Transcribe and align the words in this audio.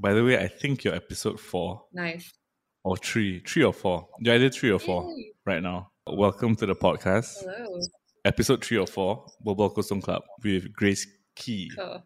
By 0.00 0.14
the 0.14 0.24
way, 0.24 0.38
I 0.38 0.48
think 0.48 0.84
you're 0.84 0.94
episode 0.94 1.38
four 1.38 1.84
Nice. 1.92 2.32
or 2.84 2.96
three, 2.96 3.40
three 3.40 3.64
or 3.64 3.72
four. 3.72 4.08
I 4.20 4.38
did 4.38 4.54
three 4.54 4.70
or 4.70 4.78
four 4.78 5.04
Yay. 5.10 5.32
right 5.44 5.62
now. 5.62 5.90
Welcome 6.06 6.56
to 6.56 6.66
the 6.66 6.74
podcast, 6.74 7.36
Hello. 7.40 7.78
episode 8.24 8.64
three 8.64 8.78
or 8.78 8.86
four, 8.86 9.26
Bobol 9.46 9.74
Kosong 9.74 10.02
Club 10.02 10.22
with 10.42 10.72
Grace 10.72 11.06
Key, 11.36 11.70
Cool. 11.76 12.02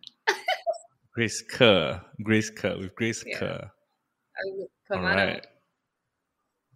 Grace 1.14 1.42
Kerr, 1.48 2.00
Grace 2.22 2.50
Kerr 2.50 2.76
with 2.78 2.94
Grace 2.96 3.22
Yeah. 3.24 3.38
Kerr. 3.38 3.70
All 4.90 5.00
right, 5.00 5.46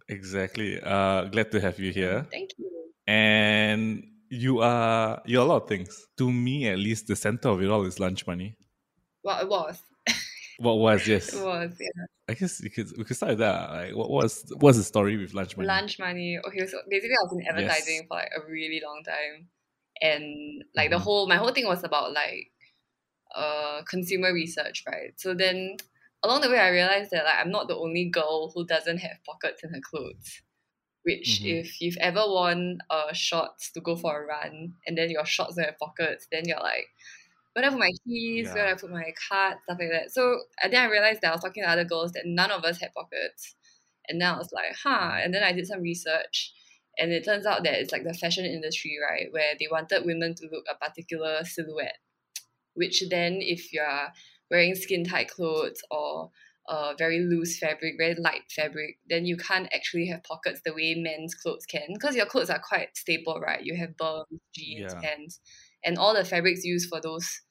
exactly. 0.07 0.79
Uh, 0.81 1.25
glad 1.25 1.51
to 1.51 1.59
have 1.59 1.77
you 1.79 1.91
here. 1.91 2.25
Thank 2.31 2.51
you. 2.57 2.69
And 3.05 4.05
you 4.29 4.59
are 4.61 5.21
you're 5.25 5.41
a 5.43 5.45
lot 5.45 5.63
of 5.63 5.67
things. 5.67 6.07
To 6.17 6.31
me, 6.31 6.67
at 6.69 6.77
least, 6.79 7.07
the 7.07 7.15
center 7.17 7.49
of 7.49 7.61
it 7.61 7.69
all 7.69 7.83
is 7.85 7.99
lunch 7.99 8.25
money. 8.25 8.55
Well, 9.23 9.41
it 9.41 9.49
was. 9.49 9.77
What 10.59 10.75
was 10.79 11.07
yes? 11.07 11.33
It 11.33 11.43
was. 11.43 11.77
Yeah. 11.79 12.05
I 12.27 12.33
guess 12.33 12.61
we 12.61 12.69
could 12.69 12.95
we 12.97 13.03
could 13.05 13.15
start 13.15 13.31
with 13.31 13.39
that. 13.39 13.71
Like, 13.71 13.95
what 13.95 14.09
was 14.09 14.45
what's 14.57 14.77
the 14.77 14.83
story 14.83 15.17
with 15.17 15.33
lunch 15.33 15.57
money? 15.57 15.67
Lunch 15.67 15.97
money. 15.99 16.39
Okay, 16.45 16.67
so 16.67 16.79
basically, 16.89 17.15
I 17.15 17.23
was 17.23 17.33
in 17.33 17.47
advertising 17.47 18.05
for 18.07 18.17
like 18.17 18.29
a 18.37 18.41
really 18.45 18.81
long 18.85 19.01
time, 19.03 19.47
and 20.01 20.63
like 20.75 20.89
the 20.91 20.97
Mhm. 20.97 21.01
whole 21.01 21.27
my 21.27 21.37
whole 21.37 21.53
thing 21.53 21.65
was 21.65 21.83
about 21.83 22.13
like 22.13 22.51
uh 23.35 23.81
consumer 23.83 24.33
research, 24.33 24.83
right? 24.87 25.13
So 25.19 25.33
then 25.33 25.77
along 26.23 26.41
the 26.41 26.49
way, 26.49 26.59
I 26.59 26.69
realized 26.69 27.11
that 27.11 27.25
like 27.25 27.37
I'm 27.39 27.51
not 27.51 27.67
the 27.67 27.77
only 27.77 28.05
girl 28.09 28.51
who 28.53 28.65
doesn't 28.65 28.99
have 28.99 29.17
pockets 29.25 29.63
in 29.63 29.71
her 29.73 29.81
clothes. 29.81 30.41
Which, 31.03 31.41
Mhm. 31.41 31.61
if 31.61 31.81
you've 31.81 31.97
ever 32.01 32.21
worn 32.27 32.79
uh 32.89 33.13
shorts 33.13 33.71
to 33.73 33.81
go 33.81 33.95
for 33.95 34.23
a 34.23 34.25
run, 34.27 34.75
and 34.87 34.97
then 34.97 35.09
your 35.11 35.25
shorts 35.25 35.55
don't 35.55 35.65
have 35.65 35.79
pockets, 35.79 36.27
then 36.31 36.43
you're 36.47 36.59
like, 36.61 36.87
where 37.61 37.69
I 37.69 37.71
put 37.71 37.79
my 37.79 37.91
keys? 38.05 38.53
Where 38.53 38.65
do 38.67 38.71
I 38.71 38.75
put 38.75 38.91
my 38.91 39.13
card? 39.29 39.57
Stuff 39.63 39.77
like 39.79 39.89
that. 39.91 40.11
So 40.11 40.39
and 40.63 40.73
then 40.73 40.81
I 40.83 40.89
realized 40.91 41.21
that 41.21 41.29
I 41.29 41.35
was 41.35 41.41
talking 41.41 41.63
to 41.63 41.69
other 41.69 41.85
girls 41.85 42.11
that 42.13 42.23
none 42.25 42.51
of 42.51 42.63
us 42.63 42.79
had 42.79 42.93
pockets. 42.93 43.55
And 44.07 44.21
then 44.21 44.33
I 44.33 44.37
was 44.37 44.49
like, 44.51 44.75
huh. 44.83 45.17
And 45.23 45.33
then 45.33 45.43
I 45.43 45.51
did 45.51 45.67
some 45.67 45.81
research. 45.81 46.53
And 46.97 47.11
it 47.11 47.23
turns 47.23 47.45
out 47.45 47.63
that 47.63 47.75
it's 47.79 47.91
like 47.91 48.03
the 48.03 48.13
fashion 48.13 48.45
industry, 48.45 48.97
right? 49.01 49.27
Where 49.31 49.53
they 49.59 49.67
wanted 49.71 50.05
women 50.05 50.35
to 50.35 50.49
look 50.51 50.65
a 50.69 50.75
particular 50.75 51.43
silhouette. 51.45 51.97
Which 52.73 53.03
then, 53.09 53.37
if 53.41 53.71
you're 53.73 54.07
wearing 54.49 54.75
skin 54.75 55.03
tight 55.03 55.29
clothes 55.29 55.81
or 55.91 56.31
uh, 56.67 56.93
very 56.97 57.19
loose 57.19 57.57
fabric, 57.57 57.95
very 57.97 58.15
light 58.15 58.43
fabric, 58.49 58.99
then 59.09 59.25
you 59.25 59.37
can't 59.37 59.69
actually 59.73 60.07
have 60.07 60.23
pockets 60.23 60.61
the 60.63 60.73
way 60.73 60.95
men's 60.95 61.35
clothes 61.35 61.65
can. 61.65 61.87
Because 61.93 62.15
your 62.15 62.25
clothes 62.25 62.49
are 62.49 62.59
quite 62.59 62.95
staple, 62.95 63.39
right? 63.39 63.63
You 63.63 63.75
have 63.75 63.97
berms, 63.97 64.25
jeans, 64.53 64.93
Yeah. 64.93 65.01
pants, 65.01 65.39
and 65.83 65.97
all 65.97 66.13
the 66.13 66.25
fabrics 66.25 66.63
used 66.63 66.89
for 66.89 67.01
those 67.01 67.41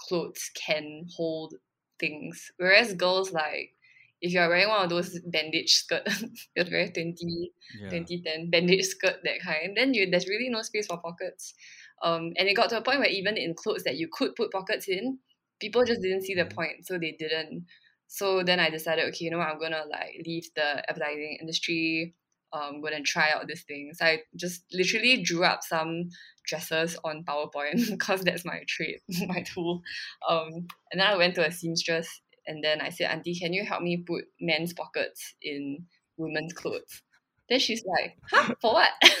clothes 0.00 0.50
can 0.54 1.06
hold 1.16 1.54
things. 1.98 2.50
Whereas 2.56 2.94
girls, 2.94 3.32
like, 3.32 3.74
if 4.20 4.32
you're 4.32 4.48
wearing 4.48 4.68
one 4.68 4.84
of 4.84 4.90
those 4.90 5.18
bandage 5.20 5.74
skirt, 5.74 6.06
you're 6.56 6.64
very 6.64 6.90
20, 6.90 7.52
Yeah. 7.72 8.06
2010 8.22 8.50
bandage 8.50 8.84
skirt 8.84 9.16
that 9.24 9.40
kind 9.42 9.76
then 9.76 9.94
you 9.94 10.08
there's 10.10 10.28
really 10.28 10.48
no 10.48 10.62
space 10.62 10.86
for 10.86 11.00
pockets 11.00 11.54
um 12.02 12.32
and 12.36 12.48
it 12.48 12.54
got 12.54 12.68
to 12.70 12.78
a 12.78 12.82
point 12.82 12.98
where 13.00 13.08
even 13.08 13.36
in 13.36 13.54
clothes 13.54 13.82
that 13.84 13.96
you 13.96 14.08
could 14.12 14.34
put 14.36 14.52
pockets 14.52 14.88
in 14.88 15.18
people 15.60 15.84
just 15.84 16.00
didn't 16.00 16.22
see 16.22 16.34
the 16.34 16.44
Mhm. 16.44 16.54
point 16.54 16.86
so 16.86 16.98
they 16.98 17.12
didn't 17.18 17.66
so 18.06 18.42
then 18.42 18.60
i 18.60 18.70
decided 18.70 19.04
okay 19.06 19.24
you 19.24 19.30
know 19.30 19.38
what 19.38 19.48
i'm 19.48 19.58
gonna 19.60 19.84
like 19.90 20.20
leave 20.26 20.48
the 20.54 20.88
advertising 20.88 21.38
industry 21.40 22.14
um 22.52 22.80
gonna 22.80 23.02
try 23.02 23.30
out 23.30 23.46
these 23.46 23.64
things. 23.64 23.98
i 24.00 24.18
just 24.36 24.64
literally 24.72 25.22
drew 25.22 25.44
up 25.44 25.62
some 25.62 26.08
dresses 26.46 26.96
on 27.04 27.24
powerpoint 27.24 27.90
because 27.90 28.22
that's 28.22 28.44
my 28.44 28.60
trade 28.66 29.00
my 29.26 29.42
tool 29.42 29.82
um 30.28 30.48
and 30.90 31.00
then 31.00 31.06
i 31.06 31.16
went 31.16 31.34
to 31.34 31.46
a 31.46 31.50
seamstress 31.50 32.20
and 32.46 32.62
then 32.64 32.80
i 32.80 32.88
said 32.88 33.10
auntie 33.10 33.38
can 33.38 33.52
you 33.52 33.64
help 33.64 33.82
me 33.82 34.02
put 34.06 34.24
men's 34.40 34.72
pockets 34.72 35.34
in 35.42 35.84
women's 36.16 36.52
clothes 36.52 37.02
then 37.50 37.58
she's 37.58 37.84
like, 37.84 38.16
huh, 38.30 38.54
for 38.60 38.72
what? 38.72 38.90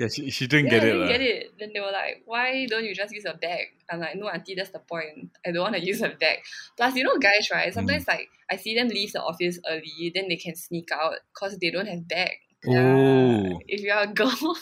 Yeah, 0.00 0.08
she, 0.08 0.30
she 0.30 0.46
didn't 0.46 0.66
yeah, 0.72 0.78
get 0.78 0.82
I 0.82 0.86
it. 0.86 0.92
didn't 0.92 1.08
get 1.08 1.20
it. 1.20 1.52
Then 1.58 1.70
they 1.74 1.80
were 1.80 1.92
like, 1.92 2.22
why 2.24 2.64
don't 2.70 2.84
you 2.86 2.94
just 2.94 3.12
use 3.12 3.26
a 3.26 3.34
bag? 3.34 3.66
I'm 3.90 4.00
like, 4.00 4.16
no, 4.16 4.28
auntie, 4.30 4.54
that's 4.54 4.70
the 4.70 4.78
point. 4.78 5.30
I 5.46 5.50
don't 5.52 5.62
want 5.62 5.76
to 5.76 5.84
use 5.84 6.00
a 6.00 6.08
bag. 6.08 6.38
Plus, 6.76 6.94
you 6.96 7.04
know, 7.04 7.18
guys, 7.18 7.48
Mm. 7.48 7.54
right? 7.54 7.74
Sometimes, 7.74 8.08
like, 8.08 8.28
I 8.50 8.56
see 8.56 8.74
them 8.74 8.88
leave 8.88 9.12
the 9.12 9.22
office 9.22 9.58
early, 9.68 10.10
then 10.14 10.28
they 10.28 10.36
can 10.36 10.56
sneak 10.56 10.88
out 10.90 11.16
because 11.34 11.58
they 11.58 11.70
don't 11.70 11.86
have 11.86 12.08
bag. 12.08 12.32
Oh. 12.66 13.58
If 13.68 13.82
you're 13.82 13.98
a 13.98 14.06
girl, 14.06 14.56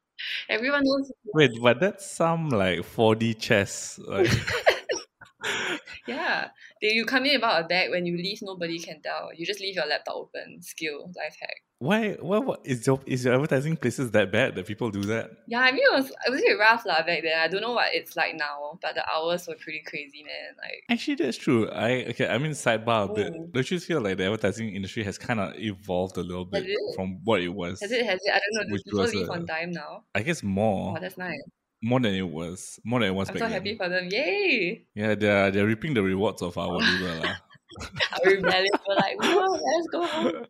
everyone 0.48 0.82
knows. 0.84 1.12
Wait, 1.34 1.52
but 1.62 1.78
that's 1.80 2.10
some 2.10 2.48
like 2.48 2.80
4D 2.80 3.38
chess. 3.38 3.98
Like, 4.04 4.30
Yeah. 6.06 6.48
They, 6.82 6.92
you 6.92 7.04
come 7.04 7.26
in 7.26 7.34
without 7.34 7.64
a 7.64 7.68
bag. 7.68 7.90
When 7.90 8.06
you 8.06 8.16
leave, 8.16 8.38
nobody 8.42 8.78
can 8.78 9.02
tell. 9.02 9.30
You 9.36 9.44
just 9.46 9.60
leave 9.60 9.74
your 9.74 9.86
laptop 9.86 10.16
open. 10.16 10.62
Skill, 10.62 11.10
life 11.16 11.36
hack. 11.40 11.56
why? 11.78 12.12
Why? 12.20 12.38
What 12.38 12.60
is 12.64 12.86
your 12.86 13.00
is 13.06 13.24
your 13.24 13.34
advertising 13.34 13.76
places 13.76 14.10
that 14.12 14.30
bad 14.32 14.54
that 14.56 14.66
people 14.66 14.90
do 14.90 15.02
that? 15.04 15.30
Yeah, 15.46 15.60
I 15.60 15.72
mean 15.72 15.82
it 15.82 15.92
was 15.92 16.10
it 16.10 16.30
was 16.30 16.40
a 16.40 16.44
bit 16.44 16.58
rough 16.58 16.84
lah 16.86 17.02
back 17.02 17.22
then. 17.22 17.38
I 17.38 17.48
don't 17.48 17.60
know 17.62 17.72
what 17.72 17.94
it's 17.94 18.16
like 18.16 18.34
now, 18.36 18.78
but 18.82 18.94
the 18.94 19.04
hours 19.10 19.46
were 19.46 19.56
pretty 19.56 19.82
crazy, 19.86 20.22
man. 20.22 20.56
Like 20.58 20.84
Actually, 20.90 21.16
that's 21.16 21.36
true. 21.36 21.68
I 21.70 22.04
okay. 22.10 22.28
I 22.28 22.38
mean, 22.38 22.52
sidebar 22.52 23.10
a 23.10 23.12
bit. 23.14 23.32
Don't 23.52 23.70
you 23.70 23.78
feel 23.80 24.00
like 24.00 24.16
the 24.18 24.24
advertising 24.24 24.74
industry 24.74 25.04
has 25.04 25.16
kind 25.18 25.40
of 25.40 25.54
evolved 25.56 26.16
a 26.16 26.22
little 26.22 26.44
bit 26.44 26.66
from 26.96 27.20
what 27.24 27.40
it 27.40 27.48
was? 27.48 27.80
has 27.80 27.92
it 27.92 28.04
has 28.06 28.20
it? 28.24 28.32
I 28.32 28.40
don't 28.40 28.54
know. 28.68 28.76
Do 28.76 28.82
people 28.84 29.04
leave 29.20 29.28
a- 29.28 29.32
on 29.32 29.46
time 29.46 29.70
now? 29.72 30.04
I 30.14 30.22
guess 30.22 30.42
more, 30.42 30.96
Oh, 30.96 31.00
that's 31.00 31.16
nice. 31.18 31.40
More 31.82 32.00
than 32.00 32.14
it 32.14 32.28
was, 32.28 32.78
more 32.84 33.00
than 33.00 33.08
it 33.10 33.14
was 33.14 33.28
I'm 33.28 33.38
so 33.38 33.44
then. 33.44 33.52
happy 33.52 33.76
for 33.76 33.88
them. 33.88 34.08
Yay! 34.10 34.86
Yeah, 34.94 35.14
they're 35.14 35.50
they're 35.50 35.66
reaping 35.66 35.94
the 35.94 36.02
rewards 36.02 36.42
of 36.42 36.56
our 36.58 36.68
labor. 36.78 37.36
Our 38.12 38.30
rebellion 38.30 38.70
were 38.86 38.94
like, 38.96 39.16
let's 39.20 39.88
go 39.92 40.06
home. 40.06 40.46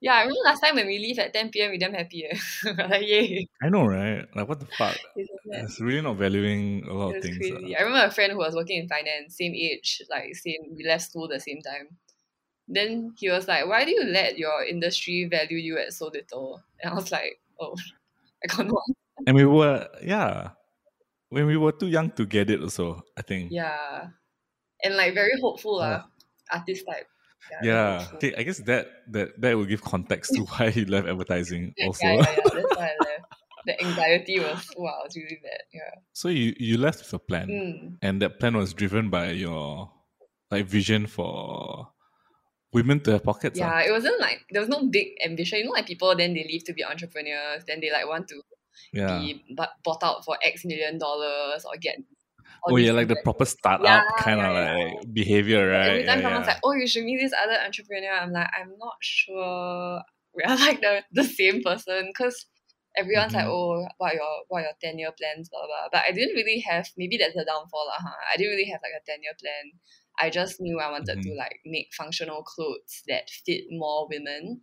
Yeah, 0.00 0.14
I 0.14 0.20
remember 0.22 0.40
last 0.44 0.60
time 0.60 0.74
when 0.74 0.86
we 0.88 0.98
leave 0.98 1.18
at 1.20 1.32
10 1.32 1.62
p.m. 1.62 1.70
we 1.70 1.78
damn 1.78 1.94
happy. 1.94 2.24
eh. 2.26 2.36
Like, 2.76 3.06
yay! 3.06 3.46
I 3.62 3.68
know, 3.68 3.86
right? 3.86 4.26
Like, 4.34 4.48
what 4.48 4.60
the 4.60 4.66
fuck? 4.66 4.96
It's 5.16 5.30
It's 5.46 5.80
really 5.80 6.00
not 6.02 6.16
valuing 6.16 6.84
a 6.88 6.92
lot 6.92 7.16
of 7.16 7.22
things. 7.22 7.36
crazy. 7.38 7.74
ah. 7.76 7.80
I 7.80 7.82
remember 7.84 8.06
a 8.06 8.10
friend 8.10 8.32
who 8.32 8.38
was 8.38 8.54
working 8.54 8.80
in 8.82 8.88
finance, 8.88 9.36
same 9.36 9.54
age, 9.54 10.02
like 10.10 10.34
same. 10.34 10.74
We 10.76 10.84
left 10.84 11.04
school 11.04 11.24
at 11.24 11.30
the 11.30 11.40
same 11.40 11.60
time. 11.62 11.96
Then 12.68 13.14
he 13.18 13.30
was 13.30 13.46
like, 13.48 13.66
"Why 13.66 13.84
do 13.84 13.92
you 13.92 14.04
let 14.04 14.38
your 14.38 14.64
industry 14.64 15.26
value 15.30 15.58
you 15.58 15.78
at 15.78 15.92
so 15.92 16.08
little?" 16.08 16.62
And 16.82 16.92
I 16.92 16.94
was 16.96 17.12
like, 17.12 17.40
"Oh, 17.60 17.76
I 18.44 18.48
got 18.48 18.66
no 18.66 18.80
And 19.26 19.36
we 19.36 19.44
were, 19.44 19.86
yeah, 20.02 20.50
when 21.30 21.46
we 21.46 21.56
were 21.56 21.72
too 21.72 21.88
young 21.88 22.10
to 22.12 22.26
get 22.26 22.50
it, 22.50 22.60
also. 22.60 23.02
I 23.16 23.22
think. 23.22 23.52
Yeah. 23.52 24.08
And 24.84 24.96
like 24.96 25.14
very 25.14 25.38
hopeful, 25.40 25.78
Ah. 25.80 25.84
uh, 25.86 26.00
artist 26.58 26.84
type. 26.86 27.06
very 27.50 27.66
Yeah, 27.70 28.06
okay, 28.14 28.34
I 28.38 28.42
guess 28.42 28.58
that 28.66 28.86
that 29.14 29.34
that 29.40 29.56
will 29.56 29.66
give 29.66 29.82
context 29.82 30.34
to 30.34 30.42
why 30.50 30.70
he 30.70 30.84
left 30.84 31.06
advertising. 31.08 31.74
Yeah, 31.76 31.86
Also, 31.86 32.06
yeah, 32.06 32.14
yeah, 32.14 32.34
yeah, 32.34 32.50
That's 32.54 32.76
why 32.80 32.88
I 32.90 32.96
left. 33.06 33.26
The 33.66 33.74
anxiety 33.78 34.36
was 34.42 34.58
wow, 34.76 35.06
really 35.14 35.38
bad. 35.42 35.62
Yeah. 35.70 35.94
so 36.12 36.26
you 36.28 36.50
you 36.58 36.78
left 36.78 36.98
with 36.98 37.14
a 37.14 37.22
plan, 37.22 37.46
Mm. 37.46 37.78
and 38.02 38.18
that 38.22 38.38
plan 38.42 38.56
was 38.58 38.74
driven 38.74 39.06
by 39.10 39.30
your 39.38 39.90
like 40.50 40.66
vision 40.66 41.06
for 41.06 41.88
women 42.72 42.98
to 43.06 43.12
have 43.14 43.22
pockets. 43.22 43.60
ah. 43.60 43.62
Yeah, 43.62 43.88
it 43.88 43.92
wasn't 43.94 44.18
like 44.18 44.42
there 44.50 44.60
was 44.60 44.68
no 44.68 44.86
big 44.90 45.14
ambition. 45.24 45.58
You 45.62 45.66
know, 45.70 45.76
like 45.78 45.86
people 45.86 46.10
then 46.18 46.34
they 46.34 46.42
leave 46.42 46.64
to 46.66 46.72
be 46.74 46.82
entrepreneurs, 46.84 47.62
then 47.70 47.78
they 47.80 47.90
like 47.94 48.06
want 48.06 48.26
to 48.34 48.42
yeah. 48.92 49.28
be 49.28 49.44
bought 49.84 50.02
out 50.02 50.24
for 50.24 50.38
X 50.44 50.64
million 50.64 50.98
dollars 50.98 51.64
or 51.64 51.76
get. 51.80 51.96
Oh 52.68 52.76
yeah, 52.76 52.92
like 52.92 53.08
the 53.08 53.16
proper 53.16 53.44
startup 53.44 53.82
Yeah, 53.82 54.02
kind 54.16 54.40
of 54.40 54.54
yeah, 54.54 54.72
like 54.74 55.12
behavior, 55.12 55.68
right? 55.68 55.88
Every 55.90 56.04
time 56.04 56.22
someone's 56.22 56.46
like, 56.46 56.58
"Oh, 56.64 56.72
you 56.72 56.86
should 56.86 57.04
meet 57.04 57.18
this 57.20 57.32
other 57.32 57.58
entrepreneur," 57.58 58.12
I'm 58.12 58.32
like, 58.32 58.48
"I'm 58.58 58.76
not 58.78 58.96
sure 59.00 60.00
we 60.34 60.42
are 60.44 60.56
like 60.56 60.80
the, 60.80 61.04
the 61.12 61.24
same 61.24 61.62
person," 61.62 62.08
because 62.12 62.46
everyone's 62.96 63.34
like, 63.34 63.44
Mhm. 63.44 63.48
"Oh, 63.48 63.86
what 63.98 64.12
are 64.12 64.16
your 64.16 64.34
what 64.48 64.62
your 64.62 64.72
ten 64.80 64.98
year 64.98 65.12
plans?" 65.12 65.48
Blah, 65.48 65.60
blah 65.66 65.66
blah. 65.66 65.88
But 65.92 66.04
I 66.08 66.12
didn't 66.12 66.36
really 66.36 66.60
have. 66.60 66.88
Maybe 66.96 67.16
that's 67.16 67.34
the 67.34 67.44
downfall, 67.44 67.86
lah. 67.88 67.98
Huh? 68.00 68.16
I 68.32 68.36
didn't 68.36 68.52
really 68.52 68.70
have 68.70 68.80
like 68.82 68.94
a 69.00 69.04
ten 69.04 69.22
year 69.22 69.34
plan. 69.40 69.72
I 70.18 70.30
just 70.30 70.60
knew 70.60 70.78
I 70.78 70.90
wanted 70.90 71.20
to 71.22 71.30
Mhm. 71.30 71.36
like 71.36 71.60
make 71.64 71.88
functional 71.94 72.42
clothes 72.44 73.02
that 73.08 73.30
fit 73.30 73.64
more 73.70 74.06
women, 74.08 74.62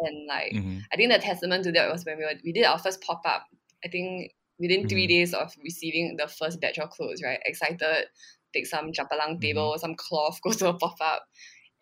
and 0.00 0.26
like 0.26 0.52
Mhm. 0.52 0.86
I 0.92 0.96
think 0.96 1.12
the 1.12 1.18
testament 1.18 1.64
to 1.64 1.72
that 1.72 1.90
was 1.90 2.04
when 2.04 2.18
we 2.18 2.24
were, 2.24 2.34
we 2.44 2.52
did 2.52 2.64
our 2.64 2.78
first 2.78 3.00
pop 3.02 3.22
up. 3.26 3.46
I 3.84 3.88
think 3.88 4.32
within 4.58 4.86
three 4.88 5.06
Mhm. 5.06 5.08
days 5.08 5.34
of 5.34 5.52
receiving 5.62 6.16
the 6.16 6.28
first 6.28 6.60
batch 6.60 6.78
of 6.78 6.90
clothes, 6.90 7.22
right? 7.22 7.40
Excited, 7.44 8.06
take 8.54 8.66
some 8.66 8.92
japalang 8.92 9.40
table, 9.40 9.76
some 9.78 9.94
cloth, 9.96 10.40
go 10.44 10.52
to 10.52 10.68
a 10.68 10.74
pop 10.78 10.96
up, 11.00 11.24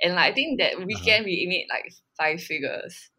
and 0.03 0.15
like 0.15 0.33
I 0.33 0.35
think 0.35 0.61
that 0.61 0.79
weekend 0.87 1.25
we 1.27 1.47
made 1.49 1.69
like 1.71 1.93
five 2.19 2.43
figures. 2.43 3.11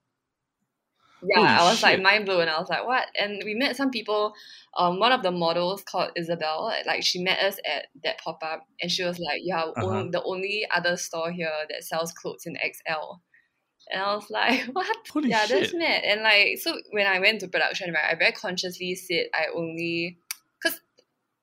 Yeah, 1.25 1.39
Holy 1.39 1.59
I 1.61 1.63
was 1.63 1.81
like 1.81 2.01
mind 2.01 2.25
blown. 2.25 2.49
I 2.49 2.59
was 2.59 2.67
like, 2.69 2.85
what? 2.85 3.07
And 3.17 3.41
we 3.45 3.53
met 3.55 3.77
some 3.77 3.91
people. 3.91 4.33
Um, 4.77 4.99
one 4.99 5.13
of 5.13 5.23
the 5.23 5.31
models 5.31 5.81
called 5.83 6.11
Isabel. 6.17 6.73
Like 6.85 7.03
she 7.03 7.23
met 7.23 7.39
us 7.39 7.57
at 7.65 7.87
that 8.03 8.19
pop 8.19 8.39
up, 8.43 8.67
and 8.81 8.91
she 8.91 9.03
was 9.05 9.19
like, 9.19 9.39
"Yeah, 9.43 9.63
Uh-huh. 9.75 10.03
on, 10.03 10.11
the 10.11 10.21
only 10.23 10.67
other 10.75 10.97
store 10.97 11.31
here 11.31 11.53
that 11.69 11.83
sells 11.85 12.11
clothes 12.11 12.45
in 12.45 12.57
XL." 12.57 13.21
And 13.91 14.01
I 14.01 14.15
was 14.15 14.29
like, 14.29 14.61
"What? 14.73 14.95
Holy 15.11 15.29
yeah, 15.29 15.45
that's 15.45 15.69
shit. 15.71 15.79
mad." 15.79 16.03
And 16.03 16.21
like, 16.23 16.57
so 16.61 16.77
when 16.91 17.07
I 17.07 17.19
went 17.19 17.41
to 17.41 17.47
production, 17.47 17.93
right, 17.93 18.11
I 18.11 18.15
very 18.15 18.31
consciously 18.31 18.95
said 18.95 19.27
I 19.33 19.47
only, 19.55 20.17
cause 20.61 20.79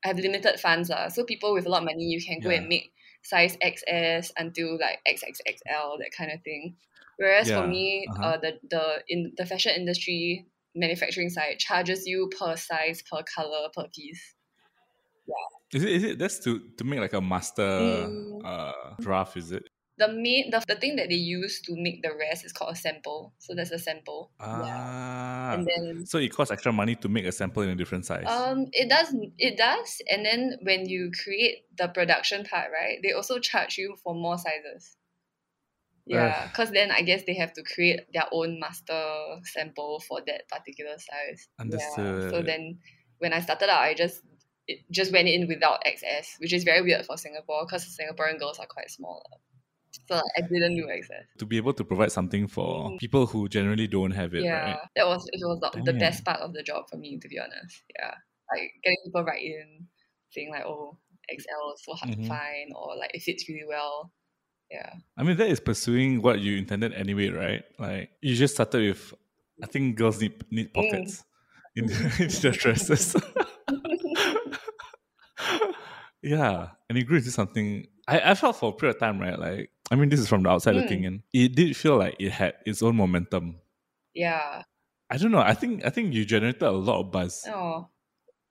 I 0.05 0.09
have 0.09 0.19
limited 0.19 0.59
funds, 0.61 0.89
lah. 0.89 1.09
So 1.09 1.25
people 1.25 1.53
with 1.53 1.67
a 1.67 1.69
lot 1.69 1.79
of 1.83 1.85
money, 1.85 2.05
you 2.05 2.21
can 2.25 2.41
go 2.41 2.51
Yeah. 2.51 2.59
and 2.59 2.69
make 2.69 2.93
size 3.23 3.57
XS 3.63 4.33
until 4.39 4.79
like 4.81 5.01
XXXL, 5.07 5.99
that 5.99 6.11
kind 6.17 6.33
of 6.33 6.43
thing. 6.43 6.77
Whereas 7.19 7.49
Yeah, 7.51 7.61
for 7.61 7.69
me, 7.69 8.07
uh-huh. 8.11 8.25
uh, 8.25 8.37
the 8.39 8.53
the 8.71 9.03
in 9.09 9.33
the 9.37 9.45
fashion 9.45 9.73
industry 9.77 10.47
manufacturing 10.75 11.29
side 11.29 11.59
charges 11.59 12.07
you 12.07 12.31
per 12.39 12.57
size, 12.57 13.03
per 13.03 13.23
color, 13.25 13.69
per 13.77 13.85
piece. 13.95 14.35
Yeah. 15.29 15.79
Is 15.79 15.85
it 15.85 15.93
is 15.93 16.05
it 16.05 16.19
that's 16.19 16.39
to 16.45 16.61
to 16.79 16.85
make 16.85 16.99
like 17.01 17.13
a 17.13 17.21
master 17.21 17.63
Mm. 18.09 18.41
uh 18.45 18.95
draft, 19.01 19.37
is 19.37 19.53
it? 19.53 19.69
The 20.01 20.09
main 20.09 20.51
the, 20.51 20.65
the 20.67 20.77
thing 20.77 20.97
that 20.97 21.09
they 21.11 21.21
use 21.21 21.61
to 21.67 21.77
make 21.77 22.03
the 22.03 22.11
rest 22.19 22.45
is 22.45 22.53
called 22.53 22.73
a 22.73 22.77
sample. 22.77 23.35
So 23.39 23.55
that's 23.55 23.71
a 23.71 23.79
sample. 23.79 24.33
yeah. 24.41 24.47
Ah. 24.49 25.53
And 25.55 25.69
then 25.69 26.07
So 26.07 26.19
it 26.19 26.33
costs 26.33 26.51
extra 26.51 26.73
money 26.73 26.95
to 26.97 27.09
make 27.09 27.27
a 27.27 27.33
sample 27.33 27.63
in 27.63 27.69
a 27.69 27.77
different 27.77 28.07
size. 28.07 28.25
Um, 28.27 28.67
it 28.73 28.89
does. 28.89 29.15
It 29.39 29.57
does. 29.57 30.03
And 30.09 30.25
then 30.25 30.57
when 30.63 30.89
you 30.89 31.11
create 31.23 31.67
the 31.77 31.89
production 31.89 32.45
part, 32.45 32.71
right, 32.73 32.99
they 33.03 33.13
also 33.13 33.39
charge 33.39 33.79
you 33.79 33.95
for 34.03 34.15
more 34.15 34.39
sizes. 34.39 34.97
Yeah, 36.07 36.49
because 36.49 36.71
then 36.71 36.91
I 36.91 37.03
guess 37.03 37.23
they 37.27 37.35
have 37.35 37.53
to 37.53 37.63
create 37.63 38.01
their 38.13 38.27
own 38.33 38.59
master 38.59 39.01
sample 39.45 40.01
for 40.01 40.21
that 40.27 40.49
particular 40.49 40.97
size. 40.99 41.49
Yeah. 41.65 42.31
So 42.31 42.43
then 42.43 42.79
when 43.19 43.33
I 43.33 43.41
started 43.41 43.71
out, 43.71 43.83
I 43.83 43.95
just 43.95 44.23
it 44.67 44.81
just 44.91 45.13
went 45.13 45.29
in 45.29 45.47
without 45.47 45.85
XS, 45.85 46.39
which 46.39 46.53
is 46.53 46.65
very 46.65 46.83
weird 46.83 47.05
for 47.05 47.17
Singapore 47.17 47.67
because 47.67 47.85
Singaporean 47.85 48.39
girls 48.39 48.59
are 48.59 48.67
quite 48.67 48.91
small. 48.91 49.41
So 50.09 50.17
I 50.37 50.41
didn't 50.43 50.77
do 50.77 50.87
XS. 50.87 51.27
to 51.39 51.47
be 51.47 51.57
able 51.57 51.73
to 51.75 51.85
provide 51.85 52.13
something 52.13 52.47
for 52.47 52.97
people 52.99 53.27
who 53.27 53.49
generally 53.49 53.87
don't 53.87 54.11
have 54.13 54.35
it, 54.35 54.43
Mm. 54.43 54.45
yeah, 54.45 54.65
right? 54.67 54.79
that 54.97 55.07
was 55.07 55.27
it 55.33 55.41
was 55.43 55.59
the, 55.61 55.83
the 55.93 55.99
best 55.99 56.25
part 56.25 56.41
of 56.41 56.53
the 56.53 56.63
job 56.63 56.89
for 56.91 56.97
me, 56.97 57.19
to 57.19 57.29
be 57.29 57.39
honest. 57.39 57.83
Yeah, 57.99 58.15
like 58.53 58.71
getting 58.85 58.99
people 59.05 59.25
right 59.25 59.43
in, 59.43 59.87
saying 60.31 60.51
like, 60.51 60.65
"Oh, 60.67 60.99
XL 61.31 61.75
is 61.75 61.83
so 61.85 61.95
hard 61.95 62.15
Mhm. 62.15 62.23
to 62.23 62.29
find," 62.29 62.73
or 62.75 62.97
like 62.97 63.11
it 63.15 63.23
fits 63.23 63.49
really 63.49 63.67
well. 63.67 64.13
Yeah, 64.71 64.95
I 65.17 65.25
mean, 65.25 65.37
that 65.39 65.49
is 65.49 65.59
pursuing 65.59 66.23
what 66.23 66.39
you 66.41 66.57
intended 66.57 66.93
anyway, 66.95 67.31
right? 67.31 67.65
Like 67.79 68.11
you 68.23 68.35
just 68.37 68.55
started 68.55 68.87
with, 68.87 69.15
I 69.63 69.67
think 69.67 69.97
girls 69.97 70.21
need 70.21 70.35
need 70.51 70.73
pockets 70.73 71.25
in, 71.75 71.91
in 72.23 72.29
their 72.43 72.53
dresses. 72.53 73.17
Yeah, 76.23 76.69
and 76.89 76.99
it 76.99 77.05
grew 77.05 77.19
into 77.19 77.31
something. 77.31 77.87
I, 78.09 78.31
I 78.33 78.35
felt 78.35 78.57
for 78.57 78.71
a 78.71 78.73
period 78.73 78.97
of 78.97 79.01
time, 79.01 79.19
right? 79.21 79.39
Like, 79.39 79.71
I 79.91 79.95
mean, 79.97 80.09
this 80.09 80.21
is 80.21 80.29
from 80.29 80.43
the 80.43 80.51
outside 80.51 80.75
Mm. 80.75 80.83
looking 80.83 81.05
in. 81.05 81.23
It 81.33 81.55
did 81.55 81.77
feel 81.77 81.97
like 81.97 82.17
it 82.19 82.33
had 82.33 82.55
its 82.67 82.83
own 82.83 82.97
momentum. 82.97 83.57
yeah. 84.15 84.63
I 85.13 85.17
don't 85.17 85.33
know. 85.33 85.41
I 85.41 85.55
think 85.55 85.85
I 85.85 85.91
think 85.91 86.15
you 86.15 86.25
generated 86.25 86.63
a 86.63 86.71
lot 86.71 87.01
of 87.01 87.11
buzz. 87.11 87.43
Oh, 87.49 87.89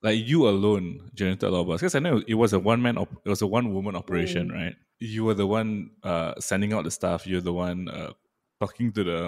Like 0.03 0.19
you 0.27 0.45
alone 0.49 1.09
generated 1.13 1.43
a 1.43 1.51
lot 1.51 1.61
of 1.61 1.67
buzz 1.67 1.79
because 1.79 1.95
I 1.95 1.99
know 1.99 2.21
it 2.27 2.33
was 2.33 2.51
a 2.51 2.59
one 2.59 2.81
man. 2.81 2.97
Op- 2.97 3.21
it 3.25 3.29
was 3.29 3.41
a 3.41 3.47
one 3.47 3.73
woman 3.73 3.95
operation, 3.95 4.49
Mm. 4.49 4.53
right? 4.53 4.75
You 4.99 5.23
were 5.23 5.35
the 5.35 5.47
one 5.47 5.91
uh, 6.03 6.33
sending 6.39 6.73
out 6.73 6.83
the 6.83 6.91
stuff. 6.91 7.25
You're 7.25 7.39
the 7.39 7.53
one 7.53 7.87
uh, 7.87 8.11
talking 8.59 8.91
to 8.91 9.03
the 9.05 9.19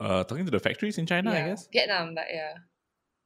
uh, 0.00 0.22
talking 0.24 0.44
to 0.44 0.50
the 0.52 0.60
factories 0.60 0.96
in 0.96 1.06
China. 1.06 1.32
I 1.32 1.42
guess. 1.48 1.66
Vietnam, 1.72 2.14
but 2.14 2.26
yeah, 2.32 2.54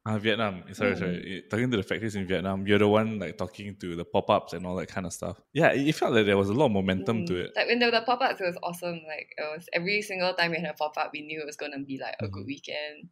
Uh, 0.03 0.17
Vietnam. 0.17 0.63
Sorry, 0.73 0.93
Mm. 0.95 0.97
sorry. 0.99 1.17
Eh, 1.37 1.41
Talking 1.49 1.69
to 1.69 1.77
the 1.77 1.83
factories 1.83 2.15
in 2.15 2.25
Vietnam. 2.25 2.65
You're 2.65 2.79
the 2.79 2.87
one 2.87 3.19
like 3.19 3.37
talking 3.37 3.75
to 3.77 3.95
the 3.95 4.03
pop 4.05 4.29
ups 4.31 4.53
and 4.53 4.65
all 4.65 4.75
that 4.77 4.87
kind 4.89 5.05
of 5.05 5.13
stuff. 5.13 5.37
Yeah, 5.53 5.69
it 5.77 5.87
it 5.87 5.93
felt 5.95 6.13
like 6.13 6.25
there 6.25 6.37
was 6.37 6.49
a 6.49 6.53
lot 6.57 6.65
of 6.67 6.71
momentum 6.71 7.25
to 7.27 7.33
Mm. 7.33 7.41
it. 7.45 7.51
Like 7.55 7.67
when 7.67 7.77
there 7.77 7.87
were 7.91 7.99
the 7.99 8.05
pop 8.05 8.19
ups, 8.21 8.41
it 8.41 8.45
was 8.45 8.57
awesome. 8.63 8.97
Like 9.05 9.29
it 9.37 9.45
was 9.53 9.69
every 9.73 10.01
single 10.01 10.33
time 10.33 10.51
we 10.51 10.57
had 10.57 10.71
a 10.71 10.73
pop 10.73 10.97
up, 10.97 11.11
we 11.13 11.21
knew 11.21 11.39
it 11.39 11.45
was 11.45 11.55
gonna 11.55 11.77
be 11.85 11.99
like 12.01 12.15
a 12.19 12.27
good 12.27 12.43
Mhm. 12.43 12.53
weekend. 12.53 13.09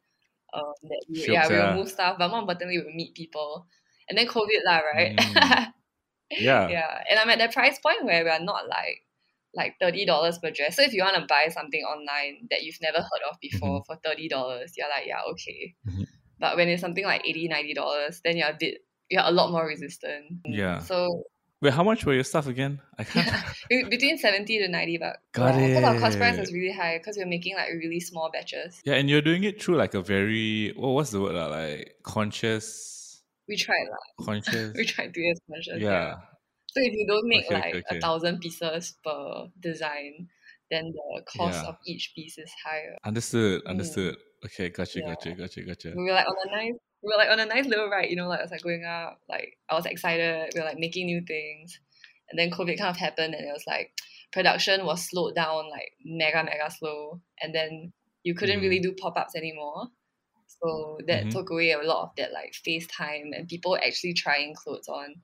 Um, 0.52 0.74
that 0.90 1.02
we, 1.08 1.28
yeah, 1.30 1.48
we 1.48 1.56
will 1.62 1.76
move 1.86 1.90
stuff, 1.94 2.18
but 2.18 2.28
more 2.34 2.40
importantly, 2.42 2.80
we 2.80 2.84
will 2.84 2.96
meet 2.98 3.14
people. 3.14 3.68
And 4.10 4.18
then 4.18 4.26
COVID 4.26 4.62
lah, 4.66 4.82
right? 4.94 5.14
Mm. 5.16 5.16
Yeah. 6.32 6.70
yeah. 6.70 7.04
And 7.10 7.20
I'm 7.20 7.30
at 7.30 7.38
that 7.40 7.54
price 7.54 7.78
point 7.80 8.06
where 8.06 8.24
we 8.24 8.30
are 8.30 8.40
not 8.42 8.68
like 8.68 9.06
like 9.54 9.78
thirty 9.82 10.06
dollars 10.06 10.38
per 10.38 10.50
dress. 10.50 10.76
So 10.76 10.82
if 10.84 10.94
you 10.94 11.02
want 11.04 11.18
to 11.18 11.26
buy 11.26 11.50
something 11.50 11.82
online 11.82 12.48
that 12.50 12.62
you've 12.64 12.82
never 12.82 12.98
heard 13.02 13.24
of 13.30 13.38
before 13.42 13.84
for 13.86 13.96
thirty 14.04 14.28
dollars, 14.28 14.74
you're 14.78 14.90
like, 14.90 15.06
yeah, 15.06 15.22
okay. 15.34 15.74
Mhm. 15.90 16.06
But 16.40 16.56
when 16.58 16.70
it's 16.70 16.82
something 16.82 17.04
like 17.06 17.22
80 17.26 17.48
90 17.50 17.74
dollars, 17.74 18.22
then 18.24 18.38
you're 18.38 18.50
a 18.50 18.58
bit 18.60 18.80
you're 19.10 19.24
a 19.26 19.32
lot 19.32 19.52
more 19.52 19.66
resistant. 19.66 20.40
Yeah. 20.46 20.80
So 20.80 21.24
Wait, 21.62 21.74
how 21.74 21.84
much 21.84 22.06
were 22.06 22.14
your 22.14 22.24
stuff 22.24 22.48
again? 22.48 22.80
I 22.98 23.04
can't. 23.12 23.28
be- 23.70 23.84
between 23.84 24.18
70 24.18 24.60
to 24.60 24.68
90 24.70 24.98
bucks. 24.98 25.18
Got 25.34 25.60
it. 25.60 25.68
Because 25.68 25.84
our 25.84 26.00
cost 26.00 26.18
price 26.18 26.38
was 26.40 26.54
really 26.54 26.72
high 26.72 26.98
because 27.00 27.18
we 27.18 27.24
were 27.26 27.30
making 27.30 27.56
like 27.58 27.68
really 27.74 28.00
small 28.00 28.30
batches. 28.32 28.80
Yeah, 28.86 28.94
and 28.96 29.10
you're 29.10 29.22
doing 29.22 29.44
it 29.44 29.62
through 29.62 29.76
like 29.76 29.94
a 29.94 30.02
very 30.02 30.72
what 30.78 30.90
what's 30.92 31.12
the 31.12 31.20
word 31.20 31.36
uh, 31.36 31.50
like 31.50 31.96
conscious 32.04 33.22
We 33.50 33.58
tried 33.58 33.88
lah. 33.92 34.26
conscious. 34.26 34.72
We 34.78 34.86
tried 34.86 35.08
to 35.14 35.20
be 35.20 35.30
as 35.32 35.40
conscious. 35.52 35.82
yeah. 35.82 36.16
So 36.72 36.80
if 36.82 36.94
you 36.94 37.06
don't 37.08 37.28
make 37.28 37.46
Okay, 37.48 37.56
like 37.56 37.66
okay, 37.76 37.84
okay. 37.90 37.98
a 37.98 38.02
thousand 38.02 38.40
pieces 38.40 38.96
per 39.04 39.48
design, 39.60 40.30
then 40.72 40.92
the 40.94 41.24
cost 41.28 41.64
Yeah. 41.64 41.70
of 41.70 41.76
each 41.86 42.14
piece 42.16 42.38
is 42.38 42.52
higher. 42.66 42.98
Understood. 43.06 43.64
Mm. 43.66 43.70
Understood. 43.72 44.18
Okay, 44.46 44.70
gotcha, 44.70 45.00
Yeah. 45.00 45.06
gotcha, 45.08 45.32
gotcha, 45.34 45.62
gotcha. 45.64 45.90
We 45.96 46.04
were 46.04 46.12
like 46.12 46.28
on 46.28 46.36
a 46.48 46.52
nice 46.56 46.74
we 47.02 47.08
were 47.14 47.18
like 47.18 47.30
on 47.30 47.40
a 47.40 47.46
nice 47.46 47.66
little 47.66 47.90
ride, 47.90 48.10
you 48.10 48.16
know, 48.16 48.28
like 48.28 48.40
I 48.40 48.44
was 48.44 48.52
like 48.52 48.62
going 48.62 48.84
up, 48.86 49.22
like 49.30 49.58
I 49.70 49.76
was 49.76 49.86
excited, 49.86 50.52
we 50.54 50.60
were 50.60 50.66
like 50.66 50.78
making 50.80 51.06
new 51.08 51.22
things. 51.26 51.80
And 52.30 52.38
then 52.38 52.52
COVID 52.52 52.78
kind 52.78 52.90
of 52.90 52.98
happened 52.98 53.34
and 53.34 53.46
it 53.46 53.52
was 53.54 53.64
like 53.68 53.94
production 54.34 54.86
was 54.86 55.08
slowed 55.10 55.36
down 55.36 55.70
like 55.70 55.94
mega, 56.06 56.44
mega 56.44 56.70
slow. 56.72 57.22
And 57.42 57.56
then 57.56 57.94
you 58.24 58.36
couldn't 58.36 58.60
Mm. 58.60 58.62
really 58.62 58.80
do 58.80 58.94
pop 59.02 59.18
ups 59.18 59.36
anymore. 59.36 59.88
So 60.48 61.00
that 61.08 61.26
Mhm. 61.26 61.32
took 61.32 61.50
away 61.52 61.72
a 61.72 61.82
lot 61.82 62.04
of 62.04 62.16
that 62.18 62.34
like 62.34 62.54
face 62.54 62.86
time 62.88 63.32
and 63.34 63.48
people 63.48 63.78
actually 63.78 64.14
trying 64.14 64.54
clothes 64.56 64.88
on. 64.90 65.16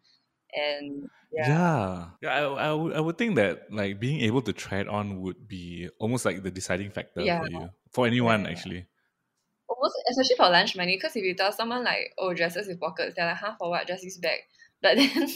And 0.54 1.10
yeah. 1.34 1.48
Yeah, 1.50 2.06
yeah. 2.22 2.30
I, 2.30 2.70
I, 2.70 2.74
would, 2.74 2.94
I 2.96 3.00
would 3.00 3.18
think 3.18 3.36
that 3.36 3.72
like 3.72 4.00
being 4.00 4.22
able 4.22 4.42
to 4.44 4.54
try 4.54 4.80
it 4.80 4.88
on 4.88 5.22
would 5.22 5.48
be 5.48 5.90
almost 6.00 6.26
like 6.26 6.44
the 6.44 6.52
deciding 6.52 6.92
factor 6.92 7.22
Yeah. 7.22 7.42
for 7.42 7.50
you, 7.50 7.70
for 7.92 8.08
anyone 8.08 8.44
Yeah. 8.46 8.52
actually. 8.52 8.86
almost 9.68 9.96
especially 10.10 10.36
for 10.38 10.50
lunch 10.50 10.76
money 10.78 10.96
because 10.96 11.16
if 11.16 11.24
you 11.24 11.34
tell 11.36 11.52
someone 11.52 11.84
like 11.84 12.14
oh 12.20 12.34
dresses 12.34 12.68
with 12.68 12.80
pockets 12.80 13.16
they're 13.16 13.26
like 13.26 13.38
huh 13.38 13.56
for 13.58 13.70
what 13.70 13.88
just 13.88 14.04
use 14.04 14.18
bag 14.20 14.40
but 14.82 14.96
then 14.96 15.28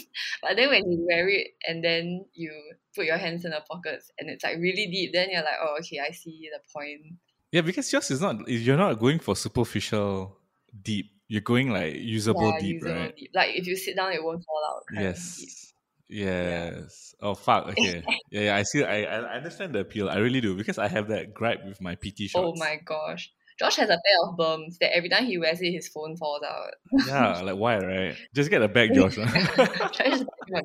but 0.42 0.54
then 0.56 0.68
when 0.70 0.86
you 0.90 1.04
wear 1.08 1.28
it 1.28 1.48
and 1.66 1.82
then 1.82 2.24
you 2.32 2.52
put 2.94 3.04
your 3.04 3.18
hands 3.18 3.44
in 3.44 3.50
the 3.50 3.60
pockets 3.68 4.10
and 4.18 4.30
it's 4.30 4.44
like 4.44 4.56
really 4.58 4.86
deep 4.86 5.12
then 5.12 5.28
you're 5.30 5.42
like 5.42 5.58
oh 5.60 5.76
okay 5.80 5.98
I 5.98 6.12
see 6.12 6.48
the 6.52 6.60
point 6.72 7.18
Yeah, 7.50 7.62
because 7.62 7.92
yours 7.92 8.10
is 8.12 8.20
not. 8.22 8.46
You're 8.46 8.76
not 8.78 9.00
going 9.00 9.18
for 9.18 9.34
superficial 9.34 10.38
deep. 10.70 11.10
You're 11.32 11.46
going 11.52 11.70
like 11.70 11.94
usable 11.94 12.50
yeah 12.50 12.58
deep, 12.60 12.74
usable 12.82 12.94
right? 13.00 13.14
deep 13.16 13.30
like 13.34 13.50
if 13.54 13.64
you 13.68 13.76
sit 13.76 13.94
down 13.96 14.12
it 14.12 14.22
won't 14.22 14.42
fall 14.44 14.62
out 14.70 14.82
kind 14.92 15.06
of 15.08 15.14
deep. 15.14 15.48
Yes. 15.48 15.72
Yes. 16.12 17.14
Oh 17.22 17.34
fuck. 17.34 17.68
Okay. 17.68 18.02
yeah, 18.32 18.40
yeah. 18.46 18.56
I 18.56 18.62
see. 18.64 18.82
I 18.82 19.04
I 19.04 19.36
understand 19.36 19.74
the 19.74 19.80
appeal. 19.86 20.08
I 20.10 20.16
really 20.16 20.40
do 20.40 20.56
because 20.56 20.78
I 20.78 20.88
have 20.88 21.06
that 21.14 21.32
gripe 21.32 21.64
with 21.64 21.80
my 21.80 21.94
PT 21.94 22.28
shirt. 22.30 22.42
oh 22.44 22.52
my 22.56 22.80
gosh 22.84 23.30
Josh 23.60 23.76
has 23.76 23.90
a 23.90 24.00
pair 24.06 24.18
of 24.26 24.36
berms 24.38 24.78
that 24.80 24.90
every 24.96 25.08
time 25.08 25.24
he 25.26 25.36
wears 25.38 25.60
it 25.60 25.70
his 25.70 25.86
phone 25.88 26.16
falls 26.16 26.42
out 26.42 26.72
Yeah, 27.06 27.40
like 27.48 27.56
why, 27.56 27.78
right? 27.78 28.16
Just 28.34 28.50
get 28.50 28.60
a 28.62 28.68
bag, 28.68 28.92
Josh. 28.98 29.16
Josh 29.16 30.00
is 30.14 30.24
my 30.48 30.60
bag. 30.62 30.64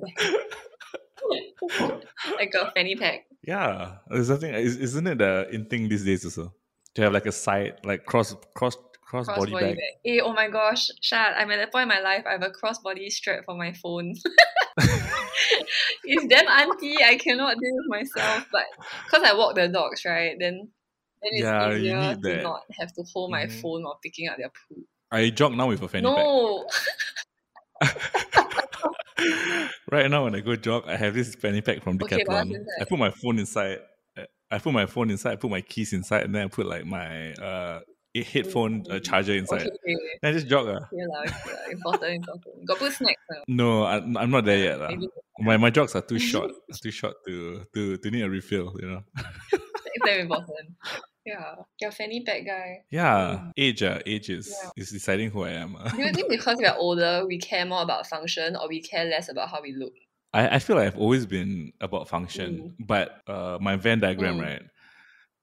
like 2.39 2.53
a 2.59 2.71
fanny 2.71 2.95
pack 2.95 3.25
yeah, 3.47 3.97
there's 4.09 4.29
nothing. 4.31 4.53
is- 4.55 4.77
Isn't 4.77 5.05
it 5.05 5.17
the 5.19 5.47
in 5.51 5.65
thing 5.65 5.87
these 5.87 6.03
days 6.03 6.25
also 6.25 6.53
to 6.95 7.01
have 7.03 7.13
like 7.13 7.27
a 7.27 7.31
side 7.31 7.73
like 7.83 8.03
cross 8.05 8.35
cross 8.55 8.75
cross 9.05 9.27
body 9.27 9.51
crossbody 9.51 9.61
bag? 9.61 9.75
bag. 9.75 9.93
Eh, 10.05 10.19
oh 10.23 10.33
my 10.33 10.49
gosh, 10.49 10.89
Shad, 11.01 11.33
I'm 11.37 11.51
at 11.51 11.57
that 11.57 11.71
point 11.71 11.83
in 11.83 11.89
my 11.89 11.99
life, 11.99 12.23
I 12.27 12.31
have 12.33 12.43
a 12.43 12.49
crossbody 12.49 13.09
strap 13.09 13.45
for 13.45 13.55
my 13.55 13.73
phone. 13.73 14.13
it's 16.03 16.25
damn 16.27 16.47
auntie, 16.47 17.03
I 17.03 17.17
cannot 17.17 17.57
deal 17.59 17.75
with 17.75 17.89
myself. 17.89 18.43
But 18.51 18.63
because 19.05 19.23
I 19.27 19.33
walk 19.35 19.55
the 19.55 19.67
dogs, 19.67 20.05
right, 20.05 20.35
then, 20.39 20.69
then 21.21 21.31
it's 21.33 21.43
Yeah, 21.43 21.69
you 21.71 21.77
easier 21.77 22.15
to 22.37 22.43
not 22.43 22.61
have 22.79 22.93
to 22.93 23.03
hold 23.13 23.31
my 23.31 23.45
Mhm. 23.45 23.61
phone 23.61 23.83
while 23.83 23.99
picking 24.03 24.27
up 24.27 24.37
their 24.37 24.51
poop. 24.67 24.85
I 25.11 25.29
jog 25.29 25.53
now 25.53 25.67
with 25.67 25.81
a 25.81 25.87
fanny 25.87 26.07
pack. 26.07 26.25
No, 26.25 26.67
right 29.91 30.09
now, 30.09 30.25
when 30.25 30.35
I 30.35 30.39
go 30.41 30.55
jog, 30.55 30.83
I 30.87 30.95
have 30.97 31.13
this 31.13 31.35
fanny 31.35 31.61
pack 31.61 31.83
from 31.83 31.99
Okay, 32.01 32.23
Decathlon. 32.23 32.51
inside? 32.51 32.81
I 32.81 32.85
put 32.85 32.99
my 32.99 33.11
phone 33.11 33.39
inside. 33.39 33.79
I 34.51 34.59
put 34.59 34.73
my 34.73 34.85
phone 34.85 35.09
inside. 35.09 35.33
I 35.33 35.35
put 35.37 35.49
my 35.51 35.61
keys 35.61 35.93
inside, 35.93 36.23
and 36.23 36.35
then 36.35 36.45
I 36.45 36.47
put 36.47 36.65
like 36.65 36.85
my 36.85 37.33
uh 37.33 37.81
a 38.15 38.23
headphone 38.23 38.83
uh, 38.89 38.99
charger 38.99 39.33
inside. 39.33 39.61
okay, 39.67 39.95
Then 40.21 40.29
I 40.31 40.33
just 40.33 40.47
jog. 40.47 40.67
Uh. 40.67 40.79
okay, 40.87 41.05
lah, 41.11 41.21
okay, 41.23 41.71
important, 41.71 42.11
important. 42.15 42.65
Got 42.67 42.77
put 42.79 42.93
snacks. 42.93 43.21
Uh, 43.29 43.41
No, 43.47 43.83
I, 43.83 43.95
I'm 43.97 44.31
not 44.31 44.45
there 44.45 44.57
yet. 44.57 44.79
maybe 44.89 45.07
My 45.39 45.57
my 45.57 45.69
jogs 45.69 45.95
are 45.95 46.01
too 46.01 46.19
short. 46.19 46.51
too 46.81 46.91
short 46.91 47.15
to 47.27 47.65
to 47.75 47.97
to 47.97 48.11
need 48.11 48.23
a 48.23 48.29
refill. 48.29 48.73
You 48.79 48.87
know. 48.91 49.01
it's 49.51 50.05
very 50.05 50.21
important. 50.21 50.73
Yeah, 51.25 51.55
you're 51.81 51.89
a 51.89 51.93
fanny 51.93 52.21
pack 52.23 52.45
guy. 52.45 52.83
Yeah, 52.91 53.49
age. 53.57 53.81
Uh, 53.83 53.99
age 54.05 54.29
is 54.29 54.47
Yeah. 54.53 54.69
is 54.77 54.91
deciding 54.91 55.31
who 55.31 55.43
I 55.43 55.51
am. 55.57 55.75
uh. 55.75 55.89
Do 55.89 56.01
you 56.03 56.13
think 56.13 56.29
because 56.37 56.57
we're 56.61 56.75
older, 56.77 57.25
we 57.27 57.37
care 57.39 57.65
more 57.65 57.81
about 57.81 58.05
function 58.07 58.55
or 58.55 58.67
we 58.69 58.79
care 58.81 59.05
less 59.05 59.27
about 59.29 59.49
how 59.49 59.59
we 59.61 59.73
look? 59.73 59.93
I, 60.33 60.55
I 60.55 60.59
feel 60.59 60.75
like 60.75 60.87
I've 60.87 60.99
always 60.99 61.25
been 61.25 61.71
about 61.81 62.07
function, 62.09 62.75
but 62.79 63.21
uh, 63.27 63.57
my 63.59 63.75
Venn 63.77 63.99
diagram, 63.99 64.37
Mm. 64.37 64.41
right, 64.43 64.61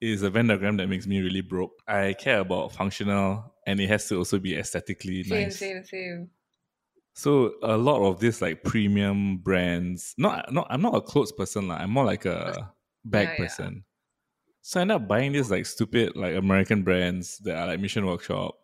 is 0.03 0.23
a 0.23 0.31
Venn 0.31 0.49
diagram 0.49 0.77
that 0.79 0.89
makes 0.89 1.07
me 1.07 1.21
really 1.21 1.41
broke. 1.41 1.81
I 1.87 2.15
care 2.19 2.41
about 2.41 2.73
functional, 2.73 3.55
and 3.67 3.81
it 3.81 3.89
has 3.89 4.09
to 4.09 4.17
also 4.17 4.39
be 4.39 4.57
aesthetically 4.57 5.23
Same, 5.23 5.45
nice. 5.45 5.59
same, 5.59 5.85
same. 5.85 6.31
So 7.15 7.53
a 7.63 7.77
lot 7.77 8.03
of 8.09 8.21
this 8.21 8.43
like 8.43 8.65
premium 8.65 9.39
brands. 9.39 10.15
Not 10.19 10.53
not 10.53 10.67
I'm 10.71 10.83
not 10.83 10.95
a 10.95 11.01
clothes 11.01 11.33
person 11.33 11.69
like. 11.69 11.81
I'm 11.81 11.91
more 11.91 12.05
like 12.05 12.25
a 12.25 12.73
bag 13.05 13.29
yeah. 13.33 13.37
person. 13.37 13.85
So 14.63 14.81
I 14.81 14.83
end 14.83 14.93
up 14.93 15.07
buying 15.07 15.33
these 15.33 15.51
like 15.51 15.67
stupid 15.67 16.17
like 16.17 16.35
American 16.35 16.83
brands 16.83 17.39
that 17.39 17.57
are 17.57 17.67
like 17.67 17.81
Mission 17.81 18.07
Workshop. 18.07 18.57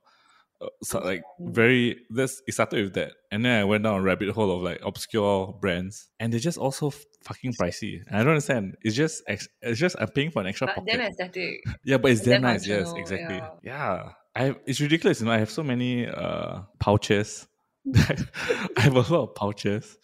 So 0.83 0.99
like 0.99 1.23
very 1.41 2.00
this 2.11 2.43
it 2.49 2.53
started 2.53 2.83
with 2.85 2.95
that, 2.95 3.12
and 3.31 3.45
then 3.45 3.61
I 3.61 3.65
went 3.65 3.85
down 3.85 3.95
a 4.00 4.03
rabbit 4.03 4.31
hole 4.31 4.50
of 4.57 4.62
like 4.62 4.81
obscure 4.85 5.57
brands, 5.61 6.09
and 6.19 6.33
they're 6.33 6.41
just 6.41 6.59
also 6.59 6.91
fucking 7.23 7.53
pricey. 7.55 8.00
And 8.09 8.17
I 8.17 8.19
don't 8.21 8.31
understand. 8.31 8.77
It's 8.83 8.97
just 8.97 9.23
ex- 9.29 9.49
it's 9.62 9.79
just 9.79 9.95
I'm 10.00 10.09
paying 10.09 10.31
for 10.33 10.41
an 10.41 10.49
extra 10.49 10.67
But 10.67 10.77
pocket. 10.77 10.91
then 10.97 11.00
aesthetic. 11.03 11.61
yeah, 11.85 11.99
but 11.99 12.11
it's 12.11 12.21
it's 12.21 12.29
damn 12.29 12.43
nice. 12.43 12.67
Yes, 12.67 12.93
exactly. 12.97 13.37
yeah. 13.37 13.50
Yeah, 13.62 14.09
I 14.35 14.43
have, 14.47 14.57
it's 14.67 14.81
ridiculous. 14.81 15.21
You 15.21 15.27
know, 15.27 15.33
I 15.33 15.38
have 15.38 15.50
so 15.50 15.62
many 15.62 16.07
uh 16.09 16.62
pouches. 16.81 17.47
I 17.97 18.81
have 18.81 18.97
a 18.97 19.00
lot 19.15 19.29
of 19.29 19.35
pouches 19.37 19.97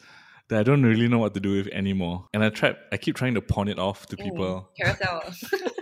that 0.51 0.61
I 0.61 0.63
don't 0.63 0.83
really 0.85 1.09
know 1.09 1.19
what 1.19 1.35
to 1.35 1.41
do 1.41 1.57
with 1.57 1.67
anymore. 1.69 2.27
And 2.33 2.45
I 2.45 2.51
try 2.51 2.75
I 2.93 2.97
keep 2.97 3.17
trying 3.17 3.35
to 3.35 3.41
pawn 3.41 3.67
it 3.67 3.79
off 3.81 4.07
to 4.07 4.17
Mm, 4.17 4.23
people. 4.23 4.71
Carousell. 4.81 5.35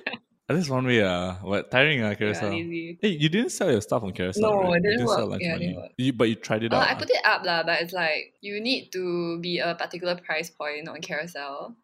This 0.57 0.69
one 0.69 0.87
way, 0.87 1.03
uh, 1.03 1.35
what 1.43 1.71
tiring, 1.71 2.03
uh, 2.03 2.11
yeah, 2.11 2.17
Carousell. 2.19 2.51
lazy. 2.51 2.99
Hey, 3.01 3.09
you 3.09 3.29
didn't 3.29 3.51
sell 3.51 3.71
your 3.71 3.81
stuff 3.81 4.03
on 4.03 4.13
Carousell, 4.13 4.43
No, 4.43 4.73
right? 4.73 4.77
it 4.77 4.83
didn't 4.83 5.09
sell 5.09 5.27
work. 5.27 5.31
lunch 5.31 5.43
Yeah, 5.43 5.53
money. 5.53 5.67
didn't 5.67 5.83
work. 5.83 5.93
You, 5.99 6.13
but 6.13 6.29
you 6.29 6.35
tried 6.37 6.63
it 6.63 6.73
Uh, 6.73 6.77
out. 6.77 6.91
I 6.91 6.95
put 6.95 7.11
it 7.11 7.25
up 7.25 7.45
lah, 7.45 7.63
but 7.65 7.81
it's 7.83 7.93
like 7.93 8.35
you 8.41 8.61
need 8.61 8.91
to 8.93 9.39
be 9.41 9.59
a 9.59 9.75
particular 9.75 10.17
price 10.17 10.51
point 10.51 10.89
on 10.89 11.01
Carousell, 11.01 11.75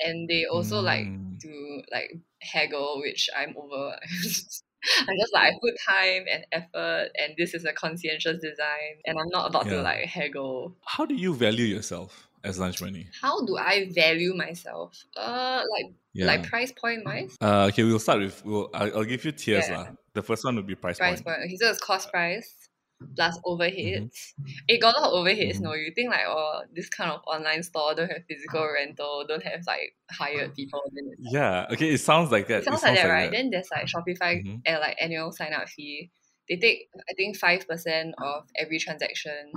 and 0.00 0.28
they 0.28 0.44
also 0.44 0.80
like 0.80 1.06
Mm. 1.06 1.40
to 1.42 1.82
like 1.92 2.10
haggle, 2.42 3.00
which 3.00 3.28
I'm 3.36 3.54
over. 3.56 3.96
I'm 5.08 5.16
just 5.18 5.32
like 5.32 5.52
I 5.54 5.58
put 5.62 5.74
time 5.88 6.24
and 6.30 6.44
effort, 6.52 7.08
and 7.18 7.34
this 7.38 7.54
is 7.54 7.64
a 7.64 7.72
conscientious 7.72 8.40
design, 8.40 9.00
and 9.06 9.18
I'm 9.18 9.28
not 9.30 9.48
about 9.48 9.68
to 9.68 9.80
like 9.80 10.04
haggle. 10.06 10.76
How 10.84 11.06
do 11.06 11.14
you 11.14 11.34
value 11.34 11.64
yourself 11.64 12.23
as 12.44 12.58
lunch 12.58 12.80
money? 12.82 13.08
How 13.20 13.44
do 13.44 13.56
I 13.56 13.90
value 13.92 14.34
myself? 14.34 14.94
Uh, 15.16 15.62
like 15.70 15.92
Yeah. 16.12 16.26
like 16.26 16.46
price 16.48 16.70
point 16.72 17.04
wise. 17.04 17.36
uh, 17.40 17.66
okay, 17.70 17.82
we'll 17.82 17.98
start 17.98 18.20
with. 18.20 18.44
We'll, 18.44 18.70
I'll, 18.74 18.98
I'll 18.98 19.04
give 19.04 19.24
you 19.24 19.32
tiers 19.32 19.68
Yeah. 19.68 19.78
lah. 19.78 19.86
The 20.14 20.22
first 20.22 20.44
one 20.44 20.54
would 20.56 20.66
be 20.66 20.76
price, 20.76 20.98
Price 20.98 21.20
point. 21.22 21.38
point. 21.38 21.46
Okay, 21.46 21.56
so 21.56 21.70
it's 21.70 21.80
cost 21.80 22.10
price 22.12 22.68
plus 23.16 23.36
overheads. 23.44 24.14
Mm-hmm. 24.38 24.68
It 24.68 24.80
got 24.80 24.94
a 24.96 25.00
lot 25.00 25.10
of 25.10 25.18
overheads. 25.26 25.56
Mhm. 25.58 25.60
No, 25.66 25.74
you 25.74 25.90
think 25.94 26.10
like 26.10 26.24
oh, 26.28 26.62
this 26.72 26.88
kind 26.88 27.10
of 27.10 27.20
online 27.26 27.62
store 27.64 27.94
don't 27.94 28.08
have 28.10 28.22
physical 28.28 28.62
rental, 28.72 29.24
don't 29.26 29.42
have 29.42 29.62
like 29.66 29.96
hired 30.12 30.54
people. 30.54 30.80
Yeah. 31.18 31.66
Okay, 31.72 31.90
it 31.94 31.98
sounds 31.98 32.30
like 32.30 32.46
that. 32.48 32.58
It 32.62 32.64
sounds 32.64 32.82
like 32.84 32.94
that, 32.96 33.08
right? 33.08 33.30
that. 33.30 33.36
Then 33.36 33.50
there's 33.50 33.68
like 33.74 33.86
Shopify 33.86 34.44
Mhm. 34.44 34.62
and 34.66 34.80
like 34.80 34.96
annual 35.00 35.32
sign 35.32 35.52
up 35.52 35.68
fee. 35.68 36.10
They 36.48 36.56
take 36.56 36.88
I 37.10 37.14
think 37.14 37.36
five 37.36 37.66
percent 37.66 38.14
of 38.22 38.44
every 38.54 38.78
transaction. 38.78 39.50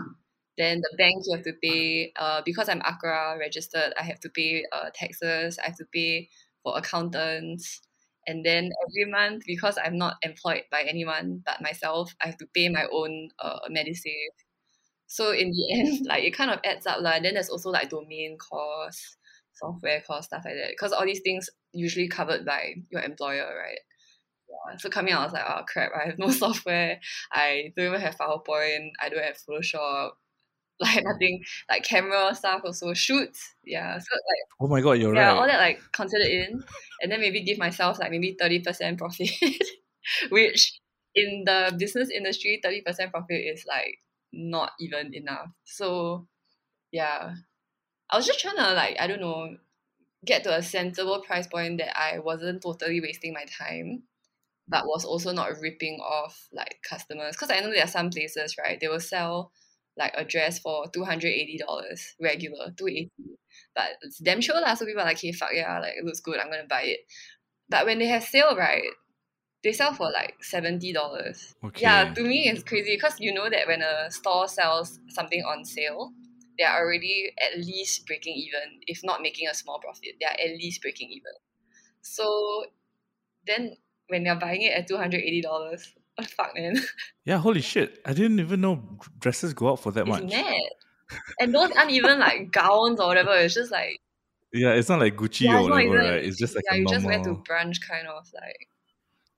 Then 0.57 0.81
the 0.81 0.95
bank 0.97 1.23
you 1.25 1.35
have 1.35 1.45
to 1.45 1.53
pay. 1.61 2.11
Uh, 2.15 2.41
because 2.45 2.69
I'm 2.69 2.81
ACRA 2.81 3.37
registered, 3.39 3.93
I 3.99 4.03
have 4.03 4.19
to 4.21 4.29
pay 4.29 4.65
uh 4.71 4.89
taxes. 4.93 5.59
I 5.59 5.67
have 5.67 5.77
to 5.77 5.85
pay 5.93 6.29
for 6.63 6.77
accountants. 6.77 7.81
And 8.27 8.45
then 8.45 8.71
every 8.87 9.09
month, 9.09 9.43
because 9.47 9.77
I'm 9.83 9.97
not 9.97 10.15
employed 10.21 10.63
by 10.71 10.81
anyone 10.83 11.41
but 11.45 11.61
myself, 11.61 12.13
I 12.21 12.27
have 12.27 12.37
to 12.37 12.47
pay 12.53 12.67
my 12.69 12.85
own 12.91 13.29
uh, 13.39 13.59
Medisave. 13.71 14.35
So 15.07 15.31
in 15.31 15.51
the 15.51 15.73
end, 15.79 16.05
like 16.07 16.23
it 16.23 16.35
kind 16.35 16.51
of 16.51 16.59
adds 16.63 16.85
up. 16.85 17.01
Like. 17.01 17.23
Then 17.23 17.33
there's 17.35 17.49
also 17.49 17.69
like 17.69 17.89
domain 17.89 18.37
costs, 18.37 19.17
software 19.53 20.01
costs, 20.05 20.27
stuff 20.27 20.43
like 20.45 20.55
that. 20.55 20.69
Because 20.71 20.91
all 20.93 21.05
these 21.05 21.21
things 21.21 21.49
usually 21.73 22.07
covered 22.07 22.45
by 22.45 22.75
your 22.89 23.01
employer, 23.01 23.45
right? 23.57 23.79
Yeah. 24.49 24.77
So 24.77 24.89
coming 24.89 25.13
out, 25.13 25.21
I 25.21 25.23
was 25.25 25.33
like, 25.33 25.45
oh 25.47 25.61
crap, 25.71 25.91
I 25.95 26.07
have 26.07 26.19
no 26.19 26.29
software. 26.31 26.99
I 27.31 27.73
don't 27.75 27.87
even 27.87 28.01
have 28.01 28.17
PowerPoint. 28.17 28.89
I 29.01 29.09
don't 29.09 29.23
have 29.23 29.37
Photoshop. 29.49 30.11
Like 30.81 31.03
nothing, 31.03 31.43
like 31.69 31.83
camera 31.83 32.35
stuff 32.35 32.61
also 32.63 32.93
shoots. 32.93 33.55
Yeah. 33.65 33.97
So 33.97 34.05
like 34.13 34.43
Oh 34.61 34.67
my 34.67 34.79
god, 34.81 34.99
you're 34.99 35.11
right. 35.11 35.19
yeah, 35.19 35.31
right. 35.31 35.37
all 35.39 35.47
that 35.47 35.59
like 35.59 35.81
considered 35.91 36.27
in, 36.27 36.63
and 37.01 37.11
then 37.11 37.19
maybe 37.19 37.41
give 37.41 37.57
myself 37.57 37.97
like 37.99 38.11
maybe 38.11 38.35
thirty 38.39 38.59
percent 38.59 38.99
profit, 38.99 39.31
which 40.29 40.79
in 41.15 41.43
the 41.45 41.75
business 41.79 42.11
industry, 42.11 42.59
thirty 42.61 42.81
percent 42.81 43.11
profit 43.11 43.41
is 43.43 43.65
like 43.67 43.97
not 44.31 44.71
even 44.79 45.13
enough. 45.15 45.49
So, 45.63 46.27
yeah, 46.91 47.33
I 48.09 48.17
was 48.17 48.27
just 48.27 48.39
trying 48.39 48.57
to 48.57 48.73
like 48.73 48.97
I 48.99 49.07
don't 49.07 49.21
know, 49.21 49.57
get 50.25 50.43
to 50.43 50.55
a 50.55 50.61
sensible 50.61 51.21
price 51.21 51.47
point 51.47 51.79
that 51.79 51.97
I 51.99 52.19
wasn't 52.19 52.61
totally 52.61 53.01
wasting 53.01 53.33
my 53.33 53.45
time, 53.45 54.03
but 54.67 54.85
was 54.85 55.05
also 55.05 55.31
not 55.31 55.59
ripping 55.61 55.99
off 56.01 56.47
like 56.53 56.79
customers. 56.87 57.35
Because 57.35 57.51
I 57.51 57.59
know 57.59 57.71
there 57.71 57.83
are 57.83 57.87
some 57.87 58.09
places 58.09 58.55
right 58.57 58.79
they 58.79 58.87
will 58.87 58.99
sell 58.99 59.51
like 59.97 60.13
a 60.15 60.23
dress 60.23 60.59
for 60.59 60.87
two 60.93 61.03
hundred 61.03 61.29
eighty 61.29 61.57
dollars 61.57 62.15
regular 62.21 62.71
two 62.77 62.87
eighty 62.87 63.11
but 63.75 63.91
it's 64.01 64.19
damn 64.19 64.41
sure 64.41 64.59
lah. 64.59 64.73
So 64.73 64.85
people 64.85 65.01
are 65.01 65.05
like, 65.05 65.19
hey, 65.19 65.31
fuck 65.31 65.49
yeah, 65.53 65.79
like 65.79 65.93
it 65.97 66.05
looks 66.05 66.19
good, 66.19 66.39
I'm 66.39 66.49
gonna 66.49 66.67
buy 66.67 66.83
it. 66.83 66.99
But 67.69 67.85
when 67.85 67.99
they 67.99 68.07
have 68.07 68.23
sale, 68.23 68.55
right, 68.55 68.83
they 69.63 69.71
sell 69.73 69.93
for 69.93 70.11
like 70.11 70.35
seventy 70.41 70.93
dollars. 70.93 71.55
Okay. 71.63 71.81
Yeah, 71.81 72.13
to 72.13 72.21
me 72.21 72.49
it's 72.49 72.63
crazy 72.63 72.95
because 72.95 73.19
you 73.19 73.33
know 73.33 73.49
that 73.49 73.67
when 73.67 73.81
a 73.81 74.09
store 74.11 74.47
sells 74.47 74.99
something 75.09 75.41
on 75.41 75.65
sale, 75.65 76.11
they 76.57 76.65
are 76.65 76.83
already 76.83 77.31
at 77.37 77.59
least 77.59 78.05
breaking 78.07 78.35
even, 78.35 78.79
if 78.87 79.01
not 79.03 79.21
making 79.21 79.47
a 79.47 79.53
small 79.53 79.79
profit. 79.79 80.15
They 80.19 80.25
are 80.25 80.37
at 80.37 80.57
least 80.57 80.81
breaking 80.81 81.09
even. 81.09 81.33
So 82.01 82.65
then 83.45 83.77
when 84.07 84.23
they're 84.23 84.39
buying 84.39 84.61
it 84.61 84.73
at 84.73 84.87
two 84.87 84.97
hundred 84.97 85.21
eighty 85.21 85.41
dollars, 85.41 85.93
fuck 86.25 86.53
man? 86.55 86.75
Yeah, 87.25 87.37
holy 87.37 87.61
shit. 87.61 87.99
I 88.05 88.13
didn't 88.13 88.39
even 88.39 88.61
know 88.61 88.97
dresses 89.19 89.53
go 89.53 89.73
up 89.73 89.79
for 89.79 89.91
that 89.91 90.01
it's 90.01 90.09
much. 90.09 90.23
mad. 90.31 90.53
And 91.39 91.53
those 91.55 91.71
aren't 91.71 91.91
even 91.91 92.19
like 92.19 92.51
gowns 92.51 92.99
or 92.99 93.07
whatever. 93.07 93.33
It's 93.35 93.53
just 93.53 93.71
like 93.71 93.99
Yeah, 94.53 94.73
it's 94.73 94.89
not 94.89 94.99
like 94.99 95.15
Gucci 95.15 95.41
Yeah, 95.41 95.59
or 95.59 95.63
whatever, 95.69 95.79
even- 95.81 96.11
right? 96.11 96.23
It's 96.25 96.37
just 96.37 96.55
like 96.55 96.65
yeah, 96.69 96.77
you 96.77 96.83
normal. 96.83 96.99
just 96.99 97.05
went 97.05 97.23
to 97.25 97.29
brunch 97.49 97.77
kind 97.87 98.07
of 98.07 98.25
like 98.33 98.67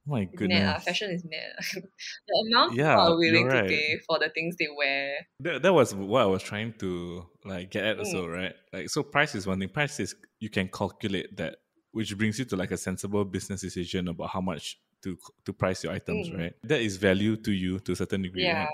oh 0.08 0.12
my 0.12 0.26
goodness. 0.26 0.60
mad. 0.60 0.74
lah. 0.74 0.80
Fashion 0.80 1.12
is 1.12 1.24
mad. 1.26 1.84
the 2.28 2.46
amount 2.52 2.76
Yeah, 2.76 2.96
people 2.96 3.14
are 3.14 3.18
willing 3.18 3.46
you're 3.52 3.62
to 3.62 3.68
pay 3.68 4.00
for 4.08 4.18
the 4.20 4.30
things 4.30 4.56
they 4.58 4.68
wear. 4.76 5.16
That, 5.42 5.62
that 5.64 5.74
was 5.74 5.94
what 5.94 6.22
I 6.24 6.26
was 6.26 6.42
trying 6.44 6.74
to 6.80 7.26
like 7.46 7.70
get 7.72 7.86
at 7.86 7.98
Mm. 7.98 8.00
also, 8.00 8.28
right? 8.28 8.54
Like 8.74 8.90
so 8.90 9.04
price 9.04 9.36
is 9.36 9.46
one 9.46 9.60
thing. 9.60 9.70
Price 9.70 10.00
is 10.00 10.16
you 10.40 10.50
can 10.50 10.68
calculate 10.70 11.36
that, 11.38 11.58
which 11.92 12.18
brings 12.18 12.40
you 12.40 12.46
to 12.46 12.56
like 12.56 12.72
a 12.72 12.78
sensible 12.78 13.26
business 13.26 13.62
decision 13.62 14.08
about 14.08 14.30
how 14.30 14.42
much 14.42 14.80
to 15.04 15.18
to 15.46 15.54
price 15.54 15.84
your 15.84 15.94
items, 15.94 16.30
Mm. 16.30 16.38
right? 16.38 16.54
That 16.64 16.82
is 16.82 16.98
value 16.98 17.38
to 17.38 17.52
you 17.52 17.80
to 17.82 17.92
a 17.94 17.96
certain 17.96 18.22
degree. 18.22 18.44
Yeah. 18.44 18.64
Right? 18.66 18.74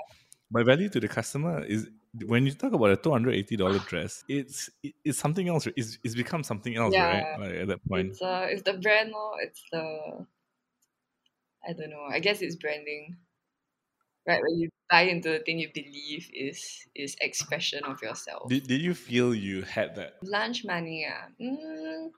But 0.50 0.66
value 0.66 0.88
to 0.90 1.00
the 1.00 1.08
customer 1.08 1.64
is 1.64 1.88
when 2.24 2.46
you 2.46 2.52
talk 2.52 2.72
about 2.72 2.90
a 2.90 2.96
two 2.96 3.10
hundred 3.10 3.34
eighty 3.34 3.56
dollar 3.56 3.78
dress, 3.90 4.24
it's 4.28 4.70
it's 5.04 5.18
something 5.18 5.48
else. 5.48 5.66
It's 5.76 5.98
it's 6.04 6.14
become 6.14 6.42
something 6.44 6.76
else, 6.76 6.94
Yeah. 6.94 7.06
right? 7.06 7.28
Like 7.38 7.54
at 7.62 7.68
that 7.68 7.80
point. 7.88 8.10
It's 8.10 8.22
uh 8.22 8.46
it's 8.50 8.62
the 8.62 8.74
brand 8.74 9.12
or 9.14 9.40
it's 9.40 9.62
the 9.70 10.26
I 11.68 11.72
don't 11.74 11.90
know. 11.90 12.04
I 12.04 12.20
guess 12.20 12.40
it's 12.40 12.56
branding. 12.56 13.18
Right, 14.26 14.42
when 14.42 14.58
you 14.58 14.70
buy 14.90 15.02
into 15.02 15.28
the 15.30 15.38
thing 15.38 15.60
you 15.60 15.70
believe 15.72 16.28
is 16.34 16.88
is 16.96 17.16
expression 17.20 17.84
of 17.84 18.02
yourself. 18.02 18.48
Did, 18.48 18.66
did 18.66 18.80
you 18.80 18.92
feel 18.92 19.32
you 19.32 19.62
had 19.62 19.94
that? 19.94 20.14
Lunch 20.22 20.64
money, 20.64 21.06
ah. 21.08 21.28
Mm, 21.40 22.10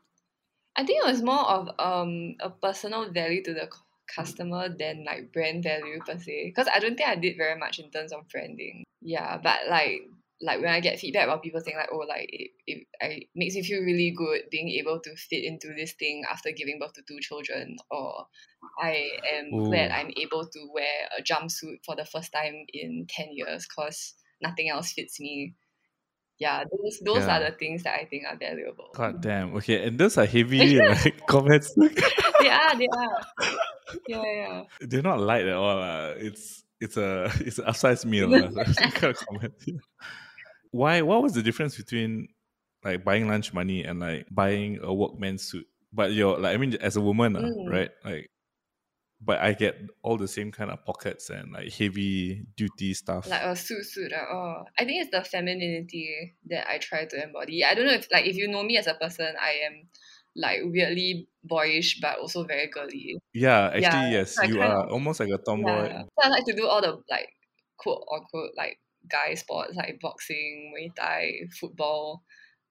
I 0.77 0.85
think 0.87 1.05
it 1.05 1.07
was 1.07 1.23
more 1.23 1.45
of 1.45 1.69
um 1.79 2.37
a 2.41 2.51
personal 2.51 3.11
value 3.13 3.43
to 3.45 3.53
the 3.53 3.69
customer 4.15 4.69
than 4.69 5.05
like 5.05 5.33
brand 5.33 5.63
value 5.63 6.01
per 6.05 6.19
se. 6.19 6.47
Because 6.47 6.69
I 6.75 6.79
don't 6.79 6.97
think 6.97 7.09
I 7.09 7.17
did 7.17 7.37
very 7.37 7.59
much 7.59 7.79
in 7.79 7.91
terms 7.91 8.13
of 8.13 8.29
branding. 8.29 8.85
Yeah, 9.01 9.39
but 9.43 9.61
like 9.69 10.03
like 10.41 10.61
when 10.61 10.71
I 10.71 10.81
get 10.81 10.99
feedback 10.99 11.25
about 11.25 11.43
people 11.43 11.61
saying 11.61 11.77
like, 11.77 11.89
oh, 11.93 12.05
like 12.09 12.29
it, 12.33 12.51
it, 12.67 12.87
it 13.01 13.29
makes 13.35 13.55
me 13.55 13.63
feel 13.63 13.83
really 13.83 14.15
good 14.17 14.43
being 14.51 14.69
able 14.69 15.01
to 15.01 15.17
fit 15.17 15.45
into 15.45 15.75
this 15.77 15.95
thing 15.95 16.23
after 16.31 16.53
giving 16.53 16.79
birth 16.79 16.93
to 16.95 17.03
two 17.09 17.19
children, 17.21 17.77
or 17.91 18.27
I 18.81 19.09
am 19.35 19.65
glad 19.65 19.91
I'm 19.91 20.13
able 20.17 20.47
to 20.47 20.69
wear 20.73 21.09
a 21.19 21.23
jumpsuit 21.23 21.85
for 21.85 21.97
the 21.97 22.05
first 22.05 22.33
time 22.33 22.67
in 22.73 23.07
ten 23.09 23.29
years 23.33 23.67
because 23.67 24.15
nothing 24.41 24.71
else 24.71 24.93
fits 24.93 25.19
me. 25.19 25.55
Yeah, 26.39 26.63
those 26.71 27.01
those 27.01 27.25
are 27.25 27.41
the 27.41 27.51
things 27.59 27.83
that 27.83 27.95
I 27.99 28.05
think 28.05 28.25
are 28.31 28.37
valuable. 28.37 28.91
God 28.95 29.21
damn. 29.21 29.55
Okay, 29.57 29.87
and 29.87 29.99
those 29.99 30.17
are 30.19 30.25
heavy 30.27 30.79
like 30.89 31.27
comments. 31.27 31.75
they 31.77 32.49
are, 32.49 32.77
they 32.79 32.87
are. 32.87 33.23
Yeah, 34.07 34.23
yeah. 34.23 34.63
They're 34.81 35.03
not 35.03 35.19
light 35.21 35.47
at 35.47 35.55
all. 35.55 35.83
Uh. 35.83 36.15
It's 36.17 36.63
it's 36.81 36.97
a 36.97 37.25
it's 37.41 37.59
an 37.59 37.65
upsized 37.67 38.05
meal. 38.05 38.33
uh, 38.35 39.13
comment. 39.25 39.55
Why? 40.71 41.03
What 41.03 41.23
was 41.23 41.33
the 41.33 41.43
difference 41.43 41.77
between 41.77 42.29
like 42.85 43.05
buying 43.05 43.29
lunch 43.29 43.53
money 43.53 43.83
and 43.85 43.99
like 43.99 44.27
buying 44.31 44.79
a 44.83 44.93
workman 44.95 45.39
suit? 45.39 45.67
But 45.93 46.13
you're 46.13 46.39
like 46.39 46.55
I 46.55 46.59
mean, 46.59 46.75
as 46.81 46.97
a 46.97 47.01
woman, 47.01 47.35
uh, 47.37 47.41
Mm. 47.41 47.71
right? 47.71 47.91
Like, 48.05 48.31
but 49.21 49.41
I 49.41 49.53
get 49.53 49.77
all 50.03 50.17
the 50.17 50.29
same 50.29 50.53
kind 50.53 50.71
of 50.71 50.85
pockets 50.85 51.31
and 51.31 51.53
like 51.53 51.73
heavy 51.73 52.45
duty 52.57 52.95
stuff. 52.95 53.29
Like 53.29 53.43
a 53.43 53.57
suit 53.57 53.85
suit. 53.85 54.13
Uh, 54.13 54.25
oh. 54.33 54.65
I 54.79 54.85
think 54.85 55.03
it's 55.03 55.11
the 55.11 55.25
femininity 55.25 56.35
that 56.51 56.69
I 56.69 56.79
try 56.79 57.05
to 57.05 57.23
embody. 57.23 57.65
I 57.65 57.75
don't 57.75 57.87
know 57.87 57.93
if 57.95 58.07
like 58.13 58.27
if 58.27 58.37
you 58.37 58.49
know 58.49 58.63
me 58.63 58.77
as 58.77 58.87
a 58.87 58.95
person, 58.95 59.35
I 59.41 59.67
am 59.67 59.89
like 60.37 60.61
weirdly 60.65 61.27
boyish 61.43 61.99
but 62.01 62.19
also 62.19 62.45
very 62.45 62.69
girly. 62.69 63.19
yeah, 63.35 63.67
actually, 63.67 63.83
Yeah, 63.83 64.11
yes, 64.11 64.37
so 64.37 64.45
you 64.45 64.63
are 64.63 64.85
of- 64.85 64.93
almost 64.93 65.21
like 65.21 65.31
a 65.31 65.39
tomboy. 65.39 65.89
Yeah. 65.89 66.03
So 66.03 66.23
I 66.23 66.29
like 66.29 66.45
to 66.47 66.55
do 66.55 66.67
all 66.67 66.81
the 66.81 67.03
like 67.11 67.29
quote 67.77 68.05
unquote 68.13 68.51
like 68.57 68.79
guy 69.11 69.35
sports 69.35 69.75
like 69.75 69.99
boxing, 70.01 70.73
Muay 70.77 70.95
Thai, 70.95 71.49
football. 71.61 72.23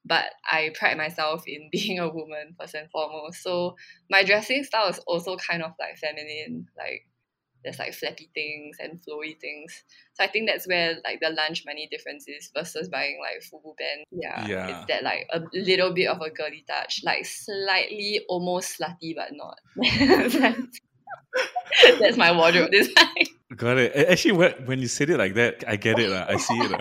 But 0.07 0.25
I 0.49 0.71
pride 0.77 0.97
myself 0.97 1.43
in 1.47 1.69
being 1.71 1.99
a 1.99 2.07
woman 2.09 2.55
first 2.59 2.75
and 2.75 2.89
foremost. 2.89 3.43
So 3.43 3.75
my 4.09 4.23
dressing 4.23 4.63
style 4.63 4.87
is 4.89 4.99
also 5.07 5.35
kind 5.37 5.61
of 5.63 5.71
like 5.79 5.97
feminine. 5.97 6.67
Like 6.77 7.05
there's 7.63 7.79
like 7.79 7.93
flappy 7.93 8.29
things 8.33 8.77
and 8.79 8.99
flowy 9.01 9.37
things. 9.39 9.83
So 10.13 10.23
I 10.23 10.27
think 10.27 10.47
that's 10.47 10.67
where 10.67 10.95
like 11.03 11.19
the 11.19 11.31
lunch 11.31 11.63
money 11.65 11.87
difference 11.91 12.25
is 12.27 12.49
versus 12.55 12.87
buying 12.87 13.19
like 13.19 13.43
fubu 13.43 13.75
band. 13.77 14.05
Yeah, 14.11 14.47
Yeah. 14.47 14.67
It's 14.77 14.87
that 14.87 15.03
like 15.03 15.27
a 15.33 15.41
little 15.53 15.93
bit 15.93 16.07
of 16.07 16.21
a 16.21 16.29
girly 16.29 16.63
touch, 16.69 17.01
like 17.03 17.25
slightly 17.25 18.21
almost 18.29 18.79
slutty 18.79 19.15
but 19.15 19.33
not. 19.33 19.59
that's 21.99 22.17
my 22.17 22.31
wardrobe 22.31 22.71
design. 22.79 23.25
Got 23.55 23.77
it. 23.77 23.95
Actually, 24.09 24.33
when 24.33 24.51
when 24.65 24.79
you 24.79 24.87
said 24.87 25.09
it 25.09 25.17
like 25.17 25.33
that, 25.35 25.63
I 25.67 25.75
get 25.77 25.99
it. 25.99 26.09
lah. 26.09 26.25
I 26.27 26.37
see 26.37 26.53
it. 26.55 26.71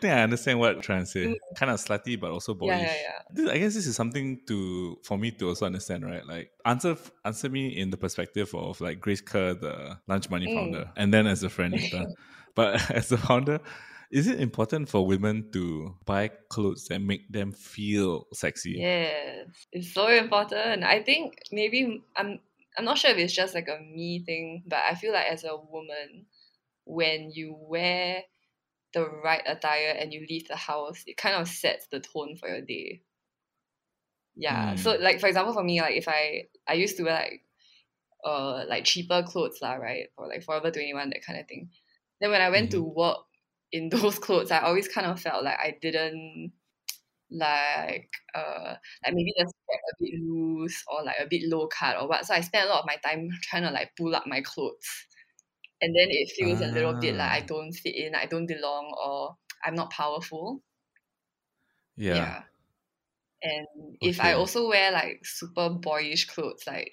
Think 0.00 0.14
I 0.14 0.22
understand 0.22 0.58
what 0.58 0.72
you're 0.74 0.82
trying 0.82 1.00
to 1.02 1.06
say. 1.06 1.34
Kind 1.54 1.70
of 1.70 1.78
slutty, 1.78 2.18
but 2.18 2.30
also 2.30 2.54
boyish. 2.54 2.80
Mm. 2.80 2.82
Yeah, 2.82 2.94
yeah, 2.94 3.02
yeah. 3.02 3.22
This, 3.30 3.48
I 3.50 3.58
guess 3.58 3.74
this 3.74 3.86
is 3.86 3.96
something 3.96 4.40
to 4.46 4.98
for 5.04 5.18
me 5.18 5.30
to 5.32 5.48
also 5.48 5.66
understand, 5.66 6.04
right? 6.04 6.24
Like 6.26 6.50
answer 6.64 6.96
answer 7.24 7.48
me 7.48 7.68
in 7.76 7.90
the 7.90 7.96
perspective 7.96 8.54
of 8.54 8.80
like 8.80 9.00
Grace 9.00 9.20
Kerr, 9.20 9.54
the 9.54 9.98
lunch 10.06 10.30
money 10.30 10.46
Mm. 10.46 10.52
founder, 10.54 10.92
and 10.96 11.12
then 11.12 11.26
as 11.26 11.42
a 11.42 11.50
friend 11.50 11.74
later. 11.74 12.06
but 12.54 12.90
as 12.90 13.12
a 13.12 13.18
founder, 13.18 13.60
is 14.10 14.26
it 14.26 14.40
important 14.40 14.88
for 14.88 15.06
women 15.06 15.50
to 15.52 15.96
buy 16.06 16.28
clothes 16.48 16.86
that 16.88 17.00
make 17.00 17.30
them 17.30 17.52
feel 17.52 18.26
sexy? 18.32 18.74
Yes, 18.74 19.66
it's 19.72 19.92
so 19.92 20.08
important. 20.08 20.84
I 20.84 21.02
think 21.02 21.42
maybe 21.50 22.02
I'm 22.16 22.40
I'm 22.76 22.84
not 22.84 22.98
sure 22.98 23.10
if 23.10 23.18
it's 23.18 23.32
just 23.34 23.54
like 23.54 23.68
a 23.68 23.80
me 23.80 24.20
thing, 24.24 24.62
but 24.66 24.78
I 24.78 24.94
feel 24.94 25.12
like 25.12 25.26
as 25.26 25.44
a 25.44 25.56
woman, 25.56 26.26
when 26.84 27.30
you 27.32 27.56
wear 27.58 28.24
the 28.94 29.08
right 29.08 29.42
attire 29.46 29.90
and 29.98 30.12
you 30.12 30.26
leave 30.28 30.48
the 30.48 30.56
house, 30.56 31.02
it 31.06 31.16
kind 31.16 31.36
of 31.36 31.48
sets 31.48 31.86
the 31.88 32.00
tone 32.00 32.36
for 32.36 32.48
your 32.48 32.62
day. 32.62 33.02
Yeah. 34.36 34.74
So 34.76 34.92
Mm. 34.92 35.00
like 35.00 35.20
for 35.20 35.26
example 35.26 35.52
for 35.52 35.64
me, 35.64 35.80
like 35.80 35.96
if 35.96 36.08
I 36.08 36.44
I 36.66 36.74
used 36.74 36.96
to 36.98 37.04
wear 37.04 37.14
like 37.14 37.42
uh 38.24 38.64
like 38.68 38.84
cheaper 38.84 39.22
clothes 39.26 39.58
lah, 39.62 39.74
right? 39.74 40.08
Or 40.18 40.28
like 40.28 40.44
Forever 40.44 40.70
21, 40.70 41.10
that 41.10 41.24
kind 41.26 41.40
of 41.40 41.48
thing. 41.48 41.70
Then 42.20 42.30
when 42.30 42.42
I 42.42 42.50
went 42.50 42.72
to 42.72 42.82
work 42.82 43.18
in 43.72 43.88
those 43.94 44.18
clothes, 44.18 44.50
I 44.50 44.60
always 44.60 44.88
kind 44.88 45.06
of 45.06 45.20
felt 45.20 45.44
like 45.44 45.58
I 45.58 45.78
didn't 45.80 46.52
like 47.30 48.10
uh 48.34 48.76
like 49.04 49.14
maybe 49.14 49.34
the 49.38 49.44
strap 49.46 49.80
a 49.92 49.94
bit 50.00 50.14
loose 50.22 50.84
or 50.88 51.04
like 51.04 51.16
a 51.20 51.26
bit 51.28 51.42
low 51.48 51.68
cut 51.68 51.96
or 51.98 52.08
what. 52.08 52.26
So 52.26 52.34
I 52.34 52.40
spent 52.42 52.66
a 52.68 52.70
lot 52.70 52.80
of 52.80 52.86
my 52.86 52.96
time 52.96 53.30
trying 53.42 53.64
to 53.64 53.70
like 53.70 53.92
pull 53.96 54.14
up 54.14 54.26
my 54.26 54.42
clothes. 54.42 55.06
And 55.80 55.94
then 55.94 56.08
it 56.10 56.30
feels 56.36 56.60
a 56.60 56.66
little 56.68 56.94
bit 56.94 57.16
like 57.16 57.30
I 57.30 57.40
Ah. 57.40 57.46
don't 57.46 57.72
fit 57.72 57.96
in, 57.96 58.14
I 58.14 58.26
don't 58.26 58.46
belong, 58.46 58.94
or 58.96 59.36
I'm 59.64 59.74
not 59.74 59.90
powerful. 59.90 60.62
Yeah. 61.96 62.44
And 63.42 63.66
if 64.00 64.20
I 64.20 64.32
also 64.32 64.68
wear 64.68 64.90
like 64.90 65.20
super 65.24 65.70
boyish 65.70 66.26
clothes, 66.26 66.64
like 66.66 66.92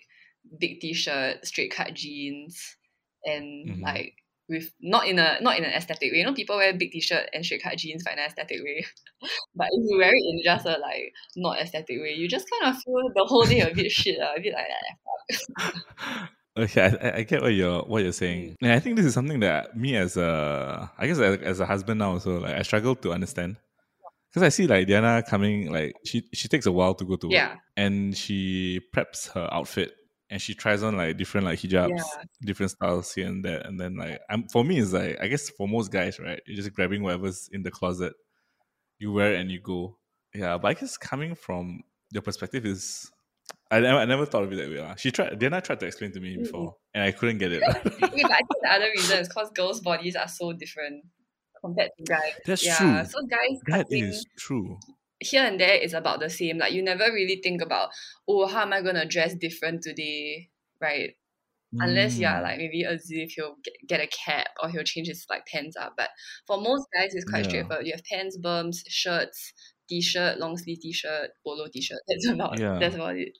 big 0.59 0.79
t-shirt, 0.79 1.45
straight 1.45 1.71
cut 1.71 1.93
jeans, 1.95 2.77
and 3.23 3.71
Mhm. 3.71 3.83
like 3.83 4.13
with 4.47 4.71
not 4.79 5.07
in 5.07 5.17
a 5.17 5.39
not 5.41 5.57
in 5.57 5.63
an 5.63 5.71
aesthetic 5.73 6.11
way. 6.11 6.19
You 6.19 6.25
know, 6.25 6.33
people 6.35 6.57
wear 6.57 6.73
big 6.77 6.91
t-shirt 6.91 7.29
and 7.33 7.43
straight 7.45 7.63
cut 7.63 7.77
jeans 7.79 8.03
for 8.03 8.11
an 8.11 8.19
aesthetic 8.19 8.61
way. 8.63 8.85
but 9.55 9.67
if 9.71 9.89
you 9.89 9.97
wear 9.97 10.11
it 10.11 10.25
in 10.29 10.41
just 10.43 10.65
a 10.67 10.77
like 10.79 11.13
not 11.35 11.59
aesthetic 11.59 11.99
way, 12.01 12.13
you 12.13 12.27
just 12.29 12.47
kind 12.49 12.75
of 12.75 12.81
feel 12.81 13.11
the 13.15 13.25
whole 13.25 13.47
day 13.47 13.61
a 13.61 13.73
bit 13.73 13.91
shit, 13.91 14.19
uh, 14.21 14.33
a 14.37 14.41
bit 14.41 14.53
like 14.53 14.67
that. 14.67 14.97
Okay, 16.57 16.81
I, 17.01 17.17
I- 17.17 17.23
get 17.23 17.41
what 17.41 17.53
you're 17.53 17.81
what 17.81 18.03
you're 18.03 18.13
saying, 18.13 18.51
mm. 18.51 18.55
and 18.61 18.71
I 18.71 18.79
think 18.79 18.95
this 18.95 19.05
is 19.05 19.13
something 19.13 19.41
that 19.41 19.75
me 19.75 19.95
as 19.97 20.15
a 20.17 20.89
I 20.97 21.07
guess 21.07 21.19
as, 21.19 21.37
as 21.41 21.59
a 21.59 21.65
husband 21.65 21.99
now 21.99 22.11
also 22.13 22.39
like 22.39 22.55
I 22.55 22.61
struggle 22.61 22.95
to 22.95 23.11
understand 23.11 23.57
because 24.31 24.43
I 24.43 24.49
see 24.49 24.65
like 24.67 24.87
Diana 24.87 25.21
coming 25.27 25.71
like 25.71 25.93
she 26.05 26.23
she 26.33 26.47
takes 26.47 26.65
a 26.65 26.71
while 26.71 26.93
to 26.95 27.03
go 27.05 27.15
to 27.17 27.27
work 27.27 27.33
Yeah. 27.33 27.55
and 27.75 28.15
she 28.15 28.79
preps 28.95 29.29
her 29.33 29.49
outfit 29.51 29.93
and 30.29 30.41
she 30.41 30.53
tries 30.55 30.81
on 30.81 30.95
like 30.97 31.17
different 31.17 31.45
like 31.45 31.59
hijabs, 31.59 31.89
Yeah. 31.97 32.23
different 32.41 32.71
styles 32.71 33.13
here 33.13 33.27
and 33.27 33.43
there, 33.43 33.59
and 33.59 33.77
then 33.79 33.97
like 33.97 34.21
I'm 34.29 34.47
for 34.47 34.63
me 34.63 34.79
it's 34.79 34.93
like 34.93 35.17
I 35.21 35.27
guess 35.27 35.49
for 35.49 35.67
most 35.67 35.91
guys 35.91 36.19
right, 36.19 36.39
you're 36.47 36.55
just 36.55 36.73
grabbing 36.73 37.03
whatever's 37.03 37.49
in 37.51 37.63
the 37.63 37.71
closet, 37.71 38.13
you 38.97 39.11
wear 39.11 39.33
it 39.33 39.41
and 39.41 39.51
you 39.51 39.59
go. 39.59 39.97
Yeah, 40.33 40.57
but 40.57 40.69
I 40.69 40.73
guess 40.73 40.95
coming 40.97 41.35
from 41.35 41.81
your 42.11 42.21
perspective 42.21 42.65
is. 42.65 43.11
I 43.71 43.79
never, 43.79 43.99
I 43.99 44.05
never 44.05 44.25
thought 44.25 44.43
of 44.43 44.53
it 44.53 44.57
that 44.57 44.69
way. 44.69 44.79
lah. 44.79 44.95
She 44.95 45.11
tried, 45.11 45.37
Diana 45.39 45.59
tried 45.61 45.79
to 45.79 45.87
explain 45.87 46.11
to 46.13 46.19
me 46.19 46.37
Mm. 46.37 46.43
before, 46.43 46.75
and 46.93 47.03
I 47.03 47.11
couldn't 47.11 47.39
get 47.39 47.51
it. 47.51 47.63
Okay, 47.85 48.21
but 48.21 48.31
I 48.31 48.37
think 48.37 48.61
the 48.61 48.71
other 48.71 48.89
reason 48.95 49.19
is 49.19 49.27
because 49.27 49.49
girls' 49.51 49.79
bodies 49.81 50.15
are 50.15 50.27
so 50.27 50.53
different 50.53 51.03
compared 51.61 51.89
to 51.97 52.03
guys. 52.05 52.33
That's 52.45 52.63
yeah. 52.65 52.77
true. 52.77 53.03
So 53.05 53.25
guys 53.27 53.59
That 53.67 53.87
is 53.89 54.25
true. 54.37 54.77
here 55.19 55.43
and 55.43 55.59
there 55.59 55.75
is 55.75 55.93
about 55.93 56.19
the 56.19 56.29
same. 56.29 56.59
Like 56.59 56.73
you 56.73 56.83
never 56.83 57.05
really 57.11 57.41
think 57.43 57.61
about, 57.61 57.89
oh, 58.27 58.45
how 58.47 58.61
am 58.61 58.73
I 58.73 58.81
gonna 58.81 59.05
dress 59.05 59.33
different 59.33 59.81
today? 59.81 60.49
Right. 60.79 61.15
Unless 61.77 62.17
you're 62.19 62.29
Mm. 62.29 62.43
like 62.43 62.57
maybe 62.59 62.83
Aziz, 62.83 63.33
he'll 63.33 63.55
get, 63.63 63.73
get 63.87 63.99
a 63.99 64.07
cap 64.07 64.47
or 64.61 64.69
he'll 64.69 64.83
change 64.83 65.07
his 65.07 65.25
like 65.29 65.45
pants 65.47 65.75
up. 65.75 65.93
But 65.97 66.09
for 66.47 66.61
most 66.61 66.85
guys, 66.95 67.13
it's 67.15 67.25
quite 67.25 67.43
Yeah. 67.43 67.49
straightforward. 67.49 67.85
You 67.87 67.93
have 67.93 68.03
pants, 68.05 68.37
bums, 68.37 68.83
shirts, 68.87 69.51
t-shirt, 69.89 70.39
long 70.39 70.57
sleeve 70.57 70.79
t-shirt, 70.81 71.31
polo 71.45 71.67
t-shirt. 71.71 71.99
That's 72.07 72.27
about 72.29 72.59
Yeah. 72.59 72.79
that's 72.79 72.95
about 72.95 73.17
it. 73.17 73.33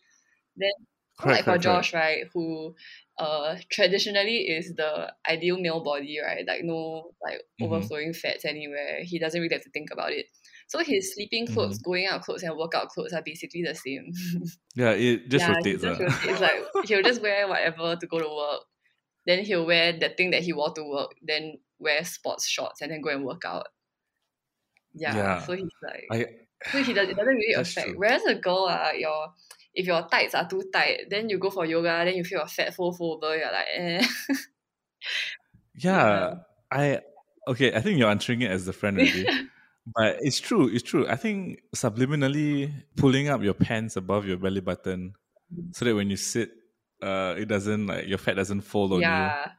Then 0.57 0.71
Correct, 1.19 1.43
like 1.45 1.45
for. 1.45 1.57
Josh, 1.57 1.93
right, 1.93 2.25
who 2.33 2.75
uh 3.17 3.57
traditionally 3.71 4.49
is 4.49 4.73
the 4.75 5.13
ideal 5.29 5.59
male 5.59 5.83
body, 5.83 6.19
right? 6.23 6.45
Like 6.47 6.61
no 6.63 7.11
like 7.23 7.41
Mhm. 7.59 7.61
overflowing 7.61 8.13
fats 8.13 8.45
anywhere. 8.45 9.01
He 9.03 9.19
doesn't 9.19 9.41
really 9.41 9.55
have 9.55 9.63
to 9.63 9.71
think 9.71 9.89
about 9.91 10.11
it. 10.13 10.27
So 10.67 10.79
his 10.79 11.13
sleeping 11.15 11.47
clothes, 11.47 11.77
Mm-hmm. 11.77 11.83
going 11.83 12.07
out 12.07 12.23
clothes, 12.23 12.43
and 12.43 12.57
workout 12.57 12.89
clothes 12.89 13.13
are 13.13 13.23
basically 13.23 13.63
the 13.63 13.75
same. 13.75 14.11
Yeah, 14.75 14.91
it 14.91 15.29
just 15.29 15.47
yeah, 15.47 15.47
rotates. 15.47 15.83
just 15.83 15.99
ah. 15.99 15.99
rotates. 15.99 16.39
Like 16.41 16.67
he'll 16.83 17.03
just 17.03 17.21
wear 17.21 17.47
whatever 17.47 17.95
to 17.95 18.07
go 18.07 18.19
to 18.19 18.27
work. 18.35 18.61
Then 19.25 19.45
he'll 19.45 19.65
wear 19.65 19.93
the 19.97 20.09
thing 20.09 20.31
that 20.31 20.43
he 20.43 20.53
wore 20.53 20.73
to 20.73 20.83
work. 20.83 21.11
Then 21.21 21.59
wear 21.79 22.03
sports 22.05 22.47
shorts 22.47 22.81
and 22.81 22.91
then 22.91 23.01
go 23.01 23.09
and 23.11 23.25
work 23.25 23.43
out. 23.45 23.67
Yeah. 24.95 25.15
Yeah. 25.15 25.39
So 25.45 25.53
he's 25.53 25.69
like 25.83 26.07
I, 26.11 26.25
so 26.71 26.83
he 26.83 26.93
does, 26.93 27.09
it 27.09 27.17
doesn't 27.17 27.35
really 27.35 27.53
affect. 27.53 27.87
true. 27.87 27.97
Whereas 27.97 28.23
a 28.25 28.35
girl, 28.35 28.67
uh, 28.69 28.91
your 28.97 29.33
if 29.73 29.85
your 29.85 30.07
tights 30.07 30.33
are 30.33 30.47
too 30.47 30.63
tight, 30.71 31.09
then 31.09 31.29
you 31.29 31.37
go 31.37 31.49
for 31.49 31.65
yoga, 31.65 32.03
then 32.05 32.15
you 32.15 32.23
feel 32.23 32.41
a 32.41 32.47
fat 32.47 32.73
fold 32.73 32.99
over. 33.01 33.37
You're 33.37 33.51
like, 33.51 33.67
eh. 33.75 34.07
yeah, 35.75 36.35
I 36.71 37.01
okay. 37.47 37.75
I 37.75 37.81
think 37.81 37.99
you're 37.99 38.09
answering 38.09 38.41
it 38.41 38.51
as 38.51 38.65
the 38.65 38.73
friend 38.73 38.97
already, 38.97 39.27
but 39.95 40.17
it's 40.21 40.39
true. 40.39 40.69
It's 40.69 40.83
true. 40.83 41.07
I 41.07 41.17
think 41.17 41.59
subliminally 41.75 42.73
pulling 42.95 43.27
up 43.27 43.43
your 43.43 43.53
pants 43.53 43.97
above 43.97 44.25
your 44.25 44.37
belly 44.37 44.61
button, 44.61 45.13
so 45.71 45.85
that 45.85 45.93
when 45.93 46.09
you 46.09 46.17
sit, 46.17 46.51
uh, 47.03 47.35
it 47.37 47.47
doesn't 47.47 47.87
like 47.87 48.07
your 48.07 48.17
fat 48.17 48.37
doesn't 48.37 48.61
fall 48.61 48.93
on 48.93 49.01
you. 49.01 49.51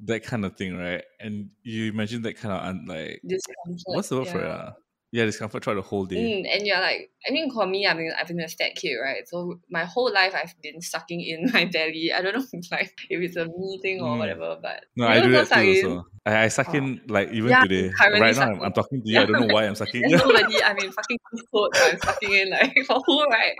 Yeah, 0.00 0.14
That 0.14 0.24
kind 0.24 0.44
of 0.44 0.56
thing, 0.56 0.76
right? 0.76 1.02
And 1.20 1.50
you 1.62 1.90
imagine 1.90 2.22
that 2.22 2.36
kind 2.38 2.54
of 2.54 2.60
un- 2.62 2.86
like 2.88 3.20
discomfort. 3.26 3.82
what's 3.86 4.08
the 4.08 4.16
word 4.16 4.26
yeah. 4.26 4.32
for 4.32 4.40
it? 4.44 4.50
ah? 4.50 4.72
Yeah, 5.12 5.24
discomfort 5.24 5.62
throughout 5.64 5.76
the 5.76 5.82
whole 5.82 6.04
day. 6.04 6.16
Mm, 6.16 6.52
and 6.52 6.66
you're 6.66 6.80
like, 6.80 7.10
I 7.26 7.30
mean, 7.32 7.50
for 7.50 7.64
me, 7.66 7.86
I 7.86 7.94
mean, 7.94 8.12
I've 8.20 8.26
been 8.26 8.40
a 8.40 8.48
fat 8.48 8.74
kid, 8.74 8.96
right? 9.02 9.26
So 9.26 9.60
my 9.70 9.84
whole 9.84 10.12
life, 10.12 10.34
I've 10.34 10.54
been 10.62 10.82
sucking 10.82 11.20
in 11.22 11.50
my 11.54 11.64
belly. 11.64 12.12
I 12.14 12.20
don't 12.20 12.34
know, 12.36 12.44
if, 12.52 12.70
like 12.70 12.92
if 13.08 13.20
it's 13.22 13.36
a 13.36 13.46
me 13.46 13.78
thing 13.80 14.00
or 14.02 14.16
Mm. 14.16 14.18
whatever, 14.18 14.58
but 14.60 14.84
No, 14.96 15.06
I 15.06 15.20
do 15.20 15.30
that 15.30 15.48
too 15.48 15.60
in? 15.60 15.86
also. 15.86 16.04
I, 16.26 16.44
I 16.44 16.48
suck 16.48 16.68
Oh. 16.70 16.74
in 16.74 17.00
like 17.08 17.30
even 17.30 17.50
Yeah, 17.50 17.62
today. 17.62 17.92
Right 18.20 18.36
now, 18.36 18.50
I'm. 18.50 18.60
I'm 18.62 18.72
talking 18.72 19.00
to 19.00 19.08
you. 19.10 19.20
I 19.20 19.24
don't 19.26 19.40
know 19.46 19.54
why 19.54 19.64
I'm 19.66 19.76
sucking. 19.76 20.02
There's 20.02 20.20
nobody. 20.22 20.62
I 20.62 20.74
mean, 20.74 20.90
fucking 20.90 21.18
clothes. 21.50 21.70
I'm 21.82 21.98
sucking 21.98 22.32
in 22.32 22.50
like 22.50 22.76
for 22.86 23.00
who, 23.06 23.24
right? 23.26 23.56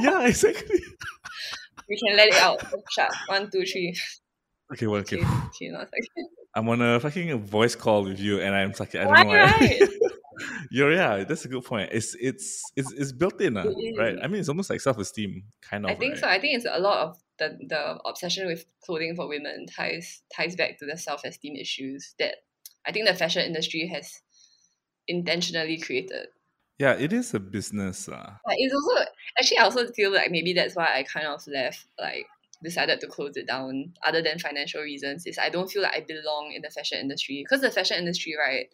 yeah, 0.00 0.26
exactly. 0.26 0.80
We 1.88 1.96
can 1.98 2.16
let 2.16 2.28
it 2.28 2.34
out. 2.42 2.60
Shut. 2.90 3.10
One, 3.28 3.50
two, 3.50 3.64
three. 3.64 3.96
Okay, 4.72 4.86
well, 4.86 5.00
okay. 5.00 5.16
Okay, 5.16 5.26
okay, 5.26 5.68
not 5.68 5.88
sucking. 5.88 6.28
I'm 6.54 6.68
on 6.68 6.82
a 6.82 7.00
fucking 7.00 7.44
voice 7.44 7.74
call 7.74 8.04
with 8.04 8.18
you, 8.18 8.40
and 8.40 8.54
I'm 8.54 8.74
sucking. 8.74 9.00
I 9.00 9.04
don't 9.04 9.12
Why, 9.12 9.22
know 9.22 9.28
why. 9.28 9.44
right? 9.60 9.88
You're 10.70 10.92
yeah. 10.92 11.24
That's 11.24 11.44
a 11.44 11.48
good 11.48 11.64
point. 11.64 11.90
It's 11.92 12.14
it's 12.20 12.62
it's 12.76 12.92
it's 12.92 13.12
built 13.12 13.40
in, 13.40 13.56
uh, 13.56 13.64
right? 13.96 14.16
I 14.22 14.26
mean, 14.28 14.40
it's 14.40 14.48
almost 14.48 14.70
like 14.70 14.80
self 14.80 14.98
esteem, 14.98 15.44
kind 15.62 15.84
of. 15.84 15.90
I 15.90 15.94
think 15.94 16.14
right? 16.14 16.20
so. 16.20 16.28
I 16.28 16.40
think 16.40 16.56
it's 16.56 16.66
a 16.70 16.78
lot 16.78 17.06
of 17.06 17.18
the 17.38 17.58
the 17.68 17.98
obsession 18.04 18.46
with 18.46 18.64
clothing 18.84 19.16
for 19.16 19.28
women 19.28 19.66
ties 19.66 20.22
ties 20.34 20.56
back 20.56 20.78
to 20.78 20.86
the 20.86 20.96
self 20.96 21.24
esteem 21.24 21.56
issues 21.56 22.14
that 22.18 22.36
I 22.86 22.92
think 22.92 23.06
the 23.06 23.14
fashion 23.14 23.42
industry 23.42 23.86
has 23.88 24.20
intentionally 25.06 25.78
created. 25.78 26.28
Yeah, 26.78 26.92
it 26.92 27.12
is 27.12 27.34
a 27.34 27.40
business. 27.40 28.08
Uh. 28.08 28.34
But 28.44 28.54
it's 28.58 28.74
also 28.74 29.04
actually 29.38 29.58
I 29.58 29.64
also 29.64 29.86
feel 29.92 30.12
like 30.12 30.30
maybe 30.30 30.52
that's 30.52 30.76
why 30.76 30.86
I 30.94 31.02
kind 31.02 31.26
of 31.26 31.44
left 31.48 31.86
like 31.98 32.26
decided 32.62 33.00
to 33.00 33.06
close 33.06 33.36
it 33.36 33.46
down 33.46 33.94
other 34.04 34.22
than 34.22 34.38
financial 34.38 34.82
reasons 34.82 35.26
is 35.26 35.38
I 35.38 35.48
don't 35.50 35.70
feel 35.70 35.82
like 35.82 35.96
I 35.96 36.00
belong 36.06 36.52
in 36.54 36.62
the 36.62 36.70
fashion 36.70 36.98
industry 36.98 37.44
because 37.44 37.60
the 37.62 37.70
fashion 37.70 37.98
industry 37.98 38.34
right 38.38 38.68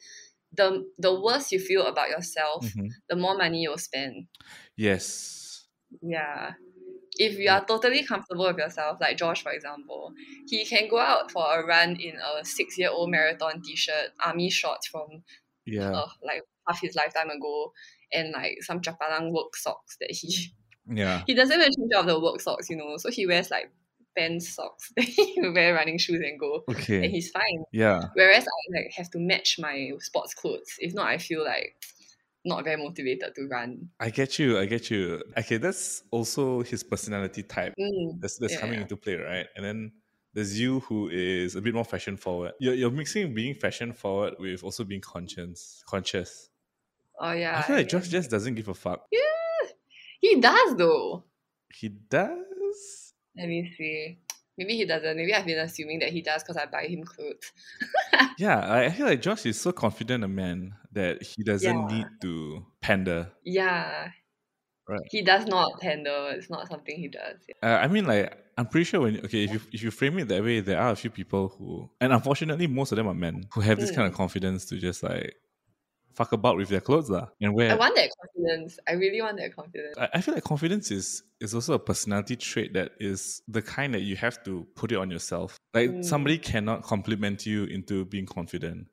the 0.53 0.89
the 0.99 1.21
worse 1.21 1.53
you 1.53 1.59
feel 1.59 1.87
about 1.87 2.11
yourself 2.11 2.77
Mhm. 2.77 2.91
the 3.09 3.17
more 3.17 3.37
money 3.37 3.63
you'll 3.63 3.79
spend 3.79 4.29
Yes. 4.77 5.69
yeah 6.03 6.53
if 7.19 7.39
you 7.39 7.51
are 7.51 7.65
totally 7.65 8.05
comfortable 8.05 8.47
with 8.47 8.59
yourself, 8.59 8.99
like 9.01 9.17
Josh, 9.19 9.43
for 9.43 9.53
example, 9.53 10.15
he 10.49 10.65
can 10.67 10.89
go 10.89 10.99
out 10.99 11.31
for 11.31 11.45
a 11.61 11.67
run 11.67 11.97
in 11.97 12.17
a 12.17 12.45
six 12.45 12.79
year 12.79 12.91
old 12.91 13.11
marathon 13.11 13.63
t 13.63 13.77
shirt, 13.77 14.11
army 14.25 14.51
shorts 14.51 14.87
from 14.89 15.25
Yeah. 15.67 15.91
uh, 15.95 16.09
like 16.25 16.43
half 16.69 16.81
his 16.81 16.95
lifetime 16.97 17.31
ago, 17.31 17.73
and 18.13 18.33
like 18.33 18.59
some 18.63 18.81
Chapalang 18.81 19.33
work 19.33 19.57
socks 19.57 19.97
that 20.01 20.11
he 20.13 20.53
Yeah. 20.91 21.23
he 21.27 21.35
doesn't 21.35 21.59
even 21.61 21.73
change 21.73 21.93
out 21.97 22.07
the 22.07 22.19
work 22.21 22.41
socks, 22.41 22.69
you 22.71 22.77
know. 22.77 22.97
So 22.99 23.11
he 23.11 23.27
wears 23.27 23.51
like 23.51 23.71
pants 24.17 24.55
socks 24.55 24.93
that 24.97 25.05
he 25.05 25.35
wear 25.53 25.75
running 25.75 25.99
shoes 25.99 26.21
and 26.25 26.39
go. 26.39 26.63
Okay. 26.71 27.05
And 27.05 27.11
he's 27.13 27.31
fine. 27.31 27.65
Yeah. 27.73 28.03
Whereas 28.15 28.45
I 28.45 28.77
like 28.83 28.93
have 28.97 29.11
to 29.11 29.19
match 29.19 29.59
my 29.59 29.91
sports 30.01 30.35
clothes. 30.35 30.77
If 30.79 30.95
not 30.95 31.07
I 31.07 31.19
feel 31.19 31.45
like 31.45 31.75
not 32.45 32.63
very 32.65 32.77
motivated 32.77 33.35
to 33.35 33.49
run. 33.51 33.89
I 33.99 34.11
get 34.11 34.39
you. 34.39 34.59
I 34.59 34.67
get 34.67 34.91
you. 34.91 35.23
Okay, 35.39 35.57
that's 35.57 36.03
also 36.11 36.63
his 36.63 36.83
personality 36.85 37.43
type. 37.43 37.73
Mm, 37.81 38.21
That's 38.21 38.37
that's 38.39 38.59
coming 38.59 38.75
Yeah. 38.75 38.83
into 38.83 38.97
play, 38.99 39.15
right? 39.15 39.47
And 39.57 39.65
then 39.65 39.93
there's 40.35 40.61
you 40.61 40.81
who 40.81 41.09
is 41.09 41.57
a 41.57 41.63
bit 41.63 41.73
more 41.73 41.85
fashion 41.87 42.17
forward. 42.19 42.53
You're, 42.61 42.75
you're 42.75 42.91
mixing 42.91 43.33
being 43.35 43.55
fashion 43.55 43.93
forward 43.95 44.35
with 44.39 44.63
also 44.63 44.85
being 44.85 45.01
conscious. 45.01 45.83
Conscious. 45.89 46.51
Oh 47.19 47.33
yeah. 47.33 47.59
I 47.59 47.63
feel 47.63 47.77
like 47.77 47.91
yeah. 47.91 47.99
Josh 47.99 48.09
just 48.09 48.31
doesn't 48.31 48.55
give 48.57 48.69
a 48.69 48.75
fuck. 48.75 49.07
He 50.25 50.41
does 50.41 50.75
though. 50.77 51.25
He 51.73 51.89
does. 51.91 53.13
Let 53.37 53.49
me 53.49 53.71
see. 53.77 54.19
Maybe 54.57 54.77
he 54.77 54.85
doesn't. 54.87 55.17
Maybe 55.17 55.35
I've 55.35 55.45
been 55.45 55.59
assuming 55.59 55.99
that 55.99 56.11
he 56.11 56.23
does 56.23 56.43
because 56.43 56.57
I 56.57 56.67
buy 56.67 56.87
him 56.87 57.05
clothes. 57.05 57.53
Yeah, 58.39 58.73
I 58.73 58.91
feel 58.91 59.07
like 59.07 59.21
Josh 59.21 59.45
is 59.47 59.61
so 59.61 59.71
confident 59.71 60.25
a 60.25 60.29
man 60.29 60.75
that 60.93 61.23
he 61.23 61.43
doesn't 61.45 61.77
Yeah. 61.77 61.87
need 61.95 62.07
to 62.23 62.65
pander. 62.81 63.31
Yeah. 63.45 64.09
Right. 64.89 65.01
He 65.11 65.23
does 65.23 65.47
not 65.47 65.81
pander. 65.81 66.31
It's 66.37 66.51
not 66.51 66.69
something 66.69 66.97
he 66.97 67.09
does. 67.09 67.37
Uh, 67.63 67.79
I 67.85 67.87
mean, 67.89 68.07
like 68.07 68.37
I'm 68.59 68.67
pretty 68.67 68.85
sure 68.85 69.01
when 69.03 69.19
okay, 69.27 69.45
if 69.45 69.53
you 69.53 69.61
if 69.73 69.83
you 69.83 69.91
frame 69.91 70.19
it 70.19 70.29
that 70.29 70.43
way, 70.43 70.61
there 70.61 70.81
are 70.81 70.91
a 70.91 70.97
few 70.97 71.11
people 71.11 71.49
who, 71.49 71.89
and 72.01 72.13
unfortunately, 72.13 72.67
most 72.67 72.93
of 72.93 72.97
them 72.97 73.09
are 73.09 73.15
men 73.15 73.45
who 73.53 73.61
have 73.61 73.79
this 73.79 73.91
kind 73.91 74.07
of 74.09 74.15
Mm. 74.15 74.17
confidence 74.23 74.65
to 74.67 74.79
just 74.79 75.03
like 75.03 75.35
fuck 76.15 76.33
about 76.33 76.57
with 76.57 76.69
their 76.69 76.81
clothes, 76.81 77.11
lah, 77.11 77.29
and 77.41 77.51
I 77.61 77.75
want 77.77 77.95
that 77.97 78.11
confidence. 78.21 78.79
I 78.89 78.93
really 78.93 79.21
want 79.21 79.37
that 79.39 79.55
confidence. 79.55 79.97
I 79.99 80.09
I 80.15 80.21
feel 80.21 80.35
like 80.35 80.45
confidence 80.45 80.91
is 80.91 81.23
is 81.41 81.55
also 81.55 81.75
a 81.75 81.79
personality 81.79 82.37
trait 82.37 82.73
that 82.75 82.93
is 83.01 83.43
the 83.49 83.63
kind 83.63 83.95
that 83.95 84.03
you 84.03 84.17
have 84.17 84.43
to 84.45 84.67
put 84.75 84.93
it 84.93 84.97
on 84.99 85.11
yourself. 85.11 85.57
Like 85.75 85.91
Mm. 85.91 86.05
somebody 86.05 86.39
cannot 86.39 86.83
compliment 86.83 87.47
you 87.47 87.65
into 87.65 88.05
being 88.05 88.27
confident. 88.27 88.87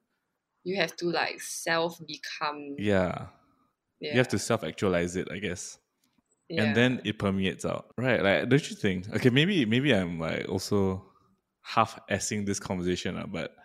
You 0.64 0.78
have 0.82 0.96
to 0.98 1.06
like 1.08 1.42
self 1.42 2.00
become. 2.06 2.76
Yeah, 2.78 3.28
Yeah. 4.00 4.12
you 4.14 4.18
have 4.18 4.28
to 4.30 4.40
self 4.40 4.64
actualize 4.64 5.16
it, 5.16 5.28
I 5.32 5.40
guess. 5.40 5.78
yeah. 6.50 6.64
and 6.64 6.76
then 6.76 7.02
it 7.06 7.16
permeates 7.18 7.64
out 7.64 7.86
right 7.98 8.22
like 8.22 8.50
don't 8.50 8.70
you 8.70 8.76
think 8.76 9.08
okay 9.16 9.30
maybe 9.32 9.64
maybe 9.66 9.96
i'm 9.96 10.20
like 10.20 10.44
also 10.50 11.00
half 11.64 11.98
assing 12.12 12.46
this 12.46 12.60
conversation 12.60 13.16
uh, 13.16 13.26
but 13.26 13.56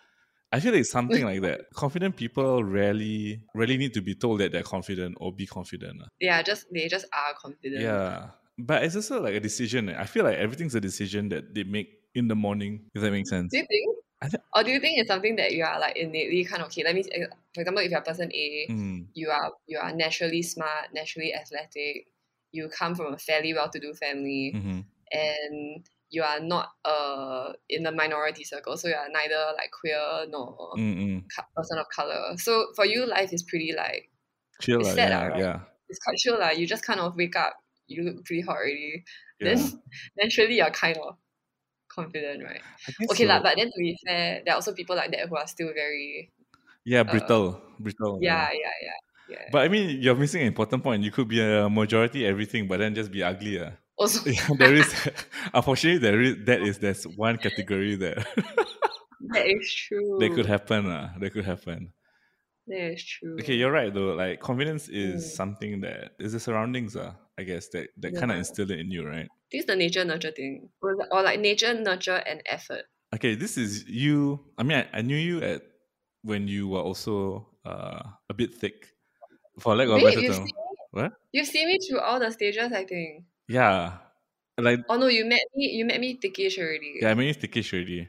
i 0.56 0.60
feel 0.60 0.72
like 0.72 0.80
it's 0.80 0.90
something 0.90 1.24
like 1.24 1.40
that 1.42 1.60
confident 1.74 2.16
people 2.16 2.64
rarely 2.64 3.40
rarely 3.54 3.76
need 3.76 3.92
to 3.94 4.00
be 4.00 4.14
told 4.14 4.40
that 4.40 4.52
they're 4.52 4.62
confident 4.62 5.14
or 5.20 5.32
be 5.32 5.46
confident 5.46 6.00
yeah, 6.20 6.42
just 6.42 6.66
they 6.72 6.88
just 6.88 7.06
are 7.12 7.34
confident. 7.40 7.82
yeah 7.82 8.30
but 8.58 8.82
it's 8.84 8.96
also 8.96 9.20
like 9.22 9.34
a 9.34 9.40
decision 9.40 9.88
eh. 9.90 9.96
i 9.98 10.04
feel 10.04 10.24
like 10.24 10.36
everything's 10.38 10.74
a 10.74 10.80
decision 10.80 11.28
that 11.28 11.54
they 11.54 11.64
make 11.64 11.88
in 12.14 12.28
the 12.28 12.34
morning 12.34 12.72
if 12.94 13.02
that 13.02 13.10
makes 13.12 13.28
sense 13.30 13.50
Do 13.52 13.58
you 13.58 13.66
think? 13.68 13.96
I 14.22 14.28
thi- 14.28 14.38
or 14.54 14.64
do 14.64 14.70
you 14.70 14.80
think 14.80 14.98
it's 14.98 15.08
something 15.08 15.36
that 15.36 15.52
you 15.52 15.62
are 15.64 15.78
like 15.78 15.96
innately 15.96 16.42
kind 16.46 16.62
of 16.62 16.68
okay? 16.68 16.82
Let 16.84 16.94
me, 16.94 17.02
for 17.54 17.60
example, 17.60 17.82
if 17.84 17.90
you're 17.90 18.00
person 18.00 18.32
A, 18.32 18.66
Mm, 18.70 19.06
you 19.12 19.28
are 19.28 19.52
you 19.66 19.78
are 19.78 19.92
naturally 19.92 20.40
smart, 20.42 20.94
naturally 20.94 21.34
athletic. 21.34 22.06
You 22.50 22.70
come 22.70 22.94
from 22.94 23.12
a 23.12 23.18
fairly 23.18 23.52
well-to-do 23.52 23.92
family, 23.92 24.54
mhm. 24.56 24.84
and 25.12 25.86
you 26.16 26.22
are 26.24 26.40
not 26.40 26.66
uh 26.84 27.52
in 27.68 27.82
the 27.84 27.92
minority 27.92 28.44
circle, 28.52 28.76
so 28.80 28.88
you 28.88 28.94
are 29.02 29.08
neither 29.12 29.42
like 29.60 29.70
queer 29.80 30.00
nor 30.32 30.72
Mm, 30.80 30.96
mm. 30.96 31.18
person 31.56 31.76
of 31.78 31.86
color. 31.94 32.22
So 32.46 32.52
for 32.76 32.86
you, 32.92 33.04
life 33.06 33.32
is 33.36 33.42
pretty 33.44 33.72
like 33.76 34.08
chill 34.64 34.80
It's 34.80 34.94
sad 34.96 35.10
yeah, 35.12 35.26
right? 35.28 35.40
yeah 35.44 35.58
it's 35.88 36.00
quite 36.02 36.16
chill 36.22 36.38
lah. 36.40 36.50
You 36.56 36.64
just 36.66 36.84
kind 36.88 37.00
of 37.04 37.14
wake 37.20 37.36
up, 37.36 37.54
you 37.86 38.02
look 38.02 38.24
pretty 38.24 38.42
hot 38.48 38.56
already. 38.56 39.04
yeah 39.40 39.54
Then 39.54 39.58
naturally 40.22 40.56
you're 40.56 40.72
kind 40.72 40.96
of 40.96 41.16
confident, 41.92 42.42
right? 42.42 42.62
Okay 43.12 43.26
so. 43.28 43.42
but 43.42 43.54
then 43.56 43.68
to 43.68 43.78
be 43.78 43.92
fair, 44.06 44.42
there 44.44 44.52
are 44.54 44.58
also 44.58 44.72
people 44.72 44.96
like 44.96 45.10
that 45.12 45.28
who 45.28 45.36
are 45.36 45.46
still 45.46 45.70
very 45.76 46.32
yeah 46.84 47.02
brittle 47.02 47.60
brittle 47.78 48.18
yeah, 48.22 48.48
yeah, 48.52 48.76
yeah. 48.88 48.98
Yeah. 49.28 49.42
But 49.50 49.66
I 49.66 49.68
mean, 49.68 49.98
you're 50.00 50.14
missing 50.14 50.42
an 50.42 50.46
important 50.46 50.84
point. 50.86 51.02
You 51.02 51.10
could 51.10 51.26
be 51.26 51.42
a 51.42 51.68
majority 51.68 52.24
everything, 52.24 52.68
but 52.70 52.78
then 52.78 52.94
just 52.94 53.10
be 53.10 53.24
ugly. 53.26 53.58
Uh. 53.58 53.74
Also 53.98 54.28
Yeah, 54.28 54.48
there 54.58 54.74
is, 54.74 54.92
unfortunately, 55.54 55.98
there 55.98 56.20
is 56.20 56.36
that 56.46 56.60
is 56.60 56.78
there's 56.78 57.06
one 57.06 57.38
category 57.38 57.94
there 57.96 58.24
that 59.32 59.46
is 59.46 59.72
true. 59.74 60.16
that 60.18 60.32
could 60.34 60.46
happen. 60.46 60.86
Uh, 60.90 61.14
that 61.18 61.30
could 61.30 61.44
happen. 61.44 61.92
That 62.66 62.92
is 62.92 63.04
true. 63.04 63.38
Okay, 63.40 63.54
you're 63.54 63.70
right 63.70 63.92
though. 63.92 64.14
Like 64.14 64.40
confidence 64.40 64.88
is 64.88 65.22
Mm. 65.24 65.36
something 65.36 65.80
that 65.82 66.12
is 66.18 66.32
the 66.32 66.40
surroundings. 66.40 66.96
Uh, 66.96 67.14
I 67.38 67.42
guess 67.44 67.68
that 67.68 67.90
that 67.98 68.14
kind 68.14 68.30
of 68.32 68.36
Yeah. 68.36 68.38
instill 68.38 68.70
it 68.70 68.80
in 68.80 68.90
you, 68.90 69.06
right? 69.06 69.28
This 69.52 69.60
is 69.60 69.66
the 69.66 69.76
nature 69.76 70.04
nurture 70.04 70.32
thing. 70.32 70.70
Or, 70.82 70.96
or 71.12 71.22
like 71.22 71.38
nature, 71.40 71.72
nurture, 71.74 72.16
and 72.26 72.42
effort. 72.46 72.86
Okay, 73.14 73.34
this 73.34 73.56
is 73.56 73.84
you. 73.88 74.40
I 74.58 74.62
mean, 74.64 74.78
I, 74.78 74.98
I 74.98 75.02
knew 75.02 75.16
you 75.16 75.40
at 75.42 75.62
when 76.22 76.48
you 76.48 76.68
were 76.68 76.80
also 76.80 77.46
uh, 77.64 78.02
a 78.28 78.34
bit 78.34 78.54
thick, 78.54 78.94
for 79.60 79.76
lack 79.76 79.88
of 79.88 80.00
a 80.00 80.04
better 80.04 80.22
term. 80.22 80.44
me? 80.44 80.52
What? 80.90 81.12
You've 81.32 81.46
seen 81.46 81.68
me 81.68 81.78
through 81.78 82.00
all 82.00 82.18
the 82.20 82.30
stages, 82.30 82.72
I 82.72 82.84
think. 82.84 83.24
Yeah, 83.48 83.98
like 84.58 84.80
Oh 84.88 84.96
no, 84.96 85.06
you 85.06 85.24
met 85.24 85.40
me. 85.54 85.66
You 85.66 85.84
met 85.84 86.00
me 86.00 86.18
thickish 86.18 86.58
already. 86.58 86.98
yeah, 87.00 87.10
I 87.10 87.14
mean, 87.14 87.28
it's 87.28 87.38
thickish 87.38 87.72
already. 87.72 88.08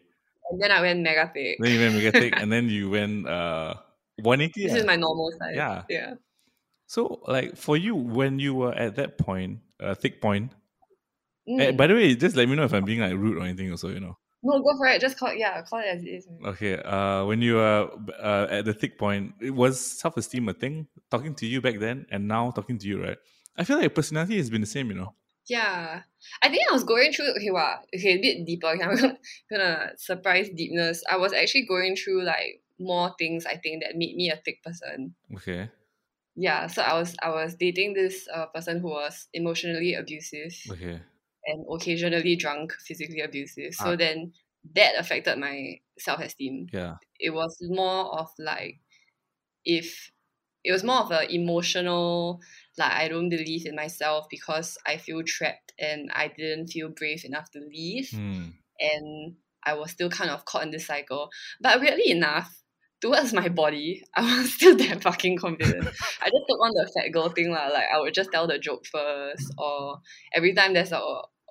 And 0.50 0.62
then 0.62 0.72
I 0.72 0.82
went 0.82 1.02
mega 1.02 1.30
thick. 1.34 1.58
Then 1.60 1.72
you 1.74 1.80
went 1.80 1.96
mega 1.96 2.12
thick, 2.12 2.34
and 2.38 2.52
then 2.52 2.70
you 2.70 2.90
went 2.90 3.28
uh 3.38 3.76
180. 4.22 4.64
This 4.64 4.74
ah. 4.74 4.78
is 4.78 4.86
my 4.86 4.96
normal 4.96 5.32
size. 5.38 5.56
Yeah. 5.56 5.84
Yeah. 5.90 6.14
So, 6.88 7.22
like 7.28 7.58
for 7.58 7.76
you, 7.76 7.96
when 7.96 8.40
you 8.40 8.56
were 8.56 8.74
at 8.74 8.96
that 8.96 9.18
point, 9.18 9.60
uh, 9.80 9.94
thick 9.94 10.22
point. 10.22 10.54
eh, 11.48 11.72
Mm. 11.72 11.78
by 11.78 11.88
the 11.88 11.94
way, 11.94 12.16
just 12.16 12.36
let 12.36 12.48
me 12.48 12.56
know 12.56 12.64
if 12.64 12.74
I'm 12.74 12.86
being 12.86 13.02
like 13.02 13.14
rude 13.14 13.38
or 13.38 13.44
anything. 13.44 13.70
Also, 13.72 13.90
you 13.90 14.00
know. 14.00 14.18
no, 14.44 14.60
go 14.62 14.78
for 14.78 14.88
it. 14.88 15.02
Just 15.02 15.20
call 15.20 15.30
it. 15.30 15.38
Yeah, 15.38 15.62
call 15.64 15.80
it 15.80 15.86
as 15.92 16.02
it 16.04 16.08
is. 16.08 16.28
Okay. 16.46 16.80
Uh, 16.80 17.26
when 17.26 17.42
you 17.42 17.56
were 17.56 17.90
uh, 18.20 18.48
at 18.50 18.66
the 18.66 18.74
thick 18.74 18.98
point, 18.98 19.34
it 19.42 19.52
was 19.52 19.80
self-esteem 19.80 20.48
a 20.48 20.54
thing. 20.54 20.88
Talking 21.12 21.36
to 21.36 21.46
you 21.46 21.60
back 21.62 21.80
then, 21.80 22.06
and 22.10 22.28
now 22.28 22.52
talking 22.52 22.78
to 22.80 22.88
you, 22.88 23.04
right? 23.04 23.18
I 23.58 23.64
feel 23.66 23.76
like 23.76 23.84
your 23.84 23.90
personality 23.92 24.38
has 24.38 24.50
been 24.50 24.62
the 24.62 24.68
same. 24.68 24.90
You 24.90 24.96
know. 24.96 25.14
Yeah. 25.48 26.04
I 26.42 26.50
think 26.50 26.70
I 26.70 26.74
was 26.74 26.84
going 26.84 27.14
through 27.14 27.32
okay, 27.38 27.52
wow, 27.52 27.80
okay, 27.96 28.14
a 28.16 28.22
bit 28.22 28.46
deeper. 28.46 28.68
Okay, 28.68 28.84
I'm 28.84 28.96
gonna, 28.96 29.18
gonna 29.52 29.92
surprise 29.98 30.50
deepness. 30.50 31.04
I 31.10 31.18
was 31.18 31.34
actually 31.34 31.66
going 31.66 31.96
through 31.96 32.24
like 32.24 32.62
more 32.80 33.16
things 33.18 33.46
I 33.46 33.56
think 33.58 33.84
that 33.84 33.96
made 33.96 34.16
me 34.16 34.30
a 34.30 34.38
thick 34.38 34.62
person. 34.64 35.16
Okay. 35.36 35.70
Yeah, 36.36 36.68
so 36.68 36.82
I 36.84 36.94
was 37.00 37.16
I 37.22 37.30
was 37.30 37.56
dating 37.56 37.94
this 37.94 38.28
uh, 38.34 38.46
person 38.48 38.80
who 38.80 38.90
was 38.90 39.28
emotionally 39.34 39.96
abusive 39.96 40.54
Okay. 40.72 41.02
and 41.46 41.66
occasionally 41.72 42.36
drunk, 42.36 42.74
physically 42.74 43.22
abusive. 43.22 43.74
So 43.74 43.94
Ah. 43.94 43.96
then 43.96 44.34
that 44.76 44.96
affected 45.00 45.40
my 45.40 45.80
self 45.98 46.20
esteem. 46.20 46.68
Yeah. 46.72 46.96
It 47.20 47.32
was 47.32 47.58
more 47.62 48.20
of 48.20 48.30
like 48.38 48.80
if 49.66 50.12
it 50.64 50.72
was 50.72 50.84
more 50.84 50.98
of 51.02 51.12
an 51.12 51.30
emotional 51.32 52.42
like 52.78 52.92
I 52.92 53.08
don't 53.08 53.30
believe 53.30 53.66
in 53.66 53.76
myself 53.76 54.28
because 54.30 54.78
I 54.86 54.98
feel 54.98 55.24
trapped 55.26 55.74
and 55.80 56.12
I 56.14 56.28
didn't 56.28 56.68
feel 56.68 56.90
brave 56.90 57.26
enough 57.26 57.50
to 57.52 57.60
leave 57.60 58.10
Hmm. 58.12 58.50
and 58.80 59.36
I 59.66 59.74
was 59.74 59.92
still 59.92 60.10
kind 60.10 60.30
of 60.32 60.46
caught 60.46 60.64
in 60.64 60.72
this 60.72 60.86
cycle. 60.88 61.30
But 61.60 61.82
weirdly 61.82 62.12
enough, 62.12 62.64
towards 63.02 63.34
my 63.34 63.50
body, 63.50 64.04
I 64.16 64.22
was 64.42 64.54
still 64.54 64.78
that 64.78 65.04
fucking 65.04 65.38
confident. 65.40 65.84
I 66.22 66.30
just 66.30 66.46
took 66.48 66.60
on 66.62 66.72
the 66.74 66.90
fat 66.96 67.12
girl 67.12 67.30
thing 67.30 67.52
lah. 67.52 67.68
Like 67.68 67.88
I 67.94 68.00
would 68.00 68.14
just 68.14 68.32
tell 68.32 68.48
the 68.48 68.60
joke 68.60 68.86
first, 68.86 69.54
or 69.58 70.00
every 70.34 70.54
time 70.54 70.74
there's 70.74 70.92
a 70.94 71.02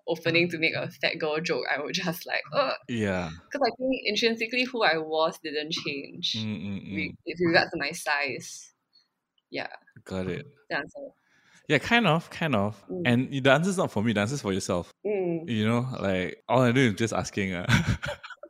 opening 0.08 0.48
to 0.48 0.58
make 0.58 0.72
a 0.74 0.88
fat 0.88 1.18
girl 1.18 1.40
joke, 1.40 1.64
I 1.68 1.82
would 1.82 1.92
just 1.94 2.26
like, 2.26 2.42
uh, 2.54 2.74
Yeah. 2.88 3.28
because 3.50 3.60
I 3.66 3.74
think 3.76 3.90
intrinsically 4.06 4.62
who 4.64 4.84
I 4.84 4.98
was 4.98 5.36
didn't 5.42 5.72
change 5.72 6.36
Mm, 6.38 6.62
mm, 6.62 6.94
mm. 6.94 7.14
with 7.26 7.38
regards 7.44 7.72
to 7.72 7.76
my 7.78 7.90
size. 7.90 8.72
Yeah, 9.50 9.68
Got 10.04 10.26
it. 10.28 10.46
the 10.70 10.76
answer. 10.76 11.00
Yeah, 11.68 11.78
kind 11.78 12.06
of, 12.06 12.30
kind 12.30 12.54
of. 12.54 12.80
Mm. 12.88 13.02
And 13.04 13.44
the 13.44 13.50
answer's 13.52 13.76
not 13.76 13.90
for 13.90 14.02
me. 14.02 14.12
The 14.12 14.20
answer's 14.20 14.40
for 14.40 14.52
yourself. 14.52 14.92
Mm. 15.04 15.48
You 15.48 15.66
know, 15.66 15.86
like 15.98 16.42
all 16.48 16.62
I 16.62 16.72
do 16.72 16.80
is 16.80 16.94
just 16.94 17.12
asking. 17.12 17.54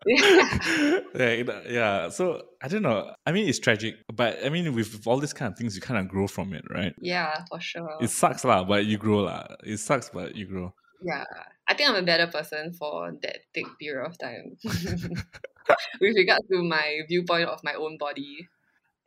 Uh, 0.09 1.02
yeah, 1.18 1.61
yeah. 1.68 2.09
So 2.11 2.42
I 2.62 2.68
don't 2.68 2.82
know. 2.82 3.11
I 3.24 3.32
mean, 3.32 3.48
it's 3.48 3.59
tragic, 3.59 3.96
but 4.14 4.38
I 4.44 4.50
mean, 4.50 4.74
with 4.74 5.06
all 5.06 5.18
these 5.18 5.32
kind 5.32 5.50
of 5.50 5.59
things, 5.59 5.74
you 5.74 5.80
kind 5.80 5.98
of 5.98 6.09
grow 6.09 6.26
from 6.26 6.52
it, 6.52 6.62
right? 6.70 6.94
yeah, 7.00 7.42
for 7.48 7.59
sure. 7.59 7.96
It 8.00 8.11
sucks 8.11 8.44
lah, 8.44 8.62
but 8.64 8.85
you 8.85 8.98
grow 8.98 9.20
lah. 9.20 9.46
It 9.64 9.78
sucks, 9.78 10.11
but 10.11 10.37
you 10.37 10.46
grow. 10.46 10.74
Yeah, 11.02 11.24
I 11.66 11.74
think 11.74 11.88
I'm 11.88 11.96
a 11.96 12.02
better 12.02 12.26
person 12.26 12.72
for 12.74 13.12
that 13.22 13.38
thick 13.54 13.66
period 13.80 14.04
of 14.06 14.18
time. 14.18 14.56
With 16.00 16.14
regard 16.16 16.42
to 16.52 16.62
my 16.62 17.00
viewpoint 17.09 17.48
of 17.48 17.64
my 17.64 17.74
own 17.74 17.96
body, 17.98 18.46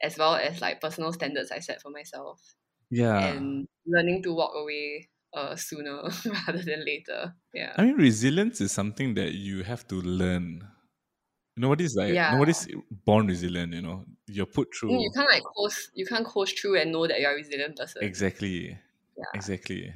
as 0.02 0.18
well 0.18 0.36
as 0.36 0.62
like 0.62 0.82
personal 0.82 1.14
standards 1.14 1.52
I 1.52 1.60
set 1.60 1.82
for 1.82 1.92
myself, 1.92 2.42
Yeah, 2.90 3.42
and 3.42 3.68
learning 3.86 4.24
to 4.24 4.34
walk 4.34 4.54
away 4.56 5.10
uh, 5.34 5.56
sooner 5.56 6.04
rather 6.26 6.64
than 6.64 6.86
later. 6.86 7.36
Yeah. 7.54 7.78
I 7.78 7.84
mean, 7.86 7.96
resilience 7.96 8.62
is 8.62 8.72
something 8.72 9.14
that 9.16 9.34
you 9.34 9.64
have 9.64 9.88
to 9.88 9.96
learn. 9.96 10.68
Nobody's 11.58 11.96
like 11.96 12.16
Yeah. 12.16 12.30
nobody's 12.30 12.68
born 13.06 13.28
resilient. 13.28 13.74
You 13.74 13.84
know, 13.84 14.06
you're 14.28 14.48
put 14.48 14.76
through 14.76 14.92
Mm, 14.92 15.04
You 15.04 15.12
can't 15.16 15.30
like 15.32 15.44
coast 15.56 15.92
you 15.94 16.06
can't 16.06 16.26
coast 16.26 16.60
through 16.60 16.80
and 16.80 16.92
know 16.92 17.08
that 17.08 17.20
you're 17.22 17.32
a 17.32 17.36
resilient 17.36 17.78
person. 17.78 18.02
exactly, 18.02 18.78
Yeah. 19.18 19.26
exactly. 19.34 19.94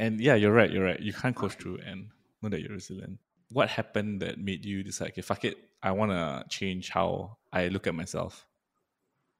And 0.00 0.20
yeah, 0.20 0.36
you're 0.36 0.54
right. 0.54 0.70
You're 0.72 0.84
right. 0.84 1.00
You 1.00 1.14
can't 1.14 1.36
coach 1.36 1.54
through 1.56 1.80
and 1.86 2.10
know 2.42 2.50
that 2.50 2.62
you're 2.62 2.72
resilient. 2.74 3.20
What 3.50 3.70
happened 3.70 4.22
that 4.22 4.40
made 4.40 4.66
you 4.66 4.84
decide? 4.84 5.10
Okay, 5.12 5.22
fuck 5.22 5.44
it. 5.46 5.58
I 5.82 5.92
want 5.92 6.12
to 6.12 6.46
change 6.50 6.90
how 6.90 7.38
I 7.52 7.68
look 7.68 7.88
at 7.88 7.96
myself. 7.96 8.47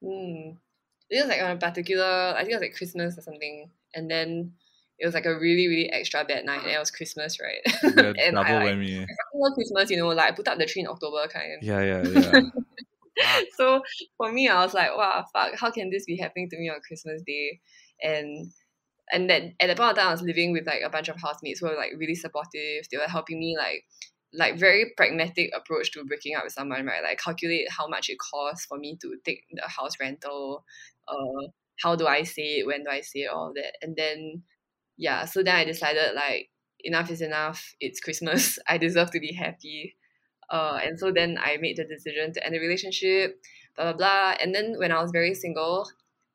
Mm. 0.03 0.57
It 1.09 1.21
was 1.21 1.27
like 1.27 1.41
on 1.41 1.51
a 1.51 1.57
particular, 1.57 2.33
I 2.35 2.39
think 2.39 2.51
it 2.51 2.55
was 2.55 2.61
like 2.61 2.75
Christmas 2.75 3.17
or 3.17 3.21
something, 3.21 3.69
and 3.95 4.09
then 4.09 4.53
it 4.99 5.05
was 5.05 5.15
like 5.15 5.25
a 5.25 5.33
really 5.33 5.67
really 5.67 5.91
extra 5.91 6.23
bad 6.23 6.45
night, 6.45 6.61
and 6.63 6.71
it 6.71 6.79
was 6.79 6.91
Christmas, 6.91 7.39
right? 7.39 7.61
The 7.81 8.13
and 8.23 8.35
double 8.35 8.53
I 8.53 8.63
like, 8.65 8.75
whammy. 8.75 9.05
love 9.33 9.53
Christmas, 9.55 9.89
you 9.89 9.97
know, 9.97 10.07
like 10.07 10.31
I 10.31 10.35
put 10.35 10.47
up 10.47 10.57
the 10.57 10.65
tree 10.65 10.81
in 10.81 10.87
October 10.87 11.27
kind. 11.27 11.59
Yeah, 11.61 11.81
yeah, 11.81 12.03
yeah. 13.17 13.41
so 13.57 13.81
for 14.17 14.31
me, 14.31 14.47
I 14.47 14.63
was 14.63 14.73
like, 14.73 14.95
wow, 14.95 15.25
fuck, 15.33 15.55
how 15.59 15.71
can 15.71 15.89
this 15.89 16.05
be 16.05 16.17
happening 16.17 16.49
to 16.49 16.57
me 16.57 16.69
on 16.69 16.79
Christmas 16.85 17.21
Day? 17.25 17.59
And 18.03 18.51
and 19.11 19.29
then 19.29 19.55
at 19.59 19.67
that 19.67 19.77
point 19.77 19.91
of 19.91 19.97
time, 19.97 20.09
I 20.09 20.11
was 20.11 20.21
living 20.21 20.53
with 20.53 20.67
like 20.67 20.81
a 20.85 20.89
bunch 20.89 21.09
of 21.09 21.19
housemates 21.19 21.59
who 21.59 21.67
were 21.67 21.75
like 21.75 21.91
really 21.97 22.15
supportive. 22.15 22.85
They 22.91 22.97
were 22.97 23.07
helping 23.07 23.39
me 23.39 23.55
like 23.57 23.85
like 24.33 24.59
very 24.59 24.93
pragmatic 24.95 25.51
approach 25.55 25.91
to 25.91 26.03
breaking 26.05 26.35
up 26.35 26.43
with 26.43 26.53
someone, 26.53 26.85
right? 26.85 27.03
Like 27.03 27.19
calculate 27.19 27.71
how 27.71 27.87
much 27.87 28.09
it 28.09 28.17
costs 28.19 28.65
for 28.65 28.77
me 28.77 28.97
to 29.01 29.15
take 29.25 29.43
the 29.51 29.67
house 29.67 29.93
rental. 29.99 30.63
Uh, 31.07 31.47
how 31.81 31.95
do 31.95 32.07
I 32.07 32.23
say 32.23 32.59
it? 32.59 32.67
When 32.67 32.83
do 32.83 32.89
I 32.89 33.01
say 33.01 33.21
it? 33.21 33.31
All 33.31 33.51
that, 33.55 33.73
and 33.81 33.95
then 33.95 34.43
yeah. 34.97 35.25
So 35.25 35.41
then 35.43 35.55
I 35.55 35.65
decided 35.65 36.13
like 36.15 36.49
enough 36.81 37.09
is 37.09 37.21
enough. 37.21 37.75
It's 37.79 37.99
Christmas. 37.99 38.59
I 38.67 38.77
deserve 38.77 39.11
to 39.11 39.19
be 39.19 39.33
happy. 39.33 39.95
Uh, 40.49 40.79
and 40.83 40.99
so 40.99 41.11
then 41.11 41.37
I 41.39 41.57
made 41.57 41.77
the 41.77 41.85
decision 41.85 42.33
to 42.33 42.43
end 42.43 42.55
the 42.55 42.59
relationship, 42.59 43.39
blah 43.75 43.93
blah 43.93 43.97
blah. 43.97 44.35
And 44.41 44.53
then 44.53 44.75
when 44.77 44.91
I 44.91 45.01
was 45.01 45.11
very 45.11 45.33
single, 45.33 45.87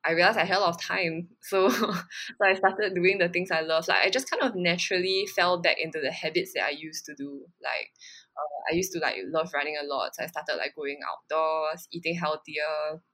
I 0.06 0.12
realized 0.12 0.38
I 0.38 0.44
had 0.44 0.58
a 0.58 0.60
lot 0.60 0.74
of 0.74 0.80
time. 0.80 1.28
So, 1.42 1.68
so 1.70 1.94
I 2.42 2.54
started 2.54 2.94
doing 2.94 3.18
the 3.18 3.28
things 3.28 3.50
I 3.50 3.60
love. 3.60 3.86
Like 3.88 4.04
I 4.06 4.10
just 4.10 4.30
kind 4.30 4.42
of 4.42 4.54
naturally 4.54 5.26
fell 5.34 5.60
back 5.60 5.76
into 5.78 6.00
the 6.00 6.10
habits 6.12 6.52
that 6.54 6.64
I 6.64 6.70
used 6.70 7.04
to 7.06 7.14
do. 7.14 7.46
Like 7.62 7.92
uh, 8.36 8.72
I 8.72 8.74
used 8.76 8.92
to 8.92 8.98
like 8.98 9.16
love 9.26 9.50
running 9.54 9.76
a 9.82 9.86
lot. 9.86 10.14
So 10.14 10.24
I 10.24 10.26
started 10.26 10.56
like 10.56 10.74
going 10.74 11.00
outdoors, 11.10 11.88
eating 11.92 12.16
healthier. 12.16 13.00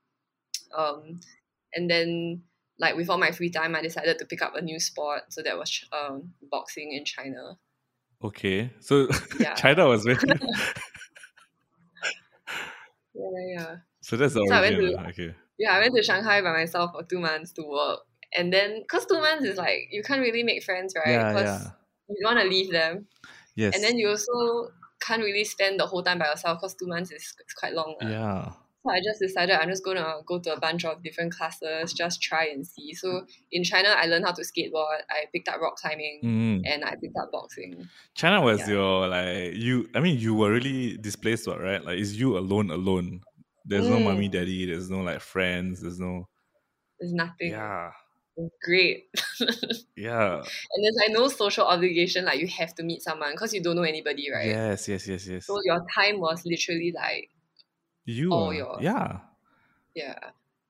Um, 0.77 1.19
and 1.75 1.91
then 1.91 2.43
like 2.79 2.97
with 2.97 3.11
all 3.11 3.19
my 3.19 3.33
free 3.33 3.51
time, 3.51 3.75
I 3.75 3.83
decided 3.83 4.19
to 4.19 4.25
pick 4.25 4.41
up 4.41 4.55
a 4.55 4.63
new 4.63 4.79
sport. 4.79 5.33
So 5.33 5.43
that 5.43 5.59
was 5.59 5.85
um, 5.93 6.35
boxing 6.51 6.93
in 6.93 7.05
China. 7.05 7.59
Okay, 8.23 8.73
so 8.81 9.09
Yeah. 9.41 9.55
China 9.55 9.89
was 9.89 10.05
very. 10.05 10.19
Yeah, 13.15 13.45
yeah, 13.55 13.77
so 14.01 14.17
that's 14.17 14.35
the 14.35 14.47
So 14.47 14.57
origin. 14.57 14.81
to- 14.81 15.09
okay. 15.09 15.35
Yeah, 15.61 15.73
I 15.77 15.81
went 15.81 15.95
to 15.95 16.03
Shanghai 16.03 16.41
by 16.41 16.53
myself 16.53 16.93
for 16.97 17.03
two 17.05 17.21
months 17.21 17.53
to 17.53 17.63
work. 17.63 18.01
And 18.37 18.51
then, 18.53 18.81
because 18.81 19.05
two 19.05 19.21
months 19.21 19.45
is 19.45 19.59
like, 19.59 19.89
you 19.93 20.03
can't 20.03 20.23
really 20.23 20.43
make 20.43 20.63
friends, 20.65 20.95
right? 20.97 21.13
Yeah, 21.13 21.33
Because 21.33 21.65
yeah. 21.65 21.71
you 22.09 22.17
don't 22.25 22.35
want 22.35 22.45
to 22.45 22.49
leave 22.49 22.73
them. 22.73 23.07
Yes. 23.57 23.75
And 23.75 23.85
then 23.85 23.99
you 23.99 24.09
also 24.09 24.71
can't 25.01 25.21
really 25.23 25.45
spend 25.45 25.79
the 25.79 25.87
whole 25.87 26.03
time 26.03 26.19
by 26.19 26.29
yourself 26.29 26.59
because 26.61 26.75
two 26.75 26.87
months 26.87 27.11
is, 27.13 27.23
is 27.23 27.55
quite 27.59 27.75
long. 27.75 27.97
lah. 28.01 28.09
yeah. 28.09 28.53
So 28.83 28.91
I 28.91 29.01
just 29.05 29.21
decided 29.21 29.57
I'm 29.61 29.69
just 29.69 29.85
going 29.85 29.99
to 29.99 30.21
go 30.25 30.39
to 30.41 30.55
a 30.55 30.59
bunch 30.59 30.87
of 30.87 31.03
different 31.03 31.35
classes, 31.35 31.93
just 31.93 32.23
try 32.23 32.47
and 32.47 32.67
see. 32.67 32.95
So 32.95 33.27
in 33.53 33.63
China, 33.63 33.91
I 33.91 34.07
learned 34.07 34.25
how 34.25 34.33
to 34.33 34.41
skateboard. 34.41 35.05
I 35.11 35.29
picked 35.35 35.49
up 35.51 35.61
rock 35.61 35.77
climbing. 35.77 36.21
Mm. 36.25 36.63
And 36.65 36.85
I 36.87 36.93
picked 36.97 37.17
up 37.21 37.29
boxing. 37.31 37.87
China 38.15 38.41
was 38.41 38.61
Yeah. 38.61 38.69
your 38.77 39.09
like 39.09 39.53
you. 39.55 39.87
I 39.95 40.01
mean, 40.01 40.19
you 40.19 40.33
were 40.35 40.51
really 40.51 40.97
displaced, 40.97 41.47
right? 41.47 41.85
Like, 41.85 41.99
is 41.99 42.19
you 42.19 42.39
alone, 42.39 42.71
alone. 42.71 43.21
There's 43.71 43.89
no 43.89 43.99
Mm. 43.99 44.05
mommy, 44.05 44.29
daddy. 44.29 44.67
There's 44.67 44.91
no 44.91 45.01
like 45.01 45.21
friends. 45.21 45.81
There's 45.81 46.01
no. 46.01 46.29
There's 46.99 47.13
nothing. 47.15 47.53
Yeah. 47.53 47.93
It's 48.37 48.57
great. 48.63 49.05
Yeah. 49.97 50.37
And 50.43 50.81
there's 50.85 50.97
like 50.97 51.11
no 51.11 51.29
social 51.29 51.67
obligation, 51.67 52.25
like 52.25 52.41
you 52.41 52.49
have 52.49 52.75
to 52.77 52.83
meet 52.83 53.03
someone 53.03 53.33
because 53.33 53.53
you 53.55 53.63
don't 53.63 53.77
know 53.77 53.83
anybody, 53.83 54.31
right? 54.33 54.47
Yes. 54.47 54.89
Yes. 54.89 55.07
Yes. 55.07 55.27
Yes. 55.27 55.47
So 55.47 55.61
your 55.65 55.85
time 55.95 56.21
was 56.21 56.45
literally 56.47 56.93
like, 56.95 57.29
you. 58.07 58.33
all 58.33 58.53
yours. 58.53 58.79
Yeah. 58.81 59.19
yeah. 59.95 60.19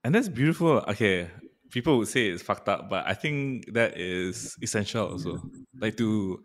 And 0.04 0.14
that's 0.14 0.28
beautiful. 0.28 0.82
Okay, 0.88 1.30
people 1.70 1.98
would 1.98 2.08
say 2.08 2.28
it's 2.28 2.42
fucked 2.42 2.68
up, 2.68 2.90
but 2.90 3.06
I 3.06 3.14
think 3.14 3.72
that 3.72 3.96
is 3.96 4.56
essential 4.62 5.06
also. 5.12 5.40
Like 5.78 5.96
to, 5.98 6.42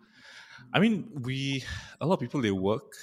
I 0.73 0.79
mean, 0.79 1.09
we 1.23 1.63
a 1.99 2.05
lot 2.05 2.15
of 2.15 2.19
people 2.19 2.41
they 2.41 2.51
work, 2.51 2.93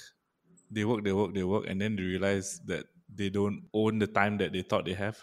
they 0.71 0.85
work, 0.85 1.03
they 1.03 1.11
work, 1.11 1.33
they 1.33 1.43
work, 1.43 1.65
and 1.67 1.81
then 1.81 1.95
they 1.97 2.03
realize 2.03 2.61
that 2.67 2.85
they 3.15 3.29
don't 3.29 3.63
own 3.73 3.99
the 3.99 4.07
time 4.07 4.37
that 4.37 4.51
they 4.53 4.61
thought 4.61 4.85
they 4.85 4.93
have. 4.93 5.17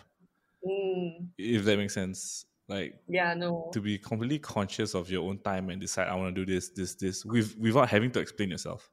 Mm, 0.67 1.29
If 1.39 1.65
that 1.65 1.79
makes 1.79 1.95
sense, 1.95 2.45
like 2.69 2.95
yeah, 3.09 3.35
no. 3.35 3.71
to 3.73 3.81
be 3.81 3.99
completely 3.99 4.39
conscious 4.39 4.95
of 4.95 5.11
your 5.11 5.29
own 5.29 5.39
time 5.39 5.71
and 5.71 5.81
decide 5.81 6.09
I 6.09 6.15
want 6.15 6.35
to 6.35 6.45
do 6.45 6.53
this, 6.53 6.69
this, 6.71 6.95
this, 6.95 7.25
with 7.25 7.57
without 7.59 7.89
having 7.89 8.11
to 8.13 8.21
explain 8.21 8.51
yourself. 8.51 8.91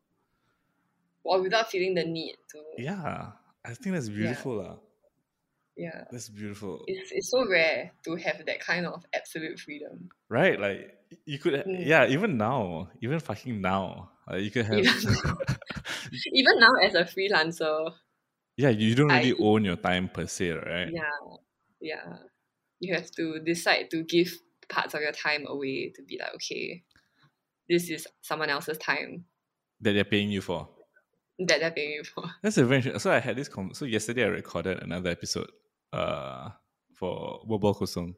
Or 1.24 1.42
without 1.42 1.70
feeling 1.70 1.94
the 1.94 2.06
need 2.06 2.36
to. 2.52 2.60
Yeah, 2.78 3.32
I 3.66 3.74
think 3.74 3.96
that's 3.96 4.08
beautiful, 4.08 4.56
lah. 4.64 4.76
Yeah. 5.76 6.06
That's 6.10 6.30
beautiful. 6.30 6.82
It's, 6.88 7.12
it's 7.12 7.30
so 7.30 7.46
rare 7.48 7.92
to 8.06 8.16
have 8.16 8.44
that 8.46 8.60
kind 8.62 8.86
of 8.88 9.06
absolute 9.14 9.60
freedom. 9.60 10.10
Right, 10.30 10.60
like 10.60 10.98
you 11.26 11.38
could, 11.38 11.54
Mm. 11.68 11.86
yeah. 11.86 12.08
Even 12.08 12.38
now, 12.38 12.90
even 13.02 13.20
fucking 13.20 13.60
now, 13.62 14.10
like 14.28 14.42
you 14.44 14.52
could 14.52 14.66
have. 14.66 14.80
Even- 14.80 15.38
Even 16.34 16.60
now, 16.60 16.72
as 16.82 16.96
a 16.96 17.04
freelancer, 17.04 17.92
yeah, 18.58 18.70
you 18.70 18.96
don't 18.96 19.08
really 19.08 19.34
I- 19.34 19.38
own 19.40 19.64
your 19.66 19.78
time 19.78 20.10
per 20.10 20.26
se, 20.28 20.52
right? 20.52 20.90
yeah, 20.92 21.12
yeah, 21.80 22.14
you 22.80 22.94
have 22.96 23.10
to 23.12 23.40
decide 23.40 23.90
to 23.92 24.04
give 24.04 24.32
parts 24.70 24.94
of 24.94 25.02
your 25.02 25.12
time 25.14 25.46
away 25.48 25.92
to 25.96 26.02
be 26.04 26.18
like, 26.20 26.34
okay, 26.36 26.84
this 27.70 27.90
is 27.90 28.08
someone 28.22 28.50
else's 28.50 28.78
time 28.78 29.26
That 29.82 29.94
they're 29.94 30.04
paying 30.04 30.30
you 30.32 30.42
for. 30.42 30.68
that 31.40 31.60
they're 31.60 31.72
paying 31.72 31.92
you 31.92 32.04
for. 32.04 32.24
That's 32.44 32.58
a 32.58 32.66
very 32.66 32.78
interesting. 32.78 33.00
So 33.00 33.12
I 33.12 33.20
had 33.20 33.36
this. 33.38 33.48
Com- 33.48 33.74
so 33.74 33.86
yesterday 33.86 34.24
I 34.24 34.28
recorded 34.28 34.82
another 34.82 35.10
episode, 35.12 35.50
uh, 35.94 36.50
for 36.98 37.42
Wobble 37.46 37.76
Kosong, 37.76 38.16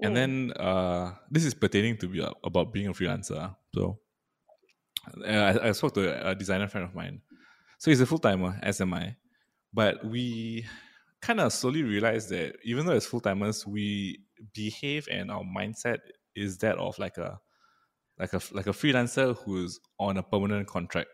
and 0.00 0.12
Mm. 0.12 0.14
then 0.14 0.52
uh, 0.56 1.12
this 1.30 1.44
is 1.44 1.54
pertaining 1.54 1.96
to 1.98 2.06
be 2.08 2.24
about 2.44 2.72
being 2.72 2.86
a 2.86 2.92
freelancer. 2.94 3.54
So 3.74 3.98
uh, 5.26 5.26
I, 5.26 5.68
I 5.68 5.72
spoke 5.72 5.94
to 5.94 6.28
a 6.30 6.34
designer 6.34 6.68
friend 6.68 6.86
of 6.86 6.94
mine. 6.94 7.20
So 7.78 7.90
he's 7.90 8.00
a 8.00 8.06
full 8.06 8.18
timer, 8.18 8.58
as 8.62 8.80
am 8.80 8.94
I. 8.94 9.16
But 9.72 10.04
we 10.04 10.66
kind 11.20 11.40
of 11.40 11.52
slowly 11.52 11.82
realized 11.82 12.30
that 12.30 12.56
even 12.64 12.86
though 12.86 12.94
as 12.94 13.06
full 13.06 13.20
timers, 13.20 13.66
we 13.66 14.24
behave 14.54 15.08
and 15.10 15.30
our 15.30 15.42
mindset 15.44 15.98
is 16.34 16.58
that 16.58 16.78
of 16.78 16.98
like 16.98 17.18
a 17.18 17.40
like 18.18 18.32
a 18.34 18.40
like 18.52 18.66
a 18.68 18.72
freelancer 18.72 19.36
who's 19.36 19.80
on 19.98 20.16
a 20.18 20.22
permanent 20.22 20.68
contract. 20.68 21.10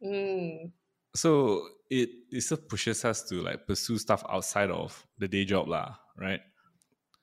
Mm, 0.00 0.72
So 1.16 1.68
it 1.90 2.08
it 2.30 2.40
still 2.42 2.58
pushes 2.58 3.04
us 3.04 3.28
to 3.28 3.40
like 3.42 3.66
pursue 3.66 3.98
stuff 3.98 4.22
outside 4.28 4.70
of 4.70 5.06
the 5.18 5.28
day 5.28 5.44
job, 5.44 5.68
lah, 5.68 5.98
right? 6.16 6.40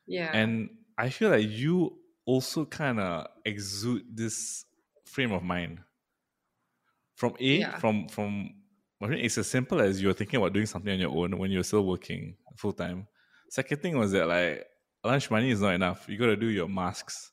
yeah. 0.06 0.34
And 0.34 0.70
I 0.98 1.10
feel 1.10 1.30
like 1.30 1.48
you 1.50 2.00
also 2.26 2.66
kind 2.66 3.00
of 3.00 3.28
exude 3.46 4.16
this 4.16 4.66
frame 5.06 5.32
of 5.32 5.44
mind. 5.44 5.84
From 7.16 7.36
A, 7.40 7.64
Yeah. 7.64 7.76
from 7.76 8.08
from 8.10 8.61
I 9.02 9.08
mean, 9.08 9.20
it's 9.20 9.38
as 9.38 9.48
simple 9.48 9.82
as 9.82 10.02
you're 10.02 10.14
thinking 10.14 10.38
about 10.38 10.54
doing 10.54 10.66
something 10.66 10.94
on 10.94 11.00
your 11.00 11.16
own 11.16 11.38
when 11.38 11.52
you're 11.52 11.64
still 11.64 11.86
working 11.86 12.36
full 12.58 12.74
time. 12.74 13.08
Second 13.50 13.82
thing 13.82 13.98
was 13.98 14.12
that 14.12 14.28
like 14.28 14.66
lunch 15.04 15.32
money 15.32 15.50
is 15.50 15.62
not 15.62 15.74
enough. 15.74 16.06
You 16.08 16.18
gotta 16.18 16.36
do 16.36 16.48
your 16.48 16.68
masks, 16.68 17.32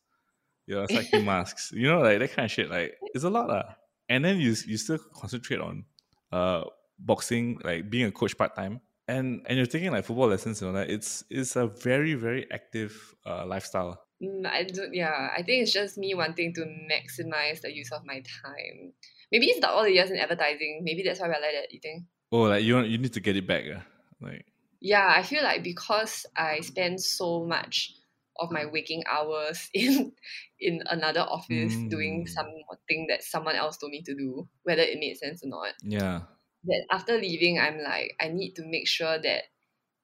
your 0.67 0.87
cycling 0.89 1.25
masks. 1.33 1.71
You 1.73 1.89
know, 1.89 2.01
like 2.01 2.19
that 2.21 2.33
kind 2.33 2.47
of 2.47 2.51
shit. 2.51 2.71
Like 2.71 2.97
it's 3.15 3.25
a 3.25 3.31
lot, 3.31 3.49
lah. 3.49 3.75
And 4.09 4.25
then 4.25 4.39
you 4.39 4.55
you 4.67 4.77
still 4.77 4.99
concentrate 5.15 5.61
on 5.61 5.85
uh 6.33 6.65
boxing, 6.99 7.61
like 7.63 7.91
being 7.91 8.07
a 8.07 8.13
coach 8.13 8.37
part 8.37 8.57
time, 8.57 8.81
and 9.07 9.43
and 9.47 9.57
you're 9.57 9.67
taking 9.67 9.93
like 9.93 10.05
football 10.05 10.29
lessons 10.29 10.63
and 10.63 10.69
all 10.69 10.75
that. 10.75 10.91
It's 10.91 11.25
it's 11.31 11.57
a 11.57 11.67
very 11.67 12.15
very 12.15 12.51
active 12.51 13.15
uh, 13.27 13.47
lifestyle. 13.47 14.01
Mm, 14.23 14.47
I 14.47 14.65
don't, 14.65 14.95
yeah, 14.95 15.29
I 15.37 15.43
think 15.43 15.63
it's 15.63 15.73
just 15.73 15.97
me 15.97 16.15
wanting 16.15 16.53
to 16.55 16.63
maximize 16.91 17.61
the 17.61 17.73
use 17.73 17.93
of 17.93 18.05
my 18.05 18.23
time. 18.43 18.93
Maybe 19.33 19.47
it's 19.47 19.61
the, 19.61 19.69
all 19.71 19.85
the 19.85 19.93
years 19.93 20.11
in 20.11 20.19
advertising. 20.19 20.83
Maybe 20.85 21.03
that's 21.03 21.21
why 21.21 21.29
we're 21.29 21.35
like 21.35 21.53
that, 21.55 21.73
you 21.73 21.81
think? 21.81 22.05
Oh, 22.33 22.43
like 22.43 22.65
you 22.65 22.75
want, 22.75 22.89
you 22.89 22.99
need 22.99 23.13
to 23.15 23.21
get 23.21 23.37
it 23.37 23.47
back, 23.47 23.65
uh? 23.67 23.81
like 24.21 24.47
Yeah, 24.81 25.09
I 25.09 25.23
feel 25.23 25.43
like 25.43 25.63
because 25.63 26.25
I 26.37 26.61
spend 26.61 27.01
so 27.01 27.45
much 27.45 27.93
of 28.39 28.53
my 28.53 28.65
waking 28.67 29.03
hours 29.07 29.69
in 29.75 30.15
in 30.61 30.83
another 30.87 31.21
office 31.23 31.83
doing 31.91 32.27
Mm. 32.27 32.27
something 32.27 33.07
that 33.09 33.23
someone 33.25 33.57
else 33.57 33.77
told 33.79 33.91
me 33.93 34.03
to 34.03 34.15
do, 34.15 34.49
whether 34.63 34.83
it 34.83 34.99
made 35.01 35.17
sense 35.17 35.43
or 35.45 35.49
not. 35.49 35.75
yeah, 35.83 36.27
That 36.65 36.87
after 36.91 37.19
leaving, 37.19 37.59
I'm 37.61 37.81
like, 37.81 38.17
I 38.21 38.29
need 38.29 38.55
to 38.57 38.67
make 38.67 38.89
sure 38.89 39.19
that 39.21 39.45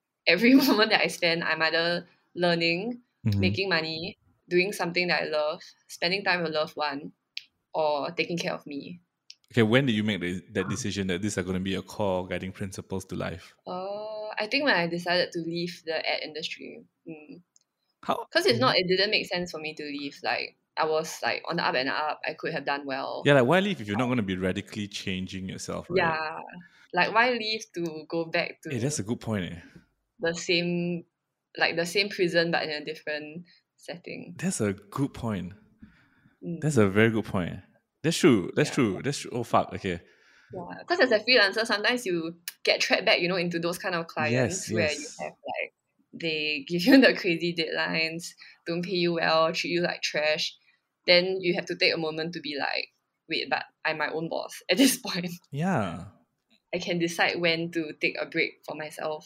every 0.27 0.55
moment 0.55 0.91
that 0.91 1.01
I 1.01 1.07
spend, 1.07 1.43
I'm 1.43 1.61
either 1.61 2.07
learning, 2.35 3.03
Mhm. 3.23 3.41
making 3.41 3.69
money, 3.69 4.17
doing 4.49 4.73
something 4.73 5.07
that 5.09 5.23
I 5.23 5.25
love, 5.27 5.61
spending 5.87 6.23
time 6.23 6.43
with 6.43 6.51
a 6.51 6.55
loved 6.59 6.77
one, 6.77 7.13
or 7.73 8.11
taking 8.11 8.37
care 8.39 8.53
of 8.55 8.67
me. 8.67 9.01
Okay, 9.55 9.63
when 9.63 9.85
did 9.85 9.93
you 9.93 10.03
make 10.03 10.19
the, 10.19 10.41
that 10.51 10.67
decision 10.67 11.07
that 11.07 11.21
these 11.21 11.37
are 11.37 11.43
going 11.43 11.53
to 11.53 11.61
be 11.61 11.69
your 11.71 11.81
core 11.81 12.27
guiding 12.27 12.51
principles 12.51 13.05
to 13.05 13.15
life? 13.15 13.53
Uh, 13.65 14.27
I 14.37 14.47
think 14.51 14.65
when 14.65 14.75
I 14.75 14.85
decided 14.85 15.31
to 15.31 15.39
leave 15.39 15.81
the 15.85 15.95
ad 15.95 16.23
industry, 16.23 16.83
How? 18.03 18.27
because 18.29 18.45
it's 18.45 18.59
not, 18.59 18.75
it 18.75 18.85
didn't 18.89 19.11
make 19.11 19.27
sense 19.27 19.51
for 19.51 19.59
me 19.61 19.73
to 19.75 19.83
leave. 19.83 20.19
Like 20.21 20.57
I 20.75 20.83
was 20.83 21.21
like 21.23 21.41
on 21.47 21.55
the 21.55 21.65
up 21.65 21.73
and 21.75 21.87
up. 21.87 22.19
I 22.27 22.33
could 22.33 22.51
have 22.51 22.65
done 22.65 22.85
well. 22.85 23.23
Yeah, 23.25 23.35
like 23.35 23.45
why 23.45 23.61
leave 23.61 23.79
if 23.79 23.87
you're 23.87 23.97
not 23.97 24.07
going 24.07 24.17
to 24.17 24.23
be 24.23 24.35
radically 24.35 24.89
changing 24.89 25.47
yourself, 25.47 25.87
right? 25.89 25.99
Yeah. 25.99 26.39
Like 26.93 27.13
why 27.13 27.31
leave 27.31 27.63
to 27.75 28.05
go 28.09 28.25
back 28.25 28.61
to 28.63 28.71
Hey, 28.71 28.79
that's 28.79 28.99
a 28.99 29.03
good 29.03 29.21
point. 29.21 29.53
Eh? 29.53 29.55
the 30.19 30.33
same, 30.33 31.05
like 31.57 31.77
the 31.77 31.85
same 31.85 32.09
prison 32.09 32.51
but 32.51 32.63
in 32.63 32.71
a 32.71 32.83
different 32.83 33.45
setting. 33.77 34.35
That's 34.37 34.59
a 34.59 34.73
good 34.73 35.13
point. 35.13 35.53
Mm. 36.45 36.59
That's 36.59 36.75
a 36.75 36.89
very 36.89 37.09
good 37.09 37.25
point. 37.25 37.59
That's 38.05 38.17
true. 38.17 38.51
That's 38.55 38.69
Yeah. 38.69 38.75
true. 38.75 39.01
That's 39.03 39.17
true. 39.17 39.31
Oh 39.33 39.43
fuck. 39.43 39.73
Okay. 39.73 39.99
Yeah, 40.53 40.77
because 40.79 40.99
as 41.01 41.11
a 41.11 41.19
freelancer, 41.19 41.65
sometimes 41.65 42.05
you 42.05 42.35
get 42.63 42.79
trapped 42.79 43.03
back, 43.05 43.19
you 43.19 43.27
know, 43.27 43.35
into 43.35 43.57
those 43.59 43.79
kind 43.79 43.95
of 43.95 44.05
clients 44.07 44.69
Yes, 44.69 44.71
where 44.71 44.83
yes. 44.91 44.99
you 44.99 45.07
have 45.25 45.33
like 45.33 45.73
they 46.13 46.63
give 46.69 46.83
you 46.85 47.01
the 47.01 47.13
crazy 47.15 47.53
deadlines, 47.57 48.27
don't 48.67 48.83
pay 48.85 48.91
you 48.95 49.13
well, 49.13 49.51
treat 49.51 49.71
you 49.71 49.81
like 49.81 50.01
trash. 50.03 50.53
Then 51.07 51.37
you 51.41 51.55
have 51.55 51.65
to 51.65 51.75
take 51.75 51.93
a 51.93 51.97
moment 51.97 52.33
to 52.33 52.39
be 52.41 52.55
like, 52.59 52.87
wait, 53.27 53.49
but 53.49 53.63
I'm 53.83 53.97
my 53.97 54.09
own 54.09 54.29
boss. 54.29 54.53
At 54.69 54.77
this 54.77 54.97
point, 54.97 55.31
Yeah. 55.51 56.05
I 56.73 56.77
can 56.79 56.99
decide 56.99 57.39
when 57.41 57.71
to 57.71 57.93
take 57.99 58.15
a 58.21 58.25
break 58.27 58.51
for 58.67 58.75
myself. 58.75 59.25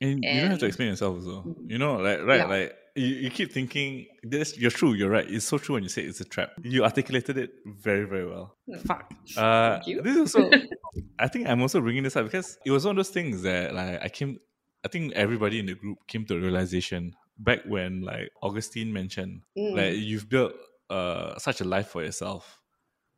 And, 0.00 0.22
you 0.22 0.40
don't 0.40 0.50
have 0.50 0.58
to 0.60 0.66
explain 0.66 0.90
yourself 0.90 1.16
also. 1.16 1.42
Mm. 1.42 1.70
You 1.70 1.78
know, 1.78 1.96
like 1.96 2.20
right, 2.22 2.40
Yeah. 2.40 2.46
like 2.46 2.76
you, 2.96 3.06
you 3.06 3.30
keep 3.30 3.52
thinking 3.52 4.06
this 4.22 4.56
you're 4.58 4.70
true, 4.70 4.94
you're 4.94 5.10
right. 5.10 5.28
It's 5.30 5.44
so 5.44 5.58
true 5.58 5.74
when 5.74 5.82
you 5.82 5.88
say 5.88 6.02
it's 6.02 6.20
a 6.20 6.24
trap. 6.24 6.50
You 6.62 6.84
articulated 6.84 7.36
it 7.38 7.50
very, 7.64 8.04
very 8.04 8.26
well. 8.26 8.56
Hmm. 8.68 8.78
Fuck. 8.86 9.12
Uh 9.36 9.74
Thank 9.74 9.86
you. 9.88 10.02
this 10.02 10.16
is 10.16 10.34
also 10.34 10.50
I 11.18 11.28
think 11.28 11.48
I'm 11.48 11.60
also 11.62 11.80
bringing 11.80 12.02
this 12.02 12.16
up 12.16 12.24
because 12.24 12.58
it 12.64 12.70
was 12.70 12.84
one 12.84 12.92
of 12.92 12.96
those 12.96 13.10
things 13.10 13.42
that 13.42 13.74
like 13.74 14.02
I 14.02 14.08
came 14.08 14.38
I 14.84 14.88
think 14.88 15.12
everybody 15.14 15.58
in 15.58 15.66
the 15.66 15.74
group 15.74 15.98
came 16.06 16.24
to 16.26 16.36
a 16.36 16.40
realization 16.40 17.14
back 17.38 17.60
when 17.66 18.02
like 18.02 18.30
Augustine 18.42 18.92
mentioned 18.92 19.42
Mm, 19.58 19.76
like 19.76 19.94
you've 19.96 20.28
built 20.28 20.52
uh 20.90 21.38
such 21.38 21.60
a 21.60 21.64
life 21.64 21.88
for 21.88 22.02
yourself. 22.02 22.60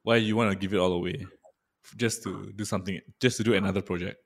Why 0.03 0.17
you 0.17 0.37
want 0.37 0.51
to 0.53 0.57
give 0.57 0.73
it 0.73 0.79
all 0.79 0.93
away 0.93 1.27
just 1.97 2.23
to 2.25 2.53
do 2.55 2.65
something, 2.65 3.01
just 3.21 3.37
to 3.39 3.43
do 3.45 3.55
another 3.55 3.83
project? 3.83 4.19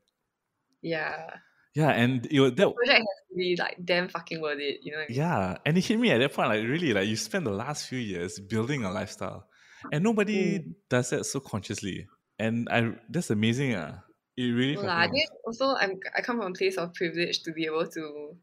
yeah, 0.83 1.31
Yeah, 1.75 1.91
and 1.91 2.27
it 2.31 2.41
was, 2.41 2.53
that 2.53 2.75
project 2.75 2.99
has 2.99 3.29
to 3.31 3.37
be 3.37 3.57
like 3.59 3.77
damn 3.85 4.09
fucking 4.09 4.41
worth 4.41 4.59
it. 4.61 4.81
You 4.83 4.93
know. 4.93 4.99
I 4.99 5.07
mean? 5.09 5.17
Yeah, 5.17 5.57
and 5.65 5.79
it 5.79 5.85
hit 5.85 5.99
me 5.99 6.11
at 6.11 6.19
that 6.19 6.33
point. 6.35 6.49
Like 6.49 6.63
really, 6.65 6.93
like 6.93 7.09
you 7.09 7.17
spend 7.17 7.47
the 7.47 7.51
last 7.53 7.87
few 7.87 7.99
years 7.99 8.39
building 8.39 8.85
a 8.85 8.91
lifestyle, 8.93 9.47
and 9.91 10.05
nobody 10.05 10.59
Mm. 10.59 10.75
does 10.91 11.11
that 11.11 11.25
so 11.25 11.41
consciously. 11.41 12.07
And 12.39 12.69
I, 12.71 12.93
that's 13.09 13.31
amazing. 13.31 13.75
Uh. 13.75 14.01
It 14.37 14.45
really. 14.45 14.77
No 14.77 14.89
I 14.89 15.09
think 15.09 15.29
also 15.47 15.75
I'm 15.75 16.01
I 16.17 16.23
come 16.23 16.39
from 16.39 16.53
a 16.53 16.55
place 16.55 16.77
of 16.79 16.95
privilege 16.95 17.43
to 17.43 17.53
be 17.53 17.67
able 17.67 17.87
to 17.87 18.37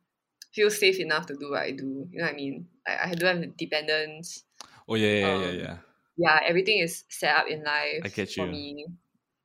feel 0.54 0.70
safe 0.70 1.00
enough 1.00 1.26
to 1.28 1.36
do 1.36 1.50
what 1.52 1.62
I 1.62 1.72
do. 1.72 2.08
You 2.12 2.20
know 2.20 2.26
what 2.26 2.34
I 2.34 2.36
mean? 2.36 2.68
I, 2.88 3.10
I 3.10 3.14
don't 3.16 3.42
have 3.44 3.58
dependence. 3.58 4.44
oh 4.88 4.96
yeah, 4.96 5.08
yeah, 5.08 5.40
yeah, 5.42 5.48
um, 5.50 5.56
yeah. 5.56 5.78
Yeah, 6.18 6.40
everything 6.48 6.80
is 6.80 7.06
set 7.10 7.36
up 7.36 7.48
in 7.48 7.64
life 7.64 8.02
I 8.04 8.10
get 8.10 8.32
for 8.32 8.46
you. 8.46 8.52
me. 8.52 8.86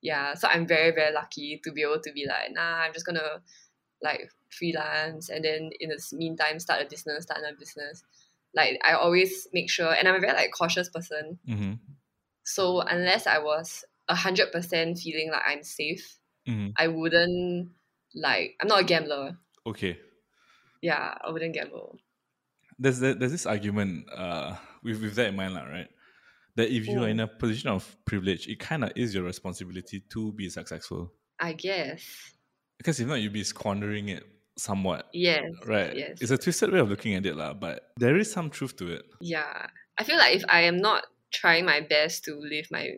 Yeah, 0.03 0.35
so 0.35 0.49
I'm 0.49 0.67
very 0.67 0.91
very 0.91 1.15
lucky 1.15 1.61
to 1.65 1.73
be 1.73 1.81
able 1.83 2.01
to 2.01 2.13
be 2.13 2.27
like, 2.29 2.53
nah, 2.53 2.81
I'm 2.85 2.93
just 2.93 3.07
gonna 3.07 3.41
like 4.05 4.31
freelance 4.51 5.31
and 5.31 5.45
then 5.45 5.71
in 5.81 5.89
the 5.89 6.01
meantime 6.13 6.61
start 6.61 6.81
a 6.81 6.87
business, 6.89 7.25
start 7.25 7.41
another 7.41 7.57
business. 7.59 8.05
Like 8.55 8.79
I 8.85 8.93
always 8.93 9.49
make 9.53 9.69
sure, 9.69 9.91
and 9.93 10.07
I'm 10.07 10.15
a 10.15 10.21
very 10.21 10.35
like 10.35 10.53
cautious 10.53 10.89
person. 10.89 11.39
Mm-hmm. 11.49 11.73
So 12.45 12.81
unless 12.83 13.27
I 13.27 13.39
was 13.39 13.85
a 14.09 14.15
hundred 14.15 14.53
percent 14.53 14.99
feeling 14.99 15.31
like 15.33 15.43
I'm 15.47 15.63
safe, 15.65 16.19
Mm-hmm. 16.47 16.73
I 16.77 16.89
wouldn't 16.89 17.71
like. 18.15 18.55
I'm 18.61 18.69
not 18.69 18.83
a 18.83 18.85
gambler. 18.85 19.39
Okay. 19.67 19.97
Yeah, 20.83 21.15
I 21.25 21.31
wouldn't 21.31 21.55
gamble. 21.55 21.97
There's 22.79 23.01
there- 23.01 23.15
there's 23.15 23.33
this 23.33 23.47
argument 23.47 24.05
uh 24.13 24.55
with 24.83 25.01
with 25.01 25.15
that 25.15 25.29
in 25.29 25.37
mind, 25.37 25.55
right? 25.55 25.89
That 26.57 26.69
if 26.69 26.87
you 26.87 27.03
are 27.03 27.09
in 27.09 27.17
Mm. 27.17 27.23
a 27.25 27.27
position 27.29 27.71
of 27.71 27.97
privilege, 28.05 28.47
it 28.47 28.61
kind 28.61 28.85
of 28.85 28.93
is 28.95 29.15
your 29.15 29.25
responsibility 29.25 30.01
to 30.11 30.33
be 30.33 30.51
successful. 30.51 31.15
I 31.41 31.55
guess. 31.55 32.34
Because 32.79 33.01
if 33.01 33.07
not, 33.07 33.21
you'd 33.21 33.33
be 33.33 33.45
squandering 33.45 34.09
it 34.09 34.25
somewhat. 34.57 35.09
Yes. 35.13 35.51
Right. 35.67 35.97
Yes. 35.97 36.19
It's 36.21 36.31
a 36.31 36.39
twisted 36.39 36.73
way 36.73 36.79
of 36.81 36.89
looking 36.89 37.15
at 37.15 37.27
it, 37.27 37.37
lah, 37.37 37.55
but 37.55 37.91
there 37.97 38.17
is 38.17 38.31
some 38.31 38.51
truth 38.51 38.77
to 38.77 38.93
it. 38.93 39.03
Yeah. 39.21 39.67
I 39.99 40.05
feel 40.05 40.17
like 40.19 40.35
if 40.37 40.45
I 40.49 40.63
am 40.63 40.79
not 40.79 41.05
trying 41.33 41.65
my 41.65 41.81
best 41.81 42.25
to 42.25 42.35
live 42.39 42.67
my 42.71 42.91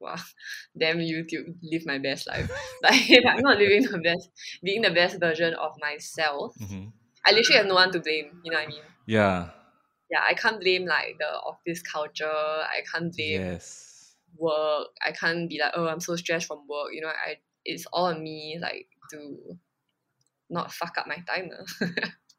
wow, 0.00 0.16
damn 0.78 0.98
YouTube, 0.98 1.54
live 1.62 1.82
my 1.86 1.98
best 1.98 2.26
life. 2.26 2.50
Like 2.82 3.10
if 3.10 3.24
I'm 3.26 3.42
not 3.42 3.58
living 3.58 3.82
the 3.82 3.98
best, 3.98 4.28
being 4.62 4.82
the 4.82 4.90
best 4.90 5.18
version 5.20 5.54
of 5.54 5.72
myself, 5.80 6.54
hmm 6.58 6.86
I 7.26 7.32
literally 7.32 7.56
have 7.56 7.66
no 7.66 7.74
one 7.74 7.90
to 7.92 8.00
blame. 8.00 8.38
You 8.44 8.52
know 8.52 8.58
what 8.58 8.66
I 8.66 8.70
mean? 8.70 8.84
Yeah. 9.06 9.48
Yeah, 10.10 10.20
I 10.28 10.34
can't 10.34 10.60
blame 10.60 10.84
like 10.84 11.16
the 11.18 11.24
office 11.24 11.80
culture. 11.80 12.28
I 12.28 12.82
can't 12.92 13.10
blame 13.16 13.40
Yes. 13.40 14.14
work. 14.36 14.88
I 15.02 15.12
can't 15.12 15.48
be 15.48 15.58
like, 15.58 15.72
oh, 15.74 15.86
I'm 15.86 16.00
so 16.00 16.16
stressed 16.16 16.46
from 16.46 16.68
work. 16.68 16.88
You 16.92 17.00
know, 17.00 17.08
I 17.08 17.36
it's 17.64 17.86
all 17.92 18.06
on 18.12 18.22
me 18.22 18.58
like 18.60 18.88
to 19.10 19.58
not 20.50 20.72
fuck 20.72 20.98
up 20.98 21.06
my 21.06 21.18
time. 21.26 21.50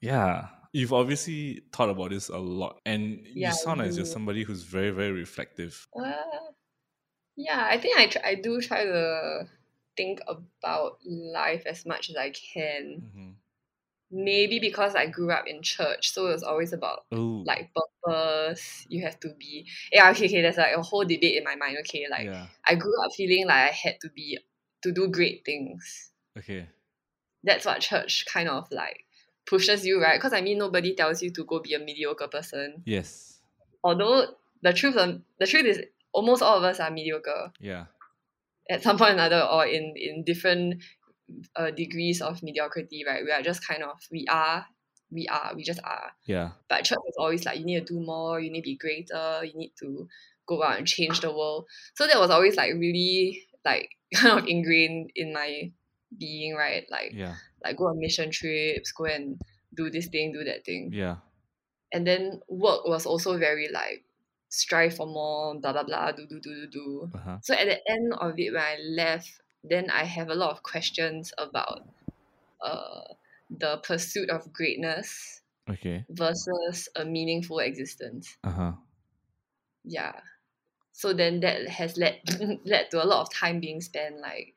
Yeah. 0.02 0.50
You've 0.74 0.94
obviously 0.94 1.62
thought 1.72 1.90
about 1.90 2.10
this 2.10 2.28
a 2.28 2.38
lot, 2.38 2.82
and 2.86 3.26
Yeah, 3.34 3.50
you 3.50 3.54
sound 3.54 3.80
as 3.82 3.96
you're 3.96 4.06
somebody 4.06 4.44
who's 4.44 4.64
very, 4.64 4.92
very 4.92 5.12
reflective. 5.14 5.88
Uh, 5.98 6.12
yeah, 7.38 7.66
I 7.70 7.78
think 7.78 7.98
I 7.98 8.08
tr- 8.08 8.26
I 8.26 8.36
do 8.36 8.60
try 8.62 8.84
to 8.86 9.48
think 9.96 10.20
about 10.28 11.00
life 11.06 11.64
as 11.66 11.86
much 11.86 12.10
as 12.10 12.18
I 12.18 12.32
can. 12.32 13.10
hmm 13.14 13.32
Maybe 14.12 14.60
because 14.60 14.96
I 14.96 15.08
grew 15.08 15.32
up 15.32 15.48
in 15.48 15.62
church, 15.64 16.12
so 16.12 16.28
it 16.28 16.34
was 16.34 16.44
always 16.44 16.74
about 16.74 17.06
Oh, 17.12 17.44
like 17.46 17.72
purpose. 17.74 18.86
You 18.88 19.04
have 19.04 19.20
to 19.22 19.34
be 19.40 19.68
yeah. 19.92 20.10
Okay, 20.12 20.26
okay. 20.26 20.42
There's 20.42 20.58
like 20.58 20.76
a 20.76 20.82
whole 20.82 21.04
debate 21.06 21.38
in 21.38 21.44
my 21.44 21.56
mind. 21.56 21.78
Okay, 21.82 22.06
like 22.10 22.26
yeah. 22.26 22.48
I 22.68 22.76
grew 22.76 22.94
up 23.04 23.12
feeling 23.16 23.48
like 23.48 23.72
I 23.72 23.74
had 23.74 23.96
to 24.02 24.10
be 24.16 24.38
to 24.84 24.92
do 24.92 25.08
great 25.10 25.44
things. 25.46 26.12
Okay. 26.38 26.68
That's 27.44 27.66
what 27.66 27.82
church 27.82 28.26
kind 28.32 28.50
of 28.50 28.68
like 28.72 29.06
pushes 29.46 29.86
you, 29.86 30.02
right? 30.02 30.20
Because 30.20 30.34
I 30.34 30.42
mean, 30.42 30.58
nobody 30.58 30.96
tells 30.96 31.22
you 31.22 31.32
to 31.32 31.44
go 31.46 31.60
be 31.60 31.74
a 31.74 31.80
mediocre 31.80 32.28
person. 32.28 32.84
Yes. 32.86 33.40
Although 33.84 34.26
the 34.64 34.74
truth, 34.74 34.96
the 34.96 35.46
truth 35.46 35.66
is, 35.66 35.80
almost 36.14 36.42
all 36.42 36.58
of 36.58 36.64
us 36.64 36.80
are 36.80 36.90
mediocre. 36.92 37.52
Yeah. 37.60 37.86
at 38.70 38.82
some 38.82 38.98
point 38.98 39.12
or 39.12 39.14
another 39.14 39.42
or 39.42 39.66
in 39.68 39.94
in 39.96 40.24
different 40.24 40.82
uh, 41.56 41.70
degrees 41.72 42.22
of 42.22 42.42
mediocrity 42.42 43.04
right 43.06 43.24
we 43.24 43.32
are 43.32 43.42
just 43.44 43.66
kind 43.68 43.84
of 43.84 43.98
we 44.12 44.26
are 44.30 44.66
we 45.12 45.28
are 45.28 45.54
we 45.56 45.64
just 45.64 45.80
are 45.84 46.12
Yeah. 46.26 46.52
but 46.70 46.84
church 46.86 46.98
is 47.08 47.16
always 47.20 47.46
like 47.46 47.60
you 47.60 47.66
need 47.66 47.86
to 47.86 47.94
do 47.94 48.00
more 48.00 48.40
you 48.40 48.50
need 48.52 48.62
to 48.62 48.72
be 48.72 48.78
greater 48.78 49.44
you 49.46 49.54
need 49.56 49.74
to 49.82 50.08
go 50.48 50.64
out 50.64 50.78
and 50.80 50.88
change 50.88 51.20
the 51.22 51.30
world 51.32 51.66
so 51.96 52.08
that 52.08 52.20
was 52.20 52.32
always 52.32 52.56
like 52.56 52.74
really 52.74 53.44
like 53.64 53.90
kind 54.16 54.40
of 54.40 54.48
ingrained 54.48 55.12
in 55.16 55.32
my 55.34 55.72
being 56.20 56.56
right 56.56 56.86
like 56.90 57.14
Yeah. 57.14 57.36
like 57.64 57.78
go 57.78 57.88
on 57.88 58.00
mission 58.00 58.32
trips 58.32 58.92
go 58.92 59.06
and 59.06 59.40
do 59.76 59.90
this 59.90 60.08
thing 60.08 60.32
do 60.34 60.44
that 60.44 60.66
thing 60.66 60.92
Yeah. 60.94 61.18
and 61.92 62.06
then 62.06 62.42
work 62.50 62.86
was 62.86 63.06
also 63.06 63.38
very 63.38 63.68
like 63.70 64.04
strive 64.50 64.96
for 64.96 65.06
more 65.08 65.60
blah 65.60 65.74
blah 65.74 65.84
blah 65.84 66.12
do 66.12 66.26
do 66.28 66.40
do 66.40 66.54
do 66.56 66.68
do 66.68 67.12
Uh 67.14 67.18
huh. 67.18 67.40
so 67.42 67.54
at 67.54 67.66
the 67.66 67.80
end 67.92 68.14
of 68.14 68.40
it, 68.40 68.52
when 68.54 68.62
I 68.64 68.78
left, 68.82 69.42
then 69.64 69.90
I 69.92 70.04
have 70.06 70.30
a 70.30 70.36
lot 70.36 70.52
of 70.52 70.64
questions 70.64 71.32
about 71.38 71.82
uh, 72.62 73.04
the 73.50 73.78
pursuit 73.84 74.30
of 74.30 74.54
greatness 74.54 75.42
Okay. 75.70 76.06
versus 76.10 76.90
a 76.96 77.06
meaningful 77.06 77.60
existence. 77.60 78.38
Uh 78.44 78.52
huh. 78.52 78.74
Yeah. 79.84 80.22
So 80.94 81.14
then 81.14 81.42
that 81.42 81.68
has 81.70 81.98
led 81.98 82.22
led 82.66 82.92
to 82.92 83.04
a 83.04 83.08
lot 83.08 83.22
of 83.24 83.34
time 83.34 83.60
being 83.62 83.82
spent 83.82 84.20
like 84.20 84.55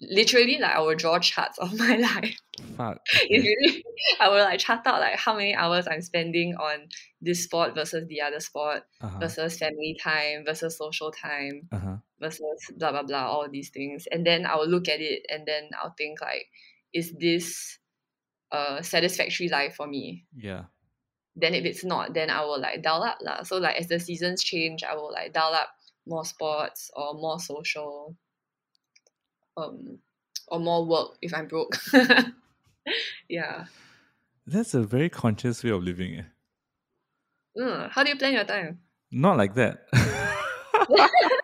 literally 0.00 0.58
like 0.58 0.74
I 0.74 0.80
will 0.80 0.94
draw 0.96 1.18
charts 1.18 1.58
of 1.58 1.76
my 1.78 1.96
life. 1.96 2.36
Fuck. 2.76 2.98
It's 3.30 3.44
really 3.44 3.84
I 4.20 4.28
will 4.28 4.44
like 4.44 4.60
chart 4.60 4.86
out 4.86 5.00
like 5.00 5.18
how 5.18 5.34
many 5.36 5.54
hours 5.54 5.86
I'm 5.90 6.02
spending 6.02 6.54
on 6.56 6.88
this 7.20 7.44
sport 7.44 7.74
versus 7.74 8.06
the 8.08 8.20
other 8.20 8.40
sport 8.40 8.82
Uh-huh. 9.00 9.18
versus 9.18 9.58
family 9.58 9.96
time 10.02 10.44
versus 10.44 10.76
social 10.78 11.10
time 11.10 11.68
Uh 11.72 11.78
huh. 11.78 11.96
versus 12.20 12.60
blah 12.76 12.92
blah 12.92 13.02
blah 13.02 13.26
all 13.28 13.48
these 13.48 13.70
things 13.70 14.06
and 14.12 14.26
then 14.26 14.44
i'll 14.46 14.68
look 14.68 14.88
at 14.88 15.00
it 15.00 15.24
and 15.32 15.46
then 15.48 15.70
i'll 15.80 15.94
think 15.96 16.20
like 16.20 16.46
is 16.92 17.12
this 17.18 17.78
a 18.52 18.82
satisfactory 18.82 19.48
life 19.48 19.74
for 19.76 19.86
me 19.86 20.26
Yeah. 20.36 20.64
then 21.36 21.54
if 21.54 21.64
it's 21.64 21.84
not 21.84 22.12
then 22.14 22.28
i 22.30 22.44
will 22.44 22.60
like 22.60 22.82
dial 22.82 23.02
up 23.02 23.18
lah. 23.22 23.42
so 23.42 23.56
like 23.56 23.76
as 23.80 23.88
the 23.88 24.00
seasons 24.00 24.42
change 24.44 24.84
i 24.84 24.94
will 24.94 25.12
like 25.12 25.32
dial 25.32 25.54
up 25.54 25.70
more 26.06 26.24
sports 26.24 26.90
or 26.96 27.14
more 27.14 27.38
social 27.40 28.16
um 29.60 29.98
or 30.48 30.58
more 30.58 30.84
work 30.84 31.16
if 31.22 31.32
i'm 31.34 31.46
broke 31.46 31.76
yeah 33.28 33.66
That's 34.46 34.74
a 34.74 34.82
very 34.82 35.08
conscious 35.08 35.62
way 35.62 35.70
of 35.70 35.82
living. 35.84 36.18
Eh? 36.18 36.24
Mm, 37.56 37.90
how 37.90 38.02
do 38.02 38.10
you 38.10 38.16
plan 38.16 38.32
your 38.32 38.44
time? 38.44 38.80
Not 39.12 39.36
like 39.38 39.54
that. 39.54 39.86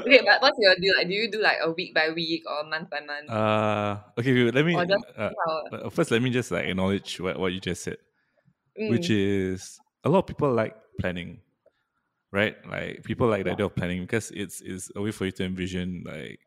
Okay, 0.00 0.20
but 0.24 0.40
what's 0.42 0.58
your 0.60 0.74
deal? 0.76 0.92
Like, 0.98 1.08
do 1.08 1.14
you 1.14 1.30
do 1.30 1.40
like 1.40 1.58
a 1.62 1.70
week 1.70 1.94
by 1.94 2.10
week 2.10 2.42
or 2.48 2.64
month 2.68 2.90
by 2.90 3.00
month? 3.00 3.30
uh, 3.30 3.98
okay, 4.18 4.32
wait, 4.32 4.54
let 4.54 4.64
me. 4.64 4.74
just 4.74 5.04
Uh, 5.16 5.30
uh, 5.72 5.90
first, 5.90 6.10
let 6.10 6.20
me 6.20 6.30
just 6.30 6.50
like 6.50 6.66
acknowledge 6.66 7.20
what, 7.20 7.38
what 7.38 7.52
you 7.52 7.60
just 7.60 7.82
said, 7.84 7.96
Mm, 8.78 8.90
which 8.90 9.10
is 9.10 9.78
a 10.04 10.08
lot 10.08 10.20
of 10.20 10.26
people 10.26 10.52
like 10.52 10.76
planning, 11.00 11.40
right? 12.32 12.56
Like 12.68 13.04
people 13.04 13.28
like 13.28 13.44
the 13.44 13.52
idea 13.52 13.66
of 13.66 13.74
planning 13.74 14.02
because 14.02 14.30
it's 14.32 14.60
it's 14.60 14.90
a 14.96 15.00
way 15.00 15.10
for 15.10 15.24
you 15.26 15.32
to 15.32 15.44
envision 15.44 16.04
like 16.06 16.40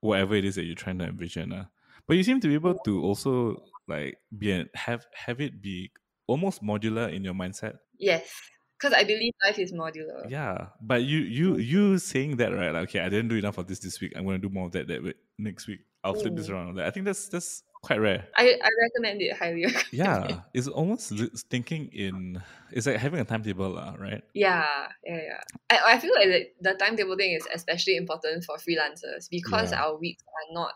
whatever 0.00 0.34
it 0.34 0.44
is 0.44 0.54
that 0.56 0.64
you're 0.64 0.74
trying 0.74 0.98
to 0.98 1.04
envision. 1.06 1.52
Uh. 1.52 1.64
But 2.06 2.16
you 2.16 2.22
seem 2.22 2.40
to 2.40 2.48
be 2.48 2.54
able 2.54 2.78
to 2.84 3.02
also 3.02 3.62
like 3.86 4.18
be 4.36 4.52
an, 4.52 4.68
have 4.74 5.06
have 5.14 5.40
it 5.40 5.60
be 5.62 5.90
almost 6.26 6.62
modular 6.62 7.12
in 7.12 7.24
your 7.24 7.34
mindset. 7.34 7.78
yes, 7.98 8.30
because 8.78 8.94
I 8.94 9.04
believe 9.04 9.32
life 9.44 9.58
is 9.58 9.72
modular. 9.72 10.28
Yeah, 10.30 10.68
but 10.80 11.02
you 11.02 11.18
you 11.18 11.56
you 11.58 11.98
saying 11.98 12.36
that 12.36 12.52
right? 12.54 12.70
Like, 12.70 12.88
okay, 12.90 13.00
I 13.00 13.08
didn't 13.08 13.28
do 13.28 13.36
enough 13.36 13.58
of 13.58 13.66
this 13.66 13.78
this 13.80 14.00
week. 14.00 14.12
I'm 14.16 14.24
going 14.24 14.40
to 14.40 14.48
do 14.48 14.52
more 14.52 14.66
of 14.66 14.72
that 14.72 14.88
that 14.88 15.02
week. 15.02 15.16
next 15.38 15.66
week. 15.66 15.80
I'll 16.04 16.14
flip 16.14 16.36
this 16.36 16.46
Mm. 16.48 16.52
around. 16.52 16.76
Like, 16.76 16.86
I 16.86 16.90
think 16.90 17.06
that's 17.06 17.28
that's 17.28 17.62
quite 17.82 18.00
rare. 18.00 18.26
I, 18.36 18.54
I 18.62 18.68
recommend 18.82 19.22
it 19.22 19.36
highly. 19.36 19.64
recommend 19.66 19.86
it. 19.86 19.92
Yeah, 19.92 20.40
it's 20.54 20.68
almost 20.68 21.12
thinking 21.50 21.88
in. 21.92 22.42
It's 22.70 22.86
like 22.86 22.96
having 22.96 23.20
a 23.20 23.24
timetable, 23.24 23.70
lah, 23.70 23.94
right? 23.98 24.22
Yeah, 24.34 24.64
yeah, 25.04 25.20
yeah. 25.22 25.40
I, 25.70 25.94
I 25.94 25.98
feel 25.98 26.12
like 26.14 26.28
the, 26.28 26.70
the 26.72 26.74
timetable 26.78 27.16
thing 27.16 27.32
is 27.32 27.46
especially 27.54 27.96
important 27.96 28.44
for 28.44 28.56
freelancers 28.56 29.28
because 29.30 29.72
Yeah. 29.72 29.82
our 29.82 29.96
weeks 29.96 30.22
are 30.26 30.54
not 30.54 30.72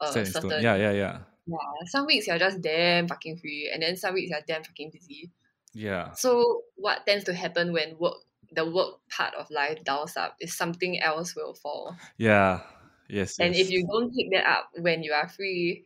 uh, 0.00 0.10
Set 0.10 0.26
in 0.26 0.30
stone. 0.32 0.42
certain. 0.50 0.62
Yeah, 0.62 0.76
yeah, 0.76 0.92
yeah, 0.92 1.18
Yeah, 1.46 1.86
Some 1.86 2.06
weeks 2.06 2.26
you're 2.26 2.38
just 2.38 2.60
damn 2.60 3.08
fucking 3.08 3.38
free, 3.38 3.70
and 3.72 3.82
then 3.82 3.96
some 3.96 4.14
weeks 4.14 4.30
you're 4.30 4.40
damn 4.46 4.64
fucking 4.64 4.90
busy. 4.92 5.30
yeah. 5.72 6.12
So 6.12 6.62
what 6.76 7.06
tends 7.06 7.24
to 7.24 7.34
happen 7.34 7.72
when 7.72 7.96
work, 7.98 8.14
the 8.52 8.68
work 8.68 9.00
part 9.10 9.34
of 9.34 9.50
life 9.50 9.82
dials 9.84 10.16
up, 10.16 10.36
is 10.40 10.56
something 10.56 11.00
else 11.00 11.34
will 11.34 11.54
fall. 11.54 11.96
Yeah. 12.18 12.60
Yes. 13.08 13.38
And 13.38 13.54
yes. 13.54 13.66
if 13.66 13.70
you 13.70 13.86
don't 13.86 14.12
pick 14.14 14.30
that 14.32 14.46
up 14.48 14.70
when 14.78 15.02
you 15.02 15.12
are 15.12 15.28
free, 15.28 15.84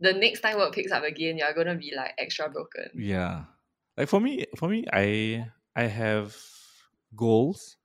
the 0.00 0.12
next 0.12 0.40
time 0.40 0.56
work 0.56 0.74
picks 0.74 0.92
up 0.92 1.04
again, 1.04 1.38
you're 1.38 1.52
gonna 1.54 1.76
be 1.76 1.92
like 1.96 2.12
extra 2.18 2.48
broken. 2.48 2.90
Yeah. 2.94 3.44
Like 3.96 4.08
for 4.08 4.20
me, 4.20 4.46
for 4.56 4.68
me, 4.68 4.86
I 4.92 5.46
I 5.76 5.84
have 5.84 6.36
goals 7.14 7.76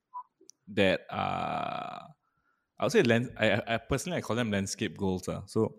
that 0.73 1.01
are 1.09 2.07
I 2.79 2.83
would 2.83 2.91
say 2.91 3.03
land 3.03 3.31
I, 3.37 3.61
I 3.67 3.77
personally 3.77 4.17
I 4.17 4.21
call 4.21 4.35
them 4.35 4.51
landscape 4.51 4.97
goals. 4.97 5.27
Uh. 5.27 5.41
So 5.45 5.75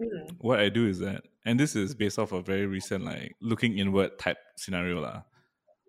Mm, 0.00 0.36
what 0.38 0.58
I 0.58 0.68
do 0.70 0.88
is 0.88 0.98
that 1.00 1.22
and 1.46 1.58
this 1.58 1.76
is 1.76 1.94
based 1.94 2.18
off 2.18 2.32
a 2.32 2.42
very 2.42 2.66
recent 2.66 3.04
like 3.04 3.36
looking 3.40 3.78
inward 3.78 4.18
type 4.18 4.38
scenario. 4.56 5.00
lah. 5.00 5.22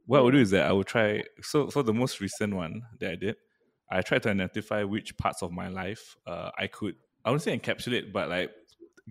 What 0.05 0.19
I 0.19 0.21
would 0.21 0.31
do 0.31 0.39
is 0.39 0.51
that 0.51 0.67
I 0.67 0.71
would 0.71 0.85
try 0.85 1.23
so 1.41 1.69
for 1.69 1.81
the 1.81 1.93
most 1.93 2.21
recent 2.21 2.55
one 2.55 2.83
that 2.99 3.11
I 3.11 3.15
did, 3.15 3.35
I 3.89 4.01
tried 4.01 4.23
to 4.23 4.29
identify 4.29 4.83
which 4.83 5.17
parts 5.17 5.41
of 5.41 5.51
my 5.51 5.69
life 5.69 6.15
uh, 6.27 6.51
I 6.57 6.67
could 6.67 6.95
I 7.23 7.31
wouldn't 7.31 7.43
say 7.43 7.57
encapsulate, 7.57 8.13
but 8.13 8.29
like 8.29 8.51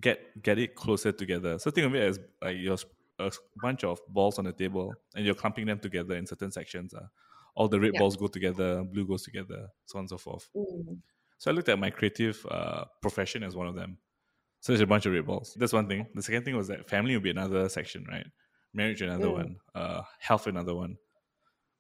get 0.01 0.43
get 0.43 0.59
it 0.59 0.75
closer 0.75 1.13
together. 1.13 1.59
So 1.59 1.71
think 1.71 1.87
of 1.87 1.95
it 1.95 2.03
as 2.03 2.19
like 2.43 2.57
you're 2.59 2.75
s- 2.75 2.85
a 3.19 3.31
bunch 3.63 3.85
of 3.85 4.01
balls 4.09 4.39
on 4.39 4.45
the 4.45 4.53
table 4.53 4.93
and 5.15 5.25
you're 5.25 5.35
clumping 5.37 5.67
them 5.67 5.79
together 5.79 6.17
in 6.17 6.27
certain 6.27 6.51
sections. 6.51 6.93
Uh. 6.95 7.07
All 7.57 7.69
the 7.69 7.79
red 7.79 7.93
Yeah. 7.95 8.01
balls 8.01 8.17
go 8.17 8.27
together, 8.27 8.83
blue 8.83 9.07
goes 9.07 9.23
together, 9.23 9.69
so 9.87 9.99
on 9.99 10.03
and 10.03 10.09
so 10.11 10.19
forth. 10.19 10.51
mm, 10.57 10.99
So 11.39 11.51
I 11.51 11.55
looked 11.55 11.69
at 11.69 11.79
my 11.79 11.91
creative 11.91 12.45
uh, 12.51 12.85
profession 13.01 13.45
as 13.45 13.55
one 13.55 13.69
of 13.69 13.77
them. 13.77 13.99
So 14.61 14.73
there's 14.73 14.81
a 14.81 14.87
bunch 14.87 15.07
of 15.07 15.13
red 15.13 15.25
balls. 15.27 15.55
That's 15.57 15.73
one 15.73 15.87
thing. 15.87 16.09
The 16.15 16.23
second 16.23 16.45
thing 16.45 16.57
was 16.57 16.67
that 16.69 16.89
family 16.89 17.15
would 17.15 17.23
be 17.23 17.31
another 17.31 17.69
section, 17.69 18.05
right? 18.09 18.27
Marriage 18.73 19.03
another 19.03 19.27
Mm. 19.29 19.33
one. 19.35 19.57
Uh, 19.75 20.03
health 20.19 20.49
another 20.49 20.75
one. 20.75 20.97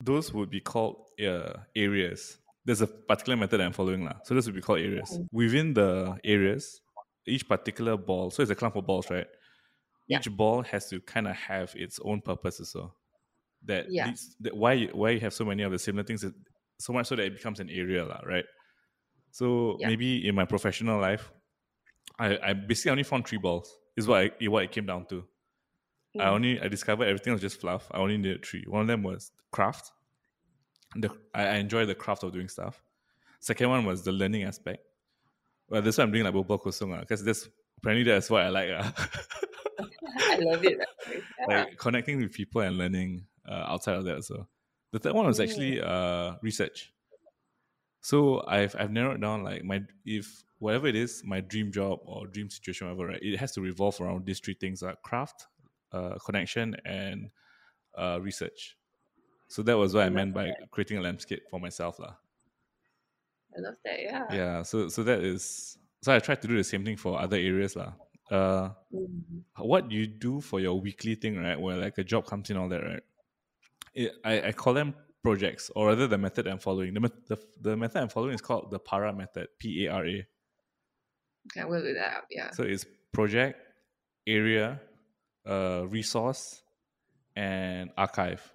Those 0.00 0.32
would 0.32 0.50
be 0.50 0.60
called 0.60 1.06
uh, 1.20 1.54
areas. 1.74 2.38
There's 2.64 2.80
a 2.82 2.86
particular 2.86 3.36
method 3.36 3.60
I'm 3.60 3.72
following 3.72 4.04
now. 4.04 4.20
So 4.24 4.34
this 4.34 4.46
would 4.46 4.54
be 4.54 4.60
called 4.60 4.78
areas. 4.80 5.10
Mm. 5.18 5.28
Within 5.32 5.74
the 5.74 6.18
areas, 6.24 6.80
each 7.26 7.48
particular 7.48 7.96
ball. 7.96 8.30
So 8.30 8.42
it's 8.42 8.50
a 8.50 8.54
clump 8.54 8.76
of 8.76 8.86
balls, 8.86 9.10
right? 9.10 9.26
Yeah. 10.06 10.18
Each 10.18 10.30
ball 10.30 10.62
has 10.62 10.88
to 10.90 11.00
kind 11.00 11.26
of 11.26 11.36
have 11.36 11.74
its 11.74 11.98
own 12.04 12.20
purpose 12.20 12.74
well. 12.74 12.96
That 13.64 13.90
Yeah. 13.90 14.06
leads, 14.06 14.36
that 14.40 14.56
why 14.56 14.86
why 14.86 15.10
you 15.10 15.20
have 15.20 15.32
so 15.32 15.44
many 15.44 15.62
of 15.62 15.72
the 15.72 15.78
similar 15.78 16.04
things. 16.04 16.24
is 16.24 16.32
So 16.78 16.92
much 16.92 17.06
so 17.06 17.16
that 17.16 17.24
it 17.24 17.36
becomes 17.36 17.60
an 17.60 17.70
area, 17.70 18.04
right? 18.26 18.44
So 19.30 19.76
Yeah. 19.80 19.88
maybe 19.88 20.26
in 20.26 20.34
my 20.34 20.44
professional 20.44 21.00
life, 21.00 21.32
I, 22.18 22.38
I 22.38 22.52
basically 22.52 22.90
only 22.90 23.04
found 23.04 23.26
three 23.26 23.38
balls. 23.38 23.76
Is 23.96 24.08
what 24.08 24.32
I, 24.40 24.46
what 24.48 24.64
it 24.64 24.72
came 24.72 24.86
down 24.86 25.06
to. 25.06 25.24
I 26.18 26.24
mm. 26.24 26.26
only 26.26 26.60
I 26.60 26.68
discovered 26.68 27.04
everything 27.04 27.32
was 27.32 27.42
just 27.42 27.60
fluff. 27.60 27.88
I 27.92 27.98
only 27.98 28.16
needed 28.16 28.44
three. 28.44 28.64
One 28.66 28.82
of 28.82 28.86
them 28.88 29.02
was 29.02 29.32
craft. 29.50 29.92
The 30.96 31.10
I, 31.32 31.46
I 31.46 31.54
enjoy 31.56 31.86
the 31.86 31.94
craft 31.94 32.22
of 32.22 32.32
doing 32.32 32.48
stuff. 32.48 32.82
Second 33.40 33.70
one 33.70 33.84
was 33.84 34.02
the 34.02 34.12
learning 34.12 34.44
aspect. 34.44 34.84
Well, 35.68 35.82
that's 35.82 35.98
why 35.98 36.04
I'm 36.04 36.12
doing 36.12 36.24
like 36.24 36.34
Boba 36.34 36.60
Kosong 36.62 37.00
because 37.00 37.24
that's 37.24 37.48
apparently 37.78 38.04
that's 38.04 38.30
what 38.30 38.42
I 38.42 38.48
like. 38.48 38.68
ah. 38.72 39.08
I 40.18 40.36
love 40.38 40.64
it. 40.64 40.78
actually. 40.80 41.22
Yeah. 41.48 41.64
like 41.64 41.76
connecting 41.78 42.18
with 42.20 42.32
people 42.32 42.62
and 42.62 42.78
learning 42.78 43.26
uh, 43.46 43.64
outside 43.68 43.96
of 43.96 44.04
that. 44.04 44.24
So 44.24 44.46
the 44.92 44.98
third 44.98 45.12
one 45.14 45.26
was 45.26 45.40
actually 45.40 45.80
uh, 45.80 46.36
research. 46.42 46.92
So 48.00 48.42
I've 48.46 48.74
I've 48.78 48.90
narrowed 48.92 49.20
down 49.20 49.42
like 49.44 49.64
my 49.64 49.82
if 50.04 50.44
whatever 50.58 50.86
it 50.86 50.96
is, 50.96 51.22
my 51.24 51.40
dream 51.40 51.72
job 51.72 52.00
or 52.04 52.26
dream 52.26 52.48
situation, 52.48 52.86
whatever, 52.86 53.08
right? 53.08 53.18
It 53.22 53.36
has 53.38 53.52
to 53.52 53.60
revolve 53.60 54.00
around 54.00 54.24
these 54.26 54.40
three 54.40 54.54
things: 54.54 54.82
like 54.82 55.02
craft, 55.02 55.46
uh, 55.92 56.16
connection, 56.24 56.76
and 56.84 57.30
uh, 57.96 58.18
research. 58.22 58.76
So 59.48 59.62
that 59.62 59.76
was 59.76 59.94
what 59.94 60.04
I 60.04 60.06
I 60.06 60.10
meant 60.10 60.34
by 60.34 60.52
creating 60.70 60.98
a 60.98 61.02
landscape 61.02 61.42
for 61.50 61.60
myself, 61.60 61.98
lah. 61.98 62.14
I 63.56 63.60
love 63.60 63.74
that. 63.84 64.00
Yeah. 64.02 64.24
Yeah. 64.32 64.62
So 64.62 64.88
so 64.88 65.02
that 65.04 65.20
is 65.20 65.78
so 66.02 66.12
I 66.14 66.18
tried 66.18 66.42
to 66.42 66.48
do 66.48 66.56
the 66.56 66.64
same 66.64 66.84
thing 66.84 66.96
for 66.96 67.18
other 67.20 67.36
areas, 67.36 67.76
lah. 67.76 67.92
Uh, 68.30 68.70
Mm, 68.92 69.42
what 69.58 69.90
you 69.90 70.06
do 70.06 70.40
for 70.40 70.60
your 70.60 70.80
weekly 70.80 71.14
thing, 71.14 71.36
right? 71.36 71.58
Where 71.60 71.76
like 71.76 71.98
a 71.98 72.04
job 72.04 72.26
comes 72.26 72.48
in, 72.50 72.56
all 72.56 72.68
that, 72.68 72.82
right? 72.82 73.02
It, 73.94 74.12
I, 74.24 74.48
I 74.48 74.52
call 74.52 74.72
them 74.74 74.94
projects, 75.22 75.70
or 75.74 75.88
rather 75.88 76.06
the 76.06 76.18
method 76.18 76.46
I'm 76.46 76.58
following. 76.58 76.94
The, 76.94 77.00
met- 77.00 77.26
the 77.26 77.36
the 77.60 77.76
method 77.76 78.02
I'm 78.02 78.08
following 78.08 78.34
is 78.34 78.40
called 78.40 78.70
the 78.70 78.78
PARA 78.78 79.12
method, 79.12 79.48
P 79.58 79.86
A 79.86 79.92
R 79.92 80.06
A. 80.06 80.26
Okay, 81.52 81.64
we'll 81.68 81.82
do 81.82 81.94
that. 81.94 82.16
up, 82.18 82.24
Yeah. 82.30 82.50
So 82.52 82.62
it's 82.62 82.86
project, 83.12 83.60
area, 84.26 84.80
uh, 85.46 85.84
resource, 85.88 86.62
and 87.36 87.90
archive. 87.98 88.53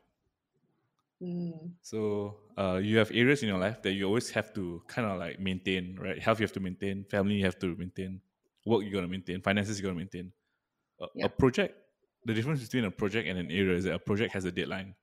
Mm, 1.21 1.75
So 1.81 2.41
uh, 2.57 2.79
you 2.83 2.97
have 2.97 3.11
areas 3.11 3.41
in 3.41 3.49
your 3.49 3.57
life 3.57 3.81
that 3.83 3.93
you 3.93 4.05
always 4.05 4.29
have 4.31 4.53
to 4.53 4.83
kind 4.87 5.07
of 5.09 5.17
like 5.17 5.39
maintain, 5.39 5.97
right? 5.99 6.19
Health 6.21 6.39
you 6.39 6.43
have 6.43 6.53
to 6.53 6.59
maintain, 6.59 7.05
family 7.05 7.35
you 7.35 7.45
have 7.45 7.57
to 7.59 7.75
maintain, 7.75 8.21
work 8.65 8.83
you 8.83 8.91
gotta 8.91 9.07
maintain, 9.07 9.41
finances 9.41 9.79
you 9.79 9.83
gotta 9.83 9.95
maintain. 9.95 10.31
A, 11.01 11.07
Yeah. 11.13 11.25
a 11.25 11.29
project, 11.29 11.75
the 12.25 12.33
difference 12.33 12.61
between 12.61 12.85
a 12.85 12.91
project 12.91 13.27
and 13.29 13.39
an 13.39 13.51
area 13.51 13.75
is 13.77 13.85
that 13.85 13.95
a 13.95 13.99
project 13.99 14.33
has 14.33 14.45
a 14.45 14.51
deadline. 14.51 14.95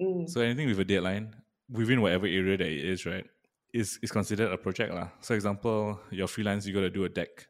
mm, 0.00 0.26
So 0.26 0.40
anything 0.40 0.68
with 0.68 0.80
a 0.80 0.84
deadline 0.84 1.42
within 1.68 2.00
whatever 2.00 2.26
area 2.26 2.56
that 2.56 2.66
it 2.66 2.84
is, 2.84 3.06
right, 3.06 3.26
is 3.72 3.98
is 4.02 4.10
considered 4.10 4.50
a 4.52 4.58
project 4.58 4.92
lah. 4.94 5.10
So 5.20 5.34
example, 5.34 6.00
your 6.10 6.26
freelance, 6.28 6.66
you 6.66 6.74
gotta 6.74 6.90
do 6.90 7.04
a 7.04 7.08
deck. 7.08 7.46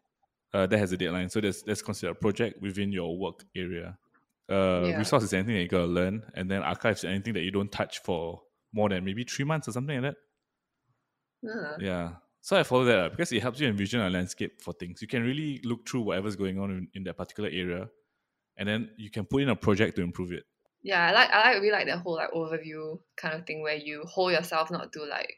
Uh, 0.52 0.66
that 0.66 0.78
has 0.78 0.90
a 0.90 0.96
deadline, 0.96 1.30
so 1.30 1.40
that's 1.40 1.62
that's 1.62 1.80
considered 1.82 2.12
a 2.12 2.14
project 2.20 2.60
within 2.60 2.90
your 2.92 3.16
work 3.16 3.44
area. 3.54 3.96
Uh, 4.50 4.86
Yeah. 4.88 4.98
resource 4.98 5.22
is 5.22 5.32
anything 5.32 5.54
that 5.54 5.62
you 5.62 5.68
gotta 5.68 5.86
learn, 5.86 6.30
and 6.34 6.50
then 6.50 6.62
archives 6.62 7.00
is 7.04 7.10
anything 7.10 7.34
that 7.34 7.42
you 7.42 7.50
don't 7.52 7.70
touch 7.70 8.00
for 8.02 8.42
more 8.72 8.88
than 8.88 9.04
maybe 9.04 9.24
three 9.24 9.44
months 9.44 9.68
or 9.68 9.72
something 9.72 10.02
like 10.02 10.14
that. 11.42 11.48
uh, 11.48 11.76
Yeah. 11.80 12.16
So 12.42 12.56
I 12.56 12.62
follow 12.62 12.84
that 12.84 12.98
up 12.98 13.12
because 13.12 13.32
it 13.32 13.42
helps 13.42 13.60
you 13.60 13.68
envision 13.68 14.00
a 14.00 14.08
landscape 14.10 14.62
for 14.62 14.72
things. 14.72 15.02
You 15.02 15.08
can 15.08 15.22
really 15.22 15.60
look 15.62 15.86
through 15.88 16.02
whatever's 16.02 16.36
going 16.36 16.58
on 16.58 16.70
in, 16.70 16.88
in 16.94 17.04
that 17.04 17.16
particular 17.16 17.50
area, 17.50 17.88
and 18.56 18.68
then 18.68 18.90
you 18.96 19.10
can 19.10 19.24
put 19.26 19.42
in 19.42 19.50
a 19.50 19.56
project 19.56 19.96
to 19.96 20.02
improve 20.02 20.32
it. 20.32 20.44
yeah, 20.82 21.08
I 21.08 21.12
like 21.12 21.30
I 21.30 21.42
like 21.52 21.56
really 21.60 21.72
like 21.72 21.86
that 21.86 21.98
whole 21.98 22.14
like 22.16 22.30
overview 22.32 22.98
kind 23.16 23.34
of 23.38 23.46
thing 23.46 23.60
where 23.62 23.76
you 23.76 24.02
hold 24.04 24.32
yourself 24.32 24.70
not 24.70 24.92
to 24.94 25.04
like 25.04 25.34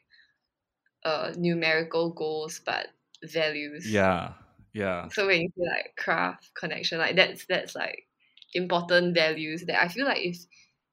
uh 1.03 1.33
numerical 1.37 2.11
goals 2.11 2.61
but 2.65 2.87
values. 3.23 3.91
Yeah. 3.91 4.33
Yeah. 4.73 5.09
So 5.09 5.27
when 5.27 5.41
you 5.41 5.49
say 5.57 5.65
like 5.69 5.95
craft 5.97 6.49
connection, 6.55 6.97
like 6.99 7.15
that's 7.17 7.45
that's 7.45 7.75
like 7.75 8.07
important 8.53 9.15
values 9.15 9.65
that 9.67 9.81
I 9.81 9.87
feel 9.87 10.05
like 10.05 10.21
if 10.21 10.37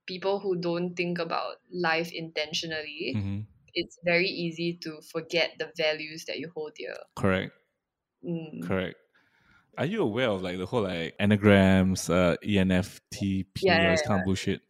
people 0.07 0.41
who 0.41 0.57
don't 0.57 0.95
think 0.95 1.19
about 1.19 1.57
life 1.73 2.11
intentionally, 2.13 3.15
hmm 3.15 3.41
it's 3.75 3.99
very 4.05 4.27
easy 4.27 4.79
to 4.83 5.01
forget 5.13 5.53
the 5.59 5.71
values 5.77 6.25
that 6.27 6.39
you 6.39 6.51
hold 6.55 6.73
dear. 6.77 6.97
Correct. 7.17 7.53
Mm. 8.27 8.63
Correct. 8.67 8.97
Are 9.79 9.87
you 9.87 10.03
aware 10.03 10.29
of 10.29 10.43
like 10.43 10.59
the 10.59 10.67
whole 10.67 10.83
like 10.83 11.17
enneagrams, 11.19 12.11
uh, 12.11 12.37
ENFP, 12.45 13.47
Yeah, 13.63 13.83
yeah, 13.83 13.91
this 13.93 14.03
kind 14.03 14.21
of 14.21 14.25
bullshit? 14.25 14.61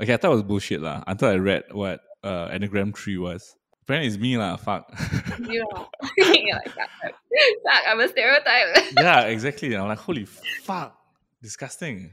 Okay, 0.00 0.12
I 0.12 0.16
thought 0.16 0.32
it 0.32 0.34
was 0.34 0.42
bullshit 0.42 0.80
lah 0.80 1.02
until 1.06 1.28
I 1.28 1.36
read 1.36 1.64
what 1.72 2.00
uh, 2.22 2.48
enneagram 2.48 2.96
three 2.96 3.18
was. 3.18 3.54
Apparently, 3.82 4.08
it's 4.08 4.18
me 4.18 4.36
lah. 4.36 4.56
Fuck. 4.56 4.92
You 5.38 5.64
know, 5.72 5.88
like, 6.18 6.68
fuck, 6.74 6.90
fuck, 7.00 7.82
I'm 7.86 8.00
a 8.00 8.08
stereotype. 8.08 8.92
yeah, 8.98 9.20
exactly. 9.32 9.74
I'm 9.74 9.88
like, 9.88 9.98
holy 9.98 10.26
fuck, 10.26 10.98
disgusting. 11.40 12.10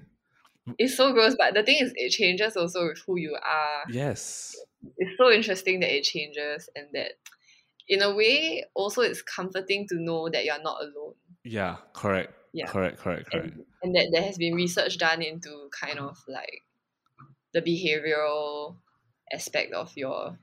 It's 0.78 0.96
so 0.96 1.14
gross. 1.14 1.36
But 1.38 1.54
the 1.54 1.64
thing 1.64 1.78
is, 1.80 1.94
it 1.96 2.10
changes 2.12 2.56
also 2.58 2.88
with 2.88 3.02
who 3.06 3.18
you 3.18 3.36
are. 3.36 3.84
Yes. 3.90 4.56
It's 4.98 5.18
so 5.18 5.32
interesting 5.32 5.80
that 5.82 5.96
it 5.96 6.04
changes 6.04 6.70
and 6.76 6.88
that, 6.94 7.14
in 7.88 8.02
a 8.02 8.14
way, 8.16 8.66
also 8.74 9.02
it's 9.02 9.22
comforting 9.22 9.88
to 9.90 9.96
know 9.96 10.30
that 10.30 10.46
you're 10.46 10.62
not 10.62 10.82
alone. 10.82 11.14
Yeah, 11.44 11.78
correct. 11.94 12.34
Yeah. 12.54 12.68
Correct, 12.68 12.98
correct, 12.98 13.32
correct. 13.32 13.54
And, 13.54 13.66
and 13.84 13.96
that 13.96 14.10
there 14.12 14.24
has 14.24 14.38
been 14.38 14.56
research 14.56 14.98
done 14.98 15.22
into 15.22 15.70
kind 15.78 16.00
of 16.00 16.18
like 16.28 16.62
the 17.54 17.62
behavioral 17.62 18.78
aspect 19.34 19.74
of 19.74 19.92
your 19.96 20.38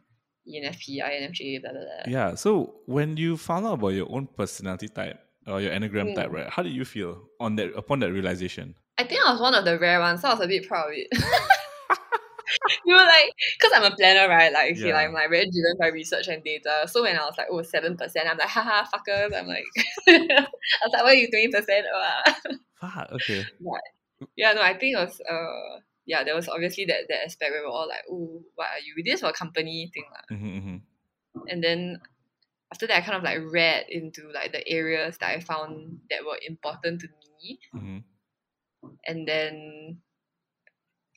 ENFP, 0.46 0.98
INFJ, 1.02 1.62
blah, 1.62 1.72
blah, 1.72 1.80
blah. 1.80 2.12
Yeah. 2.12 2.34
So 2.34 2.74
when 2.86 3.16
you 3.16 3.36
found 3.36 3.66
out 3.66 3.74
about 3.74 3.88
your 3.88 4.10
own 4.10 4.26
personality 4.26 4.88
type 4.88 5.20
or 5.46 5.60
your 5.60 5.72
enneagram 5.72 6.12
Mm. 6.12 6.14
type, 6.14 6.32
right? 6.32 6.48
How 6.50 6.62
did 6.62 6.72
you 6.72 6.84
feel 6.84 7.28
on 7.40 7.56
that 7.56 7.72
upon 7.76 8.00
that 8.00 8.12
realization? 8.12 8.74
I 9.02 9.06
think 9.08 9.20
I 9.26 9.32
was 9.32 9.40
one 9.40 9.54
of 9.54 9.64
the 9.64 9.78
rare 9.78 9.98
ones, 9.98 10.20
so 10.22 10.28
I 10.28 10.34
was 10.34 10.44
a 10.44 10.46
bit 10.46 10.68
proud 10.68 10.86
of 10.90 10.94
it. 10.94 11.08
you 12.86 12.94
were 12.94 13.00
like, 13.00 13.32
because 13.58 13.72
I'm 13.74 13.90
a 13.90 13.96
planner, 13.96 14.28
right? 14.28 14.52
Like, 14.52 14.76
Yeah. 14.78 14.94
like, 14.94 15.08
I'm 15.08 15.12
like 15.14 15.30
very 15.30 15.50
driven 15.50 15.76
by 15.78 15.88
research 15.88 16.28
and 16.28 16.42
data. 16.44 16.86
So 16.86 17.02
when 17.02 17.16
I 17.16 17.24
was 17.24 17.34
like, 17.36 17.48
oh, 17.50 17.62
7%, 17.62 17.98
I'm 17.98 18.38
like, 18.38 18.48
haha, 18.48 18.84
fuckers. 18.86 19.34
I'm 19.36 19.46
like, 19.46 19.64
I 20.08 20.46
was 20.84 20.92
like, 20.92 21.02
what 21.02 21.12
are 21.12 21.14
you, 21.14 21.28
20%? 21.28 21.82
Oh, 21.94 22.32
Fuck. 22.80 23.10
Okay. 23.12 23.44
yeah, 24.36 24.52
no, 24.52 24.62
I 24.62 24.76
think 24.78 24.96
it 24.96 25.00
was, 25.00 25.20
uh, 25.28 25.80
yeah, 26.06 26.24
there 26.24 26.34
was 26.34 26.48
obviously 26.48 26.84
that, 26.86 27.06
that 27.08 27.24
aspect 27.26 27.50
where 27.52 27.62
we're 27.62 27.70
all 27.70 27.88
like, 27.88 28.04
oh, 28.10 28.42
what 28.54 28.68
are 28.68 28.80
you? 28.84 28.94
With 28.96 29.06
this 29.06 29.22
was 29.22 29.30
a 29.30 29.34
company 29.34 29.90
thing. 29.94 30.04
lah. 30.10 30.36
hmm 30.36 30.58
hmm 30.58 30.76
And 31.48 31.62
then 31.62 32.00
after 32.72 32.86
that, 32.86 32.98
I 32.98 33.00
kind 33.00 33.16
of 33.16 33.22
like 33.22 33.38
read 33.50 33.86
into 33.88 34.30
like 34.34 34.52
the 34.52 34.66
areas 34.68 35.18
that 35.18 35.30
I 35.30 35.40
found 35.40 36.00
that 36.10 36.24
were 36.24 36.38
important 36.46 37.00
to 37.02 37.08
me. 37.42 37.58
hmm 37.72 37.98
and 39.06 39.26
then 39.26 39.98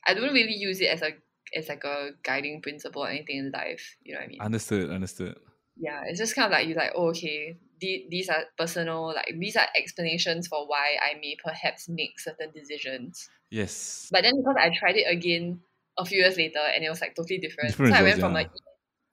I 0.06 0.14
don't 0.14 0.32
really 0.32 0.54
use 0.54 0.80
it 0.80 0.86
as 0.86 1.02
a 1.02 1.10
as 1.54 1.68
like 1.68 1.84
a 1.84 2.10
guiding 2.22 2.60
principle 2.62 3.02
or 3.04 3.08
anything 3.08 3.38
in 3.38 3.50
life. 3.52 3.96
You 4.02 4.14
know 4.14 4.20
what 4.20 4.24
I 4.24 4.28
mean? 4.28 4.40
Understood. 4.40 4.90
Understood. 4.90 5.36
yeah, 5.76 6.02
it's 6.06 6.18
just 6.18 6.34
kind 6.34 6.46
of 6.46 6.52
like 6.52 6.66
you 6.66 6.74
like, 6.74 6.92
oh, 6.94 7.08
okay, 7.10 7.58
the, 7.80 8.06
these 8.10 8.28
are 8.28 8.44
personal, 8.58 9.14
like 9.14 9.30
these 9.38 9.56
are 9.56 9.66
explanations 9.76 10.48
for 10.48 10.66
why 10.66 10.96
I 11.00 11.18
may 11.20 11.36
perhaps 11.42 11.88
make 11.88 12.18
certain 12.18 12.50
decisions. 12.52 13.28
Yes. 13.50 14.08
But 14.10 14.22
then 14.22 14.36
because 14.38 14.56
I 14.58 14.70
tried 14.76 14.96
it 14.96 15.06
again 15.10 15.60
a 15.98 16.04
few 16.04 16.18
years 16.18 16.36
later 16.36 16.58
and 16.74 16.84
it 16.84 16.88
was 16.88 17.00
like 17.00 17.14
totally 17.14 17.38
different. 17.38 17.70
Different 17.70 17.94
so 17.94 18.00
I 18.00 18.02
went 18.02 18.20
from 18.20 18.32
yeah. 18.34 18.40
a 18.40 18.44
E- 18.44 18.48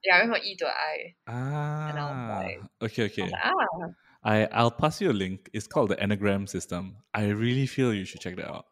yeah, 0.04 0.16
I 0.16 0.18
went 0.20 0.32
from 0.36 0.42
E 0.44 0.56
to 0.56 0.66
I. 0.66 1.14
Ah. 1.28 2.40
like- 2.42 2.60
okay. 2.82 3.02
I 3.02 3.06
Okay. 3.06 3.22
was 3.22 3.32
like, 3.32 3.40
ah, 3.44 3.88
I 4.24 4.46
I'll 4.46 4.70
pass 4.70 5.00
you 5.00 5.10
a 5.10 5.12
link. 5.12 5.50
It's 5.52 5.66
called 5.66 5.90
the 5.90 5.96
Enneagram 5.96 6.48
System. 6.48 6.96
I 7.12 7.26
really 7.28 7.66
feel 7.66 7.92
you 7.92 8.04
should 8.04 8.20
check 8.20 8.36
that 8.36 8.48
out. 8.48 8.66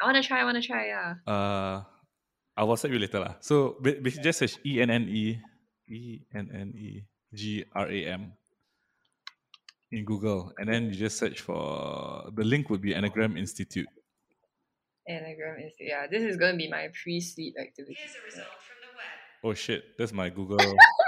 I 0.00 0.06
wanna 0.06 0.22
try, 0.22 0.40
I 0.40 0.44
wanna 0.44 0.62
try, 0.62 0.86
yeah. 0.86 1.14
Uh, 1.26 1.82
I'll 2.56 2.68
WhatsApp 2.68 2.92
you 2.92 2.98
later 2.98 3.20
lah. 3.20 3.34
So 3.40 3.76
ba- 3.80 3.98
basically, 4.00 4.22
just 4.22 4.38
search 4.38 4.58
E 4.64 4.80
N 4.80 4.90
N 4.90 5.08
E 5.08 5.38
E 5.90 6.20
N 6.34 6.48
N 6.54 6.72
E 6.76 7.02
G 7.34 7.64
R 7.74 7.90
A 7.90 8.06
M 8.06 8.32
in 9.90 10.04
Google, 10.04 10.52
and 10.58 10.68
then 10.68 10.86
you 10.86 10.94
just 10.94 11.18
search 11.18 11.40
for 11.40 12.30
the 12.34 12.44
link 12.44 12.70
would 12.70 12.80
be 12.80 12.94
Enneagram 12.94 13.38
Institute. 13.38 13.86
Enneagram 15.10 15.66
is 15.66 15.74
yeah, 15.80 16.06
this 16.06 16.22
is 16.22 16.36
gonna 16.36 16.56
be 16.56 16.68
my 16.70 16.88
pre-sleep 17.02 17.54
activity. 17.60 17.96
Here's 17.98 18.14
a 18.14 18.24
result 18.24 18.54
from 18.62 18.78
the 18.82 18.90
web. 18.94 19.50
Oh 19.50 19.54
shit, 19.54 19.82
that's 19.98 20.12
my 20.12 20.30
Google. 20.30 20.58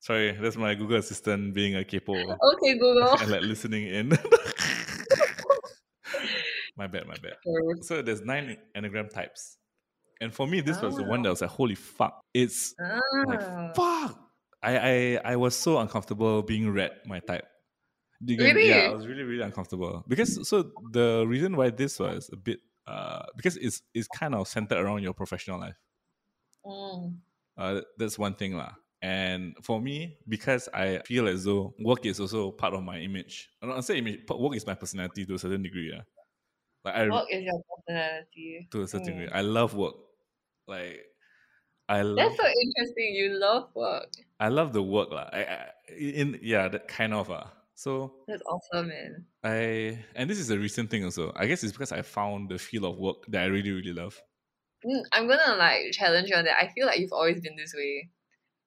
Sorry, 0.00 0.32
that's 0.32 0.56
my 0.56 0.74
Google 0.74 0.98
Assistant 0.98 1.52
being 1.54 1.74
a 1.76 1.80
kaypoh 1.82 2.36
Okay, 2.54 2.78
Google. 2.78 3.16
and 3.18 3.30
like 3.34 3.42
listening 3.42 3.86
in. 3.88 4.08
my 6.76 6.86
bad, 6.86 7.06
my 7.06 7.14
bad. 7.22 7.34
So 7.82 8.02
there's 8.02 8.22
nine 8.22 8.56
enneagram 8.76 9.10
types. 9.10 9.58
And 10.20 10.32
for 10.32 10.46
me, 10.46 10.60
this 10.60 10.80
was 10.80 10.96
the 10.96 11.02
one 11.04 11.22
that 11.22 11.30
was 11.30 11.40
like, 11.42 11.50
holy 11.50 11.74
fuck. 11.74 12.20
It's 12.32 12.74
like, 13.26 13.42
Ah. 13.42 13.72
fuck. 13.74 14.20
I, 14.62 14.78
I 14.78 15.20
I 15.32 15.36
was 15.36 15.54
so 15.54 15.78
uncomfortable 15.78 16.42
being 16.42 16.70
read 16.72 16.92
my 17.06 17.20
type. 17.20 17.46
Get- 18.24 18.40
Really? 18.40 18.68
Yeah, 18.70 18.88
I 18.90 18.94
was 18.94 19.06
really, 19.06 19.22
really 19.22 19.42
uncomfortable. 19.42 20.02
Because 20.08 20.48
so 20.48 20.70
the 20.92 21.24
reason 21.28 21.54
why 21.56 21.68
this 21.70 22.00
was 22.00 22.30
a 22.32 22.36
bit 22.36 22.60
uh 22.86 23.26
because 23.36 23.56
it's 23.58 23.82
it's 23.94 24.08
kind 24.08 24.34
of 24.34 24.48
centered 24.48 24.78
around 24.78 25.02
your 25.02 25.12
professional 25.12 25.60
life. 25.60 25.76
Mm. 26.64 27.16
Uh 27.58 27.80
that's 27.98 28.18
one 28.18 28.34
thing 28.34 28.56
lah. 28.56 28.72
And 29.02 29.54
for 29.62 29.80
me, 29.80 30.18
because 30.28 30.68
I 30.72 30.98
feel 31.04 31.28
as 31.28 31.44
though 31.44 31.74
work 31.80 32.06
is 32.06 32.18
also 32.18 32.50
part 32.50 32.74
of 32.74 32.82
my 32.82 32.98
image. 32.98 33.50
I 33.62 33.66
don't 33.66 33.82
say 33.82 33.98
image, 33.98 34.26
but 34.26 34.40
work 34.40 34.56
is 34.56 34.66
my 34.66 34.74
personality 34.74 35.26
to 35.26 35.34
a 35.34 35.38
certain 35.38 35.62
degree. 35.62 35.90
Yeah. 35.92 36.02
Like 36.84 36.94
I 36.94 37.08
Work 37.08 37.26
is 37.30 37.44
your 37.44 37.60
personality. 37.76 38.68
to 38.70 38.82
a 38.82 38.88
certain 38.88 39.14
Mm. 39.14 39.18
degree. 39.20 39.28
I 39.32 39.40
love 39.42 39.74
work. 39.74 39.96
Like 40.66 41.04
I 41.88 42.02
love 42.02 42.16
That's 42.16 42.36
so 42.36 42.48
interesting. 42.48 43.14
You 43.14 43.38
love 43.38 43.70
work. 43.74 44.08
I 44.40 44.48
love 44.48 44.72
the 44.72 44.82
work 44.82 45.10
lah. 45.10 45.28
I, 45.32 45.40
I 45.44 45.70
in 45.96 46.38
yeah, 46.42 46.68
that 46.68 46.88
kind 46.88 47.14
of 47.14 47.30
ah. 47.30 47.52
So 47.74 48.24
That's 48.26 48.42
awesome, 48.42 48.88
man. 48.88 49.26
I 49.44 50.04
and 50.14 50.28
this 50.28 50.38
is 50.38 50.50
a 50.50 50.58
recent 50.58 50.90
thing 50.90 51.04
also. 51.04 51.32
I 51.36 51.46
guess 51.46 51.62
it's 51.62 51.72
because 51.72 51.92
I 51.92 52.02
found 52.02 52.50
the 52.50 52.58
feel 52.58 52.84
of 52.86 52.98
work 52.98 53.26
that 53.28 53.42
I 53.42 53.46
really 53.46 53.70
really 53.72 53.92
love. 53.92 54.20
Mm, 54.84 55.02
I'm 55.12 55.28
gonna 55.28 55.56
like 55.56 55.92
challenge 55.92 56.28
you 56.30 56.36
on 56.36 56.44
that. 56.44 56.56
I 56.58 56.68
feel 56.68 56.86
like 56.86 56.98
you've 56.98 57.12
always 57.12 57.40
been 57.40 57.56
this 57.56 57.74
way. 57.74 58.10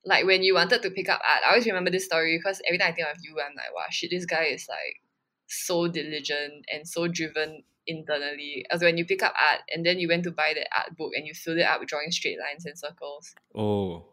Like 0.05 0.25
when 0.25 0.43
you 0.43 0.53
wanted 0.53 0.81
to 0.83 0.91
pick 0.91 1.09
up 1.09 1.21
art, 1.27 1.41
I 1.45 1.49
always 1.49 1.65
remember 1.65 1.91
this 1.91 2.05
story 2.05 2.37
because 2.37 2.61
every 2.67 2.77
time 2.77 2.91
I 2.91 2.95
think 2.95 3.07
of 3.07 3.17
you, 3.21 3.35
I'm 3.39 3.55
like, 3.55 3.73
wow, 3.75 3.83
shit, 3.89 4.11
this 4.11 4.25
guy 4.25 4.45
is 4.45 4.67
like 4.69 5.01
so 5.47 5.87
diligent 5.87 6.65
and 6.71 6.87
so 6.87 7.07
driven 7.07 7.63
internally. 7.85 8.65
As 8.71 8.81
when 8.81 8.97
you 8.97 9.05
pick 9.05 9.23
up 9.23 9.33
art 9.39 9.61
and 9.73 9.85
then 9.85 9.99
you 9.99 10.07
went 10.07 10.23
to 10.23 10.31
buy 10.31 10.53
the 10.55 10.65
art 10.77 10.95
book 10.97 11.11
and 11.15 11.25
you 11.27 11.33
filled 11.33 11.57
it 11.57 11.63
up 11.63 11.79
with 11.79 11.89
drawing 11.89 12.11
straight 12.11 12.37
lines 12.39 12.65
and 12.65 12.77
circles. 12.77 13.33
Oh, 13.53 14.05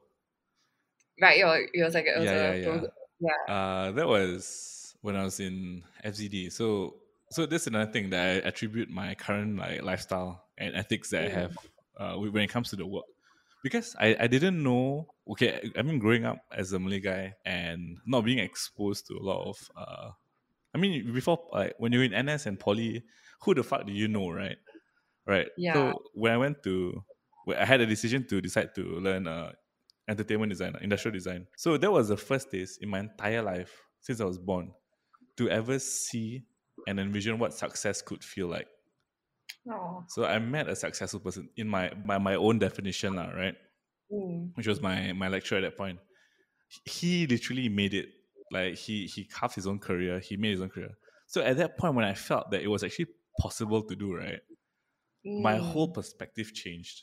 Right? 1.20 1.39
You're, 1.39 1.66
you're 1.72 1.89
like 1.89 2.05
it 2.07 2.18
was 2.18 2.26
yeah, 2.26 2.53
a 2.53 2.59
yeah, 2.59 2.80
yeah. 3.20 3.32
yeah. 3.49 3.55
Uh, 3.55 3.93
that 3.93 4.07
was 4.07 4.95
when 5.01 5.16
I 5.16 5.24
was 5.24 5.41
in 5.41 5.82
FZD. 6.05 6.53
So 6.53 6.97
so 7.30 7.47
that's 7.47 7.66
another 7.66 7.91
thing 7.91 8.11
that 8.11 8.20
I 8.22 8.49
attribute 8.49 8.91
my 8.91 9.14
current 9.14 9.57
like 9.59 9.82
lifestyle 9.82 10.45
and 10.59 10.74
ethics 10.74 11.11
that 11.11 11.24
I 11.24 11.28
Mm. 11.28 11.32
have 11.32 11.57
uh, 11.99 12.14
when 12.16 12.43
it 12.43 12.49
comes 12.51 12.70
to 12.70 12.76
the 12.76 12.87
work. 12.87 13.05
Because 13.66 13.96
I, 13.98 14.14
I 14.20 14.26
didn't 14.28 14.62
know 14.62 15.10
okay 15.32 15.72
I 15.76 15.82
mean 15.82 15.98
growing 15.98 16.24
up 16.24 16.38
as 16.52 16.72
a 16.72 16.78
Malay 16.78 17.00
guy 17.00 17.34
and 17.44 17.98
not 18.06 18.24
being 18.24 18.38
exposed 18.38 19.08
to 19.08 19.14
a 19.14 19.24
lot 19.30 19.42
of 19.50 19.56
uh 19.76 20.10
I 20.72 20.78
mean 20.78 21.12
before 21.12 21.48
like 21.52 21.74
when 21.78 21.90
you're 21.92 22.04
in 22.04 22.14
NS 22.14 22.46
and 22.46 22.60
poly 22.60 23.02
who 23.42 23.54
the 23.54 23.64
fuck 23.64 23.84
do 23.84 23.92
you 23.92 24.06
know 24.06 24.30
right? 24.30 24.58
Right 25.26 25.48
Yeah. 25.56 25.74
so 25.74 26.02
when 26.14 26.32
I 26.32 26.36
went 26.36 26.62
to 26.62 27.04
I 27.58 27.64
had 27.64 27.80
a 27.80 27.86
decision 27.86 28.26
to 28.28 28.40
decide 28.40 28.74
to 28.76 28.82
learn 28.82 29.26
uh 29.26 29.50
entertainment 30.08 30.50
design 30.50 30.76
industrial 30.80 31.14
design. 31.14 31.48
So 31.56 31.76
that 31.76 31.90
was 31.90 32.08
the 32.08 32.16
first 32.16 32.52
taste 32.52 32.80
in 32.82 32.88
my 32.88 33.00
entire 33.00 33.42
life 33.42 33.72
since 34.00 34.20
I 34.20 34.26
was 34.26 34.38
born 34.38 34.72
to 35.38 35.50
ever 35.50 35.78
see 35.80 36.44
and 36.86 37.00
envision 37.00 37.38
what 37.38 37.54
success 37.54 38.02
could 38.02 38.22
feel 38.22 38.48
like 38.48 38.68
Oh. 39.68 40.04
so 40.08 40.24
I 40.24 40.38
met 40.38 40.68
a 40.68 40.76
successful 40.76 41.20
person 41.20 41.48
in 41.56 41.66
my 41.68 41.90
my, 42.04 42.18
my 42.18 42.34
own 42.34 42.58
definition 42.58 43.14
lah, 43.16 43.30
right 43.30 43.56
Mm. 44.12 44.54
which 44.54 44.68
was 44.68 44.80
my 44.80 45.12
my 45.12 45.26
lecturer 45.26 45.58
at 45.58 45.62
that 45.62 45.76
point 45.76 45.98
he 46.84 47.26
literally 47.26 47.68
made 47.68 47.92
it 47.92 48.06
like 48.52 48.74
he 48.76 49.06
he 49.06 49.24
carved 49.24 49.56
his 49.56 49.66
own 49.66 49.80
career 49.80 50.20
he 50.20 50.36
made 50.36 50.52
his 50.52 50.60
own 50.60 50.68
career 50.70 50.94
so 51.26 51.42
at 51.42 51.56
that 51.56 51.76
point 51.76 51.96
when 51.96 52.04
i 52.04 52.14
felt 52.14 52.50
that 52.52 52.62
it 52.62 52.68
was 52.68 52.84
actually 52.84 53.08
possible 53.40 53.82
to 53.82 53.96
do 53.96 54.14
right 54.14 54.38
my 55.26 55.58
Mm. 55.58 55.60
whole 55.60 55.88
perspective 55.88 56.54
changed 56.54 57.02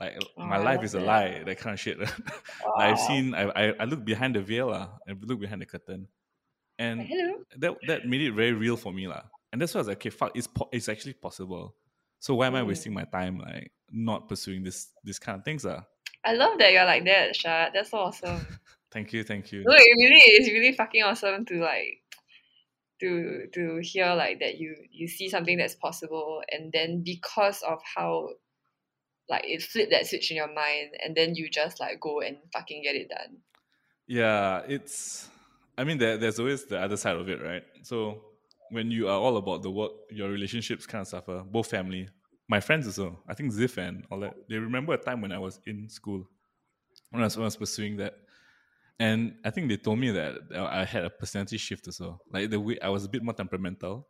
like 0.00 0.18
Oh, 0.36 0.44
my 0.44 0.56
life 0.58 0.82
is 0.82 0.94
a 0.94 1.00
lie 1.00 1.44
that 1.46 1.58
kind 1.58 1.74
of 1.74 1.78
shit 1.78 1.96
i've 2.76 2.98
seen 2.98 3.34
I, 3.34 3.44
I 3.54 3.64
i 3.78 3.84
look 3.84 4.04
behind 4.04 4.34
the 4.34 4.42
veil 4.42 4.66
lah, 4.74 4.98
and 5.06 5.22
look 5.22 5.38
behind 5.38 5.62
the 5.62 5.66
curtain 5.66 6.08
and 6.78 7.02
Hello. 7.06 7.38
that 7.62 7.72
that 7.86 8.00
made 8.10 8.22
it 8.22 8.32
very 8.34 8.52
real 8.52 8.76
for 8.76 8.92
me 8.92 9.06
lah. 9.06 9.22
And 9.54 9.62
that's 9.62 9.72
why 9.72 9.78
i 9.78 9.82
was 9.82 9.88
like 9.88 9.98
okay 9.98 10.10
fuck 10.10 10.32
it's, 10.34 10.48
po- 10.50 10.68
it's 10.72 10.88
actually 10.90 11.12
possible 11.14 11.76
so 12.18 12.34
why 12.34 12.48
am 12.48 12.56
i 12.56 12.60
Mm. 12.60 12.66
wasting 12.66 12.92
my 12.92 13.04
time 13.04 13.38
like 13.38 13.70
not 13.92 14.28
pursuing 14.28 14.64
this 14.66 14.90
this 15.04 15.20
kind 15.22 15.38
of 15.38 15.44
things 15.44 15.64
lah? 15.64 15.84
I 16.26 16.32
love 16.34 16.58
that 16.58 16.72
you're 16.72 16.86
like 16.88 17.04
that, 17.04 17.36
Shad. 17.36 17.72
That's 17.74 17.90
so 17.90 17.98
awesome. 17.98 18.40
thank 18.90 19.12
you 19.12 19.22
thank 19.22 19.52
you 19.52 19.62
No, 19.62 19.74
it 19.76 19.94
really 20.02 20.24
is 20.40 20.48
really 20.50 20.72
fucking 20.74 21.02
awesome 21.04 21.44
to 21.44 21.54
like 21.62 22.02
to 23.00 23.46
to 23.52 23.78
hear 23.82 24.14
like 24.14 24.40
that 24.40 24.58
you 24.58 24.74
you 24.90 25.06
see 25.06 25.28
something 25.28 25.56
that's 25.58 25.76
possible 25.76 26.42
and 26.50 26.72
then 26.72 27.02
because 27.04 27.62
of 27.62 27.78
how 27.94 28.30
like 29.28 29.44
it 29.44 29.62
flipped 29.62 29.92
that 29.92 30.06
switch 30.06 30.30
in 30.30 30.36
your 30.36 30.52
mind 30.52 30.96
and 31.04 31.14
then 31.14 31.34
you 31.34 31.48
just 31.48 31.78
like 31.78 32.00
go 32.00 32.20
and 32.20 32.38
fucking 32.52 32.82
get 32.82 32.96
it 32.96 33.08
done. 33.08 33.38
Yeah, 34.06 34.62
it's. 34.68 35.28
I 35.78 35.84
mean, 35.84 35.98
there, 35.98 36.18
there's 36.18 36.38
always 36.38 36.64
the 36.66 36.78
other 36.80 36.96
side 36.96 37.16
of 37.16 37.28
it, 37.28 37.40
right? 37.42 37.64
So 37.82 38.22
when 38.70 38.90
you 38.90 39.08
are 39.08 39.18
all 39.18 39.36
about 39.36 39.62
the 39.62 39.70
work, 39.70 39.92
your 40.10 40.30
relationships 40.30 40.86
kind 40.86 41.02
of 41.02 41.08
suffer. 41.08 41.42
Both 41.44 41.70
family, 41.70 42.08
my 42.48 42.60
friends 42.60 42.86
also. 42.86 43.22
I 43.28 43.34
think 43.34 43.52
Zif 43.52 43.78
and 43.78 44.04
all 44.10 44.20
that. 44.20 44.34
They 44.48 44.56
remember 44.56 44.92
a 44.94 44.98
time 44.98 45.20
when 45.20 45.32
I 45.32 45.38
was 45.38 45.60
in 45.66 45.88
school, 45.88 46.28
when 47.10 47.22
I 47.22 47.26
was, 47.26 47.36
when 47.36 47.44
I 47.44 47.46
was 47.46 47.56
pursuing 47.56 47.96
that, 47.98 48.14
and 48.98 49.34
I 49.44 49.50
think 49.50 49.68
they 49.68 49.76
told 49.76 49.98
me 49.98 50.10
that 50.12 50.34
I 50.54 50.84
had 50.84 51.04
a 51.04 51.10
personality 51.10 51.58
shift 51.58 51.86
also. 51.88 52.20
Like 52.30 52.50
the 52.50 52.60
way 52.60 52.78
I 52.80 52.88
was 52.88 53.04
a 53.04 53.08
bit 53.08 53.22
more 53.22 53.34
temperamental, 53.34 54.06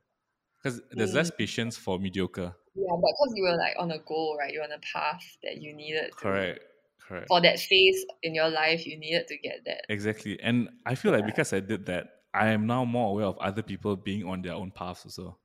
because 0.62 0.80
there's 0.90 1.14
less 1.14 1.30
mm. 1.30 1.38
patience 1.38 1.76
for 1.76 1.98
mediocre. 1.98 2.54
Yeah, 2.74 2.86
but 2.90 3.10
because 3.12 3.32
you 3.34 3.44
were 3.44 3.56
like 3.56 3.74
on 3.78 3.90
a 3.92 3.98
goal, 3.98 4.36
right? 4.38 4.52
You're 4.52 4.64
on 4.64 4.72
a 4.72 4.80
path 4.80 5.24
that 5.42 5.58
you 5.58 5.74
needed. 5.74 6.10
To, 6.10 6.16
Correct. 6.16 6.60
Correct. 7.06 7.26
For 7.28 7.40
that 7.42 7.58
phase 7.58 8.04
in 8.22 8.34
your 8.34 8.48
life, 8.48 8.86
you 8.86 8.98
needed 8.98 9.28
to 9.28 9.36
get 9.38 9.60
that. 9.66 9.84
Exactly. 9.90 10.40
And 10.40 10.70
I 10.86 10.94
feel 10.94 11.12
like 11.12 11.20
Yeah. 11.20 11.26
because 11.26 11.52
I 11.52 11.60
did 11.60 11.86
that, 11.86 12.08
I 12.34 12.48
am 12.50 12.66
now 12.66 12.84
more 12.84 13.10
aware 13.12 13.26
of 13.26 13.38
other 13.38 13.62
people 13.62 13.96
being 13.96 14.24
on 14.24 14.42
their 14.42 14.54
own 14.54 14.70
paths 14.72 15.04
also. 15.06 15.38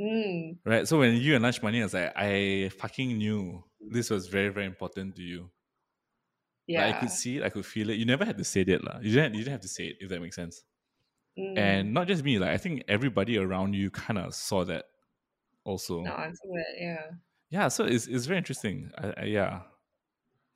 Mm, 0.00 0.58
Right. 0.64 0.88
So 0.88 0.98
when 0.98 1.14
you 1.16 1.34
and 1.34 1.42
lunch 1.42 1.62
money, 1.62 1.80
I 1.80 1.84
was 1.84 1.94
like, 1.94 2.12
I 2.16 2.70
fucking 2.80 3.18
knew 3.18 3.62
this 3.80 4.10
was 4.10 4.26
very, 4.28 4.48
very 4.48 4.66
important 4.66 5.14
to 5.16 5.22
you. 5.22 5.50
yeah. 6.66 6.86
Like 6.86 6.96
I 6.96 7.00
could 7.00 7.10
see 7.10 7.36
it, 7.38 7.42
I 7.44 7.50
could 7.50 7.66
feel 7.66 7.90
it. 7.90 7.98
You 7.98 8.06
never 8.06 8.24
had 8.24 8.38
to 8.38 8.44
say 8.44 8.62
it, 8.62 8.82
lah. 8.84 8.98
You 9.02 9.12
didn't 9.12 9.34
you 9.34 9.40
didn't 9.40 9.52
have 9.52 9.60
to 9.62 9.68
say 9.68 9.86
it, 9.88 9.96
if 10.00 10.08
that 10.08 10.20
makes 10.20 10.36
sense. 10.36 10.64
Mm. 11.38 11.58
And 11.58 11.94
not 11.94 12.08
just 12.08 12.24
me, 12.24 12.38
like 12.38 12.50
I 12.50 12.58
think 12.58 12.84
everybody 12.88 13.38
around 13.38 13.74
you 13.74 13.90
kind 13.90 14.18
of 14.18 14.34
saw 14.34 14.64
that 14.64 14.86
also. 15.64 16.02
no, 16.02 16.12
I'm 16.12 16.34
so. 16.34 16.42
Yeah. 16.78 17.10
Yeah, 17.50 17.68
so 17.68 17.84
it's 17.84 18.06
it's 18.06 18.26
very 18.26 18.38
interesting. 18.38 18.90
I, 18.98 19.14
I, 19.18 19.24
yeah, 19.26 19.60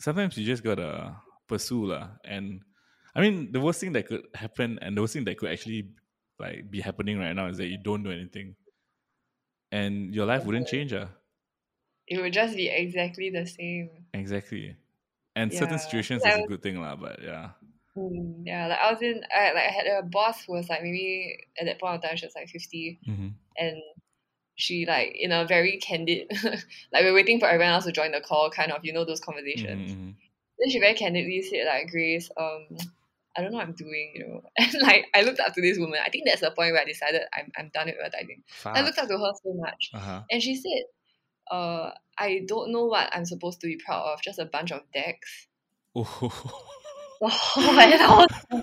sometimes 0.00 0.36
you 0.38 0.46
just 0.46 0.64
gotta 0.64 1.16
pursue 1.48 1.86
lah. 1.86 2.10
And 2.24 2.62
I 3.18 3.20
mean, 3.20 3.50
the 3.50 3.60
worst 3.60 3.80
thing 3.80 3.92
that 3.94 4.06
could 4.06 4.22
happen, 4.34 4.78
and 4.80 4.96
the 4.96 5.00
worst 5.02 5.14
thing 5.14 5.24
that 5.24 5.36
could 5.38 5.50
actually 5.50 5.90
like 6.38 6.70
be 6.70 6.80
happening 6.80 7.18
right 7.18 7.34
now 7.34 7.46
is 7.46 7.58
that 7.58 7.66
you 7.66 7.78
don't 7.82 8.04
do 8.04 8.12
anything, 8.12 8.54
and 9.72 10.14
your 10.14 10.26
life 10.26 10.44
wouldn't 10.46 10.68
change. 10.68 10.92
Ah, 10.94 11.08
It 12.06 12.22
would 12.22 12.32
just 12.32 12.54
be 12.56 12.68
exactly 12.68 13.30
the 13.30 13.44
same. 13.46 14.06
exactly. 14.14 14.76
And 15.34 15.52
Yeah. 15.52 15.58
certain 15.58 15.78
situations 15.78 16.24
is 16.24 16.34
a 16.34 16.46
good 16.46 16.62
thing 16.62 16.80
lah. 16.80 16.94
But 16.96 17.22
yeah, 17.22 17.50
Mm, 17.98 18.42
yeah, 18.46 18.66
like 18.68 18.78
I 18.78 18.92
was 18.92 19.02
in, 19.02 19.24
I 19.34 19.52
like 19.52 19.66
I 19.66 19.74
had 19.74 19.86
a 19.86 20.02
boss 20.02 20.44
who 20.44 20.52
was 20.52 20.68
like 20.68 20.82
maybe 20.82 21.38
at 21.58 21.66
that 21.66 21.80
point 21.80 21.96
of 21.96 22.02
time 22.02 22.16
she 22.16 22.26
was 22.26 22.34
like 22.36 22.48
fifty, 22.48 23.00
mm-hmm. 23.06 23.28
and 23.56 23.76
she 24.54 24.86
like 24.86 25.16
in 25.18 25.32
a 25.32 25.44
very 25.46 25.78
candid, 25.78 26.30
like 26.92 27.02
we're 27.02 27.14
waiting 27.14 27.40
for 27.40 27.46
everyone 27.46 27.74
else 27.74 27.86
to 27.86 27.92
join 27.92 28.12
the 28.12 28.20
call, 28.20 28.50
kind 28.50 28.70
of 28.70 28.84
you 28.84 28.92
know 28.92 29.04
those 29.04 29.20
conversations. 29.20 29.90
Mm-hmm. 29.90 30.10
Then 30.58 30.70
she 30.70 30.78
very 30.78 30.94
candidly 30.94 31.42
said 31.42 31.66
like 31.66 31.90
Grace, 31.90 32.30
um, 32.36 32.66
I 33.38 33.42
don't 33.42 33.52
know 33.52 33.58
what 33.58 33.66
I'm 33.68 33.74
doing, 33.74 34.12
you 34.16 34.26
know. 34.26 34.40
And 34.58 34.82
like 34.82 35.06
I 35.14 35.22
looked 35.22 35.38
up 35.40 35.54
to 35.54 35.62
this 35.62 35.78
woman. 35.78 36.00
I 36.04 36.10
think 36.10 36.24
that's 36.26 36.40
the 36.40 36.50
point 36.50 36.72
where 36.72 36.82
I 36.82 36.84
decided 36.84 37.22
I'm 37.32 37.50
I'm 37.56 37.70
done 37.72 37.86
with 37.86 37.94
advertising. 38.04 38.42
I 38.66 38.82
looked 38.82 38.98
up 38.98 39.06
to 39.08 39.16
her 39.18 39.32
so 39.42 39.54
much, 39.54 39.90
Uh 39.94 39.98
huh. 40.00 40.20
and 40.30 40.42
she 40.42 40.56
said, 40.56 40.84
uh, 41.56 41.90
I 42.18 42.42
don't 42.46 42.72
know 42.72 42.86
what 42.86 43.08
I'm 43.14 43.24
supposed 43.24 43.60
to 43.60 43.68
be 43.68 43.78
proud 43.84 44.12
of, 44.12 44.20
just 44.22 44.38
a 44.40 44.44
bunch 44.44 44.72
of 44.72 44.82
decks. 44.92 45.46
Oh, 45.94 46.30
and 47.20 48.02
I 48.02 48.16
was, 48.52 48.62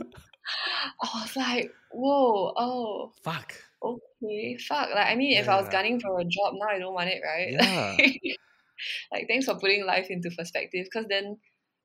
I 1.01 1.21
was 1.21 1.35
like, 1.35 1.71
whoa, 1.91 2.53
oh, 2.55 3.11
fuck. 3.23 3.53
okay, 3.83 4.57
fuck. 4.67 4.89
Like, 4.93 5.07
I 5.07 5.15
mean, 5.15 5.37
if 5.37 5.49
I 5.49 5.59
was 5.59 5.69
gunning 5.69 5.99
for 5.99 6.19
a 6.19 6.23
job 6.23 6.53
now, 6.53 6.67
I 6.69 6.79
don't 6.79 6.93
want 6.93 7.09
it, 7.09 7.21
right? 7.25 7.97
Yeah. 8.23 8.35
like, 9.11 9.25
thanks 9.27 9.45
for 9.45 9.55
putting 9.57 9.85
life 9.85 10.07
into 10.09 10.29
perspective. 10.37 10.85
Because 10.85 11.07
then 11.09 11.37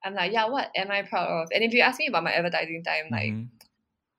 I'm 0.05 0.15
like, 0.15 0.33
yeah, 0.33 0.47
what 0.49 0.71
am 0.77 0.91
I 0.91 1.03
proud 1.03 1.29
of? 1.29 1.49
And 1.53 1.65
if 1.65 1.73
you 1.75 1.81
ask 1.83 1.99
me 1.99 2.09
about 2.09 2.25
my 2.25 2.33
advertising 2.33 2.83
time, 2.85 3.07
like, 3.13 3.39
Mhm. 3.39 3.61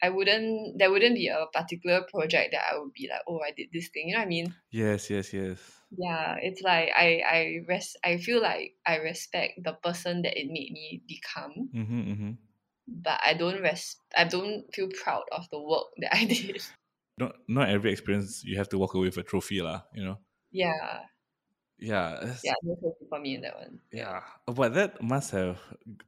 I 0.04 0.10
wouldn't, 0.10 0.80
there 0.80 0.92
wouldn't 0.92 1.16
be 1.16 1.28
a 1.30 1.48
particular 1.54 2.04
project 2.12 2.52
that 2.54 2.66
I 2.74 2.78
would 2.80 2.94
be 2.94 3.10
like, 3.10 3.22
oh, 3.28 3.42
I 3.42 3.52
did 3.52 3.70
this 3.74 3.90
thing. 3.90 4.10
You 4.10 4.16
know 4.16 4.22
what 4.22 4.26
I 4.28 4.30
mean? 4.30 4.56
Yes, 4.72 5.10
yes, 5.12 5.34
yes. 5.34 5.82
Yeah, 5.92 6.36
it's 6.42 6.62
like 6.62 6.90
I, 6.96 7.20
I 7.22 7.66
res- 7.68 7.96
I 8.04 8.18
feel 8.18 8.42
like 8.42 8.78
I 8.86 8.98
respect 8.98 9.64
the 9.64 9.74
person 9.74 10.22
that 10.24 10.38
it 10.38 10.48
made 10.48 10.72
me 10.72 11.04
become, 11.08 11.74
Mm-hmm, 11.74 12.02
mm-hmm. 12.12 12.32
but 12.88 13.20
I 13.24 13.34
don't 13.34 13.62
res- 13.62 13.98
I 14.16 14.26
don't 14.26 14.72
feel 14.74 14.90
proud 14.90 15.24
of 15.32 15.50
the 15.50 15.60
work 15.62 15.88
that 15.98 16.14
I 16.16 16.26
did. 16.26 16.62
Not 17.18 17.36
not 17.48 17.70
every 17.70 17.90
experience 17.94 18.44
you 18.44 18.58
have 18.58 18.68
to 18.70 18.78
walk 18.78 18.94
away 18.96 19.06
with 19.08 19.18
a 19.18 19.24
trophy 19.24 19.62
lah. 19.62 19.84
You 19.94 20.04
know. 20.04 20.20
yeah, 20.52 21.06
Yeah. 21.82 22.36
yeah, 22.44 22.54
for 23.10 23.20
me 23.20 23.36
in 23.36 23.42
that 23.42 23.58
one. 23.58 23.80
Yeah, 23.92 24.22
but 24.46 24.76
that 24.76 25.02
must 25.02 25.32
have 25.32 25.58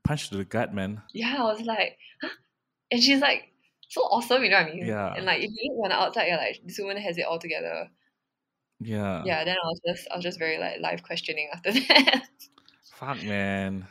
punched 0.04 0.32
the 0.32 0.46
gut, 0.46 0.74
man. 0.74 1.02
Yeah, 1.14 1.36
I 1.40 1.44
was 1.44 1.62
like, 1.62 1.98
huh? 2.22 2.30
and 2.92 3.02
she's 3.02 3.20
like 3.20 3.52
so 3.90 4.02
awesome, 4.02 4.44
you 4.44 4.50
know 4.50 4.58
what 4.58 4.68
I 4.68 4.74
mean? 4.74 4.86
Yeah. 4.86 5.14
And 5.16 5.26
like 5.26 5.42
if 5.42 5.50
you 5.52 5.74
look 5.76 5.86
on 5.86 5.90
the 5.90 5.96
outside, 5.96 6.28
you're 6.28 6.38
like, 6.38 6.62
this 6.66 6.78
woman 6.80 6.98
has 6.98 7.18
it 7.18 7.26
all 7.26 7.40
together. 7.40 7.90
Yeah. 8.80 9.24
Yeah. 9.26 9.44
Then 9.44 9.56
I 9.56 9.68
was 9.68 9.82
just 9.88 10.08
I 10.12 10.16
was 10.16 10.24
just 10.24 10.40
very 10.40 10.58
like 10.60 10.80
life 10.80 11.02
questioning 11.04 11.50
after 11.54 11.72
that. 11.88 12.28
Fuck, 12.96 13.24
man. 13.24 13.88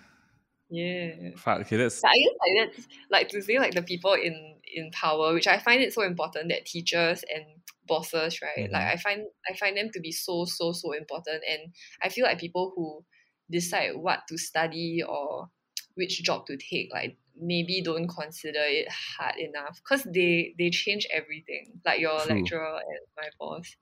Yeah. 0.73 1.31
Fuck. 1.37 1.61
Okay, 1.63 1.77
that's 1.77 2.03
But 2.03 2.11
I 2.11 2.19
guess 2.19 2.35
like 2.41 2.57
that's 2.77 2.89
like 3.11 3.29
to 3.31 3.43
say 3.43 3.59
like 3.59 3.75
the 3.75 3.83
people 3.83 4.15
in 4.15 4.61
in 4.75 4.91
power, 4.93 5.35
which 5.35 5.47
I 5.49 5.59
find 5.59 5.83
it 5.83 5.93
so 5.95 6.03
important 6.03 6.51
that 6.51 6.67
teachers 6.67 7.25
and 7.35 7.45
bosses, 7.87 8.41
right? 8.43 8.71
Like 8.73 8.85
Mhm. 8.85 8.93
I 8.95 8.97
find 8.97 9.27
I 9.51 9.57
find 9.57 9.77
them 9.77 9.91
to 9.93 10.01
be 10.01 10.13
so 10.13 10.45
so 10.47 10.73
so 10.73 10.93
important, 10.93 11.43
and 11.49 11.75
I 12.03 12.09
feel 12.11 12.25
like 12.27 12.41
people 12.41 12.73
who 12.77 13.05
decide 13.51 13.97
what 13.97 14.21
to 14.29 14.39
study 14.39 15.03
or 15.03 15.51
which 15.95 16.23
job 16.23 16.47
to 16.47 16.57
take, 16.57 16.91
like 16.93 17.19
maybe 17.37 17.83
don't 17.83 18.09
consider 18.09 18.63
it 18.63 18.89
hard 18.91 19.37
enough 19.39 19.77
because 19.83 20.05
they 20.05 20.55
they 20.59 20.71
change 20.71 21.07
everything. 21.13 21.81
Like 21.85 22.01
your 22.01 22.25
True. 22.25 22.27
lecturer 22.27 22.79
and 22.79 23.01
my 23.17 23.29
boss 23.41 23.77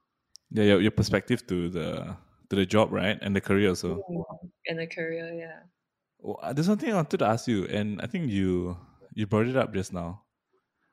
yeah, 0.51 0.65
your, 0.65 0.81
your 0.81 0.91
perspective 0.91 1.47
to 1.47 1.69
the 1.69 2.17
to 2.51 2.57
the 2.57 2.67
job, 2.67 2.93
right, 2.93 3.19
and 3.23 3.35
the 3.35 3.41
career 3.41 3.69
also. 3.69 4.03
and 4.67 4.79
the 4.79 4.87
career, 4.87 5.33
yeah. 5.35 5.63
Well, 6.23 6.39
uh, 6.43 6.53
there's 6.53 6.67
something 6.67 6.91
I 6.91 6.97
wanted 6.97 7.19
to 7.19 7.27
ask 7.27 7.49
you, 7.49 7.67
and 7.67 8.01
I 8.01 8.07
think 8.07 8.31
you 8.31 8.77
you 9.15 9.27
brought 9.27 9.47
it 9.49 9.57
up 9.57 9.73
just 9.75 9.93
now, 9.93 10.23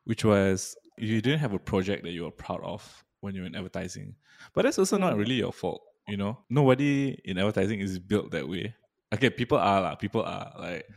which 0.05 0.23
was 0.25 0.75
you 0.97 1.21
didn't 1.21 1.39
have 1.39 1.53
a 1.53 1.59
project 1.59 2.03
that 2.03 2.11
you 2.11 2.23
were 2.23 2.31
proud 2.31 2.61
of 2.63 3.03
when 3.21 3.35
you 3.35 3.41
were 3.41 3.47
in 3.47 3.55
advertising, 3.55 4.15
but 4.53 4.63
that's 4.63 4.79
also 4.79 4.97
not 4.97 5.13
Mm. 5.13 5.17
really 5.19 5.35
your 5.35 5.51
fault. 5.53 5.81
You 6.07 6.17
know, 6.17 6.39
nobody 6.49 7.19
in 7.25 7.37
advertising 7.37 7.79
is 7.81 7.99
built 7.99 8.31
that 8.31 8.47
way. 8.47 8.75
Okay, 9.13 9.29
people 9.29 9.57
are 9.57 9.81
lah. 9.81 9.95
People 9.95 10.23
are 10.23 10.53
like, 10.57 10.87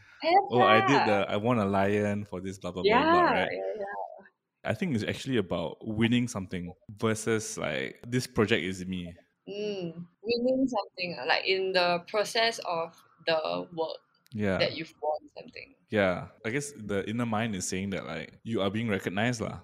oh, 0.51 0.63
I 0.63 0.81
did 0.87 1.01
the, 1.07 1.27
I 1.29 1.37
won 1.37 1.59
a 1.59 1.65
lion 1.67 2.25
for 2.25 2.41
this, 2.41 2.59
blah 2.59 2.71
blah 2.71 2.83
blah, 2.83 2.91
yeah, 2.91 3.11
blah, 3.11 3.31
right? 3.31 3.49
yeah, 3.51 3.73
yeah. 3.79 4.71
I 4.71 4.75
think 4.75 4.95
it's 4.95 5.05
actually 5.05 5.39
about 5.39 5.79
winning 5.81 6.29
something 6.29 6.73
versus 6.99 7.57
like 7.59 7.99
this 8.07 8.27
project 8.27 8.63
is 8.63 8.85
me. 8.87 9.15
Mm, 9.49 10.05
winning 10.23 10.69
something 10.69 11.17
like 11.27 11.47
in 11.47 11.73
the 11.73 12.05
process 12.07 12.61
of 12.69 12.95
the 13.27 13.67
work 13.75 13.99
Yeah, 14.33 14.59
that 14.59 14.77
you've 14.77 14.95
won 15.03 15.19
something. 15.37 15.75
yeah. 15.91 16.29
I 16.45 16.51
guess 16.51 16.73
the 16.77 17.09
inner 17.09 17.27
mind 17.27 17.55
is 17.57 17.67
saying 17.67 17.91
that 17.91 18.07
like 18.07 18.39
you 18.45 18.61
are 18.63 18.71
being 18.71 18.89
recognized 18.89 19.41
lah. 19.41 19.61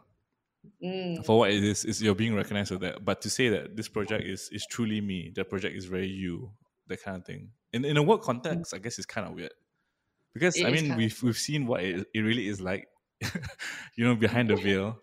Mm, 0.82 1.24
for 1.24 1.38
what 1.38 1.50
it 1.52 1.62
is 1.62 1.84
is 1.84 2.02
you're 2.02 2.16
being 2.16 2.34
recognized 2.34 2.72
for 2.72 2.78
that. 2.78 3.04
But 3.04 3.20
to 3.22 3.30
say 3.30 3.48
that 3.50 3.76
this 3.76 3.86
project 3.88 4.24
is 4.24 4.48
is 4.50 4.66
truly 4.66 5.00
me 5.00 5.30
that 5.36 5.48
project 5.48 5.76
is 5.76 5.84
very 5.86 6.08
you 6.08 6.50
that 6.88 7.02
kind 7.02 7.16
of 7.18 7.24
thing. 7.24 7.50
In 7.72 7.84
in 7.84 7.96
a 7.96 8.02
work 8.02 8.22
context 8.22 8.74
i 8.74 8.78
guess 8.78 8.98
it's 8.98 9.06
kind 9.06 9.26
of 9.28 9.34
weird. 9.34 9.54
Because 10.34 10.56
It 10.56 10.66
i 10.66 10.70
mean 10.70 10.96
we've 10.96 11.14
we've 11.22 11.38
seen 11.38 11.66
what 11.66 11.82
it, 11.84 12.06
it 12.12 12.20
really 12.20 12.48
is 12.48 12.60
like 12.60 12.88
you 13.96 14.04
know 14.04 14.16
behind 14.16 14.50
the 14.50 14.56
veil. 14.56 14.98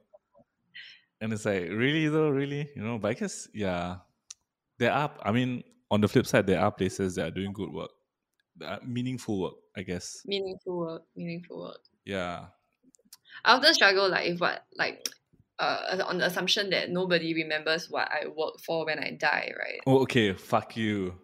And 1.22 1.32
it's 1.32 1.46
like 1.46 1.70
really 1.72 2.10
though? 2.10 2.30
Really? 2.30 2.68
You 2.76 2.84
know 2.84 3.00
but 3.00 3.12
i 3.12 3.14
guess 3.14 3.48
yeah. 3.54 4.04
There 4.80 4.92
are 4.92 5.12
i 5.24 5.32
mean 5.32 5.64
on 5.90 6.02
the 6.02 6.10
flip 6.10 6.28
side 6.28 6.48
there 6.48 6.60
are 6.60 6.72
places 6.72 7.16
that 7.16 7.28
are 7.28 7.32
doing 7.32 7.54
good 7.54 7.72
work 7.72 7.92
that 8.58 8.88
meaningful 8.88 9.40
work 9.42 9.54
i 9.76 9.82
guess 9.82 10.22
meaningful 10.26 10.78
work, 10.78 11.02
meaningful 11.16 11.60
work. 11.60 11.80
yeah 12.06 12.46
I 13.46 13.54
often 13.56 13.74
struggle 13.74 14.08
like 14.10 14.30
if 14.30 14.40
what 14.40 14.64
like 14.78 15.10
uh 15.60 15.98
on 16.06 16.18
the 16.20 16.26
assumption 16.26 16.70
that 16.70 16.90
nobody 16.92 17.34
remembers 17.34 17.90
what 17.90 18.08
I 18.10 18.28
work 18.28 18.60
for 18.66 18.86
when 18.86 19.00
I 19.00 19.12
die, 19.20 19.52
right? 19.58 19.82
oh 19.88 20.00
okay 20.04 20.34
fuck 20.34 20.78
you 20.78 21.16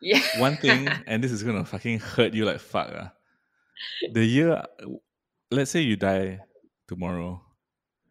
Yeah. 0.00 0.20
one 0.38 0.56
thing, 0.56 0.88
and 1.06 1.22
this 1.22 1.30
is 1.30 1.42
gonna 1.42 1.64
fucking 1.64 2.00
hurt 2.00 2.34
you 2.34 2.44
like 2.44 2.58
fuck. 2.58 2.90
ah. 2.94 3.12
The 4.12 4.24
year, 4.24 4.62
let's 5.50 5.70
say 5.70 5.80
you 5.82 5.96
die 5.96 6.40
tomorrow, 6.88 7.40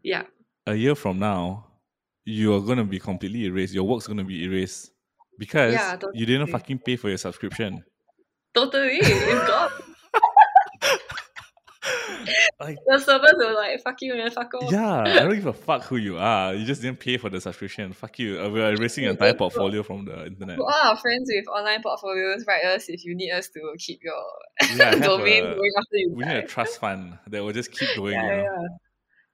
yeah. 0.04 0.24
a 0.68 0.76
year 0.76 0.96
from 0.96 1.20
now, 1.20 1.68
you 2.24 2.54
are 2.56 2.62
gonna 2.62 2.86
be 2.86 3.00
completely 3.00 3.46
erased. 3.46 3.74
Your 3.74 3.84
work's 3.86 4.08
gonna 4.08 4.24
be 4.24 4.44
erased 4.46 4.92
because 5.38 5.74
Yeah, 5.74 5.98
you 6.14 6.26
didn't 6.26 6.48
fucking 6.48 6.80
pay 6.80 6.96
for 6.96 7.10
your 7.10 7.18
subscription. 7.18 7.84
Totally. 8.54 8.98
It's 9.02 9.48
gone. 9.48 9.70
Like, 12.60 12.78
The 12.86 13.00
servers 13.00 13.34
were 13.38 13.54
like, 13.56 13.82
fuck 13.82 14.00
you 14.02 14.14
man, 14.16 14.30
fuck 14.30 14.54
off. 14.54 14.72
yeah, 14.72 15.00
I 15.02 15.20
don't 15.24 15.34
give 15.34 15.48
a 15.48 15.54
fuck 15.54 15.82
who 15.86 15.96
you 15.98 16.16
are. 16.20 16.54
You 16.54 16.64
just 16.64 16.84
didn't 16.84 17.00
pay 17.00 17.18
for 17.18 17.30
the 17.32 17.42
subscription. 17.42 17.92
Fuck 17.94 18.20
you. 18.20 18.40
Uh, 18.40 18.50
We're 18.50 18.74
erasing 18.76 19.06
your 19.06 19.14
entire 19.14 19.34
portfolio 19.42 19.82
from 19.82 20.06
the 20.06 20.28
internet. 20.28 20.60
All 20.60 20.70
our 20.72 20.96
friends 20.96 21.28
with 21.34 21.48
online 21.48 21.82
portfolios, 21.82 22.46
write 22.48 22.64
us 22.66 22.88
if 22.88 23.04
you 23.04 23.16
need 23.16 23.32
us 23.32 23.48
to 23.50 23.60
keep 23.80 24.02
your 24.04 24.14
Yeah, 24.76 24.92
domain 25.00 25.44
a- 25.44 25.56
going 25.56 25.72
after 25.80 25.96
you 25.98 26.14
we 26.16 26.24
die. 26.24 26.34
need 26.36 26.44
a 26.44 26.48
trust 26.48 26.80
fund 26.80 27.18
that 27.28 27.44
will 27.44 27.52
just 27.52 27.72
keep 27.72 27.90
going. 27.98 28.14
yeah, 28.14 28.22
you 28.30 28.38
know? 28.38 28.44
yeah. 28.44 28.68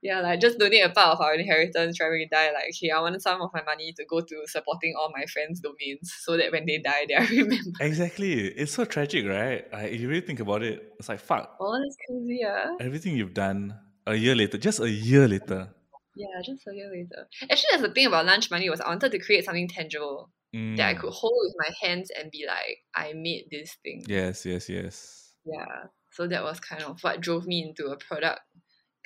Yeah, 0.01 0.21
like 0.21 0.39
just 0.39 0.59
donate 0.59 0.85
a 0.85 0.89
part 0.89 1.15
of 1.15 1.21
our 1.21 1.33
inheritance 1.33 1.99
right 1.99 2.07
when 2.09 2.19
we 2.19 2.27
die. 2.31 2.51
Like, 2.53 2.65
okay, 2.69 2.91
I 2.91 3.01
want 3.01 3.19
some 3.21 3.41
of 3.41 3.49
my 3.53 3.63
money 3.63 3.93
to 3.93 4.05
go 4.05 4.21
to 4.21 4.35
supporting 4.45 4.93
all 4.97 5.11
my 5.15 5.25
friends' 5.25 5.59
domains 5.59 6.13
so 6.21 6.37
that 6.37 6.51
when 6.51 6.65
they 6.67 6.77
die, 6.77 7.05
they 7.07 7.15
are 7.15 7.25
remembered. 7.29 7.73
Exactly. 7.81 8.33
It's 8.47 8.71
so 8.73 8.85
tragic, 8.85 9.25
right? 9.25 9.65
Like, 9.73 9.91
if 9.91 9.99
you 9.99 10.07
really 10.07 10.21
think 10.21 10.39
about 10.39 10.61
it. 10.63 10.93
It's 10.99 11.09
like 11.09 11.19
fuck. 11.19 11.57
Oh, 11.59 11.79
that's 11.81 11.97
crazy, 12.07 12.39
yeah. 12.41 12.75
Everything 12.79 13.17
you've 13.17 13.33
done 13.33 13.73
a 14.05 14.13
year 14.15 14.35
later, 14.35 14.57
just 14.57 14.79
a 14.79 14.89
year 14.89 15.27
later. 15.27 15.69
Yeah, 16.15 16.41
just 16.45 16.67
a 16.67 16.73
year 16.73 16.89
later. 16.91 17.27
Actually, 17.43 17.67
that's 17.71 17.83
the 17.83 17.91
thing 17.93 18.05
about 18.07 18.25
lunch 18.25 18.49
money 18.49 18.69
was 18.69 18.81
I 18.81 18.89
wanted 18.89 19.11
to 19.11 19.19
create 19.19 19.45
something 19.45 19.67
tangible. 19.67 20.29
that 20.53 20.87
I 20.89 20.93
Mm. 20.95 20.99
could 21.01 21.11
hold 21.13 21.33
with 21.45 21.55
my 21.59 21.75
hands 21.87 22.09
and 22.17 22.31
be 22.31 22.45
like, 22.47 22.77
I 22.95 23.13
made 23.13 23.47
this 23.51 23.75
thing. 23.83 24.03
Yes, 24.07 24.45
yes, 24.45 24.69
yes. 24.69 25.33
Yeah. 25.45 25.83
So 26.13 26.25
that 26.27 26.41
was 26.43 26.59
kind 26.59 26.81
of 26.83 26.99
what 27.03 27.19
drove 27.21 27.45
me 27.45 27.63
into 27.67 27.87
a 27.91 27.97
product 27.97 28.39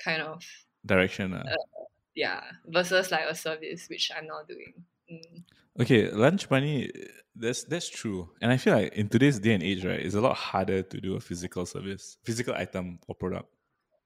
kind 0.04 0.22
of 0.22 0.44
Direction. 0.86 1.34
Uh. 1.34 1.44
yeah 2.16 2.42
versus 2.68 3.12
like 3.12 3.26
a 3.30 3.36
service 3.36 3.88
which 3.90 4.12
I'm 4.16 4.28
not 4.28 4.48
doing. 4.48 4.74
Mm. 5.12 5.44
Okay, 5.82 6.10
lunch 6.12 6.50
money. 6.50 6.90
That's 7.36 7.64
that's 7.64 7.88
true, 7.90 8.30
and 8.42 8.52
I 8.52 8.58
feel 8.58 8.74
like 8.76 8.94
in 8.94 9.08
today's 9.08 9.40
day 9.40 9.54
and 9.54 9.64
age, 9.64 9.86
right, 9.86 10.00
it's 10.00 10.16
a 10.16 10.22
lot 10.22 10.36
harder 10.36 10.82
to 10.84 11.00
do 11.00 11.16
a 11.16 11.20
physical 11.22 11.66
service, 11.66 12.18
physical 12.26 12.54
item 12.54 13.00
or 13.08 13.16
product, 13.16 13.48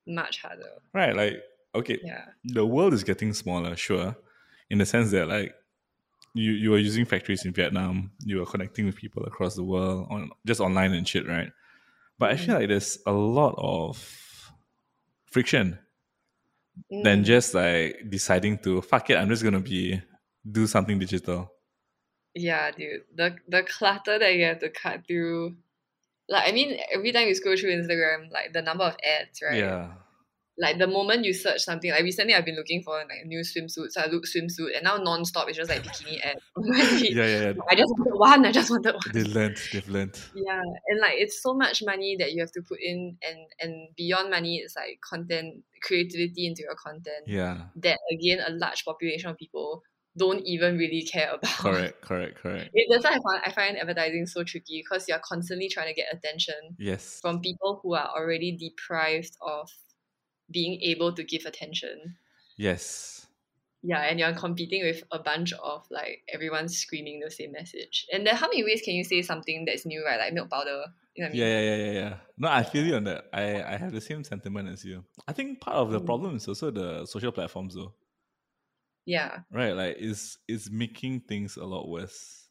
Much 0.05 0.41
harder. 0.43 0.73
right? 0.93 1.15
Like, 1.15 1.41
okay, 1.73 1.97
Yeah. 2.03 2.25
the 2.43 2.63
world 2.65 2.93
is 2.93 3.03
getting 3.03 3.33
smaller, 3.33 3.75
sure, 3.75 4.15
in 4.69 4.77
the 4.77 4.85
sense 4.85 5.09
that 5.11 5.27
like 5.27 5.55
you 6.35 6.51
you 6.51 6.71
are 6.75 6.77
using 6.77 7.03
factories 7.05 7.45
in 7.45 7.51
Vietnam, 7.53 8.11
you 8.23 8.41
are 8.43 8.45
connecting 8.45 8.85
with 8.85 8.95
people 8.95 9.23
across 9.25 9.55
the 9.55 9.63
world 9.63 10.05
on 10.11 10.29
just 10.45 10.61
online 10.61 10.93
and 10.93 11.07
shit, 11.07 11.27
right? 11.27 11.51
But 12.19 12.29
I 12.31 12.37
feel 12.37 12.55
like 12.55 12.67
there's 12.69 12.99
a 13.07 13.11
lot 13.11 13.55
of 13.57 13.97
friction 15.25 15.79
than 16.89 17.21
Mm. 17.21 17.25
just 17.25 17.53
like 17.53 18.03
deciding 18.09 18.57
to 18.59 18.81
fuck 18.81 19.09
it. 19.09 19.15
I'm 19.17 19.29
just 19.29 19.43
gonna 19.43 19.59
be 19.59 20.01
do 20.49 20.67
something 20.67 20.99
digital. 20.99 21.51
Yeah, 22.33 22.71
dude. 22.71 23.03
The 23.15 23.35
the 23.47 23.63
clutter 23.63 24.19
that 24.19 24.33
you 24.35 24.45
have 24.45 24.59
to 24.59 24.69
cut 24.69 25.07
through. 25.07 25.55
Like 26.27 26.49
I 26.49 26.51
mean, 26.51 26.77
every 26.93 27.11
time 27.11 27.27
you 27.27 27.35
scroll 27.35 27.55
through 27.55 27.71
Instagram, 27.75 28.31
like 28.31 28.51
the 28.53 28.61
number 28.61 28.83
of 28.83 28.95
ads, 29.03 29.41
right? 29.41 29.57
Yeah, 29.59 29.93
Like 30.57 30.77
the 30.77 30.87
moment 30.87 31.25
you 31.25 31.33
search 31.33 31.61
something, 31.61 31.91
like 31.91 32.03
recently 32.03 32.33
I've 32.33 32.45
been 32.45 32.55
looking 32.55 32.81
for 32.81 32.93
like 32.97 33.19
a 33.23 33.27
new 33.27 33.41
swimsuit, 33.41 33.91
so 33.91 34.01
I 34.01 34.07
look 34.07 34.23
swimsuit, 34.25 34.75
and 34.75 34.83
now 34.83 34.95
non-stop 34.97 35.49
it's 35.49 35.57
just 35.57 35.69
like 35.69 35.83
bikini 35.83 36.19
ads. 36.23 36.39
on 36.55 36.63
my 36.69 36.79
feed. 36.85 37.15
yeah, 37.15 37.25
yeah. 37.25 37.41
yeah. 37.47 37.53
I 37.69 37.75
just 37.75 37.93
wanted 37.97 38.17
one. 38.17 38.45
I 38.45 38.51
just 38.51 38.69
wanted 38.69 38.93
one. 38.93 39.01
They 39.13 39.23
learned. 39.23 39.57
They've 39.73 39.89
learned. 39.89 40.17
Yeah, 40.33 40.61
and 40.87 40.99
like 41.01 41.15
it's 41.17 41.41
so 41.43 41.53
much 41.53 41.83
money 41.85 42.15
that 42.19 42.31
you 42.31 42.39
have 42.41 42.51
to 42.53 42.61
put 42.61 42.79
in, 42.81 43.17
and 43.27 43.37
and 43.59 43.89
beyond 43.97 44.29
money, 44.29 44.57
it's 44.57 44.75
like 44.75 44.99
content 45.07 45.63
creativity 45.83 46.47
into 46.47 46.61
your 46.63 46.75
content. 46.75 47.25
Yeah. 47.27 47.63
That 47.75 47.99
again, 48.11 48.39
a 48.45 48.51
large 48.51 48.85
population 48.85 49.29
of 49.29 49.37
people 49.37 49.83
don't 50.17 50.41
even 50.45 50.77
really 50.77 51.03
care 51.03 51.31
about. 51.33 51.51
Correct. 51.57 52.01
Correct. 52.01 52.37
Correct. 52.37 52.69
It, 52.73 52.87
that's 52.89 53.03
why 53.03 53.11
I 53.11 53.19
find, 53.19 53.41
I 53.45 53.51
find 53.51 53.77
advertising 53.77 54.25
so 54.27 54.45
tricky 54.45 54.81
because 54.81 55.09
you're 55.09 55.19
constantly 55.19 55.67
trying 55.67 55.87
to 55.87 55.93
get 55.93 56.07
attention 56.13 56.55
Yes. 56.79 57.19
from 57.21 57.41
people 57.41 57.81
who 57.83 57.95
are 57.95 58.09
already 58.15 58.55
deprived 58.55 59.35
of 59.41 59.69
being 60.51 60.79
able 60.81 61.13
to 61.13 61.23
give 61.23 61.45
attention. 61.45 62.17
Yes. 62.57 63.27
Yeah, 63.83 64.01
and 64.01 64.19
you're 64.19 64.33
competing 64.33 64.83
with 64.83 65.03
a 65.11 65.19
bunch 65.19 65.53
of 65.53 65.85
like 65.91 66.23
everyone 66.33 66.67
screaming 66.67 67.19
the 67.19 67.29
same 67.29 67.51
message. 67.51 68.07
And 68.11 68.25
then 68.25 68.35
how 68.35 68.47
many 68.47 68.63
ways 68.63 68.81
can 68.83 68.95
you 68.95 69.03
say 69.03 69.21
something 69.21 69.65
that's 69.65 69.85
new, 69.85 70.03
right? 70.03 70.19
Like 70.19 70.33
milk 70.33 70.49
powder. 70.49 70.85
You 71.15 71.23
know 71.23 71.29
I 71.29 71.31
mean? 71.31 71.39
Yeah, 71.41 71.47
yeah, 71.47 71.61
yeah, 71.61 71.75
yeah, 71.85 71.91
yeah. 71.91 72.15
No, 72.37 72.47
I 72.49 72.63
feel 72.63 72.83
you 72.83 72.95
on 72.95 73.03
that. 73.03 73.25
I, 73.31 73.61
I 73.61 73.77
have 73.77 73.91
the 73.91 74.01
same 74.01 74.23
sentiment 74.23 74.69
as 74.69 74.83
you. 74.83 75.03
I 75.27 75.33
think 75.33 75.61
part 75.61 75.77
of 75.77 75.91
the 75.91 76.01
Mm. 76.01 76.05
problem 76.05 76.35
is 76.35 76.47
also 76.47 76.71
the 76.71 77.05
social 77.05 77.31
platforms 77.31 77.75
though. 77.75 77.93
Yeah. 79.05 79.39
Right? 79.51 79.73
Like 79.73 79.97
it's 79.99 80.39
it's 80.47 80.69
making 80.69 81.21
things 81.21 81.57
a 81.57 81.65
lot 81.65 81.87
worse. 81.87 82.47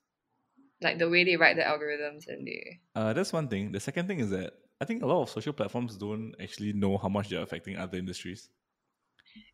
Like 0.80 0.98
the 0.98 1.08
way 1.10 1.24
they 1.24 1.36
write 1.36 1.56
the 1.56 1.62
algorithms 1.62 2.28
and 2.28 2.46
they 2.46 2.80
Uh 2.94 3.12
that's 3.12 3.32
one 3.32 3.48
thing. 3.48 3.72
The 3.72 3.80
second 3.80 4.06
thing 4.06 4.20
is 4.20 4.30
that 4.30 4.52
I 4.80 4.84
think 4.84 5.02
a 5.02 5.06
lot 5.06 5.22
of 5.22 5.30
social 5.30 5.52
platforms 5.52 5.96
don't 5.96 6.34
actually 6.42 6.72
know 6.72 6.98
how 6.98 7.08
much 7.08 7.28
they're 7.28 7.42
affecting 7.42 7.76
other 7.76 7.96
industries. 7.98 8.48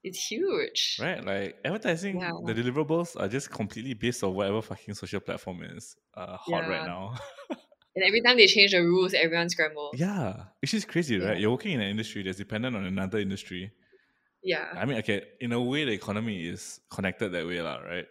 it's 0.05 0.27
huge. 0.31 0.99
Right? 1.01 1.25
Like 1.25 1.57
advertising, 1.65 2.21
Yeah. 2.21 2.33
the 2.45 2.53
deliverables 2.55 3.19
are 3.21 3.29
just 3.29 3.51
completely 3.51 3.95
based 3.95 4.23
on 4.25 4.35
whatever 4.35 4.61
fucking 4.63 4.95
social 4.95 5.21
platform 5.21 5.63
is 5.63 5.97
uh 6.15 6.37
hot 6.37 6.69
right 6.69 6.87
now. 6.87 7.15
And 7.97 8.05
every 8.07 8.23
time 8.23 8.37
they 8.37 8.47
change 8.47 8.71
the 8.71 8.83
rules, 8.87 9.15
everyone 9.15 9.49
scrambles. 9.51 9.95
yeah. 9.99 10.45
Which 10.63 10.75
is 10.75 10.85
crazy, 10.85 11.17
Yeah. 11.17 11.27
right? 11.31 11.39
You're 11.41 11.51
working 11.51 11.73
in 11.73 11.81
an 11.81 11.91
industry 11.91 12.23
that's 12.23 12.39
dependent 12.39 12.77
on 12.77 12.85
another 12.85 13.19
industry. 13.19 13.73
Yeah. 14.45 14.69
I 14.81 14.85
mean, 14.87 14.99
okay, 14.99 15.25
in 15.41 15.51
a 15.53 15.61
way, 15.61 15.85
the 15.85 15.93
economy 15.93 16.47
is 16.47 16.79
connected 16.89 17.31
that 17.33 17.45
way, 17.47 17.61
lah, 17.61 17.79
right? 17.83 18.07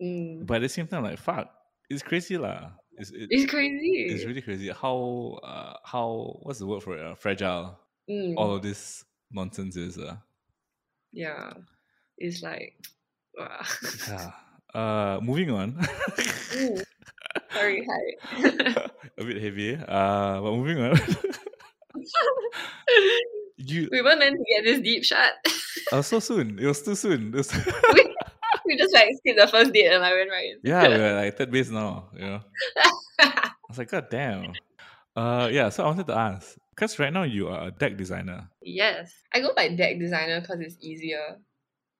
Mm. 0.00 0.46
But 0.46 0.56
at 0.56 0.62
the 0.62 0.68
same 0.68 0.86
time, 0.86 1.02
like, 1.02 1.18
fuck, 1.18 1.50
it's 1.90 2.02
crazy, 2.02 2.38
lah. 2.38 2.70
It's, 2.98 3.10
it, 3.10 3.28
It's 3.30 3.50
crazy. 3.50 4.06
it's 4.10 4.24
really 4.24 4.42
crazy 4.42 4.68
how, 4.70 5.38
uh, 5.42 5.74
how, 5.84 6.38
what's 6.42 6.58
the 6.58 6.66
word 6.66 6.82
for 6.82 6.96
it? 6.96 7.04
Uh, 7.04 7.14
fragile 7.14 7.78
Mm. 8.10 8.34
all 8.36 8.56
of 8.56 8.62
this 8.62 9.04
nonsense 9.30 9.76
is. 9.76 9.96
Uh. 9.96 10.16
Yeah. 11.12 11.52
It's 12.18 12.42
like, 12.42 12.74
wow. 13.38 13.62
Yeah. 14.08 14.30
Uh, 14.74 15.20
moving 15.22 15.50
on. 15.50 15.72
Mm. 15.74 16.82
Sorry, 17.52 17.86
hi. 17.90 18.88
a 19.18 19.24
bit 19.24 19.40
heavy, 19.42 19.74
uh, 19.76 20.40
but 20.40 20.52
moving 20.52 20.80
on. 20.82 20.96
you, 23.56 23.88
we 23.92 24.02
weren't 24.02 24.18
meant 24.18 24.36
to 24.36 24.44
get 24.54 24.64
this 24.64 24.80
deep 24.80 25.04
shot. 25.04 25.32
uh, 25.92 26.02
so 26.02 26.18
soon. 26.18 26.58
It 26.58 26.66
was 26.66 26.82
too 26.82 26.94
soon. 26.94 27.28
It 27.28 27.36
was- 27.36 27.52
we 28.70 28.76
just 28.76 28.94
like 28.94 29.08
skipped 29.16 29.38
the 29.40 29.48
first 29.48 29.72
date 29.72 29.90
and 29.92 30.04
I 30.04 30.12
went 30.14 30.30
right. 30.30 30.50
in. 30.54 30.58
yeah, 30.62 30.88
we're 30.88 31.14
like 31.16 31.36
third 31.36 31.50
base 31.50 31.70
now, 31.70 32.08
you 32.14 32.26
know. 32.26 32.40
I 33.20 33.50
was 33.68 33.78
like, 33.78 33.90
God 33.90 34.06
damn. 34.10 34.54
Uh, 35.16 35.48
yeah, 35.50 35.68
so 35.68 35.82
I 35.84 35.86
wanted 35.86 36.06
to 36.06 36.16
ask, 36.16 36.56
because 36.70 36.98
right 36.98 37.12
now 37.12 37.24
you 37.24 37.48
are 37.48 37.66
a 37.66 37.70
deck 37.70 37.96
designer. 37.96 38.48
yes. 38.62 39.12
I 39.34 39.40
go 39.40 39.50
by 39.54 39.68
deck 39.74 39.98
designer 39.98 40.40
because 40.40 40.60
it's 40.60 40.76
easier. 40.80 41.38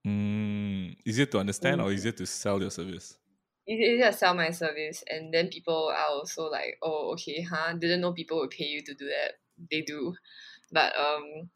Mm, 0.07 0.97
easier 1.05 1.27
to 1.27 1.39
understand 1.39 1.81
or 1.81 1.91
Mm. 1.91 1.95
easier 1.95 2.13
to 2.13 2.27
sell 2.27 2.61
your 2.61 2.71
service? 2.71 3.19
It's 3.67 3.81
easier 3.81 4.11
to 4.11 4.17
sell 4.17 4.35
my 4.35 4.51
service 4.51 5.05
and 5.09 5.35
then 5.35 5.49
people 5.49 5.89
are 5.91 6.07
also 6.09 6.45
like, 6.45 6.79
oh 6.83 7.13
okay, 7.13 7.43
huh? 7.43 7.75
Didn't 7.75 8.01
know 8.01 8.13
people 8.13 8.39
would 8.39 8.51
pay 8.51 8.65
you 8.65 8.83
to 8.83 8.95
do 8.95 9.07
that. 9.07 9.35
They 9.71 9.83
do. 9.83 10.15
But 10.73 10.97
um 10.97 11.51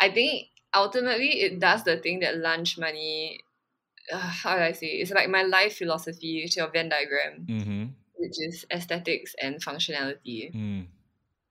I 0.00 0.10
think 0.10 0.48
ultimately 0.74 1.42
it 1.42 1.60
does 1.60 1.84
the 1.84 1.98
thing 1.98 2.20
that 2.20 2.38
lunch 2.38 2.78
money 2.78 3.40
uh, 4.10 4.18
how 4.18 4.56
do 4.56 4.62
I 4.62 4.72
say? 4.72 4.86
It's 4.86 5.10
like 5.10 5.28
my 5.28 5.42
life 5.42 5.76
philosophy, 5.76 6.42
which 6.42 6.52
is 6.52 6.56
your 6.56 6.70
Venn 6.70 6.88
diagram, 6.88 7.46
Mm-hmm. 7.48 7.84
which 8.16 8.34
is 8.38 8.64
aesthetics 8.72 9.34
and 9.40 9.62
functionality. 9.62 10.54
Mm. 10.54 10.86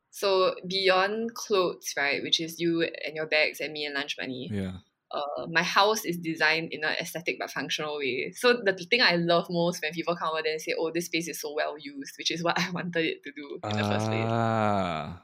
So 0.10 0.56
beyond 0.68 1.34
clothes, 1.36 1.94
right, 1.96 2.22
which 2.22 2.42
is 2.42 2.60
you 2.60 2.82
and 3.06 3.16
your 3.16 3.28
bags 3.28 3.60
and 3.62 3.72
me 3.72 3.86
and 3.86 3.96
lunch 3.96 4.18
money, 4.20 4.50
Yeah. 4.52 4.78
uh, 5.12 5.48
my 5.50 5.64
house 5.64 6.04
is 6.04 6.18
designed 6.18 6.74
in 6.74 6.84
an 6.84 6.96
aesthetic 7.00 7.38
but 7.40 7.50
functional 7.50 7.98
way. 7.98 8.34
So 8.36 8.60
the 8.64 8.74
thing 8.74 9.02
I 9.02 9.16
love 9.16 9.48
most 9.50 9.82
when 9.82 9.94
people 9.94 10.16
come 10.18 10.30
over 10.34 10.42
there 10.44 10.54
and 10.54 10.62
say, 10.62 10.74
"Oh, 10.78 10.92
this 10.92 11.06
space 11.06 11.30
is 11.30 11.40
so 11.40 11.54
well 11.54 11.76
used," 11.80 12.16
which 12.18 12.32
is 12.32 12.44
what 12.44 12.60
I 12.60 12.70
wanted 12.72 13.06
it 13.06 13.24
to 13.24 13.32
do 13.32 13.60
in 13.64 13.78
the 13.78 13.84
first 13.84 14.08
place. 14.08 14.28
Ah. 14.28 15.22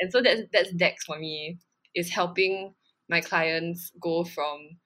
And 0.00 0.10
so 0.12 0.22
that's 0.22 0.42
that's 0.52 0.70
decks 0.72 1.04
for 1.04 1.18
me. 1.18 1.58
Is 1.94 2.08
helping 2.10 2.74
my 3.08 3.20
clients 3.20 3.90
go 4.00 4.22
from 4.22 4.78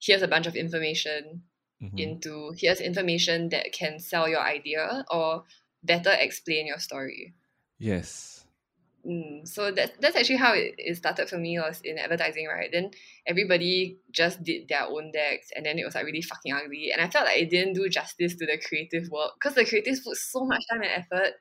here's 0.00 0.22
a 0.22 0.28
bunch 0.28 0.46
of 0.46 0.56
information 0.56 1.44
Mhm. 1.80 2.20
into 2.20 2.52
here's 2.56 2.80
information 2.80 3.48
that 3.50 3.72
can 3.72 3.98
sell 3.98 4.28
your 4.28 4.40
idea 4.42 5.04
or 5.10 5.44
better 5.82 6.12
explain 6.12 6.66
your 6.66 6.78
story. 6.78 7.34
Yes. 7.78 8.46
Mm, 9.06 9.48
so 9.48 9.70
that's 9.72 9.96
that's 9.98 10.14
actually 10.14 10.36
how 10.36 10.52
it, 10.52 10.74
it 10.76 10.94
started 10.94 11.26
for 11.28 11.38
me 11.38 11.58
was 11.58 11.80
in 11.82 11.96
advertising, 11.96 12.46
right? 12.46 12.68
Then 12.70 12.90
everybody 13.26 13.98
just 14.10 14.42
did 14.44 14.68
their 14.68 14.84
own 14.84 15.10
decks 15.10 15.48
and 15.56 15.64
then 15.64 15.78
it 15.78 15.84
was 15.86 15.94
like 15.94 16.04
really 16.04 16.20
fucking 16.20 16.52
ugly. 16.52 16.90
And 16.92 17.00
I 17.00 17.08
felt 17.08 17.24
like 17.24 17.38
it 17.38 17.48
didn't 17.48 17.72
do 17.74 17.88
justice 17.88 18.36
to 18.36 18.44
the 18.46 18.58
creative 18.62 19.08
work 19.10 19.32
because 19.40 19.54
the 19.54 19.64
creatives 19.64 20.04
put 20.04 20.16
so 20.18 20.44
much 20.44 20.62
time 20.70 20.82
and 20.82 20.90
effort, 20.90 21.32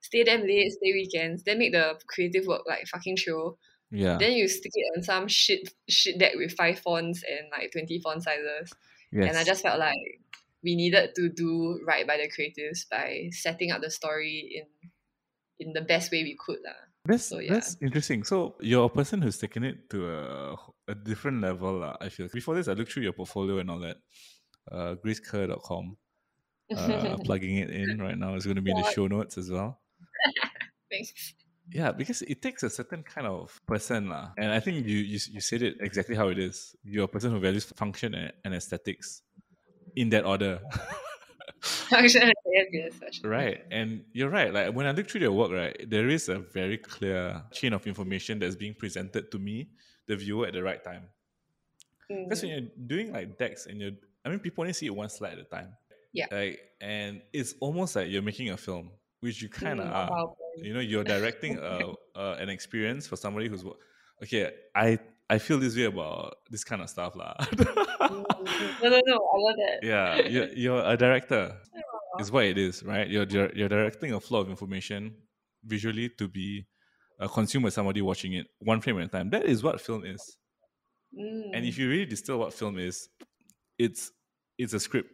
stay 0.00 0.22
them 0.22 0.42
late, 0.42 0.70
stay 0.70 0.92
weekends, 0.92 1.42
then 1.42 1.58
make 1.58 1.72
the 1.72 1.98
creative 2.06 2.46
work 2.46 2.62
like 2.68 2.86
fucking 2.86 3.16
chill. 3.16 3.58
Yeah. 3.90 4.18
Then 4.18 4.32
you 4.32 4.48
stick 4.48 4.72
it 4.74 4.86
on 4.96 5.02
some 5.02 5.28
shit 5.28 5.72
shit 5.88 6.18
deck 6.18 6.32
with 6.36 6.52
five 6.52 6.78
fonts 6.78 7.22
and 7.24 7.48
like 7.50 7.72
twenty 7.72 7.98
font 8.00 8.22
sizes. 8.22 8.72
yes. 9.12 9.28
And 9.28 9.38
I 9.38 9.44
just 9.44 9.62
felt 9.62 9.78
like 9.78 9.96
we 10.62 10.76
needed 10.76 11.14
to 11.14 11.28
do 11.30 11.80
right 11.86 12.06
by 12.06 12.16
the 12.18 12.28
creatives 12.28 12.88
by 12.90 13.30
setting 13.32 13.70
up 13.70 13.80
the 13.80 13.90
story 13.90 14.50
in 14.60 14.66
in 15.66 15.72
the 15.72 15.80
best 15.80 16.12
way 16.12 16.22
we 16.22 16.36
could. 16.38 16.58
lah. 16.64 16.76
That's 17.04 17.24
So, 17.24 17.38
yeah. 17.40 17.54
that's 17.54 17.76
interesting. 17.80 18.22
So 18.24 18.56
you're 18.60 18.84
a 18.84 18.88
person 18.92 19.22
who's 19.22 19.38
taken 19.38 19.64
it 19.64 19.88
to 19.90 20.10
a, 20.10 20.56
a 20.88 20.94
different 20.94 21.40
level. 21.40 21.80
lah. 21.80 21.96
I 22.00 22.10
feel 22.10 22.28
before 22.28 22.54
this, 22.54 22.68
I 22.68 22.74
looked 22.74 22.92
through 22.92 23.04
your 23.04 23.14
portfolio 23.16 23.58
and 23.58 23.70
all 23.70 23.80
that. 23.80 23.96
Uh, 24.70 24.94
gracekerr.com. 25.00 25.96
Uh, 26.76 27.16
plugging 27.24 27.56
it 27.56 27.70
in 27.70 27.98
right 27.98 28.18
now 28.18 28.34
is 28.34 28.44
going 28.44 28.56
to 28.56 28.62
be 28.62 28.70
in 28.70 28.76
the 28.76 28.92
show 28.92 29.06
notes 29.06 29.38
as 29.38 29.50
well. 29.50 29.80
Thanks. 30.92 31.34
Yeah, 31.70 31.92
because 31.92 32.22
it 32.22 32.40
takes 32.40 32.62
a 32.62 32.70
certain 32.70 33.02
kind 33.02 33.26
of 33.26 33.60
person, 33.66 34.08
lah. 34.08 34.32
And 34.38 34.50
I 34.52 34.60
think 34.60 34.86
you, 34.86 34.96
you 34.98 35.18
you 35.30 35.40
said 35.40 35.62
it 35.62 35.76
exactly 35.80 36.16
how 36.16 36.28
it 36.28 36.38
is. 36.38 36.74
You're 36.82 37.04
a 37.04 37.08
person 37.08 37.30
who 37.30 37.40
values 37.40 37.64
function 37.76 38.14
and, 38.14 38.32
and 38.44 38.54
aesthetics 38.54 39.22
in 39.94 40.08
that 40.10 40.24
order. 40.24 40.60
Function 41.60 42.22
and 42.22 42.32
yes, 42.52 42.66
yes, 42.72 42.94
function. 42.94 43.28
Right. 43.28 43.64
And 43.70 44.04
you're 44.12 44.28
right. 44.30 44.52
Like 44.52 44.74
when 44.74 44.86
I 44.86 44.92
look 44.92 45.10
through 45.10 45.22
your 45.22 45.32
work, 45.32 45.50
right, 45.50 45.76
there 45.90 46.08
is 46.08 46.28
a 46.28 46.38
very 46.38 46.78
clear 46.78 47.42
chain 47.52 47.72
of 47.72 47.86
information 47.86 48.38
that's 48.38 48.54
being 48.54 48.74
presented 48.74 49.32
to 49.32 49.38
me, 49.38 49.70
the 50.06 50.14
viewer, 50.16 50.46
at 50.46 50.52
the 50.52 50.62
right 50.62 50.82
time. 50.82 51.08
Because 52.08 52.40
Mm. 52.40 52.42
when 52.42 52.50
you're 52.52 52.70
doing 52.86 53.12
like 53.12 53.36
decks 53.38 53.66
and 53.66 53.80
you're 53.80 53.92
I 54.24 54.28
mean 54.30 54.38
people 54.40 54.62
only 54.62 54.72
see 54.72 54.86
it 54.86 54.94
one 54.94 55.08
slide 55.08 55.32
at 55.32 55.38
a 55.40 55.44
time. 55.44 55.74
Yeah. 56.12 56.26
Like, 56.30 56.60
and 56.80 57.22
it's 57.32 57.54
almost 57.60 57.96
like 57.96 58.08
you're 58.08 58.22
making 58.22 58.50
a 58.50 58.56
film, 58.56 58.90
which 59.20 59.42
you 59.42 59.48
kind 59.48 59.80
of 59.80 59.86
Mm, 59.86 60.10
are. 60.10 60.34
You 60.62 60.74
know, 60.74 60.80
you're 60.80 61.04
directing 61.04 61.58
a, 61.58 61.92
uh, 62.16 62.36
an 62.40 62.48
experience 62.48 63.06
for 63.06 63.16
somebody 63.16 63.48
who's 63.48 63.64
okay. 64.22 64.52
I 64.74 64.98
I 65.30 65.38
feel 65.38 65.58
this 65.58 65.76
way 65.76 65.84
about 65.84 66.36
this 66.50 66.64
kind 66.64 66.80
of 66.82 66.88
stuff, 66.88 67.14
lah. 67.16 67.34
Mm, 67.38 68.24
no, 68.82 68.88
no, 68.90 69.00
no. 69.06 69.16
I 69.16 69.36
love 69.44 69.56
that. 69.56 69.78
yeah, 69.82 70.26
you're, 70.26 70.48
you're 70.54 70.82
a 70.84 70.96
director. 70.96 71.56
Is 72.18 72.32
what 72.32 72.44
it 72.46 72.58
is, 72.58 72.82
right? 72.82 73.06
You're 73.08 73.26
you're, 73.28 73.50
you're 73.54 73.68
directing 73.68 74.12
a 74.14 74.20
flow 74.20 74.40
of 74.40 74.48
information 74.50 75.14
visually 75.64 76.08
to 76.18 76.26
be 76.26 76.66
uh, 77.20 77.28
consumed 77.28 77.64
by 77.64 77.68
somebody 77.70 78.00
watching 78.02 78.32
it 78.32 78.46
one 78.60 78.80
frame 78.80 78.98
at 78.98 79.04
a 79.04 79.08
time. 79.08 79.30
That 79.30 79.44
is 79.44 79.62
what 79.62 79.80
film 79.80 80.04
is. 80.04 80.20
Mm, 81.16 81.50
And 81.54 81.64
if 81.64 81.78
you 81.78 81.88
really 81.88 82.06
distill 82.06 82.38
what 82.38 82.52
film 82.54 82.78
is, 82.78 83.08
it's 83.78 84.10
it's 84.58 84.72
a 84.72 84.80
script, 84.80 85.10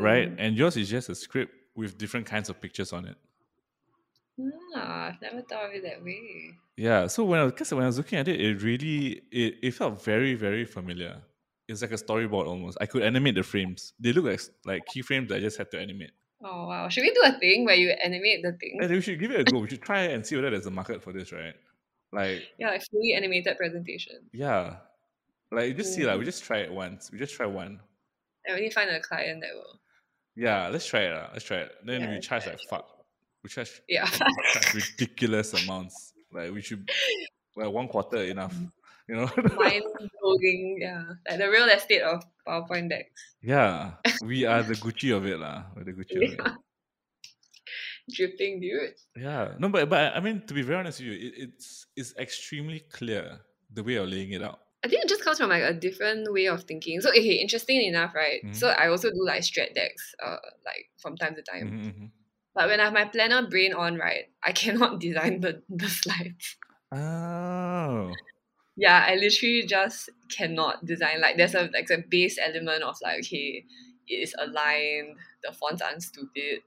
right? 0.00 0.28
mm. 0.30 0.36
And 0.38 0.56
yours 0.56 0.76
is 0.76 0.90
just 0.90 1.08
a 1.08 1.14
script 1.14 1.52
with 1.74 1.96
different 1.96 2.26
kinds 2.26 2.50
of 2.50 2.60
pictures 2.60 2.92
on 2.92 3.06
it. 3.06 3.16
Ah, 4.74 5.08
I've 5.08 5.20
never 5.20 5.42
thought 5.42 5.66
of 5.66 5.74
it 5.74 5.82
that 5.84 6.02
way. 6.02 6.52
Yeah. 6.76 7.06
So 7.06 7.24
when 7.24 7.40
I 7.40 7.44
was, 7.44 7.52
cause 7.52 7.72
when 7.72 7.82
I 7.84 7.86
was 7.86 7.98
looking 7.98 8.18
at 8.18 8.28
it, 8.28 8.40
it 8.40 8.62
really 8.62 9.22
it, 9.30 9.56
it 9.62 9.70
felt 9.72 10.02
very 10.02 10.34
very 10.34 10.64
familiar. 10.64 11.22
It's 11.68 11.82
like 11.82 11.92
a 11.92 11.96
storyboard 11.96 12.46
almost. 12.46 12.78
I 12.80 12.86
could 12.86 13.02
animate 13.02 13.34
the 13.34 13.42
frames. 13.42 13.92
They 14.00 14.12
look 14.12 14.24
like 14.24 14.40
like 14.64 14.82
keyframes 14.94 15.28
that 15.28 15.36
I 15.36 15.40
just 15.40 15.58
had 15.58 15.70
to 15.72 15.80
animate. 15.80 16.10
Oh 16.44 16.66
wow! 16.66 16.88
Should 16.88 17.02
we 17.02 17.12
do 17.12 17.22
a 17.24 17.38
thing 17.38 17.64
where 17.64 17.74
you 17.76 17.90
animate 18.02 18.42
the 18.42 18.52
thing? 18.52 18.78
And 18.80 18.90
we 18.90 19.00
should 19.00 19.20
give 19.20 19.30
it 19.30 19.40
a 19.40 19.44
go. 19.44 19.58
We 19.60 19.68
should 19.68 19.82
try 19.82 20.02
it 20.02 20.12
and 20.14 20.26
see 20.26 20.34
whether 20.36 20.50
there's 20.50 20.66
a 20.66 20.70
market 20.70 21.02
for 21.02 21.12
this, 21.12 21.30
right? 21.30 21.54
Like 22.12 22.42
Yeah, 22.58 22.70
like 22.70 22.82
fully 22.90 23.14
animated 23.14 23.56
presentation. 23.56 24.16
yeah, 24.32 24.76
like 25.52 25.68
you 25.68 25.74
just 25.74 25.94
see 25.94 26.04
like 26.04 26.18
we 26.18 26.24
just 26.24 26.42
try 26.42 26.58
it 26.58 26.72
once. 26.72 27.10
We 27.12 27.18
just 27.18 27.34
try 27.34 27.46
one. 27.46 27.80
I 28.48 28.52
only 28.52 28.70
find 28.70 28.90
a 28.90 29.00
client 29.00 29.40
that 29.42 29.50
will. 29.54 29.78
Yeah, 30.34 30.68
let's 30.68 30.86
try 30.86 31.00
it. 31.02 31.12
Uh. 31.12 31.28
Let's 31.32 31.44
try 31.44 31.58
it. 31.58 31.72
Then 31.84 32.00
Yeah, 32.00 32.10
we 32.14 32.20
charge 32.20 32.44
try 32.44 32.52
like 32.52 32.60
fuck. 32.68 32.91
We 33.42 33.50
charge 33.50 33.82
Yeah. 33.88 34.08
ridiculous 34.74 35.52
amounts. 35.54 36.12
Like 36.32 36.52
we 36.52 36.62
should 36.62 36.88
like 37.56 37.70
one 37.70 37.88
quarter 37.88 38.22
enough. 38.22 38.54
You 39.08 39.16
know? 39.16 39.30
Mind 39.58 39.82
blowing. 40.22 40.78
Yeah, 40.80 41.04
like 41.28 41.38
the 41.38 41.50
real 41.50 41.68
estate 41.68 42.02
of 42.02 42.22
PowerPoint 42.46 42.88
decks. 42.88 43.20
yeah. 43.42 43.98
We 44.24 44.46
are 44.46 44.62
the 44.62 44.74
Gucci 44.74 45.10
of 45.14 45.26
it, 45.26 45.38
lah. 45.38 45.64
We're 45.74 45.84
the 45.84 45.92
Gucci 45.92 46.16
of 46.16 46.22
it. 46.22 46.38
Yeah. 46.38 46.54
Dripping, 48.10 48.60
dude. 48.60 48.94
Yeah. 49.16 49.54
No, 49.58 49.68
but 49.68 49.88
but 49.88 50.14
I 50.16 50.20
mean 50.20 50.42
to 50.46 50.54
be 50.54 50.62
very 50.62 50.78
honest 50.78 50.98
with 51.00 51.08
you, 51.08 51.14
it, 51.14 51.32
it's 51.50 51.86
it's 51.96 52.14
extremely 52.18 52.80
clear 52.90 53.40
the 53.72 53.82
way 53.82 53.94
you're 53.94 54.06
laying 54.06 54.32
it 54.32 54.42
out. 54.42 54.58
I 54.84 54.88
think 54.88 55.04
it 55.04 55.08
just 55.08 55.22
comes 55.22 55.38
from 55.38 55.50
like 55.50 55.62
a 55.62 55.72
different 55.74 56.26
way 56.32 56.46
of 56.46 56.64
thinking. 56.64 57.00
So 57.00 57.10
okay, 57.10 57.38
interesting 57.38 57.80
enough, 57.82 58.14
right? 58.14 58.42
Mhm. 58.44 58.54
So 58.56 58.68
I 58.70 58.88
also 58.88 59.10
do 59.10 59.22
like 59.24 59.42
strat 59.42 59.74
decks, 59.74 60.14
uh, 60.24 60.38
like 60.66 60.90
from 60.98 61.16
time 61.16 61.34
to 61.36 61.42
time. 61.42 61.66
Mhm, 61.70 61.86
mhm. 61.94 62.10
But 62.54 62.68
when 62.68 62.80
I 62.80 62.84
have 62.84 62.92
my 62.92 63.06
planner 63.06 63.46
brain 63.46 63.72
on, 63.72 63.96
right, 63.96 64.24
I 64.44 64.52
cannot 64.52 65.00
design 65.06 65.40
the, 65.40 65.62
the 65.68 65.88
slides. 65.88 66.56
Oh. 66.92 68.12
Yeah, 68.76 69.04
I 69.06 69.14
literally 69.16 69.64
just 69.66 70.10
cannot 70.30 70.84
design. 70.84 71.20
Like 71.20 71.36
there's 71.36 71.54
a 71.54 71.70
like 71.72 71.90
a 71.90 72.02
base 72.08 72.38
element 72.38 72.82
of 72.82 72.96
like, 73.02 73.20
okay, 73.20 73.64
it 74.08 74.14
is 74.14 74.34
aligned, 74.38 75.16
the 75.42 75.52
fonts 75.52 75.82
aren't 75.82 76.02
stupid, 76.02 76.60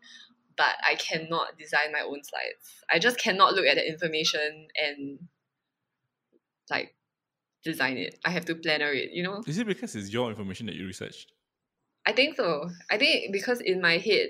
but 0.58 0.76
I 0.88 0.96
cannot 0.96 1.58
design 1.58 1.92
my 1.92 2.02
own 2.02 2.24
slides. 2.24 2.84
I 2.92 3.00
just 3.00 3.18
cannot 3.18 3.54
look 3.54 3.66
at 3.66 3.76
the 3.76 3.88
information 3.88 4.68
and 4.82 5.20
like 6.70 6.96
design 7.64 7.98
it. 7.98 8.20
I 8.24 8.30
have 8.30 8.46
to 8.46 8.56
planner 8.56 8.92
it, 8.92 9.12
you 9.12 9.24
know? 9.24 9.44
Is 9.48 9.58
it 9.58 9.68
because 9.68 9.96
it's 9.96 10.12
your 10.12 10.30
information 10.30 10.68
that 10.68 10.76
you 10.76 10.86
researched? 10.86 11.32
I 12.06 12.14
think 12.14 12.36
so. 12.36 12.70
I 12.92 12.98
think 12.98 13.34
because 13.34 13.62
in 13.62 13.82
my 13.82 13.98
head, 13.98 14.30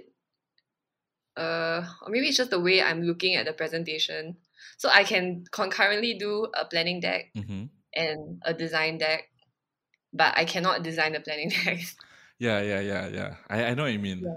uh, 1.38 1.86
or 2.02 2.10
maybe 2.10 2.28
it's 2.28 2.38
just 2.38 2.50
the 2.52 2.60
way 2.60 2.82
I'm 2.82 3.02
looking 3.04 3.36
at 3.36 3.46
the 3.46 3.54
presentation. 3.54 4.38
So 4.78 4.90
I 4.90 5.04
can 5.04 5.46
concurrently 5.52 6.16
do 6.16 6.48
a 6.54 6.66
planning 6.66 7.00
deck 7.00 7.32
Mm-hmm. 7.36 7.66
and 7.96 8.42
a 8.46 8.54
design 8.54 8.98
deck, 8.98 9.30
but 10.14 10.34
I 10.38 10.46
cannot 10.46 10.84
design 10.84 11.14
the 11.14 11.20
planning 11.20 11.50
deck. 11.66 11.80
Yeah, 12.40 12.62
yeah, 12.62 12.80
yeah, 12.82 13.08
yeah. 13.08 13.36
I, 13.50 13.64
I 13.66 13.74
know 13.74 13.84
what 13.84 13.94
you 13.94 14.00
mean. 14.00 14.20
Yeah. 14.24 14.34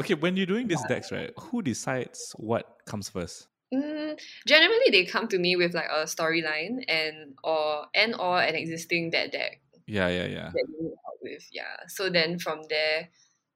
Okay, 0.00 0.14
when 0.14 0.36
you're 0.36 0.46
doing 0.46 0.68
these 0.68 0.82
decks, 0.88 1.10
right? 1.10 1.32
Who 1.38 1.62
decides 1.62 2.32
what 2.36 2.78
comes 2.86 3.08
first? 3.08 3.48
Mm, 3.74 4.18
generally, 4.46 4.90
they 4.90 5.04
come 5.04 5.28
to 5.28 5.38
me 5.38 5.56
with 5.56 5.74
like 5.74 5.88
a 5.90 6.04
storyline 6.04 6.84
and 6.88 7.34
or 7.42 7.86
and 7.94 8.14
or 8.14 8.40
an 8.40 8.54
existing 8.54 9.10
deck 9.10 9.32
deck 9.32 9.60
Yeah, 9.86 10.08
yeah, 10.08 10.26
yeah. 10.26 10.50
that 10.54 10.66
need 10.68 10.92
help 11.04 11.18
with. 11.22 11.48
Yeah. 11.52 11.76
So 11.88 12.10
then 12.10 12.38
from 12.38 12.60
there, 12.68 13.08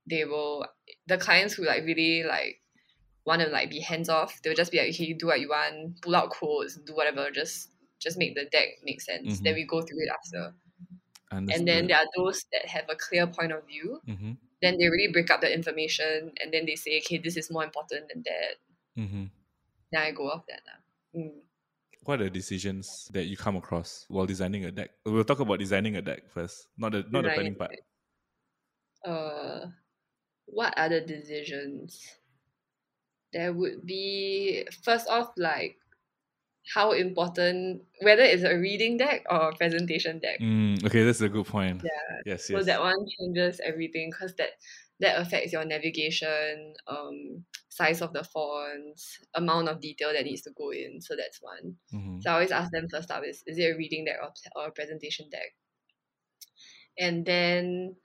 they 0.08 0.24
will 0.24 0.66
the 1.06 1.18
clients 1.18 1.54
who 1.54 1.64
like 1.64 1.84
really 1.84 2.24
like 2.24 2.61
want 3.24 3.42
to 3.42 3.48
like 3.48 3.70
be 3.70 3.80
hands 3.80 4.08
off. 4.08 4.40
They'll 4.42 4.54
just 4.54 4.72
be 4.72 4.78
like, 4.78 4.90
okay, 4.94 5.04
you 5.04 5.14
do 5.16 5.26
what 5.26 5.40
you 5.40 5.48
want, 5.48 6.00
pull 6.02 6.16
out 6.16 6.30
quotes, 6.30 6.76
do 6.76 6.94
whatever, 6.94 7.30
just 7.30 7.70
just 8.00 8.18
make 8.18 8.34
the 8.34 8.46
deck 8.50 8.68
make 8.82 9.00
sense. 9.00 9.40
Then 9.40 9.54
Mhm. 9.54 9.56
we 9.56 9.64
go 9.64 9.80
through 9.82 10.02
it 10.02 10.10
after. 10.10 10.54
Understood. 11.30 11.58
And 11.58 11.68
then 11.68 11.86
there 11.86 11.98
are 11.98 12.08
those 12.16 12.44
that 12.52 12.66
have 12.66 12.84
a 12.90 12.96
clear 12.96 13.26
point 13.26 13.52
of 13.52 13.66
view. 13.66 14.00
mm-hmm. 14.06 14.32
Then 14.60 14.78
they 14.78 14.86
really 14.88 15.10
break 15.12 15.30
up 15.30 15.40
the 15.40 15.52
information 15.52 16.32
and 16.42 16.52
then 16.52 16.66
they 16.66 16.76
say, 16.76 16.98
okay, 16.98 17.18
this 17.18 17.36
is 17.36 17.50
more 17.50 17.64
important 17.64 18.06
than 18.12 18.22
that. 18.22 18.54
Mm-hmm. 18.98 19.24
Then 19.90 20.00
I 20.02 20.10
go 20.12 20.30
off 20.30 20.46
that. 20.46 20.60
lah. 20.66 20.78
Mm. 21.14 21.42
What 22.04 22.20
are 22.20 22.24
the 22.24 22.30
decisions 22.30 23.08
that 23.12 23.24
you 23.26 23.36
come 23.36 23.56
across 23.56 24.06
while 24.08 24.26
designing 24.26 24.64
a 24.66 24.72
deck? 24.72 24.90
We'll 25.06 25.24
talk 25.24 25.38
about 25.40 25.58
designing 25.58 25.96
a 25.96 26.02
deck 26.02 26.30
first, 26.30 26.66
not 26.76 26.92
the 26.92 27.06
not 27.10 27.22
the 27.22 27.30
planning 27.30 27.54
part. 27.54 27.70
Uh, 29.04 29.66
what 30.46 30.74
are 30.76 30.88
the 30.88 31.00
decisions? 31.00 32.02
There 33.32 33.52
would 33.52 33.86
be 33.86 34.66
first 34.84 35.08
off 35.08 35.32
like 35.36 35.78
how 36.74 36.92
important 36.92 37.84
whether 38.02 38.22
it's 38.22 38.42
a 38.44 38.56
reading 38.58 38.96
deck 38.96 39.24
or 39.30 39.50
a 39.50 39.56
presentation 39.56 40.18
deck. 40.20 40.40
Mm, 40.40 40.84
okay, 40.86 41.04
that's 41.04 41.20
a 41.20 41.28
good 41.28 41.46
point. 41.46 41.82
Yeah. 41.82 42.22
Yes, 42.24 42.48
So 42.50 42.62
yes. 42.62 42.64
that 42.64 42.80
one 42.80 43.06
changes 43.18 43.60
everything 43.64 44.10
because 44.10 44.34
that 44.36 44.50
that 45.00 45.20
affects 45.20 45.52
your 45.52 45.64
navigation, 45.64 46.74
um, 46.86 47.44
size 47.70 48.00
of 48.02 48.12
the 48.12 48.22
fonts, 48.24 49.18
amount 49.34 49.68
of 49.68 49.80
detail 49.80 50.12
that 50.12 50.24
needs 50.24 50.42
to 50.42 50.52
go 50.52 50.70
in. 50.70 51.00
So 51.00 51.16
that's 51.16 51.40
one. 51.42 51.78
Mhm. 51.92 52.20
So 52.20 52.30
I 52.30 52.34
always 52.34 52.52
ask 52.52 52.70
them 52.72 52.88
first 52.88 53.10
up 53.10 53.24
is 53.24 53.42
is 53.46 53.58
it 53.58 53.74
a 53.74 53.76
reading 53.76 54.04
deck 54.04 54.18
or, 54.22 54.32
or 54.56 54.68
a 54.68 54.72
presentation 54.72 55.28
deck? 55.30 55.54
And 56.98 57.24
then 57.24 57.96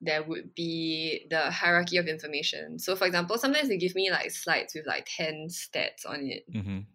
there 0.00 0.22
would 0.22 0.54
be 0.54 1.26
the 1.30 1.50
hierarchy 1.50 1.96
of 1.96 2.06
information. 2.06 2.78
So 2.78 2.96
for 2.96 3.06
example, 3.06 3.38
sometimes 3.38 3.68
they 3.68 3.78
give 3.78 3.94
me 3.94 4.10
like 4.10 4.30
slides 4.30 4.74
with 4.74 4.86
like 4.86 5.06
10 5.08 5.48
stats 5.48 6.06
on 6.06 6.26
it. 6.26 6.44
Mhm. 6.48 6.86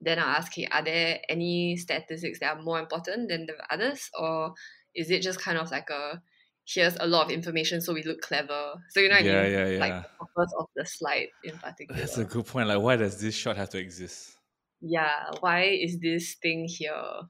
Then 0.00 0.18
I'll 0.18 0.26
ask, 0.36 0.52
okay, 0.52 0.66
are 0.70 0.82
there 0.82 1.20
any 1.28 1.76
statistics 1.76 2.38
that 2.40 2.56
are 2.56 2.62
more 2.62 2.78
important 2.78 3.28
than 3.28 3.46
the 3.46 3.54
others? 3.72 4.10
Or 4.18 4.54
is 4.94 5.10
it 5.10 5.22
just 5.22 5.40
kind 5.40 5.58
of 5.58 5.70
like 5.70 5.90
a 5.90 6.22
here's 6.64 6.96
a 6.96 7.06
lot 7.06 7.26
of 7.26 7.30
information 7.32 7.80
so 7.80 7.92
we 7.94 8.02
look 8.04 8.20
clever? 8.20 8.74
So 8.90 9.00
you 9.00 9.08
know 9.08 9.16
what 9.16 9.24
Yeah, 9.24 9.30
I 9.40 9.42
mean? 9.42 9.52
yeah, 9.52 9.68
yeah. 9.68 9.78
Like 9.80 9.94
the 10.02 10.08
purpose 10.26 10.52
of 10.58 10.66
the 10.76 10.86
slide 10.86 11.28
in 11.42 11.58
particular. 11.58 12.00
That's 12.00 12.16
a 12.18 12.24
good 12.24 12.46
point. 12.46 12.68
Like, 12.68 12.80
why 12.80 12.96
does 12.96 13.20
this 13.20 13.34
shot 13.34 13.56
have 13.56 13.70
to 13.70 13.78
exist? 13.78 14.38
yeah, 14.80 15.30
why 15.40 15.64
is 15.64 15.98
this 16.00 16.34
thing 16.36 16.66
here 16.68 17.22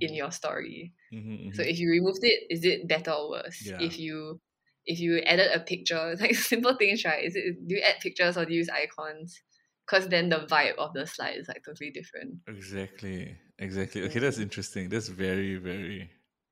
in 0.00 0.14
Mhm, 0.14 0.16
your 0.16 0.30
story? 0.32 0.94
mhm, 1.10 1.38
So 1.52 1.62
mhm. 1.62 1.66
if 1.66 1.78
you 1.78 1.90
removed 1.90 2.20
it, 2.22 2.46
is 2.50 2.64
it 2.64 2.88
better 2.88 3.12
or 3.12 3.30
worse? 3.30 3.60
Yeah. 3.60 3.78
If 3.78 3.98
you 3.98 4.40
if 4.86 5.00
you 5.00 5.18
added 5.20 5.52
a 5.52 5.60
picture, 5.64 6.16
like 6.20 6.34
simple 6.36 6.76
things, 6.76 7.04
right? 7.04 7.24
Is 7.24 7.36
it 7.36 7.66
do 7.66 7.76
you 7.76 7.82
add 7.82 8.00
pictures 8.00 8.36
or 8.38 8.44
do 8.46 8.52
you 8.52 8.58
use 8.60 8.70
icons? 8.70 9.42
Because 9.86 10.08
then 10.08 10.28
the 10.30 10.46
vibe 10.50 10.76
of 10.76 10.94
the 10.94 11.06
slide 11.06 11.36
is 11.38 11.48
like 11.48 11.62
totally 11.64 11.90
different. 11.92 12.40
Exactly, 12.48 13.36
exactly. 13.58 14.02
Okay, 14.02 14.18
that's 14.20 14.38
interesting. 14.38 14.88
That's 14.88 15.08
very, 15.08 15.56
very 15.56 16.10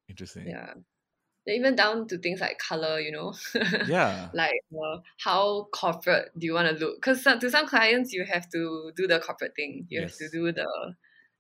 interesting. 0.09 0.55
Yeah. 0.55 0.75
Even 1.49 1.77
down 1.77 2.09
to 2.09 2.19
things 2.19 2.41
like 2.41 2.59
color, 2.59 3.01
you 3.01 3.13
know, 3.13 3.35
Yeah. 3.81 4.33
like 4.35 4.61
uh, 4.75 4.99
how 5.21 5.69
corporate 5.75 6.33
do 6.39 6.47
you 6.47 6.55
want 6.55 6.69
to 6.79 6.85
look? 6.85 6.97
Because 6.99 7.25
to 7.25 7.51
some 7.51 7.69
clients, 7.69 8.13
you 8.13 8.25
have 8.27 8.49
to 8.51 8.93
do 8.97 9.07
the 9.09 9.21
corporate 9.21 9.55
thing. 9.57 9.87
You 9.91 10.03
have 10.03 10.13
to 10.19 10.29
do 10.31 10.53
the 10.53 10.95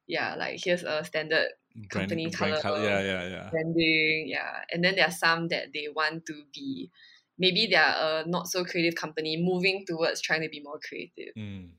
yeah, 0.08 0.34
like 0.36 0.60
here's 0.64 0.84
a 0.84 1.04
standard 1.04 1.48
Brand- 1.74 1.90
company 1.90 2.26
brand 2.30 2.62
colour. 2.62 2.82
Yeah, 2.82 3.00
yeah, 3.02 3.28
yeah. 3.28 3.50
branding, 3.50 4.28
yeah. 4.28 4.62
And 4.70 4.84
then 4.84 4.94
there 4.94 5.06
are 5.06 5.10
some 5.10 5.48
that 5.48 5.72
they 5.74 5.88
want 5.94 6.24
to 6.26 6.42
be 6.54 6.90
maybe 7.36 7.66
they 7.66 7.74
are 7.76 8.22
a 8.22 8.28
not 8.28 8.46
so 8.46 8.64
creative 8.64 8.94
company 8.94 9.36
moving 9.36 9.84
towards 9.86 10.20
trying 10.20 10.42
to 10.42 10.48
be 10.48 10.60
more 10.62 10.78
creative. 10.78 11.34
Mm. 11.36 11.70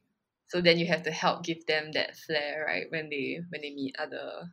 So 0.47 0.59
then 0.61 0.77
you 0.77 0.85
have 0.87 1.03
to 1.03 1.11
help 1.11 1.43
give 1.43 1.65
them 1.65 1.91
that 1.93 2.17
flair, 2.17 2.65
right? 2.67 2.85
When 2.91 3.09
they 3.09 3.39
when 3.49 3.61
they 3.61 3.71
meet 3.71 3.95
other 3.97 4.51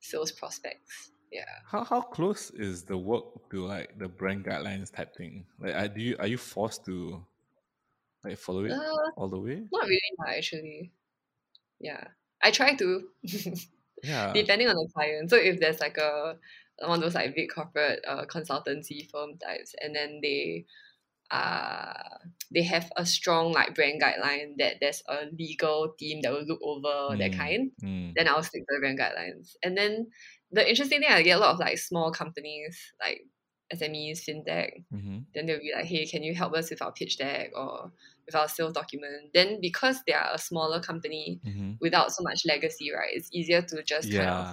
sales 0.00 0.32
prospects. 0.32 1.10
Yeah. 1.30 1.44
How 1.66 1.84
how 1.84 2.00
close 2.00 2.50
is 2.50 2.84
the 2.84 2.96
work 2.96 3.50
to 3.50 3.66
like 3.66 3.98
the 3.98 4.08
brand 4.08 4.46
guidelines 4.46 4.90
type 4.90 5.14
thing? 5.14 5.44
Like, 5.60 5.74
are, 5.74 5.88
do 5.88 6.00
you 6.00 6.16
are 6.18 6.26
you 6.26 6.38
forced 6.38 6.84
to 6.86 7.20
like 8.24 8.38
follow 8.38 8.64
it 8.64 8.72
Uh, 8.72 9.10
all 9.16 9.28
the 9.28 9.38
way? 9.38 9.68
not 9.70 9.84
really 9.84 10.12
lah, 10.18 10.32
actually. 10.32 10.92
Yeah. 11.78 12.08
I 12.42 12.50
try 12.50 12.74
to. 12.74 13.08
Yeah. 14.02 14.32
depending 14.32 14.68
on 14.68 14.76
the 14.76 14.88
client. 14.94 15.30
So 15.30 15.36
if 15.36 15.60
there's 15.60 15.80
like 15.80 15.96
a 15.98 16.36
one 16.80 16.98
of 16.98 17.00
those 17.02 17.14
like 17.14 17.34
big 17.34 17.50
corporate 17.54 18.00
uh, 18.06 18.24
consultancy 18.26 19.08
firm 19.10 19.38
types, 19.38 19.74
and 19.80 19.94
then 19.94 20.20
they 20.22 20.66
uh 21.30 21.92
they 22.54 22.62
have 22.62 22.90
a 22.96 23.04
strong 23.04 23.52
like 23.52 23.74
brand 23.74 24.00
guideline 24.00 24.54
that 24.58 24.76
there's 24.80 25.02
a 25.08 25.26
legal 25.38 25.92
team 25.98 26.20
that 26.22 26.32
will 26.32 26.44
look 26.46 26.60
over 26.62 27.16
that 27.18 27.32
Mm, 27.32 27.36
kind, 27.36 27.72
mm, 27.82 28.12
then 28.16 28.28
I'll 28.28 28.42
stick 28.42 28.62
to 28.62 28.74
the 28.74 28.80
brand 28.80 28.98
guidelines. 28.98 29.56
And 29.62 29.76
then 29.76 30.06
the 30.50 30.66
interesting 30.68 31.00
thing 31.00 31.10
I 31.10 31.22
get 31.22 31.36
a 31.36 31.40
lot 31.40 31.52
of 31.54 31.60
like 31.60 31.78
small 31.78 32.10
companies 32.12 32.92
like 33.00 33.22
SMEs, 33.74 34.24
fintech, 34.24 34.84
mhm. 34.92 35.24
then 35.34 35.44
they'll 35.46 35.58
be 35.60 35.72
like, 35.74 35.84
hey, 35.84 36.06
can 36.06 36.22
you 36.22 36.34
help 36.34 36.54
us 36.54 36.70
with 36.70 36.80
our 36.80 36.92
pitch 36.92 37.18
deck 37.18 37.50
or 37.54 37.92
with 38.28 38.36
our 38.36 38.48
sales 38.48 38.74
document? 38.74 39.32
Then 39.34 39.60
because 39.60 40.02
they 40.06 40.12
are 40.12 40.30
a 40.34 40.38
smaller 40.38 40.80
company 40.80 41.40
Mhm. 41.42 41.78
without 41.80 42.12
so 42.12 42.22
much 42.22 42.42
legacy, 42.46 42.92
right, 42.92 43.10
it's 43.12 43.30
easier 43.32 43.62
to 43.62 43.82
just 43.82 44.12
kind 44.12 44.30
of 44.30 44.48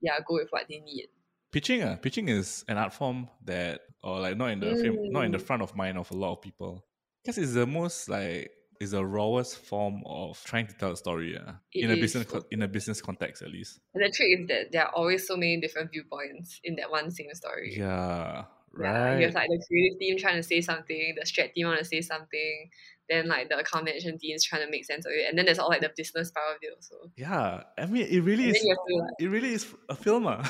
yeah, 0.00 0.18
go 0.26 0.34
with 0.34 0.48
what 0.50 0.66
they 0.68 0.80
need. 0.80 1.08
Pitching, 1.50 1.82
uh, 1.82 1.96
pitching 1.96 2.28
is 2.28 2.64
an 2.68 2.76
art 2.76 2.92
form 2.92 3.28
that, 3.44 3.80
or 4.02 4.20
like 4.20 4.36
not 4.36 4.50
in 4.50 4.60
the 4.60 4.76
frame, 4.76 4.98
not 5.08 5.22
in 5.22 5.32
the 5.32 5.38
Mm. 5.38 5.46
front 5.46 5.62
of 5.62 5.74
mind 5.74 5.96
of 5.96 6.10
a 6.10 6.14
lot 6.14 6.32
of 6.32 6.42
people, 6.42 6.86
because 7.22 7.38
it's 7.38 7.54
the 7.54 7.66
most 7.66 8.08
like 8.08 8.50
is 8.80 8.90
the 8.92 9.04
rawest 9.04 9.58
form 9.58 10.02
of 10.06 10.42
trying 10.44 10.66
to 10.66 10.74
tell 10.74 10.92
a 10.92 10.96
story. 10.96 11.36
Uh, 11.36 11.54
in 11.80 11.90
a 11.90 11.96
is 11.96 12.00
business 12.00 12.26
co- 12.26 12.44
in 12.50 12.62
a 12.62 12.68
business 12.68 13.00
context 13.00 13.42
at 13.42 13.50
least. 13.50 13.80
And 13.94 14.02
the 14.04 14.10
trick 14.10 14.40
is 14.40 14.46
that 14.48 14.72
there 14.72 14.86
are 14.86 14.94
always 14.94 15.26
so 15.26 15.36
many 15.36 15.60
different 15.60 15.90
viewpoints 15.90 16.60
in 16.64 16.76
that 16.76 16.90
one 16.90 17.10
same 17.10 17.32
story. 17.34 17.72
Yeah, 17.76 18.46
Yeah, 18.76 19.10
you 19.10 19.24
right. 19.24 19.26
have 19.26 19.34
like 19.34 19.48
the 19.48 19.64
creative 19.68 19.98
team 19.98 20.18
trying 20.18 20.36
to 20.36 20.42
say 20.42 20.60
something, 20.60 21.14
the 21.16 21.26
strat 21.26 21.54
team 21.54 21.66
want 21.66 21.78
to 21.80 21.84
say 21.84 22.00
something, 22.00 22.70
then 23.08 23.28
like 23.28 23.48
the 23.48 23.58
account 23.58 23.84
management 23.84 24.20
team 24.20 24.34
is 24.34 24.44
trying 24.44 24.64
to 24.64 24.70
make 24.70 24.84
sense 24.84 25.06
of 25.06 25.12
it, 25.12 25.26
and 25.28 25.38
then 25.38 25.44
there's 25.46 25.58
all 25.58 25.68
like 25.68 25.80
the 25.80 25.92
business 25.96 26.30
part 26.30 26.46
of 26.56 26.58
it 26.62 26.72
also. 26.74 27.10
Yeah, 27.16 27.62
I 27.76 27.86
mean, 27.86 28.06
it 28.06 28.20
really 28.20 28.46
And 28.46 28.56
is. 28.56 28.64
like, 28.64 29.10
It 29.20 29.26
really 29.28 29.52
is 29.52 29.66
a 29.88 29.94
film. 29.94 30.26
Uh. 30.26 30.44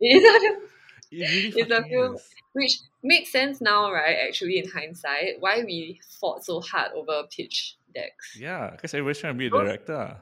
it 0.00 0.16
is 0.16 0.22
it 1.12 1.30
really 1.30 1.48
It's 1.62 1.70
a 1.70 1.82
film. 1.84 2.14
is. 2.16 2.28
which 2.52 2.72
makes 3.02 3.32
sense 3.32 3.60
now, 3.60 3.90
right? 3.92 4.16
Actually, 4.28 4.58
in 4.58 4.68
hindsight, 4.68 5.36
why 5.40 5.62
we 5.64 6.00
fought 6.20 6.44
so 6.44 6.60
hard 6.60 6.92
over 6.94 7.24
pitch 7.34 7.76
decks. 7.94 8.36
Yeah, 8.38 8.70
because 8.70 8.94
everybody's 8.94 9.18
trying 9.18 9.34
to 9.34 9.38
be 9.38 9.46
a 9.46 9.50
director. 9.50 10.16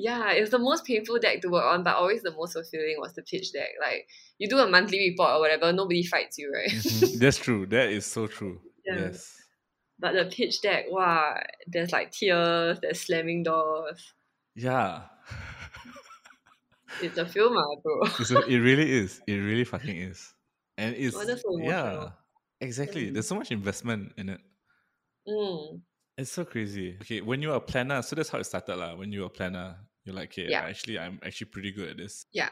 Yeah, 0.00 0.30
it 0.32 0.40
was 0.40 0.50
the 0.50 0.58
most 0.60 0.84
painful 0.84 1.18
deck 1.18 1.40
to 1.42 1.48
work 1.48 1.64
on, 1.64 1.82
but 1.82 1.96
always 1.96 2.22
the 2.22 2.30
most 2.30 2.52
fulfilling 2.52 2.96
was 3.00 3.14
the 3.14 3.22
pitch 3.22 3.52
deck. 3.52 3.70
Like 3.80 4.06
you 4.38 4.48
do 4.48 4.58
a 4.58 4.68
monthly 4.70 4.98
report 5.10 5.30
or 5.30 5.40
whatever, 5.40 5.72
nobody 5.72 6.04
fights 6.04 6.38
you, 6.38 6.52
right? 6.54 6.70
Mhm. 6.70 7.18
That's 7.18 7.38
true. 7.38 7.66
That 7.66 7.88
is 7.90 8.06
so 8.06 8.26
true. 8.26 8.60
Yeah. 8.86 9.00
Yes. 9.10 9.34
But 10.00 10.12
the 10.14 10.24
pitch 10.26 10.62
deck, 10.62 10.86
wow, 10.88 11.40
there's 11.66 11.90
like 11.92 12.12
tears, 12.12 12.78
there's 12.80 13.00
slamming 13.00 13.42
doors. 13.42 14.12
Yeah. 14.54 15.02
It's 17.02 17.18
a 17.18 17.26
film, 17.26 17.56
ah, 17.56 17.76
bro. 17.82 18.00
A- 18.02 18.46
it 18.48 18.58
really 18.58 18.90
is. 18.90 19.20
It 19.26 19.34
really 19.34 19.64
fucking 19.64 19.96
is. 19.96 20.32
And 20.76 20.96
it's 20.96 21.14
Oh, 21.16 21.22
so 21.24 21.58
yeah. 21.60 22.08
Exactly. 22.60 23.10
Mm. 23.10 23.14
There's 23.14 23.28
so 23.28 23.34
much 23.34 23.52
investment 23.52 24.12
in 24.16 24.30
it. 24.30 24.40
Mm. 25.28 25.80
It's 26.16 26.32
so 26.32 26.44
crazy. 26.44 26.96
Okay, 27.02 27.20
when 27.20 27.42
you're 27.42 27.54
a 27.54 27.60
planner, 27.60 28.02
so 28.02 28.16
that's 28.16 28.28
how 28.30 28.38
it 28.38 28.44
started, 28.44 28.76
lah. 28.76 28.96
When 28.96 29.12
you're 29.12 29.26
a 29.26 29.30
planner, 29.30 29.76
you're 30.04 30.14
like, 30.14 30.30
okay, 30.30 30.48
Yeah. 30.48 30.62
actually, 30.62 30.98
I'm 30.98 31.20
actually 31.22 31.48
pretty 31.48 31.70
good 31.72 31.90
at 31.90 31.96
this. 31.98 32.24
Yeah. 32.32 32.48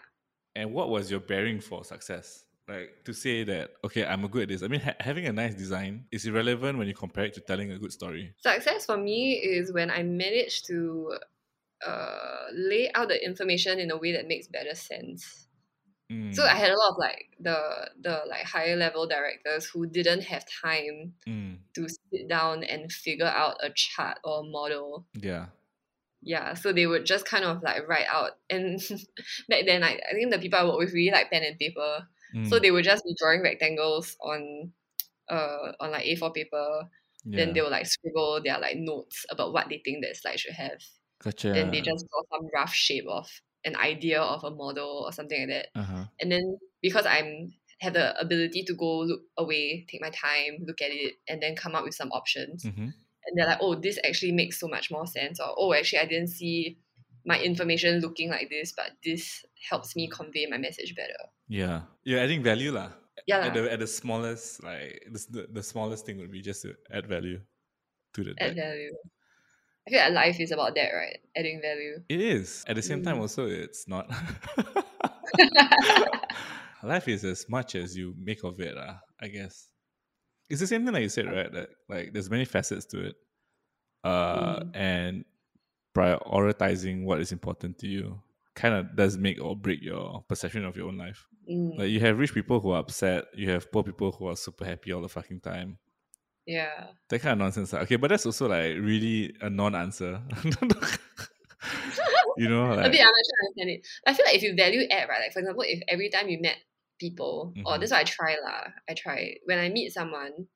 And 0.55 0.72
what 0.72 0.90
was 0.90 1.11
your 1.11 1.20
bearing 1.20 1.61
for 1.61 1.82
success? 1.84 2.44
Like 2.69 3.05
to 3.05 3.12
say 3.12 3.45
that, 3.45 3.71
okay, 3.85 4.05
I'm 4.05 4.27
good 4.27 4.43
at 4.43 4.49
this. 4.49 4.62
I 4.62 4.69
mean, 4.69 4.81
ha- 4.81 4.97
having 4.99 5.27
a 5.27 5.33
nice 5.33 5.55
design 5.55 6.07
is 6.11 6.27
irrelevant 6.27 6.79
when 6.79 6.89
you 6.89 6.95
compare 6.95 7.25
it 7.27 7.35
to 7.35 7.41
telling 7.41 7.71
a 7.71 7.79
good 7.79 7.93
story. 7.93 8.35
Success 8.39 8.87
for 8.87 8.97
me 8.97 9.35
is 9.35 9.73
when 9.73 9.89
I 9.91 10.03
manage 10.03 10.62
to 10.64 11.17
uh, 11.87 12.47
lay 12.53 12.91
out 12.95 13.09
the 13.09 13.25
information 13.25 13.79
in 13.79 13.91
a 13.93 13.97
way 13.97 14.12
that 14.12 14.27
makes 14.27 14.49
better 14.49 14.75
sense. 14.75 15.47
Mm, 16.11 16.35
So 16.35 16.43
I 16.45 16.55
had 16.55 16.71
a 16.71 16.77
lot 16.79 16.91
of 16.93 16.99
like 16.99 17.31
the 17.41 17.91
the 18.01 18.23
like 18.29 18.45
higher 18.45 18.77
level 18.77 19.07
directors 19.07 19.67
who 19.67 19.87
didn't 19.87 20.23
have 20.23 20.45
time 20.62 21.14
mm, 21.27 21.59
to 21.75 21.89
sit 21.89 22.29
down 22.29 22.62
and 22.64 22.91
figure 22.93 23.27
out 23.27 23.57
a 23.62 23.71
chart 23.71 24.19
or 24.25 24.43
model. 24.45 25.07
yeah. 25.14 25.47
Yeah, 26.23 26.55
so 26.55 26.73
they 26.73 26.87
would 26.89 27.07
just 27.07 27.25
kind 27.25 27.45
of 27.45 27.62
like 27.62 27.87
write 27.87 28.07
out. 28.11 28.33
And 28.51 28.81
back 29.49 29.64
then, 29.67 29.85
I, 29.85 30.01
I 30.11 30.14
think 30.14 30.33
the 30.33 30.39
people 30.41 30.59
I 30.59 30.64
work 30.64 30.79
with 30.79 30.93
really 30.93 31.12
like 31.12 31.31
pen 31.31 31.45
and 31.45 31.57
paper. 31.59 32.09
So 32.43 32.59
Mm, 32.59 32.61
they 32.61 32.70
would 32.70 32.84
just 32.84 33.05
be 33.05 33.14
drawing 33.18 33.43
rectangles 33.43 34.16
on 34.20 34.72
uh 35.28 35.72
on 35.80 35.93
like 35.93 36.07
A4 36.07 36.32
paper. 36.32 36.89
Then 37.32 37.53
they 37.53 37.61
will 37.61 37.70
like 37.70 37.87
scribble 37.87 38.41
their 38.43 38.59
like 38.59 38.76
notes 38.78 39.26
about 39.30 39.53
what 39.53 39.68
they 39.68 39.82
think 39.84 40.05
that 40.05 40.16
slide 40.16 40.39
should 40.41 40.55
have. 40.55 40.80
Gotcha. 41.18 41.53
Then 41.53 41.70
they 41.70 41.80
just 41.80 42.07
draw 42.11 42.22
some 42.32 42.49
rough 42.55 42.72
shape 42.72 43.07
of 43.09 43.28
an 43.64 43.76
idea 43.76 44.20
of 44.20 44.45
a 44.45 44.51
model 44.51 45.03
or 45.07 45.12
something 45.12 45.41
like 45.41 45.49
that. 45.49 45.68
Uh-huh. 45.80 46.05
And 46.20 46.30
then 46.30 46.59
because 46.82 47.07
I'm 47.07 47.53
have 47.80 47.93
the 47.93 48.18
ability 48.18 48.62
to 48.64 48.74
go 48.74 49.01
look 49.01 49.20
away, 49.37 49.84
take 49.89 50.01
my 50.01 50.11
time, 50.11 50.64
look 50.66 50.80
at 50.80 50.91
it, 50.91 51.14
and 51.28 51.43
then 51.43 51.55
come 51.57 51.74
up 51.74 51.84
with 51.84 51.95
some 51.95 52.11
options. 52.12 52.64
hmm 52.64 52.89
And 53.26 53.37
they're 53.37 53.47
like, 53.47 53.59
oh, 53.61 53.74
this 53.74 53.99
actually 54.07 54.32
makes 54.32 54.59
so 54.61 54.68
much 54.68 54.91
more 54.91 55.07
sense. 55.07 55.41
Or 55.41 55.53
oh, 55.59 55.74
actually, 55.74 55.99
I 55.99 56.07
didn't 56.07 56.28
see 56.28 56.78
my 57.27 57.39
information 57.43 58.01
looking 58.01 58.31
like 58.31 58.49
this, 58.49 58.72
but 58.77 58.93
this 59.05 59.45
helps 59.68 59.97
me 59.97 60.09
convey 60.09 60.47
my 60.47 60.59
message 60.59 60.95
better. 60.95 61.18
Yeah. 61.49 61.83
You're 62.05 62.20
adding 62.20 62.43
value, 62.43 62.70
lah. 62.72 62.93
Yeah, 63.27 63.47
At 63.47 63.55
the 63.55 63.72
at 63.72 63.81
the 63.81 63.87
smallest, 63.91 64.62
like 64.62 65.03
the, 65.11 65.49
the, 65.51 65.62
smallest 65.62 66.07
thing 66.07 66.18
would 66.18 66.31
be 66.31 66.41
just 66.43 66.62
to 66.62 66.77
add 66.93 67.09
value 67.09 67.41
to 68.14 68.20
the 68.22 68.31
add 68.39 68.55
deck. 68.55 68.57
value. 68.57 68.93
I 69.87 69.91
feel 69.91 70.01
like 70.05 70.12
life 70.12 70.39
is 70.41 70.53
about 70.53 70.74
that, 70.77 70.91
right? 70.93 71.18
Adding 71.35 71.61
value. 71.62 72.03
It 72.09 72.20
is. 72.20 72.62
At 72.68 72.77
the 72.77 72.83
same 72.83 73.03
time, 73.03 73.16
Mm. 73.16 73.22
also, 73.27 73.47
it's 73.49 73.89
not. 73.89 74.07
Life 76.83 77.09
is 77.09 77.24
as 77.24 77.49
much 77.49 77.74
as 77.74 77.97
you 77.97 78.14
make 78.18 78.45
of 78.45 78.61
it, 78.61 78.77
uh, 78.77 78.95
I 79.20 79.29
guess. 79.29 79.68
It's 80.51 80.61
the 80.61 80.66
same 80.66 80.85
thing 80.85 80.93
like 80.95 81.03
you 81.03 81.09
said, 81.09 81.27
right? 81.27 81.51
That 81.51 81.70
like 81.89 82.12
there's 82.12 82.31
many 82.31 82.45
facets 82.45 82.87
to 82.95 83.07
it. 83.11 83.16
Uh 84.05 84.61
Mm. 84.61 84.70
and 84.77 85.24
prioritizing 85.97 87.05
what 87.05 87.20
is 87.20 87.32
important 87.32 87.78
to 87.78 87.86
you 87.86 88.20
kind 88.55 88.74
of 88.74 88.97
does 88.97 89.18
make 89.18 89.38
or 89.40 89.55
break 89.55 89.82
your 89.82 90.24
perception 90.28 90.64
of 90.64 90.76
your 90.76 90.88
own 90.88 90.97
life. 90.97 91.26
Mm, 91.51 91.78
Like 91.78 91.90
you 91.90 92.01
have 92.01 92.18
rich 92.18 92.32
people 92.32 92.59
who 92.61 92.70
are 92.70 92.80
upset, 92.80 93.24
you 93.34 93.51
have 93.51 93.70
poor 93.70 93.82
people 93.82 94.12
who 94.12 94.28
are 94.28 94.36
super 94.36 94.64
happy 94.64 94.92
all 94.92 95.03
the 95.03 95.09
fucking 95.11 95.40
time. 95.40 95.76
yeah. 96.47 96.86
That 97.11 97.20
kind 97.20 97.32
of 97.32 97.38
nonsense. 97.38 97.74
ah. 97.74 97.80
Okay, 97.84 97.97
but 97.97 98.09
that's 98.09 98.24
also 98.24 98.49
like 98.49 98.76
really 98.80 99.34
a 99.42 99.51
non-answer. 99.51 100.22
you 102.36 102.49
know, 102.49 102.64
a 102.72 102.88
bit, 102.88 103.01
I'm 103.01 103.12
not 103.18 103.26
sure 103.28 103.38
I 103.40 103.47
understand 103.47 103.70
it. 103.70 103.86
I 104.07 104.14
feel 104.14 104.26
like 104.26 104.36
if 104.36 104.42
you 104.42 104.55
value 104.57 104.86
add, 104.90 105.09
right? 105.09 105.20
Like 105.20 105.32
for 105.32 105.40
example, 105.40 105.64
if 105.66 105.82
every 105.88 106.09
time 106.11 106.28
you 106.28 106.38
met 106.40 106.57
people, 106.99 107.53
or 107.66 107.74
Mhm. 107.76 107.80
this 107.80 107.88
is 107.88 107.92
what 107.92 108.01
I 108.01 108.05
try 108.05 108.36
lah. 108.42 108.62
I 108.88 108.94
try 108.94 109.36
when 109.44 109.59
I 109.59 109.68
meet 109.68 109.92
someone 109.92 110.47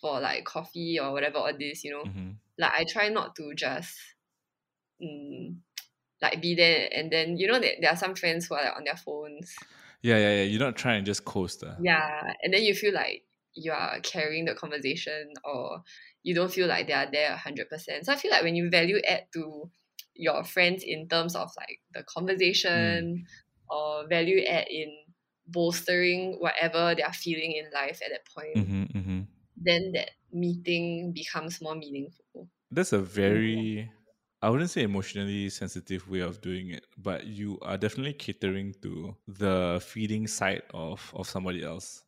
for 0.00 0.20
like 0.20 0.44
coffee 0.44 0.98
or 1.00 1.12
whatever 1.12 1.38
or 1.38 1.52
this, 1.52 1.84
you 1.84 1.90
know, 1.92 2.04
mhm. 2.04 2.36
like 2.58 2.72
I 2.72 2.84
try 2.84 3.08
not 3.08 3.36
to 3.36 3.52
just 3.54 3.92
mm, 5.02 5.58
like 6.22 6.42
be 6.42 6.54
there 6.54 6.88
and 6.92 7.12
then 7.12 7.36
you 7.38 7.46
know 7.48 7.60
that 7.60 7.76
there 7.80 7.90
are 7.92 7.96
some 7.96 8.14
friends 8.14 8.46
who 8.46 8.54
are 8.56 8.64
like 8.64 8.76
on 8.76 8.84
their 8.84 8.96
phones. 8.96 9.54
yeah, 10.02 10.16
yeah, 10.16 10.36
yeah. 10.36 10.42
You're 10.42 10.60
not 10.60 10.76
trying 10.76 11.04
to 11.04 11.06
just 11.10 11.24
coast. 11.24 11.62
ah. 11.66 11.78
Yeah. 11.78 12.32
And 12.42 12.52
then 12.54 12.62
you 12.62 12.74
feel 12.74 12.94
like 12.94 13.24
you 13.54 13.72
are 13.72 14.00
carrying 14.00 14.44
the 14.44 14.54
conversation 14.54 15.32
or 15.44 15.82
you 16.22 16.34
don't 16.34 16.52
feel 16.52 16.66
like 16.68 16.86
they 16.86 16.92
are 16.92 17.10
there 17.10 17.36
hundred 17.36 17.68
percent. 17.70 18.06
So 18.06 18.12
I 18.12 18.16
feel 18.16 18.30
like 18.30 18.42
when 18.42 18.56
you 18.56 18.70
value 18.70 19.00
add 19.06 19.26
to 19.34 19.70
your 20.14 20.44
friends 20.44 20.82
in 20.84 21.08
terms 21.08 21.34
of 21.36 21.50
like 21.56 21.80
the 21.92 22.02
conversation 22.04 23.24
or 23.68 24.06
value 24.08 24.44
add 24.44 24.68
in 24.68 24.96
bolstering 25.46 26.36
whatever 26.40 26.94
they 26.94 27.02
are 27.02 27.12
feeling 27.12 27.52
in 27.52 27.70
life 27.72 28.00
at 28.04 28.10
that 28.10 28.26
point, 28.36 28.66
Mhm, 28.66 28.88
mhm. 28.94 29.26
then 29.56 29.92
that 29.92 30.10
meeting 30.32 31.12
becomes 31.14 31.60
more 31.62 31.74
meaningful. 31.76 32.50
That's 32.70 32.92
a 32.92 32.98
very, 33.00 33.90
I 34.42 34.48
wouldn't 34.50 34.70
say 34.70 34.82
emotionally 34.82 35.50
sensitive 35.50 36.08
way 36.08 36.20
of 36.20 36.40
doing 36.40 36.70
it, 36.70 36.86
but 36.96 37.26
you 37.26 37.58
are 37.60 37.76
definitely 37.76 38.14
catering 38.14 38.72
to 38.82 39.16
the 39.26 39.82
feeding 39.84 40.26
side 40.26 40.62
of 40.72 41.12
of 41.14 41.28
somebody 41.28 41.62
else. 41.62 42.04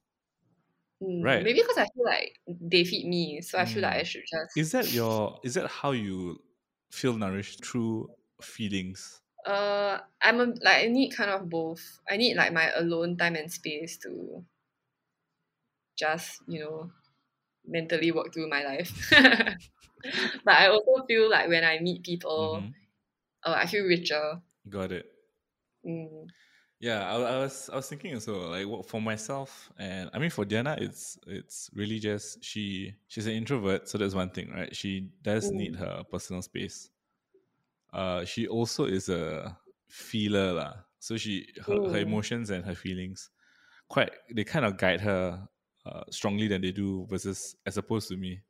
Mm, 1.02 1.20
Right. 1.20 1.42
Maybe 1.42 1.60
because 1.60 1.78
I 1.78 1.86
feel 1.94 2.04
like 2.04 2.40
they 2.46 2.84
feed 2.84 3.06
me, 3.08 3.40
so 3.40 3.58
I 3.58 3.64
feel 3.64 3.82
like 3.82 3.96
I 3.96 4.02
Mm. 4.02 4.04
should 4.04 4.24
just. 4.30 4.54
Is 4.54 4.72
that 4.72 4.90
your? 4.90 5.40
Is 5.44 5.54
that 5.54 5.68
how 5.68 5.92
you 5.92 6.42
feel 6.90 7.14
nourished 7.16 7.64
through 7.64 8.14
feelings? 8.42 9.22
Uh, 9.44 10.00
I'm 10.20 10.40
a, 10.40 10.44
like 10.46 10.84
I 10.84 10.86
need 10.86 11.10
kind 11.10 11.30
of 11.30 11.48
both. 11.48 12.00
I 12.08 12.16
need 12.16 12.36
like 12.36 12.52
my 12.52 12.70
alone 12.72 13.16
time 13.16 13.34
and 13.36 13.52
space 13.52 13.96
to 13.98 14.44
just 15.96 16.42
you 16.46 16.60
know 16.60 16.90
mentally 17.66 18.12
work 18.12 18.32
through 18.34 18.48
my 18.48 18.64
life. 18.64 18.92
but 20.44 20.54
I 20.54 20.68
also 20.68 21.04
feel 21.06 21.30
like 21.30 21.48
when 21.48 21.64
I 21.64 21.78
meet 21.80 22.04
people, 22.04 22.62
Mhm. 22.62 22.74
uh, 23.44 23.54
I 23.56 23.66
feel 23.66 23.84
richer. 23.84 24.42
Got 24.68 24.92
it. 24.92 25.12
Mm, 25.84 26.28
Yeah, 26.80 27.08
I, 27.12 27.14
I 27.16 27.38
was 27.38 27.68
I 27.70 27.74
was 27.76 27.88
thinking 27.88 28.14
also 28.14 28.50
like 28.50 28.86
for 28.86 29.00
myself 29.02 29.72
and 29.78 30.10
I 30.12 30.18
mean 30.20 30.30
for 30.30 30.44
Diana 30.44 30.76
it's 30.78 31.18
it's 31.26 31.68
really 31.74 31.98
just 31.98 32.42
she 32.44 32.94
she's 33.08 33.26
an 33.26 33.32
introvert 33.32 33.88
so 33.88 33.98
that's 33.98 34.14
one 34.14 34.30
thing 34.30 34.50
right 34.50 34.74
she 34.74 35.10
does 35.22 35.52
need 35.52 35.74
Mm. 35.74 35.76
her 35.76 36.04
personal 36.08 36.40
space. 36.42 36.90
Uh, 37.92 38.24
she 38.24 38.46
also 38.46 38.84
is 38.84 39.08
a 39.08 39.58
feeler 39.88 40.52
lah. 40.52 40.74
So 41.00 41.16
she 41.16 41.46
her, 41.66 41.78
her 41.88 41.98
Mm. 41.98 42.02
emotions 42.02 42.50
and 42.50 42.64
her 42.64 42.74
feelings 42.74 43.30
quite 43.88 44.12
they 44.32 44.44
kind 44.44 44.64
of 44.66 44.78
guide 44.78 45.00
her 45.02 45.48
uh, 45.86 46.04
strongly 46.10 46.48
than 46.48 46.62
they 46.62 46.72
do 46.72 47.06
versus 47.06 47.56
as 47.66 47.76
opposed 47.78 48.08
to 48.08 48.16
me. 48.16 48.42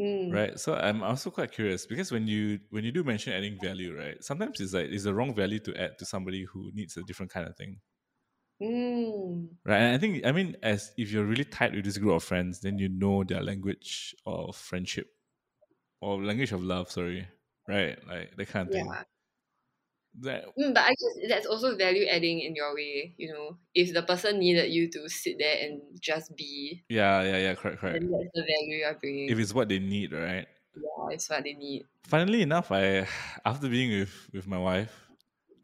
Mm. 0.00 0.32
Right. 0.32 0.58
So 0.58 0.74
I'm 0.74 1.02
also 1.02 1.30
quite 1.30 1.52
curious 1.52 1.86
because 1.86 2.10
when 2.10 2.26
you 2.26 2.58
when 2.70 2.82
you 2.82 2.90
do 2.90 3.04
mention 3.04 3.32
adding 3.32 3.58
value, 3.62 3.96
right? 3.96 4.22
Sometimes 4.24 4.60
it's 4.60 4.74
like 4.74 4.86
it's 4.86 5.04
the 5.04 5.14
wrong 5.14 5.34
value 5.34 5.60
to 5.60 5.76
add 5.80 5.98
to 5.98 6.04
somebody 6.04 6.44
who 6.44 6.70
needs 6.74 6.96
a 6.96 7.02
different 7.04 7.32
kind 7.32 7.46
of 7.46 7.56
thing. 7.56 7.78
Mm. 8.60 9.48
Right. 9.64 9.78
And 9.78 9.94
I 9.94 9.98
think 9.98 10.26
I 10.26 10.32
mean 10.32 10.56
as 10.62 10.92
if 10.96 11.12
you're 11.12 11.24
really 11.24 11.44
tight 11.44 11.74
with 11.74 11.84
this 11.84 11.98
group 11.98 12.16
of 12.16 12.24
friends, 12.24 12.60
then 12.60 12.78
you 12.78 12.88
know 12.88 13.22
their 13.22 13.42
language 13.42 14.14
of 14.26 14.56
friendship. 14.56 15.06
Or 16.00 16.22
language 16.22 16.52
of 16.52 16.62
love, 16.62 16.90
sorry. 16.90 17.28
Right? 17.68 17.96
Like 18.06 18.36
that 18.36 18.48
kind 18.48 18.68
of 18.68 18.74
thing. 18.74 18.86
Yeah. 18.86 19.02
That 20.20 20.46
Mm, 20.58 20.74
but 20.74 20.84
I 20.84 20.90
guess 20.90 21.28
that's 21.28 21.46
also 21.46 21.76
value 21.76 22.06
adding 22.06 22.40
in 22.40 22.54
your 22.54 22.74
way, 22.74 23.14
you 23.18 23.32
know. 23.32 23.58
If 23.74 23.92
the 23.92 24.02
person 24.02 24.38
needed 24.38 24.70
you 24.70 24.88
to 24.90 25.08
sit 25.08 25.36
there 25.38 25.56
and 25.60 25.82
just 26.00 26.36
be, 26.36 26.84
yeah, 26.88 27.22
yeah, 27.22 27.38
yeah, 27.38 27.54
correct, 27.54 27.80
correct. 27.80 28.00
then 28.00 28.10
that's 28.10 28.30
the 28.34 28.42
value 28.42 28.76
you're 28.78 28.94
bringing. 28.94 29.30
If 29.30 29.38
it's 29.38 29.52
what 29.52 29.68
they 29.68 29.80
need, 29.80 30.12
right? 30.12 30.46
yeah, 30.76 31.08
it's 31.10 31.28
what 31.28 31.44
they 31.44 31.54
need. 31.54 31.84
Funnily 32.06 32.42
enough, 32.42 32.70
I 32.70 33.06
after 33.44 33.68
being 33.68 33.98
with 33.98 34.30
with 34.32 34.46
my 34.46 34.58
wife, 34.58 34.94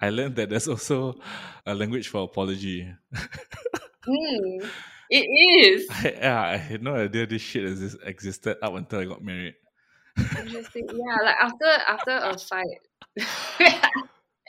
I 0.00 0.10
learned 0.10 0.36
that 0.36 0.50
there's 0.50 0.68
also 0.68 1.14
a 1.66 1.74
language 1.74 2.08
for 2.08 2.24
apology. 2.24 2.88
Mm, 4.08 4.70
it 5.10 5.26
is. 5.26 5.86
I, 5.90 6.14
yeah, 6.18 6.42
I 6.42 6.56
had 6.56 6.82
no 6.82 6.94
idea 6.94 7.26
this 7.26 7.42
shit 7.42 7.64
exist, 7.64 7.98
existed 8.04 8.56
up 8.62 8.74
until 8.74 9.00
I 9.00 9.04
got 9.04 9.22
married. 9.22 9.54
Interesting. 10.18 10.88
Yeah, 10.90 11.16
like 11.24 11.36
after 11.40 11.70
after 11.86 12.16
a 12.16 12.38
fight, 12.38 12.80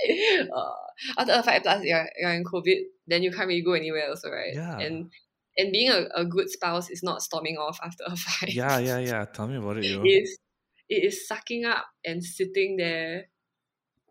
uh, 0.56 1.20
after 1.22 1.34
a 1.34 1.44
fight 1.44 1.64
plus 1.64 1.84
you're, 1.84 2.08
you're 2.20 2.34
in 2.34 2.44
COVID, 2.44 2.78
then 3.08 3.24
you 3.24 3.32
can't 3.32 3.48
really 3.48 3.62
go 3.62 3.74
anywhere 3.74 4.10
also, 4.10 4.30
right? 4.30 4.54
Yeah. 4.54 4.80
And 4.80 5.12
and 5.58 5.72
being 5.72 5.90
a, 5.90 6.08
a 6.16 6.26
good 6.26 6.50
spouse 6.50 6.90
is 6.90 7.04
not 7.04 7.22
storming 7.22 7.58
off 7.58 7.80
after 7.84 8.04
a 8.08 8.16
fight. 8.16 8.54
Yeah, 8.54 8.80
yeah, 8.80 9.00
yeah. 9.00 9.26
Tell 9.26 9.48
me 9.48 9.58
about 9.58 9.78
it, 9.78 9.86
yo. 9.86 10.02
It 10.04 10.08
is 10.08 10.38
it 10.90 11.04
is 11.06 11.28
sucking 11.28 11.66
up 11.66 11.86
and 12.06 12.24
sitting 12.24 12.78
there 12.78 13.28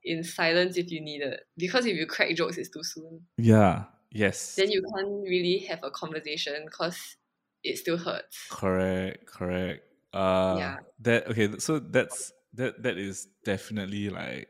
in 0.05 0.25
silence 0.25 0.77
if 0.77 0.91
you 0.91 1.01
need 1.01 1.23
it. 1.23 1.41
Because 1.57 1.87
if 1.87 1.97
you 1.97 2.07
crack 2.07 2.35
jokes, 2.35 2.57
it's 2.57 2.71
too 2.71 2.83
soon. 2.83 3.27
Yeah. 3.37 3.85
Yes. 4.11 4.57
Then 4.57 4.71
you 4.71 4.83
can't 4.95 5.23
really 5.23 5.59
have 5.69 5.81
a 5.83 5.91
conversation 5.91 6.65
because 6.65 7.17
it 7.63 7.79
still 7.79 7.99
hurts. 7.99 8.47
Correct, 8.51 9.27
correct. 9.27 9.85
Uh 10.13 10.57
Yeah. 10.59 10.77
that 11.01 11.29
okay, 11.29 11.59
so 11.59 11.79
that's 11.79 12.33
that 12.55 12.83
that 12.83 12.99
is 12.99 13.29
definitely 13.45 14.09
like 14.09 14.49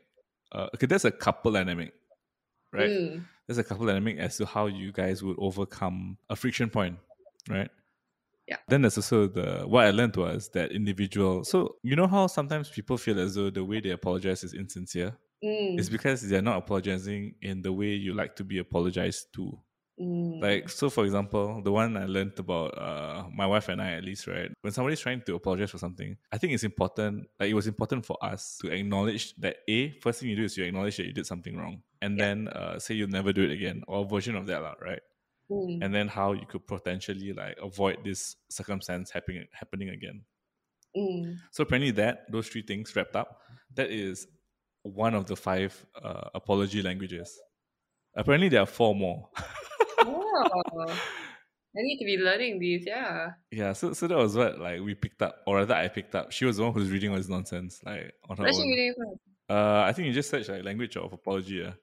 uh 0.51 0.67
okay, 0.75 0.85
that's 0.87 1.05
a 1.05 1.11
couple 1.11 1.51
dynamic. 1.51 1.93
Right? 2.73 2.89
Mm, 2.89 3.25
There's 3.47 3.57
a 3.57 3.63
couple 3.63 3.85
dynamic 3.85 4.17
as 4.17 4.37
to 4.37 4.45
how 4.45 4.67
you 4.67 4.91
guys 4.93 5.21
would 5.23 5.35
overcome 5.39 6.17
a 6.29 6.35
friction 6.35 6.69
point, 6.69 6.97
right? 7.49 7.69
Yeah. 8.47 8.57
Then 8.67 8.81
there's 8.81 8.97
also 8.97 9.27
the 9.27 9.63
what 9.67 9.85
I 9.85 9.91
learned 9.91 10.15
was 10.15 10.49
that 10.49 10.71
individual. 10.71 11.43
So 11.43 11.75
you 11.83 11.95
know 11.95 12.07
how 12.07 12.27
sometimes 12.27 12.69
people 12.69 12.97
feel 12.97 13.19
as 13.19 13.35
though 13.35 13.49
the 13.49 13.63
way 13.63 13.79
they 13.81 13.91
apologize 13.91 14.43
is 14.43 14.53
insincere. 14.53 15.17
mm, 15.43 15.77
It's 15.79 15.89
because 15.89 16.21
they're 16.27 16.41
not 16.41 16.57
apologizing 16.57 17.35
in 17.41 17.61
the 17.61 17.71
way 17.71 17.87
you 17.87 18.13
like 18.13 18.35
to 18.37 18.43
be 18.43 18.57
apologized 18.59 19.33
to. 19.35 19.57
Mm. 19.99 20.41
Like 20.41 20.69
so, 20.69 20.89
for 20.89 21.05
example, 21.05 21.61
the 21.61 21.71
one 21.71 21.95
I 21.97 22.05
learned 22.05 22.33
about 22.39 22.77
uh, 22.77 23.27
my 23.33 23.45
wife 23.45 23.69
and 23.69 23.81
I, 23.81 23.91
at 23.93 24.03
least, 24.03 24.25
right? 24.27 24.51
When 24.61 24.73
somebody's 24.73 24.99
trying 24.99 25.21
to 25.23 25.35
apologize 25.35 25.69
for 25.71 25.77
something, 25.77 26.17
I 26.31 26.37
think 26.39 26.53
it's 26.53 26.63
important. 26.63 27.27
Like 27.39 27.49
it 27.51 27.53
was 27.53 27.67
important 27.67 28.05
for 28.05 28.17
us 28.23 28.57
to 28.61 28.71
acknowledge 28.71 29.35
that 29.35 29.57
a 29.67 29.91
first 29.99 30.19
thing 30.19 30.29
you 30.29 30.35
do 30.35 30.43
is 30.43 30.57
you 30.57 30.63
acknowledge 30.65 30.97
that 30.97 31.05
you 31.05 31.13
did 31.13 31.27
something 31.27 31.55
wrong, 31.57 31.83
and 32.01 32.17
Yeah. 32.17 32.25
then 32.25 32.47
uh, 32.49 32.79
say 32.79 32.95
you'll 32.95 33.09
never 33.09 33.31
do 33.33 33.43
it 33.43 33.51
again, 33.51 33.83
or 33.87 34.03
a 34.03 34.07
version 34.07 34.35
of 34.35 34.47
that, 34.47 34.61
right? 34.81 35.01
Mm, 35.51 35.83
And 35.83 35.93
then 35.93 36.07
how 36.07 36.33
you 36.33 36.45
could 36.47 36.65
potentially 36.65 37.33
like 37.33 37.57
avoid 37.61 38.03
this 38.03 38.37
circumstance 38.49 39.11
happening 39.11 39.45
happening 39.53 39.89
again. 39.89 40.23
mm. 40.95 41.37
So 41.51 41.63
apparently, 41.63 41.91
that 41.91 42.31
those 42.31 42.47
three 42.47 42.61
things 42.63 42.95
wrapped 42.95 43.15
up, 43.15 43.41
that 43.75 43.89
is 43.91 44.27
one 44.83 45.13
of 45.13 45.25
the 45.27 45.35
five 45.35 45.85
uh, 46.01 46.29
apology 46.33 46.81
languages. 46.81 47.39
Apparently, 48.15 48.49
there 48.49 48.61
are 48.61 48.65
four 48.67 48.95
more. 48.95 49.29
Oh, 50.03 50.87
I 50.87 51.81
need 51.83 51.99
to 51.99 52.05
be 52.05 52.17
learning 52.17 52.59
these. 52.59 52.85
Yeah. 52.85 53.31
Yeah, 53.51 53.73
so 53.73 53.93
so 53.93 54.07
that 54.07 54.17
was 54.17 54.35
what 54.35 54.59
like 54.59 54.81
we 54.81 54.93
picked 54.95 55.21
up, 55.21 55.37
or 55.47 55.57
rather 55.57 55.75
I 55.75 55.87
picked 55.87 56.15
up. 56.15 56.31
She 56.31 56.45
was 56.45 56.57
the 56.57 56.63
one 56.63 56.73
who's 56.73 56.89
reading 56.89 57.11
all 57.11 57.17
this 57.17 57.29
nonsense, 57.29 57.81
like 57.85 58.13
on 58.29 58.37
her 58.37 58.51
she 58.51 58.61
own. 58.61 58.67
reading 58.67 58.93
from? 58.97 59.55
Uh, 59.57 59.83
I 59.83 59.93
think 59.93 60.07
you 60.07 60.13
just 60.13 60.29
search 60.29 60.49
like 60.49 60.63
language 60.63 60.97
of 60.97 61.13
apology. 61.13 61.55
Yeah. 61.55 61.73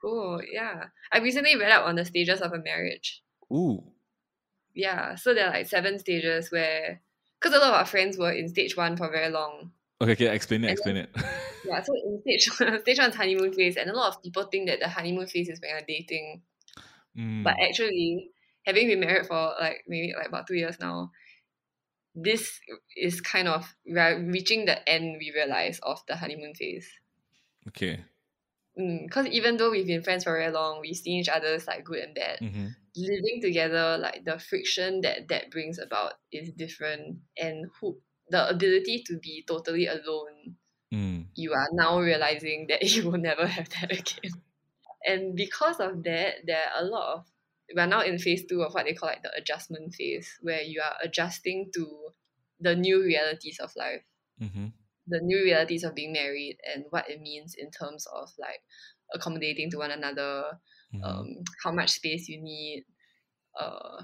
Cool. 0.00 0.40
Yeah. 0.52 0.84
I 1.12 1.18
recently 1.18 1.56
read 1.56 1.70
up 1.70 1.86
on 1.86 1.96
the 1.96 2.04
stages 2.04 2.40
of 2.40 2.52
a 2.52 2.58
marriage. 2.58 3.22
Ooh. 3.52 3.82
Yeah. 4.74 5.14
So 5.14 5.32
there 5.32 5.46
are 5.48 5.52
like 5.52 5.68
seven 5.68 5.98
stages 5.98 6.50
where, 6.50 7.00
because 7.40 7.56
a 7.56 7.60
lot 7.60 7.68
of 7.68 7.74
our 7.74 7.86
friends 7.86 8.18
were 8.18 8.32
in 8.32 8.48
stage 8.48 8.76
one 8.76 8.96
for 8.96 9.10
very 9.10 9.30
long. 9.30 9.70
Okay, 10.02 10.12
okay. 10.12 10.34
Explain 10.34 10.64
it. 10.64 10.68
And 10.68 10.72
Explain 10.72 10.96
it. 10.96 11.10
Yeah. 11.66 11.82
So 11.82 11.94
in 11.94 12.20
stage 12.20 12.60
one, 12.60 12.80
stage 12.82 12.98
one 12.98 13.10
is 13.10 13.16
honeymoon 13.16 13.52
phase, 13.54 13.78
and 13.78 13.88
a 13.88 13.96
lot 13.96 14.14
of 14.14 14.22
people 14.22 14.44
think 14.44 14.68
that 14.68 14.80
the 14.80 14.88
honeymoon 14.88 15.26
phase 15.26 15.48
is 15.48 15.60
when 15.62 15.70
you're 15.70 15.80
dating, 15.88 16.42
Mm, 17.16 17.44
but 17.44 17.54
actually, 17.62 18.32
having 18.66 18.88
been 18.88 19.00
married 19.00 19.26
for 19.26 19.54
like 19.60 19.84
maybe 19.88 20.14
like 20.16 20.28
about 20.28 20.46
two 20.46 20.56
years 20.56 20.78
now, 20.80 21.12
this 22.14 22.60
is 22.96 23.20
kind 23.20 23.46
of 23.48 23.76
we're 23.86 24.18
reaching 24.30 24.64
the 24.64 24.88
end. 24.88 25.16
We 25.18 25.32
realize 25.34 25.78
of 25.82 26.00
the 26.06 26.16
honeymoon 26.16 26.54
phase. 26.54 26.88
okay. 27.68 28.04
Because 28.76 29.26
even 29.28 29.56
though 29.56 29.70
we've 29.70 29.86
been 29.86 30.02
friends 30.02 30.24
for 30.24 30.32
very 30.36 30.50
long, 30.50 30.80
we've 30.80 30.96
seen 30.96 31.20
each 31.20 31.28
other's 31.28 31.66
like 31.66 31.84
good 31.84 31.98
and 32.00 32.14
bad. 32.14 32.40
hmm 32.40 32.76
living 32.96 33.40
together, 33.42 33.98
like 33.98 34.24
the 34.24 34.38
friction 34.38 35.00
that 35.02 35.28
that 35.28 35.50
brings 35.50 35.78
about 35.78 36.14
is 36.32 36.52
different, 36.52 37.20
and 37.38 37.66
who 37.80 38.00
the 38.30 38.48
ability 38.50 39.02
to 39.06 39.18
be 39.20 39.44
totally 39.46 39.86
alone, 39.86 40.56
Mm. 40.92 41.34
you 41.36 41.52
are 41.54 41.68
now 41.72 42.00
realizing 42.00 42.66
that 42.68 42.82
you 42.94 43.10
will 43.10 43.18
never 43.18 43.46
have 43.46 43.68
that 43.70 43.92
again. 43.92 44.43
And 45.06 45.36
because 45.36 45.80
of 45.80 46.02
that, 46.04 46.46
there 46.46 46.62
are 46.74 46.82
a 46.82 46.86
lot 46.86 47.14
of 47.18 47.26
we 47.74 47.80
are 47.80 47.86
now 47.86 48.02
in 48.02 48.18
phase 48.18 48.44
two 48.46 48.62
of 48.62 48.74
what 48.74 48.84
they 48.84 48.94
call 48.94 49.08
like 49.08 49.22
the 49.22 49.32
adjustment 49.36 49.94
phase, 49.94 50.28
where 50.42 50.62
you 50.62 50.82
are 50.82 50.96
adjusting 51.02 51.70
to 51.74 52.10
the 52.60 52.74
new 52.76 53.02
realities 53.02 53.58
of 53.60 53.74
life 53.76 54.02
hmm 54.38 54.74
the 55.06 55.20
new 55.22 55.42
realities 55.42 55.84
of 55.84 55.94
being 55.94 56.12
married 56.12 56.56
and 56.74 56.84
what 56.90 57.08
it 57.10 57.20
means 57.20 57.54
in 57.58 57.70
terms 57.70 58.06
of 58.12 58.30
like 58.38 58.60
accommodating 59.14 59.70
to 59.70 59.78
one 59.78 59.90
another 59.90 60.44
hmm 60.92 61.00
um 61.02 61.26
how 61.62 61.70
much 61.72 61.90
space 61.90 62.28
you 62.28 62.40
need 62.40 62.84
uh 63.60 63.98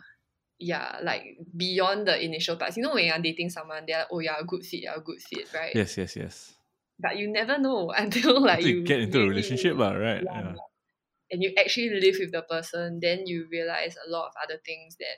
yeah 0.59 0.98
like 1.03 1.24
beyond 1.57 2.07
the 2.07 2.24
initial 2.24 2.57
parts 2.57 2.76
you 2.76 2.82
know 2.82 2.94
when 2.94 3.07
you're 3.07 3.18
dating 3.18 3.51
someone 3.51 3.84
they're 3.86 4.01
like, 4.01 4.09
oh 4.12 4.18
you're 4.20 4.38
a 4.38 4.44
good 4.44 4.64
fit 4.64 4.82
you're 4.82 4.94
a 4.94 5.01
good 5.01 5.20
fit 5.20 5.48
right 5.55 5.74
Yes, 5.74 5.96
yes, 5.96 6.16
yes. 6.16 6.55
but 6.98 7.16
you 7.16 7.28
never 7.30 7.59
know 7.59 7.90
until 7.96 8.40
like 8.40 8.64
you 8.64 8.76
you 8.76 8.84
get 8.84 9.01
into 9.01 9.22
a 9.22 9.28
relationship, 9.28 9.76
right? 9.78 10.22
yeah. 10.22 10.40
Yeah. 10.42 10.55
And 11.30 11.42
you 11.42 11.52
actually 11.58 11.90
live 12.00 12.16
with 12.18 12.32
the 12.32 12.42
person 12.42 12.98
then 13.00 13.26
you 13.26 13.46
realize 13.50 13.94
a 13.96 14.11
lot 14.11 14.26
of 14.26 14.32
other 14.42 14.61
things 14.64 14.96
that 14.98 15.16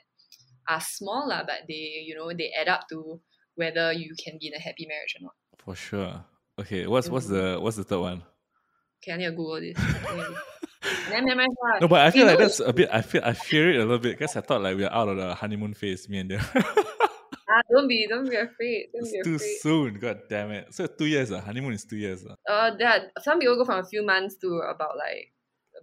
are 0.69 0.81
small 0.81 1.27
lah, 1.27 1.43
but 1.45 1.67
they 1.67 2.03
you 2.05 2.15
know 2.15 2.31
they 2.31 2.51
add 2.59 2.67
up 2.67 2.87
to 2.89 3.19
whether 3.55 3.91
you 3.91 4.15
can 4.23 4.37
be 4.39 4.47
in 4.47 4.53
a 4.53 4.59
happy 4.59 4.87
marriage 4.87 5.15
or 5.19 5.23
not 5.23 5.35
For 5.59 5.75
sure. 5.75 6.23
Okay, 6.59 6.87
what's 6.87 7.09
what's 7.09 7.27
the 7.27 7.57
what's 7.59 7.77
the 7.77 7.83
third 7.83 7.99
one? 7.99 8.23
okay 9.03 9.13
I 9.13 9.17
need 9.17 9.25
to 9.25 9.31
google 9.31 9.59
this 9.59 9.77
then 11.09 11.25
memorize 11.25 11.55
lah. 11.63 11.79
No, 11.81 11.87
but 11.87 12.01
I 12.01 12.11
feel 12.11 12.27
like 12.27 12.39
that's 12.39 12.59
a 12.59 12.73
bit. 12.73 12.89
I 12.91 13.01
feel 13.01 13.21
I 13.23 13.33
fear 13.33 13.71
it 13.71 13.77
a 13.77 13.85
little 13.85 13.99
bit 13.99 14.17
because 14.17 14.35
I 14.35 14.41
thought 14.41 14.61
like 14.61 14.77
we 14.77 14.83
are 14.83 14.93
out 14.93 15.09
of 15.09 15.17
the 15.17 15.35
honeymoon 15.35 15.73
phase. 15.73 16.07
Me 16.09 16.19
and 16.19 16.31
them. 16.31 16.41
ah, 16.55 17.61
don't 17.71 17.87
be 17.87 18.07
don't 18.07 18.29
be 18.29 18.35
afraid 18.35 18.89
don't 18.93 19.03
it's 19.03 19.11
be 19.11 19.21
too 19.23 19.35
afraid 19.35 19.57
soon. 19.61 19.99
God 19.99 20.21
damn 20.29 20.51
it. 20.51 20.73
So 20.73 20.87
two 20.87 21.05
years. 21.05 21.31
Uh, 21.31 21.41
honeymoon 21.41 21.73
is 21.73 21.85
two 21.85 21.97
years. 21.97 22.25
Uh. 22.25 22.35
Uh, 22.49 22.75
there 22.77 22.87
are, 22.87 23.01
some 23.21 23.39
people 23.39 23.55
go 23.55 23.65
from 23.65 23.79
a 23.79 23.87
few 23.87 24.05
months 24.05 24.37
to 24.37 24.47
about 24.67 24.97
like 24.97 25.32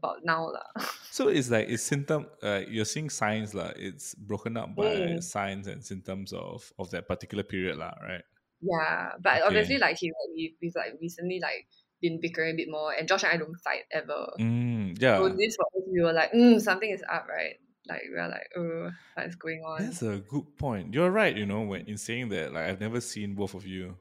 about 0.01 0.25
now 0.25 0.49
lah. 0.49 0.69
So 1.13 1.29
it's 1.29 1.51
like 1.53 1.69
it's 1.69 1.83
symptom. 1.85 2.31
Uh, 2.41 2.63
you're 2.71 2.89
seeing 2.89 3.11
signs 3.13 3.53
lah. 3.53 3.75
It's 3.77 4.15
broken 4.17 4.57
up 4.57 4.73
by 4.79 4.95
Mm. 4.97 5.19
signs 5.21 5.67
and 5.69 5.85
symptoms 5.85 6.33
of 6.33 6.65
of 6.81 6.89
that 6.97 7.05
particular 7.11 7.45
period 7.45 7.77
lah. 7.77 7.93
Right. 8.01 8.25
yeah, 8.63 9.19
but 9.21 9.41
Okay. 9.43 9.47
obviously 9.47 9.79
like 9.83 9.99
he 9.99 10.09
like, 10.09 10.31
we 10.33 10.55
we've 10.63 10.77
like 10.79 10.95
recently 11.03 11.37
like 11.43 11.67
been 12.01 12.17
bickering 12.23 12.55
a 12.55 12.57
bit 12.57 12.71
more, 12.73 12.95
and 12.97 13.05
Josh 13.11 13.27
and 13.27 13.35
I 13.35 13.37
don't 13.43 13.53
fight 13.61 13.85
ever. 13.93 14.33
Mm, 14.41 14.97
yeah. 15.03 15.19
So 15.21 15.29
this 15.35 15.59
for 15.59 15.67
us, 15.77 15.85
we 15.91 16.01
were 16.01 16.15
like, 16.17 16.31
mm, 16.33 16.57
something 16.63 16.89
is 16.89 17.03
up, 17.11 17.27
right? 17.29 17.59
Like 17.91 18.07
we 18.07 18.17
are 18.17 18.31
like, 18.31 18.47
oh, 18.57 18.89
what 19.19 19.27
is 19.27 19.35
going 19.35 19.67
on? 19.67 19.83
That's 19.83 20.07
a 20.07 20.23
good 20.23 20.47
point. 20.57 20.95
You're 20.95 21.11
right. 21.11 21.35
You 21.35 21.45
know, 21.45 21.67
when 21.67 21.91
in 21.91 21.99
saying 21.99 22.31
that, 22.31 22.55
like 22.55 22.71
I've 22.71 22.79
never 22.81 23.03
seen 23.03 23.35
both 23.35 23.59
of 23.59 23.67
you 23.67 23.99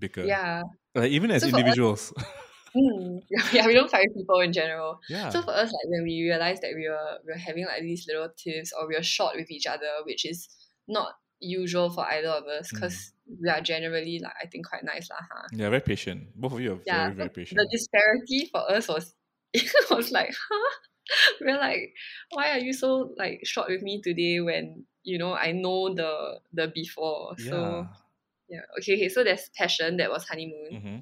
bicker. 0.00 0.24
Yeah. 0.24 0.64
Like 0.96 1.12
even 1.12 1.28
as 1.30 1.42
So 1.44 1.48
us- 1.48 1.54
individuals. 1.54 2.16
Mm. 2.76 3.22
yeah, 3.52 3.66
we 3.66 3.72
don't 3.74 3.90
fight 3.90 4.08
people 4.14 4.40
in 4.40 4.52
general. 4.52 5.00
yeah. 5.08 5.30
So 5.30 5.40
for 5.42 5.52
us, 5.52 5.72
like 5.72 5.88
when 5.88 6.02
we 6.04 6.22
realized 6.28 6.60
that 6.62 6.72
we 6.74 6.88
were 6.88 7.18
we 7.24 7.32
were 7.32 7.38
having 7.38 7.64
like 7.64 7.80
these 7.82 8.04
little 8.06 8.28
tiffs 8.36 8.72
or 8.76 8.86
we 8.88 8.94
were 8.96 9.02
short 9.02 9.36
with 9.36 9.50
each 9.50 9.66
other, 9.66 9.88
which 10.04 10.26
is 10.26 10.48
not 10.88 11.14
usual 11.40 11.88
for 11.90 12.04
either 12.06 12.28
of 12.28 12.44
us 12.44 12.68
Mm. 12.68 12.74
because 12.74 13.12
we 13.42 13.48
are 13.48 13.60
generally 13.60 14.20
like 14.22 14.32
I 14.42 14.46
think 14.46 14.66
quite 14.68 14.84
nice 14.84 15.08
lah, 15.10 15.22
huh? 15.32 15.48
yeah. 15.52 15.68
Very 15.70 15.80
patient. 15.80 16.28
Both 16.36 16.52
of 16.54 16.60
you 16.60 16.72
are 16.74 16.80
Yeah, 16.86 17.02
very 17.08 17.14
very 17.14 17.28
patient. 17.30 17.56
The 17.60 17.68
disparity 17.72 18.48
for 18.52 18.62
us 18.70 18.88
was 18.88 19.14
it 19.56 19.72
was 19.90 20.12
like, 20.12 20.34
huh? 20.36 20.70
we're 21.40 21.56
like, 21.58 21.94
why 22.34 22.50
are 22.52 22.58
you 22.58 22.72
so 22.72 23.14
like 23.16 23.40
short 23.44 23.70
with 23.70 23.80
me 23.82 24.02
today 24.02 24.40
when 24.40 24.84
you 25.02 25.18
know 25.18 25.32
I 25.34 25.52
know 25.52 25.94
the 25.94 26.40
the 26.52 26.68
before? 26.74 27.38
So 27.38 27.86
yeah. 28.50 28.58
yeah, 28.58 28.64
okay, 28.80 28.94
okay. 28.96 29.08
So 29.08 29.22
there's 29.24 29.48
passion 29.56 29.96
that 29.98 30.10
was 30.10 30.24
honeymoon, 30.26 30.70
Mm-hmm. 30.72 30.98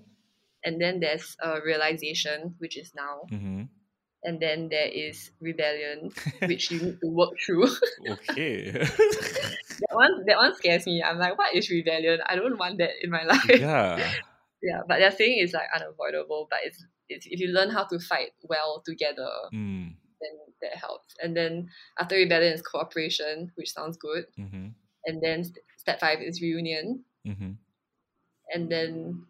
And 0.65 0.81
then 0.81 1.01
there's 1.01 1.37
uh, 1.45 1.61
realization, 1.65 2.55
which 2.59 2.77
is 2.77 2.93
now, 2.95 3.23
Mm-hmm. 3.31 3.63
and 4.25 4.41
then 4.41 4.69
there 4.71 4.89
is 4.89 5.31
rebellion, 5.41 6.11
which 6.49 6.71
you 6.71 6.81
need 6.81 6.99
to 7.01 7.09
work 7.09 7.33
through. 7.45 7.69
Okay. 8.09 8.71
that 8.73 9.93
one, 9.93 10.25
that 10.27 10.37
one 10.37 10.55
scares 10.57 10.87
me. 10.87 11.03
I'm 11.03 11.19
like, 11.19 11.37
what 11.39 11.55
is 11.55 11.71
rebellion? 11.71 12.21
I 12.27 12.37
don't 12.37 12.59
want 12.59 12.79
that 12.79 12.91
in 13.03 13.11
my 13.11 13.25
life. 13.31 13.45
yeah. 13.49 14.13
yeah, 14.63 14.81
but 14.89 14.99
they're 14.99 15.11
saying 15.11 15.39
it's 15.41 15.53
like 15.53 15.69
unavoidable. 15.75 16.47
But 16.51 16.61
it's, 16.65 16.85
it's 17.09 17.27
if 17.29 17.41
you 17.41 17.49
learn 17.49 17.71
how 17.71 17.85
to 17.85 17.99
fight 17.99 18.33
well 18.43 18.83
together, 18.85 19.29
Mm. 19.53 19.93
then 20.21 20.35
that 20.63 20.77
helps. 20.79 21.15
And 21.23 21.37
then 21.37 21.69
after 22.01 22.17
rebellion 22.17 22.53
is 22.55 22.63
cooperation, 22.63 23.53
which 23.57 23.73
sounds 23.73 23.97
good. 23.97 24.25
Mm-hmm. 24.39 24.69
And 25.07 25.17
then 25.23 25.45
st- 25.45 25.59
step 25.77 26.01
five 26.01 26.21
is 26.23 26.41
reunion. 26.41 27.05
Mm-hmm. 27.27 27.53
And 28.55 28.71
then 28.71 29.25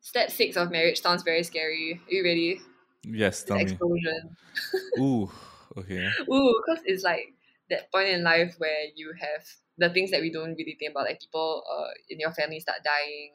step 0.00 0.30
six 0.30 0.56
of 0.56 0.70
marriage 0.70 1.00
sounds 1.00 1.22
very 1.22 1.42
scary. 1.42 2.00
Are 2.06 2.12
you 2.12 2.24
ready? 2.24 2.60
Yes, 3.04 3.44
tell 3.44 3.60
me. 3.60 3.78
Explosion. 3.78 4.36
Ooh. 4.98 5.30
Okay. 5.76 6.16
Ooh, 6.30 6.62
because 6.64 6.82
it's 6.84 7.02
like 7.02 7.34
that 7.70 7.90
point 7.92 8.08
in 8.08 8.22
life 8.22 8.54
where 8.58 8.86
you 8.94 9.12
have 9.18 9.44
the 9.76 9.90
things 9.90 10.10
that 10.10 10.20
we 10.20 10.30
don't 10.32 10.54
really 10.54 10.76
think 10.78 10.92
about, 10.92 11.04
like 11.06 11.20
people 11.20 11.64
uh, 11.70 11.90
in 12.08 12.18
your 12.20 12.32
family 12.32 12.60
start 12.60 12.82
dying. 12.84 13.32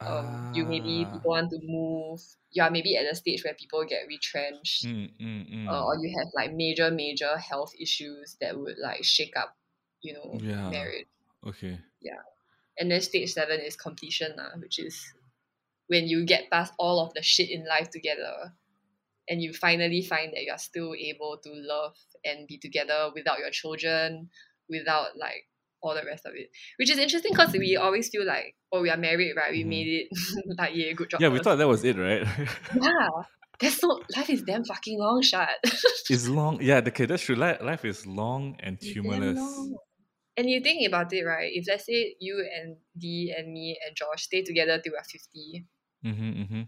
Um, 0.00 0.38
you 0.52 0.64
maybe 0.66 1.08
Ah. 1.08 1.12
people 1.12 1.30
want 1.30 1.50
to 1.50 1.58
move. 1.62 2.20
You 2.50 2.62
are 2.62 2.70
maybe 2.70 2.96
at 2.96 3.06
a 3.10 3.14
stage 3.14 3.44
where 3.44 3.54
people 3.54 3.84
get 3.84 4.06
retrenched. 4.06 4.84
Mm, 4.84 5.08
mm, 5.18 5.44
mm. 5.50 5.72
uh, 5.72 5.84
or 5.86 5.96
you 5.98 6.14
have 6.18 6.28
like 6.34 6.52
major 6.54 6.90
major 6.90 7.38
health 7.38 7.72
issues 7.80 8.36
that 8.40 8.58
would 8.58 8.78
like 8.78 9.04
shake 9.04 9.36
up 9.36 9.56
you 10.02 10.12
know 10.14 10.42
Yeah. 10.42 10.72
marriage 10.72 11.08
okay. 11.44 11.80
Yeah, 12.00 12.22
and 12.78 12.90
then 12.90 13.00
stage 13.00 13.32
seven 13.32 13.60
is 13.60 13.76
completion 13.76 14.36
lah, 14.36 14.56
which 14.58 14.78
is 14.78 15.14
when 15.88 16.06
you 16.06 16.24
get 16.24 16.50
past 16.50 16.72
all 16.78 17.00
of 17.04 17.12
the 17.14 17.22
shit 17.22 17.50
in 17.50 17.66
life 17.66 17.90
together 17.90 18.54
and 19.28 19.42
you 19.42 19.52
finally 19.52 20.02
find 20.02 20.32
that 20.32 20.44
you're 20.44 20.58
still 20.58 20.94
able 20.94 21.38
to 21.42 21.50
love 21.54 21.94
and 22.24 22.46
be 22.48 22.58
together 22.58 23.10
without 23.14 23.38
your 23.38 23.50
children 23.50 24.28
without 24.68 25.16
like 25.18 25.44
all 25.82 25.94
the 25.94 26.04
rest 26.04 26.26
of 26.26 26.32
it 26.34 26.48
which 26.78 26.90
is 26.90 26.98
interesting 26.98 27.32
because 27.32 27.52
we 27.52 27.76
always 27.76 28.08
feel 28.08 28.26
like 28.26 28.54
oh 28.72 28.82
we 28.82 28.90
are 28.90 28.96
married 28.96 29.34
right 29.36 29.52
we 29.52 29.64
Mhm. 29.64 29.68
made 29.68 29.86
it 29.88 30.08
like 30.58 30.72
yeah 30.74 30.92
good 30.92 31.08
job 31.10 31.20
Yeah, 31.20 31.28
we 31.28 31.38
us." 31.38 31.44
thought 31.44 31.56
that 31.56 31.68
was 31.68 31.84
it, 31.84 31.96
right? 31.96 32.22
yeah 32.74 33.08
that's 33.60 33.76
so 33.78 34.02
life 34.16 34.30
is 34.30 34.42
damn 34.42 34.64
fucking 34.64 34.98
long 34.98 35.20
shot 35.22 35.48
it's 36.10 36.26
long. 36.28 36.60
Yeah, 36.62 36.80
okay, 36.86 37.06
that's 37.06 37.22
true. 37.22 37.34
Life, 37.36 37.60
life 37.60 37.84
is 37.84 38.06
long 38.06 38.56
and 38.60 38.78
humorless. 38.80 39.40
And 40.36 40.48
you 40.48 40.60
think 40.60 40.86
about 40.86 41.12
it, 41.12 41.24
right? 41.24 41.50
If 41.52 41.66
let's 41.68 41.84
say 41.86 42.14
you 42.20 42.38
and 42.54 42.76
Dee 42.96 43.34
and 43.36 43.52
me 43.52 43.76
and 43.84 43.96
Josh 43.96 44.22
stay 44.24 44.42
together 44.42 44.80
till 44.80 44.92
we're 44.92 45.02
50, 45.02 45.66
Mm-hmm, 46.04 46.30
mm-hmm. 46.42 46.62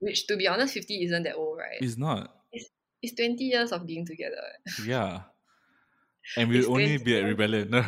which 0.00 0.26
to 0.26 0.36
be 0.36 0.46
honest, 0.48 0.74
50 0.74 1.04
isn't 1.04 1.22
that 1.24 1.36
old, 1.36 1.58
right? 1.58 1.78
It's 1.80 1.98
not. 1.98 2.32
It's 2.52 2.68
it's 3.02 3.14
20 3.14 3.42
years 3.44 3.72
of 3.72 3.86
being 3.86 4.06
together. 4.06 4.42
Yeah. 4.86 5.22
And 6.36 6.48
we'll 6.50 6.58
It's 6.60 6.68
only 6.68 6.98
be 6.98 7.18
at 7.18 7.24
rebellion. 7.24 7.70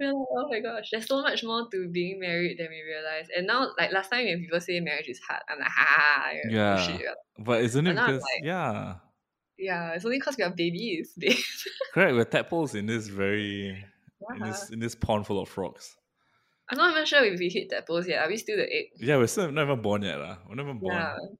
We're 0.00 0.12
like, 0.12 0.26
oh 0.30 0.48
my 0.48 0.60
gosh, 0.60 0.88
there's 0.92 1.08
so 1.08 1.22
much 1.22 1.42
more 1.42 1.66
to 1.72 1.88
being 1.88 2.20
married 2.20 2.58
than 2.58 2.68
we 2.70 2.82
realize. 2.86 3.26
And 3.36 3.46
now, 3.48 3.70
like 3.76 3.90
last 3.92 4.10
time 4.10 4.26
when 4.26 4.40
people 4.40 4.60
say 4.60 4.78
marriage 4.80 5.08
is 5.08 5.18
hard, 5.28 5.42
I'm 5.48 5.58
like, 5.58 5.68
ha, 5.68 6.30
oh 6.34 6.48
Yeah. 6.48 6.76
shit. 6.86 7.02
but 7.38 7.62
isn't 7.62 7.84
it 7.86 7.98
I'm 7.98 8.06
because, 8.06 8.22
like- 8.22 8.44
yeah. 8.44 8.94
Yeah, 9.58 9.94
it's 9.94 10.04
only 10.04 10.18
because 10.18 10.36
we 10.36 10.44
have 10.44 10.54
babies. 10.54 11.14
Correct, 11.92 12.14
we're 12.14 12.24
tadpoles 12.24 12.76
in 12.76 12.86
this 12.86 13.08
very, 13.08 13.84
in 14.36 14.38
this 14.40 14.70
in 14.70 14.78
this 14.78 14.94
pond 14.94 15.26
full 15.26 15.40
of 15.40 15.48
frogs. 15.48 15.96
I'm 16.70 16.78
not 16.78 16.92
even 16.92 17.04
sure 17.06 17.24
if 17.24 17.38
we 17.38 17.48
hit 17.48 17.70
that 17.70 17.86
pose 17.86 18.06
yet. 18.08 18.22
Are 18.22 18.28
we 18.28 18.36
still 18.36 18.56
the 18.56 18.72
egg? 18.72 18.86
Yeah, 19.00 19.16
we're 19.16 19.26
still 19.28 19.50
not 19.50 19.62
even 19.64 19.80
born 19.82 20.02
yet. 20.02 20.18
lah. 20.18 20.38
We're 20.48 20.54
not 20.56 20.64
even 20.64 20.80
born. 20.80 21.08
Yeah. 21.08 21.38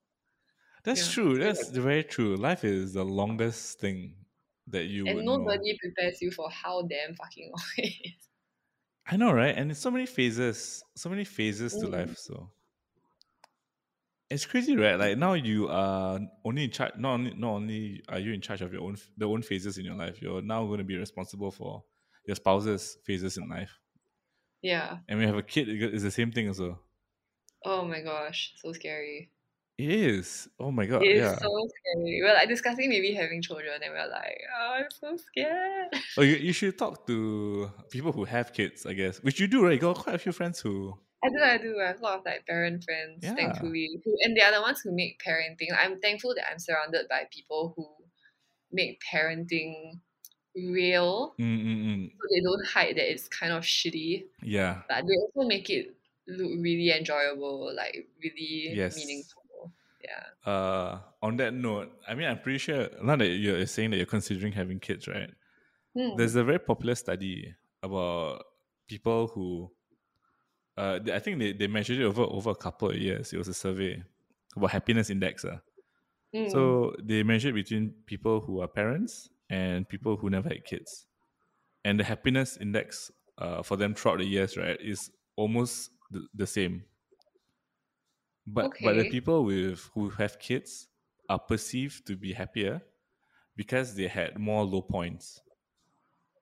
That's 0.84 1.06
Yeah. 1.06 1.12
true. 1.12 1.38
That's 1.38 1.68
very 1.68 2.02
true. 2.04 2.36
Life 2.36 2.64
is 2.64 2.92
the 2.94 3.04
longest 3.04 3.78
thing 3.80 4.24
that 4.66 4.86
you 4.86 5.06
And 5.06 5.14
would 5.14 5.26
know. 5.26 5.46
nobody 5.46 5.76
prepares 5.76 6.22
you 6.22 6.30
for 6.30 6.48
how 6.50 6.82
damn 6.82 7.16
fucking 7.16 7.50
long 7.50 7.64
it 7.78 8.14
is. 8.14 8.28
I 9.06 9.16
know, 9.16 9.32
right? 9.32 9.56
And 9.56 9.70
it's 9.72 9.80
so 9.80 9.90
many 9.90 10.06
phases, 10.06 10.84
so 10.94 11.08
many 11.08 11.24
phases 11.24 11.76
to 11.78 11.86
Mm. 11.86 11.88
life. 11.88 12.16
So 12.16 12.52
it's 14.30 14.44
crazy, 14.46 14.76
right? 14.76 14.96
Like 14.96 15.16
now 15.18 15.32
you 15.34 15.68
are 15.68 16.20
only 16.44 16.64
in 16.64 16.70
charge. 16.70 16.92
Not 16.96 17.14
only, 17.14 17.34
not 17.34 17.50
only 17.50 18.02
are 18.08 18.18
you 18.18 18.32
in 18.32 18.40
charge 18.40 18.60
of 18.60 18.72
your 18.72 18.82
own 18.82 18.96
the 19.16 19.26
own 19.26 19.42
phases 19.42 19.78
in 19.78 19.84
your 19.84 19.94
life. 19.94 20.20
You're 20.20 20.42
now 20.42 20.66
going 20.66 20.78
to 20.78 20.84
be 20.84 20.96
responsible 20.96 21.50
for 21.50 21.84
your 22.26 22.36
spouse's 22.36 22.98
phases 23.06 23.38
in 23.38 23.48
life. 23.48 23.80
Yeah. 24.62 24.98
And 25.08 25.18
we 25.18 25.26
have 25.26 25.36
a 25.36 25.42
kid, 25.42 25.68
it's 25.68 26.02
the 26.02 26.10
same 26.10 26.32
thing 26.32 26.48
as 26.48 26.60
well. 26.60 26.80
Oh 27.64 27.84
my 27.84 28.00
gosh, 28.00 28.54
so 28.56 28.72
scary. 28.72 29.30
It 29.78 29.90
is. 29.90 30.48
Oh 30.58 30.72
my 30.72 30.86
god. 30.86 31.02
It's 31.04 31.20
yeah. 31.20 31.38
so 31.38 31.50
scary. 31.70 32.20
We're 32.22 32.34
like 32.34 32.48
discussing 32.48 32.88
maybe 32.88 33.14
having 33.14 33.40
children, 33.40 33.80
and 33.80 33.92
we're 33.92 34.10
like, 34.10 34.40
oh, 34.58 34.74
I'm 34.78 34.90
so 34.90 35.16
scared. 35.16 35.88
oh, 36.18 36.22
you, 36.22 36.34
you 36.34 36.52
should 36.52 36.76
talk 36.76 37.06
to 37.06 37.70
people 37.88 38.10
who 38.10 38.24
have 38.24 38.52
kids. 38.52 38.86
I 38.86 38.94
guess, 38.94 39.22
which 39.22 39.38
you 39.38 39.46
do, 39.46 39.64
right? 39.64 39.74
You 39.74 39.78
got 39.78 39.98
quite 39.98 40.16
a 40.16 40.18
few 40.18 40.32
friends 40.32 40.58
who. 40.58 40.98
I 41.24 41.28
do, 41.28 41.42
I 41.42 41.58
do. 41.58 41.80
I 41.80 41.86
have 41.88 42.00
a 42.00 42.02
lot 42.02 42.18
of 42.18 42.24
like 42.24 42.44
parent 42.46 42.82
friends, 42.82 43.20
Yeah. 43.22 43.34
thankfully, 43.34 43.88
who, 44.04 44.16
and 44.22 44.36
they 44.36 44.40
are 44.42 44.52
the 44.52 44.62
ones 44.62 44.80
who 44.82 44.94
make 44.94 45.20
parenting. 45.24 45.70
I'm 45.76 46.00
thankful 46.00 46.34
that 46.34 46.50
I'm 46.50 46.58
surrounded 46.58 47.06
by 47.08 47.28
people 47.30 47.74
who 47.76 47.86
make 48.72 49.00
parenting 49.12 50.00
real, 50.72 51.34
Mm, 51.38 51.64
mm, 51.64 51.78
mm. 51.86 52.10
so 52.10 52.22
they 52.34 52.40
don't 52.40 52.66
hide 52.66 52.96
that 52.96 53.10
it's 53.12 53.28
kind 53.28 53.52
of 53.52 53.62
shitty, 53.64 54.26
Yeah. 54.42 54.82
but 54.88 55.04
they 55.06 55.14
also 55.16 55.48
make 55.48 55.70
it 55.70 55.94
look 56.26 56.50
really 56.60 56.90
enjoyable, 56.90 57.72
like 57.74 58.08
really 58.22 58.72
Yes. 58.74 58.96
meaningful. 58.96 59.42
Yeah. 60.00 60.50
uh 60.52 61.00
on 61.20 61.36
that 61.38 61.52
note 61.52 61.90
i 62.06 62.14
mean 62.14 62.28
i'm 62.28 62.38
pretty 62.38 62.56
sure 62.58 62.88
now 63.02 63.16
that 63.16 63.26
you're 63.26 63.66
saying 63.66 63.90
that 63.90 63.96
you're 63.96 64.06
considering 64.06 64.52
having 64.52 64.78
kids 64.78 65.08
right 65.08 65.30
Hmm. 65.92 66.16
there's 66.16 66.36
a 66.36 66.44
very 66.44 66.60
popular 66.60 66.94
study 66.94 67.52
about 67.82 68.44
people 68.86 69.26
who 69.26 69.68
uh 70.76 71.00
i 71.12 71.18
think 71.18 71.38
they, 71.40 71.52
they 71.52 71.66
measured 71.66 71.98
it 71.98 72.04
over 72.04 72.22
over 72.22 72.50
a 72.50 72.54
couple 72.54 72.88
of 72.88 72.96
years 72.96 73.32
it 73.32 73.38
was 73.38 73.48
a 73.48 73.54
survey 73.54 74.00
about 74.56 74.70
happiness 74.70 75.10
index 75.10 75.44
uh. 75.44 75.58
Hmm. 76.34 76.48
so 76.48 76.94
they 77.02 77.22
measured 77.24 77.54
between 77.54 77.90
people 78.06 78.40
who 78.40 78.60
are 78.60 78.68
parents 78.68 79.28
and 79.50 79.88
people 79.88 80.16
who 80.16 80.30
never 80.30 80.48
had 80.48 80.64
kids. 80.64 81.06
And 81.84 81.98
the 81.98 82.04
happiness 82.04 82.56
index 82.60 83.10
uh, 83.38 83.62
for 83.62 83.76
them 83.76 83.94
throughout 83.94 84.18
the 84.18 84.24
years 84.24 84.56
right 84.56 84.78
is 84.80 85.10
almost 85.36 85.90
the, 86.10 86.26
the 86.34 86.46
same. 86.46 86.84
But 88.46 88.72
but 88.82 88.96
the 88.96 89.10
people 89.10 89.44
with 89.44 89.90
who 89.94 90.08
have 90.10 90.38
kids 90.38 90.88
are 91.28 91.38
perceived 91.38 92.06
to 92.06 92.16
be 92.16 92.32
happier 92.32 92.80
because 93.56 93.94
they 93.94 94.08
had 94.08 94.38
more 94.38 94.64
low 94.64 94.82
points. 94.82 95.40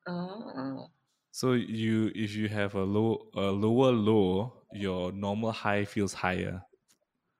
Oh. 0.08 0.86
so 1.32 1.52
you 1.52 2.12
if 2.14 2.36
you 2.36 2.48
have 2.48 2.76
a 2.76 2.84
low 2.84 3.28
a 3.34 3.50
lower 3.50 3.90
low 3.90 4.62
your 4.72 5.10
normal 5.10 5.50
high 5.50 5.84
feels 5.84 6.14
higher 6.14 6.62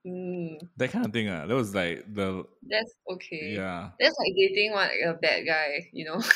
Mm, 0.07 0.59
that 0.77 0.91
kind 0.91 1.05
of 1.05 1.13
thing 1.13 1.29
uh, 1.29 1.47
that 1.47 1.55
was 1.55 1.75
like 1.75 2.07
the 2.15 2.45
that's 2.63 2.95
okay. 3.11 3.55
yeah 3.55 3.91
That's 3.99 4.15
like 4.19 4.33
dating 4.39 4.73
one 4.73 4.89
like 4.89 5.01
a 5.05 5.15
bad 5.19 5.45
guy, 5.47 5.89
you 5.93 6.05
know. 6.05 6.23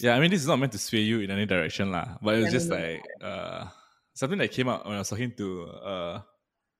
Yeah, 0.00 0.14
I 0.14 0.20
mean, 0.20 0.30
this 0.30 0.40
is 0.40 0.46
not 0.46 0.58
meant 0.58 0.72
to 0.72 0.78
sway 0.78 1.00
you 1.00 1.20
in 1.20 1.30
any 1.30 1.44
direction, 1.46 1.90
lah. 1.90 2.18
But 2.22 2.36
it 2.36 2.40
was 2.42 2.50
just 2.52 2.70
like 2.70 3.02
uh, 3.20 3.66
something 4.14 4.38
that 4.38 4.52
came 4.52 4.68
out 4.68 4.86
when 4.86 4.94
I 4.94 4.98
was 4.98 5.08
talking 5.08 5.32
to 5.36 5.64
uh, 5.66 6.20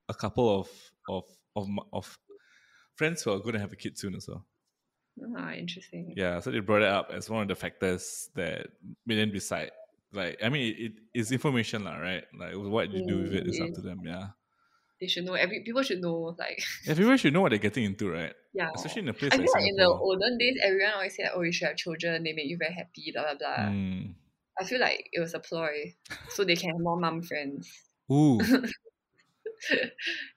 a 0.09 0.15
couple 0.15 0.61
of 0.61 0.69
of 1.09 1.25
of 1.57 1.67
of 1.93 2.19
friends 2.95 3.23
who 3.23 3.33
are 3.33 3.41
going 3.41 3.55
to 3.55 3.61
have 3.61 3.73
a 3.73 3.77
kid 3.77 3.99
soon, 3.99 4.15
as 4.15 4.29
well. 4.29 4.47
ah, 5.37 5.53
interesting. 5.53 6.15
Yeah, 6.17 6.41
so 6.41 6.51
they 6.51 6.61
brought 6.61 6.83
it 6.83 6.89
up 6.89 7.11
as 7.11 7.29
one 7.29 7.43
of 7.43 7.49
the 7.49 7.57
factors 7.57 8.31
that 8.35 8.69
made 9.07 9.17
them 9.19 9.33
decide. 9.33 9.73
Like, 10.13 10.39
I 10.43 10.49
mean, 10.49 10.75
it, 10.75 10.81
it 10.81 10.93
is 11.15 11.33
information, 11.33 11.85
lah, 11.85 11.97
right? 11.99 12.25
Like, 12.39 12.55
what 12.55 12.93
you 12.93 13.03
do 13.03 13.23
with 13.25 13.35
it 13.35 13.47
is 13.47 13.61
up 13.61 13.71
Mm, 13.71 13.75
to 13.75 13.81
them. 13.83 13.99
Yeah, 14.05 14.29
They 15.01 15.07
should 15.07 15.25
know. 15.25 15.35
Every 15.35 15.63
people 15.65 15.83
should 15.83 16.01
know. 16.01 16.35
Like, 16.39 16.61
everyone 16.87 17.19
should 17.19 17.33
know 17.33 17.43
what 17.43 17.51
they're 17.51 17.59
getting 17.59 17.85
into, 17.85 18.11
right? 18.11 18.33
yeah. 18.53 18.71
Especially 18.75 19.03
in 19.03 19.09
a 19.09 19.13
place 19.15 19.33
I 19.33 19.37
like 19.37 19.45
feel 19.47 19.53
like 19.55 19.69
in 19.69 19.77
the 19.77 19.87
olden 19.87 20.39
days, 20.39 20.59
everyone 20.63 20.93
always 20.95 21.17
said, 21.17 21.31
"Oh, 21.35 21.43
you 21.43 21.53
should 21.53 21.69
have 21.69 21.77
children. 21.77 22.25
They 22.25 22.33
make 22.33 22.47
you 22.47 22.57
very 22.59 22.75
happy." 22.75 23.13
Blah 23.15 23.23
blah 23.23 23.35
blah. 23.39 23.67
Mm. 23.71 24.15
I 24.61 24.65
feel 24.65 24.81
like 24.81 25.09
it 25.13 25.21
was 25.21 25.35
a 25.35 25.39
ploy, 25.39 25.95
so 26.31 26.43
they 26.45 26.57
can 26.57 26.71
have 26.71 26.81
more 26.81 26.99
mom 26.99 27.23
friends. 27.23 27.71
Ooh, 28.11 28.41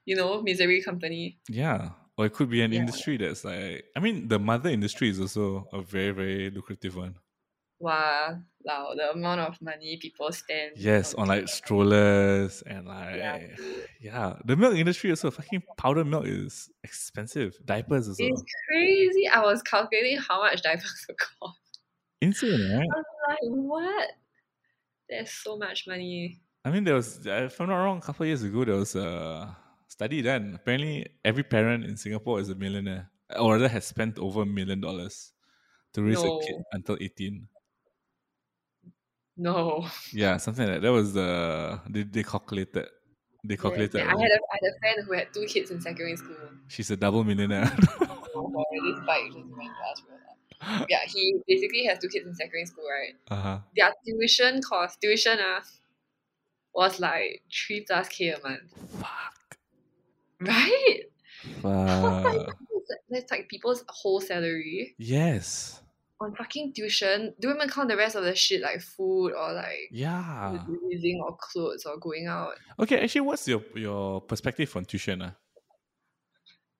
you 0.05 0.15
know, 0.15 0.41
misery 0.41 0.81
company. 0.81 1.39
yeah. 1.49 1.89
Or 2.17 2.25
it 2.25 2.33
could 2.33 2.49
be 2.49 2.61
an 2.61 2.73
Yeah. 2.73 2.81
industry 2.81 3.17
that's 3.17 3.45
like, 3.45 3.85
I 3.95 3.99
mean, 3.99 4.27
the 4.27 4.37
mother 4.37 4.69
industry 4.69 5.09
is 5.09 5.19
also 5.19 5.67
a 5.73 5.81
very, 5.81 6.11
very 6.11 6.49
lucrative 6.51 6.95
one. 6.95 7.15
Wow, 7.81 8.39
wow, 8.63 8.93
the 8.95 9.11
amount 9.11 9.41
of 9.41 9.61
money 9.61 9.97
people 10.01 10.31
spend. 10.31 10.71
Yes, 10.77 11.13
on 11.13 11.27
like 11.27 11.47
strollers 11.47 12.61
and 12.65 12.87
like 12.87 13.15
Yeah. 13.15 13.39
yeah, 13.99 14.33
the 14.45 14.55
milk 14.55 14.75
industry 14.75 15.09
also 15.09 15.31
fucking 15.31 15.63
powder 15.77 16.05
milk 16.05 16.25
is 16.27 16.69
expensive. 16.83 17.57
Diapers 17.65 18.07
also 18.07 18.23
It's 18.23 18.43
crazy. 18.67 19.27
I 19.27 19.41
was 19.41 19.61
calculating 19.61 20.17
how 20.19 20.41
much 20.41 20.61
diapers 20.63 21.05
would 21.07 21.17
cost. 21.17 21.59
insane, 22.21 22.51
right? 22.71 22.87
I 22.89 22.97
was 22.97 23.05
like, 23.27 23.39
what? 23.51 24.09
There's 25.09 25.31
so 25.31 25.57
much 25.57 25.87
money. 25.87 26.39
I 26.63 26.71
mean, 26.71 26.83
there 26.83 26.95
was 26.95 27.25
uh, 27.25 27.47
if 27.51 27.59
I'm 27.59 27.67
not 27.69 27.77
wrong, 27.83 27.97
a 27.97 28.01
couple 28.01 28.23
of 28.23 28.27
years 28.27 28.43
ago 28.43 28.63
there 28.63 28.75
was 28.75 28.95
a 28.95 29.55
study 29.87 30.21
done. 30.21 30.53
Apparently, 30.55 31.07
every 31.25 31.43
parent 31.43 31.83
in 31.85 31.97
Singapore 31.97 32.39
is 32.39 32.49
a 32.49 32.55
millionaire, 32.55 33.09
or 33.37 33.53
rather 33.53 33.67
has 33.67 33.85
spent 33.85 34.17
over 34.19 34.43
a 34.43 34.45
million 34.45 34.79
dollars 34.79 35.33
to 35.93 36.03
raise 36.03 36.19
a 36.23 36.29
kid 36.45 36.55
until 36.71 36.97
eighteen. 37.01 37.47
No. 39.37 39.87
Yeah, 40.13 40.37
something 40.37 40.65
like 40.65 40.75
that. 40.75 40.81
That 40.81 40.91
was 40.91 41.13
the 41.13 41.79
they, 41.89 42.03
they 42.03 42.23
calculated. 42.23 42.87
They 43.43 43.57
calculated. 43.57 43.97
yeah, 43.97 44.05
I 44.05 44.21
had 44.21 44.31
a 44.31 44.39
I 44.51 44.57
had 44.61 44.73
a 44.75 44.79
friend 44.79 44.97
who 45.05 45.13
had 45.13 45.33
two 45.33 45.45
kids 45.45 45.71
in 45.71 45.81
secondary 45.81 46.15
school. 46.15 46.35
She's 46.67 46.91
a 46.91 46.97
double 46.97 47.23
millionaire. 47.23 47.71
Oh, 48.33 48.63
this 48.71 49.05
bike 49.05 49.25
just 49.25 49.45
went 49.57 49.71
past 49.83 50.03
me. 50.09 50.85
Yeah, 50.89 50.99
he 51.05 51.35
basically 51.47 51.83
has 51.85 51.99
two 51.99 52.07
kids 52.07 52.25
in 52.25 52.33
secondary 52.33 52.65
school, 52.65 52.85
right? 52.85 53.13
uh-huh. 53.29 53.59
Their 53.75 53.91
tuition 54.05 54.61
cost, 54.61 55.01
tuition 55.01 55.39
uh, 55.39 55.59
was 56.73 56.99
like 56.99 57.41
three 57.51 57.83
plus 57.85 58.07
K 58.07 58.29
a 58.29 58.39
month. 58.41 58.71
Fuck. 58.99 59.57
Right? 60.39 60.99
Fuck. 61.61 62.57
That's 63.09 63.31
like 63.31 63.49
people's 63.49 63.83
whole 63.89 64.21
salary 64.21 64.95
yes. 64.97 65.80
On 66.21 66.35
fucking 66.35 66.73
tuition. 66.73 67.33
Don't 67.39 67.55
even 67.55 67.69
count 67.69 67.89
the 67.89 67.97
rest 67.97 68.15
of 68.15 68.23
the 68.23 68.35
shit 68.35 68.61
like 68.61 68.81
food 68.81 69.33
or 69.33 69.53
like 69.53 69.89
Yeah. 69.91 70.63
using 70.89 71.21
or 71.23 71.35
clothes 71.39 71.85
or 71.85 71.97
going 71.97 72.27
out. 72.27 72.53
Okay, 72.79 72.99
actually, 73.01 73.21
what's 73.21 73.47
your 73.47 73.63
your 73.75 74.21
perspective 74.21 74.75
on 74.75 74.85
tuition? 74.85 75.21
Uh? 75.21 75.31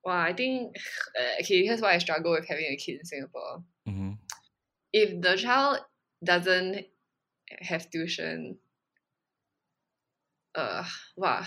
Wow, 0.05 0.21
I 0.21 0.33
think 0.33 0.75
uh, 1.19 1.33
okay. 1.41 1.65
Here's 1.65 1.81
why 1.81 1.93
I 1.95 1.97
struggle 1.97 2.31
with 2.31 2.47
having 2.47 2.65
a 2.65 2.77
kid 2.77 2.99
in 2.99 3.05
Singapore. 3.05 3.63
Mm-hmm. 3.87 4.11
If 4.93 5.21
the 5.21 5.35
child 5.37 5.79
doesn't 6.23 6.85
have 7.61 7.89
tuition, 7.89 8.57
uh, 10.55 10.85
wow. 11.17 11.45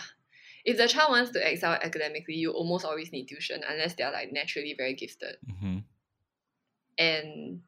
If 0.64 0.78
the 0.78 0.88
child 0.88 1.10
wants 1.10 1.30
to 1.32 1.46
excel 1.52 1.72
academically, 1.72 2.36
you 2.36 2.50
almost 2.50 2.86
always 2.86 3.12
need 3.12 3.26
tuition 3.26 3.60
unless 3.68 3.94
they're 3.94 4.10
like 4.10 4.32
naturally 4.32 4.74
very 4.76 4.94
gifted. 4.94 5.36
Mm-hmm. 5.46 5.78
And 6.96 7.60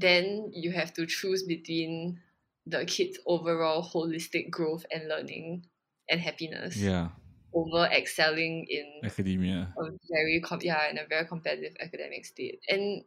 then 0.00 0.50
you 0.54 0.72
have 0.72 0.92
to 0.94 1.06
choose 1.06 1.42
between 1.44 2.22
the 2.66 2.84
kid's 2.86 3.18
overall 3.26 3.82
holistic 3.82 4.50
growth 4.50 4.84
and 4.90 5.08
learning 5.08 5.66
and 6.08 6.20
happiness 6.20 6.76
Yeah. 6.76 7.10
over 7.54 7.86
excelling 7.92 8.66
in 8.68 8.86
Academia. 9.02 9.76
a 9.78 9.90
very 10.12 10.40
com- 10.42 10.60
yeah 10.62 10.88
in 10.90 10.98
a 10.98 11.06
very 11.06 11.26
competitive 11.26 11.76
academic 11.80 12.24
state 12.26 12.60
and 12.68 13.04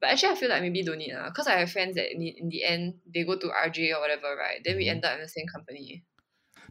but 0.00 0.10
actually 0.10 0.30
I 0.32 0.34
feel 0.36 0.48
like 0.48 0.62
maybe 0.62 0.82
don't 0.82 0.98
need 0.98 1.14
because 1.26 1.46
I 1.46 1.58
have 1.58 1.70
friends 1.70 1.96
that 1.96 2.10
in, 2.12 2.22
in 2.22 2.48
the 2.48 2.64
end 2.64 3.00
they 3.06 3.24
go 3.24 3.38
to 3.38 3.50
RJ 3.52 3.92
or 3.92 4.00
whatever 4.00 4.34
right 4.36 4.60
then 4.64 4.76
we 4.76 4.88
Mhm. 4.88 4.88
end 4.88 5.04
up 5.04 5.14
in 5.16 5.20
the 5.22 5.28
same 5.28 5.46
company 5.48 6.04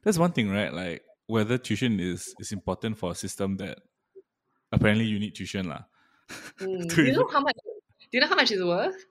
That's 0.03 0.17
one 0.17 0.31
thing, 0.31 0.49
right? 0.49 0.73
Like 0.73 1.03
whether 1.27 1.57
tuition 1.57 1.99
is 1.99 2.35
is 2.39 2.51
important 2.51 2.97
for 2.97 3.11
a 3.11 3.15
system 3.15 3.57
that 3.57 3.79
apparently 4.71 5.05
you 5.05 5.19
need 5.19 5.35
tuition 5.35 5.69
lah. 5.69 5.85
Mm, 6.61 6.99
do 6.99 7.05
you 7.07 7.13
know 7.13 7.27
how 7.31 7.41
much 7.41 7.55
do 7.63 8.09
you 8.13 8.19
know 8.21 8.27
how 8.27 8.35
much 8.35 8.51
it's 8.51 8.63
worth 8.63 9.05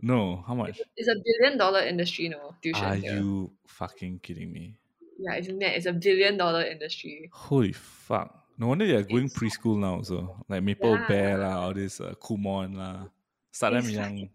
No, 0.00 0.44
how 0.46 0.54
much? 0.54 0.80
it's 0.96 1.08
a 1.08 1.16
billion 1.24 1.58
dollar 1.58 1.80
industry 1.82 2.28
no 2.28 2.54
tuition 2.62 2.84
Are 2.84 2.94
here. 2.94 3.14
you 3.18 3.50
fucking 3.66 4.20
kidding 4.22 4.52
me? 4.52 4.78
yeah 5.18 5.34
it's 5.34 5.48
mad 5.50 5.74
it's 5.74 5.86
a 5.86 5.92
billion 5.92 6.36
dollar 6.36 6.62
industry 6.62 7.28
Holy 7.32 7.72
fuck! 7.72 8.30
No 8.58 8.68
wonder 8.68 8.86
they're 8.86 9.02
going 9.02 9.26
It's- 9.26 9.38
preschool 9.38 9.78
now. 9.78 10.02
So 10.02 10.36
like 10.48 10.62
Maple 10.62 10.94
Yeah. 10.94 11.06
Bear 11.08 11.38
lah, 11.38 11.62
all 11.66 11.74
this 11.74 12.00
uh, 12.00 12.14
Kumon 12.22 12.74
lah. 12.78 13.06
Start 13.50 13.74
them 13.74 13.88
young. 13.90 14.28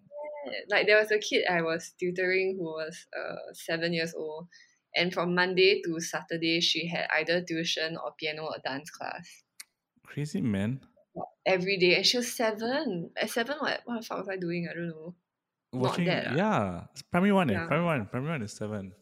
Like 0.69 0.87
there 0.87 0.99
was 0.99 1.11
a 1.11 1.19
kid 1.19 1.43
I 1.49 1.61
was 1.61 1.91
tutoring 1.99 2.55
who 2.59 2.65
was 2.75 3.07
uh 3.15 3.51
seven 3.55 3.91
years 3.95 4.13
old, 4.15 4.47
and 4.95 5.11
from 5.13 5.35
Monday 5.35 5.81
to 5.83 5.99
Saturday 5.99 6.59
she 6.59 6.87
had 6.87 7.07
either 7.19 7.39
tuition 7.43 7.95
or 7.95 8.11
piano 8.19 8.43
or 8.51 8.59
dance 8.63 8.91
class 8.91 9.27
Crazy 10.07 10.41
man. 10.41 10.81
every 11.45 11.77
day, 11.77 11.95
and 11.95 12.05
she 12.05 12.17
was 12.17 12.31
seven. 12.31 13.11
At 13.15 13.29
seven, 13.31 13.55
what 13.59 13.81
what 13.85 13.99
the 14.01 14.05
fuck 14.07 14.19
was 14.19 14.29
I 14.29 14.35
doing? 14.35 14.67
I 14.69 14.73
don't 14.75 14.87
know. 14.91 15.15
Watching, 15.73 16.05
that, 16.05 16.27
ah. 16.27 16.35
yeah, 16.35 16.83
primary 17.11 17.31
one. 17.33 17.49
Eh, 17.49 17.53
Yeah. 17.53 17.65
primary 17.67 17.85
one. 17.85 18.05
Primary 18.07 18.31
one 18.33 18.41
is 18.43 18.53
seven. 18.53 18.93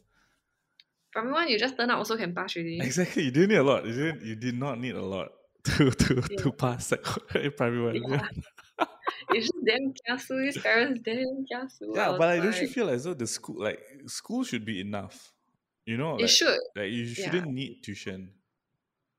Primary 1.11 1.34
one, 1.34 1.48
you 1.49 1.60
just 1.60 1.76
turn 1.77 1.89
up 1.91 1.98
also 1.98 2.15
can 2.18 2.34
pass 2.34 2.56
already. 2.56 2.80
Exactly. 2.81 3.23
You 3.23 3.31
didn't 3.31 3.49
need 3.49 3.57
a 3.57 3.64
lot. 3.64 3.85
You 3.85 3.93
didn't. 3.93 4.22
You 4.23 4.35
did 4.35 4.57
not 4.57 4.80
need 4.80 4.95
a 4.95 5.02
lot 5.02 5.30
to 5.76 5.91
to 5.91 6.22
to 6.22 6.52
pass 6.52 6.93
primary 7.57 7.81
one. 8.02 8.11
Yeah. 8.11 8.27
It's 9.30 9.48
just 9.48 9.65
damn 9.65 9.93
kiasu. 9.93 10.45
His 10.45 10.57
parents 10.57 10.99
damn 11.03 11.45
kiasu. 11.52 11.93
Yeah, 11.95 12.11
but 12.18 12.19
like, 12.22 12.41
don't 12.43 12.61
you 12.61 12.68
feel 12.68 12.89
as 12.89 13.03
though 13.03 13.14
the 13.14 13.27
school, 13.27 13.60
like 13.61 13.80
school, 14.07 14.43
should 14.43 14.65
be 14.65 14.80
enough? 14.81 15.31
You 15.85 15.98
know, 15.98 16.15
it 16.15 16.22
like, 16.22 16.30
should, 16.30 16.60
like 16.76 16.91
you 16.91 17.07
shouldn't 17.07 17.48
need 17.48 17.81
tuition. 17.84 18.31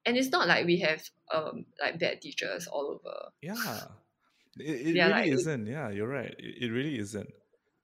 and 0.07 0.17
it's 0.17 0.31
not 0.31 0.49
like 0.49 0.65
we 0.67 0.79
have 0.81 1.03
um 1.33 1.67
like 1.81 1.99
bad 1.99 2.21
teachers 2.23 2.67
all 2.67 2.87
over. 2.99 3.31
Yeah, 3.43 3.55
it, 4.59 4.87
it 4.89 4.95
Yeah, 4.97 5.09
really 5.09 5.31
like- 5.31 5.33
isn't. 5.41 5.67
Yeah, 5.67 5.91
you're 5.91 6.09
right. 6.09 6.35
It, 6.39 6.65
it 6.65 6.71
really 6.71 6.99
isn't. 6.99 7.31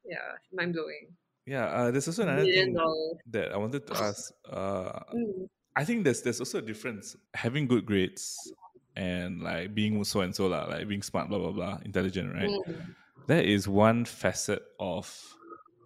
Yeah, 0.09 0.33
mind 0.53 0.73
blowing. 0.73 1.15
Yeah, 1.47 1.67
uh, 1.67 1.91
there's 1.91 2.09
also 2.09 2.23
another 2.25 2.45
Million 2.45 2.65
thing 2.67 2.75
dollars. 2.75 3.19
that 3.31 3.53
I 3.53 3.57
wanted 3.57 3.87
to 3.87 3.95
ask. 4.09 4.33
Uh, 4.49 5.01
Mm, 5.15 5.49
I 5.77 5.85
think 5.85 6.05
there's 6.05 6.23
there's 6.23 6.41
also 6.41 6.59
a 6.59 6.63
difference 6.63 7.17
having 7.35 7.67
good 7.67 7.87
grades 7.87 8.53
and 8.97 9.41
like 9.43 9.75
being 9.75 10.03
so 10.05 10.21
and 10.21 10.35
so 10.35 10.47
lah, 10.49 10.67
like 10.67 10.89
being 10.89 11.03
smart, 11.03 11.29
blah 11.29 11.39
blah 11.39 11.53
blah, 11.53 11.79
intelligent, 11.85 12.35
right? 12.35 12.51
mm, 12.51 12.95
That 13.27 13.45
is 13.45 13.69
one 13.69 14.05
facet 14.05 14.63
of 14.81 15.07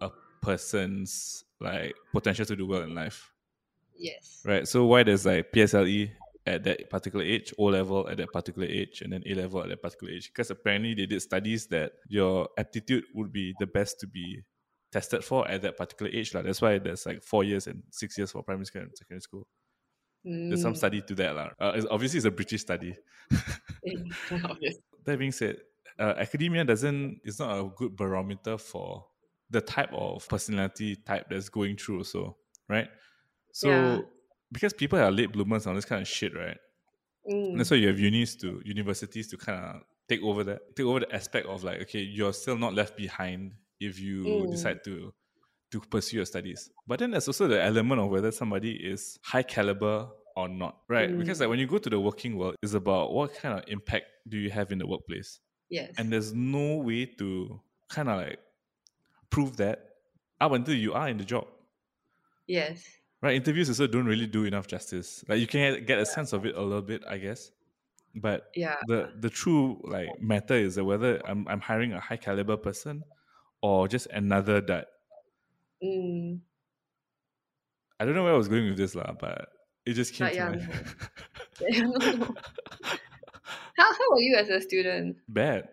a 0.01 0.09
person's 0.41 1.43
like 1.59 1.95
potential 2.11 2.45
to 2.45 2.55
do 2.55 2.65
well 2.65 2.81
in 2.81 2.95
life. 2.95 3.31
yes. 3.97 4.41
Right. 4.45 4.67
So 4.67 4.85
why 4.85 5.03
there's 5.03 5.25
like 5.25 5.51
PSLE 5.51 6.11
at 6.45 6.63
that 6.63 6.89
particular 6.89 7.23
age, 7.25 7.53
O 7.57 7.65
level 7.65 8.07
at 8.09 8.17
that 8.17 8.31
particular 8.31 8.67
age, 8.67 9.01
and 9.01 9.13
then 9.13 9.23
A 9.25 9.33
level 9.35 9.61
at 9.63 9.69
that 9.69 9.81
particular 9.81 10.13
age? 10.13 10.27
Because 10.27 10.49
apparently 10.51 10.93
they 10.93 11.05
did 11.05 11.21
studies 11.21 11.67
that 11.67 11.93
your 12.07 12.49
aptitude 12.57 13.05
would 13.13 13.31
be 13.31 13.53
the 13.59 13.67
best 13.67 13.99
to 14.01 14.07
be 14.07 14.43
tested 14.91 15.23
for 15.23 15.47
at 15.49 15.61
that 15.63 15.77
particular 15.77 16.11
age. 16.11 16.33
Like. 16.33 16.45
That's 16.45 16.61
why 16.61 16.77
there's 16.79 17.05
like 17.05 17.23
four 17.23 17.43
years 17.43 17.67
and 17.67 17.83
six 17.91 18.17
years 18.17 18.31
for 18.31 18.43
primary 18.43 18.65
school 18.65 18.83
and 18.83 18.91
secondary 18.95 19.21
school. 19.21 19.47
There's 20.49 20.61
some 20.61 20.73
Mm, 20.73 20.77
study 20.77 21.01
to 21.01 21.15
that. 21.15 21.53
Uh, 21.59 21.71
it's, 21.75 21.87
obviously, 21.89 22.17
it's 22.17 22.25
a 22.25 22.31
British 22.31 22.61
study. 22.61 22.95
That 25.05 25.19
being 25.19 25.31
said, 25.31 25.57
uh, 25.99 26.13
academia 26.17 26.63
doesn't 26.63 27.19
is 27.25 27.39
not 27.39 27.59
a 27.59 27.69
good 27.75 27.95
barometer 27.95 28.57
for 28.57 29.05
the 29.49 29.61
type 29.61 29.91
of 29.93 30.27
personality 30.27 30.95
type 30.95 31.27
that's 31.29 31.49
going 31.49 31.75
through. 31.75 32.05
So 32.05 32.37
right. 32.69 32.87
So 33.51 33.69
Yeah. 33.69 33.97
Because 34.53 34.73
people 34.73 34.99
are 34.99 35.11
late 35.11 35.31
bloomers 35.33 35.67
on 35.67 35.75
this 35.75 35.85
kind 35.85 36.01
of 36.01 36.07
shit, 36.07 36.33
right? 36.35 36.57
Mm, 37.29 37.57
That's 37.57 37.71
why 37.71 37.77
you 37.77 37.87
have 37.87 37.99
unis 37.99 38.35
to 38.37 38.61
universities 38.65 39.27
to 39.29 39.37
kind 39.37 39.59
of 39.65 39.81
take 40.07 40.21
over 40.23 40.43
that, 40.45 40.75
take 40.75 40.85
over 40.85 40.99
the 41.01 41.13
aspect 41.15 41.47
of 41.47 41.63
like, 41.63 41.81
okay, 41.81 41.99
you're 42.01 42.33
still 42.33 42.57
not 42.57 42.73
left 42.73 42.95
behind 42.97 43.53
if 43.79 43.99
you 43.99 44.23
Mm. 44.23 44.51
decide 44.51 44.83
to 44.85 45.13
to 45.71 45.79
pursue 45.81 46.17
your 46.17 46.25
studies. 46.25 46.69
But 46.85 46.99
then 46.99 47.11
there's 47.11 47.27
also 47.27 47.47
the 47.47 47.59
element 47.61 47.99
of 47.99 48.09
whether 48.09 48.31
somebody 48.31 48.73
is 48.75 49.17
high 49.23 49.41
caliber 49.41 50.07
or 50.35 50.47
not, 50.47 50.77
right? 50.87 51.09
Because 51.17 51.39
like 51.39 51.49
when 51.49 51.57
you 51.59 51.65
go 51.65 51.79
to 51.79 51.89
the 51.89 51.99
working 51.99 52.37
world, 52.37 52.55
it's 52.61 52.73
about 52.75 53.11
what 53.11 53.33
kind 53.35 53.57
of 53.57 53.63
impact 53.67 54.05
do 54.27 54.37
you 54.37 54.51
have 54.51 54.71
in 54.71 54.77
the 54.77 54.85
workplace, 54.85 55.39
yes. 55.69 55.91
and 55.97 56.11
there's 56.13 56.31
no 56.33 56.77
way 56.77 57.05
to 57.17 57.59
kind 57.89 58.07
of 58.09 58.17
like 58.17 58.37
prove 59.31 59.57
that 59.57 59.79
up 60.39 60.51
until 60.51 60.75
you 60.75 60.93
are 60.93 61.07
in 61.09 61.17
the 61.17 61.23
job. 61.25 61.47
yes. 62.47 62.83
Right, 63.23 63.35
interviews 63.39 63.69
also 63.69 63.87
don't 63.87 64.05
really 64.05 64.27
do 64.27 64.43
enough 64.43 64.67
justice. 64.67 65.23
Like 65.29 65.39
you 65.39 65.47
can 65.47 65.85
get 65.85 65.97
a 65.97 66.05
sense 66.05 66.33
of 66.33 66.45
it 66.45 66.55
a 66.55 66.61
little 66.61 66.81
bit, 66.83 67.03
I 67.07 67.17
guess, 67.17 67.51
but 68.13 68.51
Yeah. 68.53 68.75
the 68.87 69.13
the 69.17 69.29
true 69.29 69.79
like 69.87 70.09
matter 70.21 70.55
is 70.55 70.75
that 70.75 70.83
whether 70.83 71.21
I'm 71.25 71.47
I'm 71.47 71.61
hiring 71.61 71.93
a 71.93 72.01
high 72.01 72.17
caliber 72.19 72.57
person 72.57 73.01
or 73.61 73.87
just 73.87 74.07
another 74.11 74.59
that 74.67 74.87
Mm, 75.83 76.39
I 77.99 78.05
don't 78.05 78.15
know 78.15 78.23
where 78.23 78.33
I 78.33 78.37
was 78.37 78.47
going 78.47 78.67
with 78.67 78.77
this 78.77 78.95
lah, 78.95 79.13
but 79.19 79.49
it 79.85 79.93
just 79.95 80.13
came 80.13 80.27
But 80.27 80.35
to 80.35 80.37
yeah, 81.63 81.81
no. 81.87 82.35
How 83.77 83.91
how 83.91 84.11
were 84.11 84.19
you 84.19 84.35
as 84.35 84.49
a 84.49 84.61
student? 84.61 85.17
bad. 85.27 85.69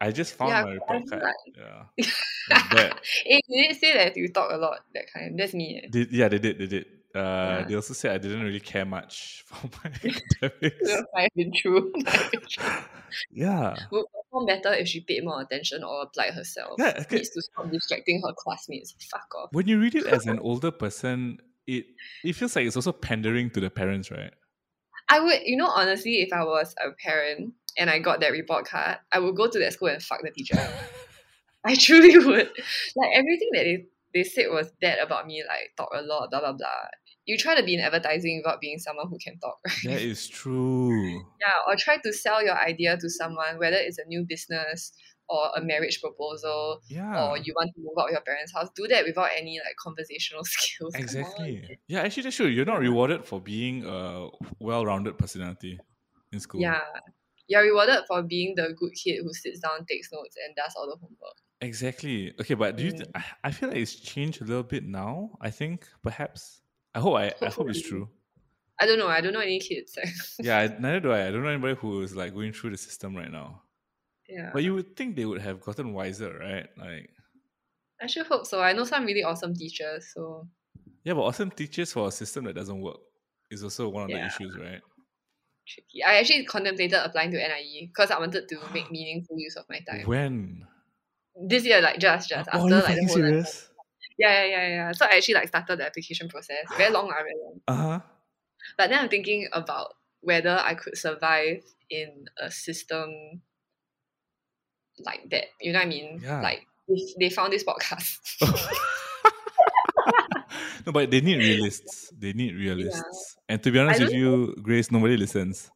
I 0.00 0.12
just 0.12 0.34
found 0.34 0.50
Yeah, 0.50 0.62
my 0.62 0.72
report 0.78 1.10
card. 1.10 1.22
like- 1.22 1.54
Yeah, 1.58 1.84
Bad. 2.48 2.94
Eh, 3.26 3.40
did 3.48 3.70
it 3.70 3.76
say 3.80 3.94
that 3.94 4.16
you 4.16 4.28
talk 4.28 4.50
a 4.52 4.56
lot 4.56 4.80
that 4.94 5.04
kind? 5.12 5.38
That's 5.38 5.54
me. 5.54 5.80
eh. 5.84 5.88
They, 5.92 6.06
yeah, 6.10 6.28
they 6.28 6.38
did. 6.38 6.58
They 6.58 6.66
did. 6.66 6.86
Uh, 7.14 7.18
Yeah. 7.20 7.64
They 7.68 7.74
also 7.74 7.94
said 7.94 8.12
I 8.14 8.18
didn't 8.18 8.42
really 8.42 8.60
care 8.60 8.84
much 8.84 9.44
for 9.46 9.68
my 9.84 9.90
academics. 10.42 10.92
Might 11.14 11.22
have 11.22 11.34
been 11.34 11.52
true. 11.54 11.92
Might 11.96 12.08
have 12.08 12.30
been 12.32 12.40
true. 12.48 12.64
yeah. 13.32 13.74
Would 13.90 14.06
perform 14.14 14.46
better 14.46 14.72
if 14.74 14.88
she 14.88 15.00
paid 15.00 15.24
more 15.24 15.40
attention 15.40 15.82
or 15.82 16.02
applied 16.02 16.34
herself. 16.34 16.74
Yeah, 16.78 16.94
okay. 17.00 17.16
Needs 17.16 17.30
to 17.30 17.42
stop 17.42 17.70
distracting 17.70 18.22
her 18.26 18.34
classmates. 18.36 18.94
Fuck 19.10 19.28
off. 19.36 19.48
When 19.52 19.66
you 19.66 19.80
read 19.80 19.94
it 19.94 20.06
as 20.06 20.26
an 20.26 20.38
older 20.40 20.70
person, 20.70 21.38
it 21.66 21.86
it 22.24 22.34
feels 22.34 22.54
like 22.56 22.66
it's 22.66 22.76
also 22.76 22.92
pandering 22.92 23.50
to 23.50 23.60
the 23.60 23.70
parents, 23.70 24.10
right? 24.10 24.32
I 25.08 25.20
would, 25.20 25.40
you 25.44 25.56
know, 25.56 25.66
honestly, 25.68 26.20
if 26.20 26.32
I 26.34 26.44
was 26.44 26.74
a 26.84 26.90
parent 27.02 27.54
and 27.78 27.88
I 27.88 27.98
got 27.98 28.20
that 28.20 28.32
report 28.32 28.66
card, 28.66 28.98
I 29.10 29.18
would 29.18 29.34
go 29.36 29.48
to 29.48 29.58
that 29.60 29.72
school 29.72 29.88
and 29.88 30.02
fuck 30.02 30.20
the 30.22 30.30
teacher. 30.30 30.56
I 31.64 31.74
truly 31.74 32.16
would. 32.26 32.50
Like 32.96 33.10
everything 33.14 33.48
that 33.52 33.64
they, 33.64 33.86
they 34.14 34.24
said 34.24 34.46
was 34.50 34.70
bad 34.80 34.98
about 34.98 35.26
me, 35.26 35.42
like 35.46 35.70
talk 35.76 35.90
a 35.94 36.02
lot, 36.02 36.30
blah 36.30 36.40
blah 36.40 36.52
blah. 36.52 36.88
You 37.26 37.36
try 37.36 37.54
to 37.54 37.62
be 37.62 37.74
in 37.74 37.80
advertising 37.80 38.40
without 38.42 38.60
being 38.60 38.78
someone 38.78 39.08
who 39.08 39.18
can 39.22 39.38
talk, 39.38 39.58
right? 39.66 39.76
That 39.84 40.00
is 40.02 40.26
true. 40.28 41.12
Yeah, 41.40 41.52
or 41.66 41.76
try 41.76 41.98
to 42.02 42.12
sell 42.12 42.42
your 42.42 42.56
idea 42.56 42.96
to 42.96 43.10
someone, 43.10 43.58
whether 43.58 43.76
it's 43.76 43.98
a 43.98 44.06
new 44.06 44.24
business 44.26 44.92
or 45.28 45.50
a 45.54 45.60
marriage 45.60 46.00
proposal, 46.00 46.80
Yeah. 46.88 47.22
or 47.28 47.36
you 47.36 47.52
want 47.54 47.70
to 47.74 47.80
move 47.82 47.92
out 48.00 48.06
of 48.06 48.12
your 48.12 48.22
parents' 48.22 48.50
house. 48.54 48.68
Do 48.74 48.86
that 48.88 49.04
without 49.04 49.28
any 49.36 49.58
like 49.58 49.76
conversational 49.78 50.42
skills. 50.46 50.94
Exactly. 50.94 51.78
Yeah, 51.86 52.00
actually, 52.00 52.22
that's 52.22 52.36
true. 52.36 52.46
You're 52.46 52.64
not 52.64 52.80
rewarded 52.80 53.26
for 53.26 53.38
being 53.38 53.84
a 53.84 54.28
well-rounded 54.58 55.18
personality 55.18 55.78
in 56.32 56.40
school. 56.40 56.62
Yeah. 56.62 56.80
You're 57.46 57.62
rewarded 57.62 58.04
for 58.08 58.22
being 58.22 58.54
the 58.56 58.74
good 58.78 58.92
kid 58.94 59.20
who 59.22 59.34
sits 59.34 59.60
down, 59.60 59.84
takes 59.86 60.08
notes, 60.12 60.34
and 60.46 60.56
does 60.56 60.72
all 60.78 60.86
the 60.86 60.96
homework. 60.96 61.36
Exactly. 61.60 62.32
Okay, 62.40 62.54
but 62.54 62.76
do 62.76 62.84
you? 62.84 62.92
Th- 62.92 63.08
I 63.42 63.50
feel 63.50 63.68
like 63.68 63.78
it's 63.78 63.96
changed 63.96 64.42
a 64.42 64.44
little 64.44 64.62
bit 64.62 64.84
now. 64.84 65.36
I 65.40 65.50
think 65.50 65.86
perhaps. 66.02 66.60
I 66.94 67.00
hope 67.00 67.16
I. 67.16 67.32
I 67.42 67.50
hope 67.50 67.68
it's 67.70 67.82
true. 67.82 68.08
I 68.80 68.86
don't 68.86 68.98
know. 68.98 69.08
I 69.08 69.20
don't 69.20 69.32
know 69.32 69.40
any 69.40 69.58
kids. 69.58 69.98
Yeah, 70.40 70.58
I, 70.58 70.80
neither 70.80 71.00
do 71.00 71.12
I. 71.12 71.26
I 71.26 71.30
don't 71.30 71.42
know 71.42 71.48
anybody 71.48 71.74
who 71.74 72.02
is 72.02 72.14
like 72.14 72.32
going 72.32 72.52
through 72.52 72.70
the 72.70 72.76
system 72.76 73.16
right 73.16 73.30
now. 73.30 73.62
yeah. 74.28 74.50
But 74.52 74.62
you 74.62 74.74
would 74.74 74.96
think 74.96 75.16
they 75.16 75.24
would 75.24 75.40
have 75.40 75.60
gotten 75.60 75.92
wiser, 75.92 76.38
right? 76.38 76.68
Like, 76.78 77.10
I 78.00 78.06
should 78.06 78.26
hope 78.26 78.46
so. 78.46 78.60
I 78.60 78.72
know 78.72 78.84
some 78.84 79.04
really 79.04 79.24
awesome 79.24 79.54
teachers. 79.54 80.12
So 80.14 80.46
yeah, 81.02 81.14
but 81.14 81.22
awesome 81.22 81.50
teachers 81.50 81.92
for 81.92 82.06
a 82.06 82.12
system 82.12 82.44
that 82.44 82.54
doesn't 82.54 82.80
work 82.80 83.00
is 83.50 83.64
also 83.64 83.88
one 83.88 84.04
of 84.04 84.10
the 84.10 84.24
issues, 84.24 84.56
right? 84.56 84.80
tricky. 85.66 86.02
I 86.04 86.18
actually 86.18 86.44
contemplated 86.44 86.98
applying 87.02 87.30
to 87.32 87.36
NIE 87.36 87.88
because 87.88 88.10
I 88.10 88.18
wanted 88.18 88.48
to 88.48 88.58
make 88.72 88.90
meaningful 88.90 89.38
use 89.38 89.56
of 89.56 89.64
my 89.68 89.80
time. 89.80 90.06
When? 90.06 90.66
This 91.46 91.64
year, 91.64 91.80
like 91.80 91.98
just 91.98 92.28
just 92.28 92.48
oh, 92.52 92.64
after 92.64 92.76
like 92.76 92.96
the 92.96 93.06
whole 93.06 93.14
serious? 93.14 93.68
yeah, 94.18 94.44
yeah, 94.44 94.46
yeah, 94.46 94.68
yeah. 94.68 94.92
So 94.92 95.06
I 95.06 95.16
actually 95.16 95.34
like 95.34 95.48
started 95.48 95.78
the 95.78 95.86
application 95.86 96.28
process. 96.28 96.64
Very 96.76 96.92
long, 96.92 97.10
ah, 97.12 97.22
very 97.22 97.34
long. 97.42 97.60
Uh 97.68 97.76
huh. 97.76 98.00
But 98.76 98.90
then 98.90 98.98
I'm 98.98 99.08
thinking 99.08 99.48
about 99.52 99.94
whether 100.20 100.58
I 100.58 100.74
could 100.74 100.96
survive 100.96 101.62
in 101.90 102.26
a 102.40 102.50
system 102.50 103.40
like 105.04 105.28
that. 105.30 105.44
You 105.60 105.72
know 105.72 105.78
what 105.78 105.86
I 105.86 105.88
mean? 105.88 106.20
Yeah. 106.22 106.40
Like 106.40 106.66
if 106.88 107.16
they 107.18 107.30
found 107.30 107.52
this 107.52 107.64
podcast. 107.64 108.18
no, 110.86 110.92
but 110.92 111.10
they 111.10 111.20
need 111.20 111.38
realists. 111.38 112.12
They 112.18 112.32
need 112.32 112.56
realists. 112.56 113.36
And 113.48 113.62
to 113.62 113.70
be 113.70 113.78
honest 113.78 114.00
I 114.00 114.04
with 114.04 114.14
you, 114.14 114.54
Grace, 114.62 114.90
nobody 114.90 115.16
listens 115.16 115.70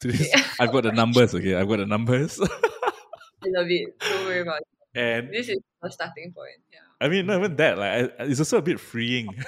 to 0.00 0.10
this. 0.10 0.28
Yeah. 0.28 0.42
I've 0.60 0.72
got 0.72 0.84
the 0.84 0.92
numbers, 0.92 1.34
okay? 1.34 1.54
I've 1.54 1.68
got 1.68 1.78
the 1.78 1.86
numbers. 1.86 2.40
I 2.40 3.48
love 3.48 3.66
it. 3.68 3.98
Don't 4.00 4.24
worry 4.24 4.40
about 4.40 4.60
it. 4.60 4.66
And 4.94 5.28
This 5.32 5.48
is 5.48 5.58
the 5.82 5.90
starting 5.90 6.32
point. 6.32 6.60
Yeah. 6.72 6.78
I 7.00 7.08
mean, 7.08 7.26
not 7.26 7.38
even 7.38 7.56
that. 7.56 7.78
Like, 7.78 8.14
it's 8.20 8.40
also 8.40 8.58
a 8.58 8.62
bit 8.62 8.80
freeing. 8.80 9.28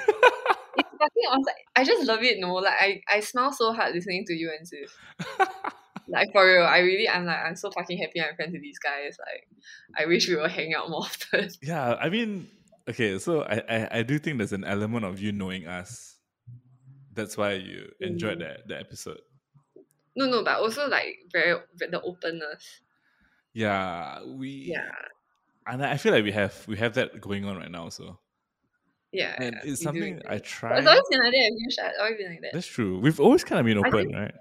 It's 0.79 0.91
fucking 0.91 1.23
awesome. 1.31 1.55
I 1.75 1.85
just 1.85 2.07
love 2.07 2.23
it, 2.23 2.39
no. 2.39 2.53
Like 2.55 2.75
I, 2.79 3.01
I 3.11 3.21
smile 3.21 3.51
so 3.53 3.73
hard 3.73 3.95
listening 3.95 4.25
to 4.27 4.35
you 4.35 4.53
and 4.57 4.67
Sis. 4.69 4.93
like 6.09 6.29
for 6.33 6.45
real. 6.47 6.65
I 6.65 6.81
really 6.81 7.09
I'm 7.09 7.25
like 7.25 7.39
I'm 7.39 7.57
so 7.57 7.71
fucking 7.71 7.97
happy 7.97 8.21
I'm 8.21 8.35
friends 8.37 8.53
with 8.53 8.61
these 8.63 8.79
guys. 8.79 9.17
Like 9.19 9.49
I 9.99 10.07
wish 10.07 10.29
we 10.29 10.37
were 10.37 10.49
hanging 10.49 10.75
out 10.75 10.91
more 10.91 11.01
often. 11.01 11.49
yeah, 11.63 11.95
I 11.95 12.11
mean, 12.11 12.49
okay, 12.89 13.19
so 13.19 13.43
I, 13.43 13.63
I, 13.69 13.89
I 13.99 14.03
do 14.03 14.19
think 14.19 14.37
there's 14.39 14.53
an 14.53 14.65
element 14.65 15.05
of 15.07 15.19
you 15.19 15.33
knowing 15.33 15.67
us. 15.67 16.17
That's 17.15 17.37
why 17.39 17.55
you 17.55 17.89
enjoyed 18.01 18.39
Mm. 18.39 18.41
that, 18.41 18.69
that 18.69 18.81
episode. 18.81 19.21
No, 20.15 20.27
no, 20.29 20.45
but 20.45 20.61
also 20.61 20.89
like 20.89 21.17
very 21.33 21.59
the 21.79 22.01
openness. 22.03 22.81
Yeah, 23.55 24.23
we. 24.25 24.73
Yeah. 24.77 24.91
And 25.67 25.85
I 25.85 25.97
feel 25.97 26.13
like 26.13 26.25
we 26.25 26.33
have 26.33 26.55
we 26.69 26.77
have 26.77 26.95
that 26.95 27.21
going 27.21 27.45
on 27.45 27.57
right 27.57 27.71
now. 27.71 27.89
So, 27.89 28.19
Yeah. 29.13 29.35
and 29.39 29.55
yeah, 29.65 29.71
it's 29.73 29.83
something. 29.83 30.21
I 30.29 30.35
But 30.35 30.45
try. 30.45 30.79
It's 30.79 30.87
always 30.87 31.03
been 31.11 31.21
like 31.21 31.33
that. 31.77 31.93
Always 32.01 32.17
been 32.19 32.31
like 32.31 32.41
that. 32.43 32.51
That's 32.53 32.67
true. 32.67 32.99
We've 33.01 33.21
always 33.21 33.45
kind 33.45 33.59
of 33.61 33.67
been 33.67 33.79
open, 33.79 33.93
think- 33.93 34.15
right? 34.15 34.35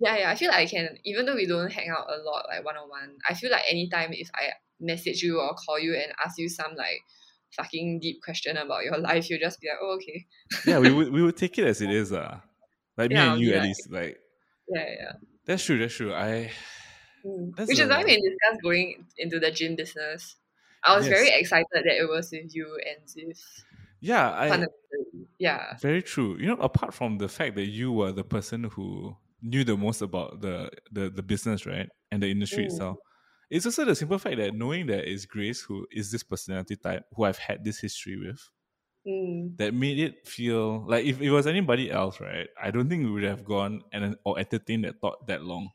Yeah, 0.00 0.16
yeah. 0.18 0.30
I 0.30 0.34
feel 0.34 0.48
like 0.48 0.56
I 0.58 0.66
can, 0.66 0.98
even 1.04 1.26
though 1.26 1.36
we 1.36 1.46
don't 1.46 1.70
hang 1.70 1.88
out 1.90 2.06
a 2.08 2.18
lot, 2.22 2.46
like 2.48 2.64
one 2.64 2.76
on 2.76 2.88
one. 2.88 3.18
I 3.28 3.34
feel 3.34 3.50
like 3.52 3.62
anytime 3.70 4.12
if 4.12 4.28
I 4.34 4.48
message 4.80 5.22
you 5.22 5.38
or 5.40 5.54
call 5.54 5.78
you 5.78 5.94
and 5.94 6.12
ask 6.24 6.38
you 6.38 6.48
some 6.48 6.74
like 6.74 7.00
fucking 7.56 8.00
deep 8.00 8.20
question 8.22 8.56
about 8.56 8.82
your 8.84 8.98
life, 9.10 9.30
you'll 9.30 9.38
just 9.38 9.60
be 9.60 9.68
like, 9.68 9.78
oh 9.80 9.94
okay. 9.96 10.26
yeah, 10.66 10.78
we 10.80 10.90
would 10.90 11.12
we 11.12 11.22
would 11.22 11.36
take 11.36 11.56
it 11.58 11.66
as 11.66 11.80
it 11.82 11.90
is. 12.00 12.12
Uh. 12.12 12.40
Like 12.96 13.10
me 13.10 13.16
Yeah, 13.16 13.32
and 13.32 13.40
you 13.40 13.50
be 13.50 13.56
at 13.56 13.62
least. 13.62 13.90
Like 13.90 14.18
Yeah, 14.68 14.86
yeah. 15.00 15.12
that's 15.46 15.64
true. 15.64 15.78
That's 15.78 15.94
true. 15.94 16.12
I 16.14 16.50
Mm. 17.24 17.54
That's 17.56 17.68
Which 17.68 17.78
is 17.78 17.88
why 17.88 18.02
we 18.02 18.16
discussed 18.16 18.62
going 18.64 19.06
into 19.16 19.38
the 19.38 19.52
gym 19.52 19.76
business. 19.76 20.34
I 20.84 20.96
was 20.96 21.06
very 21.06 21.28
excited 21.30 21.66
that 21.72 21.86
it 21.86 22.08
was 22.08 22.30
with 22.32 22.54
you 22.54 22.78
and 22.86 23.06
Ziv. 23.06 23.38
yeah. 24.00 24.30
I 24.30 24.66
Yeah. 25.38 25.76
very 25.80 26.02
true. 26.02 26.36
You 26.38 26.46
know, 26.48 26.56
apart 26.56 26.92
from 26.94 27.18
the 27.18 27.28
fact 27.28 27.54
that 27.56 27.66
you 27.66 27.92
were 27.92 28.12
the 28.12 28.24
person 28.24 28.64
who 28.64 29.16
knew 29.42 29.64
the 29.64 29.76
most 29.76 30.02
about 30.02 30.40
the 30.40 30.70
the, 30.92 31.10
the 31.10 31.22
business, 31.22 31.66
right, 31.66 31.88
and 32.10 32.22
the 32.22 32.30
industry 32.30 32.64
Mm. 32.64 32.66
itself. 32.66 32.96
It's 33.50 33.66
also 33.66 33.84
the 33.84 33.94
simple 33.94 34.18
fact 34.18 34.38
that 34.38 34.54
knowing 34.54 34.86
that 34.86 35.04
it's 35.10 35.26
Grace 35.26 35.60
who 35.60 35.86
is 35.90 36.10
this 36.10 36.22
personality 36.22 36.76
type 36.76 37.04
who 37.14 37.24
I've 37.24 37.38
had 37.38 37.64
this 37.64 37.78
history 37.80 38.16
with 38.16 38.40
Mm. 39.06 39.56
that 39.58 39.74
made 39.74 39.98
it 39.98 40.26
feel 40.26 40.86
like 40.86 41.04
if 41.04 41.20
it 41.20 41.30
was 41.30 41.46
anybody 41.46 41.90
else, 41.90 42.20
right? 42.20 42.48
I 42.60 42.70
don't 42.70 42.88
think 42.88 43.04
we 43.04 43.10
would 43.10 43.24
have 43.24 43.44
gone 43.44 43.82
and 43.92 44.16
or 44.24 44.38
entertained 44.38 44.84
that 44.84 45.00
thought 45.00 45.26
that 45.26 45.42
long. 45.42 45.70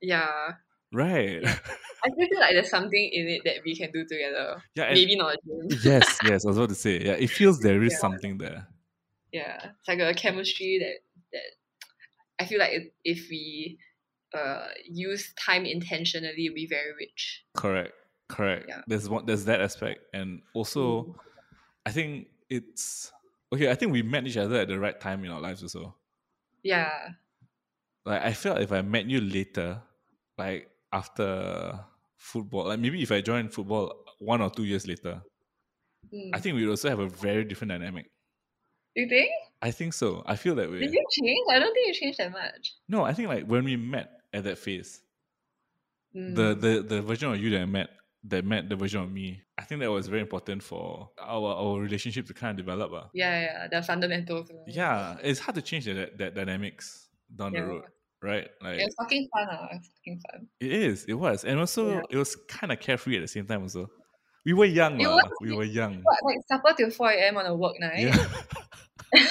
Yeah. 0.00 0.52
Right. 0.92 1.44
I 2.04 2.08
feel 2.10 2.28
like 2.40 2.52
there's 2.52 2.70
something 2.70 3.10
in 3.12 3.28
it 3.28 3.42
that 3.44 3.56
we 3.64 3.76
can 3.76 3.90
do 3.92 4.04
together. 4.06 4.62
yeah. 4.74 4.92
Maybe 4.94 5.16
not 5.16 5.36
yes, 5.84 6.18
yes, 6.24 6.44
I 6.44 6.48
was 6.48 6.56
about 6.56 6.68
to 6.70 6.74
say. 6.74 7.00
Yeah, 7.04 7.12
it 7.14 7.28
feels 7.30 7.58
there 7.60 7.82
is 7.82 7.92
Yeah. 7.92 7.98
something 7.98 8.38
there. 8.38 8.66
yeah 9.32 9.72
it's 9.78 9.88
like 9.88 9.98
a 10.00 10.14
chemistry 10.14 10.78
that 10.80 10.96
that 11.34 11.48
i 12.40 12.46
feel 12.48 12.58
like 12.58 12.72
if, 12.72 12.84
if 13.04 13.20
we 13.28 13.76
uh 14.32 14.68
use 14.88 15.34
time 15.34 15.66
intentionally 15.66 16.46
it'll 16.46 16.54
be 16.54 16.66
very 16.66 16.92
rich 16.98 17.44
Correct. 17.54 17.92
Correct. 18.28 18.64
Yeah. 18.68 18.80
There's 18.86 19.08
one 19.08 19.24
there's 19.26 19.44
that 19.46 19.60
aspect. 19.60 20.00
And 20.14 20.40
also 20.54 20.82
Mm. 21.04 21.14
I 21.86 21.90
think 21.92 22.28
it's 22.48 23.12
okay, 23.52 23.70
I 23.70 23.74
think 23.74 23.92
we 23.92 24.02
met 24.02 24.26
each 24.26 24.36
other 24.36 24.56
at 24.60 24.68
the 24.68 24.78
right 24.78 24.98
time 25.00 25.24
in 25.24 25.30
our 25.30 25.40
lives 25.40 25.62
also. 25.62 25.94
yeah 26.62 27.08
Like 28.04 28.22
I 28.22 28.32
felt 28.32 28.60
if 28.60 28.72
I 28.72 28.80
met 28.82 29.06
you 29.06 29.20
later, 29.20 29.82
like 30.38 30.70
after 30.92 31.78
football, 32.16 32.64
like 32.66 32.80
maybe 32.80 33.02
if 33.02 33.12
I 33.12 33.20
joined 33.20 33.52
football 33.52 34.04
one 34.18 34.40
or 34.40 34.50
two 34.50 34.64
years 34.64 34.86
later, 34.86 35.22
Mm. 36.14 36.30
I 36.32 36.38
think 36.40 36.54
we'd 36.56 36.68
also 36.68 36.88
have 36.88 37.00
a 37.00 37.08
very 37.08 37.44
different 37.44 37.70
dynamic. 37.72 38.06
you 38.94 39.06
think 39.08 39.30
I 39.60 39.70
think 39.72 39.92
so. 39.92 40.22
I 40.26 40.36
feel 40.36 40.54
that 40.54 40.70
way. 40.70 40.78
did 40.78 40.92
you 40.94 41.04
change 41.10 41.46
i 41.50 41.58
don't 41.58 41.74
think 41.74 41.88
you 41.88 41.92
changed 41.94 42.18
that 42.18 42.30
much 42.32 42.74
No, 42.88 43.02
I 43.04 43.12
think 43.12 43.28
like 43.28 43.44
when 43.46 43.64
we 43.64 43.76
met 43.76 44.08
at 44.32 44.44
that 44.44 44.58
phase, 44.58 45.02
Mm. 46.16 46.34
the, 46.36 46.54
the 46.54 46.82
the 46.82 47.02
version 47.02 47.30
of 47.32 47.38
you 47.38 47.50
that 47.50 47.60
I 47.60 47.66
met 47.66 47.90
that 48.24 48.42
met 48.44 48.68
the 48.70 48.76
version 48.76 49.02
of 49.02 49.10
me, 49.12 49.42
I 49.58 49.64
think 49.64 49.80
that 49.82 49.90
was 49.90 50.06
very 50.08 50.22
important 50.22 50.62
for 50.62 51.10
our 51.20 51.50
our 51.62 51.80
relationship 51.80 52.26
to 52.28 52.32
kind 52.34 52.52
of 52.58 52.64
develop. 52.64 52.90
Uh. 52.92 53.08
yeah 53.12 53.40
yeah 53.46 53.68
the 53.68 53.82
fundamentals 53.82 54.50
Yeah, 54.66 55.18
it's 55.22 55.40
hard 55.40 55.56
to 55.56 55.62
change 55.62 55.84
that 55.84 56.16
that 56.16 56.34
dynamics 56.34 57.08
down 57.36 57.52
the 57.52 57.62
road, 57.62 57.84
right? 58.22 58.48
Like 58.62 58.78
it 58.80 58.84
was 58.84 58.94
fucking 58.98 59.28
fun 59.32 59.48
uh. 59.48 59.66
it 59.72 59.76
was 59.76 59.90
fucking 59.96 60.20
fun 60.30 60.48
it 60.60 60.72
is, 60.72 61.04
it 61.04 61.14
was, 61.14 61.44
and 61.44 61.58
also 61.60 61.90
Yeah. 61.90 62.02
it 62.10 62.16
was 62.16 62.36
kind 62.48 62.72
of 62.72 62.80
carefree 62.80 63.16
at 63.16 63.20
the 63.22 63.28
same 63.28 63.46
time. 63.46 63.62
Also, 63.62 63.88
we 64.44 64.52
were 64.54 64.64
young, 64.64 64.98
was- 64.98 65.24
we 65.40 65.52
were 65.54 65.64
young. 65.64 66.00
what, 66.02 66.16
like 66.24 66.38
supper 66.50 66.74
till 66.76 66.90
4 66.90 67.10
a.m 67.10 67.36
on 67.36 67.46
a 67.46 67.54
work 67.54 67.74
night 67.80 68.00
Yeah, 68.00 68.26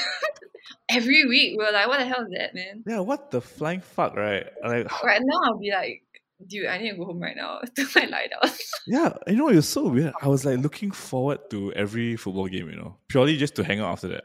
every 0.89 1.26
week 1.26 1.57
we 1.57 1.65
were 1.65 1.72
like 1.72 1.88
what 1.88 1.99
the 1.99 2.05
hell 2.05 2.22
is 2.23 2.31
that 2.38 2.55
man 2.55 2.84
yeah. 2.88 2.99
What 2.99 3.31
the 3.31 3.41
flying 3.41 3.81
fuck, 3.81 4.15
right? 4.15 4.45
Like, 4.64 5.03
right 5.03 5.22
now 5.23 5.39
i'll 5.51 5.57
be 5.59 5.72
like 5.72 6.03
dude 6.47 6.68
i 6.68 6.77
need 6.77 6.91
to 6.91 6.97
go 6.97 7.05
home 7.05 7.19
right 7.19 7.35
now 7.35 7.59
to 7.76 7.88
my 7.95 8.05
lie 8.05 8.27
down 8.27 8.51
yeah, 8.88 9.14
you 9.27 9.35
know, 9.35 9.49
it 9.49 9.55
was 9.55 9.68
so 9.68 9.89
weird. 9.89 10.14
I 10.22 10.27
was 10.27 10.45
like 10.45 10.59
looking 10.59 10.91
forward 10.91 11.39
to 11.49 11.73
every 11.73 12.15
football 12.15 12.47
game, 12.47 12.69
you 12.69 12.76
know, 12.77 12.95
purely 13.09 13.35
just 13.35 13.55
to 13.55 13.64
hang 13.64 13.80
out 13.81 13.91
after 13.91 14.07
that. 14.09 14.23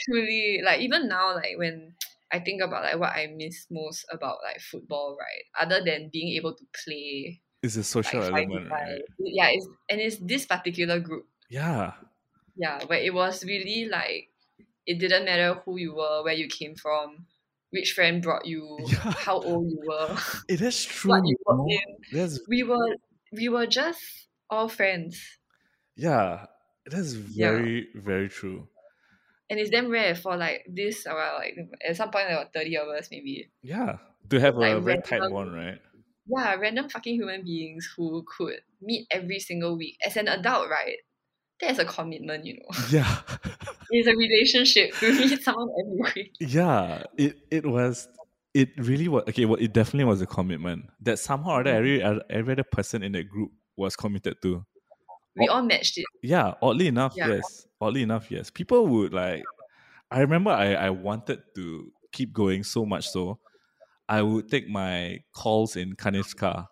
truly 0.00 0.60
like 0.64 0.80
even 0.80 1.08
now 1.08 1.34
like 1.34 1.56
when 1.56 1.94
I 2.32 2.40
think 2.40 2.62
about 2.62 2.84
like 2.84 2.98
what 2.98 3.12
I 3.12 3.26
miss 3.28 3.66
most 3.70 4.04
about 4.10 4.38
like 4.42 4.60
football, 4.60 5.16
right? 5.20 5.44
Other 5.58 5.84
than 5.84 6.10
being 6.12 6.36
able 6.36 6.54
to 6.54 6.64
play 6.84 7.42
It's 7.62 7.76
a 7.76 7.82
social 7.84 8.22
like 8.34 8.48
element, 8.48 8.68
right? 8.70 9.02
Yeah, 9.18 9.48
it's 9.52 9.68
and 9.90 10.00
it's 10.00 10.18
this 10.18 10.46
particular 10.46 11.00
group, 11.00 11.28
Yeah, 11.48 11.94
yeah, 12.56 12.84
where 12.84 13.00
it 13.00 13.14
was 13.14 13.44
really 13.44 13.86
like 13.88 14.30
it 14.86 14.98
didn't 14.98 15.24
matter 15.24 15.54
who 15.64 15.78
you 15.78 15.94
were, 15.94 16.24
where 16.24 16.34
you 16.34 16.48
came 16.48 16.74
from, 16.76 17.26
which 17.70 17.92
friend 17.94 18.22
brought 18.22 18.46
you, 18.46 18.96
Yeah. 19.04 19.14
how 19.14 19.40
old 19.40 19.70
you 19.70 19.82
were, 19.86 20.16
It 20.48 20.60
is 20.60 20.84
true. 20.84 21.12
what 21.12 21.22
you 21.26 21.36
worked 21.46 21.70
in. 21.70 21.98
We 22.48 22.62
were 22.64 22.96
we 23.32 23.48
were 23.48 23.66
just 23.66 24.28
all 24.50 24.68
friends. 24.68 25.38
yeah. 25.96 26.46
That's 26.86 27.12
Yeah. 27.34 27.62
very 27.62 27.88
very 27.94 28.28
true. 28.28 28.68
And 29.52 29.60
it's 29.60 29.68
damn 29.68 29.90
rare 29.90 30.14
for 30.14 30.34
like 30.34 30.64
this 30.66 31.04
about 31.04 31.40
like 31.40 31.58
at 31.86 31.94
some 31.94 32.10
point 32.10 32.24
there 32.26 32.38
were 32.38 32.48
30 32.54 32.78
of 32.78 32.88
us 32.88 33.08
maybe. 33.10 33.50
Yeah, 33.60 33.98
to 34.30 34.40
have 34.40 34.56
a 34.56 34.58
Like 34.58 34.82
very 34.82 34.96
tight 35.02 35.20
random- 35.20 35.32
bond, 35.32 35.54
right? 35.54 35.78
Yeah, 36.26 36.54
random 36.54 36.88
fucking 36.88 37.16
human 37.16 37.44
beings 37.44 37.86
who 37.94 38.24
could 38.26 38.60
meet 38.80 39.06
every 39.10 39.38
single 39.40 39.76
week. 39.76 39.98
As 40.06 40.16
an 40.16 40.28
adult, 40.28 40.70
right? 40.70 40.96
That's 41.60 41.78
a 41.78 41.84
commitment, 41.84 42.46
you 42.46 42.54
know. 42.54 42.78
Yeah, 42.90 43.20
It's 43.90 44.08
a 44.08 44.16
relationship 44.16 44.94
to 45.00 45.12
meet 45.12 45.42
someone 45.44 45.68
every 45.84 46.22
week. 46.22 46.32
yeah. 46.40 47.02
It 47.18 47.36
it 47.50 47.66
was. 47.66 48.08
It 48.54 48.70
really 48.78 49.08
was 49.08 49.24
okay. 49.28 49.44
Well, 49.44 49.60
it 49.60 49.74
definitely 49.74 50.04
was 50.06 50.22
a 50.22 50.26
commitment 50.26 50.86
that 51.02 51.18
somehow 51.18 51.50
or 51.56 51.60
other 51.60 51.72
mm. 51.72 52.00
every 52.00 52.02
every 52.30 52.52
other 52.52 52.64
person 52.64 53.02
in 53.02 53.12
that 53.12 53.28
group 53.28 53.50
was 53.76 53.96
committed 53.96 54.36
to. 54.42 54.64
We 55.36 55.48
all 55.48 55.62
matched 55.62 55.96
it. 55.98 56.04
Yeah, 56.22 56.54
oddly 56.62 56.88
enough, 56.88 57.14
Yeah. 57.16 57.28
yes. 57.28 57.66
Oddly 57.80 58.02
enough, 58.02 58.30
yes. 58.30 58.50
People 58.50 58.86
would 58.88 59.12
like. 59.14 59.42
I 60.10 60.20
remember 60.20 60.50
I 60.50 60.74
I 60.74 60.90
wanted 60.90 61.42
to 61.56 61.90
keep 62.12 62.32
going 62.34 62.62
so 62.64 62.84
much 62.84 63.08
so, 63.08 63.38
I 64.08 64.20
would 64.22 64.50
take 64.50 64.68
my 64.68 65.20
calls 65.34 65.76
in 65.76 65.94
Kanish's 65.96 66.34
car 66.34 66.68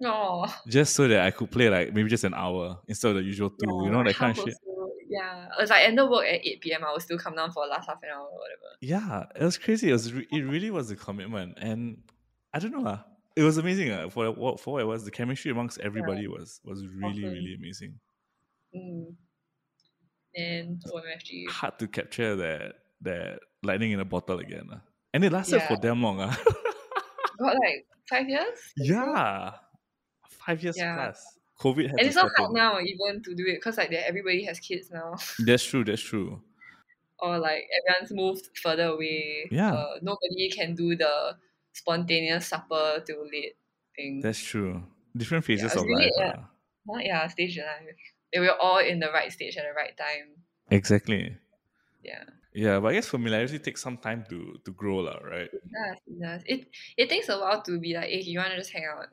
No. 0.00 0.46
just 0.68 0.94
so 0.94 1.08
that 1.08 1.20
I 1.24 1.30
could 1.30 1.50
play 1.50 1.70
like 1.70 1.94
maybe 1.94 2.08
just 2.10 2.24
an 2.24 2.34
hour 2.34 2.78
instead 2.86 3.10
of 3.10 3.16
the 3.16 3.22
usual 3.22 3.48
two. 3.50 3.84
you 3.84 3.90
know 3.90 4.04
that 4.04 4.14
kind 4.20 4.36
of 4.36 4.44
shit. 4.44 4.54
Yeah. 5.08 5.48
It's 5.58 5.70
like 5.70 5.84
end 5.88 5.98
of 5.98 6.10
work 6.10 6.26
at 6.26 6.44
8 6.46 6.60
p.m. 6.60 6.84
I 6.84 6.92
would 6.92 7.00
still 7.02 7.18
come 7.18 7.34
down 7.34 7.50
for 7.52 7.64
the 7.64 7.70
last 7.70 7.86
half 7.88 7.96
an 8.02 8.10
hour 8.14 8.26
or 8.26 8.38
whatever. 8.38 8.68
Yeah, 8.82 9.24
it 9.40 9.42
was 9.44 9.56
crazy. 9.56 9.88
It 9.88 9.92
was 9.92 10.12
re- 10.12 10.28
it 10.30 10.42
really 10.42 10.70
was 10.70 10.90
a 10.90 10.96
commitment, 10.96 11.56
and 11.58 12.02
I 12.52 12.58
don't 12.58 12.72
know. 12.72 12.84
Uh, 12.86 12.98
it 13.38 13.42
was 13.42 13.56
amazing. 13.58 13.90
Uh, 13.90 14.08
for 14.10 14.30
what 14.32 14.60
for 14.60 14.80
it 14.80 14.84
was, 14.92 15.04
the 15.04 15.10
chemistry 15.10 15.50
amongst 15.50 15.78
everybody 15.80 16.26
was 16.28 16.60
was 16.64 16.84
really 16.86 17.22
Awesome. 17.22 17.32
really 17.36 17.54
amazing. 17.58 17.92
Mm. 18.74 19.14
And 20.36 20.82
OMFG. 20.94 21.48
Hard 21.50 21.78
to 21.78 21.88
capture 21.88 22.36
that 22.36 22.74
that 23.02 23.40
lightning 23.62 23.92
in 23.92 24.00
a 24.00 24.04
bottle 24.04 24.38
again. 24.38 24.68
Uh. 24.72 24.78
And 25.14 25.24
it 25.24 25.32
lasted 25.32 25.62
for 25.62 25.74
Yeah. 25.74 25.80
damn 25.82 26.02
long. 26.02 26.20
Uh. 26.20 26.34
Got 27.38 27.54
like 27.54 27.86
five 28.10 28.28
years? 28.28 28.58
yeah, 28.76 29.52
five 30.44 30.62
years 30.62 30.76
Yeah. 30.76 30.94
plus. 30.96 31.24
COVID 31.60 31.90
And 31.90 32.00
it's 32.00 32.14
not 32.14 32.30
hard 32.36 32.52
now 32.52 32.78
even 32.80 33.20
to 33.24 33.34
do 33.34 33.44
it 33.46 33.56
because 33.56 33.78
like 33.78 33.92
everybody 33.92 34.44
has 34.44 34.60
kids 34.60 34.90
now. 34.92 35.16
That's 35.46 35.64
true. 35.64 35.84
That's 35.84 36.02
true. 36.02 36.40
or 37.20 37.38
like 37.38 37.64
everyone's 37.78 38.12
moved 38.12 38.44
further 38.62 38.84
away. 38.94 39.48
Yeah. 39.50 39.72
Uh, 39.74 39.94
nobody 40.02 40.50
can 40.50 40.74
do 40.76 40.94
the 40.94 41.36
spontaneous 41.72 42.46
supper 42.48 43.02
till 43.06 43.24
late 43.26 43.56
thing. 43.96 44.20
That's 44.22 44.42
true. 44.42 44.82
Different 45.16 45.44
phases 45.44 45.72
it's 45.72 45.76
of 45.76 45.84
really- 45.86 46.04
life. 46.04 46.12
yeah. 46.18 46.44
uh. 46.94 46.98
Yeah, 47.00 47.26
stage 47.28 47.58
in 47.58 47.64
life. 47.64 47.96
They 48.32 48.40
were 48.40 48.56
all 48.56 48.78
in 48.78 48.98
the 49.00 49.10
right 49.12 49.30
stage 49.32 49.56
at 49.56 49.64
the 49.64 49.74
right 49.76 49.96
time. 49.96 50.36
Exactly. 50.70 51.36
Yeah. 52.04 52.24
Yeah, 52.54 52.80
but 52.80 52.88
I 52.88 52.92
guess 52.94 53.08
familiarity 53.08 53.58
takes 53.58 53.82
some 53.82 53.98
time 53.98 54.24
to 54.30 54.56
to 54.64 54.70
grow, 54.72 55.04
lah, 55.04 55.20
right? 55.22 55.48
It 55.52 55.62
does, 55.68 55.98
it 56.06 56.16
does. 56.20 56.42
It 56.46 56.60
it 56.96 57.06
takes 57.08 57.28
a 57.28 57.38
while 57.38 57.60
to 57.62 57.78
be 57.78 57.94
like, 57.94 58.08
hey, 58.08 58.20
you 58.24 58.38
wanna 58.40 58.56
just 58.56 58.72
hang 58.72 58.84
out? 58.88 59.08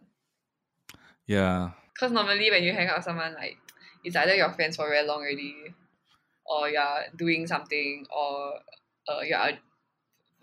Yeah. 1.28 1.72
Because 1.94 2.12
normally 2.12 2.50
when 2.50 2.64
you 2.64 2.72
hang 2.74 2.88
out 2.88 2.98
with 2.98 3.06
someone 3.06 3.34
like 3.36 3.58
it's 4.04 4.16
either 4.16 4.36
your 4.36 4.52
friends 4.54 4.76
for 4.76 4.88
very 4.88 5.06
long 5.06 5.20
already, 5.22 5.76
or 6.46 6.70
you're 6.70 7.04
doing 7.18 7.46
something, 7.48 8.06
or 8.10 8.60
uh, 9.12 9.22
you're 9.22 9.58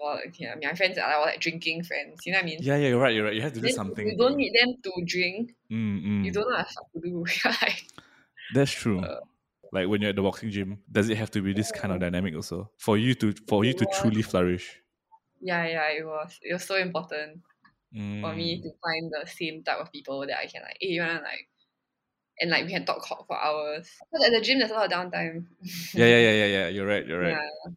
I 0.09 0.55
mean, 0.57 0.61
my 0.63 0.75
friends 0.75 0.99
are 0.99 1.15
all 1.15 1.23
like 1.23 1.41
drinking 1.41 1.85
friends. 1.85 2.27
You 2.27 2.33
know 2.33 2.39
what 2.39 2.45
I 2.45 2.47
mean? 2.47 2.59
Yeah, 2.61 2.77
yeah, 2.77 2.89
you're 2.89 3.01
right. 3.01 3.15
You're 3.15 3.25
right. 3.25 3.35
You 3.35 3.43
have 3.43 3.53
to 3.53 3.61
do 3.61 3.67
Then 3.67 3.75
something. 3.75 4.07
You 4.07 4.17
don't 4.17 4.37
need 4.37 4.53
them 4.59 4.75
to 4.83 4.93
drink. 5.05 5.55
Mm, 5.71 6.03
mm. 6.05 6.25
You 6.25 6.33
don't 6.33 6.51
know 6.51 6.57
what 6.57 6.69
to 6.95 7.01
do. 7.01 7.25
That's 8.55 8.73
true. 8.73 9.01
Uh, 9.01 9.21
like 9.73 9.89
when 9.89 10.01
you're 10.03 10.11
at 10.11 10.17
the 10.17 10.23
boxing 10.23 10.51
gym, 10.51 10.79
does 10.91 11.09
it 11.09 11.17
have 11.17 11.31
to 11.33 11.41
be 11.41 11.53
this 11.53 11.73
kind 11.73 11.93
of 11.93 12.01
dynamic 12.01 12.35
also 12.35 12.71
for 12.79 12.99
you 12.99 13.15
to 13.15 13.33
for 13.49 13.65
you 13.65 13.73
to 13.73 13.87
truly 13.87 14.23
flourish? 14.23 14.83
yeah, 15.41 15.67
yeah, 15.67 15.89
it 15.89 16.05
was. 16.07 16.39
It 16.43 16.53
was 16.53 16.65
so 16.65 16.77
important 16.77 17.41
for 18.21 18.35
me 18.35 18.59
Mm. 18.59 18.63
to 18.63 18.71
find 18.83 19.13
the 19.13 19.27
same 19.29 19.63
type 19.65 19.79
of 19.79 19.93
people 19.93 20.21
that 20.27 20.39
I 20.39 20.47
can 20.47 20.63
like, 20.63 20.79
hey, 20.81 20.89
you 20.89 21.01
wanna 21.03 21.21
like, 21.21 21.49
and 22.41 22.51
like 22.51 22.65
we 22.65 22.73
can 22.73 22.85
talk 22.85 23.07
for 23.07 23.37
hours. 23.37 23.89
Because 24.11 24.27
at 24.27 24.33
the 24.33 24.41
gym, 24.41 24.59
there's 24.59 24.71
a 24.71 24.75
lot 24.75 24.87
of 24.87 24.93
downtime. 24.93 25.47
Yeah, 25.95 26.07
yeah, 26.07 26.19
yeah, 26.19 26.33
yeah, 26.33 26.47
yeah. 26.57 26.69
You're 26.69 26.87
right. 26.87 27.07
You're 27.07 27.21
right. 27.21 27.37
Yeah. 27.37 27.73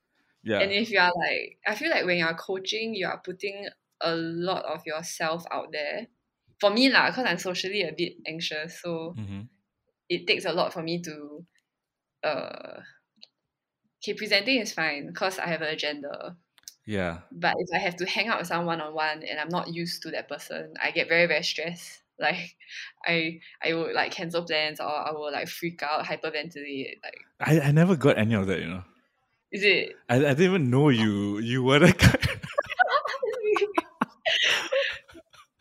Yeah. 0.46 0.62
And 0.62 0.72
if 0.72 0.90
you 0.90 1.00
are 1.00 1.12
like, 1.16 1.60
I 1.68 1.76
feel 1.76 1.90
like 1.90 2.06
when 2.06 2.18
you're 2.18 2.34
coaching, 2.36 2.96
you 2.96 3.08
are 3.08 3.20
putting 3.20 3.68
a 4.02 4.16
lot 4.16 4.66
of 4.66 4.86
yourself 4.86 5.46
out 5.52 5.72
there. 5.72 6.08
For 6.60 6.70
me, 6.72 6.90
lah, 6.90 7.10
because 7.12 7.26
I'm 7.26 7.38
socially 7.38 7.84
a 7.84 7.92
bit 7.94 8.16
anxious, 8.28 8.80
so 8.82 9.16
hmm 9.16 9.50
it 10.10 10.28
takes 10.28 10.46
a 10.46 10.54
lot 10.54 10.74
for 10.74 10.84
me 10.84 11.02
to, 11.04 11.46
uh, 12.24 12.82
okay, 14.02 14.14
presenting 14.14 14.60
is 14.60 14.74
fine 14.74 15.08
because 15.08 15.40
I 15.40 15.48
have 15.48 15.62
an 15.62 15.70
agenda. 15.70 16.38
Yeah. 16.86 17.24
But 17.32 17.56
if 17.60 17.70
I 17.74 17.80
have 17.80 17.96
to 17.98 18.06
hang 18.08 18.28
out 18.30 18.40
with 18.40 18.48
someone 18.48 18.82
on 18.82 18.94
one 18.94 19.24
and 19.24 19.40
I'm 19.40 19.50
not 19.50 19.74
used 19.74 20.04
to 20.04 20.12
that 20.12 20.30
person, 20.30 20.76
I 20.82 20.92
get 20.92 21.10
very 21.10 21.28
very 21.28 21.44
stressed. 21.44 22.04
Like, 22.18 22.56
I 23.06 23.42
I 23.62 23.74
would 23.74 23.94
like 23.94 24.14
cancel 24.14 24.46
plans 24.46 24.80
or 24.80 24.88
I 24.88 25.12
will 25.12 25.32
like 25.34 25.50
freak 25.50 25.84
out, 25.84 26.06
hyperventilate. 26.06 27.02
Like, 27.04 27.20
I, 27.40 27.60
I 27.62 27.72
never 27.72 27.96
got 27.96 28.18
any 28.18 28.34
of 28.36 28.48
that, 28.48 28.60
you 28.60 28.68
know. 28.68 28.84
Is 29.56 29.64
it? 29.64 29.96
I, 30.10 30.16
I 30.16 30.20
didn't 30.20 30.42
even 30.42 30.70
know 30.70 30.90
you 30.90 31.40
you 31.40 31.64
were 31.64 31.80
the 31.80 31.94
guy. 31.94 32.16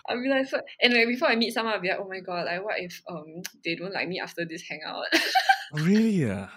I'll 0.06 0.22
be 0.22 0.28
like, 0.28 0.46
like 0.52 1.08
before 1.08 1.28
I 1.28 1.36
meet 1.36 1.54
someone, 1.54 1.74
I'll 1.74 1.80
be 1.80 1.88
like, 1.88 1.98
oh 2.00 2.08
my 2.08 2.20
god, 2.20 2.46
like 2.46 2.62
what 2.64 2.78
if 2.78 3.00
um 3.08 3.42
they 3.64 3.74
don't 3.74 3.92
like 3.94 4.08
me 4.08 4.20
after 4.20 4.44
this 4.44 4.62
hangout? 4.68 5.06
really? 5.72 6.10
Yeah. 6.10 6.48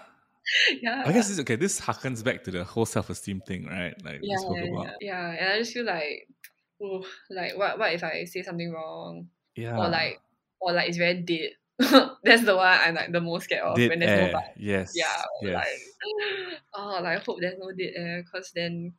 yeah. 0.82 1.02
I 1.06 1.12
guess 1.12 1.28
this 1.28 1.40
okay, 1.40 1.56
this 1.56 1.80
harkens 1.80 2.22
back 2.22 2.44
to 2.44 2.50
the 2.50 2.64
whole 2.64 2.86
self 2.86 3.08
esteem 3.10 3.40
thing, 3.46 3.66
right? 3.66 3.94
Like 4.04 4.20
we 4.20 4.28
yeah, 4.28 4.36
spoke 4.36 4.56
yeah, 4.56 4.70
about. 4.70 4.86
yeah, 5.00 5.32
yeah. 5.32 5.44
And 5.44 5.52
I 5.54 5.58
just 5.58 5.72
feel 5.72 5.84
like, 5.86 6.28
oh, 6.82 7.04
like 7.30 7.56
what 7.56 7.78
what 7.78 7.92
if 7.94 8.04
I 8.04 8.24
say 8.24 8.42
something 8.42 8.70
wrong 8.72 9.28
Yeah. 9.56 9.78
or 9.78 9.88
like 9.88 10.20
or 10.60 10.72
like 10.72 10.88
it's 10.88 10.98
very 10.98 11.22
dead. 11.22 11.50
That's 12.24 12.44
the 12.44 12.56
one 12.56 12.66
I'm 12.66 12.94
like 12.94 13.12
the 13.12 13.20
most 13.20 13.44
scared 13.44 13.62
of 13.62 13.76
dead 13.76 13.90
when 13.90 13.98
there's 14.00 14.10
air. 14.10 14.32
no 14.32 14.38
vibe. 14.38 14.52
Yes. 14.56 14.92
Yeah, 14.96 15.22
Yes. 15.42 15.54
like 15.54 16.60
oh, 16.74 17.00
like 17.02 17.18
I 17.18 17.18
hope 17.24 17.38
there's 17.40 17.58
no 17.58 17.70
dead 17.72 17.92
air 17.96 18.22
because 18.24 18.50
then 18.54 18.94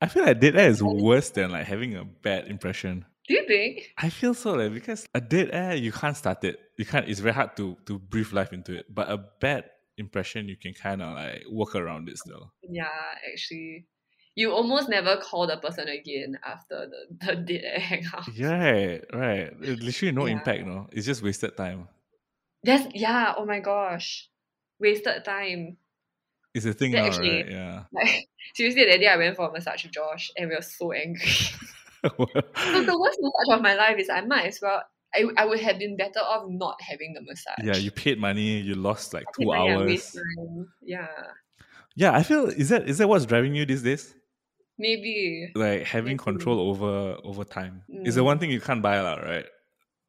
I 0.00 0.06
feel 0.08 0.24
like 0.24 0.40
dead 0.40 0.56
air 0.56 0.68
is 0.68 0.82
worse 0.82 1.30
than 1.30 1.50
like 1.50 1.66
having 1.66 1.96
a 1.96 2.04
bad 2.04 2.48
impression. 2.48 3.04
do 3.26 3.34
you 3.34 3.46
think? 3.46 3.92
I 3.98 4.08
feel 4.10 4.34
so 4.34 4.52
like 4.54 4.72
because 4.72 5.06
a 5.14 5.20
dead 5.20 5.50
air 5.52 5.74
you 5.74 5.90
can't 5.90 6.16
start 6.16 6.44
it. 6.44 6.60
You 6.76 6.84
can't. 6.84 7.08
It's 7.08 7.20
very 7.20 7.34
hard 7.34 7.56
to 7.56 7.76
to 7.86 7.98
breathe 7.98 8.32
life 8.32 8.52
into 8.52 8.76
it. 8.76 8.86
But 8.94 9.10
a 9.10 9.18
bad 9.40 9.64
impression 9.98 10.46
you 10.48 10.56
can 10.56 10.74
kind 10.74 11.02
of 11.02 11.14
like 11.14 11.44
work 11.50 11.74
around 11.74 12.08
it 12.08 12.18
still. 12.18 12.52
Yeah, 12.62 12.88
actually. 13.32 13.86
You 14.38 14.52
almost 14.52 14.90
never 14.90 15.16
call 15.16 15.46
the 15.46 15.56
person 15.56 15.88
again 15.88 16.38
after 16.44 16.86
the, 16.92 17.26
the 17.26 17.36
dead 17.36 17.62
air 17.64 17.80
hangout. 17.80 18.28
Right, 18.38 19.00
right. 19.12 19.50
It 19.62 19.82
literally 19.82 20.12
no 20.12 20.26
Yeah. 20.26 20.34
impact. 20.34 20.66
No, 20.66 20.88
it's 20.92 21.06
just 21.06 21.22
wasted 21.22 21.56
time. 21.56 21.88
That's 22.66 22.86
yeah, 22.94 23.34
oh 23.38 23.46
my 23.46 23.60
gosh. 23.60 24.28
Wasted 24.80 25.24
time. 25.24 25.76
It's 26.52 26.66
a 26.66 26.72
thing 26.72 26.92
That 26.92 26.98
now, 27.02 27.06
actually- 27.06 27.42
right? 27.42 27.50
Yeah. 27.50 27.82
Like 27.92 28.26
seriously 28.54 28.84
that 28.84 28.98
day 29.00 29.08
I 29.08 29.16
went 29.16 29.36
for 29.36 29.48
a 29.48 29.52
massage 29.52 29.84
with 29.84 29.92
Josh 29.92 30.30
and 30.36 30.48
we 30.50 30.56
were 30.56 30.62
so 30.62 30.92
angry. 30.92 31.30
so 32.04 32.10
the 32.82 32.98
worst 33.00 33.18
massage 33.20 33.50
of 33.56 33.62
my 33.62 33.74
life 33.74 33.98
is 33.98 34.08
I 34.10 34.20
might 34.22 34.46
as 34.46 34.58
well 34.60 34.82
I, 35.14 35.24
I 35.38 35.44
would 35.46 35.60
have 35.60 35.78
been 35.78 35.96
better 35.96 36.18
off 36.20 36.44
not 36.48 36.76
having 36.82 37.14
the 37.14 37.22
massage. 37.22 37.64
yeah, 37.64 37.76
you 37.76 37.90
paid 37.90 38.18
money. 38.18 38.60
You 38.60 38.74
lost 38.74 39.14
like 39.14 39.24
two 39.38 39.52
hours. 39.52 40.14
Yeah. 40.82 41.08
Yeah, 41.94 42.12
I 42.14 42.22
feel 42.22 42.46
is 42.48 42.68
that 42.68 42.88
is 42.88 42.98
that 42.98 43.08
what's 43.08 43.24
driving 43.26 43.54
you 43.54 43.64
these 43.64 43.82
days? 43.82 44.14
Maybe 44.78 45.52
Like 45.54 45.84
having 45.84 46.16
Maybe. 46.16 46.24
control 46.28 46.60
over 46.60 47.16
over 47.24 47.44
time. 47.44 47.82
It's 47.88 48.16
the 48.16 48.20
Mm. 48.20 48.24
one 48.26 48.38
thing 48.38 48.50
you 48.50 48.60
can't 48.60 48.82
buy, 48.82 49.00
lah, 49.00 49.14
right? 49.16 49.46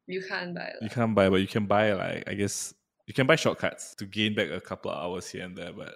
You 0.08 0.20
can't 0.28 0.54
buy 0.54 0.72
You 0.82 0.90
can't 0.90 1.14
buy, 1.14 1.28
but 1.28 1.40
you 1.44 1.46
can 1.46 1.66
buy 1.66 1.92
like 1.92 2.24
I 2.26 2.34
guess 2.34 2.74
you 3.06 3.14
can 3.14 3.26
buy 3.26 3.36
shortcuts 3.36 3.94
to 3.96 4.04
gain 4.06 4.34
back 4.34 4.50
a 4.50 4.60
couple 4.60 4.90
of 4.90 4.98
hours 5.02 5.28
here 5.30 5.44
and 5.44 5.54
there. 5.56 5.72
But 5.72 5.94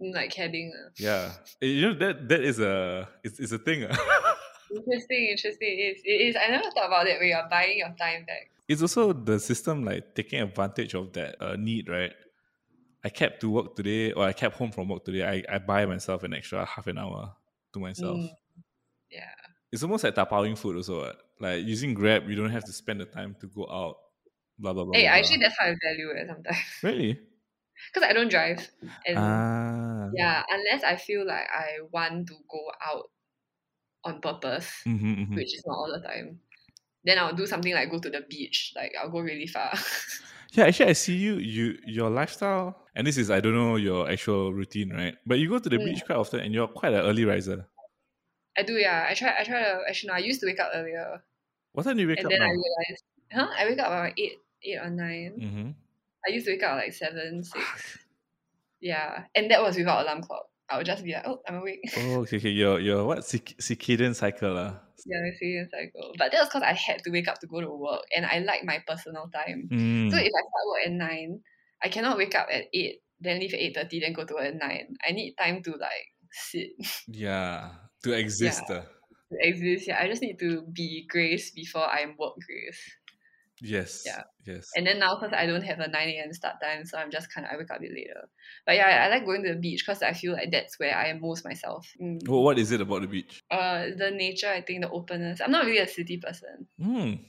Like 0.00 0.30
cabin. 0.30 0.72
ah. 0.76 0.90
yeah, 0.96 1.32
Eh, 1.62 1.66
you 1.66 1.82
know 1.88 1.94
that 1.98 2.28
that 2.28 2.42
is 2.42 2.60
a 2.60 3.08
it's, 3.24 3.38
it's 3.40 3.52
a 3.52 3.58
thing. 3.58 3.84
ah. 3.90 4.34
Interesting, 4.70 5.22
interesting. 5.34 5.68
It 5.68 5.82
is. 5.96 6.02
It 6.04 6.20
is. 6.28 6.36
I 6.36 6.46
never 6.50 6.70
thought 6.70 6.86
about 6.92 7.06
it 7.08 7.18
when 7.18 7.28
you're 7.28 7.48
buying 7.50 7.78
your 7.78 7.88
time 7.98 8.24
back. 8.26 8.50
it's 8.68 8.82
also 8.82 9.12
the 9.14 9.38
system 9.40 9.84
like 9.84 10.14
taking 10.14 10.40
advantage 10.42 10.92
of 10.94 11.12
that 11.14 11.36
uh, 11.40 11.56
need, 11.56 11.88
right? 11.88 12.12
I 13.02 13.08
kept 13.08 13.40
to 13.40 13.48
work 13.50 13.76
today, 13.76 14.12
or 14.12 14.24
I 14.26 14.32
kept 14.34 14.56
home 14.56 14.70
from 14.70 14.88
work 14.88 15.04
today. 15.04 15.24
I, 15.24 15.54
I 15.54 15.58
buy 15.58 15.86
myself 15.86 16.22
an 16.24 16.34
extra 16.34 16.64
half 16.66 16.86
an 16.86 16.98
hour 16.98 17.32
to 17.72 17.78
myself. 17.80 18.18
Mm. 18.18 18.30
Yeah. 19.10 19.34
It's 19.72 19.82
almost 19.82 20.04
like 20.04 20.14
tapawing 20.14 20.58
food 20.58 20.76
also. 20.76 21.00
what. 21.00 21.16
Like 21.40 21.64
using 21.64 21.94
Grab, 21.94 22.28
you 22.28 22.36
don't 22.36 22.50
have 22.50 22.64
to 22.64 22.72
spend 22.72 23.00
the 23.00 23.06
time 23.06 23.36
to 23.40 23.46
go 23.48 23.66
out. 23.70 23.96
Blah 24.58 24.72
blah 24.72 24.84
blah. 24.84 24.94
Hey, 24.94 25.02
blah, 25.04 25.10
blah. 25.10 25.18
actually, 25.18 25.38
that's 25.38 25.56
how 25.58 25.66
I 25.66 25.76
value 25.82 26.10
it 26.16 26.26
sometimes. 26.28 26.58
really? 26.82 27.20
because 27.94 28.08
I 28.08 28.12
don't 28.12 28.28
drive, 28.28 28.68
and 29.06 29.16
Ah. 29.16 30.10
yeah, 30.14 30.42
unless 30.50 30.82
I 30.82 30.96
feel 30.96 31.24
like 31.26 31.46
I 31.48 31.78
want 31.92 32.26
to 32.28 32.34
go 32.50 32.62
out 32.84 33.10
on 34.04 34.20
purpose, 34.20 34.70
Mm-hmm, 34.86 35.14
mm-hmm. 35.14 35.34
which 35.36 35.54
is 35.54 35.62
not 35.66 35.74
all 35.74 35.92
the 35.92 36.06
time. 36.06 36.40
Then 37.04 37.18
I'll 37.18 37.34
do 37.34 37.46
something 37.46 37.72
like 37.72 37.90
go 37.90 38.00
to 38.00 38.10
the 38.10 38.22
beach. 38.28 38.72
Like 38.76 38.92
I'll 39.00 39.10
go 39.10 39.20
really 39.20 39.46
far. 39.46 39.72
Yeah, 40.52 40.64
actually, 40.64 40.88
I 40.90 40.92
see 40.94 41.14
you. 41.14 41.34
You 41.36 41.76
your 41.84 42.08
lifestyle, 42.08 42.86
and 42.96 43.06
this 43.06 43.18
is 43.18 43.30
I 43.30 43.38
don't 43.40 43.54
know 43.54 43.76
your 43.76 44.08
actual 44.10 44.54
routine, 44.54 44.90
right? 44.90 45.14
But 45.26 45.38
you 45.38 45.48
go 45.50 45.58
to 45.58 45.68
the 45.68 45.76
Mm. 45.76 45.84
beach 45.84 46.04
quite 46.06 46.16
often, 46.16 46.40
and 46.40 46.54
you're 46.54 46.68
quite 46.68 46.94
an 46.94 47.00
early 47.04 47.26
riser. 47.26 47.68
I 48.58 48.62
do, 48.62 48.74
yeah. 48.74 49.06
I 49.08 49.14
try. 49.14 49.34
I 49.38 49.44
try 49.44 49.62
to. 49.62 49.80
Actually, 49.88 50.08
no. 50.08 50.14
I 50.14 50.18
used 50.18 50.40
to 50.40 50.46
wake 50.46 50.58
up 50.58 50.70
earlier, 50.74 51.22
What 51.72 51.84
time 51.84 51.96
do 51.96 52.02
you 52.02 52.08
wake 52.08 52.18
and 52.18 52.26
up 52.26 52.32
And 52.32 52.42
then 52.42 52.48
I 52.48 52.50
realized, 52.50 53.04
huh? 53.32 53.48
I 53.56 53.66
wake 53.66 53.78
up 53.78 53.90
around 53.90 54.12
eight, 54.18 54.38
eight 54.64 54.78
or 54.82 54.90
nine. 54.90 55.38
Mm-hmm. 55.40 55.70
I 56.26 56.32
used 56.32 56.46
to 56.46 56.52
wake 56.52 56.62
up 56.64 56.76
like 56.76 56.92
seven, 56.92 57.44
six. 57.44 57.98
Yeah, 58.80 59.24
and 59.34 59.50
that 59.50 59.62
was 59.62 59.76
without 59.76 60.02
alarm 60.02 60.22
clock. 60.22 60.46
I 60.70 60.76
would 60.76 60.86
just 60.86 61.02
be 61.02 61.12
like, 61.12 61.26
oh, 61.26 61.40
I'm 61.48 61.56
awake. 61.56 61.80
Oh, 61.96 62.20
okay, 62.22 62.36
okay. 62.36 62.50
Your 62.50 62.78
your 62.78 63.04
what 63.04 63.24
circ- 63.24 63.56
circadian 63.58 64.14
cycle, 64.14 64.52
lah. 64.54 64.74
yeah, 65.06 65.18
a 65.18 65.66
cycle. 65.70 66.12
But 66.18 66.32
that 66.32 66.40
was 66.40 66.48
because 66.48 66.62
I 66.62 66.74
had 66.74 67.02
to 67.04 67.10
wake 67.10 67.26
up 67.28 67.40
to 67.40 67.46
go 67.46 67.60
to 67.60 67.70
work, 67.70 68.02
and 68.14 68.26
I 68.26 68.40
like 68.40 68.64
my 68.64 68.82
personal 68.86 69.30
time. 69.32 69.68
Mm. 69.72 70.10
So 70.10 70.16
if 70.16 70.30
I 70.30 70.42
start 70.44 70.66
work 70.68 70.86
at 70.86 70.92
nine, 70.92 71.40
I 71.82 71.88
cannot 71.88 72.18
wake 72.18 72.34
up 72.34 72.48
at 72.52 72.64
eight, 72.74 73.00
then 73.20 73.40
leave 73.40 73.54
at 73.54 73.60
eight 73.60 73.74
thirty, 73.74 74.00
then 74.00 74.12
go 74.12 74.24
to 74.24 74.34
work 74.34 74.44
at 74.44 74.56
nine. 74.56 74.96
I 75.06 75.12
need 75.12 75.34
time 75.34 75.62
to 75.62 75.70
like 75.72 76.12
sit 76.30 76.70
yeah, 77.08 77.70
to 78.04 78.12
exist. 78.12 78.64
uh. 78.70 78.82
to 78.82 79.36
exist. 79.40 79.88
Yeah, 79.88 79.98
I 80.00 80.08
just 80.08 80.22
need 80.22 80.38
to 80.38 80.62
be 80.72 81.06
Grace 81.08 81.50
before 81.50 81.86
I'm 81.86 82.16
work 82.18 82.34
Grace. 82.46 82.80
Yes. 83.60 84.02
Yeah. 84.06 84.22
Yes. 84.46 84.70
And 84.76 84.86
then 84.86 84.98
now, 84.98 85.16
because 85.16 85.34
I 85.36 85.46
don't 85.46 85.62
have 85.62 85.80
a 85.80 85.88
9 85.88 86.08
a.m. 86.08 86.32
start 86.32 86.56
time, 86.62 86.84
so 86.84 86.96
I'm 86.96 87.10
just 87.10 87.32
kind 87.32 87.46
of, 87.46 87.52
I 87.52 87.56
wake 87.56 87.70
up 87.70 87.78
a 87.78 87.80
bit 87.80 87.90
later. 87.90 88.28
But 88.64 88.76
yeah, 88.76 88.86
I, 88.86 89.06
I 89.06 89.08
like 89.08 89.24
going 89.24 89.42
to 89.42 89.54
the 89.54 89.58
beach 89.58 89.84
because 89.84 90.02
I 90.02 90.12
feel 90.12 90.32
like 90.32 90.50
that's 90.50 90.78
where 90.78 90.96
I 90.96 91.08
am 91.08 91.20
most 91.20 91.44
myself. 91.44 91.92
Mm. 92.00 92.26
Well, 92.28 92.42
what 92.42 92.58
is 92.58 92.72
it 92.72 92.80
about 92.80 93.02
the 93.02 93.08
beach? 93.08 93.42
Uh, 93.50 93.86
the 93.96 94.10
nature, 94.10 94.48
I 94.48 94.62
think, 94.62 94.82
the 94.82 94.90
openness. 94.90 95.40
I'm 95.40 95.50
not 95.50 95.66
really 95.66 95.78
a 95.78 95.88
city 95.88 96.18
person. 96.18 96.66
Mm. 96.80 97.24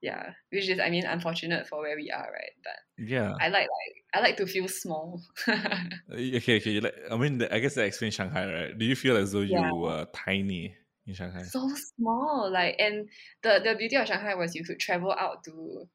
Yeah, 0.00 0.30
which 0.50 0.68
is, 0.68 0.78
I 0.78 0.90
mean, 0.90 1.04
unfortunate 1.04 1.66
for 1.66 1.80
where 1.80 1.96
we 1.96 2.10
are, 2.10 2.28
right? 2.32 2.54
But 2.62 3.04
Yeah. 3.04 3.34
I 3.40 3.48
like, 3.48 3.66
like, 3.66 3.94
I 4.14 4.20
like 4.20 4.36
to 4.36 4.46
feel 4.46 4.68
small. 4.68 5.20
Okay, 6.12 6.56
okay. 6.56 6.70
you 6.70 6.80
Like, 6.80 6.94
I 7.10 7.16
mean, 7.16 7.42
I 7.50 7.58
guess 7.58 7.74
that 7.74 7.84
explains 7.86 8.14
Shanghai, 8.14 8.52
right? 8.52 8.78
Do 8.78 8.84
you 8.84 8.96
feel 8.96 9.16
as 9.16 9.32
though 9.32 9.40
Yeah. 9.40 9.68
you 9.68 9.74
were 9.74 10.06
tiny 10.14 10.76
in 11.06 11.14
Shanghai? 11.14 11.42
so 11.42 11.68
small, 11.96 12.50
like, 12.52 12.76
and 12.78 13.08
the 13.42 13.60
the 13.64 13.74
beauty 13.76 13.96
of 13.96 14.06
Shanghai 14.06 14.34
was 14.34 14.54
you 14.54 14.64
could 14.64 14.78
travel 14.80 15.12
out 15.12 15.44
to. 15.44 15.88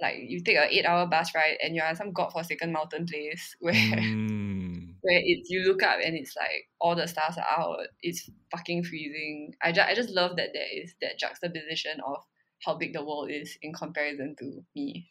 Like 0.00 0.16
you 0.28 0.40
take 0.42 0.56
a 0.56 0.64
eight 0.74 0.86
hour 0.86 1.06
bus 1.06 1.34
ride 1.34 1.58
and 1.62 1.74
you're 1.76 1.84
at 1.84 1.98
some 1.98 2.12
godforsaken 2.12 2.72
mountain 2.72 3.04
place 3.04 3.54
where 3.60 3.74
Mm. 3.74 4.94
where 5.02 5.20
it's 5.22 5.50
you 5.50 5.60
look 5.68 5.82
up 5.82 5.98
and 6.02 6.16
it's 6.16 6.34
like 6.36 6.68
all 6.80 6.96
the 6.96 7.06
stars 7.06 7.36
are 7.36 7.44
out. 7.60 7.76
It's 8.00 8.30
fucking 8.50 8.84
freezing. 8.84 9.52
I 9.62 9.72
just 9.72 9.88
I 9.90 9.94
just 9.94 10.08
love 10.08 10.36
that 10.36 10.50
there 10.54 10.66
is 10.82 10.94
that 11.02 11.18
juxtaposition 11.18 12.00
of 12.06 12.16
how 12.64 12.74
big 12.76 12.92
the 12.92 13.04
world 13.04 13.30
is 13.30 13.58
in 13.62 13.72
comparison 13.72 14.36
to 14.38 14.64
me. 14.74 15.08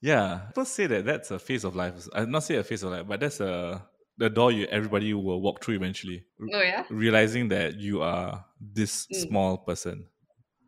Yeah, 0.00 0.44
people 0.48 0.64
say 0.66 0.86
that 0.86 1.04
that's 1.04 1.30
a 1.30 1.38
phase 1.38 1.64
of 1.64 1.74
life. 1.74 2.08
I'm 2.12 2.30
not 2.30 2.42
say 2.44 2.56
a 2.56 2.64
phase 2.64 2.82
of 2.82 2.92
life, 2.92 3.06
but 3.06 3.20
that's 3.20 3.40
a 3.40 3.88
the 4.18 4.30
door 4.30 4.52
you 4.52 4.66
everybody 4.66 5.12
will 5.14 5.40
walk 5.40 5.64
through 5.64 5.74
eventually. 5.76 6.24
Oh 6.52 6.60
yeah, 6.60 6.84
Realizing 6.90 7.48
that 7.48 7.76
you 7.76 8.02
are 8.02 8.44
this 8.60 9.06
Mm. 9.10 9.28
small 9.28 9.58
person. 9.58 10.08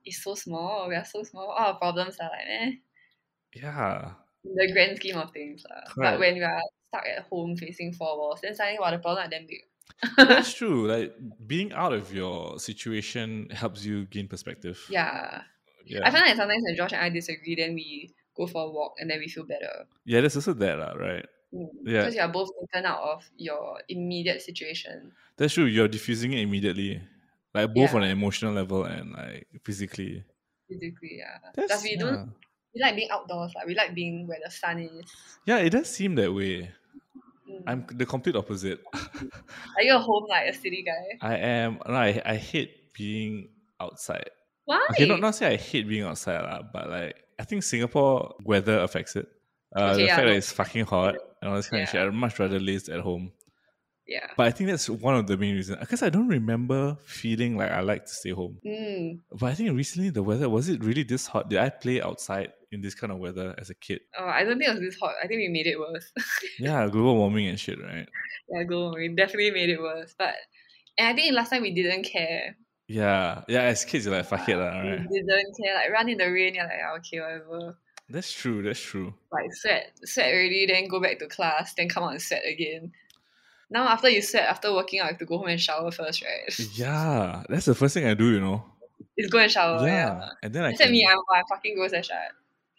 it's 0.05 0.23
so 0.23 0.35
small. 0.35 0.89
We 0.89 0.95
are 0.95 1.05
so 1.05 1.23
small. 1.23 1.51
All 1.51 1.67
our 1.67 1.79
problems 1.79 2.19
are 2.19 2.31
like 2.31 2.47
eh, 2.47 2.73
Yeah, 3.55 4.15
in 4.45 4.55
the 4.55 4.73
grand 4.73 4.97
scheme 4.97 5.17
of 5.19 5.31
things. 5.33 5.65
Correct. 5.89 5.97
But 5.97 6.19
when 6.19 6.37
you 6.37 6.45
are 6.45 6.61
stuck 6.89 7.07
at 7.07 7.25
home 7.27 7.57
facing 7.57 7.93
four 7.93 8.17
walls, 8.17 8.41
then 8.43 8.55
suddenly 8.55 8.79
wow, 8.81 8.91
the 8.91 8.99
problem 8.99 9.27
are 9.27 9.31
damn 9.31 9.47
big. 9.47 9.63
that's 10.17 10.53
true. 10.55 10.87
Like 10.87 11.15
being 11.47 11.73
out 11.73 11.93
of 11.93 12.13
your 12.13 12.59
situation 12.59 13.49
helps 13.51 13.85
you 13.85 14.07
gain 14.07 14.29
perspective. 14.29 14.81
yeah. 14.91 15.43
Yeah, 15.87 16.01
I 16.05 16.11
find 16.11 16.27
that 16.27 16.37
sometimes 16.37 16.63
when 16.67 16.77
Josh 16.77 16.93
and 16.93 17.03
I 17.03 17.09
disagree, 17.11 17.55
then 17.55 17.75
we 17.75 18.13
go 18.37 18.47
for 18.47 18.67
a 18.67 18.71
walk 18.71 18.95
and 19.01 19.09
then 19.11 19.19
we 19.19 19.29
feel 19.29 19.45
better. 19.47 19.87
yeah. 20.05 20.21
There's 20.21 20.37
also 20.37 20.53
that, 20.55 20.79
lah, 20.79 20.93
right? 20.93 21.25
Mm. 21.55 21.69
Yeah. 21.85 22.01
Because 22.03 22.15
you 22.17 22.21
are 22.21 22.29
both 22.29 22.51
taken 22.61 22.85
out 22.87 23.01
of 23.01 23.31
your 23.37 23.81
immediate 23.89 24.43
situation. 24.43 25.13
That's 25.39 25.55
true. 25.55 25.65
You're 25.65 25.89
diffusing 25.89 26.33
it 26.33 26.41
immediately, 26.41 27.01
like 27.55 27.73
both 27.73 27.91
Yeah. 27.93 27.97
on 27.97 28.03
an 28.05 28.11
emotional 28.11 28.53
level 28.53 28.85
and 28.85 29.13
like 29.13 29.47
physically. 29.65 30.25
Physically, 30.69 31.23
yeah. 31.23 31.39
That's 31.55 31.69
Plus, 31.69 31.83
we 31.85 31.97
don't 31.97 32.35
we 32.75 32.83
like 32.83 32.97
being 32.97 33.09
outdoors. 33.11 33.53
Like 33.55 33.67
we 33.67 33.75
like 33.75 33.95
being 33.95 34.27
where 34.27 34.39
the 34.45 34.51
sun 34.51 34.81
is. 34.81 35.07
Yeah, 35.47 35.59
it 35.59 35.71
does 35.71 35.89
seem 35.89 36.17
that 36.17 36.35
way. 36.35 36.69
Mm. 37.49 37.63
I'm 37.67 37.87
the 37.95 38.05
complete 38.05 38.35
opposite. 38.37 38.81
Are 38.93 39.83
you 39.83 39.95
a 39.95 39.99
home 40.03 40.27
like 40.29 40.49
a 40.51 40.53
city 40.53 40.83
guy? 40.85 41.17
I 41.23 41.37
am. 41.37 41.79
No, 41.87 41.95
I 41.95 42.21
I 42.27 42.37
hate 42.37 42.93
being 42.93 43.49
outside. 43.81 44.29
Why? 44.67 44.87
Okay, 44.91 45.07
not 45.07 45.21
not 45.21 45.35
say 45.35 45.55
I 45.55 45.57
hate 45.57 45.89
being 45.89 46.03
outside, 46.05 46.43
lah, 46.43 46.63
but 46.73 46.91
like 46.91 47.17
I 47.39 47.45
think 47.45 47.63
Singapore 47.63 48.35
weather 48.45 48.81
affects 48.81 49.17
it. 49.17 49.27
Uh, 49.75 49.91
Okay, 49.93 49.97
the 49.97 50.03
yeah, 50.07 50.17
fact 50.17 50.27
that 50.29 50.37
it's 50.37 50.53
fucking 50.53 50.85
hot 50.87 51.15
and 51.41 51.51
all 51.51 51.57
this 51.57 51.69
kind 51.69 51.83
of 51.83 51.89
shit. 51.89 52.01
I'd 52.01 52.13
much 52.15 52.39
rather 52.39 52.59
laze 52.61 52.89
at 52.89 53.01
home. 53.01 53.33
yeah. 54.07 54.27
But 54.37 54.47
I 54.47 54.51
think 54.53 54.71
that's 54.71 54.89
one 54.89 55.15
of 55.17 55.27
the 55.27 55.37
main 55.37 55.55
reasons. 55.55 55.79
Because 55.81 56.03
I 56.03 56.09
don't 56.11 56.29
remember 56.29 56.97
feeling 57.05 57.57
like 57.57 57.71
I 57.71 57.81
like 57.81 58.07
to 58.07 58.13
stay 58.13 58.31
home. 58.31 58.59
Mm. 58.65 59.21
But 59.33 59.47
I 59.47 59.55
think 59.55 59.77
recently 59.77 60.11
the 60.11 60.23
weather 60.23 60.49
was 60.49 60.69
it 60.69 60.83
really 60.83 61.03
this 61.03 61.27
hot? 61.27 61.51
Did 61.51 61.59
I 61.59 61.69
play 61.69 62.01
outside 62.01 62.53
in 62.73 62.81
this 62.81 62.95
kind 62.95 63.13
of 63.13 63.19
weather 63.19 63.55
as 63.59 63.69
a 63.71 63.75
kid? 63.75 64.01
Oh, 64.19 64.25
I 64.27 64.45
don't 64.45 64.59
think 64.59 64.71
it 64.71 64.75
was 64.75 64.81
this 64.81 64.99
hot. 64.99 65.15
I 65.23 65.27
think 65.27 65.39
we 65.41 65.49
made 65.49 65.67
it 65.67 65.79
worse. 65.79 66.11
Yeah, 66.59 66.89
global 66.89 67.17
warming 67.17 67.49
and 67.49 67.59
shit, 67.61 67.79
right? 67.83 68.09
yeah, 68.49 68.65
on. 68.65 68.95
We 68.95 69.15
definitely 69.15 69.51
made 69.51 69.69
it 69.71 69.81
worse. 69.81 70.15
But 70.19 70.35
and 70.99 71.09
I 71.09 71.13
think 71.15 71.35
last 71.35 71.51
time 71.51 71.63
we 71.63 71.75
didn't 71.75 72.05
care. 72.05 72.57
Yeah, 72.89 73.43
yeah. 73.49 73.63
As 73.63 73.85
kids, 73.85 74.07
you're 74.07 74.15
like 74.17 74.27
fuck 74.27 74.49
it, 74.49 74.57
lah, 74.57 74.79
right? 74.81 75.01
We 75.11 75.21
didn't 75.23 75.57
care. 75.63 75.75
Like 75.75 75.91
run 75.91 76.09
in 76.09 76.19
the 76.19 76.31
rain, 76.31 76.55
you're 76.55 76.65
like, 76.65 76.79
"Ah, 76.87 76.97
okay, 76.99 77.21
whatever. 77.21 77.77
That's 78.09 78.33
true. 78.33 78.63
That's 78.63 78.79
true. 78.81 79.13
Like 79.33 79.53
sweat, 79.53 79.91
sweat 80.05 80.33
already, 80.33 80.67
then 80.67 80.87
go 80.87 81.01
back 81.01 81.19
to 81.19 81.27
class, 81.27 81.75
then 81.75 81.89
come 81.89 82.05
out 82.05 82.13
and 82.13 82.23
sweat 82.23 82.43
again. 82.47 82.93
Now 83.69 83.89
after 83.89 84.09
you 84.09 84.23
sweat, 84.23 84.45
after 84.49 84.73
working 84.73 85.01
out, 85.01 85.07
you 85.07 85.11
have 85.11 85.19
to 85.19 85.25
go 85.27 85.39
home 85.39 85.49
and 85.49 85.61
shower 85.61 85.91
first, 85.91 86.23
right? 86.23 86.69
Yeah, 86.75 87.43
that's 87.49 87.65
the 87.67 87.75
first 87.75 87.95
thing 87.95 88.07
I 88.07 88.15
do. 88.15 88.31
You 88.31 88.41
know. 88.41 88.65
It's 89.17 89.29
go 89.33 89.39
and 89.39 89.51
shower. 89.51 89.81
yeah, 89.85 90.19
Yeah. 90.21 90.29
and 90.45 90.55
then 90.55 90.65
I 90.65 90.71
Except 90.71 90.87
can, 90.89 90.93
me, 90.93 91.07
I'm, 91.11 91.19
I'm 91.35 91.45
fucking 91.51 91.75
go 91.75 91.83
as 91.85 92.07
shower. 92.07 92.31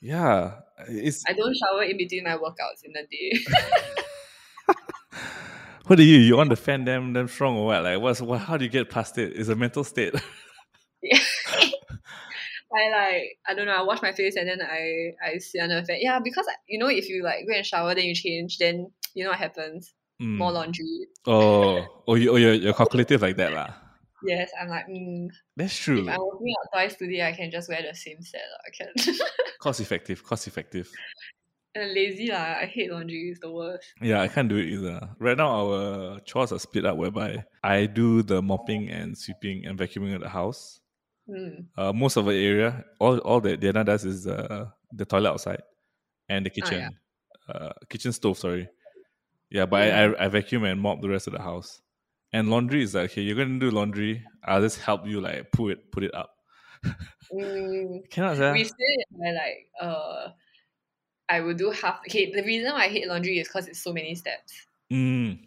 yeah, 0.01 0.59
it's 0.88 1.23
I 1.27 1.34
don't 1.34 1.53
shower 1.57 1.84
in 1.84 1.97
between 1.97 2.23
my 2.23 2.38
workouts 2.38 2.85
in 2.85 2.93
the 2.93 3.03
day. 3.11 3.31
what 5.88 5.99
are 5.99 6.03
you? 6.03 6.18
You 6.18 6.38
want 6.38 6.49
to 6.51 6.55
fan 6.55 6.85
them 6.85 7.14
them 7.14 7.27
strong 7.27 7.57
or 7.57 7.65
what? 7.65 7.84
Like 7.84 7.99
what's 7.99 8.22
what? 8.22 8.39
How 8.41 8.57
do 8.57 8.65
you 8.65 8.69
get 8.72 8.89
past 8.89 9.18
it? 9.18 9.34
It's 9.35 9.49
a 9.49 9.55
mental 9.55 9.84
state. 9.84 10.14
yeah. 11.01 11.19
I 12.76 12.89
like 12.91 13.38
I 13.47 13.53
don't 13.55 13.65
know. 13.65 13.76
I 13.76 13.81
wash 13.81 14.01
my 14.01 14.11
face 14.11 14.35
and 14.35 14.47
then 14.47 14.61
I 14.61 15.14
I 15.26 15.38
sit 15.38 15.61
under 15.61 15.80
the 15.80 15.85
fan. 15.85 15.97
Yeah, 16.01 16.19
because 16.19 16.45
you 16.68 16.77
know 16.77 16.88
if 16.88 17.07
you 17.09 17.23
like 17.23 17.47
go 17.47 17.55
and 17.55 17.65
shower 17.65 17.95
then 17.95 18.05
you 18.05 18.15
change, 18.15 18.57
then 18.57 18.91
you 19.14 19.23
know 19.23 19.31
what 19.31 19.39
happens. 19.39 19.93
Mm. 20.22 20.38
More 20.38 20.51
laundry. 20.51 21.07
Oh, 21.27 21.85
oh, 22.07 22.15
you, 22.15 22.31
oh, 22.31 22.35
you're, 22.38 22.53
you're 22.53 22.73
calculative 22.73 23.22
like 23.22 23.38
that, 23.38 23.53
lah. 23.53 23.69
Yes, 24.23 24.49
I'm 24.59 24.68
like, 24.68 24.88
mm, 24.88 25.27
That's 25.55 25.77
true. 25.77 26.01
if 26.01 26.09
I'm 26.09 26.19
working 26.19 26.53
out 26.59 26.69
twice 26.73 26.95
today, 26.95 27.22
I 27.22 27.34
can 27.34 27.51
just 27.51 27.69
wear 27.69 27.84
the 27.88 27.95
same 27.95 28.22
set. 28.22 28.41
I 28.65 28.69
can. 28.76 29.15
Cost 29.59 29.80
effective. 29.80 30.23
Cost 30.23 30.47
effective. 30.47 30.89
And 31.82 31.94
lazy 31.94 32.32
lah. 32.32 32.58
I 32.62 32.66
hate 32.66 32.91
laundry. 32.91 33.30
It's 33.30 33.40
the 33.40 33.52
worst. 33.52 33.94
Yeah, 34.02 34.22
I 34.22 34.28
can't 34.28 34.49
do 34.49 34.58
it 34.58 34.66
either. 34.66 35.10
Right 35.20 35.38
now, 35.38 35.49
our 35.49 36.20
chores 36.22 36.52
are 36.52 36.60
split 36.60 36.86
up 36.86 36.98
whereby 36.98 37.44
I 37.64 37.86
do 37.86 38.24
the 38.24 38.41
mopping 38.41 38.90
and 38.90 39.18
sweeping 39.18 39.66
and 39.66 39.78
vacuuming 39.78 40.16
of 40.16 40.22
the 40.22 40.30
house. 40.30 40.80
Mm. 41.30 41.66
Uh, 41.78 41.94
most 41.94 42.18
of 42.18 42.26
the 42.26 42.34
area, 42.34 42.86
all 42.99 43.18
all 43.20 43.41
that 43.41 43.60
Diana 43.60 43.84
does 43.84 44.06
is 44.06 44.28
uh, 44.28 44.66
the 44.91 45.06
toilet 45.06 45.32
outside 45.32 45.62
and 46.30 46.45
the 46.45 46.49
kitchen, 46.49 46.98
uh, 47.49 47.74
kitchen 47.90 48.14
stove. 48.14 48.38
Sorry, 48.38 48.70
yeah, 49.49 49.66
but 49.66 49.82
I, 49.82 50.06
I 50.06 50.26
I 50.26 50.28
vacuum 50.30 50.64
and 50.64 50.80
mop 50.80 51.02
the 51.02 51.10
rest 51.10 51.28
of 51.28 51.34
the 51.34 51.41
house. 51.41 51.82
And 52.34 52.49
laundry 52.49 52.84
is 52.84 52.94
like, 52.94 53.12
okay, 53.12 53.22
you're 53.22 53.36
gonna 53.36 53.60
do 53.60 53.72
laundry. 53.72 54.24
I'll 54.44 54.62
just 54.62 54.80
help 54.80 55.08
you 55.08 55.22
like 55.22 55.52
put 55.52 55.72
it 55.72 55.91
put 55.91 56.04
it 56.04 56.14
up. 56.16 56.32
Mm. 57.28 58.10
Cannot, 58.10 58.38
sir. 58.38 58.54
We 58.54 58.64
say 58.64 58.72
like 59.20 59.68
uh, 59.82 60.30
I 61.30 61.41
will 61.41 61.54
do 61.54 61.72
half. 61.72 61.99
Okay, 62.08 62.32
the 62.32 62.44
reason 62.44 62.72
why 62.72 62.86
I 62.86 62.90
hate 62.90 63.08
laundry 63.08 63.40
is 63.40 63.48
because 63.48 63.68
it's 63.68 63.80
so 63.82 63.91
many 63.94 64.16
steps. 64.16 64.54
Mm, 64.91 65.40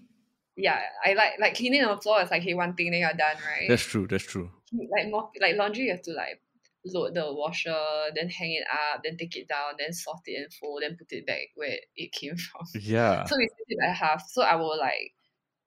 Yeah, 0.57 0.81
I 1.05 1.15
like 1.15 1.39
like 1.40 1.57
cleaning 1.57 1.82
on 1.85 1.97
the 1.97 2.02
floor 2.02 2.20
is 2.23 2.31
like 2.31 2.43
okay 2.43 2.55
one 2.55 2.74
thing 2.74 2.90
then 2.90 3.01
you're 3.01 3.11
done 3.11 3.36
right. 3.47 3.69
that's 3.69 3.82
true. 3.85 4.07
That's 4.07 4.24
true. 4.24 4.51
like 4.73 5.09
mop, 5.11 5.32
like 5.40 5.57
laundry 5.57 5.85
you 5.85 5.90
have 5.93 6.02
to 6.02 6.12
like 6.12 6.40
load 6.85 7.15
the 7.15 7.32
washer, 7.32 7.77
then 8.15 8.28
hang 8.28 8.52
it 8.52 8.65
up, 8.73 9.01
then 9.05 9.16
take 9.16 9.36
it 9.36 9.48
down, 9.48 9.74
then 9.78 9.93
sort 9.93 10.19
it 10.27 10.36
and 10.43 10.52
fold, 10.52 10.82
then 10.82 10.97
put 10.97 11.12
it 11.12 11.27
back 11.27 11.48
where 11.55 11.77
it 11.97 12.12
came 12.12 12.36
from. 12.47 12.66
Yeah. 12.74 13.24
So 13.24 13.36
we 13.36 13.48
split 13.48 13.66
it 13.69 13.78
by 13.81 13.93
half. 13.93 14.28
So 14.31 14.43
I 14.43 14.57
will 14.57 14.78
like 14.78 15.12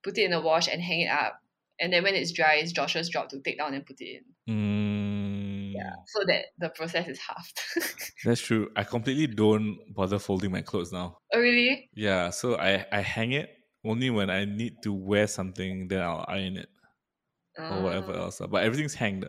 put 0.04 0.18
it 0.18 0.24
in 0.26 0.32
the 0.32 0.42
wash 0.42 0.68
and 0.68 0.82
hang 0.82 1.02
it 1.02 1.12
up. 1.12 1.40
And 1.80 1.92
then 1.92 2.04
when 2.04 2.14
it's 2.14 2.32
dry, 2.32 2.56
it's 2.56 2.72
Josh's 2.72 3.10
job 3.10 3.30
to 3.30 3.40
take 3.42 3.58
down 3.58 3.74
and 3.74 3.86
put 3.86 4.00
it 4.00 4.22
in. 4.48 4.54
Mm. 4.54 4.93
So 6.08 6.24
that 6.28 6.46
the 6.60 6.70
process 6.70 7.08
is 7.08 7.20
halved. 7.20 7.60
That's 8.26 8.42
true. 8.42 8.70
I 8.76 8.84
completely 8.84 9.28
don't 9.28 9.78
bother 9.94 10.20
folding 10.20 10.52
my 10.52 10.62
clothes 10.62 10.92
now. 10.92 11.18
oh 11.34 11.40
really? 11.40 11.90
Yeah, 11.96 12.30
so 12.32 12.56
I 12.58 12.86
I 12.92 13.02
hang 13.02 13.32
it 13.34 13.50
only 13.86 14.10
when 14.10 14.30
I 14.30 14.46
need 14.46 14.82
to 14.84 14.94
wear 14.94 15.28
something, 15.28 15.88
then 15.88 16.02
I'll 16.02 16.26
iron 16.28 16.58
it 16.58 16.70
or 17.60 17.82
whatever 17.84 18.14
Ah. 18.16 18.22
else. 18.28 18.40
But 18.40 18.64
everything's 18.64 18.96
hanged. 18.96 19.28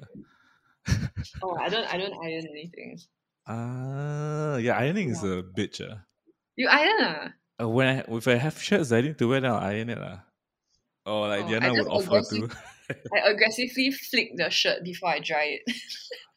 Oh, 1.42 1.56
I 1.60 1.68
don't 1.68 1.86
I 1.92 1.96
don't 1.98 2.14
iron 2.22 2.44
anything. 2.50 2.98
Ah, 3.46 4.56
yeah, 4.56 4.72
ironing 4.78 5.10
is 5.10 5.20
a 5.22 5.42
bitch. 5.44 5.76
ah. 5.84 6.00
You 6.56 6.68
iron 6.68 6.96
ah? 7.00 7.28
Uh, 7.60 7.68
when 7.68 7.86
I, 7.88 8.04
if 8.08 8.26
I 8.26 8.36
have 8.40 8.56
shirts 8.56 8.90
I 8.90 9.02
need 9.02 9.18
to 9.18 9.28
wear, 9.28 9.40
then 9.44 9.52
I'll 9.52 9.58
iron 9.60 9.90
it. 9.90 9.98
lah. 10.00 10.20
Or 11.04 11.28
like 11.28 11.44
Oh, 11.44 11.48
I 11.48 11.50
Diana 11.60 11.72
would 11.76 11.88
offer 11.92 12.24
to. 12.24 12.48
I 12.90 13.30
aggressively 13.30 13.90
flick 13.90 14.36
the 14.36 14.50
shirt 14.50 14.84
before 14.84 15.10
I 15.10 15.18
dry 15.20 15.58
it. 15.60 15.62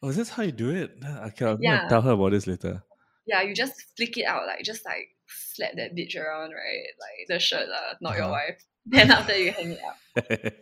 Oh, 0.03 0.09
is 0.09 0.15
this 0.15 0.29
how 0.29 0.43
you 0.43 0.51
do 0.51 0.69
it? 0.69 0.91
Okay, 1.03 1.45
I'm 1.45 1.57
Yeah. 1.59 1.77
gonna 1.77 1.89
tell 1.89 2.01
her 2.03 2.11
about 2.11 2.29
this 2.31 2.45
later. 2.45 2.83
yeah, 3.25 3.41
you 3.41 3.55
just 3.55 3.73
flick 3.97 4.15
it 4.17 4.25
out, 4.25 4.45
like 4.45 4.61
just 4.63 4.85
like 4.85 5.09
slap 5.27 5.71
that 5.75 5.95
bitch 5.95 6.15
around, 6.15 6.51
right? 6.53 6.85
Like 7.01 7.25
the 7.27 7.39
shirt, 7.39 7.67
uh, 7.67 7.95
not 7.99 8.15
your 8.15 8.25
Uh-huh. 8.25 8.31
wife. 8.31 8.61
Then 8.85 9.09
after 9.11 9.35
you 9.35 9.51
hang 9.51 9.71
it 9.73 9.79
up. 9.89 9.97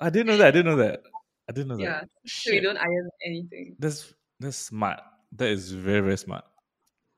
I 0.00 0.10
didn't 0.10 0.26
know 0.28 0.36
that. 0.38 0.46
I 0.48 0.50
didn't 0.50 0.66
know 0.66 0.76
that. 0.76 1.02
I 1.48 1.52
didn't 1.52 1.68
know 1.68 1.76
Yeah. 1.78 2.00
that. 2.00 2.08
Yeah, 2.24 2.30
so 2.30 2.50
we 2.52 2.60
don't 2.60 2.76
iron 2.78 3.10
anything. 3.26 3.76
That's 3.78 4.12
that's 4.40 4.56
smart. 4.56 5.00
That 5.36 5.48
is 5.48 5.72
very 5.72 6.00
very 6.00 6.16
smart. 6.18 6.44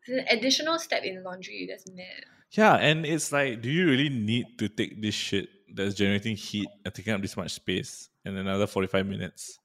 It's 0.07 0.19
an 0.29 0.39
additional 0.39 0.79
step 0.79 1.05
in 1.05 1.23
laundry. 1.23 1.67
That's 1.71 1.87
mad. 1.89 2.25
Yeah, 2.53 2.75
and 2.77 3.07
it's 3.07 3.33
like, 3.33 3.63
do 3.63 3.71
you 3.71 3.87
really 3.87 4.09
need 4.11 4.59
to 4.59 4.69
take 4.69 5.01
this 5.01 5.15
shit 5.15 5.49
that's 5.75 5.95
generating 5.95 6.37
heat 6.37 6.69
and 6.85 6.93
taking 6.95 7.15
up 7.15 7.23
this 7.23 7.37
much 7.37 7.53
space 7.53 8.11
in 8.25 8.37
another 8.37 8.67
forty 8.67 8.87
five 8.89 9.07
minutes? 9.07 9.59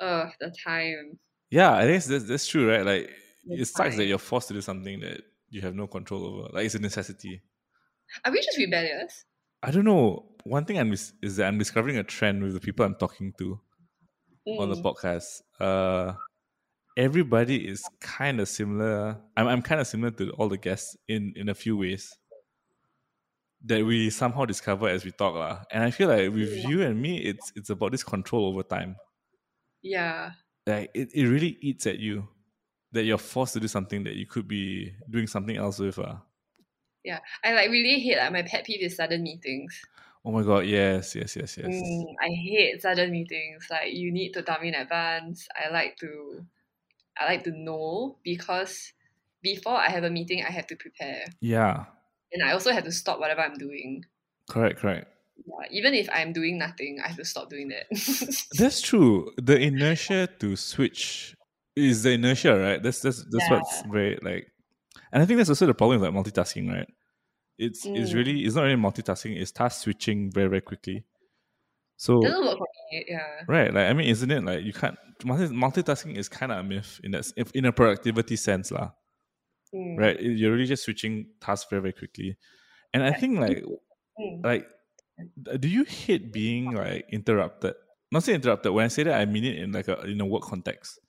Ugh, 0.00 0.28
the 0.40 0.52
time. 0.64 1.18
Yeah, 1.50 1.74
I 1.74 1.82
think 1.86 2.04
that's, 2.04 2.24
that's 2.24 2.46
true, 2.46 2.70
right? 2.70 2.84
Like, 2.84 3.10
The 3.46 3.60
it 3.62 3.64
sucks 3.66 3.96
that 3.96 4.04
you're 4.04 4.18
forced 4.18 4.48
to 4.48 4.54
do 4.54 4.60
something 4.60 5.00
that 5.00 5.22
you 5.48 5.60
have 5.62 5.74
no 5.74 5.86
control 5.86 6.24
over. 6.26 6.48
Like, 6.52 6.66
it's 6.66 6.74
a 6.74 6.78
necessity. 6.78 7.40
Are 8.24 8.32
we 8.32 8.40
just 8.42 8.58
rebellious? 8.58 9.24
I 9.62 9.70
don't 9.70 9.84
know. 9.84 10.26
One 10.44 10.64
thing 10.64 10.78
I'm 10.78 10.92
is 10.92 11.12
that 11.36 11.46
I'm 11.46 11.58
discovering 11.58 11.98
a 11.98 12.04
trend 12.04 12.42
with 12.42 12.54
the 12.54 12.60
people 12.60 12.84
I'm 12.84 12.94
talking 12.96 13.32
to 13.38 13.60
on 14.58 14.70
the 14.70 14.76
Mm. 14.76 14.82
podcast. 14.82 15.42
Uh, 15.60 16.14
everybody 16.98 17.66
is 17.66 17.82
kind 18.00 18.40
of 18.40 18.48
similar. 18.48 19.16
I'm 19.36 19.46
I'm 19.46 19.62
kind 19.62 19.80
of 19.80 19.86
similar 19.86 20.10
to 20.18 20.30
all 20.32 20.48
the 20.50 20.58
guests 20.58 20.96
in 21.06 21.32
in 21.36 21.48
a 21.48 21.54
few 21.54 21.76
ways 21.78 22.18
that 23.64 23.84
we 23.84 24.10
somehow 24.10 24.44
discover 24.44 24.88
as 24.88 25.04
we 25.04 25.10
talk 25.12 25.34
lah. 25.34 25.64
And 25.70 25.82
I 25.84 25.90
feel 25.90 26.08
like 26.08 26.30
with 26.34 26.52
Yeah. 26.52 26.68
you 26.68 26.82
and 26.82 27.00
me, 27.00 27.18
it's 27.18 27.52
it's 27.56 27.70
about 27.70 27.92
this 27.92 28.04
control 28.04 28.46
over 28.50 28.62
time. 28.62 28.96
Yeah. 29.82 30.32
Like 30.66 30.90
it, 30.92 31.08
it 31.14 31.24
really 31.26 31.56
eats 31.62 31.86
at 31.86 31.98
you 31.98 32.28
that 32.92 33.04
you're 33.04 33.18
forced 33.18 33.54
to 33.54 33.60
do 33.60 33.68
something 33.68 34.04
that 34.04 34.16
you 34.16 34.26
could 34.26 34.48
be 34.48 34.92
doing 35.10 35.26
something 35.26 35.56
else 35.56 35.78
with. 35.78 35.98
Uh. 35.98 36.16
Yeah. 37.04 37.20
I 37.44 37.54
like 37.54 37.70
really 37.70 38.00
hate 38.00 38.18
like 38.18 38.32
my 38.32 38.42
pet 38.42 38.64
peeve 38.66 38.82
is 38.82 38.96
sudden 38.96 39.22
meetings. 39.22 39.80
Oh 40.24 40.32
my 40.32 40.42
god, 40.42 40.66
yes, 40.66 41.14
yes, 41.14 41.36
yes, 41.36 41.56
yes. 41.56 41.66
Mm, 41.66 42.04
I 42.20 42.28
hate 42.28 42.82
sudden 42.82 43.10
meetings. 43.10 43.66
Like 43.70 43.94
you 43.94 44.12
need 44.12 44.32
to 44.34 44.42
tell 44.42 44.60
me 44.60 44.68
in 44.68 44.74
advance. 44.74 45.46
I 45.54 45.70
like 45.72 45.96
to 45.98 46.44
I 47.18 47.26
like 47.26 47.44
to 47.44 47.52
know 47.52 48.18
because 48.22 48.92
before 49.42 49.76
I 49.76 49.88
have 49.90 50.04
a 50.04 50.10
meeting 50.10 50.44
I 50.44 50.50
have 50.50 50.66
to 50.68 50.76
prepare. 50.76 51.24
Yeah, 51.40 51.86
And 52.32 52.42
I 52.42 52.52
also 52.52 52.72
have 52.72 52.84
to 52.84 52.92
stop 52.92 53.20
whatever 53.20 53.42
I'm 53.42 53.54
doing. 53.58 54.04
correct, 54.50 54.78
correct. 54.80 55.08
Yeah, 55.36 55.66
even 55.70 55.94
if 55.94 56.08
I'm 56.12 56.32
doing 56.32 56.58
nothing, 56.58 57.00
I 57.04 57.08
have 57.08 57.16
to 57.16 57.24
stop 57.24 57.48
doing 57.50 57.68
that. 57.68 57.86
That's 58.52 58.80
true. 58.80 59.32
The 59.36 59.58
inertia 59.58 60.28
to 60.40 60.56
switch 60.56 61.36
is 61.76 62.02
the 62.02 62.12
inertia, 62.12 62.58
right? 62.58 62.82
That's 62.82 63.00
that's 63.00 63.24
that's 63.30 63.50
what's 63.50 63.82
very 63.82 64.18
like, 64.22 64.50
and 65.12 65.22
I 65.22 65.26
think 65.26 65.38
that's 65.38 65.50
also 65.50 65.66
the 65.66 65.74
problem 65.74 66.00
with 66.00 66.14
like 66.14 66.24
multitasking, 66.26 66.70
right? 66.72 66.88
It's 67.58 67.90
it's 67.94 68.12
Mm. 68.12 68.14
really 68.14 68.44
it's 68.44 68.56
not 68.56 68.64
really 68.64 68.76
multitasking. 68.82 69.40
It's 69.40 69.52
task 69.52 69.82
switching 69.82 70.32
very 70.32 70.48
very 70.48 70.62
quickly. 70.62 71.04
So 71.98 72.22
Doesn't 72.22 72.40
work 72.46 72.56
for 72.58 72.66
me. 72.92 73.04
Yeah. 73.08 73.42
right, 73.48 73.74
like 73.74 73.90
I 73.90 73.92
mean, 73.92 74.08
isn't 74.08 74.30
it 74.30 74.44
like 74.44 74.62
you 74.64 74.72
can't 74.72 74.96
multi- 75.24 75.52
multitasking 75.54 76.16
is 76.16 76.28
kind 76.30 76.52
of 76.52 76.58
a 76.58 76.62
myth 76.62 77.00
in 77.02 77.10
that 77.10 77.26
in 77.54 77.66
a 77.66 77.72
productivity 77.72 78.36
sense, 78.36 78.70
lah. 78.70 78.90
Mm, 79.74 79.98
Right, 79.98 80.16
you're 80.22 80.52
really 80.52 80.64
just 80.64 80.84
switching 80.84 81.26
tasks 81.42 81.66
very 81.68 81.82
very 81.82 81.92
quickly, 81.92 82.38
and 82.94 83.02
I 83.02 83.12
think 83.12 83.38
like 83.38 83.64
mm. 83.66 84.44
like 84.46 84.64
do 85.58 85.66
you 85.68 85.82
hate 85.84 86.32
being 86.32 86.70
like 86.72 87.04
interrupted 87.10 87.74
not 88.12 88.22
say 88.22 88.34
interrupted 88.34 88.72
when 88.72 88.84
i 88.84 88.88
say 88.88 89.02
that 89.02 89.18
i 89.20 89.24
mean 89.26 89.42
it 89.44 89.58
in 89.58 89.72
like 89.72 89.88
a 89.88 90.00
in 90.06 90.20
a 90.20 90.24
work 90.24 90.42
context 90.42 91.00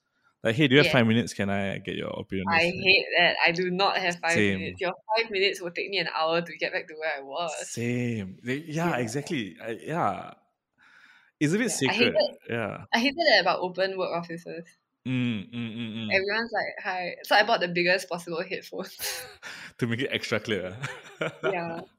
like 0.42 0.56
hey 0.56 0.66
do 0.66 0.74
you 0.74 0.78
have 0.82 0.86
Yeah. 0.86 0.92
five 0.98 1.06
minutes 1.06 1.32
can 1.32 1.48
i 1.48 1.78
get 1.78 1.94
your 1.94 2.10
opinion 2.18 2.44
I 2.50 2.74
hate 2.74 3.06
that. 3.18 3.36
I 3.46 3.52
do 3.52 3.70
not 3.70 3.96
have 3.98 4.16
five 4.18 4.32
Same. 4.32 4.58
minutes. 4.58 4.80
Your 4.80 4.92
five 5.14 5.30
minutes 5.30 5.60
will 5.62 5.70
take 5.70 5.88
me 5.90 5.98
an 5.98 6.08
hour 6.10 6.42
to 6.42 6.52
get 6.58 6.72
back 6.72 6.88
to 6.88 6.94
where 6.98 7.12
I 7.18 7.22
was. 7.22 7.54
same 7.70 8.38
yeah, 8.42 8.58
Yeah. 8.66 8.96
exactly 8.98 9.56
I, 9.62 9.78
yeah 9.80 10.34
it's 11.40 11.52
a 11.54 11.58
bit 11.58 11.70
Yeah, 11.70 11.88
I 11.88 11.92
hate 11.92 12.14
sacred 12.14 12.36
yeah 12.48 12.84
I 12.92 12.98
hated 12.98 13.16
that 13.30 13.40
about 13.40 13.60
open 13.60 13.96
work 13.98 14.10
offices. 14.16 14.64
mm, 15.06 15.50
mm, 15.50 15.76
mm, 15.76 15.94
mm. 15.96 16.08
Everyone's 16.12 16.52
like, 16.52 16.74
hi. 16.82 17.16
So 17.24 17.34
I 17.36 17.44
bought 17.44 17.60
the 17.60 17.68
biggest 17.68 18.08
possible 18.08 18.42
headphones. 18.42 18.96
to 19.78 19.86
make 19.86 20.00
it 20.00 20.10
extra 20.12 20.40
clear 20.40 20.76
yeah. 21.44 21.80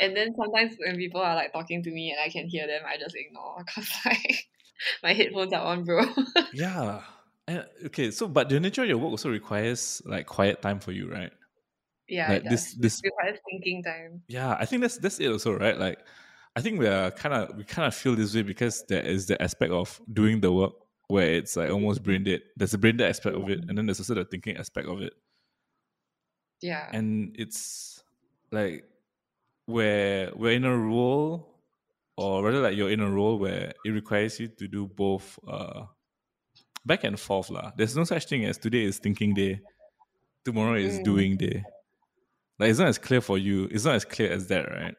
And 0.00 0.16
then 0.16 0.34
sometimes 0.36 0.74
when 0.78 0.96
people 0.96 1.20
are 1.20 1.34
like 1.34 1.52
talking 1.52 1.82
to 1.82 1.90
me 1.90 2.10
and 2.10 2.20
I 2.20 2.28
can 2.28 2.48
hear 2.48 2.66
them, 2.66 2.82
I 2.86 2.98
just 2.98 3.14
ignore 3.16 3.62
because 3.66 3.88
like 4.04 4.48
my 5.02 5.12
headphones 5.14 5.52
are 5.52 5.64
on, 5.64 5.84
bro. 5.84 6.04
yeah 6.52 7.00
And- 7.46 7.66
okay 7.86 8.10
so 8.10 8.26
but 8.28 8.48
the 8.48 8.58
nature 8.60 8.82
of 8.82 8.88
your 8.88 8.98
work 8.98 9.10
also 9.12 9.30
requires 9.30 10.02
like 10.04 10.26
quiet 10.26 10.60
time 10.62 10.80
for 10.80 10.92
you 10.92 11.10
right 11.10 11.32
yeah, 12.08 12.28
like 12.30 12.44
it 12.44 12.48
this 12.48 12.74
this 12.74 13.00
requires 13.02 13.38
thinking 13.48 13.82
time. 13.82 14.22
Yeah, 14.28 14.56
I 14.58 14.66
think 14.66 14.82
that's 14.82 14.98
that's 14.98 15.18
it 15.20 15.30
also, 15.30 15.56
right? 15.56 15.78
Like 15.78 15.98
I 16.56 16.60
think 16.60 16.78
we 16.78 16.86
are 16.86 17.10
kind 17.10 17.34
of 17.34 17.56
we 17.56 17.64
kind 17.64 17.86
of 17.86 17.94
feel 17.94 18.14
this 18.14 18.34
way 18.34 18.42
because 18.42 18.84
there 18.88 19.02
is 19.02 19.26
the 19.26 19.40
aspect 19.42 19.72
of 19.72 20.00
doing 20.12 20.40
the 20.40 20.52
work 20.52 20.72
where 21.08 21.32
it's 21.34 21.56
like 21.56 21.70
almost 21.70 22.02
brain 22.02 22.24
dead. 22.24 22.42
There's 22.56 22.74
a 22.74 22.78
brain 22.78 22.96
dead 22.96 23.10
aspect 23.10 23.36
of 23.36 23.48
it, 23.50 23.60
and 23.68 23.76
then 23.76 23.86
there's 23.86 24.00
also 24.00 24.14
the 24.14 24.24
thinking 24.24 24.56
aspect 24.56 24.86
of 24.88 25.02
it. 25.02 25.12
Yeah. 26.62 26.88
And 26.92 27.34
it's 27.38 28.02
like 28.52 28.84
where 29.66 30.30
we're 30.36 30.52
in 30.52 30.64
a 30.64 30.76
role 30.76 31.48
or 32.16 32.44
rather 32.44 32.60
like 32.60 32.76
you're 32.76 32.90
in 32.90 33.00
a 33.00 33.10
role 33.10 33.38
where 33.38 33.72
it 33.84 33.90
requires 33.90 34.38
you 34.38 34.46
to 34.48 34.68
do 34.68 34.86
both 34.86 35.38
uh 35.48 35.84
back 36.86 37.02
and 37.04 37.18
forth 37.18 37.50
lah. 37.50 37.72
There's 37.76 37.96
no 37.96 38.04
such 38.04 38.26
thing 38.26 38.44
as 38.44 38.58
today 38.58 38.84
is 38.84 38.98
thinking 38.98 39.34
day, 39.34 39.60
tomorrow 40.44 40.74
is 40.76 41.00
Mm. 41.00 41.04
doing 41.04 41.36
day. 41.36 41.64
Like 42.58 42.70
it's 42.70 42.78
not 42.78 42.88
as 42.88 42.98
clear 42.98 43.20
for 43.20 43.36
you. 43.38 43.64
It's 43.70 43.84
not 43.84 43.96
as 43.96 44.04
clear 44.04 44.30
as 44.30 44.46
that, 44.48 44.70
right? 44.70 44.94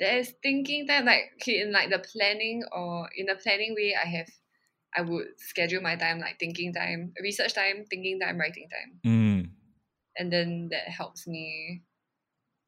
There's 0.00 0.30
thinking 0.42 0.86
time, 0.86 1.04
like 1.06 1.32
okay, 1.36 1.60
in 1.60 1.72
like 1.72 1.90
the 1.90 1.98
planning 2.00 2.64
or 2.72 3.08
in 3.16 3.26
the 3.26 3.36
planning 3.36 3.74
way, 3.74 3.94
I 3.94 4.06
have, 4.08 4.28
I 4.96 5.02
would 5.02 5.38
schedule 5.38 5.80
my 5.82 5.96
time 5.96 6.18
like 6.20 6.38
thinking 6.40 6.72
time, 6.72 7.14
research 7.22 7.54
time, 7.54 7.84
thinking 7.88 8.18
time, 8.20 8.38
writing 8.38 8.68
time, 8.68 9.00
Mm. 9.04 9.50
and 10.16 10.32
then 10.32 10.68
that 10.70 10.88
helps 10.88 11.26
me, 11.26 11.82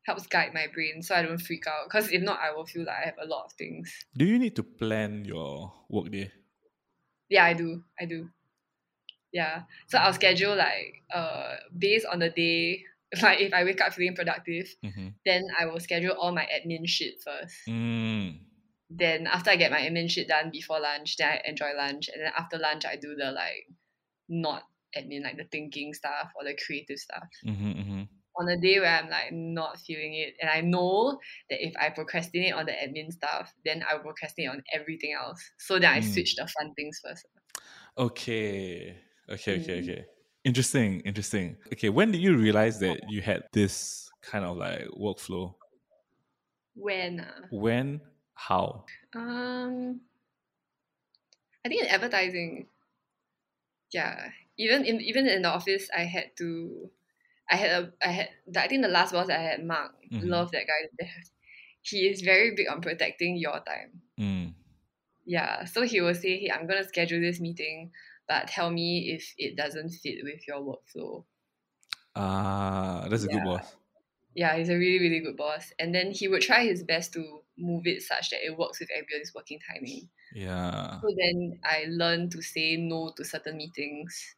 helps 0.06 0.26
guide 0.26 0.54
my 0.54 0.66
brain 0.72 1.02
so 1.02 1.14
I 1.14 1.22
don't 1.22 1.40
freak 1.40 1.66
out. 1.66 1.86
Because 1.88 2.12
if 2.12 2.22
not, 2.22 2.40
I 2.40 2.52
will 2.52 2.66
feel 2.66 2.84
like 2.84 2.98
I 3.02 3.06
have 3.06 3.18
a 3.20 3.26
lot 3.26 3.46
of 3.46 3.52
things. 3.54 3.92
Do 4.16 4.24
you 4.24 4.38
need 4.38 4.56
to 4.56 4.62
plan 4.64 5.24
your 5.24 5.72
workday? 5.90 6.32
Yeah, 7.28 7.44
I 7.44 7.52
do. 7.54 7.84
I 8.00 8.06
do. 8.06 8.30
Yeah. 9.32 9.62
So 9.88 9.98
I'll 9.98 10.12
schedule 10.12 10.54
like 10.56 11.02
uh 11.12 11.56
based 11.76 12.06
on 12.06 12.18
the 12.20 12.30
day. 12.30 12.84
Like 13.22 13.40
if 13.40 13.52
I 13.52 13.64
wake 13.64 13.80
up 13.80 13.92
feeling 13.94 14.14
productive, 14.16 14.66
Mm-hmm. 14.84 15.08
then 15.24 15.42
I 15.58 15.66
will 15.66 15.80
schedule 15.80 16.12
all 16.18 16.32
my 16.32 16.46
admin 16.46 16.86
shit 16.88 17.14
first. 17.22 17.54
Mm. 17.68 18.40
then 18.90 19.26
after 19.26 19.50
I 19.50 19.56
get 19.56 19.70
my 19.72 19.80
admin 19.80 20.10
shit 20.10 20.28
done 20.28 20.50
before 20.50 20.80
lunch, 20.80 21.16
then 21.16 21.28
I 21.28 21.48
enjoy 21.48 21.72
lunch, 21.76 22.08
and 22.08 22.20
then 22.22 22.32
after 22.36 22.58
lunch 22.58 22.84
I 22.84 22.96
do 22.96 23.14
the 23.16 23.32
like 23.32 23.66
not 24.28 24.62
admin 24.96 25.22
like 25.22 25.36
the 25.36 25.44
thinking 25.50 25.94
stuff 25.94 26.32
or 26.36 26.44
the 26.44 26.56
creative 26.66 26.98
stuff. 26.98 27.28
Mm-hmm, 27.46 27.70
mm-hmm. 27.72 28.02
On 28.36 28.48
a 28.48 28.60
day 28.60 28.80
where 28.80 28.90
I'm 28.98 29.08
like 29.10 29.32
not 29.32 29.78
feeling 29.80 30.14
it, 30.14 30.34
and 30.40 30.50
I 30.50 30.60
know 30.60 31.18
that 31.50 31.64
if 31.64 31.74
I 31.76 31.90
procrastinate 31.90 32.52
on 32.52 32.66
the 32.66 32.72
admin 32.72 33.12
stuff, 33.12 33.52
then 33.64 33.84
I 33.88 33.94
will 33.94 34.02
procrastinate 34.02 34.50
on 34.50 34.62
everything 34.72 35.12
else. 35.12 35.40
So 35.58 35.78
then 35.78 35.90
I 35.92 36.00
Mm. 36.00 36.12
switch 36.12 36.34
the 36.36 36.46
fun 36.48 36.74
things 36.74 37.00
first. 37.02 37.26
Okay. 37.96 38.96
Okay, 39.28 39.60
okay, 39.60 39.80
Mm. 39.80 39.82
okay. 39.82 40.06
Interesting, 40.44 41.00
interesting. 41.00 41.56
Okay, 41.72 41.88
when 41.88 42.12
did 42.12 42.20
you 42.20 42.36
realize 42.36 42.78
that 42.80 43.08
you 43.08 43.22
had 43.22 43.44
this 43.52 44.10
kind 44.20 44.44
of 44.44 44.56
like 44.56 44.86
workflow? 44.88 45.54
When 46.76 47.20
uh, 47.20 47.48
When? 47.48 48.02
How? 48.34 48.84
um, 49.14 50.00
I 51.64 51.68
think 51.68 51.82
in 51.82 51.88
advertising, 51.88 52.68
yeah, 53.92 54.30
even 54.58 54.84
in 54.84 55.00
even 55.00 55.26
in 55.26 55.42
the 55.42 55.48
office, 55.48 55.88
I 55.96 56.04
had 56.04 56.36
to, 56.38 56.90
I 57.50 57.56
had 57.56 57.70
a, 57.84 57.92
I 58.02 58.08
had, 58.12 58.28
I 58.56 58.68
think 58.68 58.82
the 58.82 58.88
last 58.88 59.12
boss 59.12 59.30
I 59.30 59.38
had, 59.38 59.64
Mark, 59.64 59.94
Mhm. 60.10 60.28
love 60.28 60.52
that 60.52 60.66
guy 60.66 61.08
he 61.82 62.08
is 62.08 62.22
very 62.22 62.54
big 62.56 62.68
on 62.70 62.80
protecting 62.82 63.36
your 63.36 63.60
time. 63.60 64.02
Mm. 64.18 64.54
Yeah, 65.26 65.64
so 65.64 65.82
he 65.82 66.00
will 66.00 66.14
say, 66.14 66.38
"Hey, 66.38 66.50
I'm 66.50 66.66
gonna 66.66 66.84
schedule 66.84 67.20
this 67.20 67.40
meeting, 67.40 67.92
but 68.28 68.48
tell 68.48 68.70
me 68.70 69.10
if 69.14 69.34
it 69.38 69.56
doesn't 69.56 69.90
fit 69.90 70.24
with 70.24 70.46
your 70.48 70.60
workflow." 70.60 71.24
Ah, 72.16 73.06
that's 73.08 73.24
a 73.24 73.28
good 73.28 73.42
boss. 73.44 73.76
Yeah, 74.34 74.56
he's 74.56 74.68
a 74.68 74.76
really 74.76 74.98
really 74.98 75.20
good 75.20 75.36
boss, 75.36 75.72
and 75.78 75.94
then 75.94 76.10
he 76.10 76.26
would 76.28 76.42
try 76.42 76.64
his 76.64 76.82
best 76.82 77.12
to 77.14 77.42
move 77.56 77.86
it 77.86 78.02
such 78.02 78.30
that 78.30 78.44
it 78.44 78.58
works 78.58 78.80
with 78.80 78.90
everybody's 78.90 79.32
working 79.34 79.60
timing. 79.60 80.10
Yeah. 80.32 81.02
So 81.02 81.08
then 81.16 81.60
I 81.64 81.86
learned 81.88 82.32
to 82.32 82.42
say 82.42 82.76
no 82.76 83.12
to 83.16 83.24
certain 83.24 83.58
meetings, 83.58 84.36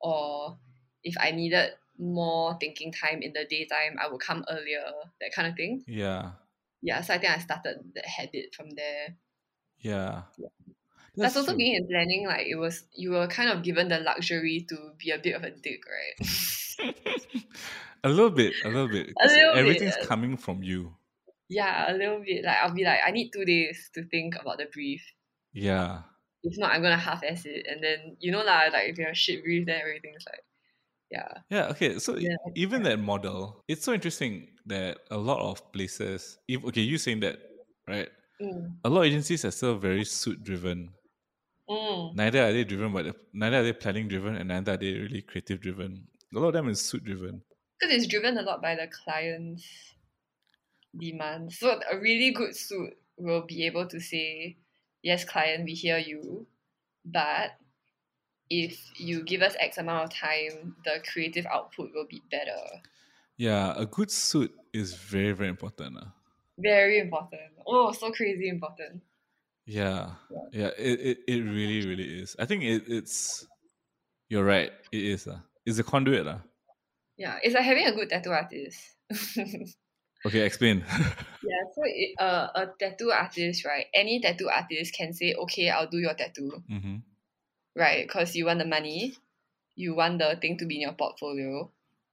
or 0.00 0.58
if 1.04 1.16
I 1.20 1.32
needed 1.32 1.74
more 1.98 2.56
thinking 2.60 2.92
time 2.92 3.22
in 3.22 3.32
the 3.34 3.46
daytime, 3.46 3.98
I 4.00 4.08
would 4.08 4.20
come 4.20 4.44
earlier, 4.50 4.84
that 5.20 5.32
kind 5.34 5.48
of 5.48 5.56
thing. 5.56 5.86
Yeah. 5.86 6.32
Yeah, 6.82 7.02
so 7.02 7.14
I 7.14 7.18
think 7.18 7.32
I 7.32 7.38
started 7.38 7.92
that 7.94 8.06
habit 8.06 8.54
from 8.54 8.70
there. 8.70 9.16
Yeah. 9.78 10.24
Yeah. 10.38 10.48
That's 11.16 11.36
also 11.36 11.52
true. 11.52 11.58
being 11.58 11.74
in 11.76 11.88
planning, 11.88 12.26
like 12.26 12.46
it 12.46 12.56
was, 12.56 12.84
you 12.94 13.10
were 13.12 13.26
kind 13.26 13.50
of 13.50 13.62
given 13.62 13.88
the 13.88 13.98
luxury 14.00 14.66
to 14.68 14.76
be 14.98 15.10
a 15.10 15.18
bit 15.18 15.34
of 15.34 15.44
a 15.44 15.50
dick, 15.50 15.80
right? 15.88 16.16
a 18.04 18.08
little 18.08 18.30
bit, 18.30 18.52
a 18.64 18.68
little 18.68 18.88
bit. 18.88 19.12
A 19.20 19.26
little 19.26 19.54
bit, 19.54 19.56
Everything's 19.56 19.96
uh, 19.96 20.04
coming 20.04 20.36
from 20.36 20.62
you. 20.62 20.94
yeah, 21.48 21.90
a 21.90 21.94
little 21.94 22.20
bit. 22.20 22.44
Like 22.44 22.56
I'll 22.62 22.74
be 22.74 22.84
like, 22.84 23.00
I 23.06 23.10
need 23.10 23.30
two 23.32 23.44
days 23.44 23.90
to 23.94 24.04
think 24.08 24.36
about 24.40 24.58
the 24.58 24.66
brief. 24.72 25.02
Yeah. 25.52 26.02
If 26.42 26.58
not, 26.58 26.72
I'm 26.72 26.82
gonna 26.82 26.98
half-ass 26.98 27.42
it, 27.46 27.66
and 27.68 27.82
then 27.82 28.16
you 28.20 28.30
know 28.30 28.44
lah, 28.44 28.68
like 28.72 28.90
if 28.90 28.98
you 28.98 29.04
have 29.04 29.12
a 29.12 29.16
shit 29.16 29.42
brief, 29.42 29.66
then 29.66 29.80
everything's 29.80 30.24
like, 30.26 30.44
yeah, 31.10 31.32
Yeah, 31.50 31.68
okay. 31.70 31.98
So 31.98 32.16
Yeah, 32.16 32.36
even 32.54 32.82
that 32.84 32.98
model, 32.98 33.64
it's 33.68 33.84
so 33.84 33.92
interesting 33.94 34.48
that 34.66 34.98
a 35.10 35.16
lot 35.16 35.38
of 35.40 35.72
places, 35.72 36.38
if 36.48 36.64
okay, 36.66 36.82
you 36.82 36.98
saying 36.98 37.20
that, 37.20 37.38
right? 37.88 38.08
mm. 38.42 38.74
A 38.84 38.88
lot 38.88 39.00
of 39.02 39.06
agencies 39.06 39.44
are 39.44 39.50
still 39.50 39.76
very 39.78 40.04
suit 40.04 40.42
driven. 40.42 40.90
Mm. 41.68 42.14
Neither 42.14 42.42
are 42.44 42.52
they 42.52 42.64
driven 42.64 42.92
by 42.92 43.02
the 43.02 43.14
neither 43.32 43.60
are 43.60 43.62
they 43.62 43.72
planning 43.72 44.08
driven 44.08 44.36
and 44.36 44.48
neither 44.48 44.72
are 44.74 44.76
they 44.76 44.92
really 44.92 45.22
creative 45.22 45.60
driven. 45.60 46.06
A 46.34 46.38
lot 46.38 46.48
of 46.48 46.52
them 46.54 46.68
is 46.68 46.80
suit 46.80 47.04
driven. 47.04 47.42
because 47.80 47.94
it's 47.94 48.06
driven 48.06 48.38
a 48.38 48.42
lot 48.42 48.62
by 48.62 48.74
the 48.74 48.86
client's 48.88 49.66
demand. 50.96 51.52
So 51.52 51.80
a 51.90 51.98
really 51.98 52.30
good 52.32 52.56
suit 52.56 52.94
will 53.16 53.42
be 53.46 53.66
able 53.66 53.86
to 53.88 54.00
say, 54.00 54.56
"Yes, 55.02 55.24
client, 55.24 55.64
we 55.64 55.74
hear 55.74 55.98
you, 55.98 56.46
but 57.04 57.52
if 58.50 58.78
you 58.98 59.22
give 59.24 59.42
us 59.42 59.54
X 59.58 59.78
amount 59.78 60.04
of 60.04 60.10
time, 60.18 60.76
the 60.84 61.02
creative 61.12 61.46
output 61.46 61.92
will 61.94 62.06
be 62.08 62.22
better." 62.30 62.60
Yeah, 63.36 63.74
a 63.76 63.84
good 63.86 64.10
suit 64.10 64.54
is 64.72 64.94
very, 64.94 65.32
very 65.32 65.48
important. 65.50 65.96
ah. 66.00 66.14
Very 66.58 66.98
important. 67.00 67.52
Oh, 67.66 67.92
so 67.92 68.10
crazy 68.12 68.48
important. 68.48 69.02
Yeah, 69.66 70.10
yeah, 70.52 70.70
it, 70.78 71.00
it, 71.00 71.18
it 71.26 71.40
really, 71.42 71.86
really 71.86 72.20
is. 72.20 72.36
I 72.38 72.44
think 72.46 72.62
it, 72.62 72.84
it's 72.86 73.46
you're 74.28 74.44
right. 74.44 74.70
It 74.92 75.04
is. 75.04 75.26
Uh. 75.26 75.38
It's 75.64 75.78
a 75.78 75.84
conduit. 75.84 76.26
Uh. 76.26 76.38
Yeah, 77.16 77.38
it's 77.42 77.54
like 77.54 77.64
having 77.64 77.86
a 77.86 77.92
good 77.92 78.10
tattoo 78.10 78.30
artist. 78.30 78.78
Okay, 80.26 80.40
explain. 80.40 80.82
Yeah, 81.46 81.62
so 81.76 81.82
it, 81.84 82.18
uh, 82.18 82.48
a 82.56 82.66
tattoo 82.80 83.12
artist, 83.12 83.64
right? 83.64 83.86
Any 83.94 84.20
tattoo 84.20 84.48
artist 84.48 84.92
can 84.92 85.12
say, 85.12 85.34
"Okay, 85.34 85.70
I'll 85.70 85.86
do 85.86 85.98
your 85.98 86.14
tattoo." 86.14 86.64
mm-hmm. 86.68 86.96
right? 87.76 88.04
Because 88.04 88.34
you 88.34 88.46
want 88.46 88.58
the 88.58 88.66
money, 88.66 89.14
you 89.76 89.94
want 89.94 90.18
the 90.18 90.36
thing 90.40 90.58
to 90.58 90.66
be 90.66 90.76
in 90.76 90.80
your 90.80 90.94
portfolio. 90.94 91.70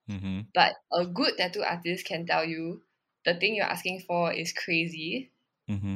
Mm-hmm. 0.08 0.54
But 0.54 0.76
a 0.94 1.08
good 1.08 1.38
tattoo 1.38 1.64
artist 1.64 2.06
can 2.06 2.28
tell 2.28 2.46
you 2.46 2.84
the 3.26 3.34
thing 3.34 3.56
you're 3.56 3.66
asking 3.66 4.02
for 4.06 4.32
is 4.32 4.54
crazy 4.54 5.32
Mm-hmm. 5.70 5.96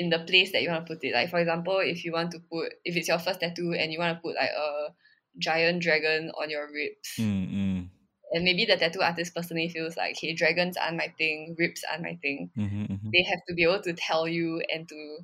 In 0.00 0.08
the 0.08 0.18
place 0.20 0.52
that 0.52 0.62
you 0.62 0.70
want 0.70 0.86
to 0.86 0.94
put 0.94 1.04
it. 1.04 1.12
Like 1.12 1.28
for 1.30 1.38
example, 1.38 1.78
if 1.84 2.04
you 2.04 2.12
want 2.12 2.30
to 2.32 2.40
put 2.40 2.72
if 2.84 2.96
it's 2.96 3.08
your 3.08 3.18
first 3.18 3.40
tattoo 3.40 3.74
and 3.76 3.92
you 3.92 3.98
want 3.98 4.16
to 4.16 4.22
put 4.22 4.34
like 4.34 4.48
a 4.56 4.94
giant 5.38 5.82
dragon 5.82 6.30
on 6.40 6.48
your 6.48 6.66
ribs, 6.72 7.10
Mm-hmm. 7.18 7.92
and 8.32 8.44
maybe 8.44 8.64
the 8.64 8.76
tattoo 8.76 9.02
artist 9.02 9.34
personally 9.34 9.68
feels 9.68 9.96
like, 9.96 10.16
hey, 10.20 10.32
dragons 10.34 10.76
aren't 10.76 10.96
my 10.96 11.12
thing, 11.18 11.54
ribs 11.58 11.84
aren't 11.90 12.02
my 12.02 12.16
thing. 12.22 12.50
Mm-hmm. 12.56 13.10
They 13.12 13.22
have 13.28 13.40
to 13.48 13.54
be 13.54 13.64
able 13.64 13.82
to 13.82 13.92
tell 13.92 14.26
you 14.26 14.62
and 14.72 14.88
to 14.88 15.18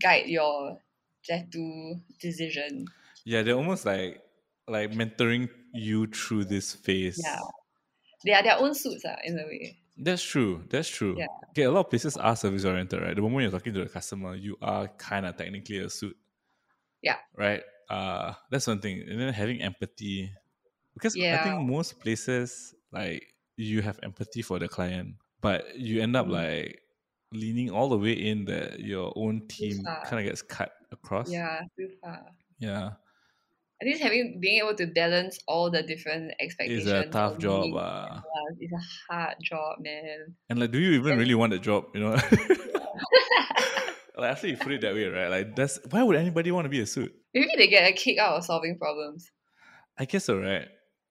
guide 0.00 0.26
your 0.26 0.78
tattoo 1.26 1.96
decision. 2.20 2.86
Yeah, 3.24 3.42
they're 3.42 3.56
almost 3.56 3.84
like 3.84 4.22
like 4.68 4.92
mentoring 4.92 5.50
you 5.74 6.06
through 6.06 6.44
this 6.44 6.74
phase. 6.74 7.20
Yeah. 7.22 7.40
They 8.24 8.32
are 8.32 8.42
their 8.42 8.58
own 8.58 8.74
suits, 8.74 9.04
uh, 9.04 9.16
in 9.24 9.38
a 9.38 9.44
way. 9.44 9.79
That's 10.02 10.22
true. 10.22 10.64
That's 10.70 10.88
true. 10.88 11.16
Yeah. 11.18 11.26
Okay, 11.50 11.62
a 11.64 11.70
lot 11.70 11.80
of 11.86 11.90
places 11.90 12.16
are 12.16 12.34
service 12.36 12.64
oriented, 12.64 13.02
right? 13.02 13.14
The 13.14 13.22
moment 13.22 13.42
you're 13.42 13.50
talking 13.50 13.74
to 13.74 13.84
the 13.84 13.88
customer, 13.90 14.34
you 14.34 14.56
are 14.62 14.88
kind 14.88 15.26
of 15.26 15.36
technically 15.36 15.78
a 15.78 15.90
suit. 15.90 16.16
Yeah. 17.02 17.18
Right. 17.36 17.62
Uh, 17.90 18.34
that's 18.50 18.66
one 18.66 18.80
thing, 18.80 19.02
and 19.08 19.20
then 19.20 19.32
having 19.32 19.60
empathy, 19.62 20.32
because 20.94 21.18
I 21.30 21.38
think 21.38 21.58
most 21.58 22.00
places 22.00 22.74
like 22.92 23.34
you 23.56 23.82
have 23.82 23.98
empathy 24.02 24.42
for 24.42 24.58
the 24.58 24.68
client, 24.68 25.16
but 25.40 25.76
you 25.78 26.00
end 26.02 26.16
up 26.16 26.26
Mm. 26.26 26.30
like 26.30 26.82
leaning 27.32 27.70
all 27.70 27.88
the 27.88 27.98
way 27.98 28.12
in 28.12 28.44
that 28.46 28.80
your 28.80 29.12
own 29.16 29.46
team 29.48 29.96
kind 30.04 30.20
of 30.20 30.26
gets 30.26 30.42
cut 30.42 30.72
across. 30.92 31.30
Yeah, 31.30 31.62
too 31.76 31.90
far. 32.02 32.26
Yeah. 32.58 32.92
I 33.80 33.84
think 33.86 34.00
having 34.00 34.38
being 34.40 34.58
able 34.62 34.74
to 34.76 34.86
balance 34.88 35.38
all 35.48 35.70
the 35.70 35.82
different 35.82 36.32
expectations. 36.38 36.86
It's 36.86 37.08
a 37.08 37.10
tough 37.10 37.38
job. 37.38 37.64
needs 37.64 37.76
Uh. 37.78 38.20
It's 38.58 38.72
a 38.72 39.12
hard 39.14 39.36
job, 39.42 39.78
man. 39.80 40.34
And 40.50 40.58
like, 40.60 40.70
do 40.70 40.78
you 40.78 40.92
even 40.98 41.12
And- 41.12 41.20
really 41.20 41.34
want 41.34 41.52
the 41.52 41.58
job? 41.58 41.86
You 41.94 42.00
know, 42.00 42.10
like 44.16 44.30
after 44.32 44.48
you 44.48 44.56
put 44.56 44.72
it 44.72 44.80
that 44.82 44.94
way, 44.94 45.06
right? 45.06 45.28
Like, 45.28 45.56
that's 45.56 45.78
why 45.90 46.02
would 46.02 46.16
anybody 46.16 46.50
want 46.50 46.64
to 46.66 46.68
be 46.68 46.80
a 46.80 46.86
suit? 46.86 47.12
Maybe 47.34 47.50
they 47.56 47.68
get 47.68 47.88
a 47.88 47.92
kick 47.92 48.18
out 48.18 48.36
of 48.36 48.44
solving 48.44 48.78
problems. 48.78 49.30
I 49.98 50.04
guess 50.04 50.24
so, 50.24 50.38
right? 50.38 50.68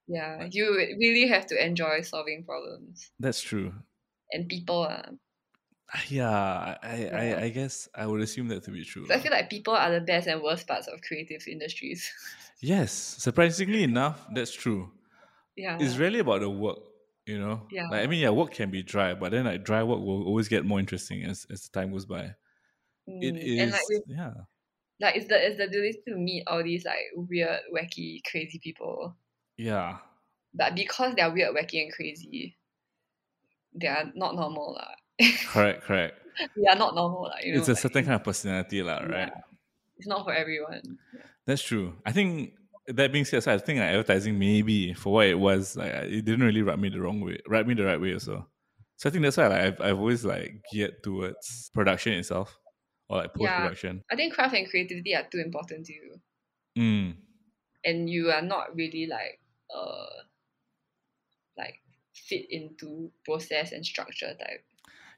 Yeah, 0.07 0.47
you 0.51 0.73
really 0.99 1.27
have 1.27 1.45
to 1.47 1.63
enjoy 1.63 2.01
solving 2.01 2.43
problems 2.43 3.11
That's 3.19 3.41
true. 3.41 3.73
and 4.31 4.47
people. 4.47 4.83
Uh. 4.89 5.03
Yeah, 6.07 6.29
I, 6.29 6.77
I, 6.83 6.95
Yeah. 6.97 7.17
I, 7.39 7.43
I 7.45 7.49
guess 7.49 7.89
I 7.95 8.05
would 8.05 8.21
assume 8.21 8.47
that 8.49 8.63
to 8.65 8.71
be 8.71 8.85
true. 8.85 9.07
So 9.07 9.13
I 9.15 9.19
feel 9.19 9.31
like 9.31 9.49
people 9.49 9.73
are 9.73 9.91
the 9.91 10.01
best 10.01 10.27
and 10.27 10.41
worst 10.43 10.67
parts 10.67 10.87
of 10.87 11.01
creative 11.01 11.41
industries. 11.47 12.11
yes, 12.61 12.91
surprisingly 12.91 13.84
enough, 13.84 14.27
that's 14.34 14.52
true. 14.52 14.91
yeah. 15.56 15.77
It's 15.80 15.98
really 15.98 16.19
about 16.19 16.41
the 16.41 16.49
work, 16.49 16.80
you 17.26 17.40
know. 17.40 17.68
Yeah. 17.72 17.88
Like 17.91 18.03
I 18.03 18.07
mean, 18.07 18.19
yeah, 18.22 18.31
work 18.31 18.53
can 18.53 18.72
be 18.72 18.84
dry, 18.84 19.14
but 19.15 19.31
then 19.31 19.45
like 19.45 19.64
dry 19.65 19.84
work 19.84 19.99
will 19.99 20.23
always 20.26 20.48
get 20.49 20.65
more 20.65 20.80
interesting 20.80 21.23
as 21.23 21.45
as 21.52 21.64
the 21.68 21.80
time 21.80 21.91
goes 21.91 22.06
by. 22.06 22.36
It 23.22 23.36
Mm, 23.36 23.41
is, 23.41 23.60
And 23.60 23.72
like, 23.72 23.88
with, 23.90 24.03
yeah, 24.07 24.34
like 24.99 25.15
it's 25.18 25.27
the 25.27 25.45
it's 25.48 25.57
the 25.57 25.65
ability 25.65 26.02
to 26.07 26.15
meet 26.15 26.44
all 26.48 26.64
these 26.64 26.86
like 26.86 27.06
weird, 27.15 27.61
wacky, 27.73 28.22
crazy 28.26 28.60
people. 28.60 29.15
yeah, 29.57 29.99
But 30.53 30.76
because 30.76 31.15
they're 31.15 31.31
weird, 31.31 31.56
wacky, 31.56 31.81
and 31.81 31.91
crazy, 31.91 32.56
they 33.73 33.88
are 33.88 34.11
not 34.15 34.36
normal. 34.36 34.73
lah. 34.73 34.95
correct, 35.44 35.84
correct. 35.84 36.18
we 36.56 36.68
are 36.68 36.76
not 36.76 36.95
normal. 36.95 37.23
lah, 37.23 37.40
you 37.41 37.53
know, 37.56 37.60
it's 37.60 37.68
a 37.68 37.72
like, 37.72 37.80
certain 37.81 38.03
kind 38.06 38.15
of 38.15 38.23
personality, 38.23 38.77
Yeah. 38.99 39.06
right? 39.07 39.34
It's 39.98 40.07
not 40.07 40.26
for 40.26 40.34
everyone. 40.34 40.99
That's 41.49 41.63
true. 41.63 41.95
I 42.05 42.11
think 42.11 42.53
that 42.85 43.11
being 43.11 43.26
said, 43.26 43.41
so 43.41 43.51
I 43.51 43.57
think 43.57 43.80
like, 43.80 43.89
advertising 43.89 44.38
maybe 44.38 44.93
for 44.93 45.13
what 45.13 45.26
it 45.26 45.34
was, 45.34 45.76
like 45.76 45.91
it 45.91 46.23
didn't 46.23 46.45
really 46.45 46.61
rub 46.61 46.77
me 46.77 46.89
the 46.89 47.01
wrong 47.01 47.21
way, 47.21 47.39
rub 47.47 47.65
me 47.65 47.73
the 47.73 47.85
right 47.85 47.99
way 47.99 48.13
also. 48.13 48.47
So 48.97 49.09
I 49.09 49.11
think 49.11 49.23
that's 49.23 49.38
why 49.38 49.47
like, 49.47 49.61
I've 49.61 49.81
I've 49.81 49.97
always 49.97 50.23
like 50.23 50.61
geared 50.71 51.01
towards 51.01 51.71
production 51.73 52.13
itself 52.13 52.55
or 53.09 53.17
like 53.17 53.34
post 53.34 53.49
Yeah. 53.49 53.61
production. 53.61 54.03
I 54.11 54.15
think 54.15 54.35
craft 54.35 54.53
and 54.53 54.69
creativity 54.69 55.15
are 55.15 55.26
too 55.31 55.39
important 55.39 55.88
to 55.88 55.93
you, 55.93 56.21
Mm. 56.77 57.15
and 57.84 58.07
you 58.07 58.30
are 58.30 58.43
not 58.43 58.76
really 58.76 59.07
like 59.07 59.39
uh 59.73 60.05
like 61.57 61.81
fit 62.13 62.45
into 62.51 63.11
process 63.26 63.71
and 63.71 63.84
structure 63.84 64.35
type. 64.35 64.63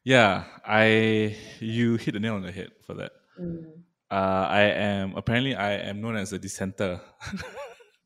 Yeah, 0.06 0.46
I 0.66 1.36
you 1.60 1.98
hit 1.98 2.14
the 2.14 2.22
nail 2.22 2.36
on 2.36 2.44
the 2.44 2.54
head 2.54 2.72
for 2.88 2.94
that. 2.94 3.12
Mm. 3.38 3.84
Uh, 4.12 4.48
I 4.50 4.62
am 4.64 5.16
apparently 5.16 5.56
I 5.56 5.74
am 5.76 6.02
known 6.02 6.18
as 6.18 6.34
a 6.34 6.40
dissenter. 6.40 7.00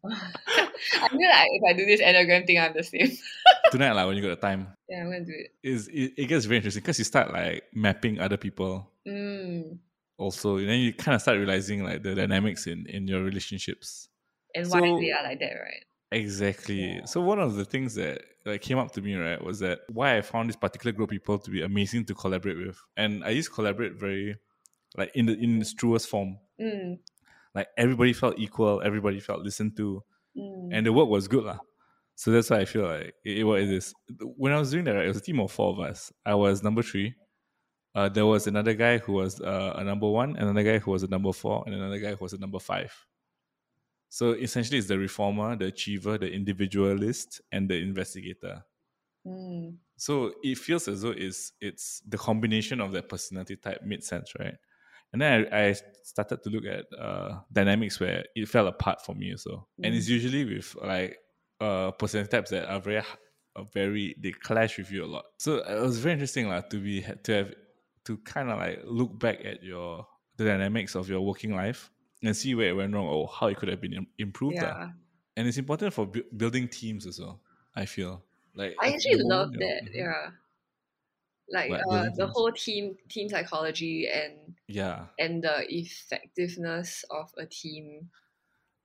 I 0.06 1.08
feel 1.10 1.30
like 1.30 1.48
if 1.52 1.64
I 1.68 1.74
do 1.74 1.86
this 1.86 2.00
enneagram 2.02 2.46
thing, 2.46 2.60
I'm 2.60 2.74
the 2.74 2.84
same. 2.84 3.12
Tonight, 3.72 3.94
like 3.94 4.06
when 4.08 4.16
you 4.18 4.22
got 4.22 4.40
the 4.40 4.48
time, 4.48 4.68
Yeah, 4.88 5.00
I'm 5.02 5.06
gonna 5.12 5.26
do 5.26 5.34
it. 5.34 5.52
is 5.64 5.88
it, 5.88 6.14
it 6.16 6.26
gets 6.28 6.46
very 6.46 6.58
interesting 6.58 6.84
because 6.84 7.00
you 7.00 7.06
start 7.06 7.34
like 7.34 7.64
mapping 7.74 8.20
other 8.20 8.38
people 8.38 8.92
Mm. 9.08 9.78
also, 10.18 10.58
and 10.58 10.68
then 10.70 10.80
you 10.80 10.92
kind 10.94 11.14
of 11.16 11.22
start 11.22 11.38
realizing 11.38 11.84
like 11.84 12.02
the 12.04 12.14
dynamics 12.16 12.66
in 12.68 12.86
in 12.88 13.08
your 13.08 13.24
relationships. 13.24 14.08
And 14.54 14.68
why 14.70 14.80
So- 14.82 15.00
they 15.00 15.12
are 15.12 15.24
like 15.24 15.40
that, 15.40 15.54
right? 15.54 15.84
Exactly. 16.12 16.82
Yeah. 16.98 17.06
So 17.06 17.20
one 17.22 17.40
of 17.40 17.56
the 17.56 17.66
things 17.66 17.96
that 17.96 18.22
like 18.46 18.62
came 18.62 18.78
up 18.78 18.92
to 18.94 19.02
me 19.02 19.16
right 19.16 19.44
was 19.44 19.60
that 19.60 19.80
why 19.90 20.18
I 20.18 20.22
found 20.22 20.50
this 20.50 20.56
particular 20.56 20.92
group 20.92 21.10
of 21.10 21.14
people 21.14 21.40
to 21.40 21.50
be 21.52 21.64
amazing 21.64 22.06
to 22.06 22.14
collaborate 22.14 22.58
with, 22.58 22.80
and 22.96 23.24
I 23.24 23.30
use 23.32 23.50
collaborate 23.50 23.94
very 23.94 24.38
like 24.98 25.12
in 25.16 25.26
the 25.28 25.34
in 25.38 25.62
its 25.62 25.74
truest 25.74 26.08
form. 26.10 26.38
Mm. 26.60 27.00
Like 27.54 27.68
everybody 27.78 28.14
felt 28.14 28.38
equal, 28.40 28.82
everybody 28.84 29.20
felt 29.20 29.42
listened 29.42 29.76
to, 29.78 30.04
Mm. 30.38 30.70
and 30.74 30.86
the 30.86 30.92
work 30.92 31.08
was 31.08 31.28
good 31.30 31.46
lah. 31.46 31.60
So 32.16 32.32
that's 32.32 32.50
why 32.50 32.60
I 32.60 32.66
feel 32.66 32.84
like 32.84 33.14
it, 33.24 33.40
it 33.40 33.44
what 33.46 33.62
it 33.62 33.70
is. 33.70 33.94
When 34.38 34.52
I 34.52 34.60
was 34.60 34.72
doing 34.72 34.84
that, 34.86 34.92
right, 34.96 35.06
it 35.06 35.08
was 35.08 35.18
a 35.18 35.22
team 35.22 35.40
of 35.40 35.52
four 35.52 35.72
of 35.74 35.80
us. 35.80 36.12
I 36.26 36.36
was 36.36 36.62
number 36.64 36.82
three. 36.84 37.16
uh, 37.96 38.10
there 38.10 38.26
was 38.26 38.46
another 38.48 38.74
guy 38.74 38.98
who 38.98 39.14
was 39.14 39.40
uh, 39.40 39.74
a 39.78 39.84
number 39.84 40.10
one, 40.10 40.36
another 40.36 40.64
guy 40.64 40.80
who 40.80 40.92
was 40.92 41.04
a 41.04 41.08
number 41.08 41.32
four, 41.32 41.64
and 41.66 41.74
another 41.76 41.98
guy 42.00 42.12
who 42.16 42.24
was 42.26 42.34
a 42.34 42.38
number 42.38 42.60
five. 42.60 42.92
So 44.10 44.32
essentially, 44.34 44.78
it's 44.80 44.88
the 44.88 44.98
reformer, 45.00 45.56
the 45.56 45.68
achiever, 45.68 46.18
the 46.18 46.32
individualist, 46.32 47.42
and 47.52 47.70
the 47.70 47.76
investigator. 47.82 48.64
Mm. 49.26 49.78
So 49.98 50.34
it 50.44 50.58
feels 50.58 50.88
as 50.88 51.02
though 51.02 51.16
it's 51.16 51.54
it's 51.62 52.02
the 52.08 52.18
combination 52.18 52.82
of 52.82 52.92
that 52.92 53.08
personality 53.10 53.56
type 53.56 53.82
made 53.84 54.04
sense, 54.04 54.34
right? 54.40 54.56
And 55.16 55.22
then 55.22 55.48
I, 55.54 55.68
I 55.70 55.76
started 56.04 56.44
to 56.44 56.50
look 56.50 56.66
at 56.66 56.84
uh, 57.00 57.40
dynamics 57.50 58.02
where 58.02 58.26
it 58.36 58.50
fell 58.50 58.68
apart 58.68 59.06
for 59.06 59.16
me. 59.16 59.34
So, 59.38 59.66
and 59.82 59.96
it's 59.96 60.10
usually 60.10 60.44
with 60.44 60.76
like 60.84 61.18
uh, 61.62 61.92
types 61.92 62.50
that 62.50 62.70
are 62.70 62.82
very, 62.82 62.98
are 63.56 63.66
very 63.74 64.14
they 64.20 64.32
clash 64.32 64.78
with 64.78 64.92
you 64.92 65.06
a 65.06 65.08
lot. 65.08 65.24
So 65.38 65.60
it 65.60 65.80
was 65.82 66.00
very 66.00 66.12
interesting, 66.12 66.50
like 66.50 66.70
to 66.72 66.82
be 66.82 67.02
to 67.24 67.32
have 67.32 67.54
to 68.04 68.18
kind 68.18 68.50
of 68.52 68.60
like 68.60 68.82
look 68.84 69.18
back 69.18 69.46
at 69.46 69.64
your 69.64 70.06
the 70.36 70.44
dynamics 70.44 70.96
of 70.96 71.08
your 71.08 71.22
working 71.22 71.56
life 71.56 71.90
and 72.22 72.36
see 72.36 72.54
where 72.56 72.68
it 72.72 72.74
went 72.74 72.94
wrong 72.94 73.08
or 73.08 73.30
how 73.30 73.48
it 73.48 73.56
could 73.56 73.70
have 73.70 73.80
been 73.80 74.06
improved. 74.18 74.56
Yeah. 74.58 74.90
And 75.38 75.48
it's 75.48 75.58
important 75.58 75.94
for 75.94 76.08
bu- 76.08 76.24
building 76.36 76.68
teams 76.68 77.08
as 77.08 77.22
well. 77.22 77.40
I 77.74 77.86
feel 77.86 78.22
like 78.54 78.76
I 78.82 78.92
actually 78.92 79.24
love 79.24 79.54
that. 79.54 79.84
mhm. 79.86 79.96
Yeah. 79.96 80.32
Like 81.50 81.72
uh, 81.72 82.10
the 82.16 82.28
whole 82.28 82.52
team 82.52 82.98
team 83.10 83.30
psychology 83.30 84.08
and 84.10 84.56
Yeah, 84.68 85.08
and 85.20 85.44
the 85.44 85.66
effectiveness 85.74 87.06
of 87.12 87.32
a 87.38 87.46
team 87.46 88.10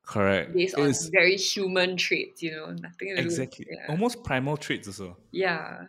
correct. 0.04 0.52
based 0.54 0.74
on 0.74 0.92
very 1.12 1.36
human 1.36 1.96
traits, 1.96 2.42
you 2.42 2.52
know, 2.52 2.70
nothing 2.72 3.08
do 3.08 3.14
with- 3.14 3.24
exactly 3.24 3.66
Yeah. 3.70 3.86
almost 3.88 4.22
primal 4.24 4.56
traits 4.56 4.88
also. 4.88 5.16
yeah. 5.32 5.86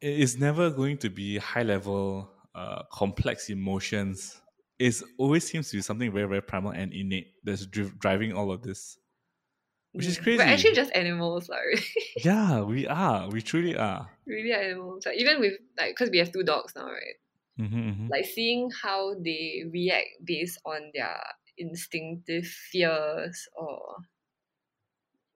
It 0.00 0.20
is 0.20 0.38
never 0.38 0.70
going 0.70 0.98
to 0.98 1.10
be 1.10 1.38
high 1.38 1.62
level, 1.62 2.30
uh, 2.54 2.84
complex 2.92 3.48
emotions. 3.50 4.40
It 4.78 5.02
always 5.18 5.46
seems 5.48 5.70
to 5.70 5.76
be 5.78 5.82
something 5.82 6.12
very, 6.12 6.28
very 6.28 6.42
primal 6.42 6.72
and 6.72 6.92
innate 6.92 7.34
that's 7.44 7.66
dri- 7.66 7.92
driving 7.98 8.32
all 8.34 8.52
of 8.52 8.62
this. 8.62 8.98
Which 9.96 10.06
is 10.06 10.18
crazy. 10.18 10.38
We're 10.38 10.44
actually 10.52 10.74
just 10.74 10.94
animals, 10.94 11.48
like 11.48 11.84
Yeah, 12.16 12.60
we 12.62 12.86
are. 12.86 13.28
We 13.30 13.42
truly 13.42 13.76
are. 13.76 14.10
really 14.26 14.52
animals. 14.52 15.06
Like 15.06 15.16
even 15.18 15.40
with 15.40 15.54
like 15.78 15.94
because 15.94 16.10
we 16.10 16.18
have 16.18 16.32
two 16.32 16.42
dogs 16.42 16.74
now, 16.74 16.86
right? 16.86 17.16
hmm 17.58 18.08
Like 18.10 18.24
seeing 18.26 18.70
how 18.82 19.14
they 19.14 19.64
react 19.72 20.08
based 20.24 20.60
on 20.66 20.90
their 20.94 21.20
instinctive 21.58 22.46
fears 22.46 23.48
or 23.56 23.96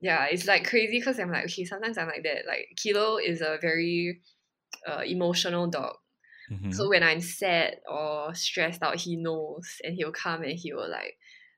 yeah, 0.01 0.27
it's 0.31 0.47
like 0.47 0.67
crazy 0.69 0.99
because 0.99 1.19
I'm 1.19 1.31
like, 1.31 1.45
okay, 1.45 1.65
sometimes 1.65 1.99
I'm 1.99 2.09
like 2.09 2.23
that. 2.25 2.47
Like 2.47 2.69
Kilo 2.77 3.19
is 3.19 3.41
a 3.43 3.59
very 3.61 4.23
uh, 4.89 5.03
emotional 5.07 5.69
dog. 5.69 5.97
hmm 6.49 6.73
So 6.73 6.89
when 6.91 7.03
I'm 7.03 7.21
sad 7.21 7.79
or 7.89 8.35
stressed 8.35 8.83
out, 8.83 8.97
he 9.01 9.17
knows 9.17 9.77
and 9.85 9.95
he'll 9.97 10.13
come 10.13 10.43
and 10.43 10.53
he 10.59 10.73
will 10.75 10.91
like 10.91 11.17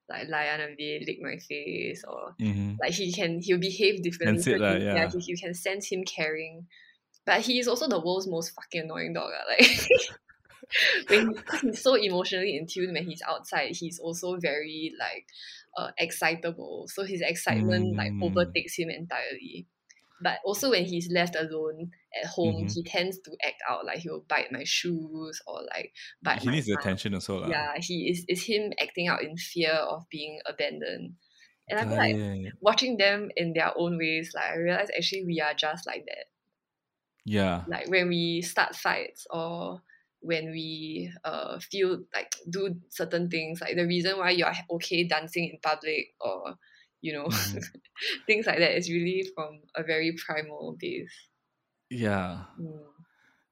like 0.09 0.29
lie 0.29 0.49
on 0.49 0.61
a 0.61 0.69
bed, 0.77 1.05
lick 1.07 1.19
my 1.21 1.39
face 1.39 2.05
or 2.07 2.37
hmm 2.39 2.75
like 2.81 2.93
he 2.93 3.13
can 3.13 3.41
he'll 3.41 3.59
behave 3.59 4.03
differently. 4.03 4.43
Sense 4.43 4.47
it 4.47 4.59
so 4.59 4.59
lah, 4.59 4.77
yeah. 4.77 5.09
he- 5.13 5.25
you 5.27 5.37
can 5.39 5.55
sense 5.55 5.91
him 5.91 6.05
caring. 6.05 6.67
But 7.27 7.43
he 7.43 7.59
is 7.61 7.69
also 7.69 7.89
the 7.89 8.01
world's 8.01 8.29
most 8.29 8.51
fucking 8.51 8.83
annoying 8.83 9.13
dog. 9.15 9.31
ah, 9.35 9.45
Like 9.49 9.69
when 11.09 11.35
he's 11.61 11.83
so 11.83 11.95
emotionally 11.95 12.57
in 12.57 12.67
tune 12.67 12.93
when 12.95 13.05
he's 13.05 13.23
outside, 13.29 13.77
he's 13.77 13.99
also 13.99 14.37
very 14.39 14.93
like 14.99 15.27
uh, 15.77 15.91
excitable. 15.99 16.87
So 16.89 17.05
his 17.05 17.21
excitement 17.21 17.97
like 17.97 18.13
Mm. 18.13 18.21
overtakes 18.21 18.77
him 18.79 18.91
entirely. 18.91 19.67
But 20.23 20.39
also 20.45 20.71
when 20.71 20.85
he's 20.85 21.11
left 21.11 21.35
alone 21.35 21.91
at 22.23 22.27
home, 22.31 22.65
Mhm. 22.65 22.73
he 22.75 22.83
tends 22.85 23.19
to 23.27 23.31
act 23.43 23.61
out 23.69 23.85
like 23.85 23.99
he 23.99 24.09
will 24.09 24.25
bite 24.29 24.53
my 24.53 24.65
shoes 24.65 25.43
or 25.47 25.63
like 25.75 25.93
bite 26.23 26.43
He 26.43 26.49
needs 26.51 26.71
arm. 26.71 26.79
attention 26.79 27.15
also. 27.15 27.41
lah. 27.41 27.49
Yeah, 27.49 27.75
he 27.79 28.09
is 28.11 28.25
is 28.29 28.47
him 28.47 28.73
acting 28.81 29.09
out 29.09 29.23
in 29.23 29.37
fear 29.37 29.73
of 29.75 30.09
being 30.11 30.41
abandoned. 30.47 31.17
And 31.69 31.79
I 31.79 31.85
feel 31.87 31.97
like 31.97 32.17
it. 32.17 32.53
watching 32.61 32.97
them 32.99 33.31
in 33.37 33.53
their 33.55 33.73
own 33.77 33.97
ways, 33.99 34.33
like 34.35 34.51
I 34.51 34.57
realize 34.57 34.91
actually 34.97 35.25
we 35.25 35.41
are 35.41 35.55
just 35.55 35.87
like 35.87 36.05
that. 36.07 36.27
Yeah. 37.25 37.65
Like 37.69 37.89
when 37.89 38.09
we 38.09 38.43
start 38.43 38.75
fights 38.75 39.27
or 39.31 39.83
when 40.21 40.51
we 40.51 41.11
uh 41.25 41.59
feel 41.59 42.05
like 42.15 42.35
do 42.51 42.77
certain 42.91 43.29
things, 43.31 43.61
like 43.61 43.77
the 43.77 43.87
reason 43.87 44.19
why 44.19 44.31
you're 44.31 44.53
okay 44.71 45.05
dancing 45.05 45.49
in 45.51 45.59
public 45.63 46.15
or 46.21 46.59
you 47.03 47.13
know 47.13 47.27
Mhm. 47.27 47.63
things 48.27 48.47
like 48.47 48.59
that 48.59 48.77
is 48.79 48.89
really 48.89 49.27
from 49.35 49.61
a 49.77 49.83
very 49.83 50.13
primal 50.25 50.77
base. 50.81 51.13
Yeah. 51.91 52.45
Mm. 52.59 52.81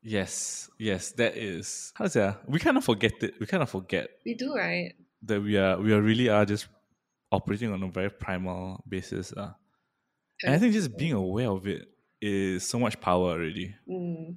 Yes. 0.03 0.71
Yes. 0.79 1.13
That 1.13 1.37
is. 1.37 1.93
How's 1.95 2.15
that? 2.15 2.49
We 2.49 2.59
kind 2.59 2.79
of 2.79 2.85
forget 2.85 3.13
it. 3.23 3.35
We 3.39 3.45
kind 3.47 3.63
of 3.63 3.69
forget 3.69 4.09
We 4.25 4.35
do, 4.35 4.55
right? 4.55 4.95
that 5.25 5.43
we 5.43 5.59
are 5.59 5.77
we 5.79 5.93
are 5.93 6.01
really 6.01 6.31
are 6.31 6.47
just 6.47 6.69
operating 7.31 7.71
on 7.73 7.83
a 7.83 7.89
very 7.91 8.09
primal 8.11 8.83
basis. 8.89 9.35
Uh. 9.37 9.53
And 10.43 10.55
I 10.55 10.59
think 10.59 10.73
just 10.73 10.97
being 10.97 11.13
aware 11.13 11.51
of 11.51 11.67
it 11.67 11.87
is 12.23 12.67
so 12.67 12.79
much 12.79 12.99
power 13.01 13.33
already. 13.37 13.75
Mm. 13.87 14.37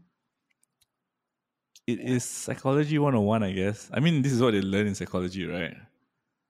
It 1.87 1.99
is 1.99 2.23
psychology 2.25 2.97
101, 2.99 3.43
I 3.43 3.51
guess. 3.51 3.89
I 3.93 3.99
mean, 3.99 4.21
this 4.21 4.31
is 4.33 4.41
what 4.41 4.51
they 4.51 4.61
learn 4.61 4.87
in 4.87 4.95
psychology, 4.95 5.45
right? 5.45 5.75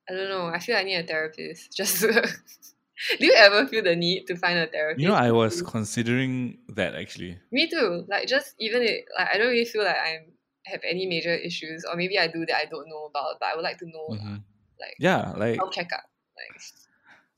I 0.10 0.14
don't 0.14 0.30
know. 0.30 0.48
I 0.48 0.60
feel 0.60 0.76
I 0.76 0.84
need 0.84 0.96
a 0.96 1.04
therapist. 1.08 1.72
Just 1.78 2.02
do 3.20 3.26
you 3.26 3.34
ever 3.34 3.68
feel 3.68 3.84
the 3.84 3.96
need 3.96 4.26
to 4.28 4.36
find 4.36 4.60
a 4.60 4.68
therapist? 4.68 5.02
You 5.02 5.10
know, 5.10 5.16
I 5.16 5.32
was 5.32 5.62
considering 5.62 6.58
that 6.70 6.96
actually. 6.96 7.40
Me 7.52 7.70
too. 7.70 8.06
Like 8.08 8.28
just 8.28 8.56
even 8.60 8.82
it, 8.84 9.06
like 9.18 9.30
I 9.34 9.38
don't 9.38 9.48
really 9.48 9.66
feel 9.66 9.84
like 9.84 9.96
I 9.98 10.20
have 10.66 10.82
any 10.88 11.06
major 11.06 11.34
issues, 11.34 11.84
or 11.90 11.96
maybe 11.96 12.18
I 12.20 12.28
do 12.28 12.46
that 12.46 12.56
I 12.56 12.66
don't 12.66 12.88
know 12.90 13.06
about, 13.06 13.38
but 13.40 13.48
I 13.48 13.56
would 13.56 13.64
like 13.64 13.78
to 13.80 13.88
know. 13.88 14.08
lah. 14.10 14.18
Mhm. 14.18 14.44
Like 14.80 14.96
Yeah, 15.00 15.34
like 15.38 15.58
health 15.58 15.74
checkup. 15.74 16.04
Like 16.36 16.62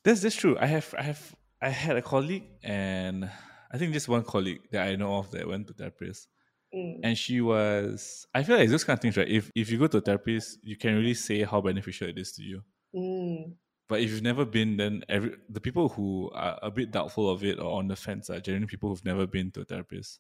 That's 0.04 0.22
that's 0.22 0.36
true. 0.36 0.58
I 0.60 0.66
have 0.68 0.94
I 0.98 1.04
have 1.04 1.36
I 1.62 1.70
had 1.70 1.98
a 1.98 2.02
colleague 2.02 2.46
and 2.64 3.30
I 3.72 3.78
think 3.78 3.94
just 3.94 4.08
one 4.08 4.24
colleague 4.24 4.62
that 4.72 4.88
I 4.88 4.96
know 4.96 5.18
of 5.18 5.32
that 5.32 5.48
went 5.48 5.68
to 5.68 5.74
therapist. 5.74 6.28
Mm, 6.76 7.00
And 7.04 7.18
she 7.18 7.42
was 7.42 8.28
I 8.34 8.44
feel 8.44 8.56
like 8.56 8.64
it's 8.64 8.72
those 8.72 8.84
kind 8.84 8.98
of 8.98 9.02
things, 9.02 9.18
right? 9.18 9.28
If 9.30 9.52
if 9.56 9.70
you 9.72 9.78
go 9.80 9.88
to 9.88 9.98
a 9.98 10.02
therapist, 10.02 10.60
you 10.64 10.76
can 10.76 10.96
really 10.96 11.14
say 11.14 11.44
how 11.44 11.62
beneficial 11.62 12.08
it 12.10 12.18
is 12.18 12.32
to 12.34 12.44
you. 12.44 12.62
mm, 12.96 13.54
But 13.88 14.02
if 14.02 14.12
you've 14.12 14.24
never 14.24 14.46
been, 14.46 14.78
then 14.78 15.04
every 15.10 15.36
the 15.50 15.62
people 15.62 15.90
who 15.90 16.32
are 16.34 16.60
a 16.62 16.72
bit 16.72 16.92
doubtful 16.92 17.30
of 17.30 17.44
it 17.44 17.60
or 17.60 17.78
on 17.80 17.88
the 17.88 17.96
fence 17.96 18.30
are 18.30 18.40
generally 18.40 18.68
people 18.68 18.90
who've 18.90 19.06
never 19.06 19.28
been 19.28 19.52
to 19.52 19.62
a 19.62 19.66
therapist. 19.66 20.20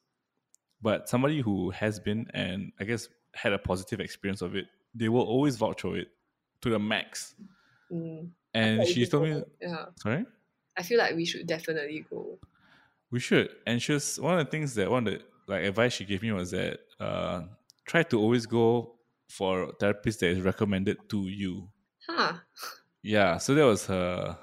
But 0.82 1.10
somebody 1.10 1.42
who 1.42 1.72
has 1.72 2.00
been 2.00 2.28
and 2.34 2.72
I 2.80 2.84
guess 2.84 3.08
had 3.34 3.54
a 3.54 3.58
positive 3.58 4.00
experience 4.00 4.42
of 4.42 4.56
it, 4.56 4.66
they 4.94 5.10
will 5.10 5.24
always 5.24 5.56
vouch 5.58 5.82
for 5.82 5.98
it 5.98 6.10
to 6.62 6.70
the 6.70 6.80
max. 6.80 7.36
mm. 7.92 8.30
And 8.54 8.80
Like, 8.80 8.88
she 8.88 9.06
told 9.06 9.24
me, 9.24 9.42
yeah. 9.62 9.86
sorry. 9.98 10.26
I 10.78 10.84
feel 10.84 10.98
like 10.98 11.16
we 11.16 11.26
should 11.26 11.48
definitely 11.48 12.06
go. 12.10 12.38
We 13.12 13.20
should. 13.20 13.50
And 13.68 13.82
she 13.82 13.94
was 13.94 14.20
one 14.20 14.40
of 14.40 14.46
the 14.46 14.52
things 14.52 14.76
that 14.76 14.90
one 14.90 15.08
of 15.08 15.14
the 15.14 15.22
like 15.48 15.64
advice 15.64 15.94
she 15.94 16.06
gave 16.06 16.22
me 16.22 16.32
was 16.32 16.52
that 16.52 16.80
uh 17.00 17.42
try 17.86 18.04
to 18.04 18.20
always 18.20 18.46
go 18.46 18.96
for 19.30 19.64
a 19.64 19.74
therapist 19.74 20.20
that 20.22 20.30
is 20.30 20.42
recommended 20.42 20.98
to 21.10 21.28
you. 21.28 21.70
Huh. 22.08 22.34
Yeah. 23.02 23.38
So 23.38 23.56
that 23.56 23.66
was 23.66 23.86
her 23.88 24.38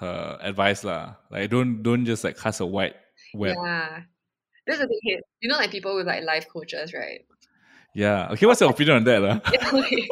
her 0.00 0.38
advice 0.40 0.84
lah. 0.84 1.16
Like 1.30 1.50
don't 1.50 1.82
don't 1.82 2.04
just 2.04 2.24
like 2.24 2.38
cast 2.38 2.60
a 2.60 2.66
wide 2.66 2.94
web. 3.34 3.56
Yeah. 3.62 4.02
That's 4.66 4.80
a 4.80 4.86
big 4.86 4.98
hit. 5.02 5.20
You 5.40 5.48
know, 5.50 5.56
like 5.56 5.70
people 5.70 5.94
with 5.94 6.06
like 6.06 6.24
life 6.24 6.48
coaches, 6.48 6.94
right? 6.94 7.20
Yeah. 7.94 8.28
Okay, 8.32 8.46
what's 8.46 8.60
your 8.60 8.70
opinion 8.70 8.96
on 8.98 9.04
that? 9.04 9.22
lah? 9.22 9.40
Yeah, 9.52 9.70
okay. 9.72 10.08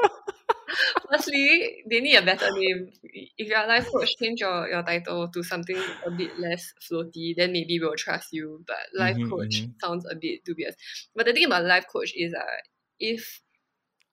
Firstly, 1.13 1.85
they 1.91 2.01
need 2.01 2.17
a 2.17 2.25
better 2.25 2.49
name. 2.51 2.91
If 3.03 3.49
you're 3.49 3.63
a 3.63 3.67
life 3.67 3.87
coach, 3.93 4.17
change 4.17 4.41
your, 4.41 4.69
your 4.69 4.83
title 4.83 5.29
to 5.31 5.43
something 5.43 5.99
a 6.07 6.11
bit 6.11 6.33
less 6.39 6.73
floaty, 6.81 7.37
then 7.37 7.53
maybe 7.53 7.79
we'll 7.79 7.97
trust 7.97 8.33
you. 8.33 8.65
But 8.67 8.79
life 8.95 9.19
Mhm, 9.19 9.29
coach 9.29 9.69
mhm. 9.69 9.75
sounds 9.81 10.07
a 10.11 10.15
bit 10.17 10.45
dubious. 10.45 10.75
But 11.15 11.27
the 11.27 11.35
thing 11.35 11.45
about 11.45 11.65
life 11.65 11.87
coach 11.93 12.13
is 12.17 12.33
uh, 12.35 12.57
if 12.99 13.43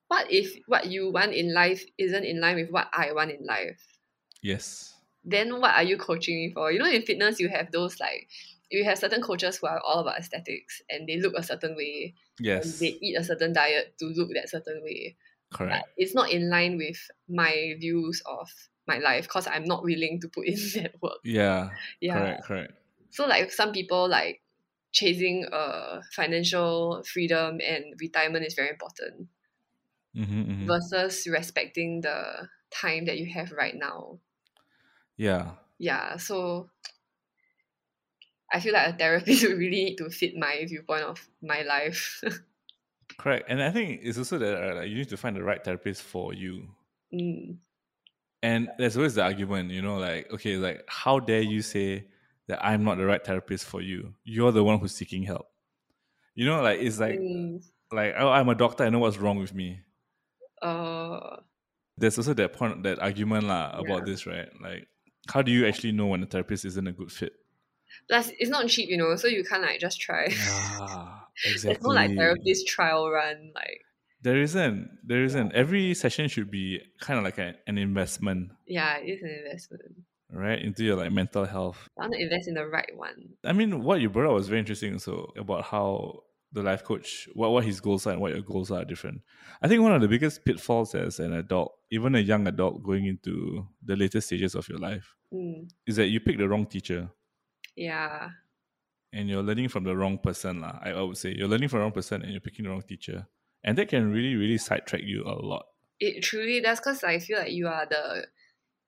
what 0.08 0.32
if 0.32 0.58
what 0.68 0.88
you 0.88 1.12
want 1.12 1.34
in 1.34 1.54
life 1.54 1.84
isn't 1.98 2.26
in 2.26 2.42
line 2.42 2.58
with 2.58 2.72
what 2.72 2.90
I 2.94 3.14
want 3.14 3.32
in 3.32 3.46
life? 3.46 4.00
Yes. 4.42 5.00
Then 5.24 5.60
what 5.60 5.76
are 5.76 5.84
you 5.84 5.98
coaching 5.98 6.36
me 6.38 6.54
for? 6.54 6.72
You 6.72 6.80
know, 6.80 6.90
in 6.90 7.02
fitness, 7.04 7.40
you 7.40 7.50
have 7.50 7.72
those 7.72 8.00
like 8.00 8.30
you 8.72 8.84
have 8.86 8.98
certain 8.98 9.22
coaches 9.22 9.58
who 9.58 9.68
are 9.68 9.80
all 9.82 10.00
about 10.00 10.20
aesthetics 10.20 10.82
and 10.90 11.08
they 11.08 11.18
look 11.20 11.34
a 11.36 11.44
certain 11.44 11.76
way 11.76 12.16
and 12.56 12.74
Yes. 12.74 12.80
they 12.80 12.98
eat 13.02 13.16
a 13.18 13.24
certain 13.24 13.52
diet 13.54 13.98
to 14.00 14.06
look 14.06 14.30
that 14.34 14.50
certain 14.50 14.82
way 14.84 15.18
Correct. 15.52 15.88
it's 15.98 16.14
not 16.14 16.30
in 16.30 16.50
line 16.50 16.78
with 16.78 17.00
my 17.28 17.74
views 17.80 18.22
of 18.26 18.50
my 18.88 18.98
life 19.00 19.24
because 19.26 19.48
I'm 19.48 19.66
not 19.66 19.84
willing 19.84 20.20
to 20.22 20.28
put 20.30 20.48
in 20.52 20.56
that 20.76 20.96
work. 21.02 21.20
Yeah. 21.24 21.70
Yeah. 22.02 22.14
Correct, 22.20 22.44
correct. 22.44 22.74
So 23.12 23.26
like 23.26 23.52
some 23.52 23.72
people 23.72 24.08
like 24.08 24.42
chasing 24.92 25.46
uh 25.52 26.02
financial 26.16 27.04
freedom 27.12 27.60
and 27.66 27.94
retirement 28.00 28.46
is 28.46 28.56
very 28.56 28.70
important 28.70 29.28
Mm-hmm, 30.16 30.42
mm-hmm. 30.42 30.68
versus 30.68 31.28
respecting 31.30 32.02
the 32.02 32.48
time 32.72 33.06
that 33.06 33.20
you 33.20 33.32
have 33.32 33.52
right 33.52 33.76
now. 33.76 34.20
Yeah. 35.18 35.52
Yeah. 35.78 36.18
So 36.18 36.70
I 38.52 38.60
feel 38.60 38.74
like 38.74 38.94
a 38.96 38.98
therapist 38.98 39.44
would 39.48 39.58
really 39.58 39.86
need 39.86 39.98
to 39.98 40.10
fit 40.10 40.36
my 40.36 40.66
viewpoint 40.68 41.04
of 41.04 41.28
my 41.42 41.62
life. 41.62 42.22
Correct. 43.20 43.46
And 43.50 43.62
I 43.62 43.70
think 43.70 44.00
it's 44.04 44.18
also 44.18 44.38
that 44.40 44.64
uh, 44.72 44.76
like, 44.78 44.90
you 44.90 44.96
need 44.96 45.10
to 45.10 45.18
find 45.18 45.36
the 45.36 45.44
right 45.44 45.64
therapist 45.64 46.02
for 46.04 46.34
you. 46.34 46.70
Mm. 47.14 47.58
And 48.42 48.70
there's 48.78 48.96
always 48.96 49.16
the 49.16 49.24
argument, 49.24 49.72
you 49.72 49.82
know, 49.82 49.98
like, 49.98 50.32
okay, 50.34 50.56
like, 50.56 50.84
how 50.88 51.20
dare 51.20 51.42
you 51.42 51.62
say 51.62 52.08
that 52.48 52.64
I'm 52.66 52.86
not 52.86 52.98
the 52.98 53.06
right 53.06 53.24
therapist 53.24 53.66
for 53.66 53.82
you? 53.82 54.14
You're 54.24 54.54
the 54.54 54.64
one 54.64 54.80
who's 54.80 54.96
seeking 54.96 55.24
help. 55.24 55.48
You 56.36 56.46
know, 56.46 56.62
like, 56.62 56.80
it's 56.80 57.00
like, 57.00 57.20
Mm. 57.20 57.62
like, 57.92 58.14
oh, 58.18 58.30
I'm 58.30 58.48
a 58.48 58.56
doctor, 58.56 58.86
I 58.86 58.90
know 58.90 59.00
what's 59.00 59.18
wrong 59.18 59.38
with 59.38 59.54
me. 59.54 59.82
Uh, 60.62 61.38
There's 61.98 62.18
also 62.18 62.34
that 62.36 62.54
point, 62.54 62.84
that 62.84 63.00
argument 63.00 63.44
lah, 63.48 63.72
about 63.78 64.00
Yeah. 64.00 64.06
this, 64.06 64.26
right? 64.26 64.48
Like, 64.62 64.88
how 65.28 65.42
do 65.42 65.52
you 65.52 65.68
actually 65.68 65.92
know 65.92 66.08
when 66.08 66.24
a 66.24 66.26
therapist 66.26 66.64
isn't 66.64 66.88
a 66.88 66.94
good 66.94 67.12
fit? 67.12 67.34
plus, 68.08 68.32
it's 68.40 68.50
not 68.50 68.68
cheap, 68.70 68.88
you 68.90 68.96
know, 68.98 69.16
so 69.18 69.28
you 69.28 69.44
can't 69.44 69.62
like 69.64 69.80
just 69.82 70.00
try. 70.00 70.28
Yeah, 70.30 71.19
There's 71.44 71.66
exactly. 71.66 71.88
no 71.90 71.96
like 71.96 72.16
therapist 72.16 72.68
trial 72.68 73.10
run. 73.10 73.52
Like, 73.56 73.82
There 74.22 74.42
isn't. 74.42 74.90
There 75.06 75.24
isn't. 75.24 75.54
Every 75.54 75.94
session 75.94 76.28
should 76.28 76.52
be 76.52 76.82
kind 77.00 77.18
of 77.18 77.24
like 77.24 77.38
a, 77.38 77.56
an 77.68 77.78
investment, 77.78 78.52
yeah, 78.68 78.98
it 78.98 79.08
is 79.10 79.22
an 79.24 79.30
investment. 79.46 79.84
right, 80.32 80.62
into 80.62 80.84
your 80.84 80.98
like 80.98 81.12
mental 81.12 81.46
health. 81.46 81.88
I 81.98 82.02
want 82.04 82.14
to 82.14 82.22
invest 82.22 82.48
in 82.48 82.54
the 82.56 82.68
right 82.68 82.92
one. 82.96 83.16
I 83.46 83.54
mean, 83.54 83.84
what 83.84 84.02
you 84.02 84.10
brought 84.10 84.28
up 84.28 84.34
was 84.34 84.48
very 84.50 84.60
interesting. 84.60 85.00
So 85.00 85.32
about 85.38 85.64
how 85.66 86.22
the 86.52 86.64
life 86.64 86.84
coach, 86.84 87.30
what 87.34 87.52
what 87.52 87.64
his 87.64 87.80
goals 87.80 88.06
are 88.08 88.12
and 88.14 88.22
what 88.22 88.34
your 88.34 88.42
goals 88.42 88.72
are 88.72 88.84
different. 88.84 89.22
I 89.62 89.68
think 89.68 89.82
one 89.84 89.94
of 89.94 90.02
the 90.02 90.08
biggest 90.08 90.44
pitfalls 90.44 90.94
as 90.96 91.20
an 91.20 91.32
adult, 91.34 91.72
even 91.92 92.16
a 92.16 92.20
young 92.20 92.48
adult 92.48 92.84
going 92.84 93.06
into 93.06 93.68
the 93.86 93.96
later 93.96 94.20
stages 94.22 94.56
of 94.56 94.68
your 94.68 94.80
life, 94.80 95.16
Mm. 95.34 95.70
is 95.86 95.96
that 95.98 96.08
you 96.08 96.20
pick 96.20 96.38
the 96.40 96.50
wrong 96.50 96.66
teacher 96.66 97.12
Yeah. 97.78 98.30
And 99.14 99.30
you're 99.30 99.44
learning 99.44 99.70
from 99.70 99.84
the 99.84 99.96
wrong 99.96 100.18
person. 100.18 100.62
lah. 100.62 100.80
I, 100.82 101.02
would 101.02 101.18
say 101.18 101.34
you're 101.36 101.48
learning 101.48 101.70
from 101.70 101.80
the 101.80 101.84
wrong 101.84 101.92
person 101.92 102.22
and 102.22 102.32
you're 102.32 102.42
picking 102.42 102.66
the 102.66 102.72
wrong 102.72 102.84
teacher, 102.84 103.28
and 103.64 103.78
that 103.78 103.90
can 103.90 104.12
really 104.12 104.36
really 104.36 104.58
sidetrack 104.58 105.02
you 105.04 105.24
a 105.24 105.34
lot. 105.34 105.66
It 106.00 106.22
truly 106.24 106.62
does 106.62 106.80
because 106.80 107.04
I 107.04 107.20
feel 107.20 107.40
like 107.40 107.52
you 107.52 107.68
are 107.68 107.86
the 107.86 108.26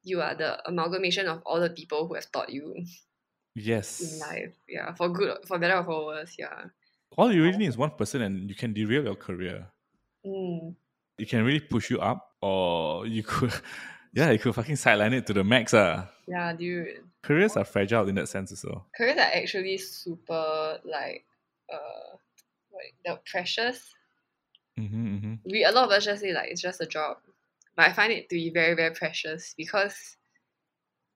you 0.03 0.22
are 0.22 0.34
the 0.35 0.57
amalgamation 0.68 1.27
of 1.27 1.41
all 1.45 1.60
the 1.60 1.69
people 1.69 2.07
who 2.07 2.15
have 2.15 2.31
taught 2.31 2.49
you 2.49 2.73
Yes. 3.56 3.99
in 4.02 4.19
life. 4.19 4.53
Yeah. 4.69 4.93
For 4.95 5.10
good 5.10 5.38
for 5.45 5.60
better 5.60 5.76
or 5.77 5.84
for 5.84 6.06
worse. 6.06 6.35
Yeah. 6.39 6.72
all 7.18 7.31
you 7.31 7.43
really 7.43 7.57
need 7.57 7.68
is 7.68 7.77
one 7.77 7.91
person 7.91 8.22
and 8.23 8.48
you 8.49 8.56
can 8.56 8.72
derail 8.73 9.03
your 9.03 9.15
career. 9.19 9.68
Mm. 10.26 10.73
It 11.19 11.27
can 11.27 11.43
really 11.43 11.60
push 11.60 11.91
you 11.91 11.99
up 11.99 12.31
or 12.41 13.06
you 13.06 13.22
could 13.23 13.52
yeah, 14.15 14.31
you 14.31 14.39
could 14.39 14.56
fucking 14.56 14.77
sideline 14.77 15.14
it 15.14 15.27
to 15.27 15.34
the 15.34 15.43
max. 15.43 15.73
Uh. 15.73 16.06
Yeah, 16.27 16.53
dude. 16.56 17.03
Careers 17.23 17.56
are 17.56 17.65
fragile 17.65 18.07
in 18.10 18.15
that 18.15 18.30
sense 18.30 18.52
as 18.52 18.64
well. 18.65 18.88
Careers 18.98 19.18
are 19.18 19.31
actually 19.34 19.77
super 19.77 20.80
like 20.84 21.26
uh 21.72 22.15
like 22.73 22.95
they're 23.06 23.19
precious. 23.30 23.93
Mm-hmm, 24.80 25.07
mm-hmm. 25.15 25.34
We 25.45 25.64
a 25.64 25.72
lot 25.72 25.85
of 25.85 25.91
us 25.91 26.06
just 26.06 26.22
say 26.22 26.34
like 26.34 26.49
it's 26.49 26.61
just 26.61 26.81
a 26.81 26.85
job. 26.85 27.18
But 27.76 27.88
I 27.88 27.93
find 27.93 28.11
it 28.11 28.30
to 28.30 28.35
be 28.35 28.49
very, 28.49 28.76
very 28.76 28.93
precious 28.93 29.53
because 29.57 30.18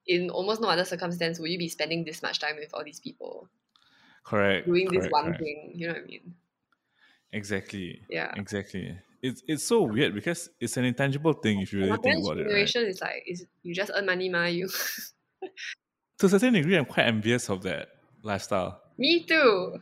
in 0.07 0.29
almost 0.29 0.61
no 0.61 0.69
other 0.69 0.85
circumstance 0.85 1.39
will 1.39 1.47
you 1.47 1.57
be 1.57 1.67
spending 1.67 2.05
this 2.05 2.21
much 2.21 2.39
time 2.39 2.55
with 2.57 2.69
all 2.73 2.83
these 2.83 2.99
people 2.99 3.49
Correct. 4.23 4.67
doing 4.67 4.87
this 4.91 5.07
one 5.09 5.25
correct. 5.25 5.41
thing. 5.41 5.71
You 5.73 5.87
know 5.87 5.93
what 5.93 6.03
I 6.03 6.05
mean? 6.05 6.33
Exactly. 7.33 8.01
Yeah. 8.09 8.31
Exactly. 8.35 8.97
It's 9.21 9.41
it's 9.47 9.63
so 9.63 9.81
weird 9.81 10.13
because 10.13 10.49
it's 10.59 10.77
an 10.77 10.85
intangible 10.85 11.33
thing 11.33 11.59
if 11.61 11.73
you 11.73 11.79
really 11.79 11.97
think 11.97 12.23
about 12.23 12.37
it. 12.37 12.45
Right? 12.45 12.75
is 12.75 13.01
like 13.01 13.23
is 13.25 13.45
you 13.63 13.73
just 13.73 13.91
earn 13.95 14.05
money, 14.05 14.29
ma. 14.29 14.45
You. 14.45 14.69
To 16.19 16.25
a 16.25 16.29
certain 16.29 16.53
degree, 16.53 16.75
I'm 16.77 16.85
quite 16.85 17.05
envious 17.07 17.49
of 17.49 17.63
that 17.63 17.87
lifestyle. 18.21 18.81
Me 18.97 19.23
too. 19.25 19.79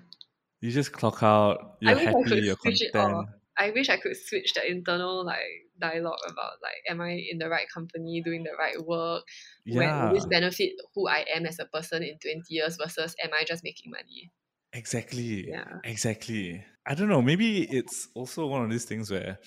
You 0.62 0.72
just 0.72 0.94
clock 0.94 1.22
out, 1.22 1.78
I 1.86 1.94
you're 1.94 1.96
wish 1.96 2.08
I 2.08 2.14
happy, 2.14 2.22
could 2.28 2.44
you're 2.46 2.56
switch 2.62 2.82
it 2.82 2.94
content. 2.94 2.98
off. 2.98 3.30
I 3.58 3.72
wish 3.72 3.90
I 3.90 3.98
could 3.98 4.18
switch 4.18 4.54
the 4.54 4.70
internal 4.70 5.24
like 5.26 5.70
dialogue 5.80 6.20
about 6.28 6.54
like 6.62 6.82
am 6.90 7.02
I 7.02 7.12
in 7.32 7.38
the 7.38 7.50
right 7.50 7.68
company 7.74 8.22
doing 8.22 8.44
the 8.44 8.54
right 8.58 8.80
work? 8.84 9.24
When 9.70 10.00
Yeah, 10.00 10.10
will 10.10 10.10
this 10.14 10.26
benefit 10.26 10.74
who 10.96 11.08
I 11.08 11.26
am 11.34 11.46
as 11.46 11.60
a 11.60 11.66
person 11.66 12.04
in 12.04 12.18
twenty 12.20 12.54
years 12.56 12.78
versus 12.78 13.16
am 13.24 13.34
I 13.34 13.44
just 13.46 13.64
making 13.64 13.92
money? 13.92 14.32
exactly. 14.74 15.48
Yeah. 15.48 15.80
Exactly. 15.84 16.64
I 16.86 16.96
don't 16.96 17.10
know. 17.10 17.22
Maybe 17.22 17.64
it's 17.64 18.08
also 18.16 18.48
one 18.48 18.64
of 18.64 18.70
these 18.72 18.86
things 18.86 19.10
where 19.12 19.40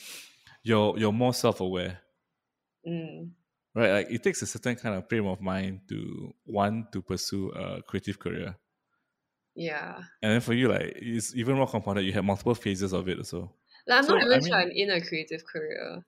you're 0.62 0.98
you're 0.98 1.12
more 1.12 1.34
self 1.34 1.60
aware, 1.60 2.00
Mm. 2.86 3.35
Right? 3.76 3.92
Like 3.92 4.06
it 4.10 4.22
takes 4.24 4.42
a 4.42 4.46
certain 4.46 4.74
kind 4.76 4.96
of 4.96 5.08
frame 5.08 5.26
of 5.26 5.40
mind 5.40 5.82
to 5.90 6.34
want 6.46 6.90
to 6.92 7.00
pursue 7.02 7.50
a 7.50 7.82
creative 7.82 8.18
career, 8.18 8.56
Yeah. 9.54 10.02
and 10.22 10.32
then 10.32 10.40
for 10.40 10.54
you, 10.54 10.68
like 10.68 10.94
it's 10.96 11.34
even 11.36 11.54
more 11.56 11.68
compounded. 11.68 12.04
You 12.04 12.12
have 12.14 12.24
multiple 12.24 12.54
phases 12.54 12.92
of 12.92 13.08
it. 13.08 13.24
So 13.26 13.52
Like, 13.86 13.98
I'm 13.98 14.04
So, 14.04 14.14
not 14.14 14.22
I 14.22 14.26
even 14.26 14.44
sure 14.46 14.56
I'm 14.56 14.70
in 14.70 14.90
a 14.90 15.00
creative 15.00 15.44
career. 15.44 16.02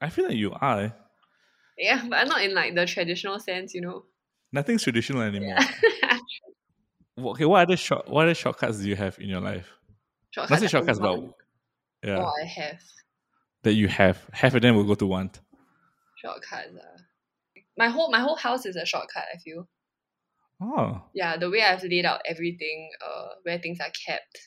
I 0.00 0.08
feel 0.10 0.26
like 0.26 0.36
you 0.36 0.52
are. 0.52 0.80
eh? 0.80 0.90
Yeah, 1.78 2.04
but 2.08 2.16
I'm 2.18 2.28
not 2.28 2.42
in 2.42 2.52
like 2.54 2.74
the 2.74 2.86
traditional 2.86 3.38
sense, 3.38 3.74
you 3.74 3.80
know. 3.82 4.04
Nothing's 4.52 4.82
traditional 4.82 5.22
anymore. 5.30 5.56
Yeah. 6.02 6.18
Okay, 7.18 7.44
what 7.46 7.62
other 7.62 7.76
short 7.76 8.08
what 8.08 8.24
other 8.24 8.34
shortcuts 8.34 8.78
do 8.78 8.88
you 8.88 8.96
have 8.96 9.18
in 9.18 9.28
your 9.28 9.40
life? 9.40 9.72
Not 10.36 10.58
say 10.60 10.66
shortcuts, 10.66 10.98
but 10.98 11.18
yeah, 12.04 12.18
or 12.18 12.26
I 12.42 12.44
have 12.44 12.80
that 13.62 13.72
you 13.72 13.88
have. 13.88 14.22
Half 14.32 14.54
of 14.54 14.60
them 14.62 14.76
will 14.76 14.84
go 14.84 14.94
to 14.96 15.06
want. 15.06 15.40
Shortcuts. 16.16 16.76
Uh. 16.76 16.98
My 17.76 17.88
whole 17.88 18.10
my 18.10 18.20
whole 18.20 18.36
house 18.36 18.66
is 18.66 18.76
a 18.76 18.86
shortcut. 18.86 19.24
I 19.34 19.38
feel. 19.38 19.68
Oh, 20.60 21.02
Yeah, 21.12 21.36
the 21.36 21.50
way 21.50 21.62
I've 21.62 21.82
laid 21.82 22.06
out 22.06 22.22
everything, 22.26 22.90
uh, 23.06 23.28
where 23.42 23.58
things 23.58 23.78
are 23.78 23.92
kept, 24.06 24.38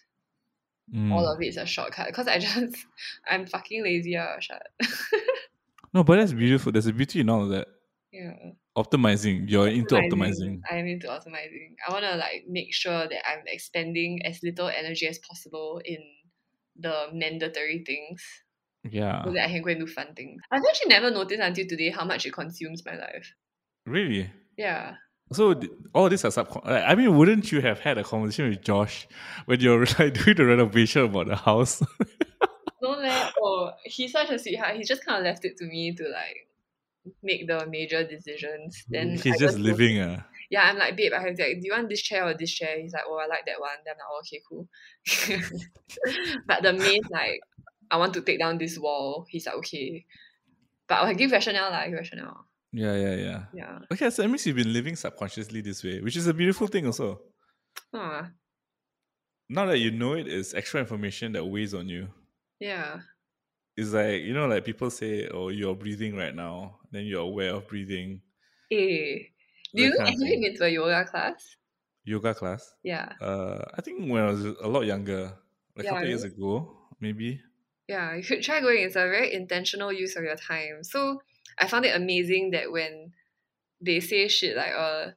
mm. 0.94 1.12
all 1.12 1.28
of 1.28 1.40
it 1.40 1.46
is 1.46 1.58
a 1.58 1.68
shortcut. 1.68 2.08
Because 2.08 2.28
I 2.28 2.40
just, 2.40 2.78
I'm 3.30 3.46
fucking 3.46 3.84
lazy. 3.84 4.18
Uh, 4.18 4.40
shut. 4.40 4.66
no, 5.94 6.04
but 6.04 6.18
that's 6.18 6.34
beautiful. 6.34 6.72
There's 6.72 6.88
a 6.88 6.94
beauty 6.94 7.20
in 7.20 7.30
all 7.30 7.44
of 7.44 7.50
that. 7.50 7.68
yeah. 8.12 8.34
Optimizing. 8.76 9.50
You're 9.50 9.68
into 9.68 9.96
optimizing. 9.96 10.62
I'm 10.72 10.88
into 10.88 11.08
optimizing. 11.08 11.76
I 11.88 11.92
want 11.92 12.06
to 12.06 12.16
like 12.16 12.46
make 12.48 12.74
sure 12.74 13.08
that 13.08 13.30
I'm 13.30 13.44
expending 13.46 14.26
as 14.26 14.40
little 14.42 14.70
energy 14.70 15.06
as 15.06 15.20
possible 15.20 15.82
in 15.84 16.00
the 16.80 17.08
mandatory 17.14 17.84
things 17.86 18.24
Yeah. 18.90 19.24
so 19.24 19.32
that 19.34 19.46
I 19.46 19.48
can 19.50 19.62
go 19.62 19.70
and 19.72 19.80
do 19.80 19.88
fun 19.88 20.14
things. 20.16 20.42
I've 20.52 20.62
actually 20.68 20.90
never 20.90 21.12
noticed 21.12 21.42
until 21.42 21.68
today 21.68 21.90
how 21.90 22.06
much 22.06 22.26
it 22.26 22.34
consumes 22.34 22.84
my 22.86 22.96
life. 22.96 23.34
Really? 23.86 24.30
Yeah. 24.58 24.96
So 25.32 25.60
all 25.94 26.10
these 26.10 26.26
are 26.26 26.32
like, 26.32 26.48
I 26.66 26.96
mean, 26.96 27.16
wouldn't 27.18 27.52
you 27.52 27.62
have 27.62 27.80
had 27.80 27.98
a 27.98 28.04
conversation 28.04 28.50
with 28.50 28.64
Josh 28.64 29.08
when 29.46 29.60
you're 29.60 29.86
like 30.00 30.14
doing 30.14 30.38
the 30.38 30.46
renovation 30.46 31.04
about 31.04 31.28
the 31.28 31.36
house? 31.36 31.84
No, 32.82 32.92
leh. 32.92 33.30
Oh, 33.42 33.72
he's 33.84 34.14
such 34.14 34.30
a 34.30 34.40
sweetheart. 34.40 34.78
He 34.78 34.84
just 34.86 35.06
kind 35.06 35.18
of 35.18 35.26
left 35.26 35.44
it 35.44 35.58
to 35.58 35.66
me 35.66 35.94
to 35.96 36.04
like 36.04 36.48
make 37.22 37.46
the 37.46 37.66
major 37.68 38.06
decisions. 38.08 38.86
Then 38.88 39.18
He's 39.22 39.36
I 39.36 39.38
just 39.38 39.58
go- 39.58 39.64
living. 39.64 40.00
Uh. 40.00 40.22
Yeah, 40.50 40.64
I'm 40.64 40.78
like, 40.78 40.96
babe, 40.96 41.12
I 41.12 41.20
have 41.20 41.38
like, 41.38 41.60
do 41.60 41.62
you 41.64 41.74
want 41.74 41.90
this 41.90 42.02
chair 42.02 42.26
or 42.26 42.34
this 42.34 42.52
chair? 42.54 42.80
He's 42.80 42.94
like, 42.94 43.04
oh, 43.06 43.18
I 43.18 43.28
like 43.28 43.46
that 43.48 43.60
one. 43.60 43.70
Then 43.86 43.96
I'm 43.96 44.00
like, 44.00 44.08
oh, 44.10 44.22
okay, 44.22 44.42
cool. 44.48 46.40
but 46.48 46.64
the 46.64 46.72
main 46.74 47.02
like, 47.12 47.42
I 47.92 47.98
want 47.98 48.14
to 48.16 48.22
take 48.22 48.40
down 48.40 48.58
this 48.58 48.78
wall. 48.78 49.26
He's 49.30 49.46
like, 49.46 49.56
okay. 49.56 50.06
But 50.88 50.96
I'll 50.96 51.14
give 51.16 51.32
rationale, 51.32 51.72
like 51.72 51.94
rationale. 51.94 52.46
Yeah, 52.72 52.96
yeah, 52.96 53.16
yeah. 53.16 53.44
Yeah. 53.54 53.80
Okay, 53.92 54.10
so 54.10 54.22
that 54.22 54.28
means 54.28 54.46
you've 54.46 54.56
been 54.56 54.74
living 54.74 54.96
subconsciously 54.96 55.62
this 55.62 55.84
way, 55.84 56.02
which 56.02 56.16
is 56.16 56.28
a 56.28 56.34
beautiful 56.34 56.68
thing 56.68 56.86
also. 56.86 57.22
Huh. 57.94 58.24
Now 59.50 59.66
that 59.66 59.80
you 59.80 59.92
know 59.92 60.14
it, 60.14 60.28
it's 60.28 60.54
extra 60.54 60.80
information 60.80 61.32
that 61.34 61.44
weighs 61.46 61.74
on 61.74 61.90
you. 61.90 62.10
Yeah. 62.60 63.00
It's 63.76 63.92
like, 63.94 64.22
you 64.22 64.34
know, 64.34 64.46
like 64.48 64.66
people 64.66 64.90
say, 64.92 65.28
oh, 65.30 65.50
you're 65.50 65.76
breathing 65.76 66.16
right 66.16 66.36
now, 66.36 66.80
then 66.92 67.06
you're 67.06 67.22
aware 67.22 67.56
of 67.56 67.68
breathing. 67.68 68.22
Eh. 68.72 69.20
Do 69.74 69.84
you 69.84 69.92
That 69.92 69.98
kind 69.98 70.10
of 70.10 70.14
have 70.14 70.20
you 70.20 70.28
thing. 70.28 70.42
been 70.42 70.56
to 70.58 70.66
a 70.66 70.70
yoga 70.70 71.06
class? 71.06 71.56
Yoga 72.04 72.34
class. 72.36 72.76
Yeah. 72.84 73.14
Uh, 73.22 73.64
I 73.76 73.82
think 73.82 74.10
when 74.12 74.22
I 74.24 74.28
was 74.32 74.46
a 74.46 74.68
lot 74.68 74.82
younger, 74.86 75.34
like 75.76 75.84
a 75.84 75.84
Yeah, 75.86 75.90
couple 75.92 76.08
years 76.08 76.24
ago, 76.24 76.78
maybe. 77.00 77.42
Yeah, 77.90 78.16
you 78.16 78.24
should 78.24 78.44
try 78.44 78.62
going. 78.62 78.84
It's 78.84 78.96
a 78.96 79.00
very 79.10 79.34
intentional 79.34 79.94
use 79.94 80.16
of 80.18 80.24
your 80.26 80.38
time. 80.38 80.84
So 80.84 81.22
I 81.60 81.68
found 81.68 81.86
it 81.86 81.96
amazing 81.96 82.52
that 82.52 82.72
when 82.72 83.14
they 83.82 84.00
say 84.02 84.28
shit 84.30 84.58
like 84.58 84.74
uh 84.74 85.12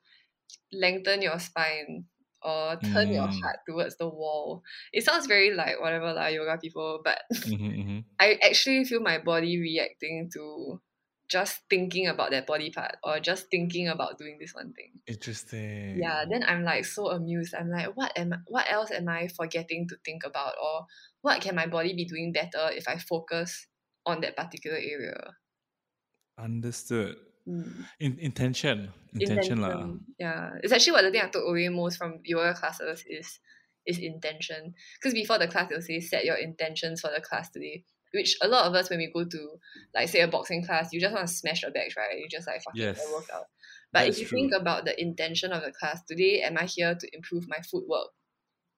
lengthen 0.72 1.22
your 1.22 1.38
spine 1.40 2.06
or 2.42 2.76
turn 2.94 3.12
your 3.12 3.22
Mm. 3.24 3.38
heart 3.42 3.58
towards 3.68 3.96
the 3.98 4.08
wall. 4.08 4.62
It 4.92 5.04
sounds 5.04 5.26
very 5.26 5.54
like 5.54 5.80
whatever 5.80 6.12
like 6.14 6.34
yoga 6.34 6.58
people, 6.58 7.02
but 7.04 7.22
hmm 7.44 7.72
hmm 7.82 8.00
I 8.20 8.38
actually 8.42 8.84
feel 8.84 9.00
my 9.00 9.18
body 9.18 9.58
reacting 9.60 10.30
to 10.34 10.80
just 11.32 11.62
thinking 11.70 12.08
about 12.08 12.30
that 12.30 12.46
body 12.46 12.70
part 12.70 12.96
or 13.02 13.18
just 13.18 13.46
thinking 13.50 13.88
about 13.88 14.18
doing 14.18 14.36
this 14.38 14.54
one 14.54 14.74
thing. 14.74 14.92
Interesting. 15.06 15.98
Yeah, 15.98 16.24
then 16.30 16.44
I'm 16.46 16.62
like 16.62 16.84
so 16.84 17.08
amused. 17.08 17.54
I'm 17.54 17.70
like, 17.70 17.96
what 17.96 18.12
am 18.16 18.34
what 18.46 18.70
else 18.70 18.90
am 18.90 19.08
I 19.08 19.28
forgetting 19.28 19.88
to 19.88 19.96
think 20.04 20.24
about, 20.26 20.52
or 20.62 20.84
what 21.22 21.40
can 21.40 21.54
my 21.54 21.66
body 21.66 21.94
be 21.94 22.04
doing 22.04 22.32
better 22.32 22.68
if 22.70 22.86
I 22.86 22.98
focus 22.98 23.66
on 24.04 24.20
that 24.20 24.36
particular 24.36 24.76
area? 24.76 25.32
Understood. 26.38 27.16
Mm. 27.48 27.86
In, 27.98 28.18
intention. 28.18 28.92
Intention. 29.14 29.58
Intention. 29.58 30.00
Yeah, 30.18 30.50
it's 30.62 30.72
actually 30.72 30.92
what 30.92 31.02
the 31.02 31.10
thing 31.10 31.22
I 31.24 31.28
took 31.28 31.48
away 31.48 31.68
most 31.70 31.96
from 31.96 32.20
yoga 32.24 32.52
classes 32.52 33.04
is 33.08 33.40
is 33.86 33.98
intention. 33.98 34.74
Because 35.00 35.14
before 35.14 35.38
the 35.38 35.48
class, 35.48 35.70
they'll 35.70 35.80
say 35.80 36.00
set 36.00 36.26
your 36.26 36.36
intentions 36.36 37.00
for 37.00 37.10
the 37.14 37.22
class 37.22 37.48
today. 37.50 37.84
Which 38.12 38.36
a 38.42 38.48
lot 38.48 38.66
of 38.66 38.74
us, 38.74 38.90
when 38.90 38.98
we 38.98 39.10
go 39.12 39.24
to 39.24 39.58
like 39.94 40.08
say 40.08 40.20
a 40.20 40.28
boxing 40.28 40.64
class, 40.64 40.92
you 40.92 41.00
just 41.00 41.14
want 41.14 41.26
to 41.28 41.32
smash 41.34 41.62
the 41.62 41.70
bags, 41.70 41.96
right? 41.96 42.18
You 42.18 42.28
just 42.28 42.46
like 42.46 42.62
fucking 42.62 42.80
Yes. 42.80 42.98
out. 43.32 43.46
But 43.92 44.06
That's 44.06 44.18
if 44.18 44.20
you 44.20 44.26
true. 44.28 44.38
think 44.38 44.52
about 44.54 44.84
the 44.84 45.00
intention 45.00 45.52
of 45.52 45.62
the 45.62 45.72
class 45.72 46.02
today, 46.04 46.42
am 46.42 46.58
I 46.58 46.64
here 46.64 46.94
to 46.94 47.16
improve 47.16 47.48
my 47.48 47.60
footwork? 47.60 48.08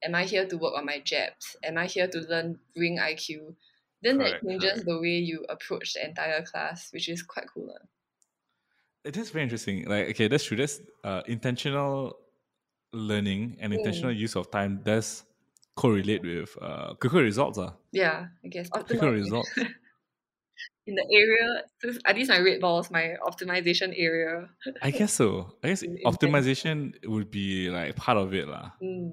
Am 0.05 0.15
I 0.15 0.25
here 0.25 0.47
to 0.47 0.57
work 0.57 0.75
on 0.77 0.87
my 0.87 1.01
jabs? 1.01 1.57
Am 1.65 1.79
I 1.79 1.87
here 1.87 2.07
to 2.07 2.21
learn 2.21 2.61
ring 2.77 3.01
IQ? 3.01 3.57
Then 4.03 4.19
Correct, 4.19 4.45
that 4.45 4.47
changes 4.47 4.85
correct. 4.85 4.85
the 4.85 5.01
way 5.01 5.19
you 5.19 5.45
approach 5.49 5.95
the 5.95 6.05
entire 6.07 6.43
class, 6.43 6.93
which 6.93 7.09
is 7.09 7.23
quite 7.25 7.49
cool. 7.53 7.67
lah. 7.69 7.87
It 9.05 9.17
is 9.17 9.31
very 9.31 9.43
interesting. 9.45 9.85
Like, 9.87 10.09
okay, 10.11 10.29
that's 10.29 10.45
true. 10.45 10.57
That's 10.57 10.81
uh, 11.05 11.23
intentional 11.27 12.17
learning 12.93 13.57
and 13.61 13.73
Mm. 13.73 13.77
intentional 13.79 14.13
use 14.13 14.37
of 14.37 14.51
time 14.51 14.81
does 14.85 15.25
correlate 15.77 16.23
with 16.23 16.57
uh, 16.61 16.95
quicker 16.95 17.19
results. 17.19 17.59
Uh. 17.59 17.73
Yeah, 17.93 18.27
I 18.45 18.49
guess. 18.49 18.69
Quicker 18.69 19.11
results. 19.11 19.51
in 20.87 20.95
the 20.95 21.07
area. 21.13 21.99
Are 22.05 22.15
these 22.15 22.29
my 22.29 22.39
red 22.39 22.61
balls, 22.61 22.91
my 22.91 23.15
optimization 23.27 23.95
area? 23.97 24.49
I 24.83 24.91
guess 24.91 25.13
so. 25.15 25.55
I 25.63 25.69
guess 25.69 25.83
In- 25.83 25.99
optimization 26.05 26.93
would 27.07 27.31
be 27.31 27.71
like 27.71 27.97
part 27.97 28.19
of 28.19 28.35
it. 28.35 28.49
lah. 28.49 28.73
Mm. 28.83 29.13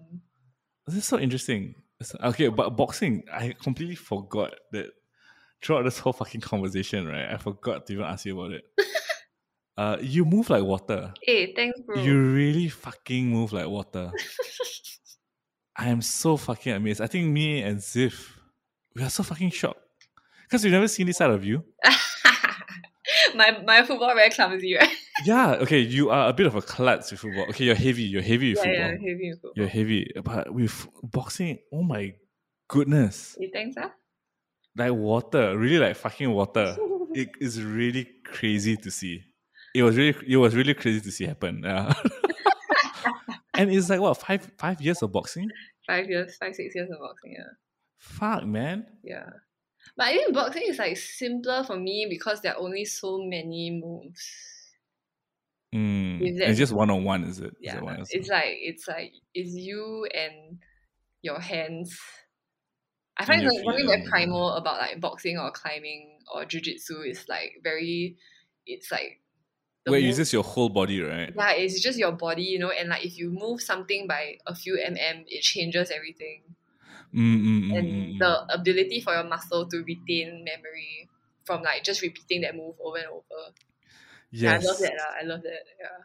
This 0.87 0.97
is 0.97 1.05
so 1.05 1.19
interesting. 1.19 1.75
Okay, 2.23 2.47
but 2.47 2.71
boxing, 2.71 3.23
I 3.31 3.53
completely 3.61 3.95
forgot 3.95 4.55
that 4.71 4.87
throughout 5.63 5.83
this 5.83 5.99
whole 5.99 6.13
fucking 6.13 6.41
conversation, 6.41 7.07
right? 7.07 7.29
I 7.31 7.37
forgot 7.37 7.85
to 7.85 7.93
even 7.93 8.05
ask 8.05 8.25
you 8.25 8.39
about 8.39 8.53
it. 8.53 8.63
uh, 9.77 9.97
you 10.01 10.25
move 10.25 10.49
like 10.49 10.63
water. 10.63 11.13
Hey, 11.21 11.53
thanks, 11.53 11.79
bro. 11.81 12.01
You 12.01 12.33
really 12.33 12.69
fucking 12.69 13.29
move 13.29 13.53
like 13.53 13.67
water. 13.67 14.11
I 15.81 15.87
am 15.89 16.03
so 16.03 16.37
fucking 16.37 16.73
amazed. 16.73 17.01
I 17.01 17.07
think 17.07 17.27
me 17.27 17.63
and 17.63 17.79
Ziff, 17.79 18.29
we 18.95 19.01
are 19.01 19.09
so 19.09 19.23
fucking 19.23 19.49
shocked. 19.49 19.79
Because 20.43 20.63
we've 20.63 20.71
never 20.71 20.87
seen 20.87 21.07
this 21.07 21.17
side 21.17 21.31
of 21.31 21.43
you. 21.43 21.63
my 23.35 23.57
my 23.65 23.81
football 23.81 24.13
very 24.13 24.29
clumsy, 24.29 24.75
right? 24.75 24.95
Yeah, 25.25 25.53
okay, 25.53 25.79
you 25.79 26.11
are 26.11 26.29
a 26.29 26.33
bit 26.33 26.45
of 26.45 26.53
a 26.53 26.61
klutz 26.61 27.09
with 27.09 27.21
football. 27.21 27.45
Okay, 27.49 27.63
you're 27.65 27.73
heavy. 27.73 28.03
You're 28.03 28.21
heavy 28.21 28.53
with 28.53 28.63
yeah, 28.63 28.91
football. 28.91 29.07
yeah, 29.07 29.09
heavy 29.09 29.27
in 29.27 29.33
football. 29.33 29.51
You're 29.55 29.67
heavy. 29.67 30.11
But 30.23 30.53
with 30.53 30.87
boxing, 31.01 31.57
oh 31.73 31.81
my 31.81 32.13
goodness. 32.67 33.35
You 33.39 33.49
think 33.51 33.73
so? 33.73 33.89
Like 34.77 34.93
water, 34.93 35.57
really 35.57 35.79
like 35.79 35.95
fucking 35.95 36.29
water. 36.29 36.77
it 37.15 37.29
is 37.39 37.63
really 37.63 38.07
crazy 38.23 38.77
to 38.77 38.91
see. 38.91 39.23
It 39.73 39.81
was 39.81 39.97
really 39.97 40.15
it 40.27 40.37
was 40.37 40.55
really 40.55 40.75
crazy 40.75 41.01
to 41.01 41.11
see 41.11 41.25
happen. 41.25 41.63
Yeah. 41.63 41.91
and 43.55 43.71
it's 43.71 43.89
like 43.89 43.99
what, 43.99 44.17
five 44.17 44.47
five 44.59 44.79
years 44.79 45.01
of 45.01 45.11
boxing? 45.11 45.49
Five 45.87 46.09
years, 46.09 46.35
five, 46.37 46.55
six 46.55 46.75
years 46.75 46.89
of 46.89 46.99
boxing, 46.99 47.33
yeah. 47.37 47.51
Fuck 47.97 48.45
man. 48.45 48.85
Yeah. 49.03 49.29
But 49.97 50.07
I 50.07 50.13
think 50.13 50.33
boxing 50.33 50.63
is 50.67 50.79
like 50.79 50.97
simpler 50.97 51.63
for 51.63 51.77
me 51.77 52.07
because 52.09 52.41
there 52.41 52.53
are 52.53 52.59
only 52.59 52.85
so 52.85 53.19
many 53.23 53.81
moves. 53.83 54.23
Mm. 55.73 56.37
That- 56.37 56.49
it's 56.49 56.59
just 56.59 56.73
one 56.73 56.89
on 56.89 57.03
one, 57.03 57.23
is 57.23 57.39
it? 57.39 57.45
Is 57.51 57.53
Yeah. 57.61 57.77
it 57.77 57.83
one 57.83 57.95
on 57.97 58.05
It's 58.09 58.27
like 58.29 58.57
it's 58.59 58.87
like 58.87 59.13
it's 59.33 59.53
you 59.55 60.05
and 60.13 60.59
your 61.21 61.39
hands. 61.39 61.97
I 63.17 63.25
find 63.25 63.43
like 63.43 63.53
something 63.63 63.87
very 63.87 64.03
primal 64.09 64.53
about 64.53 64.79
like 64.79 64.99
boxing 64.99 65.37
or 65.37 65.51
climbing 65.51 66.19
or 66.33 66.43
jujitsu 66.45 67.07
is 67.07 67.25
like 67.29 67.53
very 67.63 68.17
it's 68.65 68.91
like 68.91 69.21
the 69.85 69.91
Where 69.91 69.99
it 69.99 70.03
move- 70.03 70.07
uses 70.07 70.33
your 70.33 70.43
whole 70.43 70.69
body, 70.69 71.01
right? 71.01 71.33
yeah, 71.35 71.51
it's 71.53 71.79
just 71.79 71.97
your 71.97 72.11
body, 72.11 72.43
you 72.43 72.59
know, 72.59 72.71
and 72.71 72.89
like 72.89 73.05
if 73.05 73.17
you 73.17 73.29
move 73.31 73.61
something 73.61 74.07
by 74.07 74.37
a 74.45 74.55
few 74.55 74.75
mm, 74.77 75.25
it 75.27 75.41
changes 75.41 75.91
everything. 75.91 76.43
Mm, 77.13 77.41
mm, 77.41 77.61
mm, 77.63 77.77
and 77.77 77.87
mm, 78.19 78.19
the 78.19 78.53
ability 78.53 79.01
for 79.01 79.13
your 79.13 79.23
muscle 79.23 79.67
to 79.67 79.77
retain 79.83 80.43
memory 80.43 81.09
from 81.45 81.63
like 81.63 81.83
just 81.83 82.01
repeating 82.01 82.41
that 82.41 82.55
move 82.55 82.75
over 82.81 82.97
and 82.97 83.07
over. 83.07 83.53
Yeah, 84.41 84.53
yes. 84.53 84.63
I 84.63 84.67
love 84.67 84.79
that. 84.79 84.93
lah. 84.97 85.11
I 85.19 85.23
love 85.23 85.41
that. 85.43 85.63
Yeah. 85.79 86.03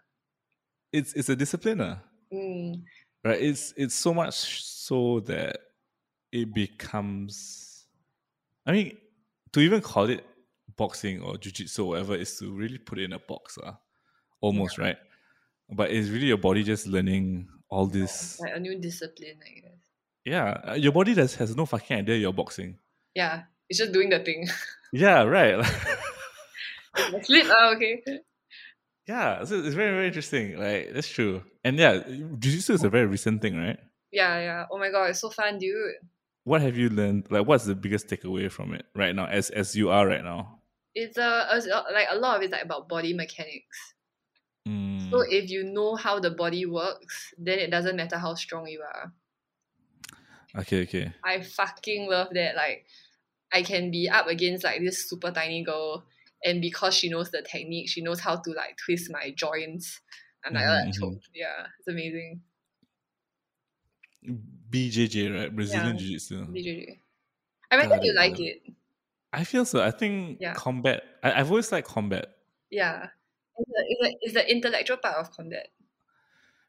It's 0.92 1.12
it's 1.14 1.28
a 1.28 1.36
discipline, 1.36 1.80
uh, 1.80 1.98
Mm, 2.32 2.86
right? 3.24 3.40
It's 3.40 3.72
it's 3.76 3.94
so 3.94 4.14
much 4.14 4.62
so 4.64 5.20
that 5.20 5.58
it 6.32 6.54
becomes 6.54 7.86
I 8.66 8.72
mean, 8.72 8.98
to 9.52 9.60
even 9.60 9.80
call 9.82 10.10
it 10.10 10.24
boxing 10.76 11.20
or 11.22 11.36
jiu-jitsu 11.38 11.84
or 11.84 11.88
whatever 11.90 12.14
is 12.16 12.38
to 12.38 12.52
really 12.52 12.78
put 12.78 12.98
it 12.98 13.04
in 13.04 13.12
a 13.12 13.18
box, 13.18 13.58
uh, 13.62 13.72
almost, 14.40 14.78
right? 14.78 14.96
But 15.70 15.90
it's 15.90 16.08
really 16.08 16.26
your 16.26 16.36
body 16.38 16.62
just 16.62 16.86
learning 16.86 17.48
all 17.68 17.86
this. 17.86 18.38
like 18.40 18.54
a 18.54 18.60
new 18.60 18.78
discipline, 18.78 19.38
I 19.44 19.60
guess. 19.60 19.80
Yeah, 20.24 20.60
uh, 20.68 20.74
your 20.74 20.92
body 20.92 21.14
does, 21.14 21.34
has 21.36 21.54
no 21.56 21.66
fucking 21.66 21.98
idea 21.98 22.16
you're 22.16 22.32
boxing. 22.32 22.78
Yeah, 23.14 23.42
it's 23.68 23.78
just 23.78 23.92
doing 23.92 24.10
the 24.10 24.20
thing. 24.20 24.48
Yeah, 24.92 25.24
right. 25.24 25.62
Slip. 27.22 27.46
Ah, 27.50 27.74
okay. 27.74 28.02
yeah, 29.06 29.44
so 29.44 29.56
it's 29.58 29.74
very, 29.74 29.90
very 29.94 30.06
interesting. 30.06 30.56
Like, 30.56 30.92
that's 30.94 31.08
true. 31.08 31.42
And 31.64 31.76
yeah, 31.76 31.98
jiu-jitsu 32.06 32.74
is 32.74 32.84
a 32.84 32.88
very 32.88 33.06
recent 33.06 33.42
thing, 33.42 33.56
right? 33.58 33.78
Yeah, 34.12 34.38
yeah. 34.40 34.64
Oh 34.70 34.78
my 34.78 34.90
god, 34.90 35.10
it's 35.10 35.20
so 35.20 35.28
fun, 35.28 35.58
dude. 35.58 35.74
What 36.44 36.62
have 36.62 36.76
you 36.76 36.88
learned? 36.88 37.26
Like, 37.30 37.46
what's 37.46 37.64
the 37.64 37.74
biggest 37.74 38.06
takeaway 38.06 38.50
from 38.50 38.72
it 38.74 38.86
right 38.94 39.14
now, 39.14 39.26
as 39.26 39.50
as 39.50 39.74
you 39.74 39.90
are 39.90 40.06
right 40.06 40.22
now? 40.22 40.55
It's 40.96 41.16
a, 41.18 41.46
a 41.52 41.58
like 41.92 42.08
a 42.10 42.16
lot 42.16 42.36
of 42.38 42.42
it's 42.42 42.52
like 42.52 42.64
about 42.64 42.88
body 42.88 43.12
mechanics. 43.14 43.94
Mm, 44.68 45.10
So 45.10 45.22
if 45.22 45.50
you 45.50 45.64
know 45.64 45.96
how 45.96 46.20
the 46.20 46.30
body 46.30 46.66
works, 46.66 47.34
then 47.38 47.58
it 47.58 47.70
doesn't 47.70 47.96
matter 47.96 48.18
how 48.18 48.34
strong 48.34 48.66
you 48.68 48.82
are. 48.82 49.12
okay, 50.58 50.82
okay. 50.82 51.12
I 51.24 51.42
fucking 51.42 52.08
love 52.08 52.28
that. 52.34 52.56
Like, 52.56 52.86
I 53.52 53.62
can 53.62 53.90
be 53.90 54.08
up 54.08 54.26
against 54.28 54.64
like 54.64 54.80
this 54.80 55.08
super 55.08 55.30
tiny 55.32 55.62
girl, 55.64 56.06
and 56.44 56.60
because 56.62 56.94
she 56.94 57.08
knows 57.08 57.30
the 57.30 57.42
technique, 57.42 57.88
she 57.90 58.02
knows 58.02 58.20
how 58.20 58.36
to 58.36 58.50
like 58.52 58.76
twist 58.78 59.10
my 59.10 59.32
joints. 59.32 60.00
I'm 60.44 60.54
like, 60.54 60.66
oh, 60.66 60.84
mhm. 60.86 60.94
choked. 60.98 61.28
yeah, 61.34 61.68
it's 61.78 61.88
amazing. 61.88 62.42
BJJ, 64.70 65.30
right? 65.34 65.54
Brazilian 65.54 65.96
Yeah. 65.96 66.02
Jiu 66.02 66.08
Jitsu. 66.18 66.46
BJJ. 66.46 67.00
I 67.70 67.76
reckon 67.76 68.02
you 68.02 68.14
like 68.14 68.38
it. 68.40 68.62
I 69.36 69.44
feel 69.44 69.64
so. 69.64 69.82
I 69.84 69.90
think 69.92 70.38
Yeah. 70.40 70.54
combat. 70.54 71.04
I, 71.22 71.40
I've 71.40 71.50
always 71.50 71.70
liked 71.70 71.88
combat. 71.88 72.26
Yeah. 72.70 73.08
It's 73.58 73.68
the, 73.70 73.84
it's, 73.88 74.00
the, 74.02 74.16
it's 74.22 74.34
the 74.34 74.44
intellectual 74.50 74.96
part 74.96 75.16
of 75.16 75.30
combat. 75.30 75.68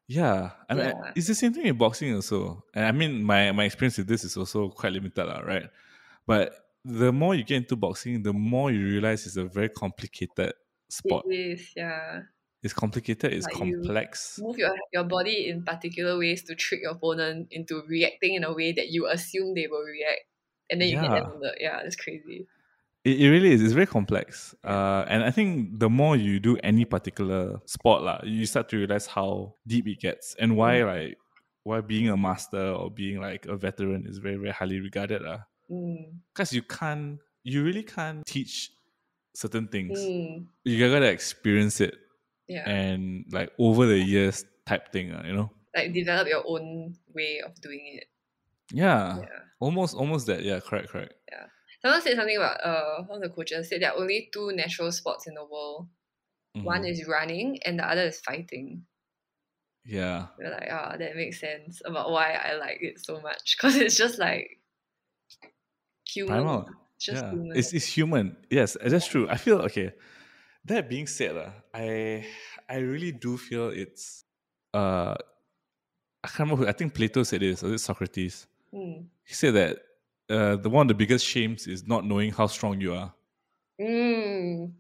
Yeah, 0.07 0.51
I 0.69 0.73
mean, 0.73 0.85
Yeah. 0.85 1.11
it's 1.15 1.27
the 1.27 1.35
same 1.35 1.53
thing 1.53 1.65
in 1.65 1.77
boxing 1.77 2.13
also. 2.15 2.63
And 2.73 2.85
I 2.85 2.91
mean, 2.93 3.23
my 3.23 3.51
my 3.51 3.65
experience 3.65 3.97
with 3.97 4.07
this 4.07 4.23
is 4.23 4.37
also 4.37 4.69
quite 4.69 4.93
limited, 4.93 5.25
lah, 5.25 5.39
right? 5.43 5.67
But 6.25 6.55
the 6.85 7.11
more 7.11 7.35
you 7.35 7.43
get 7.43 7.57
into 7.57 7.75
boxing, 7.75 8.23
the 8.23 8.31
more 8.31 8.71
you 8.71 8.85
realize 8.85 9.25
it's 9.27 9.35
a 9.35 9.43
very 9.43 9.67
complicated 9.67 10.53
sport. 10.87 11.25
It 11.27 11.35
is, 11.59 11.73
yeah. 11.75 12.21
It's 12.63 12.73
complicated. 12.73 13.33
It's 13.33 13.45
Like 13.47 13.59
you- 13.67 13.75
complex. 13.83 14.39
Move 14.41 14.57
your, 14.57 14.75
your 14.93 15.03
body 15.03 15.49
in 15.49 15.63
particular 15.63 16.17
ways 16.17 16.43
to 16.43 16.55
trick 16.55 16.81
your 16.83 16.91
opponent 16.93 17.47
into 17.51 17.83
reacting 17.87 18.35
in 18.35 18.43
a 18.45 18.53
way 18.53 18.71
that 18.71 18.87
you 18.87 19.07
assume 19.07 19.55
they 19.55 19.67
will 19.67 19.83
react. 19.83 20.23
And 20.71 20.81
then 20.81 20.87
you 20.89 20.95
get 20.95 21.11
them 21.11 21.31
on 21.35 21.39
the, 21.39 21.51
yeah, 21.59 21.79
it's 21.83 21.95
crazy. 21.95 22.47
It, 23.07 23.21
it 23.23 23.29
really 23.29 23.51
is. 23.55 23.61
It's 23.63 23.73
very 23.73 23.87
complex. 23.87 24.53
Uh, 24.63 25.05
and 25.07 25.23
I 25.23 25.31
think 25.31 25.79
the 25.79 25.89
more 25.89 26.15
you 26.15 26.39
do 26.39 26.57
any 26.71 26.83
particular 26.85 27.41
sport, 27.65 28.03
lah, 28.03 28.19
you 28.23 28.45
start 28.45 28.67
to 28.69 28.77
realize 28.77 29.05
how 29.07 29.55
deep 29.65 29.87
it 29.87 29.99
gets 29.99 30.35
and 30.39 30.57
why 30.59 30.83
like 30.83 31.17
why 31.63 31.79
being 31.81 32.09
a 32.09 32.17
master 32.17 32.65
or 32.79 32.91
being 32.91 33.19
like 33.19 33.45
a 33.45 33.55
veteran 33.55 34.05
is 34.07 34.17
very 34.19 34.35
very 34.35 34.51
highly 34.51 34.79
regarded, 34.79 35.21
lah. 35.21 35.39
Mm. 35.71 36.19
Because 36.33 36.51
you 36.51 36.63
can't, 36.63 37.19
you 37.43 37.63
really 37.63 37.83
can't 37.83 38.25
teach 38.25 38.71
certain 39.35 39.67
things. 39.67 39.99
Mm. 39.99 40.47
You 40.63 40.75
gotta 40.91 41.07
experience 41.07 41.79
it 41.81 41.95
Yeah. 42.47 42.63
and 42.67 43.25
like 43.31 43.51
over 43.59 43.85
the 43.85 43.99
years 43.99 44.43
type 44.65 44.91
thing, 44.91 45.11
uh, 45.11 45.23
you 45.27 45.33
know. 45.35 45.49
like 45.75 45.93
develop 45.93 46.27
your 46.27 46.43
own 46.47 46.95
way 47.13 47.39
of 47.45 47.53
doing 47.61 47.99
it. 48.01 48.07
Yeah, 48.73 49.19
Yeah. 49.21 49.43
almost 49.59 49.93
almost 49.95 50.25
that. 50.27 50.41
Yeah, 50.43 50.59
correct, 50.59 50.89
correct. 50.89 51.13
Someone 51.81 52.01
said 52.01 52.15
something 52.15 52.37
about 52.37 52.63
uh 52.63 53.03
one 53.03 53.23
of 53.23 53.29
the 53.29 53.35
coaches 53.35 53.69
said 53.69 53.81
there 53.81 53.91
are 53.91 53.97
only 53.99 54.29
two 54.33 54.51
natural 54.53 54.91
sports 54.91 55.27
in 55.27 55.33
the 55.35 55.45
world. 55.45 55.87
One 56.63 56.81
Mhm. 56.83 56.89
is 56.89 57.07
running 57.07 57.59
and 57.65 57.79
the 57.79 57.85
other 57.85 58.03
is 58.07 58.19
fighting. 58.19 58.85
yeah, 59.85 60.27
We're 60.37 60.51
like, 60.51 60.67
ah, 60.71 60.97
that 60.97 61.15
makes 61.15 61.39
sense 61.39 61.81
about 61.85 62.11
why 62.11 62.33
I 62.33 62.55
like 62.55 62.79
it 62.81 62.99
so 62.99 63.21
much. 63.21 63.55
Because 63.57 63.75
it's 63.77 63.95
just 63.97 64.19
like 64.19 64.59
human. 66.05 66.33
primal. 66.33 66.69
It's 66.95 67.05
just 67.05 67.23
yeah, 67.23 67.31
human. 67.31 67.57
it's 67.57 67.73
it's 67.73 67.85
human. 67.85 68.37
Yes, 68.49 68.75
that's 68.83 69.07
true. 69.07 69.29
I 69.29 69.37
feel 69.37 69.59
okay. 69.69 69.93
That 70.65 70.89
being 70.89 71.07
said, 71.07 71.37
uh, 71.37 71.51
I 71.73 72.25
I 72.69 72.77
really 72.77 73.11
do 73.11 73.37
feel 73.37 73.69
it's 73.69 74.25
uh 74.73 75.15
I 76.23 76.27
can't 76.27 76.39
remember. 76.49 76.63
Who, 76.63 76.69
I 76.69 76.73
think 76.73 76.93
Plato 76.93 77.23
said 77.23 77.41
this, 77.41 77.63
or 77.63 77.67
is 77.67 77.81
it 77.81 77.85
Socrates? 77.85 78.47
Mm. 78.73 79.07
He 79.23 79.33
said 79.33 79.53
that 79.55 79.77
uh, 80.29 80.55
the 80.57 80.69
one 80.69 80.85
of 80.85 80.87
the 80.89 80.93
biggest 80.93 81.25
shames 81.25 81.67
is 81.67 81.87
not 81.87 82.05
knowing 82.05 82.31
how 82.31 82.47
strong 82.47 82.81
you 82.81 82.93
are. 82.93 83.13
Mm. 83.79 84.73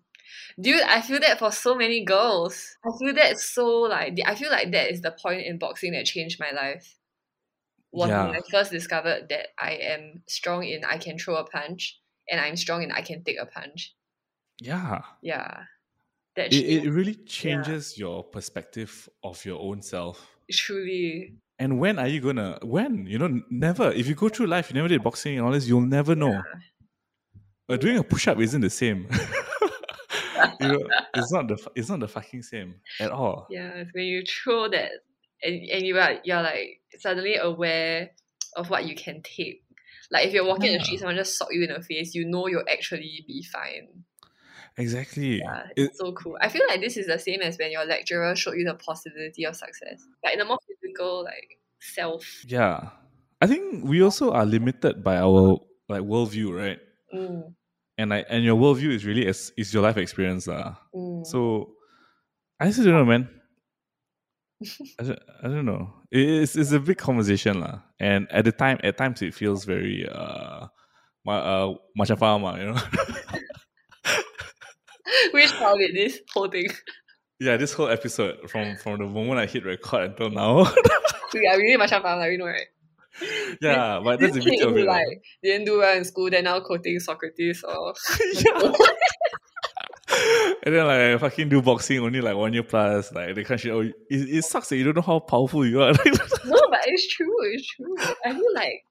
Dude, 0.59 0.81
I 0.83 1.01
feel 1.01 1.19
that 1.21 1.39
for 1.39 1.51
so 1.51 1.75
many 1.75 2.03
girls. 2.05 2.77
I 2.85 2.89
feel 2.99 3.13
that 3.15 3.39
so 3.39 3.65
like 3.81 4.17
I 4.25 4.35
feel 4.35 4.51
like 4.51 4.71
that 4.71 4.91
is 4.91 5.01
the 5.01 5.11
point 5.11 5.45
in 5.45 5.57
boxing 5.59 5.93
that 5.93 6.05
changed 6.05 6.39
my 6.39 6.51
life. 6.51 6.95
was 7.91 8.09
Yeah. 8.09 8.25
when 8.27 8.35
I 8.35 8.41
first 8.51 8.71
discovered 8.71 9.29
that 9.29 9.49
I 9.59 9.71
am 9.73 10.23
strong 10.27 10.63
in 10.63 10.83
I 10.85 10.97
can 10.97 11.17
throw 11.17 11.35
a 11.37 11.45
punch 11.45 11.99
and 12.29 12.39
I'm 12.41 12.55
strong 12.57 12.83
in 12.83 12.91
I 12.91 13.01
can 13.01 13.23
take 13.23 13.39
a 13.39 13.45
punch. 13.45 13.95
Yeah. 14.59 15.01
Yeah. 15.21 15.65
That 16.35 16.53
It, 16.53 16.85
it 16.85 16.91
really 16.91 17.15
changes 17.15 17.97
your 17.97 18.23
perspective 18.23 19.09
of 19.23 19.43
your 19.45 19.59
own 19.61 19.81
self. 19.81 20.37
truly. 20.51 21.35
And 21.59 21.79
when 21.79 21.97
are 21.97 22.07
you 22.07 22.21
gonna? 22.21 22.59
When 22.61 23.07
you 23.07 23.17
know, 23.17 23.41
never. 23.49 23.91
If 23.91 24.07
you 24.07 24.15
go 24.15 24.29
through 24.29 24.47
life, 24.47 24.69
you 24.69 24.75
never 24.75 24.87
did 24.87 25.03
boxing 25.03 25.37
and 25.37 25.45
all 25.45 25.51
this, 25.51 25.67
you'll 25.67 25.81
never 25.81 26.15
know. 26.15 26.41
But 27.67 27.81
doing 27.81 27.97
a 27.97 28.03
push 28.03 28.27
up 28.27 28.39
isn't 28.39 28.61
the 28.61 28.69
same. 28.69 29.07
you 30.61 30.67
know, 30.67 30.87
it's 31.15 31.31
not 31.31 31.47
the 31.47 31.57
it's 31.75 31.89
not 31.89 31.99
the 31.99 32.07
fucking 32.07 32.43
same 32.43 32.75
at 32.99 33.11
all. 33.11 33.47
Yeah, 33.49 33.69
it's 33.75 33.91
when 33.93 34.05
you 34.05 34.23
throw 34.23 34.69
that 34.69 34.91
and, 35.43 35.69
and 35.69 35.85
you 35.85 35.97
are 35.97 36.19
you're 36.23 36.41
like 36.41 36.81
suddenly 36.99 37.35
aware 37.35 38.11
of 38.55 38.69
what 38.69 38.85
you 38.85 38.95
can 38.95 39.21
take. 39.21 39.63
Like 40.11 40.27
if 40.27 40.33
you're 40.33 40.45
walking 40.45 40.71
in 40.71 40.77
the 40.77 40.83
street, 40.83 40.99
someone 40.99 41.17
just 41.17 41.37
sock 41.37 41.49
you 41.51 41.63
in 41.63 41.73
the 41.73 41.81
face, 41.81 42.15
you 42.15 42.25
know 42.25 42.47
you'll 42.47 42.63
actually 42.71 43.25
be 43.27 43.43
fine. 43.51 44.03
Exactly. 44.77 45.39
Yeah, 45.41 45.63
It- 45.75 45.89
it's 45.89 45.97
so 45.97 46.13
cool. 46.13 46.37
I 46.41 46.49
feel 46.49 46.61
like 46.69 46.81
this 46.81 46.97
is 46.97 47.07
the 47.07 47.17
same 47.17 47.41
as 47.41 47.57
when 47.57 47.71
your 47.71 47.85
lecturer 47.85 48.35
showed 48.35 48.57
you 48.57 48.65
the 48.65 48.75
possibility 48.75 49.43
of 49.45 49.55
success. 49.55 50.05
Like 50.23 50.35
in 50.35 50.41
a 50.41 50.45
more 50.45 50.59
physical, 50.67 51.23
like 51.23 51.57
self. 51.81 52.23
yeah. 52.45 52.89
I 53.41 53.45
think 53.47 53.85
we 53.85 54.01
also 54.01 54.31
are 54.31 54.45
limited 54.45 55.03
by 55.03 55.17
our 55.17 55.59
like 55.89 56.01
worldview, 56.01 56.49
right? 56.57 56.79
Mm, 57.13 57.53
And 57.97 58.13
I 58.13 58.25
and 58.29 58.43
your 58.43 58.57
worldview 58.57 58.89
is 58.93 59.05
really 59.05 59.25
as 59.27 59.51
is 59.57 59.73
your 59.73 59.81
life 59.83 59.97
experience, 59.97 60.47
lah. 60.47 60.77
mm. 60.93 61.25
So 61.25 61.73
I 62.59 62.65
just 62.69 62.81
don't 62.81 62.93
know, 62.93 63.05
man. 63.05 63.29
I 64.99 65.03
don't, 65.03 65.19
I 65.43 65.47
don't 65.49 65.65
know. 65.65 65.93
It's 66.11 66.55
it's 66.55 66.71
a 66.73 66.79
big 66.79 66.97
conversation, 66.97 67.61
lah. 67.61 67.81
And 68.01 68.25
at 68.33 68.45
the 68.45 68.51
time, 68.51 68.79
at 68.83 68.97
times 68.97 69.21
it 69.21 69.33
feels 69.37 69.65
very 69.65 70.09
uh, 70.09 70.65
ma- 71.25 71.45
uh 71.45 71.67
macam 71.93 72.17
faham, 72.17 72.41
ah, 72.45 72.57
you 72.57 72.73
know. 72.73 72.81
Which 75.31 75.53
part 75.53 75.77
did 75.79 75.95
this 75.95 76.19
whole 76.33 76.49
thing? 76.49 76.67
yeah, 77.39 77.57
this 77.57 77.73
whole 77.73 77.89
episode 77.89 78.49
from 78.49 78.77
from 78.77 78.99
the 78.99 79.05
moment 79.05 79.39
I 79.39 79.45
hit 79.45 79.65
record 79.65 80.11
until 80.11 80.31
now. 80.31 80.61
yeah, 81.33 81.55
really 81.55 81.77
much 81.77 81.91
fun, 81.91 82.03
like 82.03 82.29
we 82.29 82.37
know, 82.37 82.45
right? 82.45 82.67
yeah, 83.61 83.99
but 84.03 84.19
that's 84.19 84.33
the 84.33 84.41
beauty 84.41 84.61
of 84.61 84.77
it. 84.77 84.85
like 84.85 85.23
didn't 85.43 85.65
do 85.65 85.79
well 85.79 85.97
in 85.97 86.05
school, 86.05 86.29
then 86.29 86.43
now 86.45 86.59
quoting 86.59 86.99
Socrates 86.99 87.63
or 87.63 87.93
yeah. 88.33 88.73
and 90.63 90.75
then 90.75 90.87
like 90.87 91.19
fucking 91.19 91.49
do 91.49 91.61
boxing 91.61 91.99
only 91.99 92.21
like 92.21 92.35
one 92.35 92.53
year 92.53 92.63
plus. 92.63 93.11
Like 93.11 93.35
they 93.35 93.43
can't 93.43 93.59
shit. 93.59 93.71
Oh, 93.71 93.81
it, 93.81 93.93
it 94.09 94.45
sucks 94.45 94.69
that 94.69 94.77
you 94.77 94.83
don't 94.83 94.95
know 94.95 95.01
how 95.01 95.19
powerful 95.19 95.65
you 95.65 95.81
are. 95.81 95.91
No, 95.91 96.61
but 96.69 96.81
it's 96.85 97.07
true, 97.13 97.35
it's 97.53 97.67
true. 97.67 97.95
I 98.25 98.33
feel 98.33 98.53
like 98.53 98.83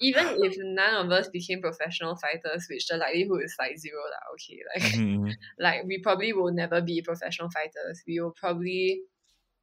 even 0.00 0.26
if 0.42 0.54
none 0.58 1.06
of 1.06 1.12
us 1.12 1.28
became 1.28 1.60
professional 1.60 2.16
fighters, 2.16 2.66
which 2.70 2.86
the 2.88 2.96
likelihood 2.96 3.42
is 3.44 3.54
like 3.58 3.78
zero, 3.78 4.00
lah, 4.10 4.24
okay, 4.34 4.60
like 4.74 4.92
Mhm. 4.94 5.32
like 5.58 5.84
we 5.86 5.98
probably 6.02 6.32
will 6.32 6.52
never 6.52 6.80
be 6.80 7.02
professional 7.02 7.48
fighters. 7.50 8.02
We 8.06 8.20
will 8.20 8.32
probably 8.32 9.02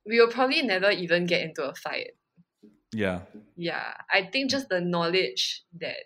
we 0.05 0.19
will 0.19 0.29
probably 0.31 0.61
never 0.63 0.89
even 0.91 1.25
get 1.27 1.41
into 1.43 1.63
a 1.63 1.75
fight. 1.75 2.11
Yeah. 2.93 3.21
Yeah. 3.55 3.93
I 4.11 4.27
think 4.31 4.49
just 4.51 4.67
the 4.69 4.81
knowledge 4.81 5.63
that 5.79 5.97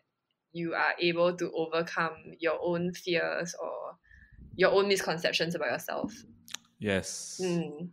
you 0.54 0.74
are 0.76 0.94
able 1.00 1.36
to 1.38 1.52
overcome 1.52 2.36
your 2.40 2.60
own 2.62 2.94
fears 2.94 3.56
or 3.60 3.98
your 4.56 4.72
own 4.72 4.88
misconceptions 4.88 5.56
about 5.56 5.72
yourself. 5.72 6.14
Yes. 6.80 7.40
Mm. 7.42 7.90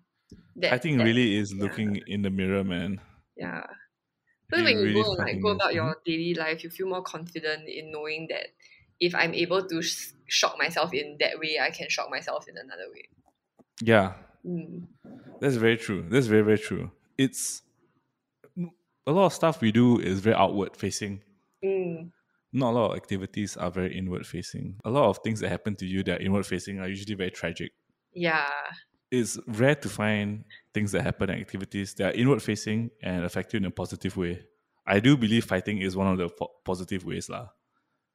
That, 0.56 0.72
I 0.74 0.78
think 0.78 0.98
that- 0.98 1.04
really 1.04 1.36
is 1.36 1.54
yeah. 1.54 1.62
looking 1.62 2.02
in 2.06 2.22
the 2.22 2.30
mirror, 2.30 2.64
man. 2.64 3.00
Yeah. 3.36 3.64
So 4.52 4.62
when 4.62 4.78
you 4.78 4.82
really 4.84 5.02
go 5.02 5.10
and 5.12 5.18
like 5.18 5.40
go 5.42 5.48
about 5.50 5.74
your 5.74 5.96
daily 6.04 6.34
life, 6.34 6.62
you 6.62 6.70
feel 6.70 6.88
more 6.88 7.02
confident 7.02 7.68
in 7.68 7.90
knowing 7.90 8.28
that 8.28 8.48
if 9.00 9.14
I'm 9.14 9.34
able 9.34 9.66
to 9.66 9.82
sh- 9.82 10.12
shock 10.28 10.58
myself 10.58 10.92
in 10.94 11.16
that 11.20 11.38
way, 11.38 11.58
I 11.60 11.70
can 11.70 11.88
shock 11.88 12.10
myself 12.10 12.48
in 12.48 12.56
another 12.56 12.90
way. 12.92 13.08
Yeah, 13.80 14.14
Mm. 14.44 14.88
that's 15.40 15.56
very 15.56 15.76
true. 15.76 16.02
That's 16.08 16.26
very 16.26 16.42
very 16.42 16.58
true. 16.58 16.90
It's 17.18 17.62
a 19.06 19.12
lot 19.12 19.26
of 19.26 19.32
stuff 19.32 19.60
we 19.60 19.72
do 19.72 19.98
is 19.98 20.20
very 20.20 20.36
outward 20.36 20.76
facing. 20.76 21.22
Mm. 21.64 22.12
Not 22.52 22.70
a 22.70 22.74
lot 22.78 22.90
of 22.90 22.96
activities 22.96 23.56
are 23.56 23.70
very 23.70 23.96
inward 23.96 24.26
facing. 24.26 24.78
A 24.84 24.90
lot 24.90 25.08
of 25.08 25.18
things 25.24 25.40
that 25.40 25.48
happen 25.48 25.74
to 25.76 25.86
you 25.86 26.02
that 26.04 26.20
are 26.20 26.22
inward 26.22 26.46
facing 26.46 26.80
are 26.80 26.88
usually 26.88 27.14
very 27.14 27.30
tragic. 27.30 27.72
Yeah. 28.12 28.50
It's 29.10 29.38
rare 29.46 29.74
to 29.76 29.88
find 29.88 30.44
things 30.74 30.92
that 30.92 31.02
happen 31.02 31.30
in 31.30 31.40
activities 31.40 31.94
that 31.94 32.14
are 32.14 32.18
inward 32.18 32.42
facing 32.42 32.90
and 33.02 33.24
affect 33.24 33.52
you 33.52 33.58
in 33.58 33.64
a 33.66 33.70
positive 33.70 34.16
way. 34.16 34.42
I 34.86 35.00
do 35.00 35.16
believe 35.16 35.44
fighting 35.44 35.78
is 35.78 35.96
one 35.96 36.08
of 36.08 36.18
the 36.18 36.28
po- 36.28 36.52
positive 36.64 37.04
ways, 37.04 37.28
lah. 37.28 37.48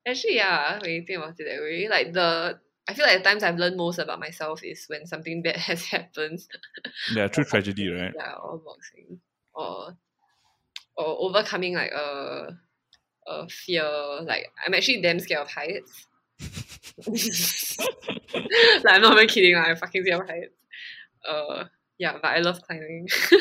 Actually, 0.05 0.35
yeah, 0.35 0.79
when 0.81 0.91
you 0.91 1.03
think 1.05 1.19
about 1.19 1.39
it 1.39 1.45
that 1.45 1.61
way, 1.61 1.87
like 1.89 2.13
the 2.13 2.59
I 2.89 2.93
feel 2.93 3.05
like 3.05 3.17
the 3.17 3.29
times 3.29 3.43
I've 3.43 3.57
learned 3.57 3.75
most 3.75 3.99
about 3.99 4.19
myself 4.19 4.63
is 4.63 4.85
when 4.87 5.05
something 5.05 5.41
bad 5.43 5.57
has 5.57 5.85
happened. 5.85 6.39
Yeah, 7.13 7.27
true 7.27 7.43
tragedy, 7.43 7.89
right? 7.89 8.13
yeah, 8.15 8.33
or 8.33 8.57
boxing. 8.59 9.19
Or 9.53 9.97
or 10.95 11.29
overcoming 11.29 11.75
like 11.75 11.91
a 11.91 12.57
a 13.27 13.49
fear. 13.49 13.89
Like 14.23 14.47
I'm 14.65 14.73
actually 14.73 15.01
damn 15.01 15.19
scared 15.19 15.41
of 15.41 15.51
heights. 15.51 16.07
like 18.83 18.95
I'm 18.95 19.01
not 19.01 19.13
even 19.13 19.27
kidding, 19.27 19.55
like, 19.55 19.67
I'm 19.67 19.75
fucking 19.75 20.03
scared 20.03 20.21
of 20.21 20.29
heights. 20.29 20.55
Uh 21.27 21.65
yeah, 21.99 22.13
but 22.21 22.25
I 22.25 22.39
love 22.39 22.61
climbing. 22.61 23.07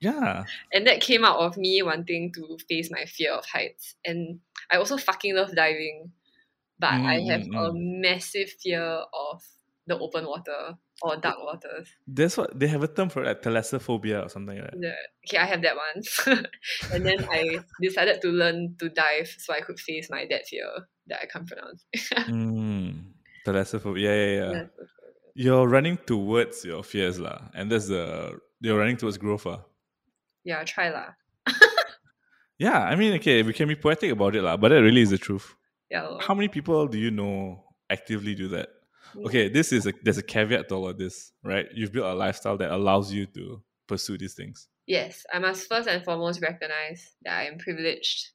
Yeah, 0.00 0.46
and 0.72 0.86
that 0.86 1.00
came 1.00 1.24
out 1.24 1.38
of 1.38 1.56
me 1.56 1.82
wanting 1.82 2.32
to 2.34 2.58
face 2.68 2.90
my 2.90 3.04
fear 3.06 3.32
of 3.32 3.44
heights. 3.46 3.94
And 4.04 4.40
I 4.70 4.76
also 4.76 4.96
fucking 4.96 5.34
love 5.34 5.54
diving. 5.54 6.12
But 6.78 7.00
I 7.06 7.20
Mm, 7.20 7.28
have 7.30 7.42
mm, 7.50 7.68
a 7.68 7.72
massive 7.74 8.50
fear 8.62 8.82
of 8.82 9.42
the 9.86 9.98
open 9.98 10.26
water 10.26 10.74
or 11.02 11.16
dark 11.18 11.38
waters. 11.40 11.90
that's 12.06 12.36
what 12.36 12.58
they 12.58 12.66
have 12.68 12.82
a 12.82 12.88
term 12.88 13.08
for 13.08 13.22
it, 13.22 13.26
like 13.26 13.42
thalassophobia 13.42 14.24
or 14.24 14.28
something 14.28 14.58
like 14.58 14.70
that. 14.70 14.78
The, 14.80 14.92
okay, 15.26 15.38
I 15.38 15.46
have 15.46 15.62
that 15.62 15.76
one. 15.76 16.02
and 16.90 17.06
then 17.06 17.18
I 17.32 17.64
decided 17.80 18.20
to 18.22 18.28
learn 18.28 18.76
to 18.80 18.88
dive 18.88 19.28
so 19.38 19.54
I 19.54 19.60
could 19.60 19.78
face 19.78 20.08
my 20.10 20.26
that 20.30 20.46
fear 20.46 20.68
that 21.06 21.20
I 21.22 21.26
can't 21.26 21.46
pronounce. 21.46 21.84
Mm, 22.26 23.14
thalassophobia. 23.44 24.02
Yeah, 24.02 24.14
yeah, 24.14 24.40
yeah. 24.50 24.64
You're 25.34 25.66
running 25.68 25.98
towards 26.06 26.64
your 26.64 26.82
fears, 26.84 27.18
lah, 27.18 27.50
and 27.54 27.70
that's 27.70 27.88
the 27.88 28.38
you're 28.60 28.78
running 28.78 28.96
towards 28.96 29.18
growth, 29.18 29.46
ah. 29.46 29.60
Yeah, 30.44 30.62
try 30.64 30.90
lah. 30.90 31.14
Yeah, 32.58 32.78
I 32.78 32.94
mean, 32.94 33.14
okay, 33.14 33.42
we 33.42 33.52
can 33.52 33.66
be 33.66 33.74
poetic 33.74 34.12
about 34.12 34.36
it, 34.36 34.42
lah, 34.42 34.56
but 34.56 34.68
that 34.68 34.80
really 34.80 35.02
is 35.02 35.10
the 35.10 35.18
truth. 35.18 35.54
Yeah. 35.90 36.02
lor. 36.06 36.20
How 36.22 36.34
many 36.34 36.46
people 36.48 36.86
do 36.86 36.98
you 36.98 37.10
know 37.10 37.64
actively 37.90 38.34
do 38.34 38.46
that? 38.54 38.68
Okay, 39.26 39.48
this 39.48 39.72
is 39.72 39.86
a 39.86 39.92
there's 40.02 40.18
a 40.18 40.22
caveat 40.22 40.68
to 40.68 40.74
all 40.74 40.88
of 40.88 40.98
this, 40.98 41.32
right? 41.42 41.66
You've 41.74 41.92
built 41.92 42.06
a 42.06 42.14
lifestyle 42.14 42.56
that 42.58 42.70
allows 42.70 43.12
you 43.12 43.26
to 43.34 43.62
pursue 43.86 44.18
these 44.18 44.34
things. 44.34 44.66
Yes, 44.86 45.24
I 45.32 45.38
must 45.38 45.68
first 45.68 45.88
and 45.88 46.02
foremost 46.04 46.42
recognize 46.42 47.14
that 47.22 47.34
I 47.38 47.44
am 47.46 47.58
privileged 47.58 48.30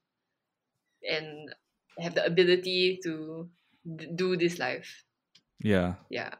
and 1.03 1.51
have 1.99 2.15
the 2.15 2.25
ability 2.25 2.99
to 3.03 3.49
d- 3.83 4.07
do 4.15 4.35
this 4.37 4.59
life. 4.59 5.03
Yeah, 5.59 5.95
Yeah. 6.09 6.35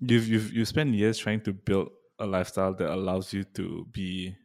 You've 0.00 0.28
you've 0.28 0.52
you 0.52 0.64
spent 0.64 0.94
years 0.94 1.18
trying 1.18 1.40
to 1.42 1.52
build 1.52 1.90
a 2.18 2.26
lifestyle 2.26 2.74
that 2.74 2.90
allows 2.92 3.32
you 3.32 3.44
to 3.54 3.86
be, 3.92 4.36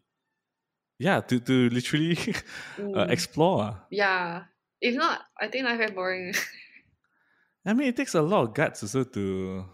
yeah, 0.98 1.22
to 1.22 1.40
to 1.40 1.70
literally 1.70 2.12
uh, 2.18 2.82
Mm. 2.82 3.10
explore. 3.12 3.62
ah. 3.64 3.86
yeah. 3.90 4.44
If 4.82 4.96
not, 4.96 5.22
I 5.40 5.48
think 5.50 5.66
life 5.66 5.78
very 5.78 5.92
boring. 5.92 6.34
I 7.66 7.74
mean, 7.74 7.88
it 7.90 7.98
takes 7.98 8.16
a 8.16 8.22
lot 8.22 8.44
of 8.48 8.54
guts 8.54 8.82
also 8.84 9.04
to 9.04 9.66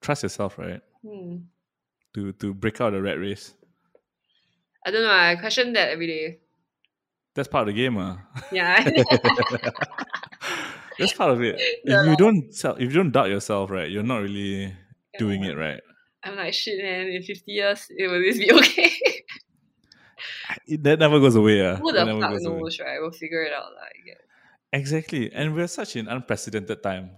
trust 0.00 0.24
yourself, 0.24 0.58
right? 0.58 0.80
Hmm. 1.06 1.36
To 2.14 2.32
to 2.32 2.52
break 2.52 2.80
out 2.80 2.90
the 2.92 3.00
rat 3.00 3.18
race. 3.18 3.54
I 4.84 4.90
don't 4.90 5.04
know. 5.04 5.10
I 5.14 5.36
question 5.36 5.72
that 5.74 5.90
every 5.90 6.06
day. 6.08 6.38
That's 7.34 7.48
part 7.48 7.68
of 7.68 7.74
the 7.74 7.80
game, 7.80 7.96
ah. 7.98 8.18
Yeah. 8.52 8.82
That's 10.98 11.12
part 11.14 11.30
of 11.30 11.40
it. 11.42 11.56
If 11.84 12.06
you 12.06 12.16
don't 12.16 12.52
sell, 12.54 12.74
if 12.76 12.82
you 12.82 12.90
don't 12.90 13.10
doubt 13.10 13.30
yourself, 13.30 13.70
right, 13.70 13.90
you're 13.90 14.02
not 14.02 14.18
really 14.22 14.74
doing 15.18 15.44
it 15.44 15.56
right. 15.56 15.80
I'm 16.24 16.36
like, 16.36 16.54
shit, 16.54 16.82
man. 16.82 17.08
In 17.08 17.22
50 17.22 17.50
years, 17.50 17.86
it 17.90 18.08
will 18.08 18.20
this 18.22 18.38
be 18.38 18.52
okay? 18.60 18.90
It- 20.66 20.82
that 20.84 20.98
never 20.98 21.18
goes 21.20 21.34
away. 21.34 21.64
ah. 21.66 21.76
Who 21.76 21.92
the 21.92 22.06
fuck 22.06 22.30
goes 22.30 22.44
away. 22.46 22.60
right? 22.84 22.98
We'll 23.00 23.10
figure 23.12 23.42
it 23.42 23.52
out. 23.52 23.72
Like, 23.74 23.96
yeah. 24.06 24.14
Exactly, 24.78 25.30
and 25.32 25.54
we're 25.54 25.66
such 25.68 25.96
an 25.96 26.08
unprecedented 26.08 26.82
time. 26.82 27.10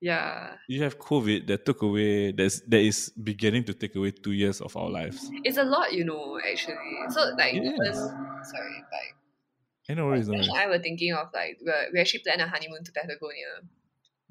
yeah. 0.00 0.54
You 0.68 0.82
have 0.84 0.96
COVID 0.98 1.46
that 1.48 1.66
took 1.66 1.82
away. 1.82 2.32
That's 2.32 2.60
that 2.70 2.80
is 2.80 3.10
beginning 3.10 3.64
to 3.64 3.74
take 3.74 3.96
away 3.96 4.12
two 4.12 4.32
years 4.32 4.60
of 4.60 4.76
our 4.76 4.88
lives. 4.88 5.28
It's 5.42 5.58
a 5.58 5.64
lot, 5.64 5.92
you 5.92 6.04
know, 6.04 6.38
actually. 6.38 6.76
So, 7.10 7.20
like, 7.36 7.54
It 7.54 7.64
even, 7.64 7.94
sorry, 7.94 8.76
like, 8.94 9.96
no 9.98 10.06
worries, 10.06 10.28
no 10.28 10.36
Josh 10.38 10.48
worries. 10.48 10.62
I 10.62 10.66
were 10.68 10.78
thinking 10.78 11.12
of 11.14 11.26
like 11.34 11.58
we 11.92 11.98
actually 11.98 12.20
planned 12.22 12.40
a 12.42 12.46
honeymoon 12.46 12.84
to 12.84 12.92
Patagonia. 12.92 13.66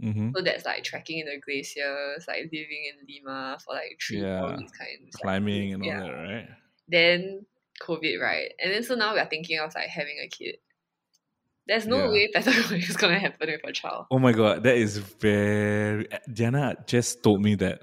Mm-hmm. 0.01 0.29
So 0.35 0.41
that's 0.41 0.65
like 0.65 0.83
trekking 0.83 1.19
in 1.19 1.25
the 1.25 1.39
glaciers, 1.39 2.25
like 2.27 2.43
living 2.51 2.83
in 2.89 3.05
Lima 3.07 3.57
for 3.65 3.73
like 3.73 3.99
three, 4.05 4.21
four 4.21 4.27
Yeah. 4.29 4.57
weeks 4.57 4.71
kind. 4.77 4.99
Like- 5.03 5.13
Climbing 5.21 5.73
and 5.73 5.83
all 5.83 5.89
that, 5.89 6.11
right? 6.13 6.47
Then 6.87 7.45
COVID, 7.81 8.19
right? 8.21 8.51
And 8.63 8.71
then 8.73 8.83
so 8.83 8.95
now 8.95 9.13
we 9.13 9.19
are 9.19 9.25
thinking 9.29 9.59
of 9.59 9.73
like 9.75 9.89
having 9.89 10.17
a 10.23 10.27
kid. 10.27 10.55
There's 11.67 11.85
no 11.85 11.97
Yeah. 12.05 12.09
way 12.11 12.29
Patagonia 12.33 12.77
is 12.89 12.97
gonna 12.97 13.19
happen 13.19 13.49
with 13.49 13.61
a 13.63 13.71
child. 13.73 14.05
Oh 14.09 14.19
my 14.19 14.31
god, 14.31 14.63
that 14.63 14.75
is 14.75 14.97
very. 14.97 16.07
Diana 16.33 16.75
just 16.87 17.21
told 17.21 17.41
me 17.43 17.55
that 17.55 17.81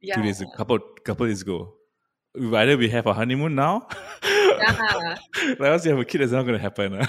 Yeah. 0.00 0.16
two 0.16 0.22
days, 0.22 0.40
a 0.40 0.46
couple 0.56 0.78
couple 1.04 1.26
days 1.26 1.42
ago. 1.42 1.74
We 2.34 2.54
Either 2.56 2.76
we 2.78 2.88
have 2.88 3.06
a 3.06 3.12
honeymoon 3.12 3.54
now, 3.54 3.88
Yeah. 4.24 5.16
like 5.48 5.60
once 5.60 5.84
you 5.84 5.90
have 5.92 6.00
a 6.00 6.04
kid, 6.04 6.22
it's 6.22 6.32
not 6.32 6.44
gonna 6.44 6.58
happen. 6.58 6.98
ah. 7.00 7.06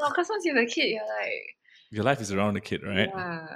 Oh, 0.00 0.08
because 0.10 0.28
once 0.30 0.44
you 0.44 0.54
have 0.54 0.62
a 0.62 0.66
kid, 0.66 0.88
you're 0.90 1.02
like, 1.02 1.56
Your 1.90 2.04
life 2.04 2.20
is 2.20 2.32
around 2.32 2.54
the 2.54 2.60
kid, 2.60 2.82
right? 2.82 3.08
yeah. 3.12 3.46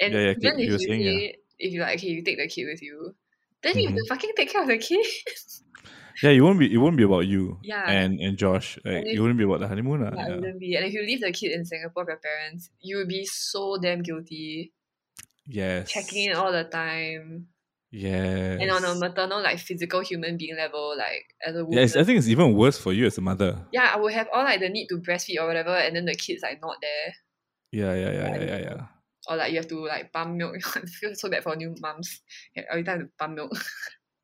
And 0.00 0.12
Yeah, 0.12 0.20
yeah, 0.20 0.34
kid- 0.34 0.60
if 0.60 0.70
you 0.70 0.78
saying, 0.78 1.00
yeah. 1.00 1.32
if 1.58 1.72
you 1.72 1.80
like, 1.80 1.98
okay, 1.98 2.08
you 2.08 2.22
take 2.22 2.36
the 2.38 2.48
kid 2.48 2.66
with 2.66 2.82
you, 2.82 3.14
then 3.62 3.78
you 3.78 3.88
have 3.88 3.96
to 3.96 4.04
fucking 4.08 4.32
take 4.36 4.52
care 4.52 4.62
of 4.62 4.68
the 4.68 4.76
kid. 4.78 5.06
Yeah, 6.22 6.30
it 6.30 6.40
won't 6.40 6.58
be. 6.58 6.72
It 6.72 6.78
won't 6.78 6.96
be 6.96 7.02
about 7.02 7.26
you. 7.26 7.58
Yeah. 7.62 7.84
And 7.88 8.20
and 8.20 8.36
Josh, 8.38 8.78
like 8.84 8.94
And 8.94 9.06
it 9.06 9.14
if- 9.14 9.20
wouldn't 9.20 9.38
be 9.38 9.44
about 9.44 9.60
the 9.60 9.68
honeymoon. 9.68 10.02
ah, 10.04 10.12
Yeah, 10.16 10.28
it 10.28 10.34
wouldn't 10.40 10.60
be. 10.60 10.74
And 10.76 10.84
if 10.86 10.92
you 10.94 11.02
leave 11.02 11.20
the 11.20 11.32
kid 11.32 11.52
in 11.52 11.64
Singapore 11.64 12.04
with 12.04 12.08
your 12.08 12.18
parents, 12.20 12.70
you 12.80 12.96
would 12.98 13.08
be 13.08 13.24
so 13.26 13.76
damn 13.80 14.02
guilty. 14.02 14.72
Yes. 15.46 15.90
Checking 15.90 16.30
in 16.30 16.36
all 16.36 16.52
the 16.52 16.64
time. 16.64 17.48
Yes. 17.90 18.58
And 18.60 18.70
on 18.70 18.84
a 18.84 18.94
maternal, 18.96 19.42
like 19.42 19.58
physical 19.58 20.00
human 20.00 20.36
being 20.36 20.56
level, 20.56 20.94
like 20.98 21.24
as 21.46 21.54
a 21.56 21.64
woman. 21.64 21.78
Yeah, 21.78 22.00
I 22.00 22.04
think 22.04 22.18
it's 22.18 22.28
even 22.28 22.54
worse 22.54 22.78
for 22.78 22.92
you 22.92 23.06
as 23.06 23.16
a 23.16 23.20
mother. 23.20 23.64
yeah, 23.72 23.92
I 23.94 23.96
would 23.98 24.12
have 24.12 24.28
all 24.34 24.44
like 24.44 24.60
the 24.60 24.68
need 24.68 24.88
to 24.88 24.98
breastfeed 24.98 25.38
or 25.40 25.46
whatever, 25.46 25.70
and 25.76 25.94
then 25.96 26.04
the 26.04 26.14
kid's 26.16 26.42
like 26.42 26.60
not 26.60 26.76
there. 26.82 27.14
Yeah, 27.72 27.94
yeah, 27.94 28.10
yeah, 28.12 28.36
yeah, 28.36 28.44
yeah, 28.44 28.58
yeah. 28.58 28.86
Or 29.28 29.36
like 29.36 29.50
you 29.50 29.56
have 29.58 29.68
to 29.68 29.86
like 29.86 30.12
pump 30.12 30.36
milk. 30.36 30.56
I 30.76 30.80
feel 30.86 31.14
so 31.14 31.28
bad 31.28 31.42
for 31.42 31.56
new. 31.56 31.74
Yeah, 32.54 32.62
Every 32.70 32.84
time 32.84 33.00
to 33.00 33.08
pump 33.18 33.34
milk. 33.34 33.52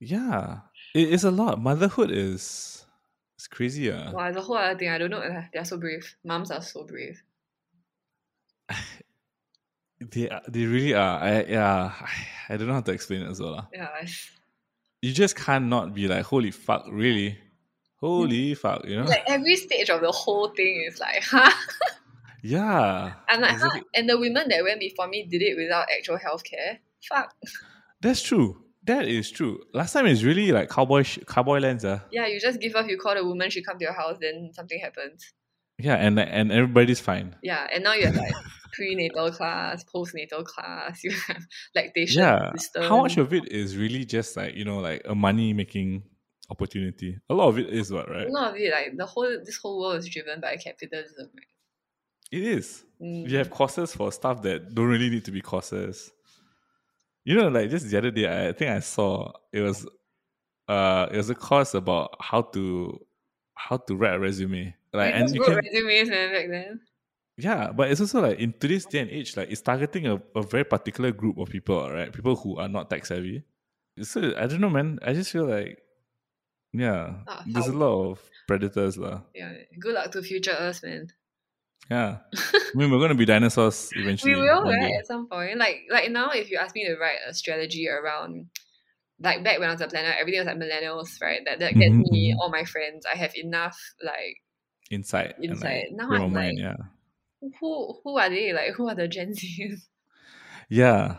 Yeah, 0.01 0.59
it's 0.95 1.25
a 1.25 1.31
lot. 1.31 1.61
Motherhood 1.61 2.11
is 2.11 2.85
it's 3.37 3.47
crazy. 3.49 3.91
Uh. 3.91 4.13
wow, 4.13 4.27
it's 4.29 4.37
a 4.37 4.41
whole 4.43 4.57
other 4.57 4.79
thing. 4.79 4.89
I 4.91 4.99
don't 4.99 5.11
know. 5.11 5.19
uh, 5.19 5.43
They're 5.53 5.65
so 5.65 5.77
brave. 5.77 6.15
Moms 6.25 6.51
are 6.51 6.63
so 6.63 6.85
brave. 6.85 7.23
They 10.11 10.29
are- 10.29 10.43
they 10.49 10.65
really 10.65 10.95
are. 10.95 11.21
I 11.23 11.45
yeah. 11.45 11.93
I 12.49 12.57
don't 12.57 12.67
know 12.67 12.75
how 12.75 12.81
to 12.81 12.93
explain 12.93 13.23
it 13.23 13.31
as 13.31 13.41
well. 13.41 13.69
Yeah, 13.73 13.89
You 15.01 15.13
just 15.13 15.37
can't 15.37 15.67
not 15.67 15.95
be 15.95 16.09
like, 16.09 16.25
holy 16.25 16.51
fuck, 16.51 16.87
really, 16.91 17.39
holy 18.01 18.55
fuck, 18.55 18.85
you 18.85 18.97
know? 18.97 19.05
like 19.05 19.23
every 19.29 19.55
stage 19.57 19.91
of 19.91 20.01
the 20.01 20.11
whole 20.11 20.49
thing 20.49 20.85
is 20.89 20.99
like, 20.99 21.23
huh? 21.31 21.51
Yeah, 22.43 23.15
I'm 23.29 23.41
like, 23.41 23.51
huh? 23.51 23.57
exactly. 23.57 23.83
And 23.95 24.09
the 24.09 24.19
women 24.19 24.49
that 24.49 24.63
went 24.65 24.81
before 24.81 25.09
me 25.09 25.27
did 25.31 25.43
it 25.43 25.57
without 25.57 25.87
actual 25.97 26.19
healthcare. 26.19 26.79
Fuck. 27.09 27.35
That's 28.01 28.23
true. 28.23 28.65
That 28.85 29.07
is 29.07 29.31
true. 29.31 29.61
Last 29.73 29.93
time 29.93 30.07
is 30.07 30.25
really 30.25 30.51
like 30.51 30.69
cowboy 30.69 31.05
sh- 31.05 31.21
cowboy 31.27 31.59
lands. 31.59 31.85
Uh. 31.85 32.01
Yeah, 32.11 32.27
you 32.27 32.41
just 32.41 32.61
give 32.61 32.75
up. 32.75 32.89
you 32.89 32.99
call 32.99 33.15
the 33.15 33.25
woman, 33.25 33.49
she 33.51 33.63
come 33.63 33.79
to 33.79 33.85
your 33.85 33.93
house, 33.95 34.17
then 34.21 34.51
something 34.53 34.81
happens. 34.81 35.31
Yeah, 35.79 35.95
and 35.97 36.19
and 36.19 36.51
everybody's 36.53 37.01
fine. 37.01 37.37
Yeah, 37.43 37.67
and 37.73 37.85
now 37.85 37.95
you 37.95 38.07
have 38.07 38.17
like 38.17 38.35
prenatal 38.73 39.31
class, 39.31 39.85
postnatal 39.85 40.45
class, 40.45 41.05
you 41.05 41.13
have 41.29 41.43
lactation 41.77 42.23
Yeah. 42.23 42.53
system. 42.57 42.83
How 42.85 43.03
much 43.03 43.17
of 43.19 43.33
it 43.33 43.51
is 43.53 43.77
really 43.77 44.05
just 44.05 44.37
like, 44.37 44.55
you 44.57 44.65
know, 44.65 44.79
like 44.79 45.03
a 45.05 45.15
money 45.15 45.53
making 45.53 46.03
opportunity? 46.51 47.19
A 47.31 47.35
lot 47.35 47.49
of 47.49 47.59
it 47.59 47.71
is 47.71 47.93
what, 47.93 48.09
right? 48.11 48.27
A 48.27 48.33
lot 48.33 48.51
of 48.51 48.57
it, 48.57 48.73
like 48.73 48.97
the 48.97 49.07
whole 49.07 49.29
this 49.45 49.59
whole 49.63 49.81
world 49.81 49.99
is 49.99 50.09
driven 50.09 50.41
by 50.41 50.57
capitalism. 50.57 51.31
Right? 51.35 51.47
It 52.33 52.43
is. 52.43 52.83
Mm. 53.01 53.29
You 53.29 53.39
have 53.39 53.51
courses 53.51 53.95
for 53.95 54.11
stuff 54.11 54.43
that 54.43 54.75
don't 54.75 54.87
really 54.89 55.11
need 55.11 55.25
to 55.27 55.31
be 55.31 55.41
courses. 55.43 56.11
You 57.25 57.37
know, 57.37 57.49
like 57.49 57.71
just 57.71 57.89
the 57.89 57.99
other 57.99 58.11
day, 58.11 58.49
I 58.49 58.53
think 58.53 58.71
I 58.71 58.81
saw 58.81 59.33
it 59.53 59.61
was 59.61 59.87
uh 60.69 61.07
it 61.13 61.17
was 61.17 61.31
a 61.31 61.35
course 61.35 61.75
about 61.75 62.17
how 62.21 62.43
to 62.43 62.99
how 63.55 63.77
to 63.77 63.95
write 63.95 64.15
a 64.15 64.19
resume. 64.19 64.75
Like 64.93 65.15
and 65.15 65.31
you 65.35 65.43
can 65.43 65.57
resumes 65.57 66.09
man 66.11 66.33
back 66.33 66.49
then. 66.51 66.81
yeah, 67.37 67.71
but 67.73 67.91
it's 67.91 68.01
also 68.01 68.21
like 68.23 68.39
in 68.39 68.53
today's 68.59 68.87
day 68.87 69.01
and 69.01 69.11
age, 69.11 69.37
like 69.37 69.51
it's 69.51 69.61
targeting 69.63 70.07
a, 70.07 70.21
a 70.35 70.43
very 70.43 70.65
particular 70.65 71.13
group 71.13 71.39
of 71.39 71.49
people, 71.51 71.91
right? 71.91 72.13
People 72.13 72.37
who 72.37 72.57
are 72.59 72.69
not 72.69 72.91
tech 72.91 73.07
savvy. 73.07 73.45
So 74.01 74.33
I 74.37 74.47
don't 74.47 74.61
know, 74.61 74.71
man. 74.71 74.99
I 75.03 75.13
just 75.13 75.31
feel 75.31 75.45
like 75.47 75.79
yeah, 76.73 77.17
Ah, 77.29 77.45
there's 77.47 77.67
a 77.69 77.73
lot 77.77 78.11
of 78.13 78.21
predators, 78.49 78.97
lah. 78.97 79.21
Yeah, 79.35 79.53
good 79.79 79.95
luck 79.95 80.11
to 80.13 80.23
future 80.23 80.57
us, 80.57 80.83
man. 80.83 81.13
Yeah, 81.91 82.19
I 82.33 82.79
mean 82.79 82.91
we're 82.91 83.01
gonna 83.01 83.15
be 83.15 83.25
dinosaurs 83.27 83.93
eventually. 83.97 84.35
we 84.35 84.41
will, 84.41 84.63
right? 84.65 84.81
day. 84.81 84.97
At 84.99 85.07
some 85.07 85.29
point, 85.29 85.59
like 85.59 85.83
like 85.91 86.11
now, 86.11 86.31
if 86.31 86.51
you 86.51 86.59
ask 86.59 86.75
me 86.75 86.85
to 86.87 86.97
write 86.97 87.19
a 87.29 87.35
strategy 87.35 87.89
around, 87.89 88.47
like 89.21 89.45
back 89.45 89.59
when 89.59 89.69
I 89.69 89.73
was 89.73 89.81
a 89.81 89.89
planner, 89.89 90.15
everything 90.19 90.41
was 90.41 90.47
like 90.47 90.57
millennials, 90.57 91.21
right? 91.21 91.41
That 91.45 91.59
that 91.61 91.75
gets 91.75 91.93
Mhm, 91.95 92.11
me 92.11 92.33
mhm. 92.33 92.37
all 92.41 92.51
my 92.51 92.65
friends. 92.65 93.05
I 93.13 93.17
have 93.17 93.35
enough 93.37 93.79
like 94.03 94.37
Insight. 94.91 95.37
and, 95.39 95.49
like, 95.51 95.57
Insight. 95.57 95.85
Now 95.93 96.11
I'm 96.11 96.33
mind, 96.33 96.59
like- 96.59 96.59
yeah. 96.59 96.77
who 97.61 97.99
who 98.05 98.19
are 98.19 98.31
they? 98.31 98.53
Like 98.53 98.73
who 98.75 98.89
are 98.89 98.95
the 98.95 99.09
Gen 99.09 99.33
Zs? 99.35 99.89
Yeah, 100.71 101.17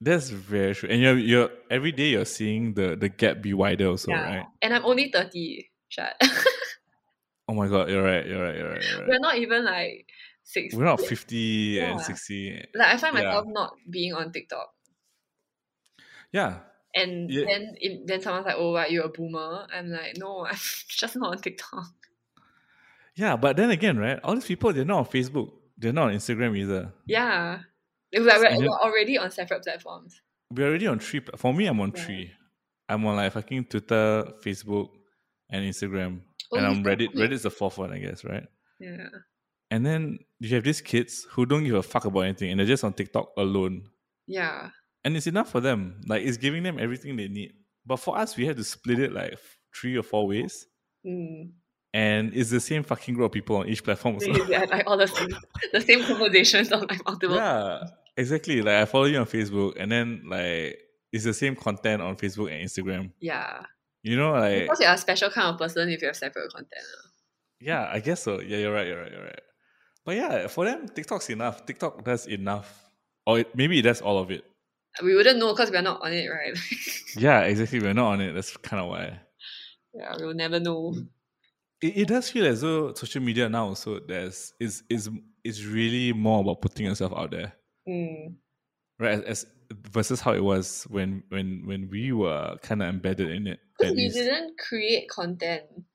that's 0.00 0.28
very 0.28 0.74
true. 0.74 0.88
And 0.90 1.00
you're 1.00 1.16
you're 1.18 1.50
every 1.70 1.92
day 1.92 2.08
you're 2.10 2.24
seeing 2.26 2.74
the 2.74 2.96
the 2.96 3.08
gap 3.08 3.40
be 3.40 3.54
wider 3.54 3.86
also, 3.88 4.10
yeah, 4.10 4.36
right? 4.36 4.46
and 4.60 4.74
I'm 4.74 4.84
only 4.84 5.10
thirty. 5.12 5.70
Shut. 5.88 6.20
Oh 7.48 7.54
my 7.54 7.68
god, 7.68 7.88
you're 7.88 8.02
right. 8.02 8.26
You're 8.26 8.42
right. 8.42 8.56
You're 8.56 8.70
right. 8.70 8.82
You're 8.82 8.98
right. 9.00 9.08
We're 9.08 9.18
not 9.20 9.36
even 9.38 9.64
like 9.64 10.06
six. 10.42 10.74
We're 10.74 10.84
not 10.84 11.00
fifty 11.12 11.78
and 11.78 12.00
sixty. 12.00 12.62
Like 12.74 12.88
I 12.94 12.96
find 12.96 13.16
Yeah. 13.16 13.24
myself 13.24 13.46
not 13.48 13.74
being 13.88 14.14
on 14.14 14.32
TikTok, 14.32 14.68
Yeah, 16.32 16.58
and 16.94 17.30
Yeah. 17.30 17.44
then 17.46 17.74
if, 17.80 18.06
then 18.06 18.20
someone's 18.20 18.46
like, 18.46 18.56
"Oh, 18.58 18.72
what, 18.72 18.90
you're 18.90 19.04
a 19.04 19.08
boomer." 19.08 19.66
I'm 19.72 19.90
like, 19.90 20.16
"No, 20.16 20.44
I'm 20.50 20.56
just 20.88 21.16
not 21.16 21.30
on 21.32 21.38
TikTok." 21.38 21.86
yeah. 23.14 23.36
But 23.36 23.56
then 23.56 23.70
again, 23.70 23.96
right? 23.98 24.18
All 24.24 24.34
these 24.34 24.44
people 24.44 24.72
they're 24.72 24.84
not 24.84 24.98
on 24.98 25.06
Facebook. 25.06 25.52
They're 25.78 25.92
not 25.92 26.08
on 26.08 26.14
Instagram 26.14 26.56
either. 26.56 26.92
Yeah, 27.06 27.60
it 28.10 28.18
was 28.20 28.26
like 28.26 28.40
we're, 28.58 28.66
we're 28.66 28.78
already 28.80 29.18
on 29.18 29.30
separate 29.30 29.62
platforms. 29.62 30.20
We're 30.50 30.68
already 30.68 30.86
on 30.86 30.98
three. 30.98 31.20
For 31.36 31.52
me, 31.54 31.66
I'm 31.66 31.80
on 31.80 31.92
Yeah. 31.94 32.02
three. 32.04 32.32
I'm 32.88 33.04
on 33.06 33.16
like 33.16 33.32
fucking 33.32 33.64
Twitter, 33.66 34.32
Facebook, 34.44 34.90
and 35.50 35.64
Instagram. 35.64 36.20
Oh, 36.52 36.56
and 36.56 36.66
I'm 36.66 36.84
Reddit. 36.84 37.14
Reddit's 37.14 37.42
the 37.42 37.50
fourth 37.50 37.78
one, 37.78 37.92
I 37.92 37.98
guess, 37.98 38.24
right? 38.24 38.46
Yeah, 38.78 39.08
And 39.70 39.84
then 39.84 40.18
you 40.38 40.54
have 40.54 40.64
these 40.64 40.80
kids 40.80 41.26
who 41.30 41.46
don't 41.46 41.64
give 41.64 41.74
a 41.74 41.82
fuck 41.82 42.04
about 42.04 42.20
anything, 42.20 42.50
and 42.50 42.60
they're 42.60 42.66
just 42.66 42.84
on 42.84 42.92
TikTok 42.92 43.30
alone. 43.36 43.84
yeah, 44.26 44.70
and 45.04 45.16
it's 45.16 45.26
enough 45.26 45.50
for 45.50 45.60
them. 45.60 46.00
Like 46.06 46.22
it's 46.24 46.36
giving 46.36 46.62
them 46.62 46.78
everything 46.78 47.16
they 47.16 47.28
need. 47.28 47.52
But 47.86 47.98
for 47.98 48.18
us, 48.18 48.36
we 48.36 48.46
have 48.46 48.56
to 48.56 48.64
split 48.64 48.98
it 48.98 49.12
like 49.12 49.38
three 49.74 49.96
or 49.96 50.02
four 50.02 50.26
ways, 50.26 50.66
mm. 51.06 51.50
and 51.94 52.32
it's 52.34 52.50
the 52.50 52.60
same 52.60 52.82
fucking 52.82 53.14
group 53.14 53.26
of 53.26 53.32
people 53.32 53.56
on 53.56 53.68
each 53.68 53.84
platform. 53.84 54.14
Also. 54.20 54.44
They 54.44 54.66
like 54.66 54.84
all 54.86 54.96
the 54.96 55.06
same, 55.06 55.28
the 55.72 55.80
same 55.80 56.02
conversations 56.02 56.72
on 56.72 56.86
like 56.86 57.04
multiple. 57.06 57.36
yeah, 57.36 57.84
exactly. 58.16 58.60
Like 58.62 58.74
I 58.74 58.84
follow 58.84 59.04
you 59.04 59.18
on 59.18 59.26
Facebook, 59.26 59.74
and 59.78 59.90
then 59.90 60.22
like 60.26 60.78
it's 61.12 61.24
the 61.24 61.34
same 61.34 61.56
content 61.56 62.02
on 62.02 62.16
Facebook 62.16 62.50
and 62.52 62.68
Instagram. 62.68 63.12
Yeah, 63.20 63.62
You 64.06 64.16
know, 64.16 64.32
like 64.32 64.62
because 64.62 64.80
you're 64.80 64.92
a 64.94 64.98
special 64.98 65.30
kind 65.30 65.48
of 65.52 65.58
person 65.58 65.88
if 65.90 66.00
you 66.00 66.06
have 66.08 66.16
separate 66.16 66.52
content. 66.52 66.86
ah. 66.86 67.08
yeah, 67.60 67.90
I 67.92 67.98
guess 68.00 68.22
so. 68.22 68.40
Yeah, 68.40 68.58
you're 68.62 68.72
right. 68.72 68.86
You're 68.86 69.02
right. 69.02 69.12
You're 69.12 69.24
right. 69.24 69.40
But 70.04 70.14
yeah, 70.16 70.46
for 70.46 70.64
them, 70.64 70.86
TikTok's 70.88 71.28
enough. 71.30 71.66
TikTok 71.66 72.04
does 72.04 72.26
enough, 72.28 72.68
or 73.26 73.40
it, 73.40 73.48
maybe 73.56 73.80
that's 73.82 74.00
all 74.00 74.18
of 74.18 74.30
it. 74.30 74.44
We 75.02 75.14
wouldn't 75.16 75.38
know 75.40 75.52
because 75.52 75.70
we're 75.72 75.82
not 75.82 76.00
on 76.02 76.12
it, 76.12 76.28
right? 76.28 76.56
Yeah, 77.18 77.40
exactly. 77.50 77.80
We're 77.80 77.94
not 77.94 78.12
on 78.14 78.20
it. 78.20 78.32
That's 78.32 78.56
kind 78.58 78.80
of 78.82 78.88
why. 78.88 79.18
yeah, 79.94 80.14
we'll 80.20 80.34
never 80.34 80.60
know. 80.60 80.94
it, 81.82 81.96
it 81.96 82.08
does 82.08 82.30
feel 82.30 82.46
as 82.46 82.60
though 82.60 82.94
social 82.94 83.22
media 83.22 83.48
now 83.48 83.66
also 83.68 83.98
there's 84.00 84.52
is 84.60 84.82
is 84.88 85.10
is 85.44 85.66
really 85.66 86.12
more 86.12 86.40
about 86.42 86.60
putting 86.62 86.86
yourself 86.86 87.12
out 87.16 87.30
there 87.32 87.52
Mm. 87.88 88.34
right 88.98 89.12
as, 89.18 89.22
as 89.22 89.46
versus 89.72 90.20
how 90.20 90.32
it 90.32 90.42
was 90.44 90.84
when 90.84 91.22
when 91.28 91.66
when 91.66 91.88
we 91.90 92.12
were 92.12 92.56
kind 92.62 92.82
of 92.82 92.88
embedded 92.88 93.30
in 93.30 93.46
it 93.46 93.60
Because 93.78 93.94
we 93.94 94.08
least. 94.08 94.12
didn't 94.12 94.58
create 94.58 95.08
content. 95.08 95.86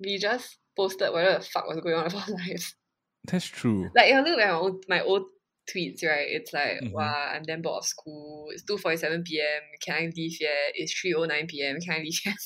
We 0.00 0.18
just 0.18 0.58
posted 0.74 1.12
whatever 1.12 1.38
the 1.38 1.44
fuck 1.44 1.68
was 1.68 1.80
going 1.80 1.94
on 1.94 2.06
in 2.10 2.16
our 2.16 2.28
lives. 2.28 2.74
that's 3.24 3.46
true 3.46 3.92
Like, 3.94 4.08
if 4.10 4.16
I 4.16 4.20
look 4.20 4.38
at 4.38 4.46
my 4.46 4.52
old, 4.52 4.84
my 4.88 5.00
old 5.02 5.26
tweets, 5.68 6.04
right? 6.04 6.26
It's 6.28 6.52
like, 6.52 6.78
Mhm. 6.80 6.90
wow, 6.92 7.32
I'm 7.34 7.44
then 7.44 7.62
bored 7.62 7.78
of 7.82 7.86
school. 7.86 8.48
It's 8.52 8.62
2.47 8.64 9.24
p.m. 9.24 9.62
Can 9.82 9.94
I 9.94 10.12
leave 10.14 10.40
yet? 10.40 10.72
It's 10.74 10.98
3.09 10.98 11.46
p.m. 11.48 11.80
Can 11.80 11.94
I 11.94 11.98
leave 11.98 12.20
yet? 12.26 12.36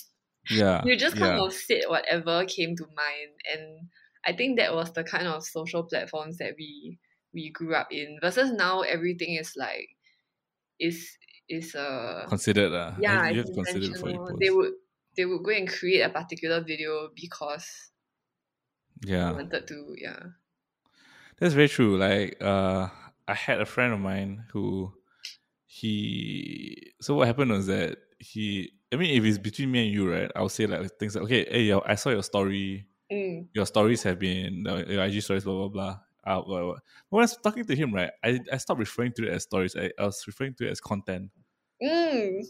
yeah 0.48 0.84
you 0.84 0.96
just 0.98 1.16
kind 1.16 1.32
yeah 1.32 1.40
of 1.40 1.52
said 1.54 1.84
whatever 1.88 2.44
came 2.46 2.76
to 2.76 2.86
mind. 2.96 3.32
And 3.52 3.90
I 4.26 4.34
think 4.34 4.58
that 4.58 4.74
was 4.74 4.92
the 4.92 5.04
kind 5.04 5.26
of 5.28 5.44
social 5.46 5.84
platforms 5.84 6.38
that 6.38 6.54
we 6.58 6.98
we 7.34 7.50
grew 7.50 7.74
up 7.74 7.88
in. 7.92 8.18
Versus 8.22 8.52
now, 8.52 8.82
everything 8.82 9.34
is 9.36 9.54
like, 9.56 9.88
is 10.88 10.98
is 11.48 11.74
uh 11.74 12.26
considered 12.28 12.72
uh, 12.72 12.94
yeah, 12.96 13.28
you 13.28 13.38
have 13.38 13.46
to 13.46 13.52
consider 13.52 13.88
before 13.88 14.10
you 14.10 14.20
post 14.28 14.44
They 14.44 14.50
would 14.50 14.74
they 15.16 15.24
would 15.26 15.42
go 15.44 15.50
and 15.50 15.68
create 15.68 16.00
a 16.02 16.10
particular 16.10 16.60
video 16.62 17.10
because 17.14 17.92
they 19.24 19.30
yeah 19.30 19.34
wanted 19.34 19.66
to. 19.68 19.94
Yeah. 19.98 20.20
That's 21.38 21.54
very 21.54 21.68
true. 21.68 21.96
Like, 21.98 22.36
uh, 22.40 22.88
I 23.26 23.34
had 23.34 23.60
a 23.60 23.66
friend 23.66 23.92
of 23.92 24.00
mine 24.00 24.46
who 24.52 24.94
he. 25.66 26.94
So 27.00 27.16
what 27.16 27.26
happened 27.28 27.52
was 27.52 27.66
that 27.68 27.98
he 28.20 28.72
I 28.92 28.96
mean, 28.96 29.16
if 29.16 29.24
it's 29.24 29.38
between 29.38 29.72
me 29.72 29.86
and 29.86 29.94
you, 29.94 30.10
right? 30.12 30.30
I'll 30.36 30.48
say 30.48 30.66
like 30.66 30.90
things 30.98 31.14
like, 31.16 31.24
okay, 31.24 31.46
hey, 31.50 31.62
yo, 31.64 31.82
I 31.86 31.96
saw 31.96 32.10
your 32.10 32.22
story. 32.22 32.88
Mm. 33.10 33.48
Your 33.54 33.66
stories 33.66 34.02
have 34.04 34.18
been 34.18 34.66
uh, 34.66 34.84
your 34.88 35.02
IG 35.04 35.20
stories, 35.22 35.44
blah 35.44 35.54
blah 35.54 35.68
blah. 35.68 36.00
Uh, 36.26 36.40
blah. 36.40 36.74
When 37.10 37.20
I 37.20 37.24
was 37.24 37.36
talking 37.36 37.64
to 37.64 37.76
him, 37.76 37.94
right, 37.94 38.10
I, 38.22 38.40
I 38.52 38.56
stopped 38.56 38.80
referring 38.80 39.12
to 39.16 39.26
it 39.26 39.32
as 39.32 39.42
stories. 39.42 39.76
I, 39.76 39.90
I 39.98 40.04
was 40.04 40.22
referring 40.26 40.54
to 40.54 40.66
it 40.66 40.70
as 40.70 40.80
content. 40.80 41.30
Mm. 41.82 42.42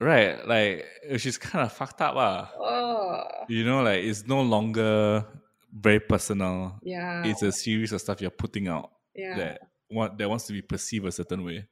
Right, 0.00 0.46
like 0.46 0.86
she's 1.18 1.38
kind 1.38 1.64
of 1.64 1.72
fucked 1.72 2.00
up, 2.00 2.14
ah. 2.16 2.50
Oh. 2.58 3.24
You 3.48 3.64
know, 3.64 3.82
like 3.82 4.04
it's 4.04 4.26
no 4.26 4.42
longer 4.42 5.24
very 5.72 6.00
personal. 6.00 6.78
Yeah. 6.82 7.24
It's 7.24 7.42
a 7.42 7.52
series 7.52 7.92
of 7.92 8.00
stuff 8.00 8.20
you're 8.20 8.30
putting 8.30 8.68
out 8.68 8.90
yeah. 9.14 9.36
that 9.36 9.60
want 9.90 10.18
that 10.18 10.28
wants 10.28 10.46
to 10.46 10.52
be 10.52 10.62
perceived 10.62 11.06
a 11.06 11.12
certain 11.12 11.44
way. 11.44 11.66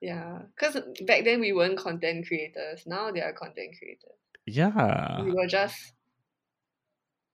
Yeah. 0.00 0.40
Because 0.54 0.82
back 1.06 1.24
then 1.24 1.40
we 1.40 1.52
weren't 1.52 1.78
content 1.78 2.26
creators. 2.26 2.84
Now 2.86 3.10
they 3.10 3.20
are 3.20 3.32
content 3.32 3.74
creators. 3.78 4.16
Yeah, 4.46 5.22
We 5.22 5.32
were 5.32 5.46
just. 5.46 5.76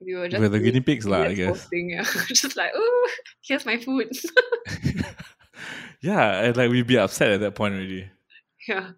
We 0.04 0.14
were 0.14 0.28
just. 0.28 0.40
we're 0.40 0.48
the 0.48 0.60
guinea 0.60 0.80
pigs, 0.80 1.06
lah. 1.06 1.22
I 1.22 1.34
guess. 1.34 1.62
posting, 1.62 1.90
yeah. 1.90 2.02
just 2.28 2.56
like, 2.56 2.72
oh, 2.74 3.10
here's 3.42 3.64
my 3.66 3.78
food. 3.78 4.10
yeah, 6.00 6.40
and 6.44 6.56
like 6.56 6.70
we'd 6.70 6.86
be 6.86 6.98
upset 6.98 7.30
at 7.30 7.40
that 7.40 7.54
point 7.54 7.74
already. 7.74 8.10
yeah. 8.68 8.90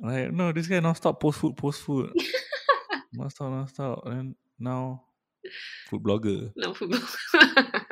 Like, 0.00 0.32
no, 0.32 0.52
this 0.52 0.66
guy 0.66 0.80
non 0.80 0.94
stop 0.94 1.20
post 1.20 1.38
food, 1.38 1.56
post 1.56 1.82
food. 1.82 2.12
non 3.12 3.30
stop, 3.30 3.50
non 3.50 3.68
stop. 3.68 4.06
And 4.06 4.34
now 4.58 5.02
food 5.88 6.02
blogger. 6.02 6.52
No 6.56 6.74
food. 6.74 6.92
Blogger. 6.92 7.84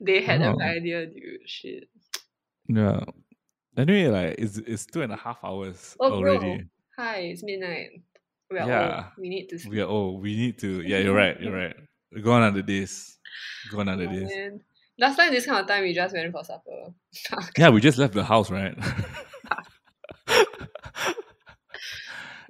they 0.00 0.22
had 0.22 0.42
Oh. 0.42 0.50
an 0.50 0.60
uh-huh. 0.60 0.70
idea, 0.76 1.06
dude. 1.06 1.40
Shit. 1.46 1.88
Yeah. 2.68 3.04
Anyway, 3.76 4.08
like 4.08 4.34
it's 4.38 4.58
it's 4.58 4.84
two 4.86 5.02
and 5.02 5.12
a 5.12 5.16
half 5.16 5.38
hours 5.42 5.96
Oh, 6.00 6.20
bro. 6.20 6.36
already. 6.36 6.64
Hi, 6.98 7.16
it's 7.32 7.42
midnight. 7.42 8.02
We 8.50 8.58
are 8.58 8.68
Yeah. 8.68 8.94
old. 8.96 9.04
We 9.18 9.28
need 9.28 9.48
to 9.48 9.58
sleep. 9.58 9.72
We 9.74 9.80
are 9.80 9.86
oh, 9.88 10.18
we 10.20 10.36
need 10.36 10.58
to 10.60 10.80
yeah, 10.82 10.98
you're 10.98 11.14
right, 11.24 11.40
you're 11.40 11.54
right. 11.56 11.76
Go 12.22 12.32
on 12.32 12.42
under 12.42 12.62
this. 12.62 13.18
Go 13.70 13.80
on 13.80 13.88
under 13.88 14.08
Oh, 14.08 14.12
this. 14.12 14.30
man. 14.34 14.60
Last 14.98 15.16
time 15.16 15.32
this 15.32 15.46
kind 15.46 15.60
of 15.60 15.66
time 15.66 15.82
we 15.84 15.94
just 15.94 16.14
went 16.14 16.32
for 16.32 16.44
supper. 16.44 16.92
Yeah, 17.58 17.70
we 17.70 17.80
just 17.80 17.98
left 17.98 18.14
the 18.14 18.24
house, 18.24 18.50
right? 18.50 18.76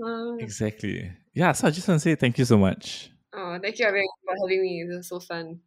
Uh, 0.03 0.37
exactly. 0.39 1.13
Yeah, 1.35 1.53
so 1.53 1.67
I 1.69 1.71
just 1.71 1.87
want 1.87 2.01
to 2.01 2.03
say 2.03 2.15
thank 2.15 2.39
you 2.39 2.47
so 2.47 2.57
much. 2.57 3.11
oh, 3.35 3.59
thank 3.61 3.79
you 3.79 3.85
everyone 3.85 4.09
for 4.25 4.35
having 4.47 4.63
me. 4.63 4.85
This 4.89 4.97
was 4.97 5.09
so 5.09 5.21
fun. 5.21 5.61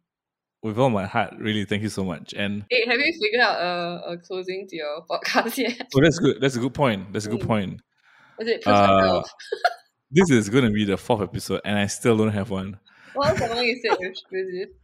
With 0.62 0.76
all 0.78 0.90
my 0.90 1.06
heart, 1.06 1.34
really 1.38 1.64
thank 1.64 1.82
you 1.82 1.88
so 1.88 2.02
much. 2.04 2.34
And 2.34 2.64
Hey, 2.68 2.84
have 2.86 2.98
you 2.98 3.12
figured 3.22 3.40
out 3.42 3.60
a, 3.60 4.12
a 4.12 4.18
closing 4.18 4.66
to 4.68 4.76
your 4.76 5.04
podcast 5.08 5.56
yet? 5.58 5.88
oh 5.94 6.00
that's 6.02 6.18
good. 6.18 6.38
That's 6.40 6.56
a 6.56 6.58
good 6.58 6.74
point. 6.74 7.12
That's 7.12 7.26
a 7.26 7.30
good 7.30 7.42
Mm. 7.42 7.46
point. 7.46 7.80
Was 8.38 8.48
it 8.48 8.62
push 8.64 8.74
Uh? 8.74 9.22
This 10.14 10.30
is 10.30 10.48
gonna 10.48 10.70
be 10.70 10.84
the 10.84 10.96
fourth 10.96 11.22
episode 11.22 11.60
and 11.64 11.76
I 11.76 11.86
still 11.86 12.16
don't 12.16 12.30
have 12.30 12.48
one. 12.48 12.78
What 13.14 13.32
was 13.32 13.48
the 13.48 13.52
one 13.52 13.64
you 13.64 13.76
said 13.82 13.96
with, 13.98 14.16
with 14.30 14.46
it? 14.54 14.76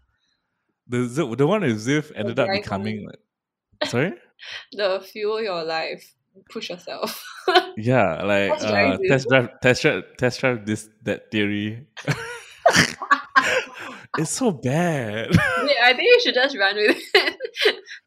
The 0.89 1.37
the 1.37 1.47
one 1.47 1.61
with 1.61 1.87
Ziv 1.87 2.11
ended 2.17 2.41
up 2.41 2.49
becoming 2.51 3.07
like 3.07 3.89
sorry? 3.89 4.15
The 4.73 5.01
fuel 5.01 5.41
your 5.41 5.63
life. 5.63 6.15
Push 6.51 6.71
yourself. 6.71 7.25
Yeah, 7.77 8.23
like 8.23 8.59
Test 8.59 8.69
drive 8.69 8.93
uh, 8.93 8.99
test 9.09 9.29
drive 9.29 9.61
test 9.61 9.83
drive 9.83 10.03
test 10.19 10.41
drive 10.41 10.67
this 10.67 10.89
that 11.05 11.31
theory. 11.31 11.87
it's 14.19 14.31
so 14.31 14.51
bad. 14.51 15.31
Wait, 15.31 15.77
I 15.83 15.93
think 15.95 16.03
you 16.03 16.21
should 16.23 16.35
just 16.35 16.57
run 16.57 16.77
with 16.77 16.99
it. 17.15 17.37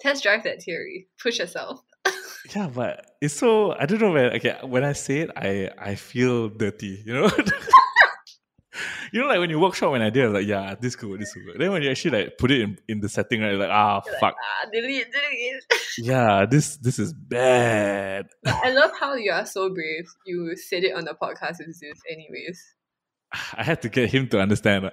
Test 0.01 0.23
drive 0.23 0.43
that 0.43 0.61
theory. 0.61 1.07
Push 1.21 1.39
yourself. 1.39 1.81
yeah, 2.55 2.67
but 2.67 3.05
it's 3.21 3.33
so 3.33 3.73
I 3.73 3.85
don't 3.85 4.01
know 4.01 4.11
when 4.11 4.25
okay 4.35 4.57
when 4.63 4.83
I 4.83 4.93
say 4.93 5.19
it 5.19 5.31
I 5.35 5.69
I 5.77 5.95
feel 5.95 6.49
dirty, 6.49 7.03
you 7.05 7.13
know? 7.13 7.29
you 9.13 9.21
know 9.21 9.27
like 9.27 9.39
when 9.39 9.49
you 9.49 9.59
workshop 9.59 9.91
when 9.91 10.01
I 10.01 10.09
did 10.09 10.29
like 10.31 10.45
yeah 10.45 10.75
this 10.79 10.95
could 10.95 11.09
work, 11.09 11.19
this 11.19 11.33
could 11.33 11.45
work. 11.45 11.57
Then 11.57 11.71
when 11.71 11.83
you 11.83 11.89
actually 11.89 12.23
like 12.23 12.37
put 12.37 12.51
it 12.51 12.61
in, 12.61 12.77
in 12.87 12.99
the 12.99 13.07
setting 13.07 13.41
right 13.41 13.53
like 13.53 13.69
ah 13.71 14.01
You're 14.05 14.13
like, 14.13 14.19
fuck 14.19 14.35
ah, 14.37 14.69
delete, 14.71 15.07
delete. 15.11 15.63
yeah 15.99 16.45
this 16.45 16.77
this 16.77 16.99
is 16.99 17.13
bad. 17.13 18.25
I 18.45 18.71
love 18.71 18.91
how 18.99 19.15
you 19.15 19.31
are 19.31 19.45
so 19.45 19.73
brave. 19.73 20.05
You 20.25 20.55
said 20.57 20.83
it 20.83 20.95
on 20.95 21.05
the 21.05 21.13
podcast 21.13 21.59
with 21.59 21.75
Zeus, 21.75 21.99
anyways. 22.11 22.61
I 23.53 23.63
had 23.63 23.81
to 23.83 23.89
get 23.89 24.11
him 24.11 24.27
to 24.29 24.39
understand. 24.41 24.91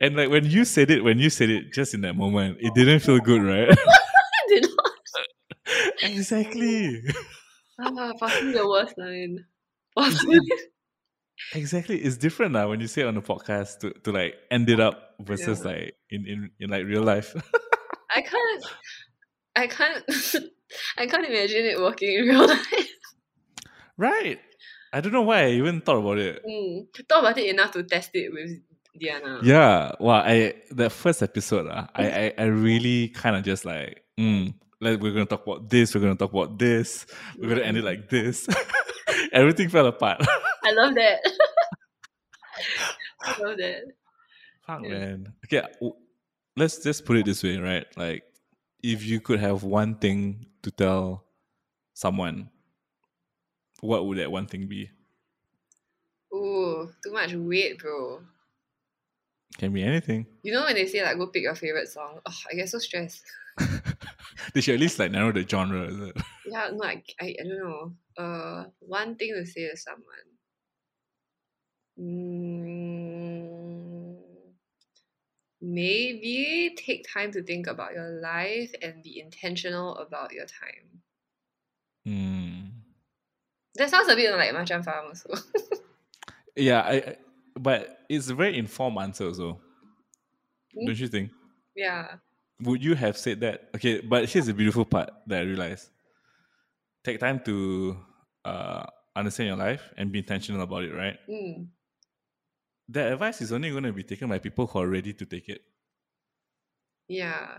And 0.00 0.16
like 0.16 0.30
when 0.30 0.44
you 0.46 0.64
said 0.64 0.90
it, 0.90 1.02
when 1.04 1.18
you 1.18 1.30
said 1.30 1.50
it 1.50 1.72
just 1.72 1.94
in 1.94 2.00
that 2.02 2.14
moment, 2.16 2.58
it 2.60 2.74
didn't 2.74 3.00
feel 3.00 3.18
good, 3.18 3.42
right? 3.42 3.68
Did 4.48 4.66
not. 4.76 5.92
exactly. 6.02 7.00
Ah, 7.80 8.12
fucking 8.18 8.52
the 8.52 8.66
worst 8.66 8.96
line. 8.98 9.44
Exactly. 11.54 11.98
It's 11.98 12.16
different 12.16 12.52
now 12.52 12.68
when 12.70 12.80
you 12.80 12.86
say 12.86 13.02
it 13.02 13.06
on 13.06 13.14
the 13.14 13.22
podcast 13.22 13.80
to, 13.80 13.90
to 14.04 14.12
like 14.12 14.34
end 14.50 14.68
it 14.70 14.80
up 14.80 15.14
versus 15.20 15.60
Yeah. 15.64 15.70
like 15.70 15.94
in, 16.10 16.26
in, 16.26 16.50
in 16.60 16.70
like 16.70 16.84
real 16.84 17.02
life. 17.02 17.34
I 18.10 18.22
can't. 18.22 18.64
I 19.54 19.66
can't. 19.66 20.04
I 20.98 21.06
can't 21.06 21.26
imagine 21.26 21.64
it 21.66 21.78
working 21.78 22.12
in 22.12 22.26
real 22.28 22.46
life. 22.46 22.88
right. 23.96 24.38
I 24.92 25.00
don't 25.00 25.12
know 25.12 25.22
why 25.22 25.44
I 25.44 25.50
even 25.50 25.80
thought 25.82 25.98
about 25.98 26.18
it. 26.18 26.42
Mm. 26.48 26.86
Thought 27.08 27.20
about 27.20 27.38
it 27.38 27.50
enough 27.50 27.72
to 27.72 27.82
test 27.82 28.10
it 28.14 28.32
with 28.32 28.60
Diana. 29.00 29.40
Yeah. 29.42 29.92
Well, 30.00 30.16
I 30.24 30.54
that 30.72 30.92
first 30.92 31.22
episode, 31.22 31.66
uh, 31.68 31.86
I, 31.94 32.10
I 32.10 32.34
I 32.38 32.44
really 32.44 33.08
kind 33.08 33.36
of 33.36 33.42
just 33.44 33.64
like, 33.64 34.02
mm, 34.18 34.54
like 34.80 35.00
we're 35.00 35.12
gonna 35.12 35.26
talk 35.26 35.46
about 35.46 35.68
this, 35.68 35.94
we're 35.94 36.00
gonna 36.00 36.16
talk 36.16 36.32
about 36.32 36.58
this, 36.58 37.06
we're 37.38 37.48
gonna 37.48 37.62
end 37.62 37.76
it 37.76 37.84
like 37.84 38.08
this. 38.08 38.48
Everything 39.32 39.68
fell 39.68 39.86
apart. 39.86 40.20
I 40.64 40.72
love 40.72 40.94
that. 40.94 41.18
I 43.22 43.42
love 43.42 43.56
that. 43.58 43.82
Fuck 44.66 44.82
Yeah. 44.82 44.88
man. 44.88 45.32
Okay, 45.44 45.62
let's 46.56 46.78
just 46.82 47.04
put 47.04 47.16
it 47.18 47.26
this 47.26 47.42
way, 47.42 47.58
right? 47.58 47.86
Like, 47.96 48.24
if 48.82 49.04
you 49.04 49.20
could 49.20 49.40
have 49.40 49.62
one 49.62 49.96
thing 49.96 50.46
to 50.62 50.70
tell 50.70 51.24
someone, 51.94 52.50
what 53.80 54.06
would 54.06 54.18
that 54.18 54.30
one 54.32 54.46
thing 54.46 54.66
be? 54.66 54.90
Ooh, 56.34 56.90
too 57.04 57.12
much 57.12 57.32
weight, 57.34 57.78
bro. 57.78 58.20
Can 59.58 59.72
be 59.72 59.82
anything. 59.82 60.26
You 60.42 60.52
know 60.52 60.64
when 60.64 60.74
they 60.74 60.86
say 60.86 61.02
like 61.02 61.16
go 61.16 61.28
pick 61.28 61.42
your 61.42 61.54
favorite 61.54 61.88
song? 61.88 62.20
Oh, 62.26 62.34
I 62.50 62.54
get 62.54 62.68
so 62.68 62.78
stressed. 62.78 63.24
they 64.52 64.60
should 64.60 64.74
at 64.74 64.80
least 64.80 64.98
like 64.98 65.10
narrow 65.10 65.32
the 65.32 65.48
genre. 65.48 65.84
Is 65.84 66.00
it? 66.00 66.16
Yeah, 66.48 66.70
no, 66.72 66.84
I, 66.84 67.02
I, 67.20 67.34
I 67.40 67.42
don't 67.42 67.58
know. 67.58 67.92
Uh, 68.16 68.66
one 68.78 69.16
thing 69.16 69.34
to 69.34 69.44
say 69.44 69.68
to 69.68 69.76
someone. 69.76 70.04
Mm, 71.98 74.16
maybe 75.60 76.72
take 76.76 77.04
time 77.12 77.32
to 77.32 77.42
think 77.42 77.66
about 77.66 77.94
your 77.94 78.20
life 78.22 78.72
and 78.80 79.02
be 79.02 79.18
intentional 79.18 79.96
about 79.96 80.32
your 80.32 80.46
time. 80.46 81.02
Hmm. 82.04 82.66
That 83.74 83.90
sounds 83.90 84.08
a 84.08 84.14
bit 84.14 84.30
like 84.30 84.54
Macam 84.54 84.84
Farm 84.84 85.06
also. 85.06 85.34
Yeah, 86.56 86.80
I, 86.80 86.94
I. 86.94 87.16
But 87.58 87.98
it's 88.08 88.28
a 88.28 88.34
very 88.34 88.58
informed 88.58 88.98
answer, 88.98 89.26
also. 89.26 89.60
Hmm? 90.74 90.86
Don't 90.86 90.98
you 90.98 91.08
think? 91.08 91.30
yeah. 91.74 92.16
Would 92.62 92.82
you 92.82 92.94
have 92.94 93.18
said 93.18 93.40
that? 93.40 93.68
Okay, 93.74 94.00
but 94.00 94.30
here's 94.30 94.46
the 94.46 94.54
beautiful 94.54 94.86
part 94.86 95.10
that 95.26 95.40
I 95.40 95.42
realized. 95.42 95.90
Take 97.04 97.20
time 97.20 97.40
to 97.44 97.98
uh, 98.46 98.86
understand 99.14 99.48
your 99.48 99.56
life 99.58 99.92
and 99.96 100.10
be 100.10 100.20
intentional 100.20 100.62
about 100.62 100.84
it, 100.84 100.94
right? 100.94 101.18
Mm. 101.28 101.68
That 102.88 103.12
advice 103.12 103.42
is 103.42 103.52
only 103.52 103.70
going 103.70 103.82
to 103.84 103.92
be 103.92 104.04
taken 104.04 104.28
by 104.28 104.38
people 104.38 104.66
who 104.66 104.78
are 104.78 104.88
ready 104.88 105.12
to 105.12 105.26
take 105.26 105.48
it. 105.50 105.60
Yeah. 107.08 107.58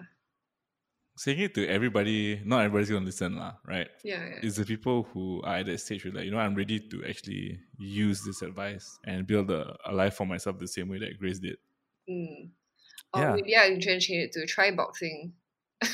Saying 1.18 1.39
it 1.39 1.53
to 1.56 1.68
everybody, 1.68 2.39
not 2.45 2.60
everybody's 2.64 2.89
going 2.89 3.02
to 3.02 3.06
listen, 3.07 3.35
lah, 3.38 3.53
right? 3.65 3.88
Yeah. 4.06 4.23
yeah. 4.23 4.39
It's 4.44 4.57
the 4.57 4.65
people 4.65 5.03
who 5.14 5.41
are 5.44 5.57
at 5.57 5.65
that 5.65 5.80
stage 5.80 6.06
where, 6.06 6.14
like, 6.14 6.26
you 6.26 6.31
know, 6.31 6.38
I'm 6.38 6.53
ready 6.53 6.80
to 6.80 7.03
actually 7.10 7.60
use 7.80 8.22
this 8.23 8.44
advice 8.44 8.99
and 9.03 9.26
build 9.26 9.49
a, 9.49 9.76
a 9.85 9.91
life 9.91 10.14
for 10.14 10.26
myself 10.27 10.60
the 10.60 10.68
same 10.68 10.89
way 10.89 10.99
that 10.99 11.18
Grace 11.19 11.39
did. 11.39 11.57
Mm. 12.10 12.49
Or 13.14 13.22
Yeah. 13.22 13.34
maybe 13.35 13.57
I 13.57 13.69
can 13.69 13.81
change 13.81 14.10
it 14.11 14.31
to 14.34 14.45
try 14.45 14.69
boxing. 14.72 15.34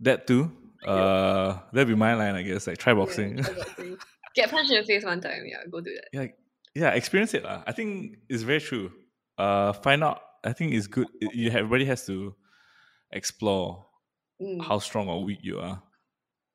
That 0.00 0.26
too. 0.26 0.50
Uh, 0.86 1.58
that'd 1.72 1.86
be 1.88 1.94
my 1.94 2.14
line, 2.14 2.34
I 2.34 2.40
guess. 2.42 2.66
Like 2.66 2.78
try 2.78 2.92
Yeah, 2.94 2.98
boxing. 2.98 3.36
try 3.42 3.52
boxing. 3.58 3.98
Get 4.34 4.50
punched 4.50 4.70
in 4.72 4.80
the 4.80 4.86
face 4.86 5.04
one 5.04 5.20
time. 5.20 5.42
Yeah, 5.44 5.58
go 5.70 5.80
do 5.82 5.92
that. 5.94 6.08
yeah, 6.12 6.26
yeah, 6.74 6.90
experience 6.96 7.34
it. 7.34 7.44
lah. 7.44 7.62
I 7.66 7.72
think 7.72 8.16
it's 8.28 8.42
very 8.42 8.60
true. 8.60 8.90
Uh, 9.36 9.74
find 9.74 10.02
out. 10.02 10.22
I 10.42 10.54
think 10.54 10.72
it's 10.72 10.86
good. 10.86 11.06
it- 11.20 11.34
You 11.34 11.50
have, 11.50 11.60
everybody 11.68 11.84
has 11.84 12.06
to 12.06 12.34
explore 13.12 13.84
Mm. 14.40 14.62
how 14.64 14.78
strong 14.78 15.08
or 15.08 15.22
weak 15.24 15.40
you 15.42 15.58
are, 15.60 15.82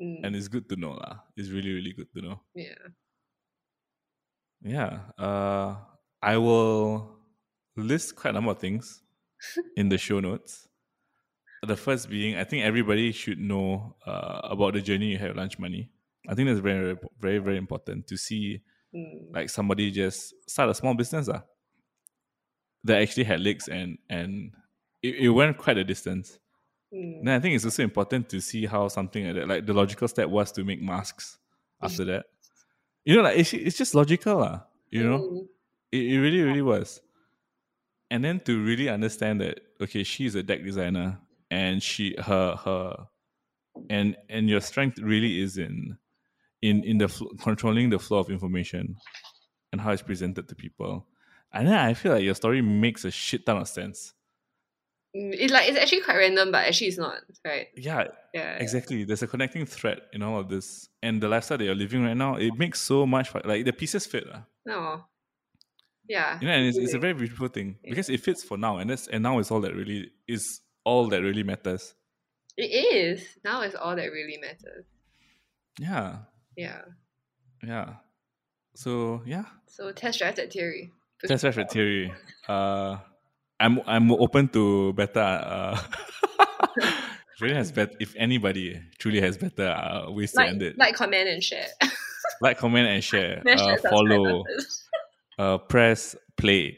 Mm. 0.01 0.23
and 0.23 0.35
it's 0.35 0.47
good 0.49 0.67
to 0.69 0.75
know. 0.75 0.91
lah. 0.93 1.19
It's 1.37 1.49
really, 1.49 1.71
really 1.73 1.93
good 1.93 2.11
to 2.13 2.21
know. 2.21 2.41
yeah. 2.55 2.75
Yeah. 4.61 4.99
Uh, 5.17 5.75
I 6.21 6.37
will 6.37 7.17
list 7.77 8.15
quite 8.15 8.31
a 8.31 8.33
number 8.33 8.51
of 8.51 8.59
things 8.59 9.03
in 9.77 9.89
the 9.89 9.97
show 9.97 10.19
notes. 10.19 10.67
The 11.63 11.75
first 11.77 12.09
being, 12.09 12.35
I 12.37 12.43
think 12.43 12.63
everybody 12.63 13.11
should 13.11 13.39
know 13.39 13.95
uh, 14.05 14.41
about 14.43 14.73
the 14.73 14.81
journey 14.81 15.07
you 15.11 15.17
have 15.17 15.35
lunch 15.35 15.57
money. 15.57 15.89
I 16.27 16.35
think 16.35 16.47
that's 16.47 16.59
very, 16.59 16.97
very, 17.19 17.39
very 17.39 17.57
important 17.57 18.07
to 18.07 18.17
see 18.17 18.61
Mm. 18.95 19.33
like 19.35 19.49
somebody 19.49 19.91
just 19.91 20.33
start 20.47 20.69
a 20.69 20.73
small 20.73 20.93
business 20.93 21.27
uh, 21.27 21.41
that 22.85 23.01
actually 23.01 23.25
had 23.25 23.41
legs 23.41 23.67
and 23.67 23.97
and 24.09 24.53
it, 25.03 25.15
it 25.15 25.29
went 25.29 25.57
quite 25.57 25.77
a 25.77 25.83
distance. 25.83 26.39
Mm. 26.95 27.25
Then 27.25 27.35
I 27.35 27.39
think 27.39 27.55
it's 27.55 27.65
also 27.65 27.83
important 27.83 28.29
to 28.29 28.39
see 28.39 28.65
how 28.65 28.87
something 28.87 29.25
like 29.25 29.35
that, 29.35 29.47
like 29.47 29.65
the 29.65 29.73
logical 29.73 30.07
step 30.07 30.29
was 30.29 30.51
to 30.53 30.63
make 30.63 30.81
masks 30.81 31.37
after 31.81 32.05
that. 32.05 32.25
You 33.03 33.17
know, 33.17 33.21
like 33.23 33.37
it's, 33.37 33.53
it's 33.53 33.77
just 33.77 33.93
logical, 33.93 34.41
uh, 34.41 34.59
you 34.89 35.03
know? 35.03 35.19
Mm. 35.19 35.47
It, 35.91 36.13
it 36.13 36.19
really, 36.19 36.41
really 36.41 36.61
was. 36.61 37.01
And 38.09 38.23
then 38.23 38.39
to 38.41 38.63
really 38.63 38.89
understand 38.89 39.41
that, 39.41 39.59
okay, 39.81 40.03
she's 40.03 40.35
a 40.35 40.43
deck 40.43 40.63
designer 40.63 41.19
and 41.51 41.81
she 41.81 42.15
her 42.19 42.55
her 42.55 43.07
and 43.89 44.15
and 44.29 44.49
your 44.49 44.61
strength 44.61 44.99
really 44.99 45.41
is 45.41 45.57
in 45.57 45.97
in 46.61 46.83
in 46.83 46.97
the 46.97 47.07
fl- 47.07 47.27
controlling 47.41 47.89
the 47.89 47.99
flow 47.99 48.19
of 48.19 48.29
information 48.29 48.95
and 49.71 49.81
how 49.81 49.91
it's 49.91 50.01
presented 50.01 50.47
to 50.47 50.55
people. 50.55 51.05
And 51.51 51.67
then 51.67 51.75
I 51.75 51.93
feel 51.93 52.13
like 52.13 52.23
your 52.23 52.35
story 52.35 52.61
makes 52.61 53.05
a 53.05 53.11
shit 53.11 53.45
ton 53.45 53.57
of 53.57 53.67
sense. 53.67 54.13
Mm, 55.15 55.33
It's 55.37 55.53
like 55.53 55.69
it's 55.69 55.77
actually 55.77 56.01
quite 56.01 56.17
random, 56.17 56.51
but 56.51 56.65
actually 56.65 56.87
it's 56.87 56.97
not, 56.97 57.19
right? 57.45 57.67
Yeah, 57.75 58.05
Yeah. 58.33 58.57
exactly. 58.57 59.03
There's 59.05 59.23
a 59.23 59.27
connecting 59.27 59.65
thread 59.65 60.01
in 60.13 60.21
all 60.21 60.39
of 60.39 60.49
this, 60.49 60.89
and 61.01 61.21
the 61.21 61.29
lifestyle 61.29 61.57
that 61.57 61.63
you're 61.63 61.75
living 61.75 62.03
right 62.03 62.17
now, 62.17 62.35
it 62.35 62.53
makes 62.57 62.81
so 62.81 63.05
much 63.05 63.33
like 63.45 63.63
the 63.65 63.71
pieces 63.73 64.05
fit. 64.05 64.25
Uh. 64.29 64.41
No. 64.65 65.05
Yeah. 66.07 66.37
You 66.41 66.47
know, 66.47 66.53
and 66.53 66.67
it's, 66.67 66.77
it's 66.77 66.93
a 66.93 66.99
very 66.99 67.13
beautiful 67.13 67.47
thing 67.47 67.77
Yeah. 67.83 67.91
because 67.91 68.09
it 68.09 68.21
fits 68.21 68.43
for 68.43 68.57
now, 68.57 68.77
and 68.77 68.89
that's 68.89 69.07
and 69.07 69.23
now 69.23 69.39
is 69.39 69.51
all 69.51 69.61
that 69.61 69.73
really 69.73 70.11
is 70.27 70.61
all 70.83 71.07
that 71.09 71.21
really 71.21 71.43
matters. 71.43 71.95
It 72.57 72.71
is. 72.71 73.25
Now 73.43 73.61
is 73.61 73.73
all 73.75 73.95
that 73.95 74.11
really 74.11 74.37
matters. 74.37 74.85
Yeah, 75.79 76.17
Yeah. 76.55 76.81
yeah. 77.63 77.95
So 78.75 79.21
yeah, 79.25 79.45
So 79.67 79.91
test 79.91 80.19
drive 80.19 80.35
that 80.35 80.51
theory. 80.51 80.91
Test 81.25 81.41
drive 81.41 81.55
for 81.55 81.63
theory. 81.65 82.13
Uh, 82.47 82.97
I'm 83.59 83.79
I'm 83.85 84.11
open 84.11 84.47
to 84.49 84.93
better. 84.93 85.19
Uh, 85.19 85.81
if 86.77 87.41
anyone 87.41 87.57
has 87.57 87.71
bet, 87.71 87.95
if 87.99 88.13
anybody 88.17 88.81
truly 88.99 89.21
has 89.21 89.37
better 89.37 89.67
uh, 89.67 90.11
ways 90.11 90.33
to 90.33 90.45
end 90.45 90.61
it, 90.61 90.77
like, 90.77 90.95
comment, 90.95 91.29
and 91.29 91.43
share. 91.43 91.67
like, 92.41 92.57
comment, 92.57 92.87
and 92.87 93.03
share. 93.03 93.41
Uh, 93.47 93.77
follow. 93.89 94.43
Uh, 95.37 95.57
press 95.57 96.15
play. 96.37 96.77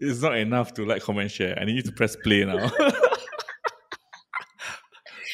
it's 0.00 0.22
not 0.22 0.36
enough 0.36 0.74
to 0.74 0.84
like, 0.84 1.02
comment, 1.02 1.30
share. 1.30 1.58
I 1.58 1.64
need 1.64 1.76
you 1.76 1.82
to 1.82 1.92
press 1.92 2.16
play 2.16 2.44
now. 2.44 2.70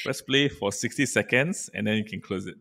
press 0.05 0.23
play 0.23 0.49
for 0.49 0.73
60 0.73 1.07
seconds 1.07 1.69
and 1.75 1.87
then 1.87 1.97
you 1.97 2.05
can 2.05 2.21
close 2.21 2.47
it. 2.47 2.57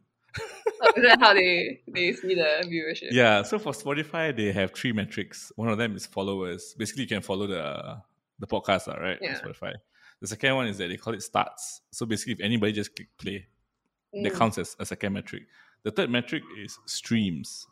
Is 1.00 1.08
that 1.10 1.20
how 1.20 1.34
they, 1.34 1.82
they 1.88 2.14
see 2.14 2.36
the 2.36 2.64
viewership? 2.68 3.10
Yeah, 3.12 3.44
so 3.44 3.58
for 3.60 3.72
Spotify, 3.74 4.36
they 4.36 4.52
have 4.52 4.72
three 4.74 4.92
metrics. 4.94 5.52
One 5.56 5.70
of 5.70 5.78
them 5.78 5.96
is 5.96 6.06
followers. 6.06 6.76
Basically, 6.78 7.04
you 7.04 7.10
can 7.10 7.22
follow 7.22 7.48
the 7.48 7.98
the 8.40 8.48
podcast, 8.48 8.88
right? 9.00 9.18
Yeah. 9.22 9.40
Spotify. 9.40 9.74
The 10.22 10.28
second 10.28 10.56
one 10.56 10.68
is 10.68 10.78
that 10.78 10.88
they 10.90 10.98
call 10.98 11.14
it 11.14 11.22
starts. 11.24 11.82
So 11.92 12.06
basically, 12.06 12.34
if 12.34 12.40
anybody 12.42 12.72
just 12.74 12.96
click 12.96 13.08
play, 13.18 13.48
that 14.24 14.34
Mm. 14.34 14.38
counts 14.38 14.58
as 14.58 14.76
a 14.80 14.86
second 14.86 15.14
metric. 15.14 15.44
The 15.84 15.92
third 15.92 16.10
metric 16.10 16.44
is 16.58 16.78
streams. 16.86 17.68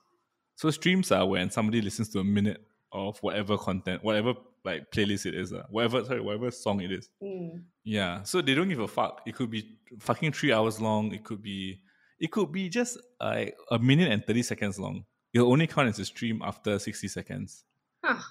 So 0.56 0.70
streams 0.72 1.12
are 1.12 1.26
when 1.28 1.49
somebody 1.52 1.82
listens 1.82 2.10
to 2.10 2.20
a 2.20 2.24
minute 2.24 2.62
of 2.91 3.18
whatever 3.20 3.58
content, 3.58 4.04
whatever 4.04 4.34
like 4.64 4.91
playlist 4.91 5.26
it 5.26 5.36
is, 5.36 5.54
uh, 5.54 5.64
whatever 5.70 6.04
sorry, 6.04 6.20
whatever 6.22 6.52
song 6.52 6.82
it 6.82 6.91
is. 6.91 7.10
Mm. 7.24 7.64
Yeah. 7.84 8.24
So 8.24 8.41
they 8.41 8.54
don't 8.56 8.68
give 8.70 8.80
a 8.80 8.88
fuck. 8.88 9.22
It 9.26 9.36
could 9.36 9.49
be 9.49 9.78
fucking 9.99 10.34
three 10.34 10.52
hours 10.52 10.80
long. 10.82 11.14
It 11.14 11.24
could 11.24 11.41
be 11.41 11.82
it 12.19 12.31
could 12.31 12.52
be 12.52 12.69
just 12.69 12.98
like 13.22 13.56
a 13.72 13.80
minute 13.80 14.11
and 14.11 14.26
thirty 14.26 14.44
seconds 14.44 14.80
long. 14.80 15.06
It'll 15.34 15.52
only 15.52 15.68
count 15.68 15.89
as 15.89 15.99
a 15.99 16.06
stream 16.06 16.41
after 16.44 16.80
sixty 16.80 17.07
seconds. 17.07 17.64
Huh. 18.03 18.22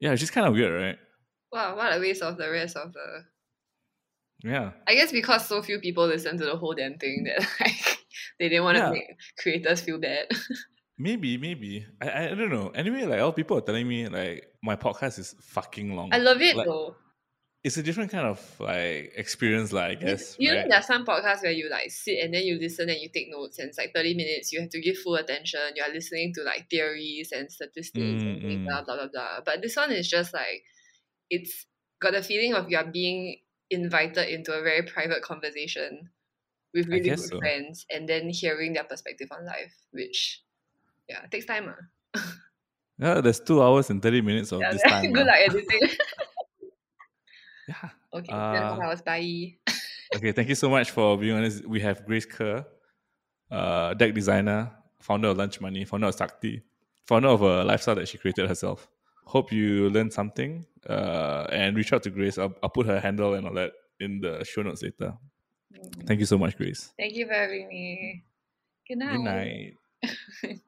Yeah, 0.00 0.12
it's 0.12 0.20
just 0.20 0.32
kind 0.32 0.46
of 0.46 0.52
weird, 0.54 0.72
right? 0.80 0.98
Wow, 1.52 1.76
what 1.76 1.96
a 1.96 2.00
waste 2.00 2.22
of 2.22 2.36
the 2.36 2.50
rest 2.50 2.76
of 2.76 2.92
the. 2.92 3.24
Yeah. 4.44 4.72
I 4.86 4.94
guess 4.94 5.12
because 5.12 5.46
so 5.48 5.62
few 5.62 5.78
people 5.80 6.06
listen 6.06 6.36
to 6.38 6.44
the 6.44 6.56
whole 6.56 6.74
damn 6.74 6.98
thing 6.98 7.24
that 7.24 7.40
like 7.60 7.98
they 8.38 8.48
didn't 8.50 8.64
want 8.64 8.76
to 8.76 8.84
Yeah. 8.84 8.90
make 8.90 9.16
creators 9.38 9.80
feel 9.80 9.98
bad. 9.98 10.26
Maybe, 10.98 11.36
maybe. 11.36 11.84
I, 12.00 12.08
I 12.08 12.22
I 12.30 12.34
don't 12.34 12.48
know. 12.48 12.70
Anyway, 12.70 13.04
like 13.04 13.20
all 13.20 13.30
people 13.32 13.58
are 13.58 13.60
telling 13.60 13.86
me 13.86 14.08
like 14.08 14.46
my 14.62 14.76
podcast 14.76 15.18
is 15.18 15.34
fucking 15.42 15.94
long. 15.94 16.08
I 16.10 16.16
love 16.16 16.40
it 16.40 16.56
Like, 16.56 16.64
though. 16.66 16.96
It's 17.66 17.76
a 17.76 17.82
different 17.82 18.12
kind 18.14 18.26
of 18.32 18.38
like 18.60 19.12
experience, 19.16 19.72
like 19.72 19.84
I 19.84 19.90
You- 19.92 20.06
guess. 20.06 20.36
you 20.38 20.50
know, 20.52 20.58
right? 20.60 20.68
there 20.70 20.78
are 20.78 20.82
some 20.92 21.04
podcasts 21.04 21.42
where 21.42 21.50
you 21.60 21.66
like 21.68 21.90
sit 21.90 22.22
and 22.22 22.32
then 22.32 22.44
you 22.48 22.54
listen 22.62 22.88
and 22.88 23.00
you 23.02 23.08
take 23.10 23.26
notes, 23.28 23.58
and 23.58 23.68
it's 23.68 23.78
like 23.82 23.92
thirty 23.92 24.14
minutes. 24.14 24.52
You 24.52 24.60
have 24.62 24.70
to 24.70 24.80
give 24.80 24.96
full 24.98 25.16
attention. 25.16 25.60
You 25.74 25.82
are 25.82 25.92
listening 25.92 26.32
to 26.34 26.42
like 26.50 26.70
theories 26.70 27.32
and 27.32 27.50
statistics 27.50 28.22
and 28.22 28.38
Mm, 28.40 28.62
mm. 28.62 28.64
blah 28.66 28.82
blah 28.86 28.96
blah 28.96 29.08
blah. 29.14 29.40
But 29.44 29.62
this 29.62 29.74
one 29.74 29.90
is 29.90 30.06
just 30.08 30.30
like 30.32 30.62
it's 31.28 31.66
got 32.00 32.14
a 32.14 32.22
feeling 32.22 32.54
of 32.54 32.70
you 32.70 32.76
are 32.78 32.86
being 32.86 33.40
invited 33.68 34.28
into 34.30 34.52
a 34.52 34.62
very 34.62 34.82
private 34.86 35.22
conversation 35.22 36.08
with 36.72 36.86
really 36.86 37.08
good 37.10 37.18
so. 37.18 37.38
friends, 37.42 37.84
and 37.90 38.06
then 38.08 38.28
hearing 38.30 38.74
their 38.74 38.84
perspective 38.84 39.28
on 39.34 39.44
life, 39.44 39.74
which 39.90 40.42
yeah 41.08 41.26
takes 41.34 41.46
time. 41.46 41.66
Uh. 42.14 42.20
Yeah, 42.98 43.20
there's 43.20 43.40
two 43.40 43.60
hours 43.62 43.90
and 43.90 44.00
thirty 44.00 44.22
minutes 44.22 44.52
of 44.52 44.60
Yeah, 44.60 44.72
this 44.72 44.82
time. 44.88 45.12
good 45.12 45.26
ah. 45.28 45.32
luck 45.34 45.40
editing. 45.50 45.96
Yeah. 47.68 47.88
okay, 48.14 48.32
Uh, 48.32 48.80
hours. 48.82 49.02
Bye. 49.02 49.56
Okay, 50.14 50.32
thank 50.32 50.48
you 50.48 50.54
so 50.54 50.70
much 50.70 50.90
for 50.90 51.18
being 51.18 51.36
honest. 51.36 51.66
We 51.66 51.80
have 51.80 52.06
Grace 52.06 52.24
Kerr, 52.24 52.64
uh, 53.50 53.94
deck 53.94 54.14
designer, 54.14 54.70
founder 55.00 55.28
of 55.28 55.36
Lunch 55.36 55.60
Money, 55.60 55.84
founder 55.84 56.06
of 56.08 56.14
Sakti, 56.14 56.62
founder 57.06 57.28
of 57.28 57.42
a 57.42 57.64
lifestyle 57.64 57.96
that 57.96 58.08
she 58.08 58.18
created 58.18 58.48
herself. 58.48 58.88
Hope 59.24 59.50
you 59.52 59.90
learned 59.90 60.12
something 60.12 60.64
uh, 60.88 61.46
and 61.50 61.76
reach 61.76 61.92
out 61.92 62.02
to 62.04 62.10
Grace. 62.10 62.38
I'll, 62.38 62.54
I'll 62.62 62.70
put 62.70 62.86
her 62.86 63.00
handle 63.00 63.34
and 63.34 63.46
all 63.46 63.54
that 63.54 63.72
in 63.98 64.20
the 64.20 64.44
show 64.44 64.62
notes 64.62 64.82
later. 64.82 65.14
Thank 66.06 66.20
you 66.20 66.26
so 66.26 66.38
much, 66.38 66.56
Grace. 66.56 66.92
Thank 66.96 67.14
you 67.14 67.26
for 67.26 67.34
having 67.34 67.68
me. 67.68 68.22
Good 68.88 68.98
night. 68.98 69.12
Good 69.12 69.24
night. 70.44 70.60